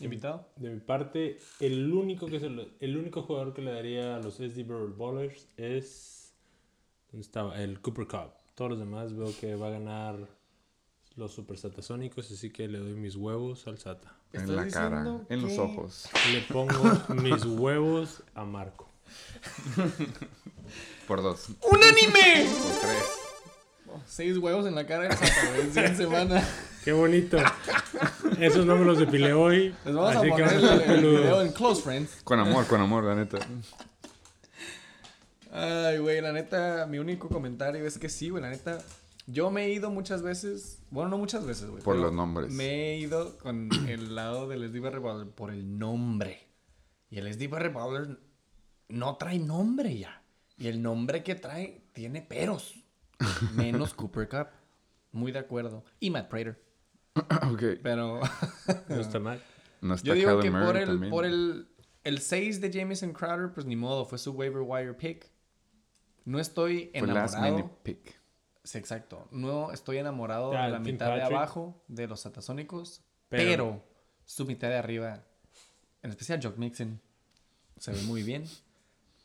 invitado. 0.00 0.46
De 0.56 0.68
mi 0.68 0.80
parte, 0.80 1.38
el 1.60 1.90
único, 1.90 2.26
que 2.26 2.38
se 2.38 2.50
lo- 2.50 2.68
el 2.80 2.96
único 2.98 3.22
jugador 3.22 3.54
que 3.54 3.62
le 3.62 3.72
daría 3.72 4.16
a 4.16 4.20
los 4.20 4.38
SD 4.40 4.64
Ballers 4.64 5.48
es. 5.56 6.34
¿Dónde 7.10 7.22
estaba? 7.24 7.58
El 7.62 7.80
Cooper 7.80 8.06
Cup. 8.06 8.32
Todos 8.54 8.72
los 8.72 8.78
demás 8.78 9.14
veo 9.16 9.32
que 9.40 9.54
va 9.54 9.68
a 9.68 9.70
ganar 9.70 10.28
los 11.16 11.32
Super 11.32 11.56
Satasónicos, 11.58 12.30
así 12.30 12.50
que 12.50 12.68
le 12.68 12.78
doy 12.78 12.92
mis 12.94 13.16
huevos 13.16 13.66
al 13.66 13.78
Sata. 13.78 14.12
En 14.32 14.42
¿Estás 14.42 14.56
la 14.56 14.68
cara, 14.68 15.20
en 15.28 15.42
los 15.42 15.52
que- 15.52 15.60
ojos. 15.60 16.08
Le 16.32 16.42
pongo 16.42 16.92
mis 17.14 17.44
huevos 17.44 18.22
a 18.34 18.44
Marco. 18.44 18.88
Por 21.08 21.22
dos. 21.22 21.46
¡Unánime! 21.62 22.46
Por 22.62 22.80
tres. 22.80 23.04
Seis 24.06 24.36
huevos 24.36 24.66
en 24.66 24.74
la 24.74 24.86
cara 24.86 25.04
de 25.04 25.16
Santa, 25.16 25.50
güey. 25.54 25.68
Es 25.68 25.76
en 25.76 25.96
semana. 25.96 26.46
¡Qué 26.84 26.92
bonito! 26.92 27.38
Esos 28.38 28.66
no 28.66 28.76
me 28.76 28.84
los 28.84 28.98
depilé 28.98 29.32
hoy. 29.32 29.74
Les 29.84 29.94
vamos 29.94 30.16
así 30.16 30.30
a 30.30 30.36
que 30.36 30.42
poner 30.44 30.64
a 30.64 30.74
el, 30.74 30.90
el 30.90 31.00
video 31.00 31.40
en 31.42 31.52
Close 31.52 31.82
Friends. 31.82 32.20
Con 32.24 32.38
amor, 32.40 32.66
con 32.66 32.80
amor, 32.80 33.04
la 33.04 33.14
neta. 33.14 33.38
Ay, 35.52 35.98
güey, 35.98 36.20
la 36.20 36.32
neta, 36.32 36.86
mi 36.86 36.98
único 36.98 37.28
comentario 37.28 37.86
es 37.86 37.96
que 37.98 38.08
sí, 38.08 38.28
güey, 38.28 38.42
la 38.42 38.50
neta. 38.50 38.78
Yo 39.26 39.50
me 39.50 39.64
he 39.66 39.72
ido 39.72 39.90
muchas 39.90 40.22
veces, 40.22 40.82
bueno, 40.90 41.10
no 41.10 41.18
muchas 41.18 41.44
veces, 41.44 41.68
güey. 41.68 41.82
Por 41.82 41.96
los 41.96 42.12
nombres. 42.12 42.50
Me 42.52 42.92
he 42.92 42.98
ido 42.98 43.36
con 43.38 43.68
el 43.88 44.14
lado 44.14 44.46
del 44.46 44.68
SD 44.70 44.80
Barry 44.80 45.00
Bowler 45.00 45.28
por 45.28 45.50
el 45.50 45.78
nombre. 45.78 46.46
Y 47.10 47.18
el 47.18 47.32
SD 47.32 47.48
Barry 47.48 47.70
Bowler 47.70 48.20
no 48.88 49.16
trae 49.16 49.38
nombre 49.38 49.98
ya. 49.98 50.22
Y 50.56 50.68
el 50.68 50.80
nombre 50.80 51.22
que 51.24 51.34
trae 51.34 51.82
tiene 51.92 52.22
peros. 52.22 52.74
Menos 53.54 53.94
Cooper 53.94 54.28
Cup. 54.28 54.46
Muy 55.12 55.32
de 55.32 55.40
acuerdo. 55.40 55.84
Y 55.98 56.10
Matt 56.10 56.28
Prater. 56.28 56.62
ok. 57.52 57.62
Pero 57.82 58.20
No 58.88 59.00
está 59.00 59.18
mal. 59.18 59.42
No 59.80 59.94
está 59.94 60.06
yo 60.06 60.14
digo 60.14 60.40
que 60.40 60.50
Murray 60.50 60.66
por 60.66 60.76
el, 60.76 60.86
también. 60.86 61.10
por 61.10 61.24
el, 61.26 61.68
el 62.04 62.20
6 62.20 62.60
de 62.60 62.70
Jameson 62.70 63.12
Crowder, 63.12 63.52
pues 63.52 63.66
ni 63.66 63.74
modo, 63.76 64.04
fue 64.04 64.18
su 64.18 64.32
waiver 64.32 64.62
wire 64.64 64.94
pick. 64.94 65.30
No 66.24 66.38
estoy 66.38 66.90
Fue 66.96 67.06
last 67.08 67.34
minute 67.34 67.48
enamorado. 67.60 67.78
pick. 67.82 68.20
Sí, 68.66 68.78
exacto. 68.78 69.28
No 69.30 69.70
estoy 69.70 69.98
enamorado 69.98 70.50
de 70.50 70.56
la 70.68 70.80
mitad 70.80 71.14
de 71.14 71.22
abajo 71.22 71.84
de 71.86 72.08
los 72.08 72.20
satasónicos, 72.20 73.02
pero, 73.28 73.44
Pero- 73.48 73.82
su 74.24 74.44
mitad 74.44 74.68
de 74.68 74.76
arriba, 74.76 75.22
en 76.02 76.10
especial 76.10 76.40
Jock 76.42 76.56
Mixon, 76.56 77.00
se 77.78 77.92
ve 77.92 78.02
muy 78.02 78.24
bien. 78.24 78.44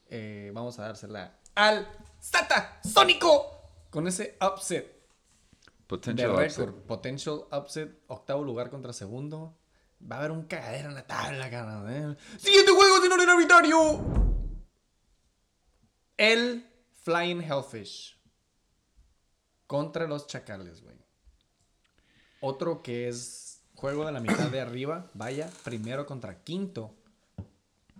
Eh, 0.10 0.52
vamos 0.54 0.78
a 0.78 0.84
dársela 0.84 1.40
al 1.56 1.88
Satasónico 2.20 3.88
con 3.90 4.08
ese 4.08 4.38
upset 4.42 4.86
de 4.86 5.72
Potential 5.88 6.36
récord. 6.38 6.70
upset. 6.70 6.86
Potential 6.86 7.42
upset, 7.52 8.00
octavo 8.08 8.44
lugar 8.44 8.70
contra 8.70 8.94
segundo. 8.94 9.58
Va 10.10 10.18
a 10.18 10.20
haber 10.20 10.32
un 10.32 10.44
cagadero 10.44 10.90
en 10.90 10.96
la 10.96 11.06
tabla, 11.08 11.50
cara. 11.50 11.84
¿eh? 11.90 12.16
Siguiente 12.38 12.72
juego 12.74 13.02
sin 13.02 13.12
orden 13.12 13.30
arbitrario. 13.30 14.38
El 16.18 16.66
Flying 17.04 17.42
Hellfish 17.42 18.21
contra 19.72 20.06
los 20.06 20.28
Chacales, 20.28 20.84
güey. 20.84 20.98
Otro 22.42 22.84
que 22.84 23.08
es 23.08 23.62
juego 23.74 24.06
de 24.06 24.12
la 24.12 24.20
mitad 24.20 24.50
de 24.52 24.60
arriba. 24.60 25.10
Vaya, 25.14 25.50
primero 25.64 26.06
contra 26.06 26.44
quinto. 26.44 26.94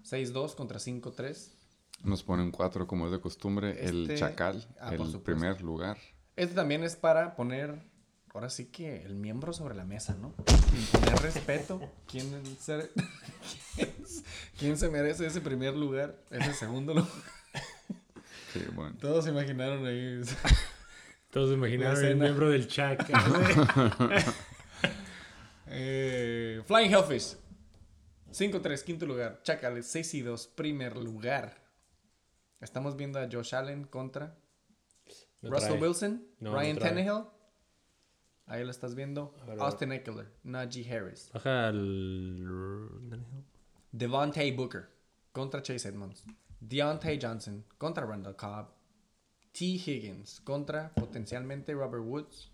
6-2 0.04 0.54
contra 0.56 0.80
5-3. 0.80 1.48
Nos 2.04 2.24
ponen 2.24 2.52
cuatro 2.52 2.88
como 2.88 3.06
es 3.06 3.14
de 3.14 3.22
costumbre. 3.22 3.88
El 3.88 4.02
Este- 4.02 4.18
Chacal, 4.18 4.68
ah, 4.82 4.94
el 4.94 5.22
primer 5.22 5.62
lugar. 5.62 5.98
Este 6.36 6.56
también 6.56 6.84
es 6.84 6.98
para 6.98 7.38
poner, 7.38 7.82
ahora 8.34 8.50
sí 8.50 8.66
que 8.66 9.06
el 9.06 9.16
miembro 9.16 9.54
sobre 9.54 9.74
la 9.74 9.86
mesa, 9.86 10.18
¿no? 10.20 10.34
Poner 10.34 11.22
respeto. 11.22 11.80
¿Quién 12.06 12.44
se, 12.60 12.90
quién, 13.78 13.94
quién 14.60 14.78
se 14.78 14.90
merece 14.90 15.26
ese 15.26 15.40
primer 15.40 15.78
lugar? 15.78 16.22
Ese 16.32 16.54
segundo 16.54 16.96
lugar. 16.96 17.10
Sí, 18.52 18.60
bueno. 18.74 18.98
Todos 19.00 19.24
se 19.24 19.32
imaginaron 19.32 19.86
ahí. 19.86 20.22
Todos 21.32 21.54
imaginaron 21.54 22.04
el 22.06 22.16
miembro 22.18 22.50
del 22.50 22.68
Chac. 22.68 23.08
Eh, 25.74 26.62
Flying 26.66 26.92
Hellfish. 26.92 27.38
5-3, 28.34 28.84
quinto 28.84 29.06
lugar. 29.06 29.40
Chacales, 29.44 29.86
6 29.88 30.14
y 30.16 30.22
2, 30.22 30.48
primer 30.48 30.98
lugar. 30.98 31.56
Estamos 32.60 32.98
viendo 32.98 33.20
a 33.20 33.30
Josh 33.32 33.56
Allen 33.56 33.86
contra 33.86 34.36
No 35.42 35.50
Russell 35.50 35.70
trae. 35.78 35.82
Wilson, 35.82 36.28
No, 36.40 36.52
no 36.52 36.58
Ryan 36.58 36.78
trae. 36.78 36.90
Tannehill. 36.90 37.24
Ahí 38.48 38.64
lo 38.66 38.72
estás 38.72 38.96
viendo. 38.96 39.34
Ver. 39.48 39.60
Austin 39.62 39.94
Eckler, 39.94 40.28
Najee 40.44 40.84
Harris. 40.92 41.30
Baja 41.34 41.68
al. 41.70 43.24
Devontae 43.94 44.52
Booker 44.52 44.90
contra 45.32 45.62
Chase 45.62 45.88
Edmonds. 45.88 46.24
Deontay 46.60 47.18
Johnson 47.22 47.64
contra 47.78 48.06
Randall 48.06 48.36
Cobb. 48.36 48.68
T. 49.52 49.66
Higgins 49.66 50.40
contra 50.42 50.92
potencialmente 50.94 51.74
Robert 51.74 52.04
Woods. 52.04 52.50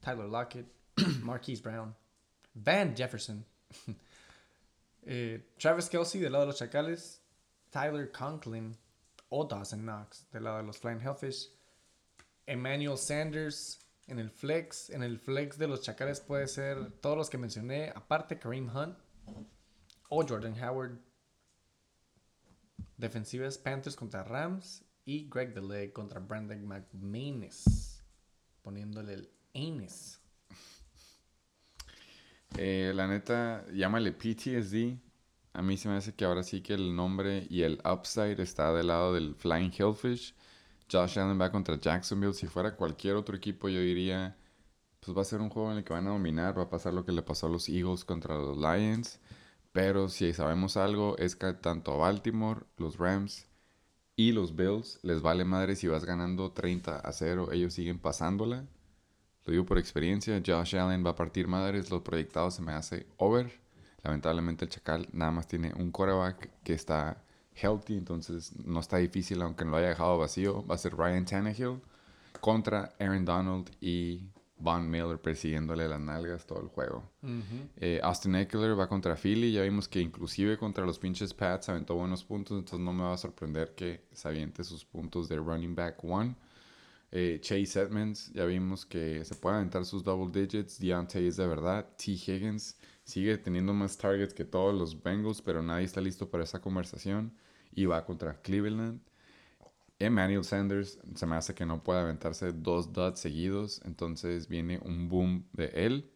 Tyler 0.00 0.28
Lockett. 0.28 0.66
Marquise 1.22 1.60
Brown. 1.62 1.94
Van 2.54 2.94
Jefferson. 2.94 3.44
eh, 5.06 5.40
Travis 5.58 5.88
Kelsey 5.88 6.20
del 6.20 6.32
lado 6.32 6.44
de 6.44 6.52
los 6.52 6.58
Chacales. 6.58 7.20
Tyler 7.70 8.10
Conklin 8.10 8.76
o 9.28 9.44
Dawson 9.44 9.82
Knox 9.82 10.26
del 10.30 10.44
lado 10.44 10.58
de 10.58 10.62
los 10.62 10.78
Flying 10.78 11.00
Hellfish. 11.00 11.50
Emmanuel 12.46 12.96
Sanders 12.96 13.80
en 14.06 14.18
el 14.18 14.30
flex. 14.30 14.90
En 14.90 15.02
el 15.02 15.18
flex 15.18 15.58
de 15.58 15.66
los 15.66 15.82
Chacales 15.82 16.20
puede 16.20 16.46
ser 16.46 16.92
todos 17.00 17.16
los 17.16 17.28
que 17.28 17.38
mencioné. 17.38 17.92
Aparte 17.94 18.38
Kareem 18.38 18.68
Hunt 18.74 18.96
o 20.08 20.24
Jordan 20.26 20.54
Howard. 20.62 20.98
Defensivas 22.96 23.58
Panthers 23.58 23.96
contra 23.96 24.22
Rams 24.22 24.85
y 25.06 25.28
Greg 25.30 25.54
DeLay 25.54 25.92
contra 25.92 26.20
Brandon 26.20 26.66
McManus. 26.66 28.02
Poniéndole 28.60 29.14
el 29.14 29.30
anus. 29.54 30.18
Eh, 32.58 32.92
la 32.94 33.06
neta, 33.06 33.64
llámale 33.72 34.12
PTSD. 34.12 34.98
A 35.52 35.62
mí 35.62 35.76
se 35.76 35.88
me 35.88 35.96
hace 35.96 36.14
que 36.14 36.24
ahora 36.24 36.42
sí 36.42 36.60
que 36.60 36.74
el 36.74 36.94
nombre 36.94 37.46
y 37.48 37.62
el 37.62 37.80
upside 37.90 38.40
está 38.40 38.74
del 38.74 38.88
lado 38.88 39.14
del 39.14 39.36
Flying 39.36 39.72
Hellfish. 39.72 40.34
Josh 40.90 41.18
Allen 41.18 41.40
va 41.40 41.52
contra 41.52 41.78
Jacksonville. 41.78 42.34
Si 42.34 42.48
fuera 42.48 42.76
cualquier 42.76 43.14
otro 43.14 43.36
equipo, 43.36 43.68
yo 43.68 43.80
diría, 43.80 44.36
pues 45.00 45.16
va 45.16 45.22
a 45.22 45.24
ser 45.24 45.40
un 45.40 45.50
juego 45.50 45.70
en 45.70 45.78
el 45.78 45.84
que 45.84 45.92
van 45.92 46.08
a 46.08 46.10
dominar. 46.10 46.58
Va 46.58 46.64
a 46.64 46.70
pasar 46.70 46.92
lo 46.92 47.04
que 47.04 47.12
le 47.12 47.22
pasó 47.22 47.46
a 47.46 47.50
los 47.50 47.68
Eagles 47.68 48.04
contra 48.04 48.34
los 48.34 48.58
Lions. 48.58 49.20
Pero 49.72 50.08
si 50.08 50.32
sabemos 50.32 50.76
algo, 50.76 51.16
es 51.18 51.36
que 51.36 51.52
tanto 51.54 51.96
Baltimore, 51.98 52.62
los 52.76 52.98
Rams 52.98 53.46
y 54.16 54.32
los 54.32 54.56
Bills 54.56 54.98
les 55.02 55.20
vale 55.20 55.44
madre 55.44 55.76
si 55.76 55.86
vas 55.86 56.06
ganando 56.06 56.50
30 56.50 56.98
a 56.98 57.12
0. 57.12 57.50
Ellos 57.52 57.74
siguen 57.74 57.98
pasándola. 57.98 58.64
Lo 59.44 59.52
digo 59.52 59.66
por 59.66 59.78
experiencia. 59.78 60.42
Josh 60.44 60.74
Allen 60.76 61.04
va 61.04 61.10
a 61.10 61.16
partir 61.16 61.46
madres. 61.46 61.90
Los 61.90 62.00
proyectados 62.00 62.54
se 62.54 62.62
me 62.62 62.72
hace 62.72 63.06
over. 63.18 63.52
Lamentablemente 64.02 64.64
el 64.64 64.70
Chacal 64.70 65.06
nada 65.12 65.32
más 65.32 65.46
tiene 65.46 65.72
un 65.74 65.90
quarterback 65.90 66.50
que 66.64 66.72
está 66.72 67.22
healthy. 67.54 67.98
Entonces 67.98 68.56
no 68.64 68.80
está 68.80 68.96
difícil 68.96 69.42
aunque 69.42 69.66
lo 69.66 69.76
haya 69.76 69.90
dejado 69.90 70.16
vacío. 70.16 70.66
Va 70.66 70.76
a 70.76 70.78
ser 70.78 70.96
Ryan 70.96 71.26
Tannehill 71.26 71.82
contra 72.40 72.94
Aaron 72.98 73.24
Donald 73.26 73.70
y 73.82 74.30
Von 74.58 74.90
Miller 74.90 75.18
persiguiéndole 75.18 75.86
las 75.86 76.00
nalgas 76.00 76.46
todo 76.46 76.60
el 76.60 76.68
juego. 76.68 77.10
Eh, 77.76 78.00
Austin 78.02 78.36
Eckler 78.36 78.78
va 78.78 78.88
contra 78.88 79.14
Philly. 79.14 79.52
Ya 79.52 79.62
vimos 79.62 79.86
que 79.86 80.00
inclusive 80.00 80.56
contra 80.56 80.86
los 80.86 80.98
pinches 80.98 81.34
Pats 81.34 81.68
aventó 81.68 81.94
buenos 81.94 82.24
puntos. 82.24 82.58
Entonces 82.58 82.80
no 82.80 82.92
me 82.92 83.02
va 83.02 83.12
a 83.12 83.18
sorprender 83.18 83.74
que 83.74 84.06
se 84.12 84.28
aviente 84.28 84.64
sus 84.64 84.84
puntos 84.84 85.28
de 85.28 85.36
running 85.36 85.74
back 85.74 86.02
one. 86.02 86.34
Eh, 87.12 87.38
Chase 87.40 87.80
Edmonds, 87.80 88.32
ya 88.32 88.44
vimos 88.46 88.84
que 88.84 89.24
se 89.24 89.34
puede 89.34 89.56
aventar 89.56 89.84
sus 89.84 90.02
double 90.02 90.32
digits. 90.32 90.78
Deontay 90.78 91.26
es 91.26 91.36
de 91.36 91.46
verdad. 91.46 91.86
T. 91.96 92.12
Higgins 92.12 92.76
sigue 93.04 93.36
teniendo 93.38 93.74
más 93.74 93.96
targets 93.96 94.34
que 94.34 94.44
todos 94.44 94.74
los 94.74 95.02
Bengals, 95.02 95.42
pero 95.42 95.62
nadie 95.62 95.84
está 95.84 96.00
listo 96.00 96.30
para 96.30 96.44
esa 96.44 96.60
conversación. 96.60 97.32
Y 97.72 97.84
va 97.84 98.04
contra 98.06 98.40
Cleveland. 98.40 99.00
Emmanuel 99.98 100.44
Sanders 100.44 100.98
se 101.14 101.26
me 101.26 101.36
hace 101.36 101.54
que 101.54 101.64
no 101.64 101.82
puede 101.82 102.00
aventarse 102.00 102.52
dos 102.52 102.92
duds 102.92 103.20
seguidos. 103.20 103.80
Entonces 103.84 104.48
viene 104.48 104.78
un 104.84 105.08
boom 105.08 105.46
de 105.52 105.66
él. 105.74 106.10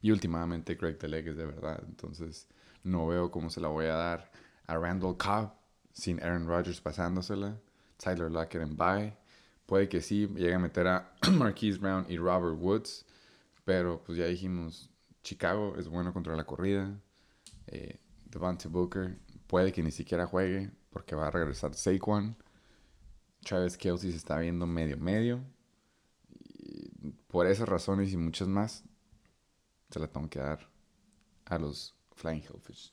Y 0.00 0.10
últimamente 0.10 0.74
Greg 0.74 0.98
Deleg 0.98 1.28
es 1.28 1.36
de 1.36 1.46
verdad. 1.46 1.82
Entonces 1.86 2.48
no 2.82 3.06
veo 3.06 3.30
cómo 3.30 3.50
se 3.50 3.60
la 3.60 3.68
voy 3.68 3.86
a 3.86 3.94
dar 3.94 4.30
a 4.66 4.76
Randall 4.76 5.16
Cobb 5.16 5.52
sin 5.92 6.22
Aaron 6.22 6.46
Rodgers 6.46 6.80
pasándosela. 6.80 7.58
Tyler 7.96 8.30
Lockett 8.30 8.62
en 8.62 8.76
bye. 8.76 9.16
Puede 9.66 9.88
que 9.88 10.00
sí 10.00 10.28
llegue 10.28 10.54
a 10.54 10.58
meter 10.58 10.86
a 10.86 11.12
Marquise 11.32 11.78
Brown 11.78 12.06
y 12.08 12.18
Robert 12.18 12.56
Woods. 12.60 13.06
Pero 13.64 14.02
pues 14.04 14.18
ya 14.18 14.26
dijimos, 14.26 14.90
Chicago 15.22 15.74
es 15.78 15.88
bueno 15.88 16.12
contra 16.12 16.36
la 16.36 16.44
corrida. 16.44 17.00
Eh, 17.66 17.98
Devontae 18.26 18.68
Booker 18.68 19.18
puede 19.46 19.72
que 19.72 19.82
ni 19.82 19.90
siquiera 19.90 20.26
juegue 20.26 20.70
porque 20.90 21.16
va 21.16 21.28
a 21.28 21.30
regresar 21.30 21.74
Saquon. 21.74 22.36
Travis 23.44 23.76
Kelsey 23.76 24.10
se 24.10 24.16
está 24.16 24.38
viendo 24.38 24.66
medio 24.66 24.96
medio. 24.96 25.44
Por 27.28 27.46
esas 27.46 27.68
razones 27.68 28.12
y 28.12 28.16
muchas 28.16 28.48
más, 28.48 28.84
se 29.90 30.00
la 30.00 30.08
tengo 30.08 30.28
que 30.28 30.38
dar 30.38 30.68
a 31.44 31.58
los 31.58 31.94
Flying 32.14 32.42
Hellfish. 32.42 32.92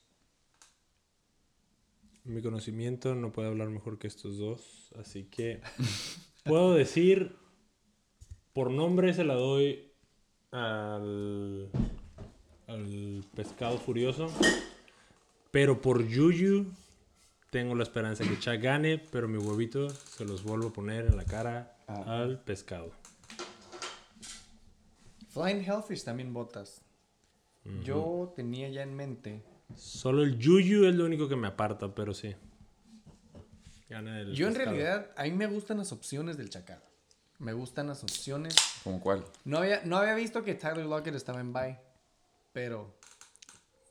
Mi 2.24 2.42
conocimiento 2.42 3.16
no 3.16 3.32
puede 3.32 3.48
hablar 3.48 3.70
mejor 3.70 3.98
que 3.98 4.08
estos 4.08 4.38
dos, 4.38 4.94
así 5.00 5.24
que 5.24 5.62
puedo 6.44 6.74
decir, 6.74 7.36
por 8.54 8.70
nombre 8.70 9.14
se 9.14 9.24
la 9.24 9.34
doy 9.34 9.92
al, 10.52 11.72
al 12.68 13.26
pescado 13.34 13.80
furioso, 13.80 14.30
pero 15.50 15.82
por 15.82 16.08
Yuyu 16.08 16.68
tengo 17.52 17.76
la 17.76 17.84
esperanza 17.84 18.24
que 18.24 18.40
Chuck 18.40 18.62
gane, 18.62 18.98
pero 18.98 19.28
mi 19.28 19.38
huevito 19.38 19.90
se 19.90 20.24
los 20.26 20.42
vuelvo 20.44 20.70
a 20.70 20.74
poner 20.74 21.06
en 21.06 21.18
la 21.18 21.26
cara 21.26 21.78
al 21.86 22.40
pescado. 22.40 22.92
Flying 25.30 25.62
Hellfish 25.64 26.04
también 26.04 26.34
botas. 26.34 26.82
Yo 27.84 28.34
tenía 28.36 28.70
ya 28.70 28.82
en 28.84 28.96
mente. 28.96 29.44
Solo 29.76 30.24
el 30.24 30.38
Yuyu 30.40 30.86
es 30.86 30.96
lo 30.96 31.06
único 31.06 31.28
que 31.30 31.36
me 31.36 31.48
aparta, 31.48 31.94
pero 31.94 32.14
sí. 32.14 32.36
Gana 33.90 34.22
el 34.22 34.34
Yo 34.34 34.48
en 34.48 34.54
pescado. 34.54 34.76
realidad, 34.76 35.12
a 35.18 35.24
mí 35.24 35.32
me 35.32 35.48
gustan 35.48 35.78
las 35.78 35.92
opciones 35.92 36.38
del 36.38 36.50
chacal. 36.50 36.82
Me 37.38 37.52
gustan 37.54 37.88
las 37.88 38.02
opciones. 38.04 38.56
¿Cómo 38.84 39.02
cuál? 39.02 39.26
No 39.44 39.58
había, 39.58 39.82
no 39.84 39.98
había 39.98 40.16
visto 40.16 40.44
que 40.44 40.56
Tyler 40.56 40.86
Lockett 40.86 41.16
estaba 41.16 41.42
en 41.42 41.52
bye. 41.52 41.80
Pero 42.54 42.98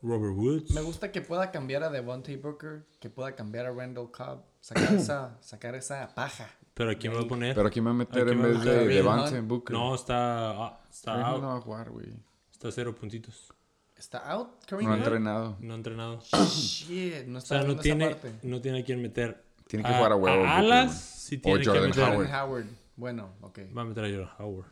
Robert 0.03 0.35
Woods. 0.37 0.71
me 0.73 0.81
gusta 0.81 1.13
que 1.13 1.21
pueda 1.21 1.51
cambiar 1.51 1.83
a 1.83 1.91
Devontae 1.91 2.37
Booker. 2.37 2.87
Que 3.01 3.11
pueda 3.11 3.35
cambiar 3.35 3.67
a 3.67 3.71
Randall 3.73 4.11
Cobb. 4.11 4.43
Sacar 4.61 4.95
esa, 4.95 5.39
sacar 5.41 5.75
esa 5.75 6.15
paja. 6.15 6.49
Pero 6.75 6.91
aquí 6.91 7.09
me 7.09 7.17
voy 7.17 7.25
a 7.25 7.29
poner. 7.29 7.55
Pero 7.55 7.69
aquí 7.69 7.81
me 7.81 7.87
va 7.87 7.91
a 7.91 7.95
meter 7.95 8.29
en 8.29 8.41
va 8.41 8.45
a 8.45 8.49
vez 8.49 9.33
de 9.33 9.43
¿no? 9.43 9.49
Booker. 9.49 9.77
No, 9.77 9.95
está, 9.95 10.51
ah, 10.53 10.81
está 10.91 11.13
Kareem 11.13 11.27
out. 11.29 11.43
no 11.43 11.49
va 11.49 11.57
a 11.57 11.61
jugar, 11.61 11.91
güey. 11.91 12.13
Está 12.53 12.71
cero 12.73 12.95
puntitos. 12.95 13.53
¿Está 13.97 14.19
out? 14.31 14.65
Kareem 14.67 14.89
No 14.89 14.95
ha 14.95 14.99
entrenado. 14.99 15.57
No 15.61 15.75
ha 15.75 15.77
entrenado. 15.77 16.21
Shit, 16.49 17.27
no 17.27 17.37
O 17.37 17.39
está 17.39 17.59
sea, 17.59 17.67
no 17.67 17.73
esa 17.75 17.83
tiene, 17.83 18.09
parte. 18.11 18.33
no 18.43 18.61
tiene 18.61 18.81
a 18.81 18.85
quién 18.85 19.03
meter. 19.03 19.45
Tiene 19.67 19.85
que 19.85 19.95
jugar 19.95 20.13
a 20.13 20.17
huevo, 20.17 20.45
alas, 20.47 21.01
sí 21.01 21.37
O 21.37 21.41
tiene 21.43 21.61
que 21.61 21.67
Jordan 21.67 21.85
meter. 21.91 22.03
Howard. 22.05 22.17
Jordan 22.17 22.35
Howard. 22.41 22.67
Bueno, 22.97 23.35
ok. 23.43 23.59
Va 23.77 23.83
a 23.83 23.85
meter 23.85 24.05
a 24.05 24.09
Jordan 24.09 24.31
Howard. 24.39 24.69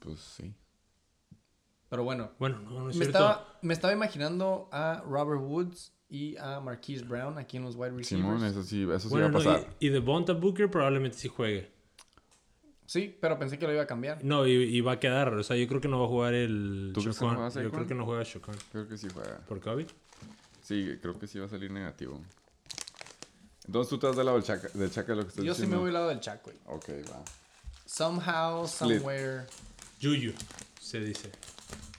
Pues 0.00 0.20
sí. 0.20 0.54
Pero 1.96 2.04
bueno. 2.04 2.30
Bueno, 2.38 2.60
no, 2.60 2.70
no 2.80 2.90
es 2.90 2.96
Me 2.96 3.04
cierto. 3.06 3.18
estaba, 3.18 3.58
me 3.62 3.72
estaba 3.72 3.92
imaginando 3.94 4.68
a 4.70 5.02
Robert 5.08 5.40
Woods 5.40 5.94
y 6.10 6.36
a 6.36 6.60
Marquise 6.60 7.04
Brown 7.06 7.38
aquí 7.38 7.56
en 7.56 7.62
los 7.64 7.74
wide 7.74 7.92
receivers. 7.92 8.08
Simón, 8.08 8.44
eso 8.44 8.62
sí, 8.62 8.82
eso 8.82 8.98
sí 9.00 9.08
Bueno, 9.08 9.24
va 9.24 9.28
a 9.28 9.32
no, 9.32 9.38
pasar. 9.38 9.74
y, 9.80 9.86
y 9.86 9.88
Devonta 9.88 10.34
Booker 10.34 10.70
probablemente 10.70 11.16
sí 11.16 11.28
juegue. 11.28 11.72
Sí, 12.84 13.16
pero 13.18 13.38
pensé 13.38 13.58
que 13.58 13.66
lo 13.66 13.72
iba 13.72 13.82
a 13.82 13.86
cambiar. 13.86 14.22
No, 14.22 14.46
y, 14.46 14.52
y 14.52 14.80
va 14.82 14.92
a 14.92 15.00
quedar. 15.00 15.32
O 15.32 15.42
sea, 15.42 15.56
yo 15.56 15.66
creo 15.66 15.80
que 15.80 15.88
no 15.88 15.98
va 16.00 16.04
a 16.04 16.08
jugar 16.08 16.34
el 16.34 16.90
¿Tú 16.94 17.00
crees 17.00 17.18
que 17.18 17.24
no 17.24 17.48
Yo 17.50 17.70
creo 17.72 17.86
que 17.86 17.94
no 17.94 18.04
juega 18.04 18.24
Chocón. 18.26 18.54
Creo 18.72 18.86
que 18.86 18.98
sí 18.98 19.08
juega. 19.12 19.38
¿Por 19.48 19.58
COVID? 19.60 19.86
Sí, 20.60 20.98
creo 21.00 21.18
que 21.18 21.26
sí 21.26 21.38
va 21.38 21.46
a 21.46 21.48
salir 21.48 21.70
negativo. 21.70 22.20
Entonces 23.66 23.88
tú 23.88 23.98
te 23.98 24.06
has 24.06 24.16
del 24.16 24.26
lado 24.26 24.36
del 24.38 24.46
chaca, 24.46 24.68
del 24.74 24.90
chaca 24.90 25.12
de 25.12 25.16
lo 25.16 25.22
que 25.22 25.28
estás 25.30 25.44
Yo 25.46 25.54
sí 25.54 25.62
me 25.62 25.66
diciendo. 25.66 25.80
voy 25.80 25.88
al 25.88 25.94
lado 25.94 26.08
del 26.10 26.20
Chac, 26.20 26.44
güey. 26.44 26.56
Ok, 26.66 26.88
va. 27.10 27.22
Somehow, 27.86 28.64
Split. 28.66 28.98
somewhere, 28.98 29.46
Yuyu, 29.98 30.32
se 30.80 31.00
dice. 31.00 31.32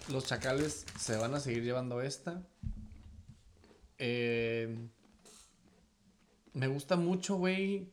Los 0.10 0.26
chacales 0.26 0.86
se 1.00 1.16
van 1.18 1.34
a 1.36 1.40
seguir 1.40 1.64
llevando 1.64 2.02
esta. 2.02 2.44
Eh, 3.98 4.90
me 6.54 6.68
gusta 6.68 6.96
mucho, 6.96 7.36
güey, 7.36 7.92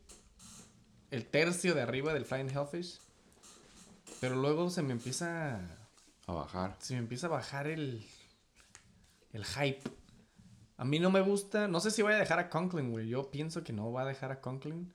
el 1.10 1.26
tercio 1.26 1.75
de 1.75 1.83
arriba 1.83 2.12
del 2.12 2.25
Flying 2.25 2.51
Hellfish. 2.51 3.01
Pero 4.20 4.36
luego 4.36 4.70
se 4.70 4.83
me 4.83 4.93
empieza. 4.93 5.60
A 6.26 6.33
bajar. 6.33 6.76
Se 6.78 6.94
me 6.94 7.01
empieza 7.01 7.26
a 7.26 7.31
bajar 7.31 7.67
el. 7.67 8.05
El 9.33 9.44
hype. 9.44 9.83
A 10.76 10.84
mí 10.84 10.99
no 10.99 11.10
me 11.10 11.20
gusta. 11.20 11.68
No 11.68 11.81
sé 11.81 11.91
si 11.91 12.02
voy 12.02 12.15
a 12.15 12.17
dejar 12.17 12.39
a 12.39 12.49
Conklin, 12.49 12.91
güey. 12.91 13.09
Yo 13.09 13.31
pienso 13.31 13.62
que 13.62 13.73
no 13.73 13.93
va 13.93 14.02
a 14.02 14.07
dejar 14.07 14.33
a 14.33 14.41
Conklin. 14.41 14.93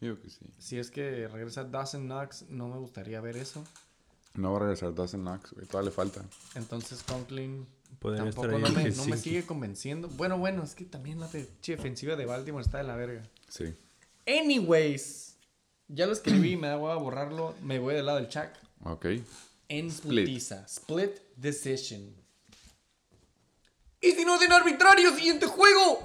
Digo 0.00 0.18
que 0.18 0.30
sí. 0.30 0.46
Si 0.58 0.78
es 0.78 0.90
que 0.90 1.28
regresa 1.28 1.64
Dawson 1.64 2.06
Knox, 2.06 2.48
no 2.48 2.68
me 2.68 2.78
gustaría 2.78 3.20
ver 3.20 3.36
eso. 3.36 3.64
No 4.34 4.52
va 4.52 4.58
a 4.58 4.60
regresar 4.60 4.94
Dawson 4.94 5.22
Knox, 5.22 5.52
güey. 5.52 5.66
Todavía 5.66 5.90
le 5.90 5.94
falta. 5.94 6.24
Entonces 6.54 7.02
Conklin 7.02 7.66
Podría 7.98 8.24
tampoco 8.24 8.46
estar 8.46 8.66
ahí 8.66 8.74
no 8.74 8.82
me, 8.82 8.90
no 8.96 9.04
me 9.06 9.16
sigue 9.16 9.44
convenciendo. 9.44 10.08
Bueno, 10.08 10.38
bueno, 10.38 10.62
es 10.62 10.74
que 10.74 10.84
también 10.84 11.20
la 11.20 11.28
defensiva 11.28 12.16
de 12.16 12.26
Baltimore 12.26 12.64
está 12.64 12.78
de 12.78 12.84
la 12.84 12.96
verga. 12.96 13.22
Sí. 13.48 13.74
Anyways, 14.26 15.36
ya 15.88 16.06
lo 16.06 16.12
escribí, 16.12 16.56
me 16.56 16.68
da 16.68 16.78
hueva 16.78 16.96
borrarlo. 16.96 17.54
Me 17.62 17.78
voy 17.78 17.94
del 17.94 18.06
lado 18.06 18.18
del 18.18 18.28
Chuck. 18.28 18.50
Ok. 18.84 19.06
En 19.68 19.88
Split. 19.88 20.26
putiza. 20.26 20.64
Split 20.66 21.18
decision. 21.36 22.14
¿Y 24.00 24.12
si 24.12 24.24
no 24.24 24.34
hacen 24.34 24.52
arbitrario 24.52 25.14
siguiente 25.14 25.46
juego? 25.46 26.02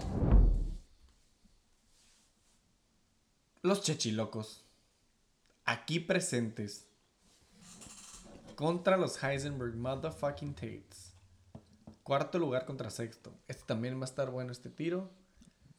Los 3.62 3.82
chechilocos. 3.82 4.64
Aquí 5.64 6.00
presentes. 6.00 6.88
Contra 8.56 8.98
los 8.98 9.22
Heisenberg 9.22 9.76
Motherfucking 9.76 10.54
Tates. 10.54 11.14
Cuarto 12.04 12.38
lugar 12.40 12.66
contra 12.66 12.90
sexto. 12.90 13.34
Este 13.48 13.64
también 13.66 13.98
va 13.98 14.02
a 14.04 14.06
estar 14.06 14.30
bueno 14.32 14.52
este 14.52 14.70
tiro. 14.70 15.12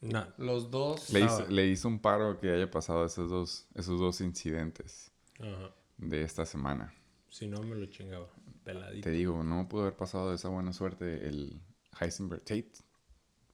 No, 0.01 0.27
Los 0.37 0.69
dos. 0.69 1.09
Le 1.11 1.23
Ah. 1.23 1.25
hizo, 1.25 1.47
le 1.47 1.65
hizo 1.67 1.87
un 1.87 1.99
paro 1.99 2.39
que 2.39 2.51
haya 2.51 2.69
pasado 2.69 3.05
esos 3.05 3.29
dos, 3.29 3.67
esos 3.73 3.99
dos 3.99 4.21
incidentes 4.21 5.11
ajá. 5.39 5.71
de 5.97 6.21
esta 6.21 6.45
semana. 6.45 6.93
Si 7.29 7.47
no, 7.47 7.61
me 7.63 7.75
lo 7.75 7.85
chingaba. 7.87 8.27
Peladito. 8.63 9.03
Te 9.05 9.11
digo, 9.11 9.43
no 9.43 9.67
pudo 9.67 9.81
haber 9.83 9.95
pasado 9.95 10.33
esa 10.33 10.49
buena 10.49 10.73
suerte 10.73 11.27
el 11.27 11.59
Heisenberg 11.99 12.41
Tate. 12.41 12.73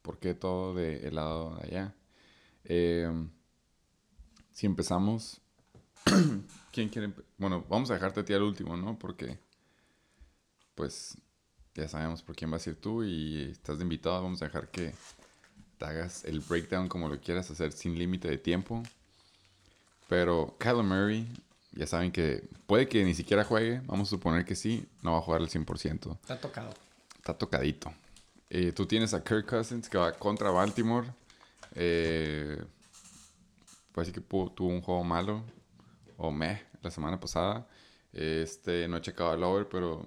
¿Por 0.02 0.20
qué 0.20 0.34
todo 0.34 0.74
del 0.74 1.16
lado 1.16 1.56
de 1.56 1.64
allá? 1.68 1.96
Eh, 2.66 3.10
si 4.52 4.66
empezamos... 4.66 5.40
¿Quién 6.72 6.90
quiere? 6.90 7.14
Bueno, 7.38 7.66
vamos 7.70 7.90
a 7.92 7.94
dejarte 7.96 8.22
a 8.22 8.26
ti 8.26 8.34
al 8.34 8.42
último, 8.44 8.76
¿no? 8.78 8.98
Porque, 8.98 9.38
pues, 10.76 11.18
ya 11.76 11.88
sabemos 11.88 12.22
por 12.22 12.36
quién 12.36 12.52
vas 12.52 12.66
a 12.66 12.72
ir 12.72 12.76
tú 12.78 13.04
y 13.04 13.52
estás 13.52 13.78
de 13.78 13.84
invitado. 13.84 14.22
Vamos 14.24 14.42
a 14.42 14.46
dejar 14.46 14.70
que 14.70 14.94
te 15.78 15.86
hagas 15.86 16.24
el 16.26 16.40
breakdown 16.42 16.88
como 16.88 17.10
lo 17.10 17.20
quieras 17.20 17.50
hacer 17.52 17.72
sin 17.72 17.98
límite 17.98 18.28
de 18.30 18.38
tiempo. 18.38 18.84
Pero 20.08 20.56
Kyler 20.60 20.84
Murray, 20.84 21.28
ya 21.72 21.88
saben 21.88 22.12
que 22.12 22.48
puede 22.68 22.88
que 22.88 23.04
ni 23.04 23.14
siquiera 23.14 23.44
juegue. 23.44 23.82
Vamos 23.86 24.10
a 24.10 24.12
suponer 24.12 24.46
que 24.46 24.56
sí. 24.56 24.88
No 25.02 25.14
va 25.14 25.18
a 25.20 25.22
jugar 25.22 25.42
al 25.42 25.50
100%. 25.50 26.18
Está 26.22 26.40
tocado. 26.40 26.74
Está 27.18 27.34
tocadito. 27.38 27.94
Eh, 28.50 28.72
tú 28.72 28.86
tienes 28.86 29.14
a 29.14 29.24
Kirk 29.24 29.48
Cousins 29.48 29.90
que 29.90 29.98
va 29.98 30.12
contra 30.14 30.52
Baltimore. 30.52 31.08
Eh, 31.74 32.62
parece 33.94 34.12
que 34.12 34.22
pu- 34.22 34.54
tuvo 34.54 34.70
un 34.70 34.82
juego 34.82 35.04
malo. 35.04 35.44
O 36.18 36.32
meh, 36.32 36.62
la 36.82 36.92
semana 36.92 37.20
pasada. 37.20 37.68
Este, 38.14 38.88
no 38.88 38.98
he 38.98 39.02
checado 39.02 39.34
el 39.34 39.44
over, 39.44 39.68
pero 39.70 40.06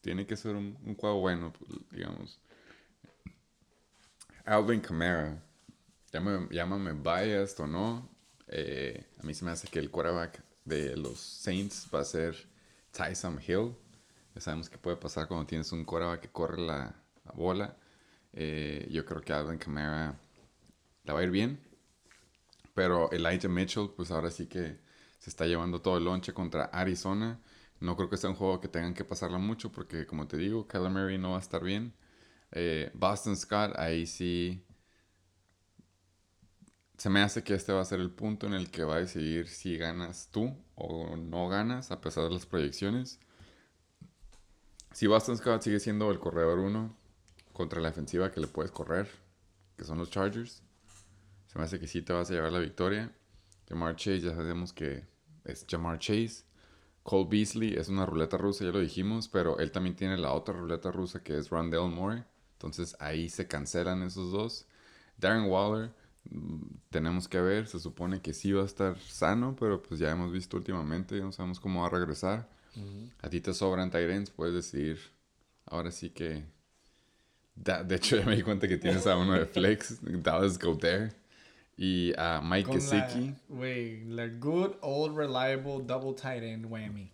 tiene 0.00 0.26
que 0.26 0.36
ser 0.36 0.56
un, 0.56 0.76
un 0.84 0.94
juego 0.96 1.20
bueno, 1.20 1.52
digamos. 1.90 2.40
Alvin 4.44 4.80
Kamara. 4.80 5.42
Llámame, 6.12 6.48
llámame 6.50 6.92
biased 6.92 7.60
o 7.60 7.66
no. 7.66 8.08
eh, 8.48 9.06
a 9.18 9.22
mí 9.22 9.32
se 9.34 9.44
me 9.44 9.52
hace 9.52 9.68
que 9.68 9.78
el 9.78 9.90
quarterback 9.90 10.42
de 10.64 10.96
los 10.96 11.18
Saints 11.20 11.88
va 11.94 12.00
a 12.00 12.04
ser 12.04 12.36
Tyson 12.92 13.40
Hill. 13.46 13.76
Ya 14.34 14.40
sabemos 14.40 14.68
que 14.68 14.78
puede 14.78 14.96
pasar 14.96 15.28
cuando 15.28 15.46
tienes 15.46 15.70
un 15.72 15.84
quarterback 15.84 16.20
que 16.22 16.30
corre 16.30 16.60
la, 16.60 16.94
la 17.24 17.32
bola. 17.32 17.76
Eh, 18.32 18.88
yo 18.90 19.04
creo 19.04 19.20
que 19.20 19.32
Alvin 19.32 19.58
Kamara 19.58 20.18
la 21.04 21.14
va 21.14 21.20
a 21.20 21.22
ir 21.22 21.30
bien. 21.30 21.60
Pero 22.74 23.10
Elijah 23.12 23.48
Mitchell, 23.48 23.90
pues 23.96 24.10
ahora 24.10 24.30
sí 24.30 24.46
que 24.46 24.78
se 25.20 25.30
está 25.30 25.46
llevando 25.46 25.82
todo 25.82 25.98
el 25.98 26.04
lonche 26.04 26.32
contra 26.32 26.64
Arizona. 26.64 27.38
No 27.78 27.96
creo 27.96 28.08
que 28.10 28.16
sea 28.16 28.30
un 28.30 28.36
juego 28.36 28.60
que 28.60 28.68
tengan 28.68 28.94
que 28.94 29.04
pasarla 29.04 29.38
mucho 29.38 29.70
porque, 29.70 30.06
como 30.06 30.26
te 30.26 30.36
digo, 30.38 30.66
Murray 30.72 31.18
no 31.18 31.32
va 31.32 31.36
a 31.36 31.40
estar 31.40 31.62
bien. 31.62 31.94
Eh, 32.52 32.90
Boston 32.94 33.36
Scott, 33.36 33.78
ahí 33.78 34.06
sí. 34.06 34.64
Se 36.96 37.10
me 37.10 37.20
hace 37.20 37.44
que 37.44 37.54
este 37.54 37.72
va 37.72 37.82
a 37.82 37.84
ser 37.84 38.00
el 38.00 38.10
punto 38.10 38.46
en 38.46 38.54
el 38.54 38.70
que 38.70 38.84
va 38.84 38.96
a 38.96 39.00
decidir 39.00 39.48
si 39.48 39.76
ganas 39.76 40.28
tú 40.30 40.56
o 40.74 41.16
no 41.16 41.48
ganas, 41.48 41.90
a 41.90 42.00
pesar 42.00 42.24
de 42.24 42.30
las 42.30 42.46
proyecciones. 42.46 43.20
Si 44.92 45.06
Boston 45.06 45.36
Scott 45.36 45.62
sigue 45.62 45.80
siendo 45.80 46.10
el 46.10 46.18
corredor 46.18 46.58
1 46.58 46.96
contra 47.52 47.80
la 47.80 47.88
defensiva 47.88 48.30
que 48.30 48.40
le 48.40 48.46
puedes 48.46 48.70
correr, 48.70 49.08
que 49.76 49.84
son 49.84 49.98
los 49.98 50.10
Chargers, 50.10 50.62
se 51.46 51.58
me 51.58 51.64
hace 51.64 51.78
que 51.78 51.86
sí 51.86 52.02
te 52.02 52.12
vas 52.12 52.30
a 52.30 52.34
llevar 52.34 52.52
la 52.52 52.58
victoria. 52.58 53.12
Jamar 53.68 53.96
Chase, 53.96 54.20
ya 54.20 54.34
sabemos 54.34 54.72
que 54.72 55.09
es 55.44 55.66
Jamar 55.68 55.98
Chase. 55.98 56.44
Cole 57.02 57.28
Beasley 57.30 57.74
es 57.74 57.88
una 57.88 58.06
ruleta 58.06 58.36
rusa, 58.36 58.64
ya 58.64 58.70
lo 58.72 58.80
dijimos, 58.80 59.28
pero 59.28 59.58
él 59.58 59.72
también 59.72 59.96
tiene 59.96 60.16
la 60.18 60.32
otra 60.32 60.54
ruleta 60.54 60.90
rusa 60.90 61.22
que 61.22 61.36
es 61.38 61.48
Rondell 61.50 61.88
Moore. 61.90 62.24
Entonces 62.52 62.94
ahí 63.00 63.28
se 63.30 63.46
cancelan 63.48 64.02
esos 64.02 64.32
dos. 64.32 64.66
Darren 65.18 65.44
Waller, 65.50 65.92
mm, 66.30 66.60
tenemos 66.90 67.26
que 67.28 67.40
ver, 67.40 67.66
se 67.66 67.80
supone 67.80 68.20
que 68.20 68.34
sí 68.34 68.52
va 68.52 68.62
a 68.62 68.66
estar 68.66 68.98
sano, 69.00 69.56
pero 69.58 69.82
pues 69.82 69.98
ya 70.00 70.10
hemos 70.10 70.30
visto 70.32 70.56
últimamente, 70.58 71.18
no 71.20 71.32
sabemos 71.32 71.58
cómo 71.60 71.80
va 71.82 71.86
a 71.88 71.90
regresar. 71.90 72.48
A 73.22 73.28
ti 73.30 73.40
te 73.40 73.52
sobran 73.54 73.90
Tyrants, 73.90 74.30
puedes 74.30 74.54
decidir 74.54 74.98
ahora 75.66 75.90
sí 75.90 76.10
que 76.10 76.44
Da- 77.54 77.82
de 77.84 77.96
hecho, 77.96 78.16
ya 78.16 78.24
me 78.24 78.36
di 78.36 78.42
cuenta 78.42 78.66
que 78.68 78.78
tienes 78.78 79.06
a 79.06 79.16
uno 79.16 79.34
de 79.34 79.44
Flex, 79.46 79.98
Dallas 80.02 80.58
Goddard, 80.58 81.12
y 81.82 82.12
a 82.18 82.42
Mike 82.44 82.72
Gesicki. 82.72 83.34
güey, 83.48 84.04
la 84.04 84.26
good 84.28 84.72
old 84.82 85.16
reliable 85.16 85.82
double 85.86 86.12
tight 86.14 86.42
end 86.42 86.66
whammy. 86.66 87.10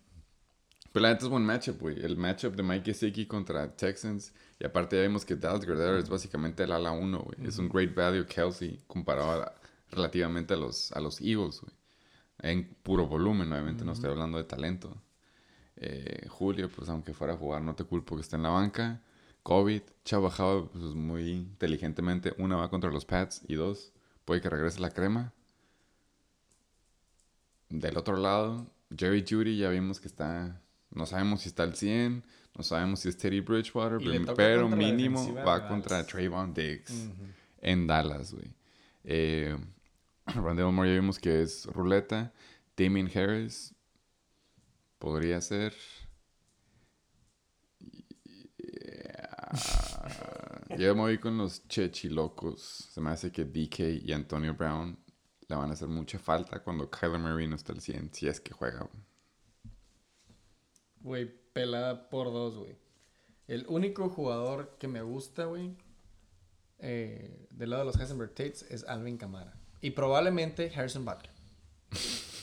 Pero 0.91 1.03
la 1.03 1.13
neta 1.13 1.25
es 1.25 1.29
buen 1.29 1.45
matchup, 1.45 1.79
güey. 1.79 2.03
El 2.03 2.17
matchup 2.17 2.55
de 2.55 2.63
Mike 2.63 2.85
Gesicki 2.91 3.25
contra 3.27 3.75
Texans. 3.75 4.33
Y 4.59 4.65
aparte 4.65 4.95
ya 4.97 5.03
vimos 5.03 5.23
que 5.25 5.35
Dallas 5.35 5.65
Goddard 5.65 5.99
es 5.99 6.09
básicamente 6.09 6.63
el 6.63 6.71
ala 6.71 6.91
1, 6.91 7.19
güey. 7.19 7.47
Es 7.47 7.57
un 7.59 7.69
great 7.69 7.93
value 7.95 8.25
Kelsey 8.25 8.79
comparado 8.87 9.43
a- 9.43 9.53
relativamente 9.91 10.53
a 10.55 10.57
los, 10.57 10.91
a 10.91 10.99
los 10.99 11.21
Eagles, 11.21 11.61
güey. 11.61 11.73
En 12.39 12.67
puro 12.83 13.05
volumen, 13.07 13.51
obviamente, 13.51 13.85
no 13.85 13.93
estoy 13.93 14.09
hablando 14.09 14.37
de 14.37 14.43
talento. 14.43 14.95
Eh, 15.75 16.25
Julio, 16.29 16.69
pues 16.75 16.89
aunque 16.89 17.13
fuera 17.13 17.33
a 17.33 17.37
jugar, 17.37 17.61
no 17.61 17.75
te 17.75 17.83
culpo 17.83 18.15
que 18.15 18.21
esté 18.21 18.35
en 18.35 18.43
la 18.43 18.49
banca. 18.49 19.01
COVID, 19.43 19.81
Chava 20.03 20.29
Java, 20.31 20.67
pues 20.71 20.83
muy 20.95 21.29
inteligentemente, 21.31 22.33
una 22.37 22.55
va 22.57 22.69
contra 22.69 22.91
los 22.91 23.05
Pats 23.05 23.43
y 23.47 23.55
dos, 23.55 23.93
puede 24.27 24.41
que 24.41 24.49
regrese 24.49 24.81
la 24.81 24.89
crema. 24.91 25.33
Del 27.69 27.97
otro 27.97 28.17
lado, 28.17 28.69
Jerry 28.95 29.23
Judy 29.27 29.57
ya 29.57 29.69
vimos 29.69 30.01
que 30.01 30.09
está, 30.09 30.61
no 30.91 31.05
sabemos 31.05 31.41
si 31.41 31.49
está 31.49 31.63
al 31.63 31.75
100, 31.75 32.25
no 32.53 32.63
sabemos 32.63 32.99
si 32.99 33.09
es 33.09 33.17
Teddy 33.17 33.39
Bridgewater, 33.39 33.99
pero, 34.35 34.67
mínimo 34.67 35.33
va 35.33 35.65
contra 35.69 36.05
Trayvon 36.05 36.53
Diggs 36.53 37.09
en 37.61 37.87
Dallas, 37.87 38.33
güey. 38.33 38.53
Eh, 39.05 39.57
Rondell 40.35 40.73
Moore 40.73 40.89
ya 40.89 40.95
vimos 40.99 41.19
que 41.19 41.41
es 41.41 41.65
ruleta. 41.65 42.33
Damien 42.75 43.09
Harris 43.15 43.73
podría 44.99 45.39
ser. 45.39 45.73
Yeah. 48.57 49.86
Yo 50.75 50.95
me 50.95 51.01
voy 51.01 51.17
con 51.17 51.37
los 51.37 51.67
chechilocos. 51.67 52.89
Se 52.91 52.99
me 53.01 53.11
hace 53.11 53.31
que 53.31 53.45
DK 53.45 54.03
y 54.03 54.11
Antonio 54.11 54.53
Brown 54.53 54.97
le 55.47 55.55
van 55.55 55.69
a 55.69 55.73
hacer 55.73 55.87
mucha 55.87 56.19
falta 56.19 56.61
cuando 56.61 56.89
Kyler 56.89 57.19
Murray 57.19 57.47
no 57.47 57.55
está 57.55 57.73
al 57.73 57.81
100, 57.81 58.13
si 58.13 58.27
es 58.27 58.39
que 58.39 58.53
juega. 58.53 58.89
güey. 61.01 61.31
Pelada 61.53 62.09
por 62.09 62.27
dos, 62.31 62.55
güey. 62.55 62.77
El 63.47 63.65
único 63.67 64.09
jugador 64.09 64.77
que 64.77 64.87
me 64.87 65.01
gusta, 65.01 65.45
güey, 65.45 65.75
eh, 66.79 67.47
del 67.49 67.71
lado 67.71 67.81
de 67.81 67.85
los 67.87 67.99
Heisenberg 67.99 68.35
Tates 68.35 68.63
es 68.69 68.83
Alvin 68.83 69.17
Kamara. 69.17 69.57
Y 69.81 69.91
probablemente 69.91 70.71
Harrison 70.75 71.03
Butler. 71.03 71.31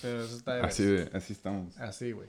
Pero 0.03 0.25
eso 0.25 0.37
está 0.37 0.55
de 0.55 0.63
Así, 0.63 0.85
de, 0.85 1.11
así 1.13 1.33
estamos. 1.33 1.79
Así, 1.79 2.13
güey. 2.13 2.29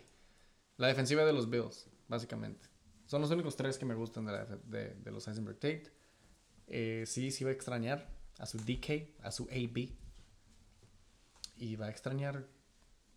La 0.78 0.88
defensiva 0.88 1.26
de 1.26 1.34
los 1.34 1.50
Bills, 1.50 1.90
básicamente. 2.08 2.68
Son 3.08 3.22
los 3.22 3.30
únicos 3.32 3.56
tres 3.56 3.78
que 3.78 3.86
me 3.86 3.96
gustan 3.96 4.26
de, 4.26 4.32
la 4.32 4.46
de- 4.46 4.94
de 4.96 5.12
los 5.12 5.28
Heisenberg 5.28 5.58
Tate. 5.58 5.92
Eh, 6.68 7.04
sí, 7.06 7.32
sí 7.32 7.44
va 7.44 7.52
a 7.52 7.54
extrañar 7.54 8.10
a 8.40 8.46
su 8.46 8.58
DK, 8.58 9.14
a 9.24 9.32
su 9.32 9.44
AB. 9.52 9.90
Y 11.58 11.76
va 11.76 11.86
a 11.86 11.90
extrañar 11.90 12.46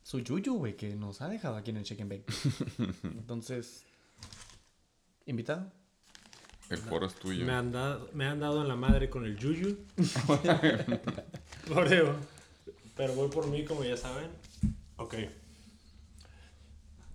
su 0.03 0.21
Yuyu, 0.21 0.55
güey, 0.59 0.77
que 0.77 0.95
nos 0.95 1.21
ha 1.23 1.29
dejado 1.29 1.57
aquí 1.57 1.71
en 1.71 1.79
el 1.79 1.85
Chicken 1.85 2.09
Bake. 2.09 2.25
Entonces, 3.03 3.85
invitado. 5.27 5.73
El 6.71 6.79
foro 6.79 7.07
es 7.07 7.15
tuyo. 7.15 7.45
Me 7.47 7.53
han, 7.53 7.73
dado, 7.73 8.11
me 8.13 8.27
han 8.27 8.41
dado 8.41 8.61
en 8.63 8.69
la 8.69 8.77
madre 8.77 9.09
con 9.09 9.25
el 9.25 9.37
Yuyu. 9.39 9.79
Eso. 9.97 10.41
Pero 12.97 13.15
voy 13.15 13.29
por 13.31 13.47
mí, 13.49 13.65
como 13.65 13.85
ya 13.85 13.97
saben. 13.97 14.31
Ok. 14.97 15.15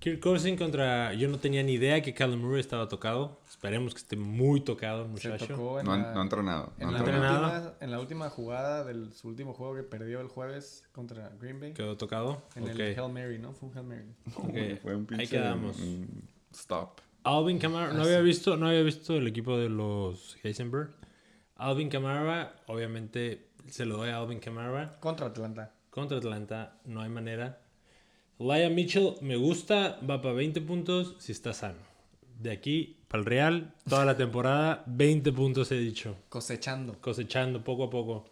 Kirk 0.04 0.20
Cousins 0.20 0.60
contra... 0.60 1.14
Yo 1.14 1.30
no 1.30 1.38
tenía 1.40 1.64
ni 1.64 1.74
idea 1.76 2.02
que 2.02 2.14
Callum 2.14 2.42
Murray 2.42 2.60
estaba 2.60 2.90
tocado. 2.90 3.40
Esperemos 3.50 3.94
que 3.94 4.00
esté 4.00 4.18
muy 4.18 4.60
tocado 4.60 5.06
el 5.06 5.18
Se 5.18 5.30
muchacho. 5.30 5.48
tocó 5.56 5.80
en 5.80 5.86
No, 5.86 5.96
la- 5.96 6.14
no 6.14 6.22
entrenado. 6.22 6.74
En 6.78 6.88
no 6.88 6.92
la, 6.92 6.98
entrenado. 7.00 7.46
última, 7.46 7.74
en 7.80 7.92
la 7.92 8.00
última 8.02 8.30
jugada 8.30 8.84
del 8.84 9.14
su 9.14 9.30
último 9.30 9.54
juego 9.54 9.76
que 9.76 9.84
perdió 9.84 10.20
el 10.20 10.28
jueves 10.28 10.84
contra 10.92 11.30
Green 11.40 11.62
Bay. 11.62 11.72
Quedó 11.72 11.96
tocado. 11.96 12.42
En 12.56 12.68
el 12.68 12.82
Hail 12.82 13.14
Mary, 13.14 13.40
¿no? 13.40 13.54
Fue 13.54 13.70
un 13.70 13.78
Hail 13.78 13.88
Mary. 13.88 14.78
Fue 14.82 14.94
un 14.94 15.08
Ahí 15.18 15.26
quedamos. 15.28 15.80
un 15.80 16.28
stop. 16.52 17.00
Alvin 17.24 17.58
Kamara, 17.58 17.94
no 17.94 18.02
Ah, 18.02 18.04
había 18.04 18.18
sí. 18.20 18.26
visto, 18.26 18.58
no 18.58 18.68
había 18.68 18.82
visto 18.84 19.16
el 19.16 19.26
equipo 19.28 19.58
de 19.58 19.70
los 19.70 20.36
Heisenberg. 20.44 20.90
Alvin 21.56 21.88
Kamara, 21.88 22.58
obviamente 22.68 23.48
se 23.70 23.86
lo 23.86 23.96
doy 23.96 24.10
a 24.10 24.18
Alvin 24.18 24.40
Kamara. 24.42 25.00
Contra 25.00 25.28
Atlanta. 25.28 25.72
Contra 25.90 26.18
Atlanta, 26.18 26.82
no 26.84 27.00
hay 27.02 27.08
manera. 27.10 27.62
Laia 28.40 28.70
Mitchell 28.70 29.16
me 29.22 29.36
gusta, 29.36 30.00
va 30.10 30.22
para 30.22 30.34
20 30.34 30.62
puntos 30.62 31.16
si 31.20 31.32
está 31.32 31.54
sano. 31.54 31.80
De 32.40 32.52
aquí 32.52 32.98
para 33.08 33.20
el 33.20 33.26
Real, 33.26 33.74
toda 33.88 34.06
la 34.06 34.18
temporada, 34.18 34.84
20 34.88 35.32
puntos 35.32 35.72
he 35.72 35.78
dicho. 35.78 36.18
Cosechando. 36.30 37.00
Cosechando 37.00 37.64
poco 37.64 37.84
a 37.84 37.90
poco. 37.90 38.26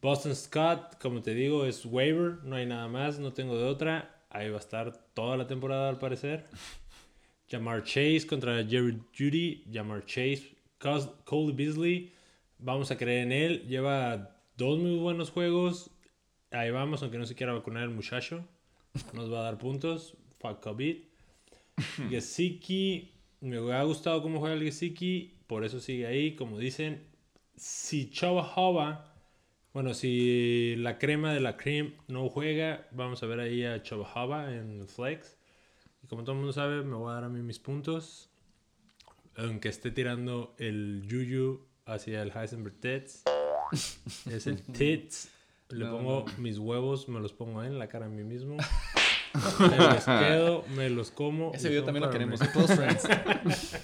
Boston 0.00 0.34
Scott, 0.34 0.98
como 1.00 1.22
te 1.22 1.32
digo, 1.32 1.64
es 1.64 1.86
waiver, 1.86 2.42
no 2.42 2.56
hay 2.56 2.66
nada 2.66 2.88
más, 2.88 3.20
no 3.20 3.32
tengo 3.32 3.56
de 3.56 3.64
otra. 3.64 4.24
Ahí 4.28 4.50
va 4.50 4.56
a 4.56 4.60
estar 4.60 4.92
toda 5.14 5.36
la 5.36 5.46
temporada 5.46 5.88
al 5.88 5.98
parecer. 5.98 6.44
Jamar 7.48 7.84
Chase 7.84 8.26
contra 8.26 8.64
Jerry 8.64 8.98
Judy. 9.16 9.64
Jamar 9.72 10.04
Chase. 10.06 10.56
Cole 11.24 11.52
Beasley. 11.52 12.10
Vamos 12.58 12.90
a 12.90 12.96
creer 12.96 13.26
en 13.26 13.32
él. 13.32 13.66
Lleva 13.68 14.36
dos 14.56 14.78
muy 14.78 14.96
buenos 14.98 15.30
juegos. 15.30 15.90
Ahí 16.50 16.70
vamos, 16.70 17.02
aunque 17.02 17.18
no 17.18 17.26
se 17.26 17.34
quiera 17.34 17.52
vacunar 17.52 17.84
el 17.84 17.90
muchacho. 17.90 18.42
Nos 19.12 19.32
va 19.32 19.40
a 19.40 19.42
dar 19.42 19.58
puntos. 19.58 20.16
Fuck 20.38 20.60
COVID. 20.60 20.96
Gesicki. 22.08 23.12
Me 23.40 23.56
ha 23.72 23.82
gustado 23.82 24.22
cómo 24.22 24.40
juega 24.40 24.54
el 24.54 24.62
Gesicki. 24.62 25.34
Por 25.46 25.64
eso 25.64 25.80
sigue 25.80 26.06
ahí. 26.06 26.36
Como 26.36 26.58
dicen, 26.58 27.06
si 27.56 28.10
Chava 28.10 28.52
Hova. 28.54 29.08
Bueno, 29.72 29.94
si 29.94 30.76
la 30.76 30.98
crema 30.98 31.32
de 31.32 31.40
la 31.40 31.56
cream 31.56 31.94
no 32.06 32.28
juega, 32.28 32.86
vamos 32.90 33.22
a 33.22 33.26
ver 33.26 33.40
ahí 33.40 33.64
a 33.64 33.82
Chava 33.82 34.06
Hova 34.14 34.54
en 34.54 34.86
flex. 34.86 35.36
Y 36.02 36.08
como 36.08 36.22
todo 36.22 36.32
el 36.32 36.38
mundo 36.38 36.52
sabe, 36.52 36.82
me 36.82 36.94
voy 36.94 37.10
a 37.10 37.14
dar 37.14 37.24
a 37.24 37.28
mí 37.28 37.40
mis 37.40 37.58
puntos. 37.58 38.28
Aunque 39.36 39.70
esté 39.70 39.90
tirando 39.90 40.54
el 40.58 41.06
Yuyu 41.08 41.64
hacia 41.86 42.22
el 42.22 42.32
Heisenberg 42.36 42.78
Tits. 42.80 43.24
Es 44.26 44.46
el 44.46 44.62
Tits. 44.72 45.30
Le 45.72 45.84
No, 45.86 45.92
pongo 45.96 46.24
mis 46.38 46.58
huevos, 46.58 47.08
me 47.08 47.18
los 47.20 47.32
pongo 47.32 47.62
en 47.64 47.78
la 47.78 47.88
cara 47.88 48.06
a 48.06 48.08
mí 48.08 48.22
mismo. 48.22 48.56
me 49.58 49.76
los 49.78 50.04
quedo, 50.04 50.64
me 50.76 50.90
los 50.90 51.10
como. 51.10 51.52
Ese 51.54 51.68
video 51.70 51.84
también 51.84 52.04
lo 52.04 52.10
queremos. 52.10 52.40
Close 52.40 52.76
friends. 52.76 53.04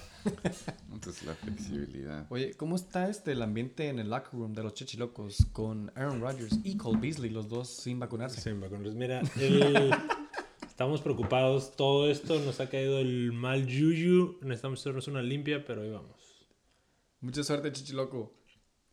Entonces 0.93 1.23
la 1.25 1.33
flexibilidad. 1.33 2.27
Oye, 2.29 2.53
¿cómo 2.55 2.75
está 2.75 3.09
este 3.09 3.31
el 3.31 3.41
ambiente 3.41 3.87
en 3.87 3.99
el 3.99 4.09
locker 4.09 4.33
room 4.39 4.53
de 4.53 4.63
los 4.63 4.73
Chechilocos 4.73 5.47
con 5.51 5.91
Aaron 5.95 6.21
Rodgers 6.21 6.59
y 6.63 6.77
Cole 6.77 6.99
Beasley, 6.99 7.29
los 7.31 7.47
dos 7.49 7.69
sin 7.69 7.99
vacunarse? 7.99 8.41
Sí, 8.41 8.51
vacunas. 8.51 8.93
Mira, 8.93 9.21
el- 9.39 9.91
estamos 10.67 11.01
preocupados. 11.01 11.75
Todo 11.75 12.09
esto 12.11 12.37
nos 12.39 12.59
ha 12.59 12.69
caído 12.69 12.99
el 12.99 13.31
mal 13.31 13.65
yuyu. 13.65 14.37
Necesitamos 14.41 14.81
hacernos 14.81 15.07
una 15.07 15.21
limpia, 15.21 15.65
pero 15.65 15.81
ahí 15.81 15.89
vamos. 15.89 16.47
Mucha 17.21 17.43
suerte, 17.43 17.71
Chichiloco. 17.71 18.33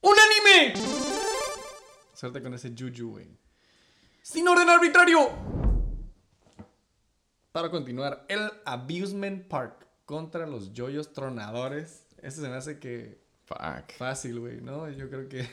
¡Unánime! 0.01 1.26
Suerte 2.17 2.41
con 2.43 2.55
ese 2.55 2.71
Juju, 2.77 3.11
güey. 3.11 3.29
¡Sin 4.23 4.49
orden 4.49 4.71
arbitrario! 4.71 5.29
Para 7.53 7.71
continuar, 7.71 8.25
el 8.29 8.51
Abusement 8.65 9.47
Park 9.49 9.87
contra 10.07 10.47
los 10.47 10.73
Yoyos 10.73 11.13
Tronadores. 11.13 12.07
Ese 12.23 12.41
se 12.41 12.49
me 12.49 12.55
hace 12.55 12.79
que 12.79 13.21
Fuck. 13.45 13.93
fácil, 13.99 14.41
güey, 14.41 14.61
¿no? 14.63 14.89
Yo 14.91 15.09
creo 15.11 15.29
que... 15.29 15.47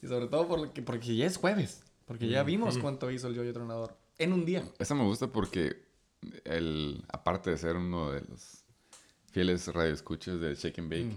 Y 0.00 0.06
sobre 0.06 0.28
todo 0.28 0.46
por 0.46 0.60
lo 0.60 0.72
que- 0.72 0.82
porque 0.82 1.16
ya 1.16 1.26
es 1.26 1.36
jueves. 1.36 1.82
Porque 2.06 2.28
ya 2.28 2.44
vimos 2.44 2.78
cuánto 2.78 3.10
hizo 3.10 3.26
el 3.26 3.34
Yoyo 3.34 3.52
Tronador. 3.52 3.96
En 4.18 4.32
un 4.32 4.44
día. 4.44 4.62
Esa 4.78 4.94
me 4.94 5.02
gusta 5.02 5.26
porque 5.26 5.82
el, 6.44 7.04
aparte 7.08 7.50
de 7.50 7.58
ser 7.58 7.74
uno 7.76 8.12
de 8.12 8.20
los 8.22 8.62
fieles 9.32 9.66
radioescuchas 9.66 10.40
de 10.40 10.54
Shake 10.54 10.78
and 10.78 10.88
Bake, 10.90 11.16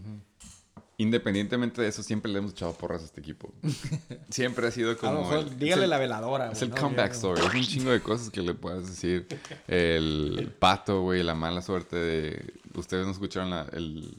independientemente 1.02 1.82
de 1.82 1.88
eso, 1.88 2.04
siempre 2.04 2.32
le 2.32 2.40
hemos 2.40 2.52
echado 2.52 2.74
porras 2.74 3.02
a 3.02 3.06
este 3.06 3.22
equipo. 3.22 3.54
siempre 4.30 4.68
ha 4.68 4.72
sido 4.72 4.92
A 4.92 4.94
lo 4.94 5.00
como... 5.00 5.22
mejor, 5.22 5.38
el- 5.40 5.60
dígale 5.60 5.84
el- 5.86 5.90
la 5.90 5.98
veladora, 5.98 6.52
Es 6.52 6.62
el 6.62 6.72
comeback 6.72 7.12
story. 7.14 7.42
Es 7.46 7.54
un 7.54 7.62
chingo 7.64 7.92
de 7.92 8.02
cosas 8.02 8.30
que 8.30 8.42
le 8.42 8.54
puedes 8.54 8.88
decir. 8.88 9.28
El 9.68 10.54
pato, 10.60 11.02
güey, 11.02 11.24
la 11.24 11.36
mala 11.36 11.62
suerte 11.62 11.96
de... 11.96 12.54
Ustedes 12.76 13.06
no 13.06 13.12
escucharon 13.12 13.50
la, 13.50 13.68
el... 13.74 14.18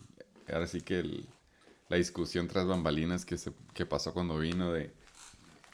Ahora 0.53 0.67
sí 0.67 0.81
que 0.81 0.99
el- 1.01 1.27
la 1.89 1.97
discusión 1.99 2.49
tras 2.49 2.67
bambalinas 2.67 3.25
que, 3.27 3.37
se, 3.37 3.53
que 3.75 3.85
pasó 3.85 4.15
cuando 4.15 4.39
vino 4.39 4.73
de, 4.73 4.93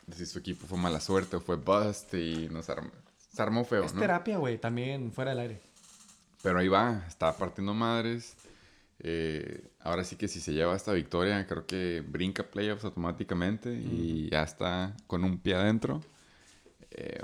de 0.08 0.16
si 0.16 0.26
su 0.26 0.38
equipo 0.40 0.66
fue 0.66 0.76
mala 0.78 1.00
suerte 1.00 1.36
o 1.36 1.40
fue 1.40 1.54
bust 1.56 2.12
y 2.14 2.48
nos 2.50 2.68
armó, 2.70 2.90
se 3.32 3.40
armó 3.40 3.64
feo, 3.64 3.84
Es 3.84 3.94
¿no? 3.94 4.00
terapia, 4.00 4.36
güey, 4.38 4.58
también 4.58 5.12
fuera 5.12 5.30
del 5.30 5.38
aire. 5.40 5.60
Pero 6.42 6.58
ahí 6.58 6.66
va, 6.68 7.04
está 7.06 7.32
partiendo 7.36 7.72
madres. 7.72 8.34
Eh, 9.00 9.70
ahora 9.80 10.02
sí 10.04 10.16
que 10.16 10.28
si 10.28 10.40
se 10.40 10.52
lleva 10.52 10.74
esta 10.74 10.92
victoria, 10.92 11.46
creo 11.46 11.66
que 11.66 12.04
brinca 12.06 12.50
playoffs 12.50 12.84
automáticamente 12.84 13.72
y 13.74 14.28
ya 14.30 14.42
está 14.42 14.96
con 15.06 15.24
un 15.24 15.38
pie 15.38 15.54
adentro. 15.54 16.00
Eh, 16.90 17.22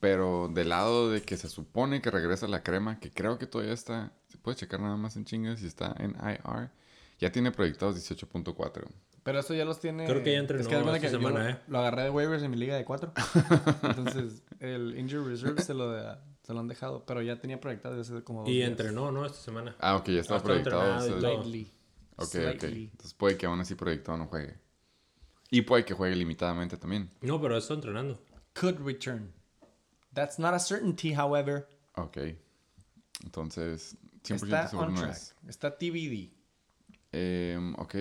pero 0.00 0.50
del 0.52 0.68
lado 0.68 1.10
de 1.10 1.22
que 1.22 1.36
se 1.36 1.48
supone 1.48 2.02
que 2.02 2.10
regresa 2.10 2.46
la 2.46 2.62
crema, 2.62 3.00
que 3.00 3.10
creo 3.10 3.38
que 3.38 3.46
todavía 3.46 3.72
está, 3.72 4.12
se 4.28 4.36
puede 4.36 4.56
checar 4.56 4.80
nada 4.80 4.96
más 4.96 5.16
en 5.16 5.24
chingas 5.24 5.60
si 5.60 5.66
está 5.66 5.94
en 5.98 6.10
IR. 6.10 6.70
Ya 7.18 7.32
tiene 7.32 7.50
proyectados 7.52 7.96
18.4. 7.96 8.84
Pero 9.22 9.38
eso 9.38 9.54
ya 9.54 9.64
los 9.64 9.80
tiene. 9.80 10.04
Creo 10.04 10.22
que 10.22 10.32
ya 10.32 10.38
entrenó 10.38 10.62
es 10.62 10.68
que, 10.68 10.76
esta 10.76 11.00
que 11.00 11.08
semana, 11.08 11.44
lo, 11.44 11.48
¿eh? 11.48 11.58
lo 11.68 11.78
agarré 11.78 12.02
de 12.02 12.10
waivers 12.10 12.42
en 12.42 12.50
mi 12.50 12.58
liga 12.58 12.76
de 12.76 12.84
cuatro. 12.84 13.12
Entonces, 13.82 14.42
el 14.60 14.98
Injury 14.98 15.30
Reserve 15.30 15.62
se 15.62 15.72
lo, 15.72 15.90
de- 15.90 16.18
se 16.44 16.52
lo 16.54 16.60
han 16.60 16.68
dejado. 16.68 17.04
Pero 17.06 17.22
ya 17.22 17.40
tenía 17.40 17.60
proyectado 17.60 17.96
desde 17.96 18.14
hace 18.14 18.24
como 18.24 18.40
dos 18.40 18.48
Y 18.50 18.54
días. 18.54 18.70
entrenó, 18.70 19.10
¿no? 19.10 19.26
Esta 19.26 19.38
semana. 19.38 19.74
Ah, 19.80 19.96
ok, 19.96 20.08
ya 20.10 20.20
estaba 20.20 20.40
Ah, 20.40 20.42
proyectado. 20.44 20.96
o 20.96 21.00
sea, 21.00 21.08
todo. 21.10 21.20
Slightly. 21.20 21.70
Ok, 22.16 22.34
ok. 22.54 22.62
Entonces 22.64 23.14
puede 23.14 23.36
que 23.36 23.46
aún 23.46 23.60
así 23.60 23.74
proyectado 23.74 24.16
no 24.18 24.26
juegue. 24.26 24.56
Y 25.50 25.62
puede 25.62 25.84
que 25.84 25.94
juegue 25.94 26.14
limitadamente 26.16 26.76
también. 26.76 27.10
No, 27.20 27.40
pero 27.40 27.56
está 27.56 27.74
entrenando. 27.74 28.20
Could 28.54 28.78
return. 28.84 29.32
That's 30.12 30.38
not 30.38 30.54
a 30.54 30.58
certainty, 30.60 31.12
however. 31.12 31.66
Ok. 31.96 32.18
Entonces, 33.24 33.96
100% 34.22 34.34
Está 34.44 34.68
seguro 34.68 34.88
on 34.88 34.94
no 34.94 35.00
track. 35.00 35.12
es. 35.12 35.34
Está 35.48 35.76
TBD. 35.76 36.30
Em, 37.12 37.74
ok. 37.78 37.94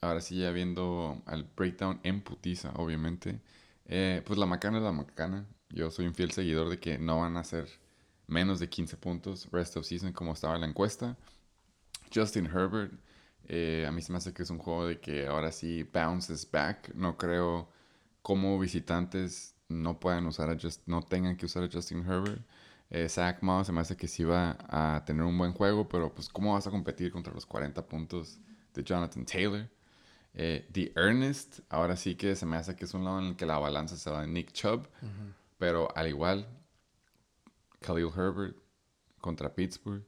Ahora 0.00 0.20
sí, 0.20 0.38
ya 0.38 0.50
viendo 0.50 1.20
al 1.26 1.44
breakdown 1.56 2.00
en 2.02 2.22
putiza, 2.22 2.72
obviamente. 2.76 3.40
Eh, 3.84 4.22
pues 4.24 4.38
la 4.38 4.46
macana 4.46 4.78
es 4.78 4.84
la 4.84 4.92
macana. 4.92 5.46
Yo 5.70 5.90
soy 5.90 6.06
un 6.06 6.14
fiel 6.14 6.30
seguidor 6.32 6.68
de 6.68 6.78
que 6.78 6.98
no 6.98 7.20
van 7.20 7.36
a 7.36 7.44
ser 7.44 7.68
menos 8.26 8.60
de 8.60 8.68
15 8.68 8.96
puntos 8.96 9.48
rest 9.50 9.76
of 9.76 9.86
season 9.86 10.12
como 10.12 10.32
estaba 10.32 10.54
en 10.54 10.62
la 10.62 10.66
encuesta. 10.66 11.16
Justin 12.12 12.46
Herbert, 12.46 12.92
eh, 13.44 13.84
a 13.86 13.92
mí 13.92 14.02
se 14.02 14.12
me 14.12 14.18
hace 14.18 14.32
que 14.32 14.42
es 14.42 14.50
un 14.50 14.58
juego 14.58 14.86
de 14.86 15.00
que 15.00 15.26
ahora 15.26 15.52
sí 15.52 15.82
bounces 15.82 16.48
back. 16.50 16.94
No 16.94 17.16
creo 17.16 17.68
como 18.22 18.58
visitantes 18.58 19.54
no 19.68 19.98
puedan 20.00 20.26
usar 20.26 20.50
a 20.50 20.58
Just, 20.60 20.82
no 20.86 21.02
tengan 21.02 21.36
que 21.36 21.46
usar 21.46 21.62
a 21.62 21.68
Justin 21.72 22.04
Herbert. 22.04 22.42
Eh, 22.90 23.08
Zach 23.08 23.40
Moss 23.40 23.68
se 23.68 23.72
me 23.72 23.80
hace 23.80 23.96
que 23.96 24.08
sí 24.08 24.24
va 24.24 24.58
a 24.68 25.04
tener 25.04 25.22
un 25.22 25.38
buen 25.38 25.52
juego, 25.52 25.88
pero 25.88 26.12
pues 26.12 26.28
¿cómo 26.28 26.54
vas 26.54 26.66
a 26.66 26.70
competir 26.70 27.12
contra 27.12 27.32
los 27.32 27.46
40 27.46 27.86
puntos 27.86 28.40
de 28.74 28.82
Jonathan 28.82 29.24
Taylor? 29.24 29.68
Eh, 30.34 30.68
The 30.72 30.92
Ernest, 30.96 31.60
ahora 31.68 31.96
sí 31.96 32.16
que 32.16 32.34
se 32.34 32.46
me 32.46 32.56
hace 32.56 32.74
que 32.74 32.84
es 32.84 32.94
un 32.94 33.04
lado 33.04 33.20
en 33.20 33.26
el 33.26 33.36
que 33.36 33.46
la 33.46 33.58
balanza 33.58 33.96
se 33.96 34.10
va 34.10 34.22
a 34.22 34.26
Nick 34.26 34.52
Chubb, 34.52 34.86
pero 35.60 35.94
al 35.94 36.08
igual, 36.08 36.48
Khalil 37.80 38.08
Herbert 38.16 38.56
contra 39.20 39.54
Pittsburgh. 39.54 40.02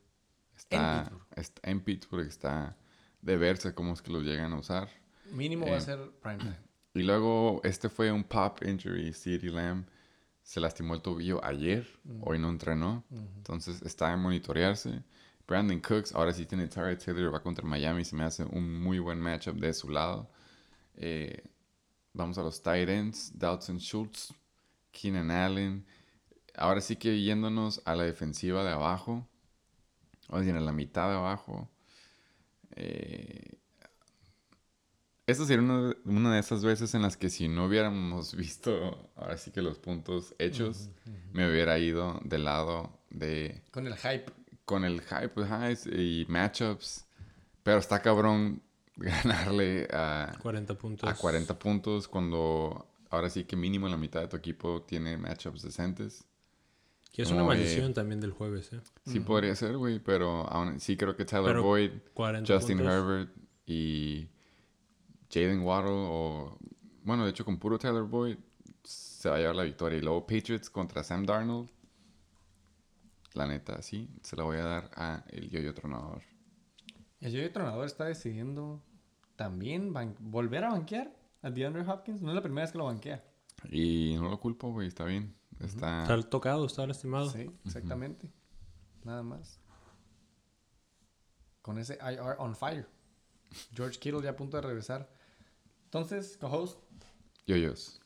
Está, 0.56 1.12
está 1.36 1.70
en 1.70 1.80
Pittsburgh, 1.82 2.26
está 2.26 2.74
de 3.20 3.36
verse 3.36 3.74
cómo 3.74 3.92
es 3.92 4.00
que 4.00 4.10
lo 4.10 4.20
llegan 4.20 4.52
a 4.54 4.56
usar. 4.56 4.88
Mínimo 5.30 5.66
Eh, 5.66 5.70
va 5.70 5.76
a 5.76 5.80
ser 5.80 6.10
prime. 6.20 6.38
Y 6.94 7.02
luego, 7.04 7.62
este 7.64 7.88
fue 7.88 8.12
un 8.12 8.22
pop 8.22 8.58
injury. 8.62 9.14
CeeDee 9.14 9.50
Lamb 9.50 9.86
se 10.42 10.60
lastimó 10.60 10.92
el 10.94 11.00
tobillo 11.00 11.42
ayer. 11.42 11.86
Hoy 12.20 12.38
no 12.38 12.50
entrenó. 12.50 13.02
Entonces 13.10 13.80
está 13.80 14.12
en 14.12 14.20
monitorearse. 14.20 15.02
Brandon 15.46 15.80
Cooks, 15.80 16.14
ahora 16.14 16.34
sí 16.34 16.44
tiene 16.44 16.68
Tyrod 16.68 16.98
Taylor, 16.98 17.32
va 17.32 17.42
contra 17.42 17.64
Miami. 17.66 18.04
Se 18.04 18.14
me 18.14 18.24
hace 18.24 18.44
un 18.44 18.78
muy 18.82 18.98
buen 18.98 19.18
matchup 19.18 19.56
de 19.56 19.72
su 19.72 19.88
lado. 19.88 20.30
Eh, 20.94 21.42
vamos 22.12 22.36
a 22.36 22.42
los 22.42 22.62
tight 22.62 22.90
ends. 22.90 23.32
Dalton 23.38 23.78
Schultz, 23.78 24.34
Keenan 24.92 25.30
Allen. 25.30 25.86
Ahora 26.54 26.80
sí 26.80 26.96
que 26.96 27.20
yéndonos 27.22 27.82
a 27.84 27.96
la 27.96 28.04
defensiva 28.04 28.62
de 28.64 28.70
abajo. 28.70 29.26
O 30.28 30.40
bien 30.40 30.56
a 30.56 30.60
la 30.60 30.72
mitad 30.72 31.08
de 31.08 31.16
abajo. 31.16 31.68
Eh, 32.76 33.58
esta 35.26 35.44
sería 35.46 35.62
una, 35.62 35.94
una 36.04 36.34
de 36.34 36.40
esas 36.40 36.64
veces 36.64 36.94
en 36.94 37.02
las 37.02 37.16
que 37.16 37.30
si 37.30 37.48
no 37.48 37.66
hubiéramos 37.66 38.34
visto 38.36 39.10
ahora 39.16 39.36
sí 39.36 39.50
que 39.50 39.62
los 39.62 39.78
puntos 39.78 40.34
hechos, 40.38 40.90
me 41.32 41.50
hubiera 41.50 41.78
ido 41.78 42.20
del 42.24 42.44
lado 42.44 42.98
de 43.10 43.62
Con 43.70 43.86
el 43.86 43.96
hype. 43.96 44.26
con 44.64 44.84
el 44.84 45.00
hype 45.00 45.40
highs 45.42 45.86
y 45.86 46.26
matchups. 46.28 47.06
Pero 47.62 47.78
está 47.78 48.02
cabrón 48.02 48.62
ganarle 48.96 49.88
a, 49.92 50.36
40 50.42 50.74
puntos. 50.74 51.08
a 51.08 51.14
40 51.14 51.58
puntos 51.58 52.08
cuando 52.08 52.91
ahora 53.12 53.30
sí 53.30 53.44
que 53.44 53.56
mínimo 53.56 53.88
la 53.88 53.96
mitad 53.96 54.20
de 54.20 54.28
tu 54.28 54.36
equipo 54.36 54.82
tiene 54.82 55.16
matchups 55.16 55.62
decentes. 55.62 56.24
Que 57.12 57.22
es 57.22 57.30
una 57.30 57.42
eh, 57.42 57.46
maldición 57.46 57.92
también 57.92 58.20
del 58.20 58.32
jueves, 58.32 58.72
¿eh? 58.72 58.80
Sí 59.04 59.20
podría 59.20 59.54
ser, 59.54 59.76
güey, 59.76 59.98
pero 59.98 60.48
aún 60.48 60.80
sí 60.80 60.96
creo 60.96 61.14
que 61.14 61.26
Tyler 61.26 61.44
Pero 61.44 61.62
Boyd, 61.62 61.90
40 62.14 62.52
Justin 62.52 62.78
puntos. 62.78 62.94
Herbert 62.94 63.30
y 63.66 64.28
Jalen 65.30 65.60
Waddle 65.60 65.92
o... 65.92 66.58
Bueno, 67.04 67.24
de 67.24 67.30
hecho 67.30 67.44
con 67.44 67.58
puro 67.58 67.78
Tyler 67.78 68.04
Boyd 68.04 68.38
se 68.82 69.28
va 69.28 69.36
a 69.36 69.38
llevar 69.38 69.56
la 69.56 69.64
victoria. 69.64 69.98
Y 69.98 70.02
luego 70.02 70.26
Patriots 70.26 70.70
contra 70.70 71.04
Sam 71.04 71.26
Darnold. 71.26 71.68
La 73.34 73.46
neta, 73.46 73.82
sí, 73.82 74.08
se 74.22 74.36
la 74.36 74.44
voy 74.44 74.56
a 74.56 74.64
dar 74.64 74.90
a 74.94 75.24
el 75.28 75.50
yo-yo 75.50 75.74
tronador. 75.74 76.22
El 77.20 77.32
Joey 77.32 77.50
Tronador 77.50 77.86
está 77.86 78.04
decidiendo 78.04 78.82
también 79.36 79.92
volver 80.18 80.64
a 80.64 80.70
banquear 80.70 81.14
a 81.42 81.50
DeAndre 81.50 81.82
Hopkins. 81.86 82.22
No 82.22 82.30
es 82.30 82.34
la 82.34 82.42
primera 82.42 82.64
vez 82.64 82.72
que 82.72 82.78
lo 82.78 82.84
banquea. 82.84 83.24
Y 83.70 84.16
no 84.16 84.28
lo 84.30 84.40
culpo, 84.40 84.72
güey, 84.72 84.88
está 84.88 85.04
bien. 85.04 85.34
Está... 85.60 86.02
Está 86.02 86.22
tocado, 86.22 86.66
está 86.66 86.86
lastimado. 86.86 87.30
Sí, 87.30 87.50
exactamente. 87.64 88.30
Nada 89.04 89.22
más. 89.22 89.60
Con 91.60 91.78
ese 91.78 91.98
IR 92.00 92.36
on 92.38 92.56
fire. 92.56 92.88
George 93.74 93.98
Kittle 93.98 94.22
ya 94.22 94.30
a 94.30 94.36
punto 94.36 94.56
de 94.56 94.62
regresar. 94.62 95.08
Entonces, 95.84 96.36
co-host, 96.38 96.78
Yo-yos. 97.46 98.00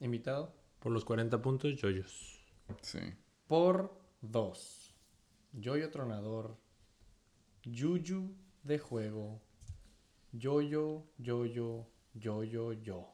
invitado 0.00 0.54
Por 0.78 0.92
los 0.92 1.04
40 1.04 1.42
puntos, 1.42 1.76
yoyos. 1.76 2.40
Sí. 2.82 3.00
por 3.46 4.00
dos. 4.20 4.94
Yoyo 5.52 5.90
Tronador. 5.90 6.56
Yuyu 7.64 8.34
de 8.62 8.78
juego. 8.78 9.40
Yoyo, 10.38 11.02
yoyo, 11.18 11.86
yoyo, 12.14 12.72
yo. 12.74 13.08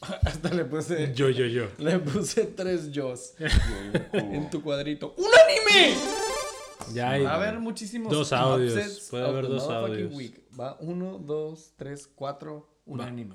Hasta 0.00 0.48
le 0.52 0.64
puse. 0.64 1.12
Yo, 1.14 1.28
yo, 1.30 1.46
yo. 1.46 1.68
Le 1.78 1.98
puse 2.00 2.46
tres 2.46 2.90
yos 2.90 3.34
en 4.12 4.50
tu 4.50 4.60
cuadrito. 4.62 5.14
¡Un 5.16 5.26
anime! 5.26 5.96
Ya 6.92 7.10
hay. 7.12 7.22
Va 7.22 7.32
a 7.32 7.36
haber 7.36 7.60
muchísimos 7.60 8.12
Dos 8.12 8.32
audios. 8.32 9.06
Puede 9.10 9.26
haber 9.26 9.46
dos 9.46 9.68
audios. 9.70 10.12
week. 10.14 10.42
Va 10.58 10.76
uno, 10.80 11.18
dos, 11.18 11.72
tres, 11.76 12.08
cuatro, 12.12 12.68
un 12.86 13.00
Va- 13.00 13.06
anime. 13.06 13.34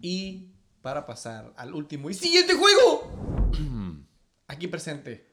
Y 0.00 0.52
para 0.82 1.06
pasar 1.06 1.52
al 1.56 1.74
último 1.74 2.10
y 2.10 2.14
siguiente 2.14 2.54
juego. 2.54 3.50
Aquí 4.46 4.66
presente. 4.68 5.26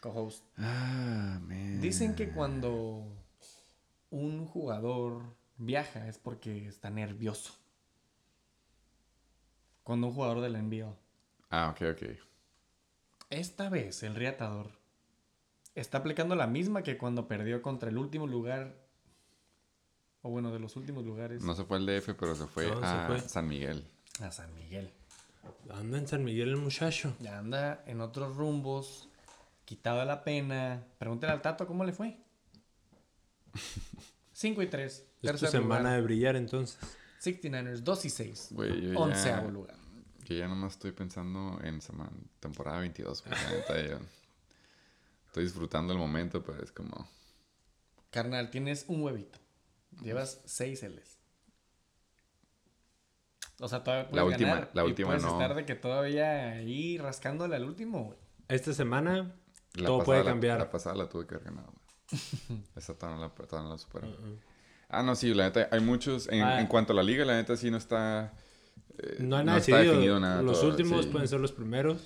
Co-host. 0.00 0.44
Ah, 0.56 1.40
man. 1.42 1.80
Dicen 1.80 2.14
que 2.14 2.30
cuando 2.30 3.04
un 4.10 4.46
jugador 4.46 5.22
viaja 5.56 6.08
es 6.08 6.18
porque 6.18 6.66
está 6.66 6.90
nervioso. 6.90 7.52
Cuando 9.82 10.08
un 10.08 10.14
jugador 10.14 10.40
del 10.40 10.52
NBA. 10.62 10.94
Ah, 11.50 11.70
ok, 11.74 11.88
ok. 11.92 12.18
Esta 13.30 13.68
vez 13.68 14.02
el 14.02 14.14
reatador 14.14 14.70
está 15.74 15.98
aplicando 15.98 16.34
la 16.34 16.46
misma 16.46 16.82
que 16.82 16.98
cuando 16.98 17.28
perdió 17.28 17.62
contra 17.62 17.88
el 17.88 17.98
último 17.98 18.26
lugar. 18.26 18.74
O 20.22 20.30
bueno, 20.30 20.52
de 20.52 20.58
los 20.58 20.76
últimos 20.76 21.04
lugares. 21.04 21.42
No 21.42 21.54
se 21.54 21.64
fue 21.64 21.76
al 21.76 21.86
DF, 21.86 22.14
pero 22.18 22.34
se 22.34 22.46
fue 22.46 22.68
No, 22.68 22.80
se 22.80 22.86
a 22.86 23.06
fue. 23.06 23.20
San 23.20 23.48
Miguel. 23.48 23.86
A 24.20 24.30
San 24.30 24.52
Miguel. 24.54 24.92
Anda 25.70 25.98
en 25.98 26.08
San 26.08 26.24
Miguel 26.24 26.50
el 26.50 26.56
muchacho. 26.56 27.14
Ya 27.20 27.38
anda 27.38 27.82
en 27.86 28.00
otros 28.00 28.36
rumbos. 28.36 29.08
Quitado 29.64 30.00
de 30.00 30.06
la 30.06 30.24
pena. 30.24 30.82
Pregúntale 30.98 31.32
al 31.32 31.42
Tato 31.42 31.66
cómo 31.66 31.84
le 31.84 31.92
fue. 31.92 32.18
5 34.32 34.62
y 34.62 34.66
3. 34.68 35.04
Es 35.22 35.40
tu 35.40 35.46
semana 35.46 35.94
de 35.94 36.02
brillar 36.02 36.36
entonces. 36.36 36.78
69ers 37.22 37.78
2 37.80 38.04
y 38.04 38.10
6. 38.10 38.48
Güey, 38.52 38.80
yo 38.80 38.92
ya- 38.92 38.98
Onceavo 38.98 39.50
lugar. 39.50 39.76
Yo 40.24 40.36
ya 40.36 40.46
nomás 40.46 40.74
estoy 40.74 40.92
pensando 40.92 41.58
en 41.62 41.80
semana, 41.80 42.12
temporada 42.40 42.80
22. 42.80 43.22
Porque 43.22 43.38
la 43.42 43.50
neta 43.50 43.86
ya 43.88 43.98
estoy 45.26 45.44
disfrutando 45.44 45.92
el 45.92 45.98
momento, 45.98 46.42
pero 46.44 46.62
es 46.62 46.70
como... 46.70 47.08
Carnal, 48.10 48.50
tienes 48.50 48.84
un 48.88 49.02
huevito. 49.02 49.38
Llevas 50.02 50.40
6 50.44 50.82
L's. 50.84 51.18
O 53.60 53.68
sea, 53.68 53.82
todavía 53.82 54.08
puedes 54.08 54.16
La 54.16 54.24
última- 54.24 54.48
ganar 54.50 54.70
la 54.74 54.82
y 54.82 54.86
última 54.86 55.08
puedes 55.08 55.22
no. 55.24 55.32
estar 55.32 55.54
de 55.56 55.64
que 55.66 55.74
todavía 55.74 56.50
ahí 56.52 56.96
rascándole 56.98 57.56
al 57.56 57.64
último, 57.64 58.04
güey. 58.04 58.18
Esta 58.48 58.72
semana 58.72 59.34
La 59.74 59.86
todo 59.86 59.98
pasada 59.98 60.04
puede 60.04 60.24
la- 60.24 60.30
cambiar. 60.30 60.58
La 60.58 60.70
pasada 60.70 60.94
la 60.96 61.08
tuve 61.08 61.26
que 61.26 61.34
haber 61.34 61.46
ganado. 61.46 61.72
Esa 62.76 62.94
todavía 62.94 63.26
no 63.28 63.32
la, 63.50 63.62
no 63.62 63.68
la 63.70 63.78
superé. 63.78 64.08
Ah, 64.88 65.02
no, 65.02 65.14
sí, 65.14 65.34
la 65.34 65.44
neta, 65.44 65.68
hay 65.70 65.80
muchos. 65.80 66.28
En, 66.28 66.42
Ah. 66.42 66.60
en 66.60 66.66
cuanto 66.66 66.92
a 66.92 66.96
la 66.96 67.02
liga, 67.02 67.24
la 67.24 67.36
neta 67.36 67.56
sí 67.56 67.70
no 67.70 67.76
está... 67.76 68.32
eh, 68.98 69.16
No 69.20 69.36
hay 69.36 69.44
nada 69.44 69.58
está 69.58 69.72
decidido. 69.76 69.92
definido 69.94 70.20
nada 70.20 70.42
Los 70.42 70.60
todavía, 70.60 70.70
últimos 70.70 71.04
sí. 71.04 71.10
pueden 71.10 71.28
ser 71.28 71.40
los 71.40 71.52
primeros. 71.52 72.00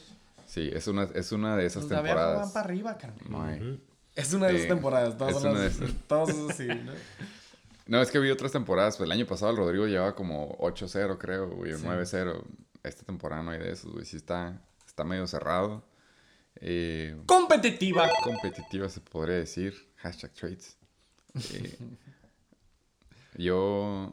Sí, 0.47 0.69
es 0.73 0.87
una, 0.89 1.05
es 1.15 1.31
una 1.33 1.57
de 1.57 1.67
esas 1.67 1.85
Los 1.85 1.91
de 1.91 1.97
abajo 1.97 2.15
van 2.15 2.25
temporadas. 2.27 2.53
para 2.53 2.65
arriba, 2.67 2.99
carnal. 2.99 3.25
No 3.31 3.43
hay. 3.45 3.61
Ujú. 3.61 3.81
Es 4.17 4.35
una 4.35 4.47
de 4.47 4.53
esas 4.53 4.63
Sí, 4.65 4.69
temporadas. 4.69 5.17
Todas 5.17 5.37
es 5.37 5.43
son 5.43 5.51
una 5.53 5.61
de 5.61 5.67
las- 5.69 5.77
esas. 5.81 5.91
Todos 6.09 6.29
esos 6.31 6.55
sí, 6.55 6.67
¿no? 6.67 6.93
No, 7.87 8.01
es 8.01 8.11
que 8.13 8.19
vi 8.21 8.31
otras 8.31 8.53
temporadas. 8.53 8.97
Pues 8.97 9.07
el 9.09 9.13
año 9.13 9.27
pasado 9.27 9.51
el 9.51 9.57
Rodrigo 9.57 9.87
llevaba 9.87 10.15
como 10.15 10.57
8-0, 10.59 11.19
creo, 11.19 11.49
güey, 11.49 11.73
o 11.73 11.79
9-0. 11.79 12.43
Esta 12.85 13.03
temporada 13.05 13.43
no 13.43 13.51
hay 13.51 13.59
de 13.59 13.73
esos, 13.73 13.91
güey. 13.93 14.05
Sí 14.05 14.17
está, 14.17 14.61
está 14.87 15.05
medio 15.05 15.27
cerrado. 15.27 15.85
eh, 16.57 17.17
Competitiva. 17.27 18.09
competitiva, 18.23 18.89
se 18.89 19.01
podría 19.01 19.37
decir. 19.37 19.89
Hashtag 20.03 20.33
trades. 20.35 20.77
Eh, 21.55 21.79
yo 23.37 24.13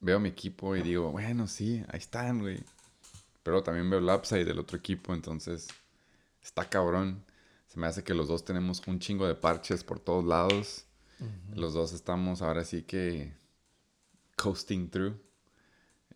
veo 0.00 0.16
a 0.16 0.20
mi 0.20 0.28
equipo 0.28 0.76
y 0.76 0.82
digo, 0.82 1.10
bueno, 1.12 1.46
sí, 1.46 1.84
ahí 1.88 1.98
están, 1.98 2.40
güey. 2.40 2.62
Pero 3.42 3.62
también 3.62 3.88
veo 3.88 4.00
el 4.00 4.08
upside 4.08 4.44
del 4.44 4.58
otro 4.58 4.76
equipo, 4.76 5.14
entonces 5.14 5.68
está 6.42 6.68
cabrón. 6.68 7.24
Se 7.66 7.78
me 7.78 7.86
hace 7.86 8.02
que 8.02 8.12
los 8.12 8.28
dos 8.28 8.44
tenemos 8.44 8.82
un 8.86 8.98
chingo 8.98 9.26
de 9.26 9.34
parches 9.34 9.84
por 9.84 10.00
todos 10.00 10.24
lados. 10.24 10.84
Los 11.54 11.74
dos 11.74 11.92
estamos 11.92 12.42
ahora 12.42 12.64
sí 12.64 12.82
que 12.82 13.32
coasting 14.36 14.90
through. 14.90 15.14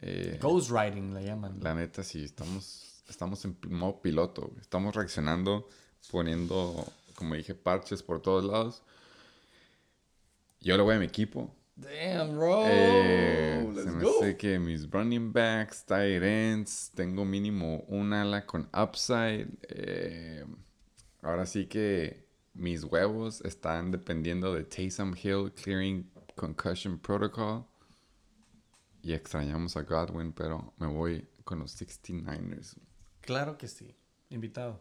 Eh, 0.00 0.38
Ghost 0.40 0.70
Riding 0.70 1.14
le 1.14 1.24
llaman. 1.24 1.60
la 1.62 1.74
neta, 1.74 2.02
sí, 2.02 2.24
estamos, 2.24 3.04
estamos 3.08 3.44
en 3.44 3.56
modo 3.68 4.02
piloto. 4.02 4.50
Estamos 4.60 4.94
reaccionando, 4.94 5.68
poniendo, 6.10 6.84
como 7.14 7.34
dije, 7.34 7.54
parches 7.54 8.02
por 8.02 8.20
todos 8.20 8.44
lados. 8.44 8.82
Yo 10.64 10.76
le 10.76 10.82
voy 10.82 10.94
a 10.96 10.98
mi 10.98 11.04
equipo. 11.04 11.54
Damn, 11.76 12.36
bro. 12.36 12.64
Eh, 12.66 13.68
Let's 13.74 13.84
se 13.84 13.90
me 13.90 14.02
go. 14.02 14.18
hace 14.22 14.36
que 14.36 14.58
mis 14.58 14.88
running 14.90 15.32
backs, 15.32 15.84
tight 15.84 16.22
ends, 16.22 16.90
tengo 16.94 17.24
mínimo 17.24 17.84
un 17.88 18.12
ala 18.12 18.46
con 18.46 18.68
upside. 18.72 19.48
eh, 19.68 20.44
ahora 21.22 21.44
sí 21.46 21.66
que 21.66 22.24
mis 22.54 22.84
huevos 22.84 23.40
están 23.42 23.90
dependiendo 23.90 24.54
de 24.54 24.64
Taysom 24.64 25.14
Hill 25.22 25.52
clearing 25.52 26.10
concussion 26.36 26.98
protocol. 26.98 27.66
Y 29.02 29.12
extrañamos 29.12 29.76
a 29.76 29.82
Godwin, 29.82 30.32
pero 30.32 30.72
me 30.78 30.86
voy 30.86 31.28
con 31.44 31.58
los 31.58 31.78
69ers. 31.78 32.76
Claro 33.20 33.58
que 33.58 33.68
sí. 33.68 33.94
Invitado. 34.30 34.80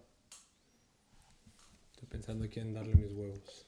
Estoy 1.92 2.08
pensando 2.08 2.46
a 2.46 2.48
quién 2.48 2.74
darle 2.74 2.96
mis 2.96 3.12
huevos. 3.12 3.68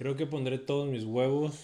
Creo 0.00 0.16
que 0.16 0.24
pondré 0.26 0.56
todos 0.58 0.88
mis 0.88 1.04
huevos. 1.04 1.54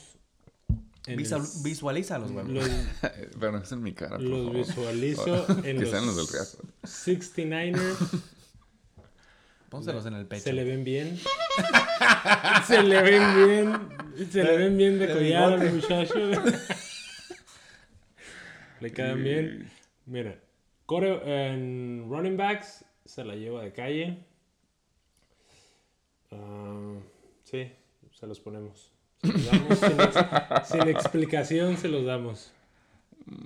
en 1.06 1.16
Visual- 1.16 1.40
el- 1.42 1.62
visualiza 1.64 2.18
los 2.18 2.30
huevos. 2.32 2.50
Los, 2.52 2.68
pero 3.40 3.52
no 3.52 3.58
es 3.58 3.72
en 3.72 3.82
mi 3.82 3.94
cara, 3.94 4.18
por 4.18 4.26
los 4.26 4.46
favor. 4.46 4.56
visualizo 4.92 5.46
en 5.58 5.62
que 5.62 5.72
los 5.74 5.88
sean 5.90 6.04
los 6.06 6.16
del 6.16 6.26
Real. 6.28 6.46
69ers. 6.82 8.20
Pónselos 9.70 10.04
en 10.06 10.14
el 10.14 10.26
pecho. 10.26 10.44
Se 10.44 10.52
le 10.52 10.64
ven 10.64 10.84
bien. 10.84 11.18
se 12.66 12.82
le 12.82 13.02
ven 13.02 13.46
bien. 13.46 14.28
Se 14.30 14.44
le 14.44 14.56
ven 14.58 14.76
bien 14.76 14.98
de 14.98 15.10
collar 15.12 15.54
al 15.54 15.72
muchacho. 15.74 16.14
le 18.80 18.92
quedan 18.92 19.24
bien. 19.24 19.70
Mira, 20.04 20.38
core, 20.84 21.20
en 21.50 22.06
running 22.08 22.36
backs 22.36 22.84
se 23.06 23.24
la 23.24 23.34
lleva 23.34 23.62
de 23.62 23.72
calle. 23.72 24.24
Ah, 26.30 26.94
sí, 27.44 27.70
se 28.18 28.26
los 28.26 28.40
ponemos. 28.40 28.90
Se 29.22 29.28
los 29.32 29.46
damos 29.46 29.78
sin, 29.78 30.00
ex- 30.00 30.68
sin 30.68 30.88
explicación, 30.88 31.76
se 31.76 31.88
los 31.88 32.04
damos. 32.04 32.52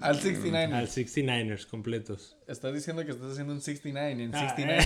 Al 0.02 0.16
69. 0.20 0.74
Al 0.74 0.88
69ers 0.88 1.66
completos. 1.66 2.36
Estás 2.46 2.74
diciendo 2.74 3.02
que 3.04 3.12
estás 3.12 3.32
haciendo 3.32 3.54
un 3.54 3.60
69 3.62 4.10
en 4.24 4.34
Ah, 4.34 4.50
69. 4.50 4.84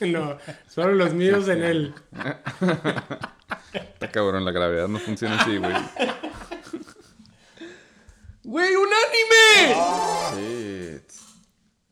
eh, 0.00 0.06
no, 0.12 0.36
fueron 0.68 0.98
los 0.98 1.14
míos 1.14 1.46
en 1.48 1.62
él. 1.62 1.94
Está 3.72 4.10
cabrón, 4.10 4.44
la 4.44 4.50
gravedad 4.50 4.88
no 4.88 4.98
funciona 4.98 5.40
así, 5.40 5.56
güey. 5.58 5.72
¡Güey, 8.44 8.74
un 8.74 8.88
anime! 10.36 10.96
Shit. 10.96 11.12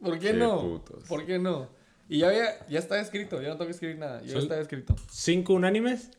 ¿Por 0.00 0.18
qué 0.18 0.28
Qué 0.28 0.32
no? 0.34 0.60
putos. 0.60 1.04
¿Por 1.04 1.24
qué 1.26 1.38
no? 1.38 1.68
Y 2.08 2.18
ya, 2.18 2.28
había, 2.28 2.66
ya 2.68 2.80
está 2.80 3.00
escrito, 3.00 3.40
ya 3.40 3.48
no 3.50 3.54
tengo 3.54 3.66
que 3.66 3.72
escribir 3.72 3.98
nada. 3.98 4.20
Ya 4.22 4.38
está 4.38 4.58
escrito. 4.60 4.96
¿Cinco 5.12 5.52
unánimes? 5.54 6.10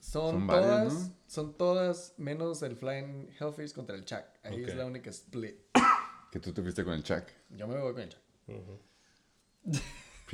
Son, 0.00 0.46
todas, 0.46 0.92
¿no? 0.92 1.14
son 1.26 1.54
todas 1.56 2.14
menos 2.18 2.62
el 2.62 2.76
Flying 2.76 3.28
Hellfish 3.38 3.72
contra 3.72 3.96
el 3.96 4.04
Chuck. 4.04 4.24
Ahí 4.42 4.62
es 4.64 4.74
la 4.76 4.86
única 4.86 5.10
split. 5.10 5.56
Que 6.30 6.40
tú 6.40 6.52
te 6.52 6.60
fuiste 6.62 6.84
con 6.84 6.92
el 6.92 7.02
Chuck. 7.02 7.24
Yo 7.48 7.66
me 7.66 7.80
voy 7.80 7.92
con 7.94 8.02
el 8.02 8.08
Chuck. 8.10 8.20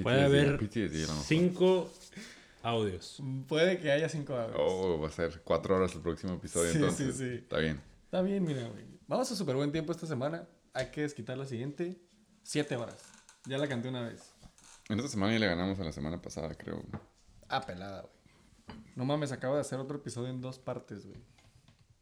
Puede 0.02 0.16
PTSD, 0.18 0.24
haber 0.24 0.58
PTSD, 0.58 0.94
a 1.04 1.06
lo 1.06 1.12
mejor. 1.12 1.24
cinco 1.24 1.90
audios. 2.62 3.22
Puede 3.48 3.78
que 3.78 3.92
haya 3.92 4.08
cinco 4.08 4.34
audios. 4.34 4.56
Oh, 4.60 4.98
va 5.00 5.08
a 5.08 5.12
ser 5.12 5.40
cuatro 5.44 5.76
horas 5.76 5.94
el 5.94 6.00
próximo 6.00 6.34
episodio, 6.34 6.72
Sí, 6.72 6.78
entonces. 6.78 7.16
sí, 7.16 7.24
sí. 7.28 7.34
Está 7.36 7.58
bien. 7.58 7.80
Está 8.06 8.22
bien, 8.22 8.42
mira, 8.44 8.66
güey. 8.68 8.84
Vamos 9.06 9.30
a 9.30 9.36
súper 9.36 9.54
buen 9.56 9.70
tiempo 9.70 9.92
esta 9.92 10.06
semana. 10.06 10.48
Hay 10.72 10.86
que 10.90 11.02
desquitar 11.02 11.38
la 11.38 11.46
siguiente. 11.46 11.96
Siete 12.42 12.76
horas. 12.76 12.96
Ya 13.46 13.58
la 13.58 13.68
canté 13.68 13.88
una 13.88 14.02
vez. 14.02 14.32
En 14.88 14.98
esta 14.98 15.10
semana 15.10 15.32
ya 15.32 15.38
le 15.38 15.46
ganamos 15.46 15.78
a 15.78 15.84
la 15.84 15.92
semana 15.92 16.20
pasada, 16.20 16.52
creo. 16.54 16.82
Ah, 17.48 17.64
pelada, 17.64 18.00
güey. 18.02 18.13
No 18.96 19.04
mames, 19.04 19.32
acabo 19.32 19.54
de 19.56 19.60
hacer 19.60 19.78
otro 19.80 19.96
episodio 19.96 20.28
en 20.28 20.40
dos 20.40 20.58
partes, 20.58 21.04
güey. 21.06 21.18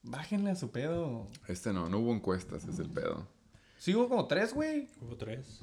Bájenle 0.03 0.51
a 0.51 0.57
su 0.57 0.71
pedo. 0.71 1.29
Este 1.49 1.73
no, 1.73 1.89
no 1.89 1.99
hubo 2.01 2.13
encuestas, 2.13 2.65
es 2.65 2.79
el 2.79 2.89
pedo. 2.91 3.27
Sí, 3.79 3.95
hubo 3.95 4.09
como 4.09 4.27
tres, 4.27 4.53
güey. 4.53 4.89
Hubo 5.01 5.17
tres. 5.17 5.61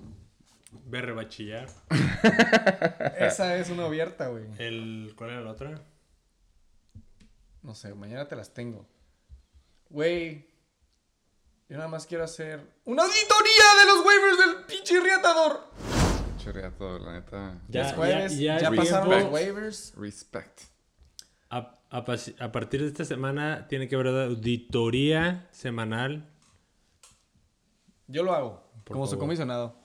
Berre 0.86 1.14
va 1.14 1.24
a 1.24 1.28
chillar. 1.30 1.68
Esa 3.20 3.56
es 3.58 3.70
una 3.70 3.86
abierta, 3.86 4.28
güey. 4.28 4.46
El, 4.58 5.14
¿Cuál 5.16 5.32
era 5.32 5.42
la 5.42 5.52
otra? 5.52 5.82
No 7.62 7.76
sé, 7.76 7.94
mañana 7.94 8.28
te 8.28 8.36
las 8.36 8.54
tengo. 8.54 8.86
Güey. 9.90 10.48
Yo 11.68 11.78
nada 11.78 11.88
más 11.90 12.06
quiero 12.08 12.24
hacer 12.24 12.66
una 12.86 13.04
auditoría 13.04 13.64
de 13.80 13.86
los 13.86 14.06
waivers 14.06 14.38
del 14.38 14.66
pinche 14.66 15.00
riatador. 15.00 15.60
Chorreato, 16.44 16.98
la 17.00 17.14
neta. 17.14 17.62
Ya, 17.68 17.96
ya- 17.96 18.28
ya, 18.28 18.60
ya 18.60 18.72
pasaron 18.72 19.10
los 19.10 19.32
waivers. 19.32 19.94
Respect. 19.96 20.62
A, 21.92 22.04
partir 22.04 22.82
de 22.82 22.88
esta 22.88 23.04
semana 23.04 23.68
tiene 23.68 23.88
que 23.88 23.96
haber 23.96 24.08
auditoría 24.08 25.48
semanal. 25.52 26.30
Yo 28.08 28.24
lo 28.24 28.34
hago. 28.34 28.64
Por 28.84 28.94
como 28.94 29.06
su 29.06 29.12
favor. 29.12 29.26
comisionado. 29.26 29.76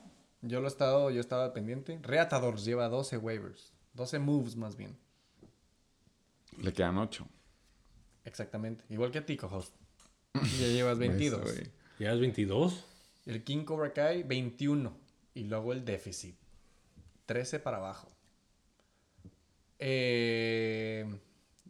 Yo 0.43 0.61
lo 0.61 0.67
he 0.67 0.69
estado, 0.69 1.11
yo 1.11 1.21
estaba 1.21 1.55
pendiente. 1.55 1.99
Reatador 2.03 2.59
lleva 2.59 2.89
12 2.89 3.17
waivers. 3.17 3.73
12 3.95 4.19
moves 4.19 4.57
más 4.57 4.77
bien. 4.77 4.97
Le 6.61 6.73
quedan 6.73 6.99
ocho. 6.99 7.27
Exactamente. 8.25 8.85
Igual 8.91 9.11
que 9.11 9.19
a 9.19 9.27
ti, 9.27 9.39
host 9.41 9.75
Ya 10.35 10.67
llevas 10.67 10.99
22. 10.99 11.41
Eso, 11.45 11.55
güey. 11.55 11.71
¿Ya 11.99 12.13
es 12.13 12.21
22? 12.21 12.85
el 13.27 13.45
King 13.45 13.65
Cobra 13.65 13.93
Kai, 13.93 14.23
21. 14.23 14.95
Y 15.35 15.45
luego 15.45 15.73
el 15.73 15.85
déficit. 15.85 16.37
13 17.27 17.61
para 17.61 17.79
abajo. 17.79 18.11
Eh, 19.79 21.07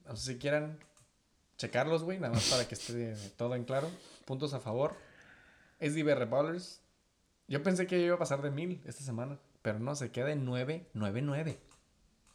no 0.07 0.17
sé 0.17 0.33
si 0.33 0.39
quieran 0.39 0.79
checarlos, 1.57 2.03
güey. 2.03 2.19
Nada 2.19 2.35
más 2.35 2.49
para 2.51 2.67
que 2.67 2.75
esté 2.75 3.15
todo 3.37 3.55
en 3.55 3.65
claro. 3.65 3.91
Puntos 4.25 4.55
a 4.55 4.61
favor. 4.61 4.97
SDBR 5.81 6.27
Ballers. 6.27 6.81
Yo 7.49 7.63
pensé 7.63 7.87
que 7.87 8.01
iba 8.01 8.15
a 8.15 8.19
pasar 8.19 8.43
de 8.43 8.51
1000 8.51 8.83
esta 8.85 9.03
semana. 9.03 9.39
Pero 9.63 9.79
no, 9.79 9.95
se 9.95 10.11
queda 10.11 10.33
en 10.33 10.45
999. 10.45 11.59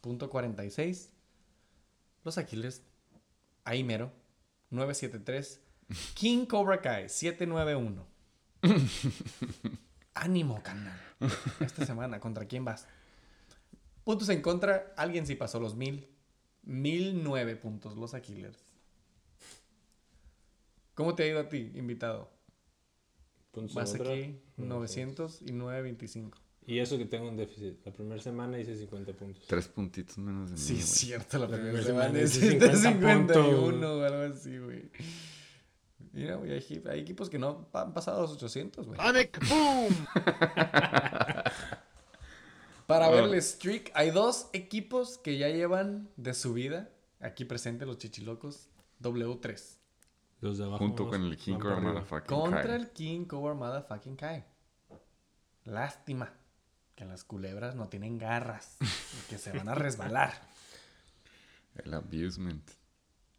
Punto 0.00 0.30
46. 0.30 1.10
Los 2.24 2.38
Aquiles. 2.38 2.82
Ahí 3.64 3.84
mero. 3.84 4.12
973. 4.70 5.60
King 6.14 6.46
Cobra 6.46 6.80
Kai 6.80 7.08
791. 7.08 8.06
Ánimo, 10.14 10.62
canal. 10.62 11.00
Esta 11.60 11.86
semana, 11.86 12.20
¿contra 12.20 12.46
quién 12.46 12.64
vas? 12.64 12.86
Puntos 14.04 14.28
en 14.28 14.42
contra, 14.42 14.92
alguien 14.96 15.26
sí 15.26 15.34
pasó 15.34 15.60
los 15.60 15.74
mil. 15.74 16.08
Mil 16.70 17.22
nueve 17.24 17.56
puntos, 17.56 17.96
los 17.96 18.14
Aquilers. 18.14 18.64
¿Cómo 20.94 21.16
te 21.16 21.24
ha 21.24 21.26
ido 21.26 21.40
a 21.40 21.48
ti, 21.48 21.72
invitado? 21.74 22.30
Puntos 23.50 23.74
Vas 23.74 23.90
en 23.92 23.98
contra. 23.98 24.14
aquí 24.14 24.38
900 24.56 25.42
y 25.42 25.52
925. 25.52 26.38
Y 26.66 26.78
eso 26.78 26.96
que 26.96 27.06
tengo 27.06 27.28
en 27.28 27.36
déficit. 27.36 27.84
La 27.84 27.92
primera 27.92 28.22
semana 28.22 28.60
hice 28.60 28.76
50 28.76 29.12
puntos. 29.14 29.44
Tres 29.48 29.66
puntitos 29.66 30.16
menos 30.18 30.50
de 30.50 30.54
mí, 30.54 30.60
Sí, 30.60 30.76
es 30.78 30.84
cierto, 30.84 31.38
la 31.38 31.48
primera 31.48 31.72
primera 31.72 31.84
semana 31.84 32.06
semana 32.08 32.24
hice 32.24 32.50
50 32.52 32.76
51 32.76 33.60
puntos. 33.60 33.90
o 33.90 34.04
algo 34.04 34.34
así, 34.34 34.58
güey. 34.58 34.90
Mira, 36.12 36.36
güey, 36.36 36.52
hay, 36.52 36.82
hay 36.88 37.00
equipos 37.00 37.28
que 37.28 37.38
no 37.40 37.68
han 37.72 37.92
pasado 37.92 38.22
los 38.22 38.30
800, 38.32 38.86
güey. 38.86 39.00
Para 42.90 43.08
ver 43.08 43.24
el 43.24 43.40
streak, 43.40 43.92
hay 43.94 44.10
dos 44.10 44.50
equipos 44.52 45.16
que 45.18 45.38
ya 45.38 45.48
llevan 45.48 46.10
de 46.16 46.34
su 46.34 46.52
vida, 46.52 46.90
aquí 47.20 47.44
presentes 47.44 47.86
los 47.86 47.98
chichilocos, 47.98 48.68
W3. 49.00 49.78
Los 50.40 50.58
de 50.58 50.64
abajo. 50.64 50.78
Junto 50.78 51.08
con 51.08 51.22
el 51.22 51.36
King 51.36 51.58
Cobra. 51.58 51.80
Motherfucking 51.80 52.36
Contra 52.36 52.62
Kai. 52.62 52.74
el 52.76 52.90
King 52.90 53.24
Cobra 53.26 53.54
Motherfucking 53.54 54.16
Kai. 54.16 54.44
Lástima 55.64 56.32
que 56.96 57.04
las 57.04 57.24
culebras 57.24 57.76
no 57.76 57.88
tienen 57.88 58.18
garras 58.18 58.76
y 58.80 59.28
que 59.28 59.38
se 59.38 59.52
van 59.52 59.68
a 59.68 59.74
resbalar. 59.74 60.32
El 61.84 61.94
abusement. 61.94 62.68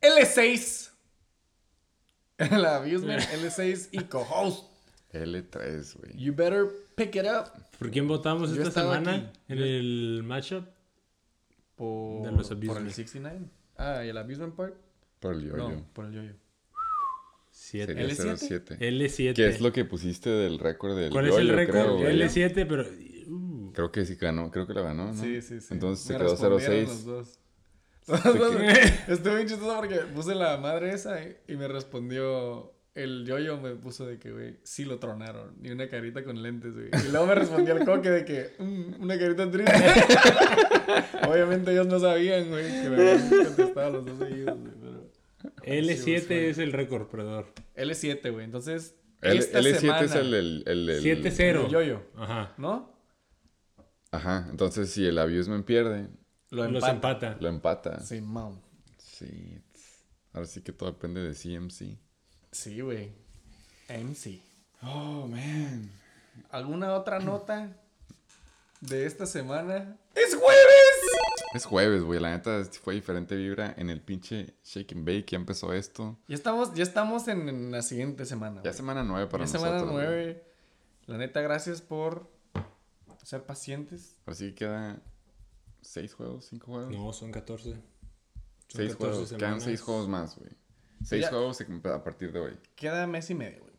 L6. 0.01 0.91
El 2.37 2.65
Abusement, 2.65 3.21
L6 3.21 3.89
y 3.91 4.03
co-host. 4.05 4.70
L3, 5.13 5.95
güey. 5.97 6.17
You 6.17 6.33
better 6.33 6.67
pick 6.95 7.15
it 7.15 7.25
up. 7.25 7.51
¿Por 7.77 7.91
quién 7.91 8.07
votamos 8.07 8.53
Yo 8.53 8.63
esta 8.63 8.81
semana 8.81 9.15
aquí. 9.15 9.39
en 9.49 9.57
Yo- 9.57 9.65
el 9.65 10.23
matchup? 10.23 10.65
Por, 11.75 12.23
De 12.25 12.31
los 12.31 12.47
por 12.47 12.57
Abusement. 12.57 12.87
el 12.87 12.93
69. 12.93 13.39
Ah, 13.77 14.05
¿y 14.05 14.09
el 14.09 14.17
Abusement 14.17 14.55
Park? 14.55 14.75
Por 15.19 15.33
el 15.35 15.41
yo-yo. 15.49 15.69
No, 15.69 15.85
por 15.93 16.05
el 16.05 16.13
yoyo. 16.13 16.33
7. 17.51 17.93
Sería 17.93 18.07
L7? 18.07 18.37
07. 18.37 18.77
L7. 18.79 19.33
¿Qué 19.35 19.47
es 19.47 19.61
lo 19.61 19.71
que 19.73 19.83
pusiste 19.85 20.29
del 20.29 20.57
récord 20.59 20.95
del 20.95 21.11
¿Cuál 21.11 21.27
es 21.27 21.35
el 21.35 21.49
récord? 21.49 21.71
creo, 21.75 21.97
güey? 21.97 22.17
L7, 22.19 22.65
pero... 22.67 22.83
uh, 23.27 23.71
Creo 23.73 23.91
que 23.91 24.05
sí 24.05 24.15
ganó, 24.15 24.51
creo 24.51 24.67
que 24.67 24.73
la 24.73 24.81
ganó, 24.81 25.07
¿no? 25.07 25.13
Sí, 25.13 25.41
sí, 25.41 25.59
sí. 25.59 25.73
Entonces 25.73 26.05
se 26.05 26.17
quedó 26.17 26.29
respondieron 26.31 26.85
0-6. 26.85 26.87
los 26.87 27.05
dos. 27.05 27.39
Estuvo 29.07 29.35
bien 29.35 29.47
chistoso 29.47 29.75
porque 29.77 29.95
puse 30.13 30.33
la 30.35 30.57
madre 30.57 30.93
esa 30.93 31.21
y- 31.23 31.35
y 31.47 31.55
me 31.55 31.67
respondió 31.67 32.73
el 32.93 33.25
yoyo 33.25 33.57
me 33.59 33.75
puso 33.75 34.05
de 34.05 34.19
que, 34.19 34.31
güey, 34.31 34.57
sí 34.63 34.83
lo 34.85 34.99
tronaron. 34.99 35.55
Y 35.63 35.69
una 35.71 35.87
carita 35.89 36.23
con 36.23 36.41
lentes, 36.43 36.73
güey. 36.73 36.89
Y 37.07 37.11
luego 37.11 37.25
me 37.27 37.35
respondió 37.35 37.75
el 37.77 37.85
coque 37.85 38.09
de 38.09 38.25
que, 38.25 38.51
"Mm, 38.59 39.01
una 39.01 39.17
carita 39.17 39.49
triste. 39.49 39.71
Obviamente 41.27 41.71
ellos 41.71 41.87
no 41.87 41.99
sabían, 41.99 42.49
güey, 42.49 42.63
que 42.83 42.89
me 42.89 42.95
habían 43.11 43.29
contestado 43.45 43.91
los 43.91 44.05
dos 44.05 44.19
seguidos, 44.19 44.59
güey. 44.59 44.71
Pero... 44.81 45.11
L7 45.63 46.19
Sí, 46.27 46.33
es 46.33 46.57
el 46.57 46.71
récord 46.73 47.07
perdedor. 47.07 47.53
L7, 47.75 48.31
güey. 48.31 48.45
Entonces, 48.45 48.95
L- 49.21 49.39
esta 49.39 49.59
L7 49.59 49.75
semana... 49.79 50.01
es 50.01 50.15
el... 50.15 50.33
el, 50.33 50.63
el, 50.67 50.89
el- 50.89 51.23
7-0. 51.23 51.65
El 51.65 51.71
yoyo, 51.71 52.03
Ajá. 52.15 52.53
¿no? 52.57 52.91
Ajá, 54.11 54.47
entonces 54.49 54.89
si 54.91 55.05
el 55.05 55.17
abusement 55.17 55.65
pierde, 55.65 56.09
Lo 56.49 56.69
Los 56.69 56.83
empata. 56.83 56.91
empata. 57.27 57.37
lo 57.39 57.47
empata. 57.47 57.99
Sí, 58.01 58.19
mam. 58.19 58.59
Sí. 58.97 59.57
Ahora 60.33 60.45
sí 60.47 60.61
que 60.61 60.73
todo 60.73 60.91
depende 60.91 61.21
de 61.21 61.33
CMC. 61.33 61.97
Sí, 62.51 62.81
güey. 62.81 63.11
MC. 63.89 64.39
Oh, 64.83 65.27
man. 65.27 65.89
¿Alguna 66.49 66.93
otra 66.93 67.19
nota 67.19 67.75
de 68.81 69.05
esta 69.05 69.25
semana? 69.25 69.97
¡Es 70.15 70.35
jueves! 70.35 71.01
Es 71.53 71.65
jueves, 71.65 72.03
güey. 72.03 72.19
La 72.19 72.31
neta 72.31 72.63
fue 72.81 72.93
diferente 72.95 73.35
vibra 73.35 73.73
en 73.77 73.89
el 73.89 74.01
pinche 74.01 74.53
Shake 74.63 74.93
and 74.93 75.05
Bake. 75.05 75.25
Ya 75.31 75.37
empezó 75.37 75.73
esto. 75.73 76.17
Ya 76.27 76.35
estamos, 76.35 76.73
ya 76.73 76.83
estamos 76.83 77.27
en, 77.27 77.49
en 77.49 77.71
la 77.71 77.81
siguiente 77.81 78.25
semana. 78.25 78.57
Ya 78.57 78.61
güey. 78.61 78.73
semana 78.73 79.03
nueve 79.03 79.27
para 79.27 79.45
Ya 79.45 79.53
nosotros. 79.53 79.79
semana 79.79 79.91
nueve. 79.91 80.43
La 81.07 81.17
neta, 81.17 81.41
gracias 81.41 81.81
por 81.81 82.29
ser 83.23 83.43
pacientes. 83.43 84.15
Así 84.25 84.49
que 84.49 84.55
queda 84.55 85.01
seis 85.81 86.13
juegos, 86.13 86.45
cinco 86.45 86.67
juegos. 86.67 86.91
No, 86.91 87.11
son 87.11 87.31
14. 87.31 87.71
Son 87.71 87.79
seis 88.67 88.91
14 88.95 88.97
juegos. 88.97 89.33
Quedan 89.33 89.59
seis 89.61 89.81
juegos 89.81 90.07
más, 90.07 90.37
güey. 90.37 90.51
Seis 91.03 91.23
Ya. 91.23 91.29
juegos 91.29 91.59
a 91.61 92.03
partir 92.03 92.31
de 92.31 92.39
hoy. 92.39 92.57
Queda 92.75 93.07
mes 93.07 93.29
y 93.29 93.35
medio, 93.35 93.59
güey. 93.61 93.73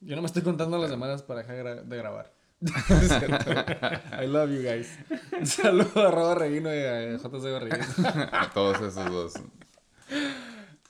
Yo 0.00 0.14
no 0.16 0.22
me 0.22 0.26
estoy 0.26 0.42
contando 0.42 0.78
las 0.78 0.90
semanas 0.90 1.22
para 1.22 1.42
dejar 1.42 1.84
de 1.84 1.96
grabar. 1.96 2.32
Es 2.60 3.08
cierto. 3.18 3.50
I 4.22 4.26
love 4.26 4.50
you 4.50 4.62
guys. 4.62 4.98
Un 5.38 5.46
saludo 5.46 6.06
a 6.06 6.10
Robo 6.10 6.34
Reguino 6.34 6.74
y 6.74 6.78
a 6.78 7.16
JC 7.16 7.58
Rodríguez. 7.58 7.98
A 8.04 8.50
todos 8.52 8.76
esos 8.80 9.10
dos. 9.10 9.34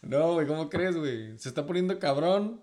No, 0.02 0.34
güey, 0.34 0.46
¿cómo 0.46 0.68
crees, 0.70 0.96
güey? 0.96 1.36
Se 1.38 1.48
está 1.48 1.66
poniendo 1.66 1.98
cabrón. 1.98 2.62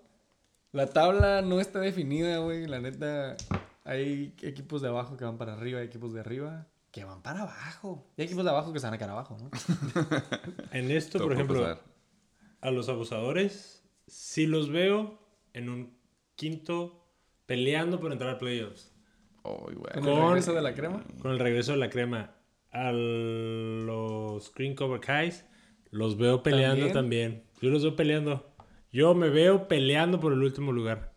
La 0.71 0.87
tabla 0.87 1.41
no 1.41 1.59
está 1.61 1.79
definida, 1.79 2.37
güey. 2.39 2.67
La 2.67 2.79
neta, 2.79 3.35
hay 3.83 4.35
equipos 4.41 4.81
de 4.81 4.89
abajo 4.89 5.17
que 5.17 5.25
van 5.25 5.37
para 5.37 5.53
arriba, 5.53 5.79
hay 5.79 5.85
equipos 5.87 6.13
de 6.13 6.19
arriba 6.19 6.67
que 6.91 7.03
van 7.05 7.21
para 7.21 7.41
abajo. 7.41 8.07
Y 8.17 8.21
hay 8.21 8.25
equipos 8.27 8.43
de 8.45 8.51
abajo 8.51 8.71
que 8.73 8.79
se 8.79 8.87
van 8.87 8.93
a 8.93 8.97
quedar 8.97 9.11
abajo, 9.11 9.37
¿no? 9.39 9.49
En 10.71 10.91
esto, 10.91 11.17
Todo 11.17 11.27
por 11.27 11.33
ejemplo, 11.33 11.61
pasar. 11.61 11.81
A 12.67 12.71
los 12.71 12.89
abusadores, 12.89 13.83
sí 14.07 14.45
los 14.47 14.69
veo 14.69 15.19
en 15.53 15.69
un 15.69 15.97
quinto 16.35 17.05
peleando 17.45 17.99
por 17.99 18.11
entrar 18.11 18.31
a 18.31 18.37
playoffs. 18.37 18.91
Con 19.41 19.75
Con- 19.75 20.07
el 20.07 20.27
regreso 20.29 20.53
de 20.53 20.61
la 20.61 20.73
crema. 20.73 21.03
Con 21.21 21.31
el 21.31 21.39
regreso 21.39 21.71
de 21.73 21.77
la 21.77 21.89
crema. 21.89 22.35
A 22.71 22.91
los 22.91 24.45
Screen 24.45 24.75
Cover 24.75 24.99
Guys, 24.99 25.45
los 25.91 26.17
veo 26.17 26.43
peleando 26.43 26.87
¿También? 26.91 26.93
también. 26.93 27.43
Yo 27.61 27.69
los 27.69 27.83
veo 27.83 27.95
peleando. 27.95 28.51
Yo 28.91 29.13
me 29.13 29.29
veo 29.29 29.67
peleando 29.67 30.19
por 30.19 30.33
el 30.33 30.41
último 30.41 30.71
lugar. 30.71 31.13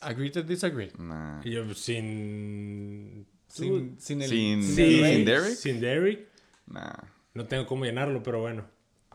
Agree 0.00 0.30
to 0.30 0.42
disagree. 0.42 0.90
Nah. 0.98 1.42
Yo 1.42 1.74
sin... 1.74 3.26
Sin, 3.48 3.98
sin 3.98 4.22
el. 4.22 4.28
Sin- 4.28 4.62
sin 4.62 4.84
el 5.04 5.14
¿Sin. 5.14 5.24
Derrick? 5.24 5.54
Sin 5.54 5.80
Derrick. 5.80 6.28
Nah. 6.66 6.92
No 7.34 7.46
tengo 7.46 7.66
cómo 7.66 7.84
llenarlo, 7.84 8.22
pero 8.22 8.40
bueno. 8.40 8.66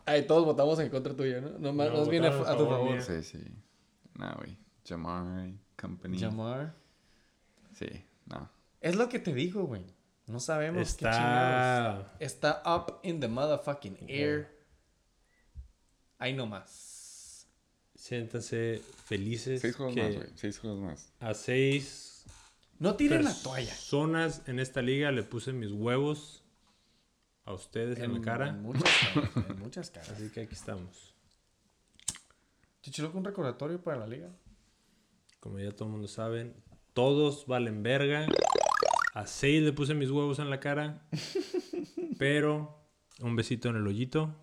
Ay, 0.06 0.26
todos 0.26 0.44
votamos 0.44 0.78
en 0.80 0.90
contra 0.90 1.14
tuya, 1.14 1.40
¿no? 1.40 1.58
No, 1.58 1.72
más, 1.72 1.90
No, 1.90 1.98
más 1.98 2.08
bien 2.08 2.24
a, 2.24 2.30
tu 2.30 2.66
favor. 2.66 3.00
Sí, 3.02 3.22
sí. 3.22 3.38
Nah, 4.14 4.34
güey. 4.34 4.56
Jamar 4.86 5.52
Company. 5.76 6.18
Jamar. 6.18 6.74
Sí, 7.72 7.86
no. 8.26 8.50
Es 8.80 8.96
lo 8.96 9.08
que 9.08 9.18
te 9.18 9.32
digo, 9.32 9.64
güey. 9.64 9.84
No 10.26 10.40
sabemos 10.40 10.94
qué 10.94 11.04
chingados. 11.06 12.06
Está... 12.18 12.60
Está 12.60 12.76
up 12.76 13.00
in 13.02 13.20
the 13.20 13.28
motherfucking 13.28 13.98
air. 14.08 14.48
Ahí 16.18 16.34
nomás. 16.34 17.46
Siéntanse 17.94 18.82
felices 19.06 19.62
Seis 19.62 19.76
juegos 19.76 19.94
que 19.94 20.02
más, 20.02 20.14
güey. 20.14 20.28
Seis 20.34 20.58
juegos 20.58 20.80
más. 20.80 21.12
a 21.20 21.32
seis 21.32 22.24
No 22.78 22.96
tiren 22.96 23.24
la 23.24 23.34
toalla. 23.34 23.70
personas 23.70 24.42
en 24.46 24.60
esta 24.60 24.82
liga 24.82 25.10
le 25.10 25.22
puse 25.22 25.52
mis 25.52 25.72
huevos 25.72 26.43
a 27.44 27.52
ustedes 27.52 27.98
en, 27.98 28.14
la 28.14 28.20
cara. 28.20 28.48
En 28.48 28.62
muchas 28.62 28.90
caras. 29.14 29.30
En 29.48 29.58
muchas 29.58 29.90
caras. 29.90 30.10
Así 30.10 30.30
que 30.30 30.40
aquí 30.42 30.54
estamos. 30.54 31.14
Chichiloco, 32.82 33.18
un 33.18 33.24
recordatorio 33.24 33.82
para 33.82 33.98
la 33.98 34.06
liga. 34.06 34.30
Como 35.40 35.58
ya 35.58 35.70
todo 35.72 35.86
el 35.86 35.92
mundo 35.92 36.08
saben, 36.08 36.54
todos 36.92 37.46
valen 37.46 37.82
verga. 37.82 38.26
A 39.14 39.26
seis 39.26 39.62
le 39.62 39.72
puse 39.72 39.94
mis 39.94 40.10
huevos 40.10 40.38
en 40.38 40.50
la 40.50 40.60
cara. 40.60 41.06
Pero 42.18 42.82
un 43.20 43.36
besito 43.36 43.68
en 43.68 43.76
el 43.76 43.86
hoyito. 43.86 44.34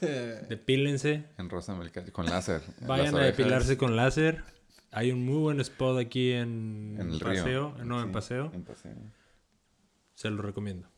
Depílense. 0.48 1.26
En 1.38 1.48
Rosa 1.50 1.74
Melca- 1.74 2.10
con 2.12 2.26
láser. 2.26 2.62
en 2.80 2.86
Vayan 2.86 3.14
a 3.16 3.20
depilarse 3.20 3.76
con 3.76 3.94
láser. 3.96 4.42
Hay 4.90 5.12
un 5.12 5.24
muy 5.24 5.36
buen 5.38 5.60
spot 5.60 5.98
aquí 5.98 6.32
en, 6.32 6.96
En 6.98 7.10
el 7.12 7.20
paseo. 7.20 7.74
río. 7.74 7.84
No, 7.84 8.00
en 8.02 8.12
paseo. 8.12 8.50
En 8.54 8.64
paseo. 8.64 8.94
Se 10.14 10.30
lo 10.30 10.40
recomiendo. 10.42 10.88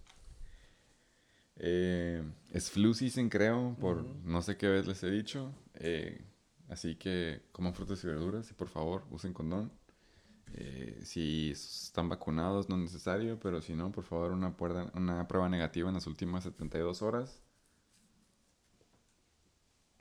Eh, 1.59 2.23
es 2.53 2.71
flu 2.71 2.95
season, 2.95 3.29
creo, 3.29 3.77
por 3.81 4.03
no 4.25 4.43
sé 4.43 4.57
qué 4.57 4.69
vez 4.69 4.87
les 4.87 5.03
he 5.03 5.11
dicho. 5.11 5.53
Eh, 5.75 6.25
así 6.69 6.97
que 6.97 7.43
coman 7.53 7.75
frutas 7.75 8.03
y 8.05 8.07
verduras 8.07 8.51
y 8.51 8.55
por 8.55 8.69
favor 8.69 9.05
usen 9.11 9.33
condón. 9.33 9.73
Eh, 10.55 11.01
si 11.05 11.51
están 11.51 12.09
vacunados 12.09 12.69
no 12.69 12.77
es 12.77 12.83
necesario, 12.83 13.39
pero 13.39 13.61
si 13.61 13.75
no, 13.75 13.93
por 13.93 14.05
favor 14.05 14.33
una, 14.33 14.57
puerta- 14.57 14.91
una 14.95 15.29
prueba 15.29 15.49
negativa 15.49 15.89
en 15.89 15.95
las 15.97 16.07
últimas 16.07 16.45
72 16.45 17.03
horas. 17.03 17.43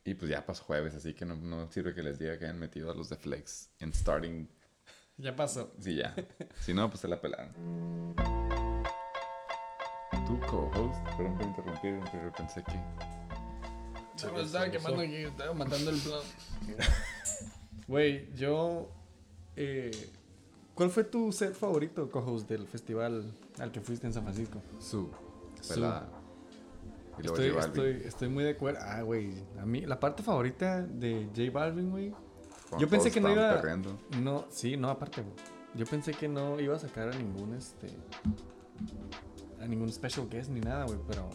Y 0.05 0.13
pues 0.13 0.31
ya 0.31 0.45
pasó 0.45 0.63
jueves, 0.63 0.95
así 0.95 1.13
que 1.13 1.25
no, 1.25 1.35
no 1.35 1.69
sirve 1.69 1.93
que 1.93 2.01
les 2.01 2.17
diga 2.17 2.37
que 2.39 2.45
hayan 2.45 2.59
metido 2.59 2.89
a 2.89 2.95
los 2.95 3.09
de 3.09 3.17
Flex 3.17 3.71
en 3.79 3.91
starting. 3.93 4.47
Ya 5.17 5.35
pasó. 5.35 5.73
Sí, 5.81 5.95
ya. 5.95 6.15
si 6.61 6.73
no, 6.73 6.87
pues 6.89 7.01
se 7.01 7.07
la 7.09 7.19
pelaron. 7.19 7.53
Tu 10.27 10.39
co-host, 10.41 10.99
perdón 11.15 11.37
por 11.37 11.47
interrumpir, 11.47 11.99
pero 12.11 12.31
pensé 12.33 12.63
que... 12.63 12.79
Se 14.15 14.31
me 14.31 14.41
estaba 14.41 14.69
quemando 14.69 15.01
aquí, 15.01 15.15
estaba 15.15 15.53
matando 15.53 15.89
el 15.91 15.97
plan. 15.99 16.19
Güey, 17.87 18.33
yo. 18.35 18.89
eh, 19.55 19.91
¿Cuál 20.75 20.89
fue 20.89 21.05
tu 21.05 21.31
set 21.31 21.53
favorito, 21.53 22.11
co-host, 22.11 22.49
del 22.49 22.67
festival 22.67 23.33
al 23.59 23.71
que 23.71 23.79
fuiste 23.79 24.05
en 24.05 24.13
San 24.13 24.23
Francisco? 24.23 24.61
Su 24.79 25.09
Su. 25.61 25.83
Estoy, 27.19 27.47
estoy, 27.57 28.01
estoy 28.05 28.29
muy 28.29 28.43
de 28.43 28.51
acuerdo. 28.51 28.79
Ah, 28.83 29.01
güey. 29.01 29.31
A 29.59 29.65
mí, 29.65 29.81
la 29.81 29.99
parte 29.99 30.21
favorita 30.21 30.83
de 30.83 31.29
J 31.35 31.49
Balvin, 31.51 31.89
güey. 31.89 32.13
Yo 32.77 32.87
pensé 32.89 33.09
que 33.09 33.21
no 33.21 33.31
iba. 33.31 33.55
perreando. 33.55 33.97
No, 34.21 34.45
sí, 34.49 34.75
no, 34.77 34.89
aparte, 34.89 35.21
güey. 35.21 35.33
Yo 35.73 35.85
pensé 35.85 36.11
que 36.11 36.27
no 36.27 36.59
iba 36.59 36.75
a 36.75 36.79
sacar 36.79 37.09
a 37.09 37.17
ningún, 37.17 37.55
este. 37.55 37.87
A 39.67 39.69
ningún 39.69 39.91
special 39.91 40.29
guest 40.29 40.49
ni 40.49 40.61
nada, 40.61 40.85
güey, 40.85 40.97
pero. 41.05 41.29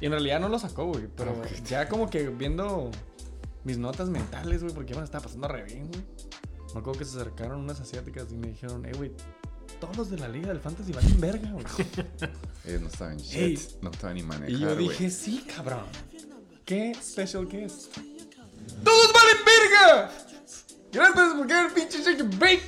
Y 0.00 0.06
en 0.06 0.12
realidad 0.12 0.38
no 0.38 0.50
lo 0.50 0.58
sacó, 0.58 0.84
güey. 0.84 1.08
Pero 1.16 1.32
Ok. 1.32 1.46
ya 1.66 1.88
como 1.88 2.10
que 2.10 2.28
viendo 2.28 2.90
mis 3.64 3.78
notas 3.78 4.10
mentales, 4.10 4.62
güey, 4.62 4.74
porque 4.74 4.92
ya 4.92 4.98
me 4.98 5.04
estaba 5.04 5.24
pasando 5.24 5.48
re 5.48 5.62
bien, 5.64 5.88
güey. 5.88 6.04
Me 6.74 6.80
acuerdo 6.80 6.98
que 6.98 7.04
se 7.06 7.16
acercaron 7.18 7.60
unas 7.60 7.80
asiáticas 7.80 8.26
y 8.30 8.36
me 8.36 8.48
dijeron, 8.48 8.84
eh, 8.84 8.92
güey, 8.94 9.12
todos 9.80 9.96
los 9.96 10.10
de 10.10 10.18
la 10.18 10.28
liga 10.28 10.48
del 10.48 10.60
fantasy 10.60 10.92
valen 10.92 11.18
verga, 11.20 11.50
güey. 11.50 11.64
Ellos 12.66 12.82
no 12.82 12.88
estaban 12.88 13.16
shit. 13.16 13.38
Ey. 13.40 13.68
No 13.80 13.90
estaban 13.90 14.16
ni 14.16 14.22
manejar, 14.22 14.50
Y 14.50 14.58
yo 14.58 14.76
dije, 14.76 15.10
sí, 15.10 15.44
cabrón. 15.56 15.84
¿Qué 16.66 16.94
special 17.02 17.48
guest? 17.48 17.96
¡Todos 18.84 19.12
valen 19.14 19.36
verga! 19.46 20.10
Gracias 20.92 21.34
por 21.34 21.50
el 21.50 21.72
pinche 21.72 22.02
shake 22.02 22.38
bake. 22.38 22.62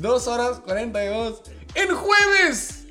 2 0.00 0.26
horas 0.28 0.60
42 0.60 1.42
en 1.74 1.94
jueves. 1.94 2.83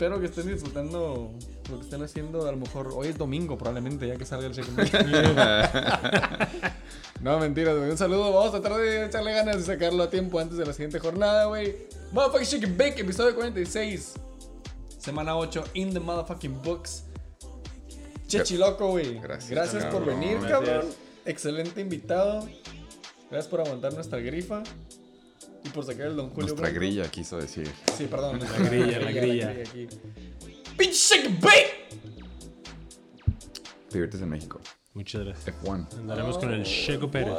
Espero 0.00 0.16
que 0.18 0.28
estén 0.28 0.46
disfrutando 0.46 1.30
lo 1.68 1.76
que 1.76 1.84
estén 1.84 2.02
haciendo. 2.02 2.48
A 2.48 2.52
lo 2.52 2.56
mejor 2.56 2.88
hoy 2.94 3.08
es 3.08 3.18
domingo, 3.18 3.58
probablemente, 3.58 4.08
ya 4.08 4.16
que 4.16 4.24
salga 4.24 4.46
el 4.46 4.54
Bake. 4.54 4.90
no, 7.20 7.38
mentiras, 7.38 7.76
güey. 7.76 7.90
Un 7.90 7.98
saludo. 7.98 8.32
Vamos 8.32 8.54
a 8.54 8.62
tratar 8.62 8.80
de 8.80 9.04
echarle 9.04 9.34
ganas 9.34 9.58
de 9.58 9.62
sacarlo 9.62 10.02
a 10.02 10.08
tiempo 10.08 10.40
antes 10.40 10.56
de 10.56 10.64
la 10.64 10.72
siguiente 10.72 11.00
jornada, 11.00 11.44
güey. 11.44 11.76
Motherfucking 12.12 12.46
Shake 12.46 12.64
and 12.64 12.78
Bake, 12.78 13.02
episodio 13.02 13.34
46. 13.34 14.14
Semana 14.96 15.36
8, 15.36 15.64
in 15.74 15.92
the 15.92 16.00
motherfucking 16.00 16.62
books. 16.62 17.04
Chechi 18.26 18.56
loco, 18.56 18.92
güey. 18.92 19.20
Gracias, 19.20 19.50
Gracias 19.50 19.84
por 19.84 20.06
cabrón. 20.06 20.18
venir, 20.18 20.38
Gracias. 20.40 20.60
cabrón. 20.60 20.86
Excelente 21.26 21.82
invitado. 21.82 22.48
Gracias 23.30 23.48
por 23.48 23.60
aguantar 23.60 23.92
nuestra 23.92 24.18
grifa. 24.20 24.62
Y 25.64 25.68
por 25.68 25.84
sacar 25.84 26.06
el 26.06 26.16
Don 26.16 26.30
Julio. 26.30 26.42
Nuestra 26.48 26.62
Blanco. 26.70 26.80
grilla, 26.80 27.10
quiso 27.10 27.36
decir. 27.38 27.70
Sí, 27.96 28.06
perdón. 28.06 28.40
La 28.40 28.68
grilla, 28.68 29.00
la 29.00 29.10
grilla. 29.12 29.54
¡Pinche! 30.76 31.22
Te 33.88 33.94
diviertes 33.94 34.22
en 34.22 34.28
México. 34.28 34.60
Muchas 34.94 35.24
gracias. 35.24 35.56
F1. 35.62 35.94
Andaremos 35.98 36.38
con 36.38 36.52
el 36.52 36.64
Checo 36.64 37.10
Pérez. 37.10 37.34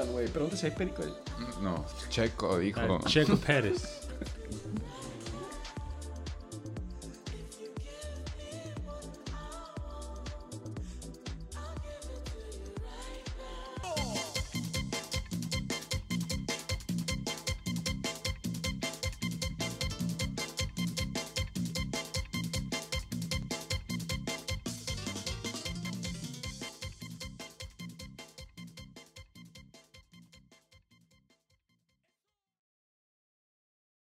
Si 0.54 0.66
hay 0.66 0.72
perico 0.72 1.04
ahí. 1.04 1.14
No, 1.62 1.86
Checo 2.10 2.60
dijo. 2.60 2.80
Ah, 2.82 3.00
Checo 3.08 3.38
Pérez. 3.38 4.08